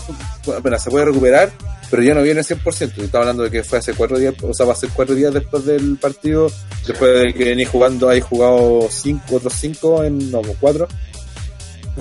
bueno, 0.62 0.78
se 0.78 0.92
puede 0.92 1.06
recuperar, 1.06 1.52
pero 1.90 2.04
ya 2.04 2.14
no 2.14 2.22
viene 2.22 2.44
100%. 2.44 3.02
Estaba 3.02 3.24
hablando 3.24 3.42
de 3.44 3.50
que 3.50 3.64
fue 3.64 3.80
hace 3.80 3.94
cuatro 3.96 4.20
días, 4.20 4.36
o 4.44 4.54
sea, 4.54 4.68
va 4.68 4.74
a 4.74 4.76
ser 4.76 4.90
cuatro 4.94 5.16
días 5.16 5.34
después 5.34 5.66
del 5.66 5.98
partido, 5.98 6.52
después 6.86 7.24
de 7.24 7.34
que 7.34 7.46
venís 7.46 7.68
jugando, 7.70 8.10
hay 8.10 8.22
jugado 8.22 8.88
cinco, 8.92 9.38
otros 9.38 9.54
cinco, 9.60 10.04
en, 10.04 10.30
no, 10.30 10.42
cuatro, 10.60 10.88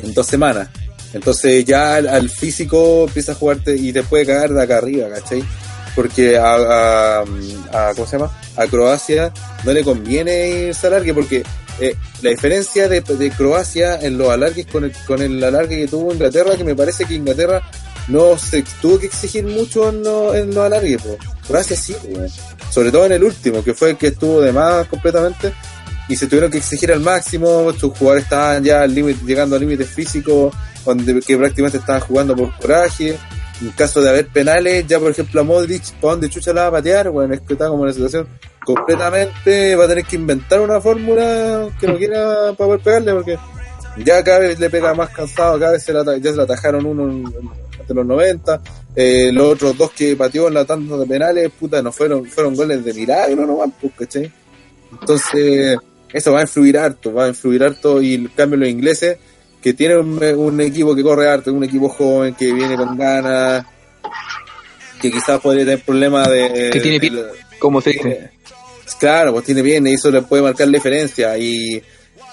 en 0.03 0.13
dos 0.13 0.27
semanas. 0.27 0.69
Entonces 1.15 1.65
ya 1.65 1.95
al, 1.95 2.09
al 2.09 2.29
físico 2.29 3.05
empieza 3.09 3.33
a 3.33 3.35
jugarte 3.37 3.75
y 3.77 3.93
te 3.93 4.03
puede 4.03 4.27
cagar 4.27 4.51
de 4.53 4.63
acá 4.63 4.79
arriba, 4.79 5.09
¿cachai? 5.09 5.43
Porque 5.95 6.37
a, 6.37 6.55
a, 6.55 7.21
a- 7.73 7.93
¿cómo 7.95 8.07
se 8.07 8.19
llama? 8.19 8.31
A 8.57 8.67
Croacia 8.67 9.33
no 9.65 9.73
le 9.73 9.83
conviene 9.85 10.49
irse 10.69 10.87
al 10.89 10.95
alargue 10.95 11.15
porque 11.15 11.43
eh, 11.81 11.95
la 12.23 12.31
diferencia 12.31 12.89
de, 12.89 13.03
Croacia 13.37 13.99
en 14.01 14.19
los 14.19 14.29
alargues 14.31 14.67
con 14.67 14.85
el, 14.85 14.93
con 15.07 15.23
el 15.23 15.43
alargue 15.43 15.79
que 15.79 15.89
tuvo 15.89 16.13
Inglaterra, 16.13 16.57
que 16.57 16.65
me 16.65 16.75
parece 16.75 17.05
que 17.05 17.15
Inglaterra 17.15 17.63
no 18.09 18.37
se 18.37 18.65
tuvo 18.83 18.99
que 18.99 19.07
exigir 19.07 19.45
mucho 19.45 19.89
en, 19.89 20.03
lo- 20.03 20.35
en 20.35 20.49
los 20.55 20.65
alargues. 20.67 21.01
po. 21.01 21.17
Croacia 21.47 21.77
sí, 21.77 21.95
po. 21.95 22.21
sobre 22.73 22.91
todo 22.91 23.07
en 23.07 23.13
el 23.13 23.23
último, 23.25 23.63
que 23.63 23.73
fue 23.75 23.91
el 23.91 23.97
que 23.97 24.09
estuvo 24.09 24.41
de 24.41 24.53
más 24.53 24.87
completamente 24.89 25.53
y 26.09 26.17
se 26.17 26.27
tuvieron 26.27 26.51
que 26.51 26.59
exigir 26.59 26.93
al 26.93 27.01
máximo, 27.01 27.73
sus 27.73 27.97
jugadores 27.97 28.25
estaban 28.25 28.63
ya 28.65 28.83
al 28.83 28.93
límite, 28.95 29.25
llegando 29.25 29.55
al 29.57 29.61
límite 29.63 29.85
físico, 29.85 30.53
donde 30.85 31.21
que 31.21 31.37
prácticamente 31.37 31.79
estaban 31.79 32.01
jugando 32.03 32.35
por 32.37 32.55
coraje. 32.59 33.17
En 33.63 33.71
caso 33.71 34.03
de 34.03 34.11
haber 34.11 34.27
penales, 34.27 34.85
ya 34.87 34.99
por 34.99 35.13
ejemplo 35.13 35.41
a 35.41 35.45
Modric, 35.45 35.83
¿para 36.01 36.13
dónde 36.15 36.29
chucha 36.29 36.53
la 36.53 36.63
va 36.63 36.67
a 36.69 36.73
patear? 36.73 37.11
Bueno, 37.11 37.35
es 37.35 37.41
que 37.43 37.53
está 37.53 37.69
como 37.69 37.85
en 37.85 37.89
la 37.89 37.93
situación 37.95 38.27
completamente, 38.65 39.77
va 39.77 39.85
a 39.85 39.89
tener 39.89 40.05
que 40.05 40.17
inventar 40.17 40.61
una 40.61 40.81
fórmula 40.81 41.69
que 41.79 41.87
no 41.87 41.97
quiera 41.97 42.53
para 42.53 42.69
poder 42.69 42.81
pegarle, 42.81 43.13
porque 43.15 43.39
ya 44.05 44.23
cada 44.25 44.41
vez 44.41 44.59
le 44.59 44.71
pega 44.71 44.93
más 44.95 45.11
cansado, 45.11 45.59
cada 45.59 45.73
vez 45.73 45.83
se 45.85 45.93
la, 45.93 46.03
ya 46.19 46.31
se 46.31 46.37
le 46.37 46.43
atajaron 46.43 46.85
uno 46.85 47.05
en, 47.05 47.19
en- 47.27 47.65
de 47.87 47.93
los 47.93 48.07
90, 48.07 48.61
eh, 48.97 49.31
los 49.31 49.53
otros 49.53 49.77
dos 49.77 49.91
que 49.93 50.17
pateó 50.17 50.49
en 50.49 50.55
la 50.55 50.65
tanda 50.65 50.97
de 50.97 51.07
penales, 51.07 51.51
puta, 51.59 51.83
no 51.83 51.93
fueron, 51.93 52.25
fueron 52.25 52.55
goles 52.57 52.83
de 52.83 52.95
milagro 52.95 53.45
nomás, 53.45 53.69
pues, 53.79 53.93
¿cachai? 53.99 54.33
Entonces, 54.91 55.77
eso 56.13 56.33
va 56.33 56.39
a 56.39 56.43
influir 56.43 56.79
harto, 56.79 57.13
va 57.13 57.27
a 57.27 57.29
influir 57.29 57.63
harto 57.63 58.01
y 58.01 58.15
en 58.15 58.29
cambio 58.29 58.59
los 58.59 58.69
ingleses, 58.71 59.19
que 59.65 59.73
tienen 59.73 59.99
un, 59.99 60.23
un 60.23 60.61
equipo 60.61 60.95
que 60.95 61.03
corre 61.03 61.27
harto, 61.29 61.51
un 61.53 61.65
equipo 61.65 61.89
joven, 61.89 62.35
que 62.35 62.53
viene 62.53 62.77
con 62.77 62.97
ganas, 62.99 63.65
que 65.01 65.11
quizás 65.11 65.41
podría 65.41 65.65
tener 65.65 65.81
problemas 65.83 66.29
de... 66.29 66.69
Que 66.71 66.81
tiene 66.81 67.01
pie- 67.01 67.25
Como 67.59 67.81
se 67.81 67.91
dice. 67.93 68.09
eh, 68.11 68.31
Claro, 69.01 69.33
pues 69.33 69.47
tiene 69.47 69.63
bien, 69.63 69.87
y 69.87 69.95
eso 69.95 70.11
le 70.11 70.21
puede 70.21 70.43
marcar 70.43 70.69
la 70.69 70.75
diferencia. 70.77 71.37
Y, 71.39 71.83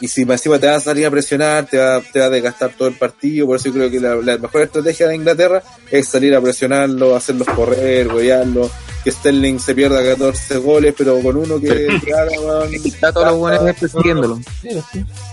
y 0.02 0.08
si 0.10 0.24
encima 0.24 0.60
te 0.60 0.68
va 0.68 0.76
a 0.76 0.80
salir 0.82 1.06
a 1.06 1.10
presionar, 1.12 1.66
te 1.68 1.78
va, 1.78 2.02
te 2.02 2.20
va 2.20 2.26
a 2.26 2.30
desgastar 2.30 2.72
todo 2.78 2.90
el 2.90 2.96
partido. 2.96 3.48
Por 3.48 3.56
eso 3.56 3.70
yo 3.70 3.74
creo 3.76 3.90
que 3.90 4.00
la, 4.02 4.16
la 4.16 4.38
mejor 4.38 4.64
estrategia 4.64 5.08
de 5.08 5.16
Inglaterra 5.16 5.64
es 5.90 6.08
salir 6.10 6.36
a 6.36 6.42
presionarlo, 6.42 7.16
hacerlos 7.16 7.48
correr, 7.48 8.10
huearlo. 8.10 8.70
Que 9.04 9.12
Sterling 9.12 9.58
se 9.60 9.74
pierda 9.74 10.04
14 10.04 10.58
goles, 10.58 10.94
pero 10.96 11.20
con 11.22 11.36
uno 11.38 11.60
que, 11.60 11.88
que 12.06 12.14
haga, 12.14 12.40
weón, 12.40 12.74
Está 12.74 13.12
todos 13.12 13.28
los 13.28 13.38
buenos 13.38 13.76
persiguiéndolo. 13.78 14.40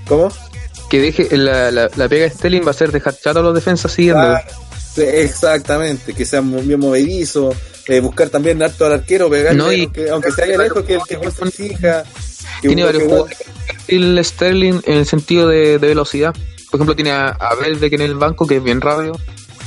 ¿Cómo? 0.08 0.30
Que 0.88 1.00
deje 1.00 1.36
la, 1.36 1.70
la, 1.70 1.90
la 1.94 2.08
pega 2.08 2.24
de 2.24 2.30
Sterling 2.30 2.62
va 2.66 2.70
a 2.70 2.74
ser 2.74 2.92
dejar 2.92 3.14
chato 3.18 3.40
a 3.40 3.42
los 3.42 3.54
defensas 3.54 3.92
siguiéndolo. 3.92 4.36
Ah, 4.36 4.42
sí, 4.94 5.02
exactamente, 5.02 6.14
que 6.14 6.24
sea 6.24 6.40
muy 6.40 6.62
bien 6.62 6.80
movedizo, 6.80 7.54
eh, 7.86 8.00
buscar 8.00 8.30
también 8.30 8.62
harto 8.62 8.86
al 8.86 8.92
arquero, 8.94 9.28
pegarle, 9.28 9.58
No, 9.58 9.72
y- 9.72 9.82
aunque, 9.84 10.08
aunque 10.10 10.32
se 10.32 10.42
haya 10.44 10.58
lejos, 10.58 10.84
que 10.84 10.94
el 10.94 11.00
que 11.02 11.18
fija. 11.50 12.04
Que 12.62 12.68
Tiene 12.68 12.84
varios 12.84 13.02
que 13.02 13.08
jugadores. 13.08 13.38
El 13.86 14.24
Sterling 14.24 14.80
en 14.84 14.98
el 14.98 15.06
sentido 15.06 15.46
de, 15.48 15.78
de 15.78 15.88
velocidad. 15.88 16.32
por 16.70 16.78
ejemplo, 16.78 16.96
tiene 16.96 17.10
a, 17.12 17.28
a 17.28 17.54
Belbeck 17.54 17.92
en 17.92 18.02
el 18.02 18.14
banco, 18.14 18.46
que 18.46 18.56
es 18.56 18.62
bien 18.62 18.80
rápido. 18.80 19.18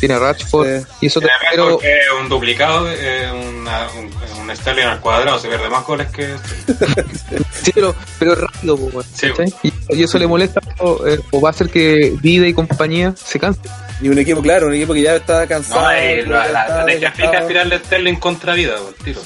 Tiene 0.02 0.19
Rashford. 0.19 0.80
Sí. 0.82 0.86
Y 1.02 1.06
eso 1.07 1.22
te 1.22 1.28
pero 1.52 1.80
es 1.82 2.07
un 2.19 2.28
duplicado, 2.28 2.91
eh, 2.91 3.30
una, 3.32 3.88
un, 3.91 4.41
un 4.49 4.56
Sterling 4.56 4.84
al 4.86 4.99
cuadrado, 4.99 5.40
se 5.40 5.48
pierde 5.48 5.69
más 5.69 5.86
goles 5.86 6.07
que... 6.11 6.36
Sí, 7.61 7.72
pero, 7.76 7.94
pero 8.18 8.34
es 8.34 8.40
rápido, 8.40 8.76
po, 8.76 8.86
weón, 8.86 9.06
Sí. 9.14 9.28
y, 9.61 9.73
y 9.90 10.03
eso 10.03 10.18
le 10.18 10.26
molesta 10.26 10.60
o, 10.80 11.06
eh, 11.07 11.19
o 11.30 11.40
va 11.40 11.49
a 11.49 11.52
hacer 11.52 11.69
que 11.69 12.18
Vida 12.19 12.48
y 12.48 12.53
compañía 12.53 13.14
se 13.15 13.40
cansen. 13.40 13.72
Y 14.02 14.10
un 14.10 14.18
equipo, 14.18 14.41
claro, 14.41 14.65
un 14.68 14.73
equipo 14.73 14.94
que 14.95 15.03
ya 15.03 15.15
está 15.15 15.45
cansado. 15.45 15.82
No, 15.84 15.91
eh, 15.91 16.26
la, 16.26 16.45
estrategia 16.64 17.11
fija 17.11 17.38
es 17.40 17.48
tirarle 17.48 17.78
Sterling 17.78 18.15
contra 18.15 18.53
vida, 18.56 18.76
por 18.78 18.94
tiro. 19.06 19.22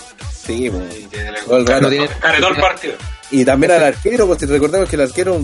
Sí, 0.45 0.69
po. 0.69 0.81
Y 0.99 1.05
que 1.05 1.17
le 1.31 1.41
Todo 1.43 1.57
el 1.57 1.65
rato. 1.65 1.81
No 1.83 1.89
tiene- 1.89 2.07
care 2.19 2.39
todo 2.39 2.49
el 2.49 2.57
partido. 2.57 2.93
Y 3.31 3.45
también 3.45 3.71
al 3.71 3.83
arquero, 3.85 4.27
pues 4.27 4.39
si 4.39 4.45
recordemos 4.47 4.89
que 4.89 4.97
el 4.97 5.01
arquero 5.03 5.39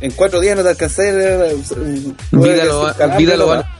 en 0.00 0.10
cuatro 0.12 0.38
días 0.40 0.54
no 0.56 0.62
te 0.62 0.68
alcanza 0.68 1.00
a 1.02 1.06
ir, 1.06 1.14
eh, 1.16 1.56
Vida 2.32 2.64
lo 2.66 2.82
va- 2.82 3.06
vida 3.16 3.36
lo 3.38 3.46
va. 3.48 3.72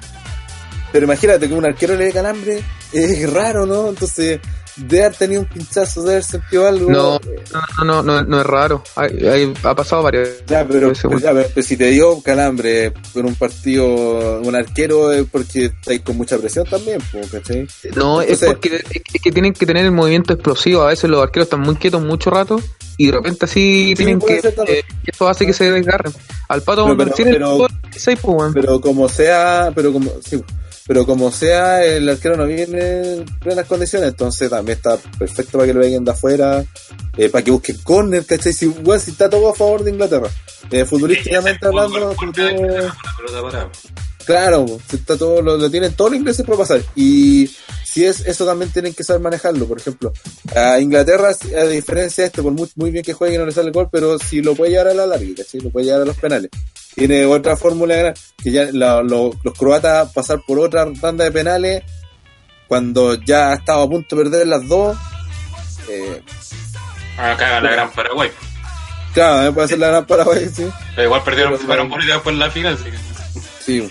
Pero 0.96 1.04
imagínate 1.04 1.46
que 1.46 1.52
un 1.54 1.66
arquero 1.66 1.94
le 1.94 2.06
dé 2.06 2.12
calambre, 2.12 2.62
es 2.90 3.30
raro, 3.30 3.66
¿no? 3.66 3.88
Entonces, 3.90 4.40
de 4.76 5.04
haber 5.04 5.14
tenido 5.16 5.42
un 5.42 5.46
pinchazo, 5.46 6.02
de 6.04 6.12
haber 6.12 6.24
sentido 6.24 6.66
algo. 6.66 6.90
No, 6.90 7.20
no, 7.52 7.84
no, 7.84 8.02
no, 8.02 8.22
no 8.24 8.40
es 8.40 8.46
raro. 8.46 8.82
Hay- 8.94 9.26
hay- 9.26 9.54
ha 9.62 9.74
pasado 9.74 10.02
varias 10.02 10.28
Ya, 10.46 10.66
pero, 10.66 10.88
veces, 10.88 11.04
pero 11.06 11.18
ya, 11.18 11.32
pero- 11.34 11.62
si 11.66 11.76
te 11.76 11.90
dio 11.90 12.18
calambre 12.22 12.94
en 13.14 13.26
un 13.26 13.34
partido, 13.34 14.40
un 14.40 14.54
arquero, 14.54 15.12
es 15.12 15.26
porque 15.30 15.66
estáis 15.66 16.00
con 16.00 16.16
mucha 16.16 16.38
presión 16.38 16.64
también, 16.66 16.98
¿cachai? 17.30 17.66
No, 17.94 18.22
es 18.22 18.40
porque 18.42 18.82
es 18.90 19.22
que 19.22 19.32
tienen 19.32 19.52
que 19.52 19.66
tener 19.66 19.84
el 19.84 19.92
movimiento 19.92 20.32
explosivo. 20.32 20.82
A 20.82 20.86
veces 20.88 21.10
los 21.10 21.22
arqueros 21.22 21.46
están 21.46 21.60
muy 21.60 21.76
quietos 21.76 22.02
mucho 22.02 22.30
rato 22.30 22.58
y 22.96 23.06
de 23.08 23.12
repente 23.12 23.44
así 23.44 23.92
tienen 23.98 24.18
que. 24.18 24.38
eh, 24.66 24.82
eso 25.06 25.28
hace 25.28 25.44
que 25.44 25.52
se 25.52 25.70
desgarren. 25.70 26.12
Al 26.48 26.62
pato 26.62 26.86
Pero- 26.86 26.96
pero- 26.96 27.14
pero- 27.16 27.56
pues. 27.58 27.72
Pero 28.54 28.80
como 28.80 29.08
sea, 29.10 29.72
pero 29.74 29.92
como, 29.92 30.10
sí, 30.24 30.42
pero 30.86 31.04
como 31.06 31.30
sea, 31.32 31.84
el 31.84 32.08
arquero 32.08 32.36
no 32.36 32.46
viene 32.46 33.14
en 33.18 33.24
plenas 33.40 33.66
condiciones, 33.66 34.10
entonces 34.10 34.48
también 34.50 34.76
está 34.78 34.96
perfecto 35.18 35.58
para 35.58 35.66
que 35.66 35.74
lo 35.74 35.80
vengan 35.80 36.04
de 36.04 36.10
afuera, 36.12 36.64
eh, 37.16 37.28
para 37.28 37.44
que 37.44 37.50
busquen 37.50 37.76
corner, 37.82 38.24
¿cachai? 38.24 38.52
Si, 38.52 38.66
bueno, 38.66 39.00
si 39.02 39.10
está 39.10 39.28
todo 39.28 39.48
a 39.50 39.54
favor 39.54 39.82
de 39.84 39.90
Inglaterra. 39.90 40.28
Eh, 40.70 40.84
futbolísticamente 40.84 41.66
hablando, 41.66 41.92
todo- 41.98 42.16
Una 42.20 42.32
pelota 43.16 43.42
parada. 43.42 43.70
claro, 44.24 44.66
si 44.88 44.96
está 44.96 45.16
todo, 45.16 45.42
lo, 45.42 45.56
lo 45.56 45.70
tienen 45.70 45.92
todos 45.94 46.10
los 46.12 46.18
ingleses 46.20 46.44
para 46.44 46.58
pasar. 46.58 46.80
Y 46.96 47.48
si 47.84 48.04
es 48.04 48.26
eso 48.26 48.44
también 48.44 48.70
tienen 48.72 48.92
que 48.92 49.04
saber 49.04 49.22
manejarlo, 49.22 49.66
por 49.66 49.78
ejemplo. 49.78 50.12
A 50.54 50.78
Inglaterra, 50.80 51.30
a 51.56 51.64
diferencia 51.66 52.22
de 52.24 52.28
este, 52.28 52.42
por 52.42 52.52
muy, 52.52 52.68
muy 52.76 52.90
bien 52.90 53.04
que 53.04 53.12
juegue 53.12 53.36
y 53.36 53.38
no 53.38 53.46
le 53.46 53.52
sale 53.52 53.68
el 53.68 53.72
gol, 53.72 53.88
pero 53.90 54.18
si 54.18 54.42
lo 54.42 54.54
puede 54.54 54.72
llevar 54.72 54.88
a 54.88 54.94
la 54.94 55.06
larga, 55.06 55.26
¿cachai? 55.36 55.60
Lo 55.60 55.70
puede 55.70 55.86
llevar 55.86 56.02
a 56.02 56.04
los 56.06 56.16
penales. 56.16 56.50
Tiene 56.96 57.24
otra 57.26 57.56
fórmula 57.56 58.12
que 58.42 58.50
ya 58.50 58.64
la- 58.72 59.02
lo- 59.02 59.30
los 59.44 59.54
croatas 59.56 60.10
pasar 60.12 60.40
por 60.46 60.58
otra 60.58 60.86
tanda 61.00 61.24
de 61.24 61.30
penales 61.30 61.82
cuando 62.66 63.14
ya 63.14 63.52
estaba 63.54 63.84
a 63.84 63.86
punto 63.88 64.16
de 64.16 64.24
perder 64.24 64.46
las 64.48 64.66
dos. 64.66 64.96
Eh, 65.88 66.22
Acá 67.18 67.60
la 67.60 67.70
gran 67.70 67.90
Paraguay. 67.92 68.30
claro, 69.14 69.46
eh, 69.48 69.52
puede 69.52 69.68
ser 69.68 69.78
la 69.78 69.88
gran 69.88 70.06
Paraguay, 70.06 70.48
sí. 70.52 70.66
Pero 70.94 71.04
igual 71.06 71.22
perdieron, 71.22 71.52
Pero- 71.52 71.66
fueron 71.66 71.88
por 71.90 72.04
después 72.04 72.32
en 72.32 72.38
la 72.40 72.50
final, 72.50 72.76
que... 72.82 72.92
Sí, 73.62 73.88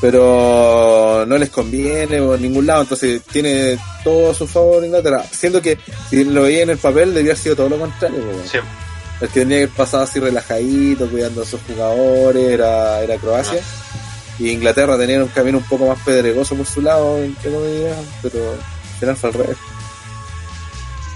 pero 0.00 1.24
no 1.26 1.38
les 1.38 1.50
conviene 1.50 2.18
por 2.22 2.40
ningún 2.40 2.66
lado, 2.66 2.82
entonces 2.82 3.22
tiene 3.24 3.78
todo 4.04 4.30
a 4.30 4.34
su 4.34 4.46
favor 4.46 4.84
Inglaterra. 4.84 5.22
Siendo 5.30 5.60
que 5.60 5.78
si 6.10 6.24
lo 6.24 6.42
veía 6.42 6.62
en 6.62 6.70
el 6.70 6.78
papel, 6.78 7.12
debía 7.14 7.32
haber 7.32 7.42
sido 7.42 7.56
todo 7.56 7.68
lo 7.68 7.78
contrario. 7.78 8.18
Sí. 8.50 8.58
El 9.20 9.28
que 9.28 9.40
tenía 9.40 9.58
que 9.58 9.68
pasar 9.68 10.02
así 10.02 10.20
relajadito, 10.20 11.08
cuidando 11.08 11.42
a 11.42 11.46
sus 11.46 11.60
jugadores, 11.62 12.50
era, 12.50 13.00
era 13.00 13.16
Croacia. 13.16 13.60
Y 14.38 14.50
Inglaterra 14.50 14.96
tenía 14.96 15.20
un 15.22 15.28
camino 15.28 15.58
un 15.58 15.64
poco 15.64 15.88
más 15.88 15.98
pedregoso 16.04 16.54
por 16.54 16.66
su 16.66 16.80
lado, 16.80 17.18
entre 17.18 17.50
comillas, 17.50 17.96
pero 18.22 18.52
al 18.52 18.98
final 19.00 19.16
fue 19.16 19.30
al 19.30 19.34
revés. 19.34 19.56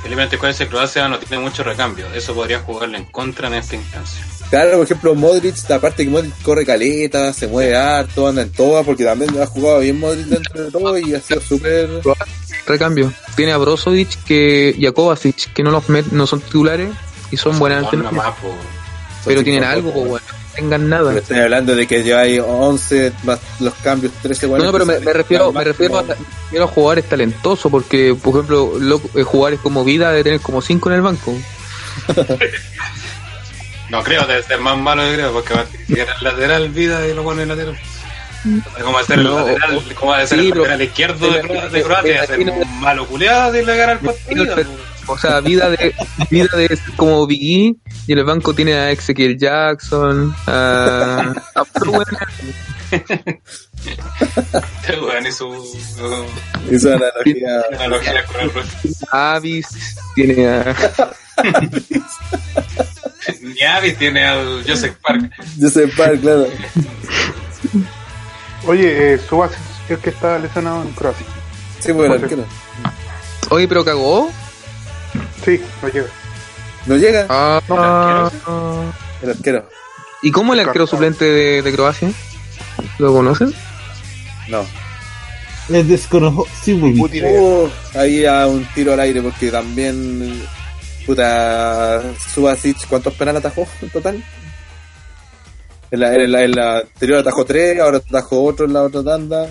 Felizmente 0.03 0.37
con 0.37 0.51
ese 0.51 0.67
Croacia 0.67 1.07
no 1.07 1.21
tiene 1.21 1.41
mucho 1.41 1.63
recambio. 1.63 2.07
Eso 2.13 2.35
podría 2.35 2.59
jugarle 2.59 2.99
en 2.99 3.05
contra 3.05 3.47
en 3.47 3.55
esta 3.55 3.77
instancia. 3.77 4.27
Claro, 4.51 4.73
por 4.73 4.85
ejemplo, 4.85 5.15
Modric, 5.15 5.71
aparte 5.71 6.03
que 6.03 6.11
Modric 6.11 6.43
corre 6.43 6.67
caleta, 6.67 7.33
se 7.33 7.47
mueve 7.47 7.77
harto, 7.77 8.27
anda 8.27 8.43
en 8.43 8.51
todas, 8.51 8.85
porque 8.85 9.05
también 9.05 9.41
ha 9.41 9.47
jugado 9.47 9.79
bien 9.79 10.01
Modric 10.01 10.27
dentro 10.27 10.65
de 10.65 10.71
todo 10.73 10.99
y 10.99 11.15
ha 11.15 11.21
sido 11.21 11.41
súper... 11.41 11.89
Recambio. 12.67 13.13
Tiene 13.37 13.53
a 13.53 13.59
Brozovic 13.59 14.25
que, 14.25 14.75
y 14.77 14.87
a 14.87 14.93
Kovacic, 14.93 15.53
que 15.53 15.63
no 15.63 15.71
los 15.71 15.85
met- 15.89 16.11
no 16.11 16.27
son 16.27 16.41
titulares 16.41 16.91
y 17.33 17.37
son 17.37 17.59
buenas 17.59 17.81
No, 17.83 17.89
alternativas. 17.89 18.35
po. 18.41 18.55
Pero 19.25 19.43
tienen 19.43 19.65
algo, 19.65 19.93
pues, 19.93 20.05
weón. 20.07 20.23
No 20.29 20.55
tengan 20.55 20.89
nada. 20.91 21.09
Pero 21.09 21.19
estoy 21.21 21.39
hablando 21.39 21.75
de 21.75 21.87
que 21.87 22.03
lleváis 22.03 22.41
11 22.47 23.13
más 23.25 23.41
los 23.59 23.73
cambios, 23.83 24.13
13 24.23 24.47
No, 24.49 24.59
no, 24.59 24.71
pero 24.73 24.85
me, 24.85 24.99
me 25.01 25.13
refiero, 25.15 25.51
me 25.51 25.65
refiero, 25.65 25.99
a, 25.99 26.03
me 26.03 26.15
refiero 26.15 26.65
a 26.67 26.69
jugadores 26.69 27.09
talentosos, 27.09 27.71
porque, 27.73 28.15
por 28.23 28.35
ejemplo, 28.35 28.73
lo- 28.79 29.01
eh, 29.15 29.23
jugadores 29.23 29.61
como 29.61 29.83
Vida 29.83 30.13
de 30.13 30.23
tener 30.23 30.41
como 30.41 30.61
5 30.61 30.91
en 30.91 30.95
el 30.97 31.03
banco. 31.03 31.35
No 33.91 34.03
creo, 34.03 34.27
debe 34.27 34.43
ser 34.43 34.59
más 34.61 34.77
malo, 34.79 35.07
yo 35.07 35.13
creo, 35.15 35.33
porque 35.33 35.53
va 35.55 35.61
a 35.61 35.65
tirar 35.67 36.09
el 36.19 36.25
lateral 36.25 36.69
vida 36.71 37.07
y 37.07 37.13
lo 37.13 37.23
pone 37.25 37.43
en 37.43 37.49
lateral. 37.49 37.79
¿Cómo 38.81 38.93
va 38.95 39.01
a 39.01 39.05
ser 39.05 39.19
el 39.19 39.25
No, 39.25 39.39
lateral? 39.47 39.77
o- 39.77 39.95
¿Cómo 39.95 40.13
va 40.13 40.19
a 40.19 40.27
ser 40.27 40.39
sí, 40.41 40.49
el 40.51 40.57
lateral 40.59 40.83
izquierdo 40.83 41.31
de, 41.31 41.43
Cro- 41.43 41.63
de 41.65 41.71
me- 41.79 41.83
Croacia? 41.83 42.25
imagino- 42.25 42.53
un 42.55 42.81
malo 42.81 43.07
culeado 43.07 43.53
de 43.53 43.65
le 43.67 43.77
ganar 43.77 43.99
el 44.01 44.07
partido. 44.09 44.57
O 45.07 45.19
sea, 45.19 45.41
Vida 45.41 45.71
de 45.71 45.95
vida 46.31 46.49
de 46.57 46.79
como 46.97 47.27
Biggie 47.27 47.77
y 48.07 48.13
en 48.13 48.19
el 48.19 48.25
banco 48.25 48.55
tiene 48.55 48.75
a 48.75 48.91
Ezequiel 48.91 49.39
Jackson, 49.39 50.35
a, 50.47 51.33
a 51.55 51.63
weón. 51.87 52.05
Este 54.81 55.33
su 55.33 55.67
Esa 56.71 56.95
analogía. 56.95 57.63
analogía 57.75 58.25
con 58.27 58.41
el 58.41 58.51
Avis, 59.11 59.97
tiene 60.15 60.49
a 60.49 60.77
Ñavi 63.61 63.93
tiene 63.93 64.25
al 64.25 64.65
Joseph 64.67 64.97
Park. 65.03 65.31
Joseph 65.61 65.95
Park, 65.97 66.21
claro. 66.21 66.47
Oye, 68.67 69.15
eh, 69.15 69.19
Subasic 69.19 69.59
es 69.89 69.99
que 69.99 70.11
está 70.11 70.39
lesionado 70.39 70.83
en 70.83 70.93
Croacia. 70.93 71.27
Sí, 71.81 71.91
el 71.91 72.13
arquero. 72.13 72.45
Oye, 73.51 73.69
pero 73.69 73.85
cagó. 73.85 74.31
Sí, 75.45 75.61
no 75.83 75.89
llega. 75.89 76.07
No 76.87 76.97
llega 76.97 77.27
Ah, 77.29 77.61
arquero, 77.69 78.93
el 79.23 79.31
arquero. 79.31 79.69
¿Y 80.23 80.31
cómo 80.31 80.53
el 80.55 80.61
arquero 80.61 80.87
suplente 80.87 81.25
de, 81.25 81.63
de 81.63 81.73
Croacia? 81.73 82.11
¿Lo 82.99 83.13
conocen? 83.13 83.53
No. 84.49 84.65
Les 85.69 85.87
desconozco. 85.89 86.47
Sí, 86.63 86.75
muy 86.75 86.93
Uh, 87.23 87.69
ahí 87.95 88.25
a 88.27 88.47
un 88.47 88.65
tiro 88.75 88.93
al 88.93 89.01
aire 89.01 89.23
porque 89.23 89.51
también. 89.51 90.43
Puta. 91.07 92.03
Subasic, 92.35 92.87
¿cuántos 92.89 93.15
penales 93.15 93.45
atajó 93.45 93.67
en 93.81 93.91
total? 93.91 94.25
En 95.91 96.01
la, 96.01 96.15
en 96.15 96.33
la, 96.33 96.43
en 96.43 96.53
la 96.53 96.79
anterior 96.79 97.19
atajó 97.19 97.45
tres, 97.45 97.79
ahora 97.81 97.99
atajó 97.99 98.45
otro 98.45 98.67
en 98.67 98.73
la 98.73 98.83
otra 98.83 99.03
tanda. 99.03 99.47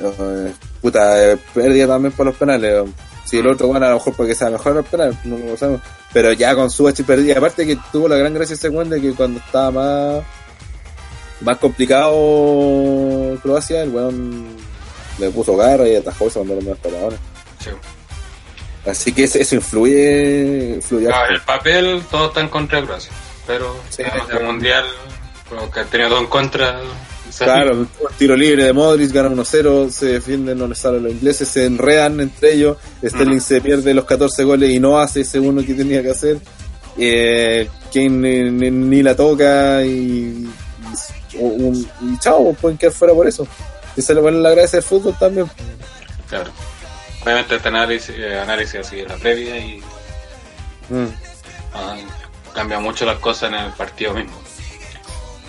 Eh, 0.00 0.52
puta, 0.80 1.32
eh, 1.32 1.38
pérdida 1.54 1.86
también 1.86 2.12
por 2.12 2.26
los 2.26 2.36
penales. 2.36 2.84
Si 3.28 3.38
el 3.38 3.46
otro 3.46 3.68
gana, 3.70 3.86
a 3.86 3.90
lo 3.90 3.96
mejor 3.96 4.14
porque 4.14 4.34
sea 4.34 4.48
mejor 4.48 4.82
penales, 4.84 5.16
no 5.24 5.36
lo 5.36 5.56
sabemos. 5.56 5.82
Pero 6.12 6.32
ya 6.32 6.54
con 6.54 6.70
Subasic 6.70 7.04
perdida. 7.06 7.36
Aparte 7.38 7.66
que 7.66 7.76
tuvo 7.92 8.08
la 8.08 8.16
gran 8.16 8.32
gracia 8.32 8.54
ese 8.54 8.68
weón 8.70 8.88
de 8.88 9.00
que 9.02 9.12
cuando 9.12 9.38
estaba 9.40 9.70
más 9.70 10.24
más 11.40 11.58
complicado 11.58 13.38
Croacia, 13.42 13.82
el 13.82 13.90
weón 13.90 14.46
le 15.18 15.30
puso 15.30 15.56
garra 15.56 15.86
y 15.86 15.96
atajó 15.96 16.26
y 16.26 16.30
se 16.30 16.38
mandó 16.38 16.54
los 16.54 16.64
medios 16.64 16.78
patadones. 16.78 17.18
Sí. 17.62 17.70
Así 18.86 19.12
que 19.12 19.24
eso, 19.24 19.38
eso 19.38 19.54
influye, 19.56 20.74
influye 20.76 21.08
Ah, 21.12 21.26
el 21.28 21.40
papel 21.42 22.02
todo 22.10 22.28
está 22.28 22.40
en 22.40 22.48
contra 22.48 22.80
de 22.80 22.86
Croacia. 22.86 23.12
Pero 23.46 23.76
Sí. 23.90 24.02
el 24.30 24.44
mundial, 24.44 24.84
como 25.48 25.70
que 25.70 25.80
han 25.80 25.86
tenido 25.88 26.08
todo 26.10 26.20
en 26.20 26.26
contra. 26.26 26.80
Claro, 27.44 27.86
tiro 28.18 28.36
libre 28.36 28.64
de 28.64 28.72
Modric, 28.72 29.12
ganan 29.12 29.36
1-0, 29.36 29.90
se 29.90 30.06
defienden, 30.06 30.58
no 30.58 30.66
les 30.66 30.78
salen 30.78 31.02
los 31.04 31.12
ingleses, 31.12 31.48
se 31.48 31.64
enredan 31.66 32.20
entre 32.20 32.54
ellos, 32.54 32.76
Sterling 33.04 33.40
se 33.40 33.60
pierde 33.60 33.94
los 33.94 34.04
14 34.04 34.44
goles 34.44 34.70
y 34.70 34.80
no 34.80 34.98
hace 34.98 35.20
ese 35.20 35.38
uno 35.38 35.62
que 35.64 35.74
tenía 35.74 36.02
que 36.02 36.10
hacer, 36.10 36.38
eh, 36.98 37.68
Kane 37.92 38.50
ni, 38.50 39.02
la 39.02 39.14
toca 39.14 39.84
y, 39.84 40.48
y, 41.32 41.36
o- 41.38 41.42
un- 41.46 41.88
y 42.02 42.18
chao, 42.18 42.52
pueden 42.54 42.76
quedar 42.76 42.92
fuera 42.92 43.14
por 43.14 43.26
eso. 43.26 43.46
Y 43.96 44.02
se 44.02 44.14
le 44.14 44.20
ponen 44.20 44.42
la 44.42 44.50
gracia 44.50 44.78
del 44.78 44.84
fútbol 44.88 45.14
también. 45.18 45.46
Claro. 46.28 46.50
Obviamente 47.22 47.56
este 47.56 47.68
análisis, 47.68 48.14
eh, 48.16 48.38
análisis 48.38 48.80
así 48.80 48.96
de 48.96 49.06
la 49.06 49.16
previa 49.16 49.58
y 49.58 49.80
Mm. 50.90 51.06
cambia 52.54 52.78
mucho 52.80 53.04
las 53.04 53.18
cosas 53.18 53.50
en 53.50 53.54
el 53.58 53.72
partido 53.72 54.14
mismo. 54.14 54.32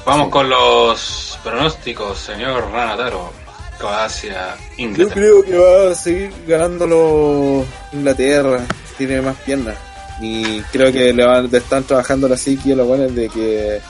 Vamos 0.10 0.30
con 0.30 0.49
los 0.49 1.38
pronósticos, 1.44 2.18
señor 2.18 2.72
Ranataro. 2.72 3.31
Croacia, 3.77 4.57
Yo 4.76 4.84
Inglaterra. 4.86 5.14
creo 5.14 5.44
que 5.44 5.56
va 5.56 5.91
a 5.91 5.95
seguir 5.95 6.34
ganándolo 6.48 7.64
Inglaterra, 7.94 8.65
tiene 8.98 9.22
más 9.22 9.38
piernas. 9.38 9.76
Y 10.19 10.61
creo 10.61 10.91
que 10.91 11.14
le, 11.14 11.23
van, 11.23 11.53
están 11.53 11.84
trabajando 11.84 12.27
la 12.27 12.38
psique 12.38 12.73
a 12.73 12.76
los 12.77 12.88
buenos 12.88 13.14
de 13.14 13.30
que 13.30 13.81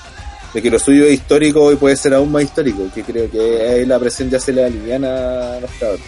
de 0.53 0.61
que 0.61 0.69
lo 0.69 0.77
suyo 0.77 1.05
es 1.05 1.13
histórico 1.13 1.71
y 1.71 1.77
puede 1.77 1.95
ser 1.95 2.13
aún 2.13 2.33
más 2.33 2.43
histórico, 2.43 2.89
que 2.93 3.01
creo 3.01 3.31
que 3.31 3.61
ahí 3.61 3.85
la 3.85 3.97
presión 3.97 4.29
ya 4.29 4.41
se 4.41 4.51
le 4.51 4.65
aliviana 4.65 5.53
a 5.53 5.59
los 5.61 5.71
cabros. 5.79 6.01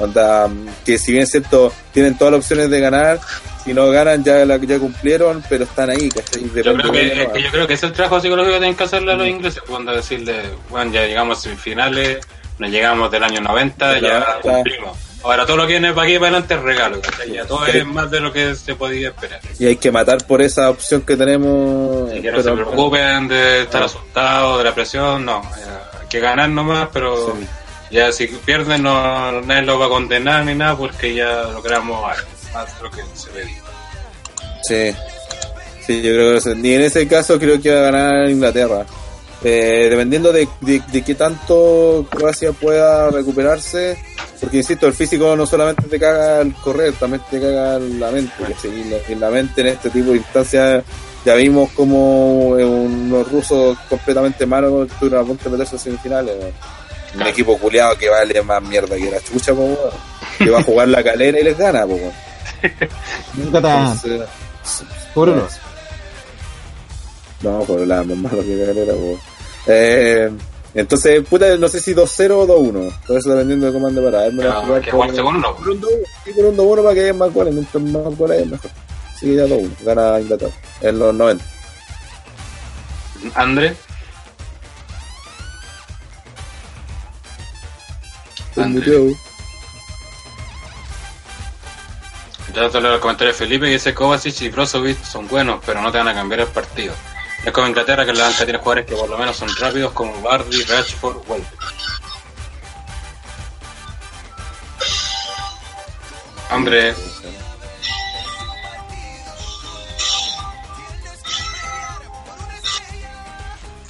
Onda, 0.00 0.50
que 0.84 0.98
si 0.98 1.12
bien 1.12 1.22
es 1.22 1.30
cierto, 1.30 1.72
tienen 1.92 2.18
todas 2.18 2.32
las 2.32 2.40
opciones 2.40 2.68
de 2.68 2.80
ganar, 2.80 3.20
si 3.66 3.74
no 3.74 3.90
ganan 3.90 4.24
ya 4.24 4.46
la 4.46 4.56
ya 4.56 4.78
cumplieron, 4.78 5.42
pero 5.48 5.64
están 5.64 5.90
ahí, 5.90 6.08
¿cachai? 6.08 6.44
Yo 6.54 6.74
creo, 6.74 6.92
que, 6.92 7.22
es 7.22 7.28
que 7.28 7.42
yo 7.42 7.50
creo 7.50 7.66
que 7.66 7.74
es 7.74 7.82
el 7.82 7.92
trabajo 7.92 8.20
psicológico 8.20 8.54
que 8.54 8.58
tienen 8.60 8.76
que 8.76 8.84
hacerle 8.84 9.12
a 9.12 9.16
los 9.16 9.26
ingleses. 9.28 9.60
Cuando 9.68 9.92
decirle, 9.92 10.42
bueno, 10.70 10.92
ya 10.92 11.04
llegamos 11.06 11.38
a 11.38 11.40
semifinales, 11.42 12.18
nos 12.58 12.70
llegamos 12.70 13.10
del 13.10 13.24
año 13.24 13.40
90, 13.42 13.92
De 13.92 14.00
ya 14.00 14.20
90. 14.20 14.40
cumplimos. 14.40 14.98
Ahora 15.24 15.44
todo 15.44 15.56
lo 15.56 15.62
que 15.66 15.72
viene 15.72 15.92
para 15.92 16.06
aquí 16.06 16.14
para 16.18 16.28
adelante 16.28 16.54
es 16.54 16.60
regalo, 16.62 17.00
¿cachai? 17.00 17.32
Ya 17.32 17.44
todo 17.44 17.66
es 17.66 17.84
más 17.84 18.08
de 18.10 18.20
lo 18.20 18.32
que 18.32 18.54
se 18.54 18.76
podía 18.76 19.08
esperar. 19.08 19.40
y 19.58 19.66
hay 19.66 19.76
que 19.76 19.90
matar 19.90 20.24
por 20.24 20.40
esa 20.40 20.70
opción 20.70 21.02
que 21.02 21.16
tenemos. 21.16 22.10
Que 22.12 22.30
no 22.30 22.36
se 22.38 22.44
pero- 22.44 22.54
preocupen 22.54 23.26
de 23.26 23.62
estar 23.62 23.82
asustados, 23.82 24.58
de 24.58 24.64
la 24.64 24.72
presión, 24.74 25.24
no. 25.24 25.42
eh, 25.58 26.00
Hay 26.02 26.06
que 26.08 26.20
ganar 26.20 26.48
nomás, 26.48 26.88
pero 26.92 27.34
Sí. 27.36 27.46
ya 27.90 28.12
si 28.12 28.28
pierden 28.28 28.84
no, 28.84 29.40
nadie 29.42 29.62
lo 29.62 29.78
va 29.80 29.86
a 29.86 29.88
condenar 29.88 30.44
ni 30.44 30.54
nada 30.54 30.76
porque 30.76 31.12
ya 31.14 31.42
logramos 31.52 32.04
algo, 32.08 32.28
que. 32.90 33.02
Sí. 34.62 34.96
Sí, 35.86 36.02
yo 36.02 36.12
creo 36.12 36.40
que 36.40 36.54
ni 36.56 36.72
en 36.74 36.82
ese 36.82 37.06
caso 37.06 37.38
creo 37.38 37.60
que 37.60 37.72
va 37.72 37.78
a 37.78 37.90
ganar 37.90 38.30
Inglaterra. 38.30 38.84
Eh, 39.44 39.86
dependiendo 39.88 40.32
de, 40.32 40.48
de, 40.60 41.02
qué 41.02 41.14
tanto 41.14 42.06
Croacia 42.10 42.52
pueda 42.52 43.10
recuperarse, 43.10 43.96
porque 44.40 44.56
insisto, 44.58 44.86
el 44.86 44.94
físico 44.94 45.36
no 45.36 45.46
solamente 45.46 45.84
te 45.84 46.00
caga 46.00 46.40
el 46.40 46.54
correr, 46.54 46.94
también 46.94 47.22
te 47.30 47.40
caga 47.40 47.78
la 47.78 48.10
mente. 48.10 48.32
Y 48.64 49.14
la, 49.14 49.28
y 49.30 49.32
mente 49.32 49.60
en 49.60 49.66
este 49.68 49.90
tipo 49.90 50.10
de 50.10 50.16
instancias 50.16 50.82
ya 51.24 51.34
vimos 51.34 51.70
como 51.72 52.56
eh, 52.58 52.64
unos 52.64 53.30
rusos 53.30 53.76
completamente 53.88 54.46
malos 54.46 54.90
estuvieron 54.90 55.24
a 55.24 55.26
punto 55.26 55.44
de 55.44 55.50
meterse 55.50 55.76
a 55.76 55.78
semifinales. 55.78 56.34
Un 57.14 57.26
equipo 57.26 57.56
culiado 57.58 57.96
que 57.96 58.08
vale 58.08 58.42
más 58.42 58.62
mierda 58.62 58.96
que 58.96 59.10
la 59.10 59.20
chucha, 59.20 59.52
que 60.38 60.50
va 60.50 60.58
a 60.58 60.62
jugar 60.62 60.88
la 60.88 61.02
calera 61.02 61.38
y 61.38 61.44
les 61.44 61.56
gana. 61.56 61.86
Nunca. 63.34 63.58
Entonces, 63.58 64.22
Por 65.14 65.28
uno. 65.28 65.46
No, 67.42 67.60
por 67.60 67.86
la 67.86 68.02
más 68.02 68.16
malo 68.16 68.42
que 68.42 68.64
Calera, 68.64 68.94
po. 68.94 69.18
Eh, 69.66 70.30
entonces, 70.74 71.24
puta, 71.26 71.56
no 71.56 71.68
sé 71.68 71.80
si 71.80 71.94
2-0 71.94 72.30
o 72.32 72.46
2-1. 72.46 72.92
Todo 73.06 73.18
eso 73.18 73.30
dependiendo 73.30 73.66
de 73.66 73.72
cómo 73.72 73.86
ande 73.86 74.02
para. 74.02 74.30
No, 74.30 74.62
jugar 74.62 74.76
hay 74.76 74.82
que 74.82 75.22
con 75.22 75.36
uno. 75.36 75.56
por 75.56 75.70
un 75.70 75.80
2-1. 75.80 75.88
Sí, 76.24 76.32
por 76.32 76.44
un 76.44 76.56
2-1 76.56 76.82
para 76.82 76.94
que 76.94 77.00
haya 77.00 77.14
más 77.14 77.32
goles. 77.32 77.54
Mientras 77.54 77.82
más 77.82 78.16
goles 78.16 78.42
es 78.42 78.46
mejor. 78.46 78.70
Así 79.14 79.26
que 79.26 79.34
ya 79.36 79.46
2-1. 79.46 79.70
Gana 79.84 80.20
Inglaterra. 80.20 80.52
En 80.82 80.98
los 80.98 81.14
90. 81.14 81.44
André, 83.34 83.74
André. 88.56 89.16
Ya 92.56 92.70
te 92.70 92.80
leo 92.80 92.94
el 92.94 93.00
comentario 93.00 93.34
de 93.34 93.38
Felipe 93.38 93.66
que 93.66 93.72
dice 93.72 93.92
Kovacic 93.92 94.40
y 94.40 94.48
Brozovic 94.48 95.04
son 95.04 95.28
buenos, 95.28 95.60
pero 95.66 95.82
no 95.82 95.92
te 95.92 95.98
van 95.98 96.08
a 96.08 96.14
cambiar 96.14 96.40
el 96.40 96.46
partido. 96.46 96.94
Es 97.44 97.52
como 97.52 97.66
Inglaterra 97.66 98.06
que 98.06 98.12
en 98.12 98.16
la 98.16 98.24
banca 98.24 98.44
tiene 98.44 98.58
jugadores 98.58 98.86
que 98.86 98.96
por 98.96 99.10
lo 99.10 99.18
menos 99.18 99.36
son 99.36 99.50
rápidos 99.60 99.92
como 99.92 100.18
Bardi, 100.22 100.62
Rashford, 100.62 101.18
Welbeck. 101.28 101.50
André, 106.48 106.94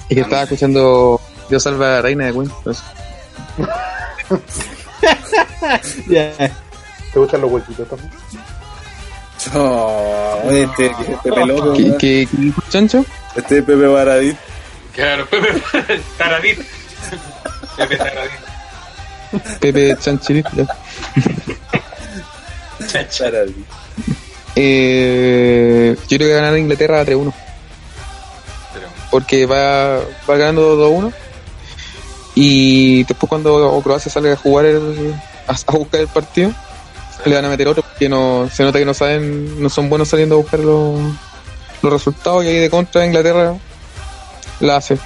Y 0.08 0.14
que 0.14 0.20
estaba 0.20 0.42
escuchando 0.42 1.20
Dios 1.48 1.62
salva 1.62 1.86
a 1.86 1.90
la 1.90 2.02
reina 2.02 2.26
de 2.26 2.32
Queen. 2.32 2.52
pues. 2.64 2.82
Ya. 6.08 6.32
¿Te 7.12 7.18
gustan 7.18 7.40
los 7.40 7.50
huequitos 7.50 7.88
también? 7.88 8.10
Oh, 9.54 10.42
este, 10.50 10.86
este 10.86 11.32
peloco, 11.32 11.72
¿Qué, 11.74 11.94
qué, 11.98 12.28
qué 12.30 12.36
dijo 12.36 12.62
Chancho? 12.68 13.04
Este 13.34 13.62
Pepe 13.62 13.86
Baradit. 13.86 14.36
claro, 14.94 15.26
Pepe 15.26 15.62
Taradit. 16.18 16.58
Pepe 17.76 17.96
Taradit. 17.96 18.40
Pepe 19.60 19.96
Chanchirit. 20.00 20.46
ya. 20.54 20.66
Baradit. 23.20 23.56
Eh, 24.56 25.96
yo 26.08 26.16
creo 26.16 26.28
que 26.28 26.34
va 26.34 26.40
a 26.40 26.42
ganar 26.44 26.58
Inglaterra 26.58 27.04
3-1. 27.04 27.32
Pero, 28.72 28.88
Porque 29.10 29.46
va, 29.46 29.98
va 30.28 30.36
ganando 30.36 30.76
2-1. 30.90 31.12
Y 32.34 33.04
después 33.04 33.28
cuando 33.28 33.80
Croacia 33.82 34.10
salga 34.10 34.32
a 34.32 34.36
jugar 34.36 34.66
el, 34.66 35.14
a 35.46 35.72
buscar 35.72 36.00
el 36.00 36.08
partido, 36.08 36.52
le 37.28 37.36
van 37.36 37.44
a 37.44 37.48
meter 37.48 37.68
otro 37.68 37.82
porque 37.82 38.08
no, 38.08 38.48
se 38.52 38.62
nota 38.62 38.78
que 38.78 38.84
no 38.84 38.94
saben, 38.94 39.62
no 39.62 39.68
son 39.68 39.88
buenos 39.88 40.08
saliendo 40.08 40.36
a 40.36 40.38
buscar 40.38 40.60
los, 40.60 41.00
los 41.82 41.92
resultados 41.92 42.44
y 42.44 42.48
ahí 42.48 42.56
de 42.56 42.70
contra 42.70 43.04
Inglaterra 43.04 43.56
la 44.60 44.76
hace. 44.76 44.98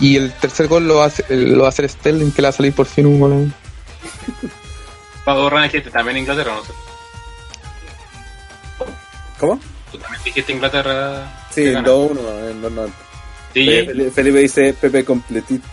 Y 0.00 0.16
el 0.16 0.32
tercer 0.32 0.66
gol 0.68 0.88
lo 0.88 0.96
va 0.96 1.04
a 1.04 1.06
hacer, 1.06 1.26
lo 1.30 1.60
va 1.60 1.66
a 1.66 1.68
hacer 1.68 1.88
Sterling 1.88 2.32
que 2.32 2.42
le 2.42 2.46
va 2.46 2.50
a 2.50 2.52
salir 2.52 2.72
por 2.72 2.86
fin 2.86 3.06
un 3.06 3.20
gol 3.20 3.32
ahí. 3.32 3.52
Pablo 5.24 5.48
Rana 5.48 5.64
dijiste 5.64 5.90
también 5.90 6.18
Inglaterra, 6.18 6.54
no 6.54 6.64
sé. 6.64 6.72
¿Cómo? 9.38 9.60
Tú 9.90 9.98
también 9.98 10.22
dijiste 10.24 10.52
Inglaterra. 10.52 11.46
Sí, 11.50 11.70
gana. 11.70 11.88
2-1 11.88 12.50
en 12.50 12.62
los 12.62 12.72
90. 12.72 12.98
Sí, 13.54 13.66
Felipe, 13.66 14.10
Felipe 14.10 14.38
dice 14.38 14.74
Pepe 14.74 15.04
completito. 15.04 15.66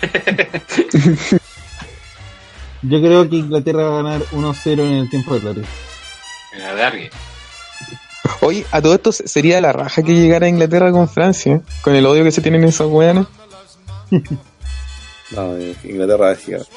Yo 2.82 3.00
creo 3.00 3.28
que 3.28 3.36
Inglaterra 3.36 3.84
va 3.84 4.00
a 4.00 4.02
ganar 4.02 4.22
1-0 4.32 4.80
en 4.80 4.92
el 4.92 5.10
tiempo 5.10 5.34
de 5.34 5.40
gloria. 5.40 5.64
mira, 6.54 6.74
de 6.74 6.82
alguien. 6.82 7.10
Oye, 8.42 8.64
a 8.70 8.80
todo 8.80 8.94
esto 8.94 9.12
sería 9.12 9.60
la 9.60 9.72
raja 9.72 10.02
que 10.02 10.14
llegara 10.14 10.46
a 10.46 10.48
Inglaterra 10.48 10.90
con 10.90 11.08
Francia, 11.08 11.54
¿eh? 11.54 11.60
con 11.82 11.94
el 11.94 12.06
odio 12.06 12.24
que 12.24 12.32
se 12.32 12.40
tienen 12.40 12.64
esos 12.64 12.90
weones. 12.90 13.26
No, 15.30 15.56
Inglaterra 15.84 16.32
es 16.32 16.38
gigante. 16.40 16.68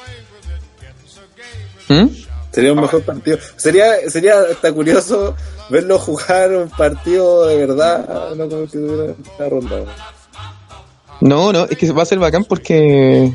¿Mm? 1.88 2.06
Sería 2.52 2.72
un 2.72 2.80
mejor 2.80 3.02
partido. 3.02 3.36
Sería, 3.56 4.08
sería 4.08 4.42
hasta 4.48 4.72
curioso 4.72 5.34
verlo 5.70 5.98
jugar 5.98 6.52
un 6.54 6.68
partido 6.70 7.46
de 7.46 7.56
verdad, 7.56 8.34
no 8.36 8.48
como 8.48 8.62
que 8.66 8.78
tuviera 8.78 9.14
una 9.38 9.48
ronda. 9.48 9.76
No, 11.20 11.52
no, 11.52 11.64
es 11.64 11.76
que 11.76 11.90
va 11.90 12.04
a 12.04 12.06
ser 12.06 12.20
bacán 12.20 12.44
porque 12.44 13.32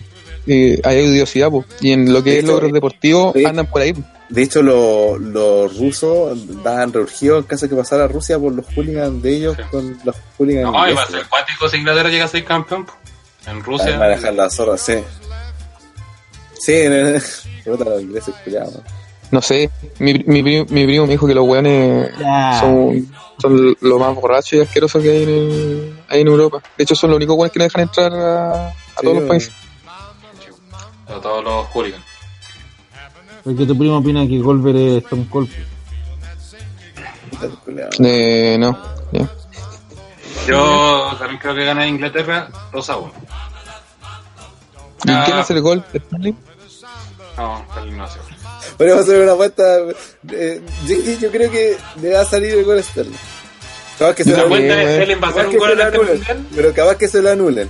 eh, 0.50 0.82
hay 0.84 1.08
odiosidad, 1.08 1.50
po, 1.50 1.64
y 1.82 1.92
en 1.92 2.12
lo 2.12 2.24
que 2.24 2.32
De 2.32 2.38
es 2.40 2.44
hecho, 2.44 2.54
logros 2.54 2.72
deportivos 2.74 3.34
sí. 3.36 3.46
andan 3.46 3.68
por 3.68 3.82
ahí. 3.82 3.94
po. 3.94 4.02
De 4.30 4.44
hecho, 4.44 4.62
lo- 4.62 5.18
los 5.18 5.78
rusos 5.78 6.64
daban 6.64 6.94
reurgido 6.94 7.38
en 7.38 7.44
caso 7.44 7.66
de 7.66 7.70
que 7.70 7.76
pasara 7.76 8.08
Rusia 8.08 8.38
por 8.38 8.54
los 8.54 8.66
hooligans 8.76 9.22
de 9.24 9.36
ellos 9.36 9.56
Sí. 9.58 9.64
con 9.72 9.98
los 10.04 10.16
hooligans 10.38 10.66
No, 10.66 10.72
iba 10.72 10.86
a 10.86 10.90
ingleses. 10.92 11.16
ser 11.16 11.26
cuático 11.28 11.68
si 11.70 11.78
Inglaterra 11.78 12.10
llega 12.10 12.26
a 12.26 12.28
ser 12.28 12.44
campeón. 12.46 12.86
po. 12.86 12.94
En 13.48 13.64
Rusia. 13.64 13.98
manejan 13.98 14.38
las 14.38 14.54
zorras, 14.56 14.82
sí. 14.82 14.94
Sí, 16.60 16.74
puta, 17.66 17.86
los 17.86 18.02
ingleses 18.02 18.36
culiados. 18.44 18.80
No 19.32 19.42
sé, 19.42 19.70
mi, 20.00 20.14
mi, 20.26 20.42
primo, 20.42 20.66
mi 20.70 20.86
primo 20.86 21.06
me 21.06 21.12
dijo 21.12 21.28
que 21.28 21.36
los 21.36 21.48
weones 21.48 22.12
son, 22.60 23.08
son 23.40 23.78
lo 23.80 24.00
más 24.00 24.16
borrachos 24.16 24.54
y 24.54 24.60
asquerosos 24.62 25.02
que 25.04 25.12
hay 25.12 25.24
en, 25.24 25.30
el- 25.30 26.00
hay 26.08 26.22
en 26.22 26.28
Europa. 26.28 26.62
De 26.78 26.84
hecho, 26.84 26.96
son 26.96 27.12
los 27.12 27.18
únicos 27.18 27.36
weones 27.36 27.52
que 27.54 27.60
no 27.60 27.66
dejan 27.66 27.82
entrar 27.84 28.12
a, 28.14 28.68
a 28.70 28.72
Sí, 28.72 29.04
todos 29.04 29.18
los 29.20 29.28
países. 29.30 29.52
A 31.10 31.20
todos 31.22 31.44
los 31.44 31.66
hooligans. 31.74 32.04
Porque 33.44 33.66
tu 33.66 33.78
primo 33.78 33.98
opina 33.98 34.28
que 34.28 34.40
Golver 34.40 34.76
es 34.76 35.04
Stone 35.04 35.28
Cold. 35.30 35.50
Eh, 38.04 38.58
no, 38.60 38.78
ya. 39.12 39.30
Yo 40.48 41.16
también 41.18 41.40
creo 41.40 41.56
que 41.56 41.66
gana 41.66 41.88
Inglaterra 41.88 42.50
2 42.74 42.90
a 42.90 42.98
1. 42.98 43.14
¿Y 45.06 45.12
Ah. 45.12 45.24
quién 45.26 45.38
hace 45.38 45.54
el 45.54 45.62
gol? 45.62 45.84
¿Sterling? 45.96 46.34
No, 47.38 47.66
Sterling 47.72 47.98
no 47.98 48.04
hace 48.04 48.20
gol. 48.20 48.28
Podríamos 48.78 49.04
hacer 49.04 49.22
una 49.22 49.32
apuesta. 49.34 49.64
eh, 50.32 50.62
yo, 50.86 50.96
yo 51.20 51.32
creo 51.32 51.50
que 51.52 51.78
le 52.02 52.14
va 52.14 52.22
a 52.22 52.26
salir 52.26 52.54
el 52.56 52.66
gol 52.66 52.80
a 52.80 52.84
Sterling. 52.84 53.16
Capaz 54.00 54.16
que 54.16 54.24
se 54.24 54.32
La 54.32 54.38
lo 54.38 54.44
un 54.46 54.50
gol 54.50 55.72
este 55.72 55.84
anulen. 55.84 56.48
Pero 56.56 56.74
capaz 56.74 56.96
que 56.96 57.08
se 57.10 57.22
lo 57.22 57.30
anulen. 57.32 57.70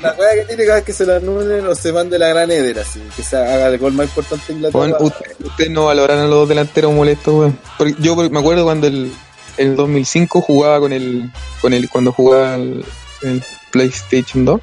La 0.00 0.10
juega 0.14 0.34
que 0.34 0.44
tiene 0.46 0.64
capaz 0.66 0.82
que 0.82 0.92
se 0.92 1.04
lo 1.06 1.16
anulen 1.16 1.66
o 1.66 1.74
se 1.74 1.92
mande 1.92 2.18
la 2.18 2.28
gran 2.28 2.50
Eder 2.50 2.78
así. 2.78 3.02
Que 3.16 3.22
se 3.24 3.36
haga 3.36 3.66
el 3.68 3.78
gol 3.78 3.92
más 3.92 4.06
importante 4.06 4.44
de 4.46 4.52
Inglaterra. 4.54 4.80
Weón, 4.84 4.96
usted- 5.00 5.26
ustedes 5.44 5.70
no 5.70 5.86
valoran 5.86 6.18
a 6.20 6.26
los 6.26 6.48
delanteros 6.48 6.92
molestos, 6.92 7.34
weón. 7.34 7.58
Porque 7.76 7.94
yo 7.98 8.14
me 8.14 8.38
acuerdo 8.38 8.64
cuando 8.64 8.86
el, 8.86 9.12
el 9.56 9.74
2005 9.76 10.40
jugaba 10.40 10.78
con 10.80 10.92
el, 10.92 11.30
con 11.60 11.72
el 11.74 11.88
cuando 11.90 12.12
jugaba 12.12 12.54
el, 12.54 12.84
el 13.22 13.42
PlayStation 13.72 14.44
2, 14.44 14.60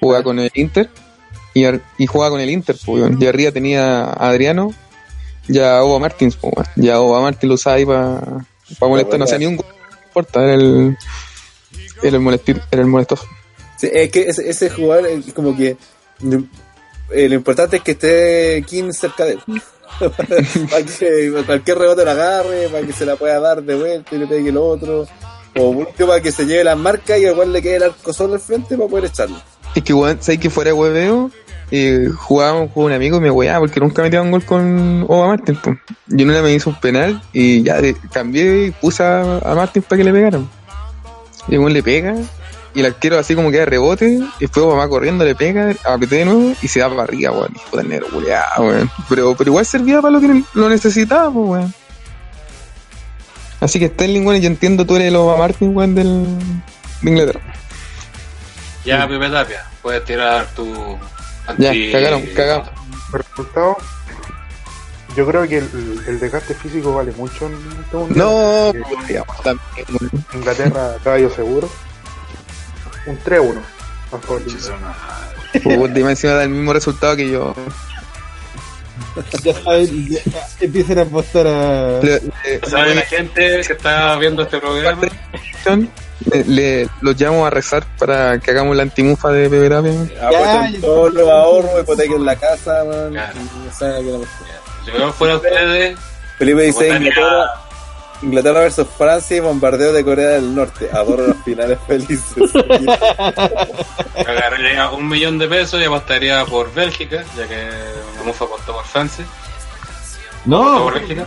jugaba 0.00 0.24
con 0.24 0.38
el 0.40 0.50
Inter 0.54 0.90
y, 1.54 1.64
ar- 1.64 1.80
y 1.96 2.06
jugaba 2.06 2.30
con 2.32 2.40
el 2.40 2.50
Inter, 2.50 2.76
pues, 2.84 3.00
weón. 3.00 3.22
Y 3.22 3.26
arriba 3.26 3.52
tenía 3.52 4.02
a 4.04 4.28
Adriano 4.30 4.74
y 5.46 5.60
a 5.60 5.80
Oba 5.84 6.00
Martins, 6.00 6.34
pues, 6.36 6.52
weón. 6.56 6.66
Y 6.76 6.88
a 6.90 7.00
Oba 7.00 7.20
Martins 7.20 7.48
lo 7.48 7.54
usaba 7.54 7.76
ahí 7.76 7.86
para 7.86 8.20
molestar, 8.80 9.18
no 9.20 9.24
hacía 9.26 9.38
ni 9.38 9.46
un 9.46 9.56
gol, 9.56 9.66
importa, 10.14 10.42
era 10.42 10.54
el, 10.54 10.96
era 12.02 12.16
el, 12.16 12.22
molesti- 12.22 12.62
era 12.70 12.82
el 12.82 12.88
molestoso. 12.88 13.24
Sí, 13.76 13.88
es 13.92 14.10
que 14.10 14.22
ese, 14.28 14.48
ese 14.48 14.70
jugador 14.70 15.06
es 15.08 15.32
como 15.32 15.56
que 15.56 15.76
eh, 17.10 17.28
lo 17.28 17.34
importante 17.34 17.76
es 17.78 17.82
que 17.82 17.92
esté 17.92 18.64
King 18.66 18.92
cerca 18.92 19.24
de 19.24 19.32
él. 19.32 19.40
para 20.70 20.82
que 20.84 21.32
cualquier 21.46 21.78
rebote 21.78 22.04
lo 22.04 22.10
agarre, 22.10 22.68
para 22.68 22.86
que 22.86 22.92
se 22.92 23.04
la 23.06 23.16
pueda 23.16 23.38
dar 23.40 23.62
de 23.62 23.74
vuelta 23.74 24.14
y 24.14 24.18
le 24.18 24.26
pegue 24.26 24.48
el 24.50 24.56
otro. 24.56 25.06
O 25.56 25.86
para 26.06 26.20
que 26.20 26.32
se 26.32 26.46
lleve 26.46 26.64
las 26.64 26.76
marcas 26.78 27.18
y 27.18 27.26
igual 27.26 27.52
le 27.52 27.62
quede 27.62 27.76
el 27.76 27.82
arco 27.84 28.12
solo 28.12 28.34
al 28.34 28.40
frente 28.40 28.76
para 28.76 28.88
poder 28.88 29.04
echarlo. 29.06 29.40
Es 29.74 29.82
que, 29.82 29.92
weón, 29.92 30.18
¿sabes 30.20 30.40
que 30.40 30.50
fuera 30.50 30.74
hueveo? 30.74 31.30
Jugábamos 32.16 32.70
con 32.72 32.84
un 32.84 32.92
amigo 32.92 33.16
y 33.16 33.20
me 33.20 33.30
weaba 33.30 33.60
porque 33.60 33.80
nunca 33.80 34.02
metía 34.02 34.22
un 34.22 34.30
gol 34.30 34.44
con 34.44 35.04
Oba 35.08 35.28
Martin. 35.28 35.56
po. 35.56 35.76
Yo 36.08 36.26
no 36.26 36.32
le 36.32 36.42
me 36.42 36.52
hizo 36.52 36.70
un 36.70 36.80
penal 36.80 37.22
y 37.32 37.62
ya 37.62 37.80
de- 37.80 37.96
cambié 38.12 38.66
y 38.66 38.70
puse 38.70 39.02
a, 39.02 39.40
Martin 39.54 39.82
para 39.82 39.98
que 39.98 40.04
le 40.04 40.12
pegaran. 40.12 40.48
Y 41.48 41.56
el 41.56 41.72
le 41.72 41.82
pega 41.82 42.14
y 42.74 42.80
el 42.80 42.86
arquero 42.86 43.18
así 43.18 43.34
como 43.34 43.50
que 43.50 43.58
da 43.58 43.66
rebote 43.66 44.08
y 44.08 44.28
después 44.40 44.66
va 44.66 44.88
corriendo, 44.88 45.24
le 45.24 45.34
pega, 45.34 45.74
apreté 45.84 46.16
de 46.16 46.24
nuevo 46.24 46.52
y 46.60 46.68
se 46.68 46.80
da 46.80 46.88
para 46.88 47.04
arriba, 47.04 47.30
weón. 47.30 47.52
Hijo 47.54 47.76
de 47.76 47.84
negro, 47.84 48.06
weón. 48.12 48.90
Pero, 49.08 49.34
pero 49.36 49.50
igual 49.50 49.64
servía 49.66 50.00
para 50.02 50.12
lo 50.12 50.20
que 50.20 50.42
lo 50.54 50.68
necesitaba, 50.68 51.30
pues, 51.32 51.48
weón. 51.48 51.74
Así 53.60 53.78
que 53.78 53.88
Sterling, 53.88 54.26
weón, 54.26 54.40
yo 54.40 54.48
entiendo 54.48 54.84
tú 54.84 54.96
eres 54.96 55.08
el 55.08 55.16
Oba 55.16 55.36
Martin, 55.36 55.74
weón, 55.74 55.94
del, 55.94 56.24
de 57.02 57.10
Inglaterra. 57.10 57.40
Ya, 58.84 59.08
Pepe 59.08 59.30
Tapia, 59.30 59.64
puedes 59.80 60.04
tirar 60.04 60.46
tu. 60.54 60.66
Ya, 61.58 61.70
anti- 61.70 61.92
cagaron, 61.92 62.22
cagaron. 62.34 62.68
El 63.12 63.18
resultado, 63.20 63.76
yo 65.16 65.26
creo 65.26 65.48
que 65.48 65.58
el, 65.58 66.00
el 66.08 66.18
desgaste 66.20 66.54
físico 66.54 66.94
vale 66.94 67.12
mucho 67.12 67.46
en 67.46 67.54
este 67.84 67.96
mundial. 67.96 68.18
No, 68.18 68.72
digamos, 69.06 69.42
también. 69.42 69.86
Inglaterra, 70.34 70.96
caballo 71.04 71.30
seguro. 71.30 71.68
Un 73.06 73.18
3-1. 73.20 73.58
a 74.12 74.18
favor 74.18 74.42
de 74.44 74.50
Inglaterra. 74.50 74.96
Puta, 75.62 75.98
y 75.98 76.02
más 76.02 76.10
encima 76.12 76.32
da 76.32 76.42
el 76.44 76.48
mismo 76.50 76.72
resultado 76.72 77.14
que 77.16 77.30
yo. 77.30 77.54
Ya 79.44 79.54
saben, 79.54 80.08
ya- 80.08 80.20
empiecen 80.60 80.98
a 80.98 81.02
apostar 81.02 81.46
a. 81.46 82.00
Le, 82.02 82.20
le- 82.20 82.68
¿Sabe 82.68 82.94
la 82.96 83.02
gente 83.02 83.60
que 83.64 83.72
está 83.74 84.16
viendo 84.16 84.42
este 84.42 84.58
programa? 84.58 85.02
Le- 86.32 86.44
le- 86.44 86.88
los 87.00 87.20
llamo 87.20 87.46
a 87.46 87.50
rezar 87.50 87.84
para 87.98 88.38
que 88.38 88.50
hagamos 88.50 88.76
la 88.76 88.82
antimufa 88.84 89.30
de 89.30 89.48
Pepe. 89.50 89.74
Apuestan 89.74 90.72
ya. 90.72 90.80
todos 90.80 91.12
los 91.14 91.28
ahorros, 91.28 91.70
hipotequen 91.82 92.24
la 92.24 92.36
casa, 92.36 92.84
man. 92.84 93.10
Claro. 93.12 93.38
y 94.00 94.04
la. 94.04 94.98
Yo 94.98 95.12
fuera 95.12 95.36
ustedes, 95.36 95.98
Felipe 96.38 96.62
dice 96.62 96.88
Inglaterra, 96.88 97.50
Inglaterra 98.22 98.60
versus 98.60 98.86
Francia 98.96 99.36
y 99.36 99.40
bombardeo 99.40 99.92
de 99.92 100.04
Corea 100.04 100.28
del 100.30 100.54
Norte. 100.54 100.88
Adoro 100.92 101.26
los 101.28 101.36
finales 101.44 101.78
felices. 101.86 102.50
agarraría 104.26 104.90
un 104.90 105.08
millón 105.08 105.38
de 105.38 105.48
pesos 105.48 105.80
y 105.80 105.84
apostaría 105.84 106.44
por 106.46 106.72
Bélgica, 106.74 107.24
ya 107.36 107.46
que 107.46 107.68
la 108.16 108.22
mufa 108.24 108.44
apostó 108.44 108.72
por 108.74 108.84
Francia. 108.84 109.24
¿Apostó 109.24 110.40
No, 110.46 110.84
por 110.84 110.94
Bélgica? 110.94 111.26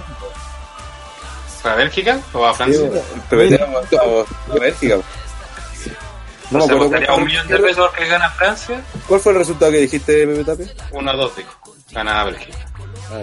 ¿Para 1.63 1.75
Bélgica 1.75 2.19
o 2.33 2.45
a 2.45 2.51
Sí, 2.53 2.57
Francia? 2.57 2.89
Vamos 3.29 4.27
a 4.49 4.53
Bélgica. 4.59 4.97
No 6.49 6.59
me 6.59 6.63
acuerdo 6.65 7.15
un 7.15 7.25
millón 7.25 7.47
de 7.47 7.59
pesos 7.59 7.89
porque 7.89 8.07
gana 8.07 8.29
Francia. 8.31 8.81
¿Cuál 9.07 9.19
fue 9.19 9.31
el 9.33 9.37
resultado 9.39 9.71
que 9.71 9.79
dijiste, 9.79 10.25
Pepe 10.27 10.43
Tapia? 10.45 10.67
1 10.91 11.11
a 11.11 11.13
2, 11.13 11.35
dijo. 11.35 11.49
Ganaba 11.91 12.23
Bélgica. 12.25 12.57
Ah. 13.11 13.21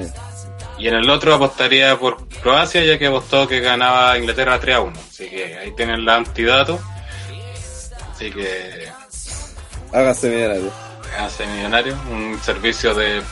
Y 0.78 0.89
en 0.89 0.94
el 0.94 1.09
otro 1.09 1.35
apostaría 1.35 1.97
por 1.98 2.28
Croacia, 2.43 2.85
ya 2.85 2.98
que 2.98 3.06
apostó 3.06 3.47
que 3.47 3.61
ganaba 3.61 4.19
Inglaterra 4.19 4.59
3 4.61 4.77
a 4.77 4.81
1. 4.81 4.98
Así 5.09 5.31
que 5.31 5.56
ahí 5.56 5.73
tienen 5.77 6.05
la 6.05 6.16
antidato. 6.16 6.78
Así 8.15 8.31
que 8.31 8.89
Háganse 9.93 10.28
millonario. 10.28 10.73
hace 11.19 11.47
millonario. 11.47 11.97
Un 12.11 12.39
servicio 12.43 12.93
de 12.94 13.23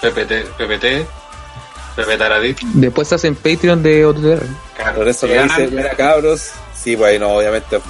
PPT, 0.00 0.46
PPT, 0.58 1.06
Después 2.74 3.12
hacen 3.12 3.34
Patreon 3.34 3.82
de 3.82 4.04
OTR. 4.04 4.42
Por 4.94 5.08
eso 5.08 5.26
ganan, 5.28 5.48
dice, 5.48 5.70
mira 5.74 5.90
cabros, 5.90 6.50
sí, 6.74 6.96
pues 6.96 7.10
ahí 7.12 7.18
no, 7.18 7.30
obviamente 7.30 7.80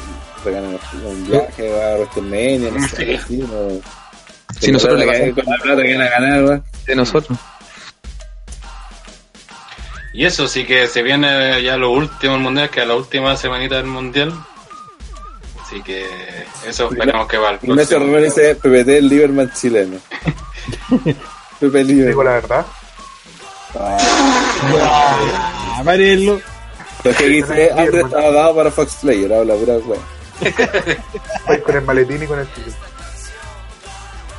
regalan 0.45 0.79
un 1.05 1.27
viaje, 1.29 1.69
va 1.71 1.93
a 1.93 1.97
WrestleMania, 1.97 2.71
no 2.71 2.89
sé, 2.89 2.97
Sí. 2.97 3.15
así, 3.15 3.37
no. 3.39 3.81
Si 4.61 4.73
nosotros 4.73 4.99
le 4.99 5.05
Con 5.07 5.13
la 5.15 5.19
pasamos 5.21 5.35
plata- 5.35 5.45
Con 5.45 5.59
la 5.59 5.63
plata 5.63 5.83
que 5.83 5.93
van 5.99 6.03
a 6.07 6.11
ganar, 6.11 6.63
de 6.87 6.97
nosotros. 6.97 7.39
Y 10.15 10.25
eso 10.25 10.49
sí 10.49 10.65
que 10.65 10.87
se 10.89 11.03
viene 11.03 11.63
ya 11.63 11.77
lo 11.77 11.91
último 11.91 12.33
del 12.33 12.43
mundial, 12.43 12.71
que 12.71 12.81
es 12.81 12.87
la 12.89 12.97
última 12.97 13.37
semanita 13.37 13.77
del 13.77 13.87
mundial. 13.87 14.33
Así 15.63 15.83
que 15.83 16.07
eso 16.67 16.91
esperamos 16.91 17.29
que 17.29 17.37
va 17.37 17.51
al 17.51 17.59
Ignacio 17.63 17.99
próximo. 17.99 18.01
Romero 18.01 18.25
dice 18.25 18.55
PPT 18.55 18.89
el 18.99 19.09
Lieberman 19.09 19.53
chileno. 19.53 19.99
Pepe 21.61 21.85
Digo 21.85 22.25
la 22.25 22.33
verdad. 22.33 22.67
A 23.79 25.83
variarlo. 25.85 26.41
Lo 27.05 27.15
que 27.15 27.29
dice 27.29 27.71
Andrés 27.71 28.07
estaba 28.07 28.31
dado 28.31 28.57
para 28.57 28.71
Fox 28.71 28.97
Player, 29.01 29.33
habla 29.33 29.55
pura 29.55 29.75
weón. 29.75 30.03
Vais 31.47 31.63
con 31.63 31.77
el 31.77 31.83
maletín 31.83 32.23
y 32.23 32.27
con 32.27 32.39
el 32.39 32.47
ticket. 32.49 32.75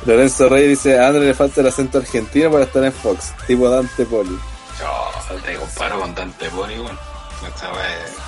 Lorenzo 0.06 0.48
Rey 0.48 0.66
dice 0.66 0.98
a 0.98 1.08
Andrés 1.08 1.26
le 1.26 1.34
falta 1.34 1.60
el 1.60 1.66
acento 1.66 1.98
argentino 1.98 2.50
para 2.50 2.64
estar 2.64 2.82
en 2.84 2.92
Fox, 2.92 3.34
tipo 3.46 3.68
Dante 3.68 4.06
Poli. 4.06 4.38
Yo 4.78 5.36
te 5.44 5.54
comparo 5.56 6.00
con 6.00 6.14
Dante 6.14 6.48
Poli, 6.50 6.74
es 6.74 7.52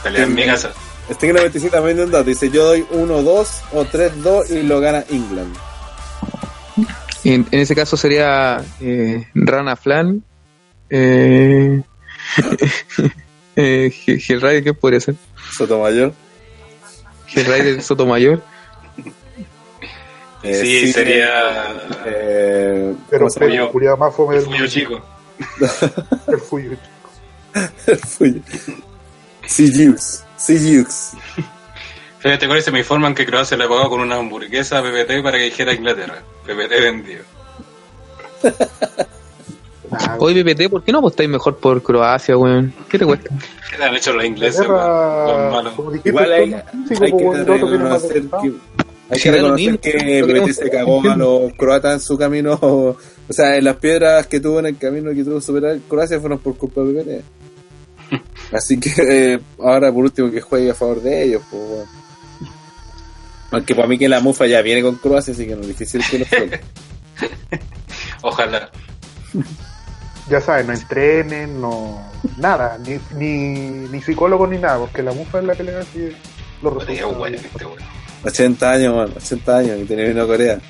pelea 0.02 0.24
en 0.24 0.34
mi 0.34 0.44
casa. 0.44 0.70
Sting 1.10 1.32
97 1.32 1.76
también 1.76 1.97
de 1.97 2.05
un 2.05 2.10
dato, 2.10 2.24
dice 2.24 2.51
yo 2.51 2.64
doy 2.64 2.86
1-2 2.93 3.48
o 3.72 3.84
3-2 3.84 4.51
y 4.51 4.62
lo 4.62 4.80
gana 4.80 5.05
England. 5.10 5.55
En, 7.24 7.47
en 7.51 7.60
ese 7.60 7.74
caso 7.74 7.97
sería 7.97 8.62
eh, 8.80 9.26
Rana 9.34 9.76
Flan. 9.76 10.22
Eh, 10.94 11.82
eh, 13.56 13.90
Hellrider, 14.06 14.62
¿qué 14.62 14.74
podría 14.74 15.01
ser? 15.01 15.14
Sotomayor. 15.56 16.12
Hellrider 17.35 17.82
Sotomayor. 17.82 18.43
Eh, 20.43 20.55
Sí, 20.60 20.93
sería- 20.93 21.73
Eh, 22.05 22.94
Pero 23.09 23.27
el 23.66 23.69
culiado 23.70 23.97
más 23.97 24.14
fome 24.14 24.35
del 24.36 24.44
Fuyo 24.44 24.56
mundo. 24.59 24.70
chico. 24.70 25.01
El 26.28 26.39
Fuyo. 26.40 26.77
Fui. 28.09 28.43
Sijux. 29.47 30.24
Sijux. 30.36 31.12
Fíjate, 32.19 32.47
con 32.48 32.60
se 32.62 32.70
me 32.70 32.81
informan 32.81 33.14
que 33.14 33.24
Croacia 33.27 33.56
le 33.56 33.66
pagó 33.66 33.89
con 33.89 34.01
una 34.01 34.16
hamburguesa 34.16 34.78
a 34.78 34.82
PPT 34.82 35.23
para 35.23 35.39
que 35.39 35.44
dijera 35.44 35.73
Inglaterra. 35.73 36.23
PPT 36.44 36.81
vendido. 36.81 37.24
Ah, 39.93 40.16
Oye, 40.19 40.44
PPT, 40.44 40.70
¿por 40.70 40.82
qué 40.82 40.93
no 40.93 40.98
apostáis 40.98 41.28
mejor 41.28 41.56
por 41.59 41.82
Croacia, 41.82 42.36
weón? 42.36 42.73
¿Qué 42.89 42.98
te 42.98 43.05
cuesta? 43.06 43.28
¿Qué 43.70 43.78
le 43.78 43.85
han 43.85 43.94
hecho 43.94 44.12
los 44.12 44.24
ingleses? 44.24 44.66
weón? 44.66 46.01
Igual 46.05 46.32
hay, 46.32 46.55
hay 46.55 46.62
que 46.90 46.94
reconocer 47.44 48.23
que, 48.23 48.52
hay 49.10 49.20
que 49.20 49.31
reconocer 49.32 49.78
que 49.81 50.19
hemos- 50.19 50.56
se 50.56 50.70
cagó 50.70 51.02
a 51.10 51.16
los 51.16 51.52
croatas 51.55 51.94
en 51.94 52.01
su 52.01 52.16
camino. 52.19 52.59
O 53.28 53.32
sea, 53.35 53.56
en 53.56 53.64
las 53.64 53.77
piedras 53.77 54.27
que 54.27 54.40
tuvo 54.40 54.59
en 54.59 54.66
el 54.66 54.77
camino 54.77 55.10
que 55.14 55.23
tuvo 55.24 55.36
que 55.36 55.40
superar 55.43 55.78
Croacia 55.89 56.20
fueron 56.20 56.39
por 56.40 56.56
culpa 56.56 56.82
de 56.82 57.02
PPT. 58.10 58.23
Así 58.52 58.78
que 58.78 58.90
eh, 59.35 59.40
ahora 59.60 59.90
por 59.93 60.05
último 60.05 60.31
que 60.31 60.40
juegue 60.40 60.70
a 60.70 60.74
favor 60.74 61.01
de 61.01 61.23
ellos. 61.23 61.43
Pues, 61.51 61.62
bueno. 61.66 61.85
Aunque 63.52 63.74
para 63.74 63.86
mí 63.86 63.97
que 63.97 64.09
la 64.09 64.20
mufa 64.20 64.47
ya 64.47 64.60
viene 64.60 64.82
con 64.82 64.97
Croacia, 64.97 65.32
así 65.32 65.47
que 65.47 65.55
no 65.55 65.60
es 65.62 65.69
difícil 65.69 66.02
que 66.10 66.19
lo 66.19 66.24
suelte. 66.27 66.60
Ojalá. 68.23 68.70
Ya 70.28 70.40
saben, 70.40 70.68
no 70.68 70.72
entrenen, 70.72 71.60
no. 71.60 72.00
Nada, 72.36 72.78
ni, 72.78 72.98
ni, 73.16 73.88
ni 73.88 74.00
psicólogos 74.00 74.48
ni 74.48 74.58
nada, 74.58 74.78
porque 74.78 75.02
la 75.02 75.12
mufa 75.12 75.40
es 75.40 75.44
la 75.44 75.54
que 75.54 75.62
le 75.64 75.72
da 75.72 75.80
así 75.80 76.10
los 76.62 76.74
Podría, 76.74 77.02
resultados. 77.02 77.22
weón, 77.22 77.34
este 77.34 77.64
weón. 77.66 77.78
80 78.24 78.70
años, 78.70 78.94
man, 78.96 79.12
80 79.16 79.56
años 79.56 79.78
y 79.80 79.84
tiene 79.84 80.04
vino 80.08 80.22
a 80.22 80.26
Corea. 80.26 80.60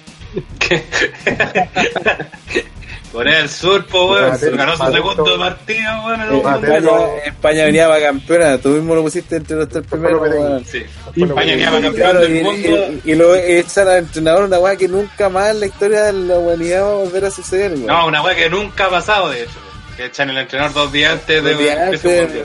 Corea 3.12 3.38
del 3.38 3.48
Sur, 3.50 3.84
po, 3.86 4.10
weón. 4.12 4.38
Ganó 4.56 4.74
su 4.76 4.90
segundo 4.90 5.38
partido, 5.38 5.90
weón. 6.06 7.20
España, 7.26 7.64
venía 7.66 7.86
para 7.88 8.00
campeona, 8.00 8.56
tú 8.58 8.70
mismo 8.70 8.94
lo 8.94 9.02
pusiste 9.02 9.36
entre 9.36 9.56
los 9.56 9.68
tres 9.68 9.84
primeros. 9.86 10.20
Weón. 10.22 10.64
Sí. 10.64 10.82
España 11.16 11.56
del 11.56 12.36
y, 12.36 12.42
mundo. 12.42 12.68
y- 13.04 13.12
y 13.12 13.14
lo 13.14 13.34
echan 13.34 13.86
al 13.88 13.98
entrenador 13.98 14.44
una 14.44 14.58
weá 14.58 14.76
que 14.76 14.88
nunca 14.88 15.28
más 15.28 15.50
en 15.50 15.60
la 15.60 15.66
historia 15.66 16.04
de 16.04 16.12
la 16.14 16.38
humanidad 16.38 16.82
va 16.84 16.90
a 16.90 16.94
volver 16.94 17.24
a 17.26 17.30
suceder, 17.30 17.72
weón. 17.72 17.86
No, 17.86 18.06
una 18.06 18.22
weá 18.22 18.34
que 18.34 18.48
nunca 18.48 18.86
ha 18.86 18.90
pasado, 18.90 19.28
de 19.30 19.42
hecho. 19.42 19.58
Que 19.96 20.06
echan 20.06 20.30
el 20.30 20.38
entrenador 20.38 20.72
dos 20.72 20.92
días 20.92 21.12
antes 21.12 21.44
de 21.44 22.44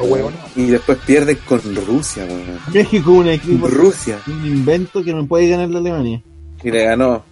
No, 0.00 0.06
weón, 0.06 0.34
no. 0.34 0.62
Y 0.62 0.66
después 0.66 0.98
pierden 1.06 1.38
con 1.46 1.60
Rusia, 1.86 2.24
weón. 2.24 2.60
México 2.72 3.12
un 3.12 3.28
equipo, 3.28 3.68
Rusia. 3.68 4.18
un 4.26 4.46
invento 4.46 5.02
que 5.04 5.12
no 5.12 5.26
puede 5.26 5.48
ganar 5.48 5.68
la 5.68 5.78
Alemania. 5.78 6.22
Y 6.62 6.70
le 6.70 6.84
ganó. 6.84 7.22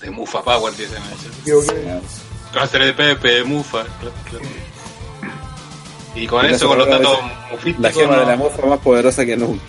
De 0.00 0.10
Mufa 0.10 0.42
Power, 0.42 0.74
dicen 0.76 1.02
ellos. 1.44 1.66
Cáncer 2.52 2.84
de 2.84 2.92
Pepe, 2.92 3.44
Mufa. 3.44 3.84
claro, 4.00 4.14
claro. 4.28 4.44
Y 6.14 6.26
con 6.26 6.44
eso, 6.44 6.68
con 6.68 6.76
los 6.78 6.88
datos 6.88 7.18
La 7.20 7.50
mufísticos, 7.52 7.92
gema 7.94 8.16
de 8.18 8.26
la 8.26 8.32
no, 8.36 8.44
mofa 8.44 8.66
más 8.66 8.78
poderosa 8.80 9.24
que 9.24 9.34
nunca. 9.36 9.62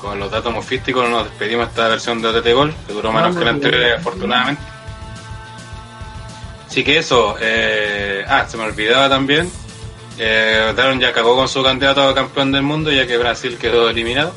con 0.00 0.18
los 0.18 0.30
datos 0.30 0.50
mofísticos 0.52 1.08
nos 1.10 1.24
despedimos 1.24 1.66
de 1.66 1.70
esta 1.70 1.88
versión 1.88 2.22
de 2.22 2.28
OTT 2.28 2.52
Gol, 2.54 2.74
que 2.86 2.92
duró 2.94 3.12
menos 3.12 3.36
que 3.36 3.44
la 3.44 3.50
anterior, 3.50 3.98
afortunadamente. 3.98 4.62
Así 6.66 6.82
que 6.82 6.96
eso, 6.98 7.36
eh, 7.38 8.24
ah, 8.26 8.46
se 8.48 8.56
me 8.56 8.62
olvidaba 8.64 9.10
también, 9.10 9.50
eh, 10.18 10.72
Daron 10.76 11.00
ya 11.00 11.12
cagó 11.12 11.34
con 11.36 11.48
su 11.48 11.62
candidato 11.62 12.02
a 12.08 12.14
campeón 12.14 12.52
del 12.52 12.62
mundo 12.62 12.90
ya 12.92 13.06
que 13.06 13.16
Brasil 13.18 13.56
quedó 13.58 13.88
eliminado. 13.90 14.32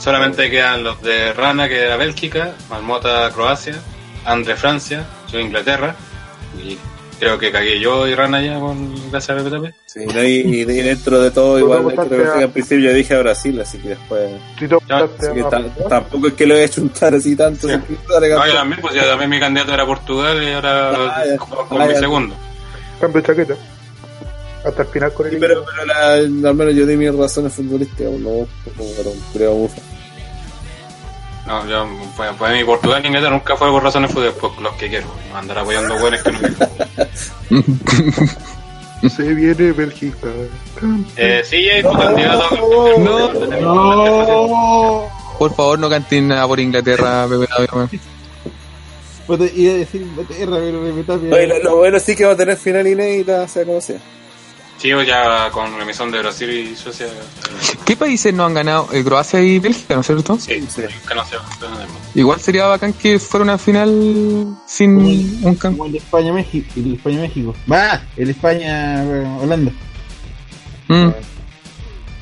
Solamente 0.00 0.48
quedan 0.50 0.84
los 0.84 1.02
de 1.02 1.32
Rana, 1.32 1.68
que 1.68 1.80
era 1.82 1.96
Bélgica, 1.96 2.52
Marmota, 2.70 3.30
Croacia, 3.34 3.74
Andre, 4.24 4.54
Francia, 4.56 5.04
yo 5.32 5.40
Inglaterra, 5.40 5.96
y 6.56 6.78
creo 7.18 7.36
que 7.36 7.50
cagué 7.50 7.80
yo 7.80 8.06
y 8.06 8.14
Rana 8.14 8.40
ya 8.40 8.60
con 8.60 8.94
gracias 9.10 9.36
a 9.36 9.42
PPTP. 9.42 9.74
Sí, 9.86 10.06
no, 10.06 10.22
y, 10.22 10.34
y 10.36 10.64
dentro 10.64 11.20
de 11.20 11.32
todo, 11.32 11.58
igual, 11.58 11.80
te 11.80 11.84
dentro 11.88 12.04
de 12.04 12.16
votaste 12.16 12.38
que 12.38 12.44
al 12.44 12.50
principio 12.52 12.90
yo 12.90 12.94
dije 12.96 13.14
a 13.16 13.18
Brasil, 13.18 13.60
así 13.60 13.78
que 13.78 13.88
después. 13.88 14.30
Así 14.56 14.68
que 15.34 15.44
tampoco 15.88 16.28
es 16.28 16.34
que 16.34 16.46
lo 16.46 16.54
he 16.54 16.62
hecho 16.62 16.80
untar 16.82 17.12
así 17.16 17.34
tanto. 17.34 17.66
Sí. 17.66 17.74
No, 18.08 18.46
yo 18.46 18.54
también, 18.54 18.80
pues 18.80 18.94
ya 18.94 19.04
también 19.04 19.30
mi 19.30 19.40
candidato 19.40 19.74
era 19.74 19.84
Portugal 19.84 20.40
y 20.40 20.52
ahora 20.52 20.90
Ah, 21.16 21.24
ya. 21.26 21.36
como 21.38 21.66
Ah, 21.82 21.86
mi 21.86 21.92
ya. 21.94 21.98
segundo. 21.98 22.36
cambio 23.00 23.20
de 23.20 23.26
chaqueta. 23.26 23.54
Hasta 24.68 24.82
el 24.82 24.88
final 24.88 25.12
con 25.12 25.26
el 25.26 25.32
Sí, 25.32 25.38
pero, 25.40 25.64
pero 25.64 25.84
la- 25.86 26.12
al 26.14 26.54
menos 26.54 26.74
yo 26.74 26.84
di 26.86 26.96
mis 26.96 27.14
razones 27.14 27.52
futbolísticas, 27.52 28.12
no 28.12 28.28
un 29.10 29.22
creo 29.32 29.54
mufa. 29.54 29.80
No, 31.46 31.66
yo, 31.66 31.88
pues, 32.16 32.30
pues 32.38 32.52
mi 32.52 32.62
Portugal 32.64 33.02
y 33.02 33.06
Inglaterra 33.06 33.32
nunca 33.34 33.56
fue 33.56 33.70
por 33.70 33.82
razones 33.82 34.12
fútbol, 34.12 34.34
pues 34.38 34.52
los 34.60 34.74
que 34.74 34.88
quiero. 34.90 35.06
Andar 35.34 35.58
apoyando 35.60 35.98
buenos 35.98 36.22
que 36.22 36.32
no 36.32 36.38
quiero. 36.40 36.56
Se 39.08 39.22
viene 39.22 39.72
Bélgica. 39.72 40.26
Eh, 41.16 41.42
sí, 41.44 41.56
y 41.56 41.82
tu 41.82 41.92
candidato. 41.96 42.98
No. 42.98 43.32
No. 43.60 45.08
Por 45.38 45.54
favor, 45.54 45.78
no 45.78 45.88
canten 45.88 46.28
nada 46.28 46.46
por 46.48 46.58
Inglaterra, 46.60 47.26
Pepe 47.28 47.46
a 49.68 49.74
decir 49.74 50.02
Inglaterra, 50.02 50.56
pero 50.58 50.80
me 50.80 51.02
tapia. 51.04 51.32
Oye, 51.34 51.46
lo, 51.46 51.58
lo 51.62 51.76
bueno 51.76 52.00
sí 52.00 52.16
que 52.16 52.24
va 52.24 52.32
a 52.32 52.36
tener 52.36 52.56
final 52.56 52.86
inédita, 52.86 53.46
sea 53.46 53.64
como 53.64 53.80
sea. 53.80 53.98
Sí, 54.78 54.88
yo 54.88 55.02
ya 55.02 55.50
con 55.50 55.76
la 55.76 55.82
emisión 55.82 56.10
de 56.12 56.20
Brasil 56.20 56.48
y 56.50 56.76
Suecia. 56.76 57.06
eh, 57.06 57.10
¿Qué 57.84 57.96
países 57.96 58.32
no 58.32 58.44
han 58.46 58.54
ganado? 58.54 58.88
Eh, 58.92 59.02
Croacia 59.02 59.40
y 59.40 59.58
Bélgica, 59.58 59.94
¿no 59.94 60.02
es 60.02 60.06
cierto? 60.06 60.38
Sí, 60.38 60.64
Sí. 60.68 60.82
que 61.08 61.14
no. 61.16 61.24
Igual 62.14 62.40
sería 62.40 62.66
bacán 62.66 62.92
que 62.92 63.18
fuera 63.18 63.42
una 63.42 63.58
final 63.58 64.56
sin 64.66 64.96
un 65.44 65.54
campeón. 65.56 65.76
Como 65.78 65.86
el 65.86 65.96
España-México. 65.96 66.68
El 66.76 66.94
España-México. 66.94 67.54
Va, 67.70 68.00
el 68.16 68.30
España-Holanda. 68.30 69.72
Mm. 70.88 71.08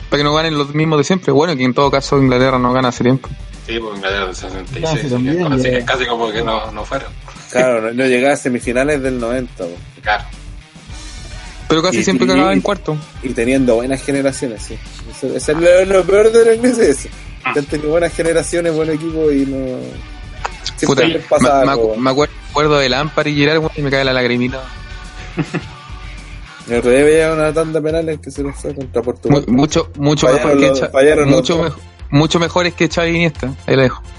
Para 0.09 0.19
que 0.21 0.25
no 0.25 0.35
ganen 0.35 0.57
los 0.57 0.75
mismos 0.75 0.99
de 0.99 1.05
siempre. 1.05 1.33
Bueno, 1.33 1.55
que 1.57 1.65
en 1.65 1.75
todo 1.75 1.91
caso 1.91 2.17
Inglaterra 2.19 2.59
no 2.59 2.73
gana 2.73 2.89
hace 2.89 3.05
tiempo. 3.05 3.29
Sí, 3.67 3.79
pues 3.79 3.97
Inglaterra 3.97 4.27
del 4.27 4.35
66. 4.35 4.85
Ah, 4.87 4.93
sí, 4.93 4.99
así 5.01 5.09
también, 5.11 5.37
que 5.49 5.55
así 5.55 5.63
que 5.65 5.79
es 5.79 5.85
casi 5.85 6.07
como 6.07 6.31
que 6.31 6.43
no, 6.43 6.71
no 6.73 6.85
fueron. 6.85 7.09
Claro, 7.51 7.93
no, 7.93 8.05
llegaba 8.07 8.33
a 8.35 8.37
semifinales 8.37 9.03
del 9.03 9.19
90, 9.19 9.65
po. 9.65 9.71
Claro. 10.03 10.25
Pero 11.69 11.83
casi 11.83 11.99
Y- 11.99 12.05
siempre 12.05 12.27
y- 12.27 12.31
cagaba 12.31 12.53
en 12.53 12.61
cuarto. 12.61 12.97
y 13.23 13.31
teniendo 13.31 13.75
buenas 13.77 14.03
generaciones, 14.03 14.63
sí. 14.63 14.79
Eso, 15.11 15.35
eso 15.35 15.53
es 15.53 15.59
lo, 15.59 15.85
lo 15.85 16.05
peor 16.05 16.31
de 16.31 16.45
los 16.45 16.57
ingleses. 16.57 17.07
eso. 17.07 17.09
Ah. 17.45 17.53
Que 17.53 17.59
han 17.61 17.65
tenido 17.67 17.91
buenas 17.91 18.13
generaciones, 18.15 18.75
buen 18.75 18.91
equipo 18.91 19.31
y 19.31 19.47
no. 19.47 19.79
Puta, 20.87 21.03
Siempre 21.03 21.09
les 21.09 21.25
pasa 21.27 21.61
me, 21.61 21.67
me 21.67 21.73
algo. 21.73 21.95
acu- 21.95 21.99
me 21.99 22.11
acuerdo, 22.11 22.35
me 22.45 22.51
acuerdo 22.51 22.79
de 22.79 22.89
Lampard 22.89 23.27
y 23.29 23.35
Gerard 23.37 23.63
y 23.77 23.83
me 23.83 23.91
cae 23.91 24.05
la 24.05 24.13
lagrimita. 24.13 24.63
El 26.69 26.79
otro 26.79 26.91
día 26.91 27.05
veía 27.05 27.33
una 27.33 27.53
tanda 27.53 27.81
penales 27.81 28.19
que 28.21 28.31
se 28.31 28.43
fue 28.53 28.75
contra 28.75 29.01
Mu- 29.01 29.05
Portugal. 29.05 29.45
mucho 29.49 29.91
mucho 29.97 30.27
Fallaron 30.27 30.47
mejor 30.49 30.61
que 30.61 30.69
los- 30.69 30.81
Cha- 30.81 30.89
fallaron 30.91 31.29
mucho, 31.31 31.77
mucho 32.11 32.39
mejores 32.41 32.75
que 32.75 32.89
Xavi 32.89 33.11
y 33.11 33.15
Iniesta. 33.15 33.55
Ahí 33.67 33.77
la 33.77 33.83
dejo. 33.85 34.03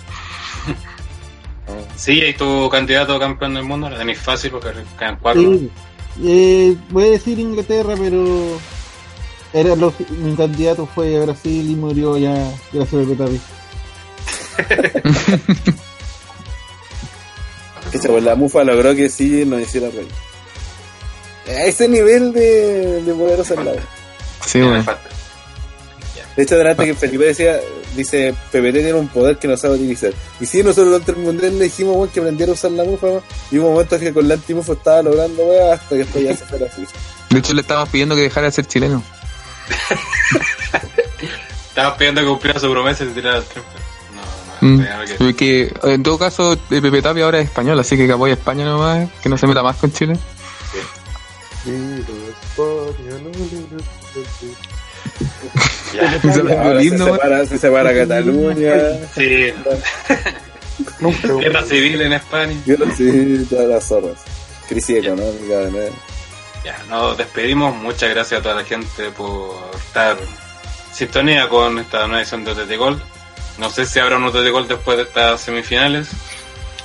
Sí, 1.98 2.22
y 2.24 2.34
tu 2.34 2.70
candidato 2.70 3.16
a 3.16 3.20
campeón 3.20 3.56
del 3.56 3.64
mundo 3.64 3.90
la 3.90 3.98
tenéis 3.98 4.20
fácil 4.20 4.52
porque 4.52 4.70
quedan 4.98 5.18
cuatro. 5.22 5.42
Sí. 5.42 5.70
Eh, 6.24 6.76
voy 6.90 7.04
a 7.06 7.12
decir 7.12 7.38
Inglaterra, 7.40 7.94
pero 7.98 8.58
era 9.54 9.76
lo- 9.76 9.94
mi 10.22 10.36
candidato 10.36 10.88
fue 10.94 11.16
a 11.18 11.22
Brasil 11.26 11.70
y 11.70 11.76
murió 11.76 12.18
ya 12.18 12.34
gracias 12.74 12.94
a 13.06 13.08
Pepe 13.08 13.16
Tapia. 13.16 13.40
Que 17.92 17.98
se, 18.00 18.10
pues, 18.10 18.24
la 18.24 18.36
mufa 18.36 18.64
logró 18.64 18.94
que 18.96 19.10
sí 19.10 19.46
nos 19.46 19.62
hiciera 19.62 19.90
reír. 19.90 20.08
A 21.48 21.64
ese 21.66 21.88
nivel 21.88 22.34
de, 22.34 23.02
de 23.04 23.14
poderosa 23.14 23.56
la. 23.64 23.74
Sí, 24.46 24.60
falta. 24.84 25.00
De 26.38 26.44
hecho, 26.44 26.56
delante 26.56 26.86
que 26.86 26.94
Felipe 26.94 27.26
decía, 27.26 27.60
dice, 27.96 28.34
PPT 28.52 28.74
tiene 28.74 28.94
un 28.94 29.08
poder 29.10 29.38
que 29.40 29.48
no 29.48 29.58
sabe 29.58 29.76
utilizar. 29.76 30.14
Y 30.40 30.46
sí, 30.46 30.62
nosotros 30.64 30.86
durante 30.92 31.12
el 31.12 31.18
mundial 31.18 31.58
le 31.58 31.66
dijimos, 31.66 31.96
weón, 31.98 32.10
que 32.10 32.20
aprendiera 32.20 32.52
a 32.52 32.56
usar 32.56 32.72
la 32.72 32.84
mufa. 32.84 33.08
Y 33.52 33.58
hubo 33.58 33.72
momentos 33.72 34.00
que 34.00 34.14
con 34.14 34.28
la 34.28 34.36
antimufa 34.36 34.74
estaba 34.74 35.02
logrando, 35.02 35.44
weón, 35.44 35.74
hasta 35.74 35.90
que 35.90 35.96
después 35.96 36.24
ya 36.24 36.36
se 36.38 36.46
fue 36.46 36.60
la 36.60 36.72
suya. 36.72 36.88
De 37.32 37.40
hecho, 37.40 37.54
le 37.54 37.62
estábamos 37.62 37.90
pidiendo 37.90 38.16
que 38.16 38.22
dejara 38.22 38.46
de 38.48 38.52
ser 38.54 38.68
chileno. 38.68 39.04
Estabas 41.70 41.98
pidiendo 41.98 42.22
que 42.22 42.28
cumpliera 42.28 42.60
su 42.60 42.72
promesa 42.72 43.04
y 43.04 43.08
se 43.08 43.14
tirara 43.14 43.38
al 43.38 43.44
trampa. 43.44 43.70
No, 44.62 44.68
no, 44.68 44.78
Mm. 44.78 44.80
que- 45.06 45.16
Porque 45.18 45.74
en 45.84 46.04
todo 46.04 46.18
caso, 46.18 46.58
Pepe 46.70 47.02
Tapia 47.02 47.26
ahora 47.26 47.40
es 47.40 47.46
español, 47.46 47.80
así 47.80 47.96
que 47.98 48.08
que 48.08 48.14
apoya 48.14 48.34
a 48.34 48.38
España 48.38 48.66
nomás, 48.66 49.10
que 49.22 49.30
no 49.30 49.38
se 49.38 49.46
meta 49.48 49.62
más 49.64 49.76
con 49.78 49.92
Chile. 49.92 50.18
Ya. 50.74 51.72
Se 56.22 56.32
se 56.34 56.44
lindo, 56.76 57.06
weón. 57.06 57.16
separa, 57.18 57.46
se 57.46 57.58
separa 57.58 57.94
Cataluña. 57.94 58.74
Sí, 59.16 59.54
guerra 61.40 61.64
civil 61.64 62.02
en 62.02 62.14
España. 62.14 62.56
No 62.66 62.96
sé, 62.96 63.46
todas 63.50 63.68
las 63.68 63.84
zorras. 63.86 64.18
Crisis 64.70 64.98
económica, 65.04 65.58
de 65.60 65.72
nuevo. 65.72 65.96
Ya, 66.66 66.78
nos 66.90 67.18
despedimos. 67.18 67.76
Muchas 67.76 68.10
gracias 68.10 68.40
a 68.40 68.44
toda 68.44 68.56
la 68.56 68.64
gente 68.66 69.10
por 69.16 69.56
estar 69.76 70.18
en 70.18 70.96
sintonía 70.96 71.48
con 71.50 71.80
esta 71.80 72.00
nueva 72.08 72.22
edición 72.22 72.44
de 72.44 72.52
OTT 72.52 72.76
Gold. 72.78 73.02
No 73.58 73.70
sé 73.70 73.86
si 73.86 74.00
habrá 74.00 74.18
un 74.18 74.26
OTT 74.26 74.50
Gold 74.52 74.68
después 74.68 74.98
de 74.98 75.04
estas 75.04 75.42
semifinales. 75.42 76.10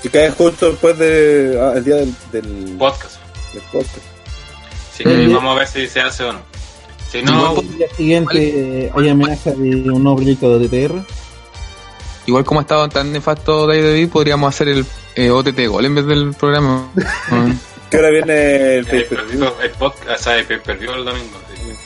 Y 0.04 0.08
cae 0.08 0.30
justo 0.30 0.70
después 0.70 0.96
de, 0.98 1.58
ah, 1.60 1.72
el 1.76 1.84
día 1.84 1.96
del, 1.96 2.14
del, 2.32 2.76
Podcast. 2.78 3.16
del 3.52 3.62
podcast. 3.64 3.98
Así 4.92 5.04
que 5.04 5.10
Mm. 5.10 5.34
vamos 5.34 5.56
a 5.56 5.58
ver 5.58 5.68
si 5.68 5.86
se 5.88 6.00
hace 6.00 6.24
o 6.24 6.32
no. 6.32 6.40
Si 7.12 7.18
Igual 7.18 7.34
no, 7.34 7.54
po- 7.54 7.60
El 7.60 7.76
día 7.78 7.86
siguiente 7.96 8.84
eh, 8.86 8.92
hay 8.96 9.08
amenaza 9.10 9.50
de 9.52 9.90
un 9.90 10.02
nuevo 10.02 10.16
proyecto 10.16 10.58
de 10.58 10.66
TTR. 10.68 10.94
Igual 12.26 12.44
como 12.44 12.60
ha 12.60 12.62
estado 12.62 12.88
tan 12.88 13.12
nefasto 13.12 13.66
David, 13.66 14.08
podríamos 14.08 14.54
hacer 14.54 14.68
el 14.68 14.86
eh, 15.14 15.30
OTT 15.30 15.66
Gol 15.68 15.84
en 15.84 15.94
vez 15.94 16.06
del 16.06 16.34
programa. 16.34 16.90
Ah. 17.30 17.52
Que 17.90 17.98
ahora 17.98 18.08
viene 18.10 18.32
el 18.32 18.78
el, 18.78 18.86
pay-per-view. 18.86 19.44
el 19.62 19.70
podcast, 19.72 20.20
o 20.20 20.24
sea, 20.24 20.38
el 20.38 20.46
pay-per-view 20.46 20.92
el 20.94 21.04
domingo. 21.04 21.38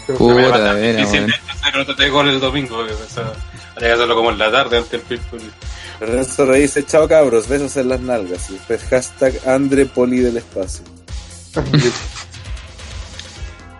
sí. 0.06 0.12
Puta, 0.12 0.72
vera, 0.74 0.74
difícil 0.98 1.34
hacer 1.50 1.76
OTT 1.80 2.10
Gold 2.12 2.28
el 2.30 2.38
domingo. 2.40 2.76
o 2.78 3.12
sea, 3.12 3.32
Habría 3.74 3.88
que 3.88 3.94
hacerlo 3.94 4.14
como 4.14 4.30
en 4.30 4.38
la 4.38 4.52
tarde 4.52 4.76
antes 4.76 4.92
del 4.92 5.00
pay-per-view. 5.00 5.50
Renzo 5.98 6.46
Rey 6.46 6.62
dice, 6.62 6.84
chao 6.86 7.08
cabros, 7.08 7.48
besos 7.48 7.76
en 7.76 7.88
las 7.88 7.98
nalgas. 8.00 8.48
Y 8.50 8.52
después 8.52 8.84
hashtag 8.84 9.34
Andre 9.48 9.86
Poli 9.86 10.20
del 10.20 10.36
espacio. 10.36 10.84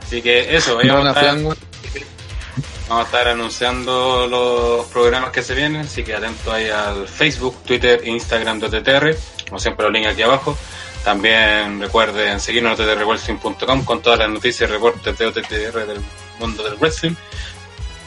Así 0.06 0.22
que 0.22 0.56
eso, 0.56 0.78
ahí 0.78 0.88
vamos, 0.88 1.06
a 1.06 1.20
estar, 1.20 1.36
vamos 1.36 1.56
a 2.88 3.02
estar 3.02 3.26
anunciando 3.26 4.28
los 4.28 4.86
programas 4.86 5.30
que 5.30 5.42
se 5.42 5.52
vienen, 5.56 5.80
así 5.80 6.04
que 6.04 6.14
atentos 6.14 6.46
ahí 6.54 6.68
al 6.68 7.08
Facebook, 7.08 7.56
Twitter 7.64 8.00
e 8.04 8.10
Instagram 8.10 8.60
de 8.60 8.66
OTTR, 8.66 9.16
como 9.48 9.58
siempre 9.58 9.82
los 9.84 9.92
links 9.92 10.10
aquí 10.10 10.22
abajo. 10.22 10.56
También 11.02 11.80
recuerden 11.80 12.38
seguirnos 12.38 12.78
en 12.78 12.88
ottrwrestling.com 12.88 13.84
con 13.84 14.00
todas 14.00 14.20
las 14.20 14.28
noticias 14.28 14.70
y 14.70 14.72
reportes 14.72 15.18
de 15.18 15.26
OTTR 15.26 15.86
del 15.86 16.00
mundo 16.38 16.62
del 16.62 16.76
wrestling. 16.76 17.14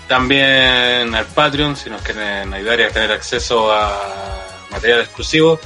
También 0.07 1.13
al 1.13 1.25
Patreon, 1.25 1.75
si 1.75 1.89
nos 1.89 2.01
quieren 2.01 2.53
ayudar 2.53 2.79
y 2.79 2.83
a 2.83 2.89
tener 2.91 3.11
acceso 3.11 3.73
a 3.73 4.47
material 4.71 5.01
exclusivo, 5.01 5.59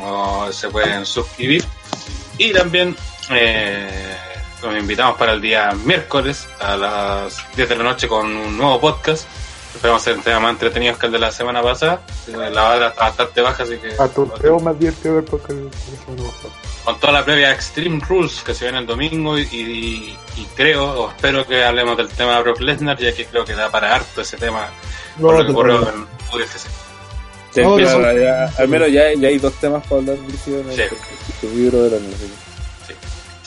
o 0.00 0.50
se 0.52 0.68
pueden 0.68 1.06
suscribir. 1.06 1.64
Y 2.38 2.52
también 2.52 2.96
eh, 3.30 4.16
los 4.62 4.76
invitamos 4.76 5.16
para 5.18 5.32
el 5.32 5.40
día 5.40 5.72
miércoles 5.84 6.48
a 6.60 6.76
las 6.76 7.44
10 7.56 7.68
de 7.68 7.76
la 7.76 7.84
noche 7.84 8.08
con 8.08 8.26
un 8.34 8.56
nuevo 8.56 8.80
podcast. 8.80 9.26
Esperamos 9.74 10.02
ser 10.02 10.20
temas 10.20 10.42
más 10.42 10.50
entretenidos 10.52 10.98
que 10.98 11.06
el 11.06 11.12
de 11.12 11.18
la 11.20 11.30
semana 11.30 11.62
pasada. 11.62 12.00
La 12.26 12.62
bala 12.62 12.88
está 12.88 13.04
bastante 13.04 13.40
baja, 13.40 13.62
así 13.62 13.76
que 13.78 13.92
A 14.02 14.08
tu 14.08 14.26
veo 14.42 14.58
más 14.58 14.78
divertido 14.78 15.14
ver 15.16 15.24
porque 15.24 15.52
el 15.52 15.70
teléfono 15.70 16.24
no 16.24 16.30
pasa. 16.30 16.48
con 16.84 16.98
toda 16.98 17.12
la 17.12 17.24
previa 17.24 17.52
Extreme 17.52 18.00
Rules 18.08 18.42
que 18.44 18.52
se 18.52 18.64
viene 18.64 18.78
el 18.78 18.86
domingo 18.86 19.38
y, 19.38 19.42
y- 19.42 20.18
y 20.36 20.44
creo 20.56 21.04
o 21.04 21.10
espero 21.10 21.46
que 21.46 21.64
hablemos 21.64 21.96
del 21.96 22.08
tema 22.08 22.36
de 22.36 22.42
Brock 22.42 22.60
Lesnar, 22.60 22.98
ya 22.98 23.14
que 23.14 23.26
creo 23.26 23.44
que 23.44 23.54
da 23.54 23.70
para 23.70 23.94
harto 23.94 24.22
ese 24.22 24.36
tema 24.36 24.68
por 25.20 25.38
lo 25.38 25.44
que 25.46 25.52
ocurrió 25.52 25.88
en 25.88 26.02
UFC. 26.34 26.58
Sí, 27.52 27.62
claro, 27.62 27.98
no. 28.00 28.12
ya- 28.12 28.52
al 28.58 28.68
menos 28.68 28.90
ya, 28.92 29.12
ya 29.14 29.28
hay 29.28 29.38
dos 29.38 29.52
temas 29.54 29.84
para 29.86 30.00
hablar 30.00 30.16
Brígido, 30.18 30.60
en 30.60 30.70
el- 30.70 30.76
Sí. 30.76 30.82
tu 31.40 31.48
libro 31.48 31.82
de 31.84 31.90
la 31.90 31.96
música. 31.98 32.34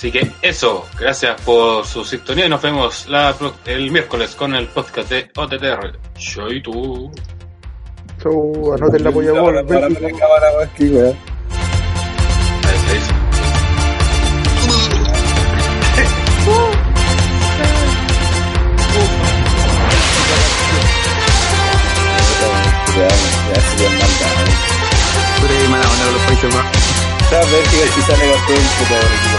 Así 0.03 0.11
que 0.11 0.29
eso, 0.41 0.85
gracias 0.99 1.39
por 1.43 1.85
su 1.85 2.03
sintonía 2.03 2.47
y 2.47 2.49
nos 2.49 2.61
vemos 2.61 3.07
la, 3.07 3.33
el 3.63 3.89
miércoles 3.89 4.35
con 4.35 4.53
el 4.53 4.67
podcast 4.67 5.09
de 5.09 5.31
OTTR. 5.33 5.97
Chau, 6.17 6.61
tú. 6.61 7.09
Chau, 8.21 8.73
anoten 8.73 9.01
la 9.01 9.11
polla 9.13 9.31
gol. 9.31 9.65
Para 9.65 9.87
la 9.87 10.09
cámara, 10.11 10.51
weón, 10.57 10.69
aquí, 10.69 10.89
weón. 10.89 11.17
Ahí 12.67 12.75
está, 12.75 12.93
dice. 12.93 13.13
Ya, 22.97 23.07
ya 23.07 23.61
se 23.61 23.77
le 23.77 23.89
manda. 23.89 24.27
Pura 25.39 25.53
y 25.53 25.67
mala 25.69 25.89
onda 25.89 26.03
con 26.03 26.13
los 26.13 26.23
Países 26.23 26.53
Bajos. 26.53 26.77
Esta 27.21 27.39
Bélgica 27.39 27.85
si 27.95 28.01
sale 28.01 28.33
campeón, 28.33 28.63
puta, 28.79 28.93
weón, 28.95 29.13
equipo 29.13 29.32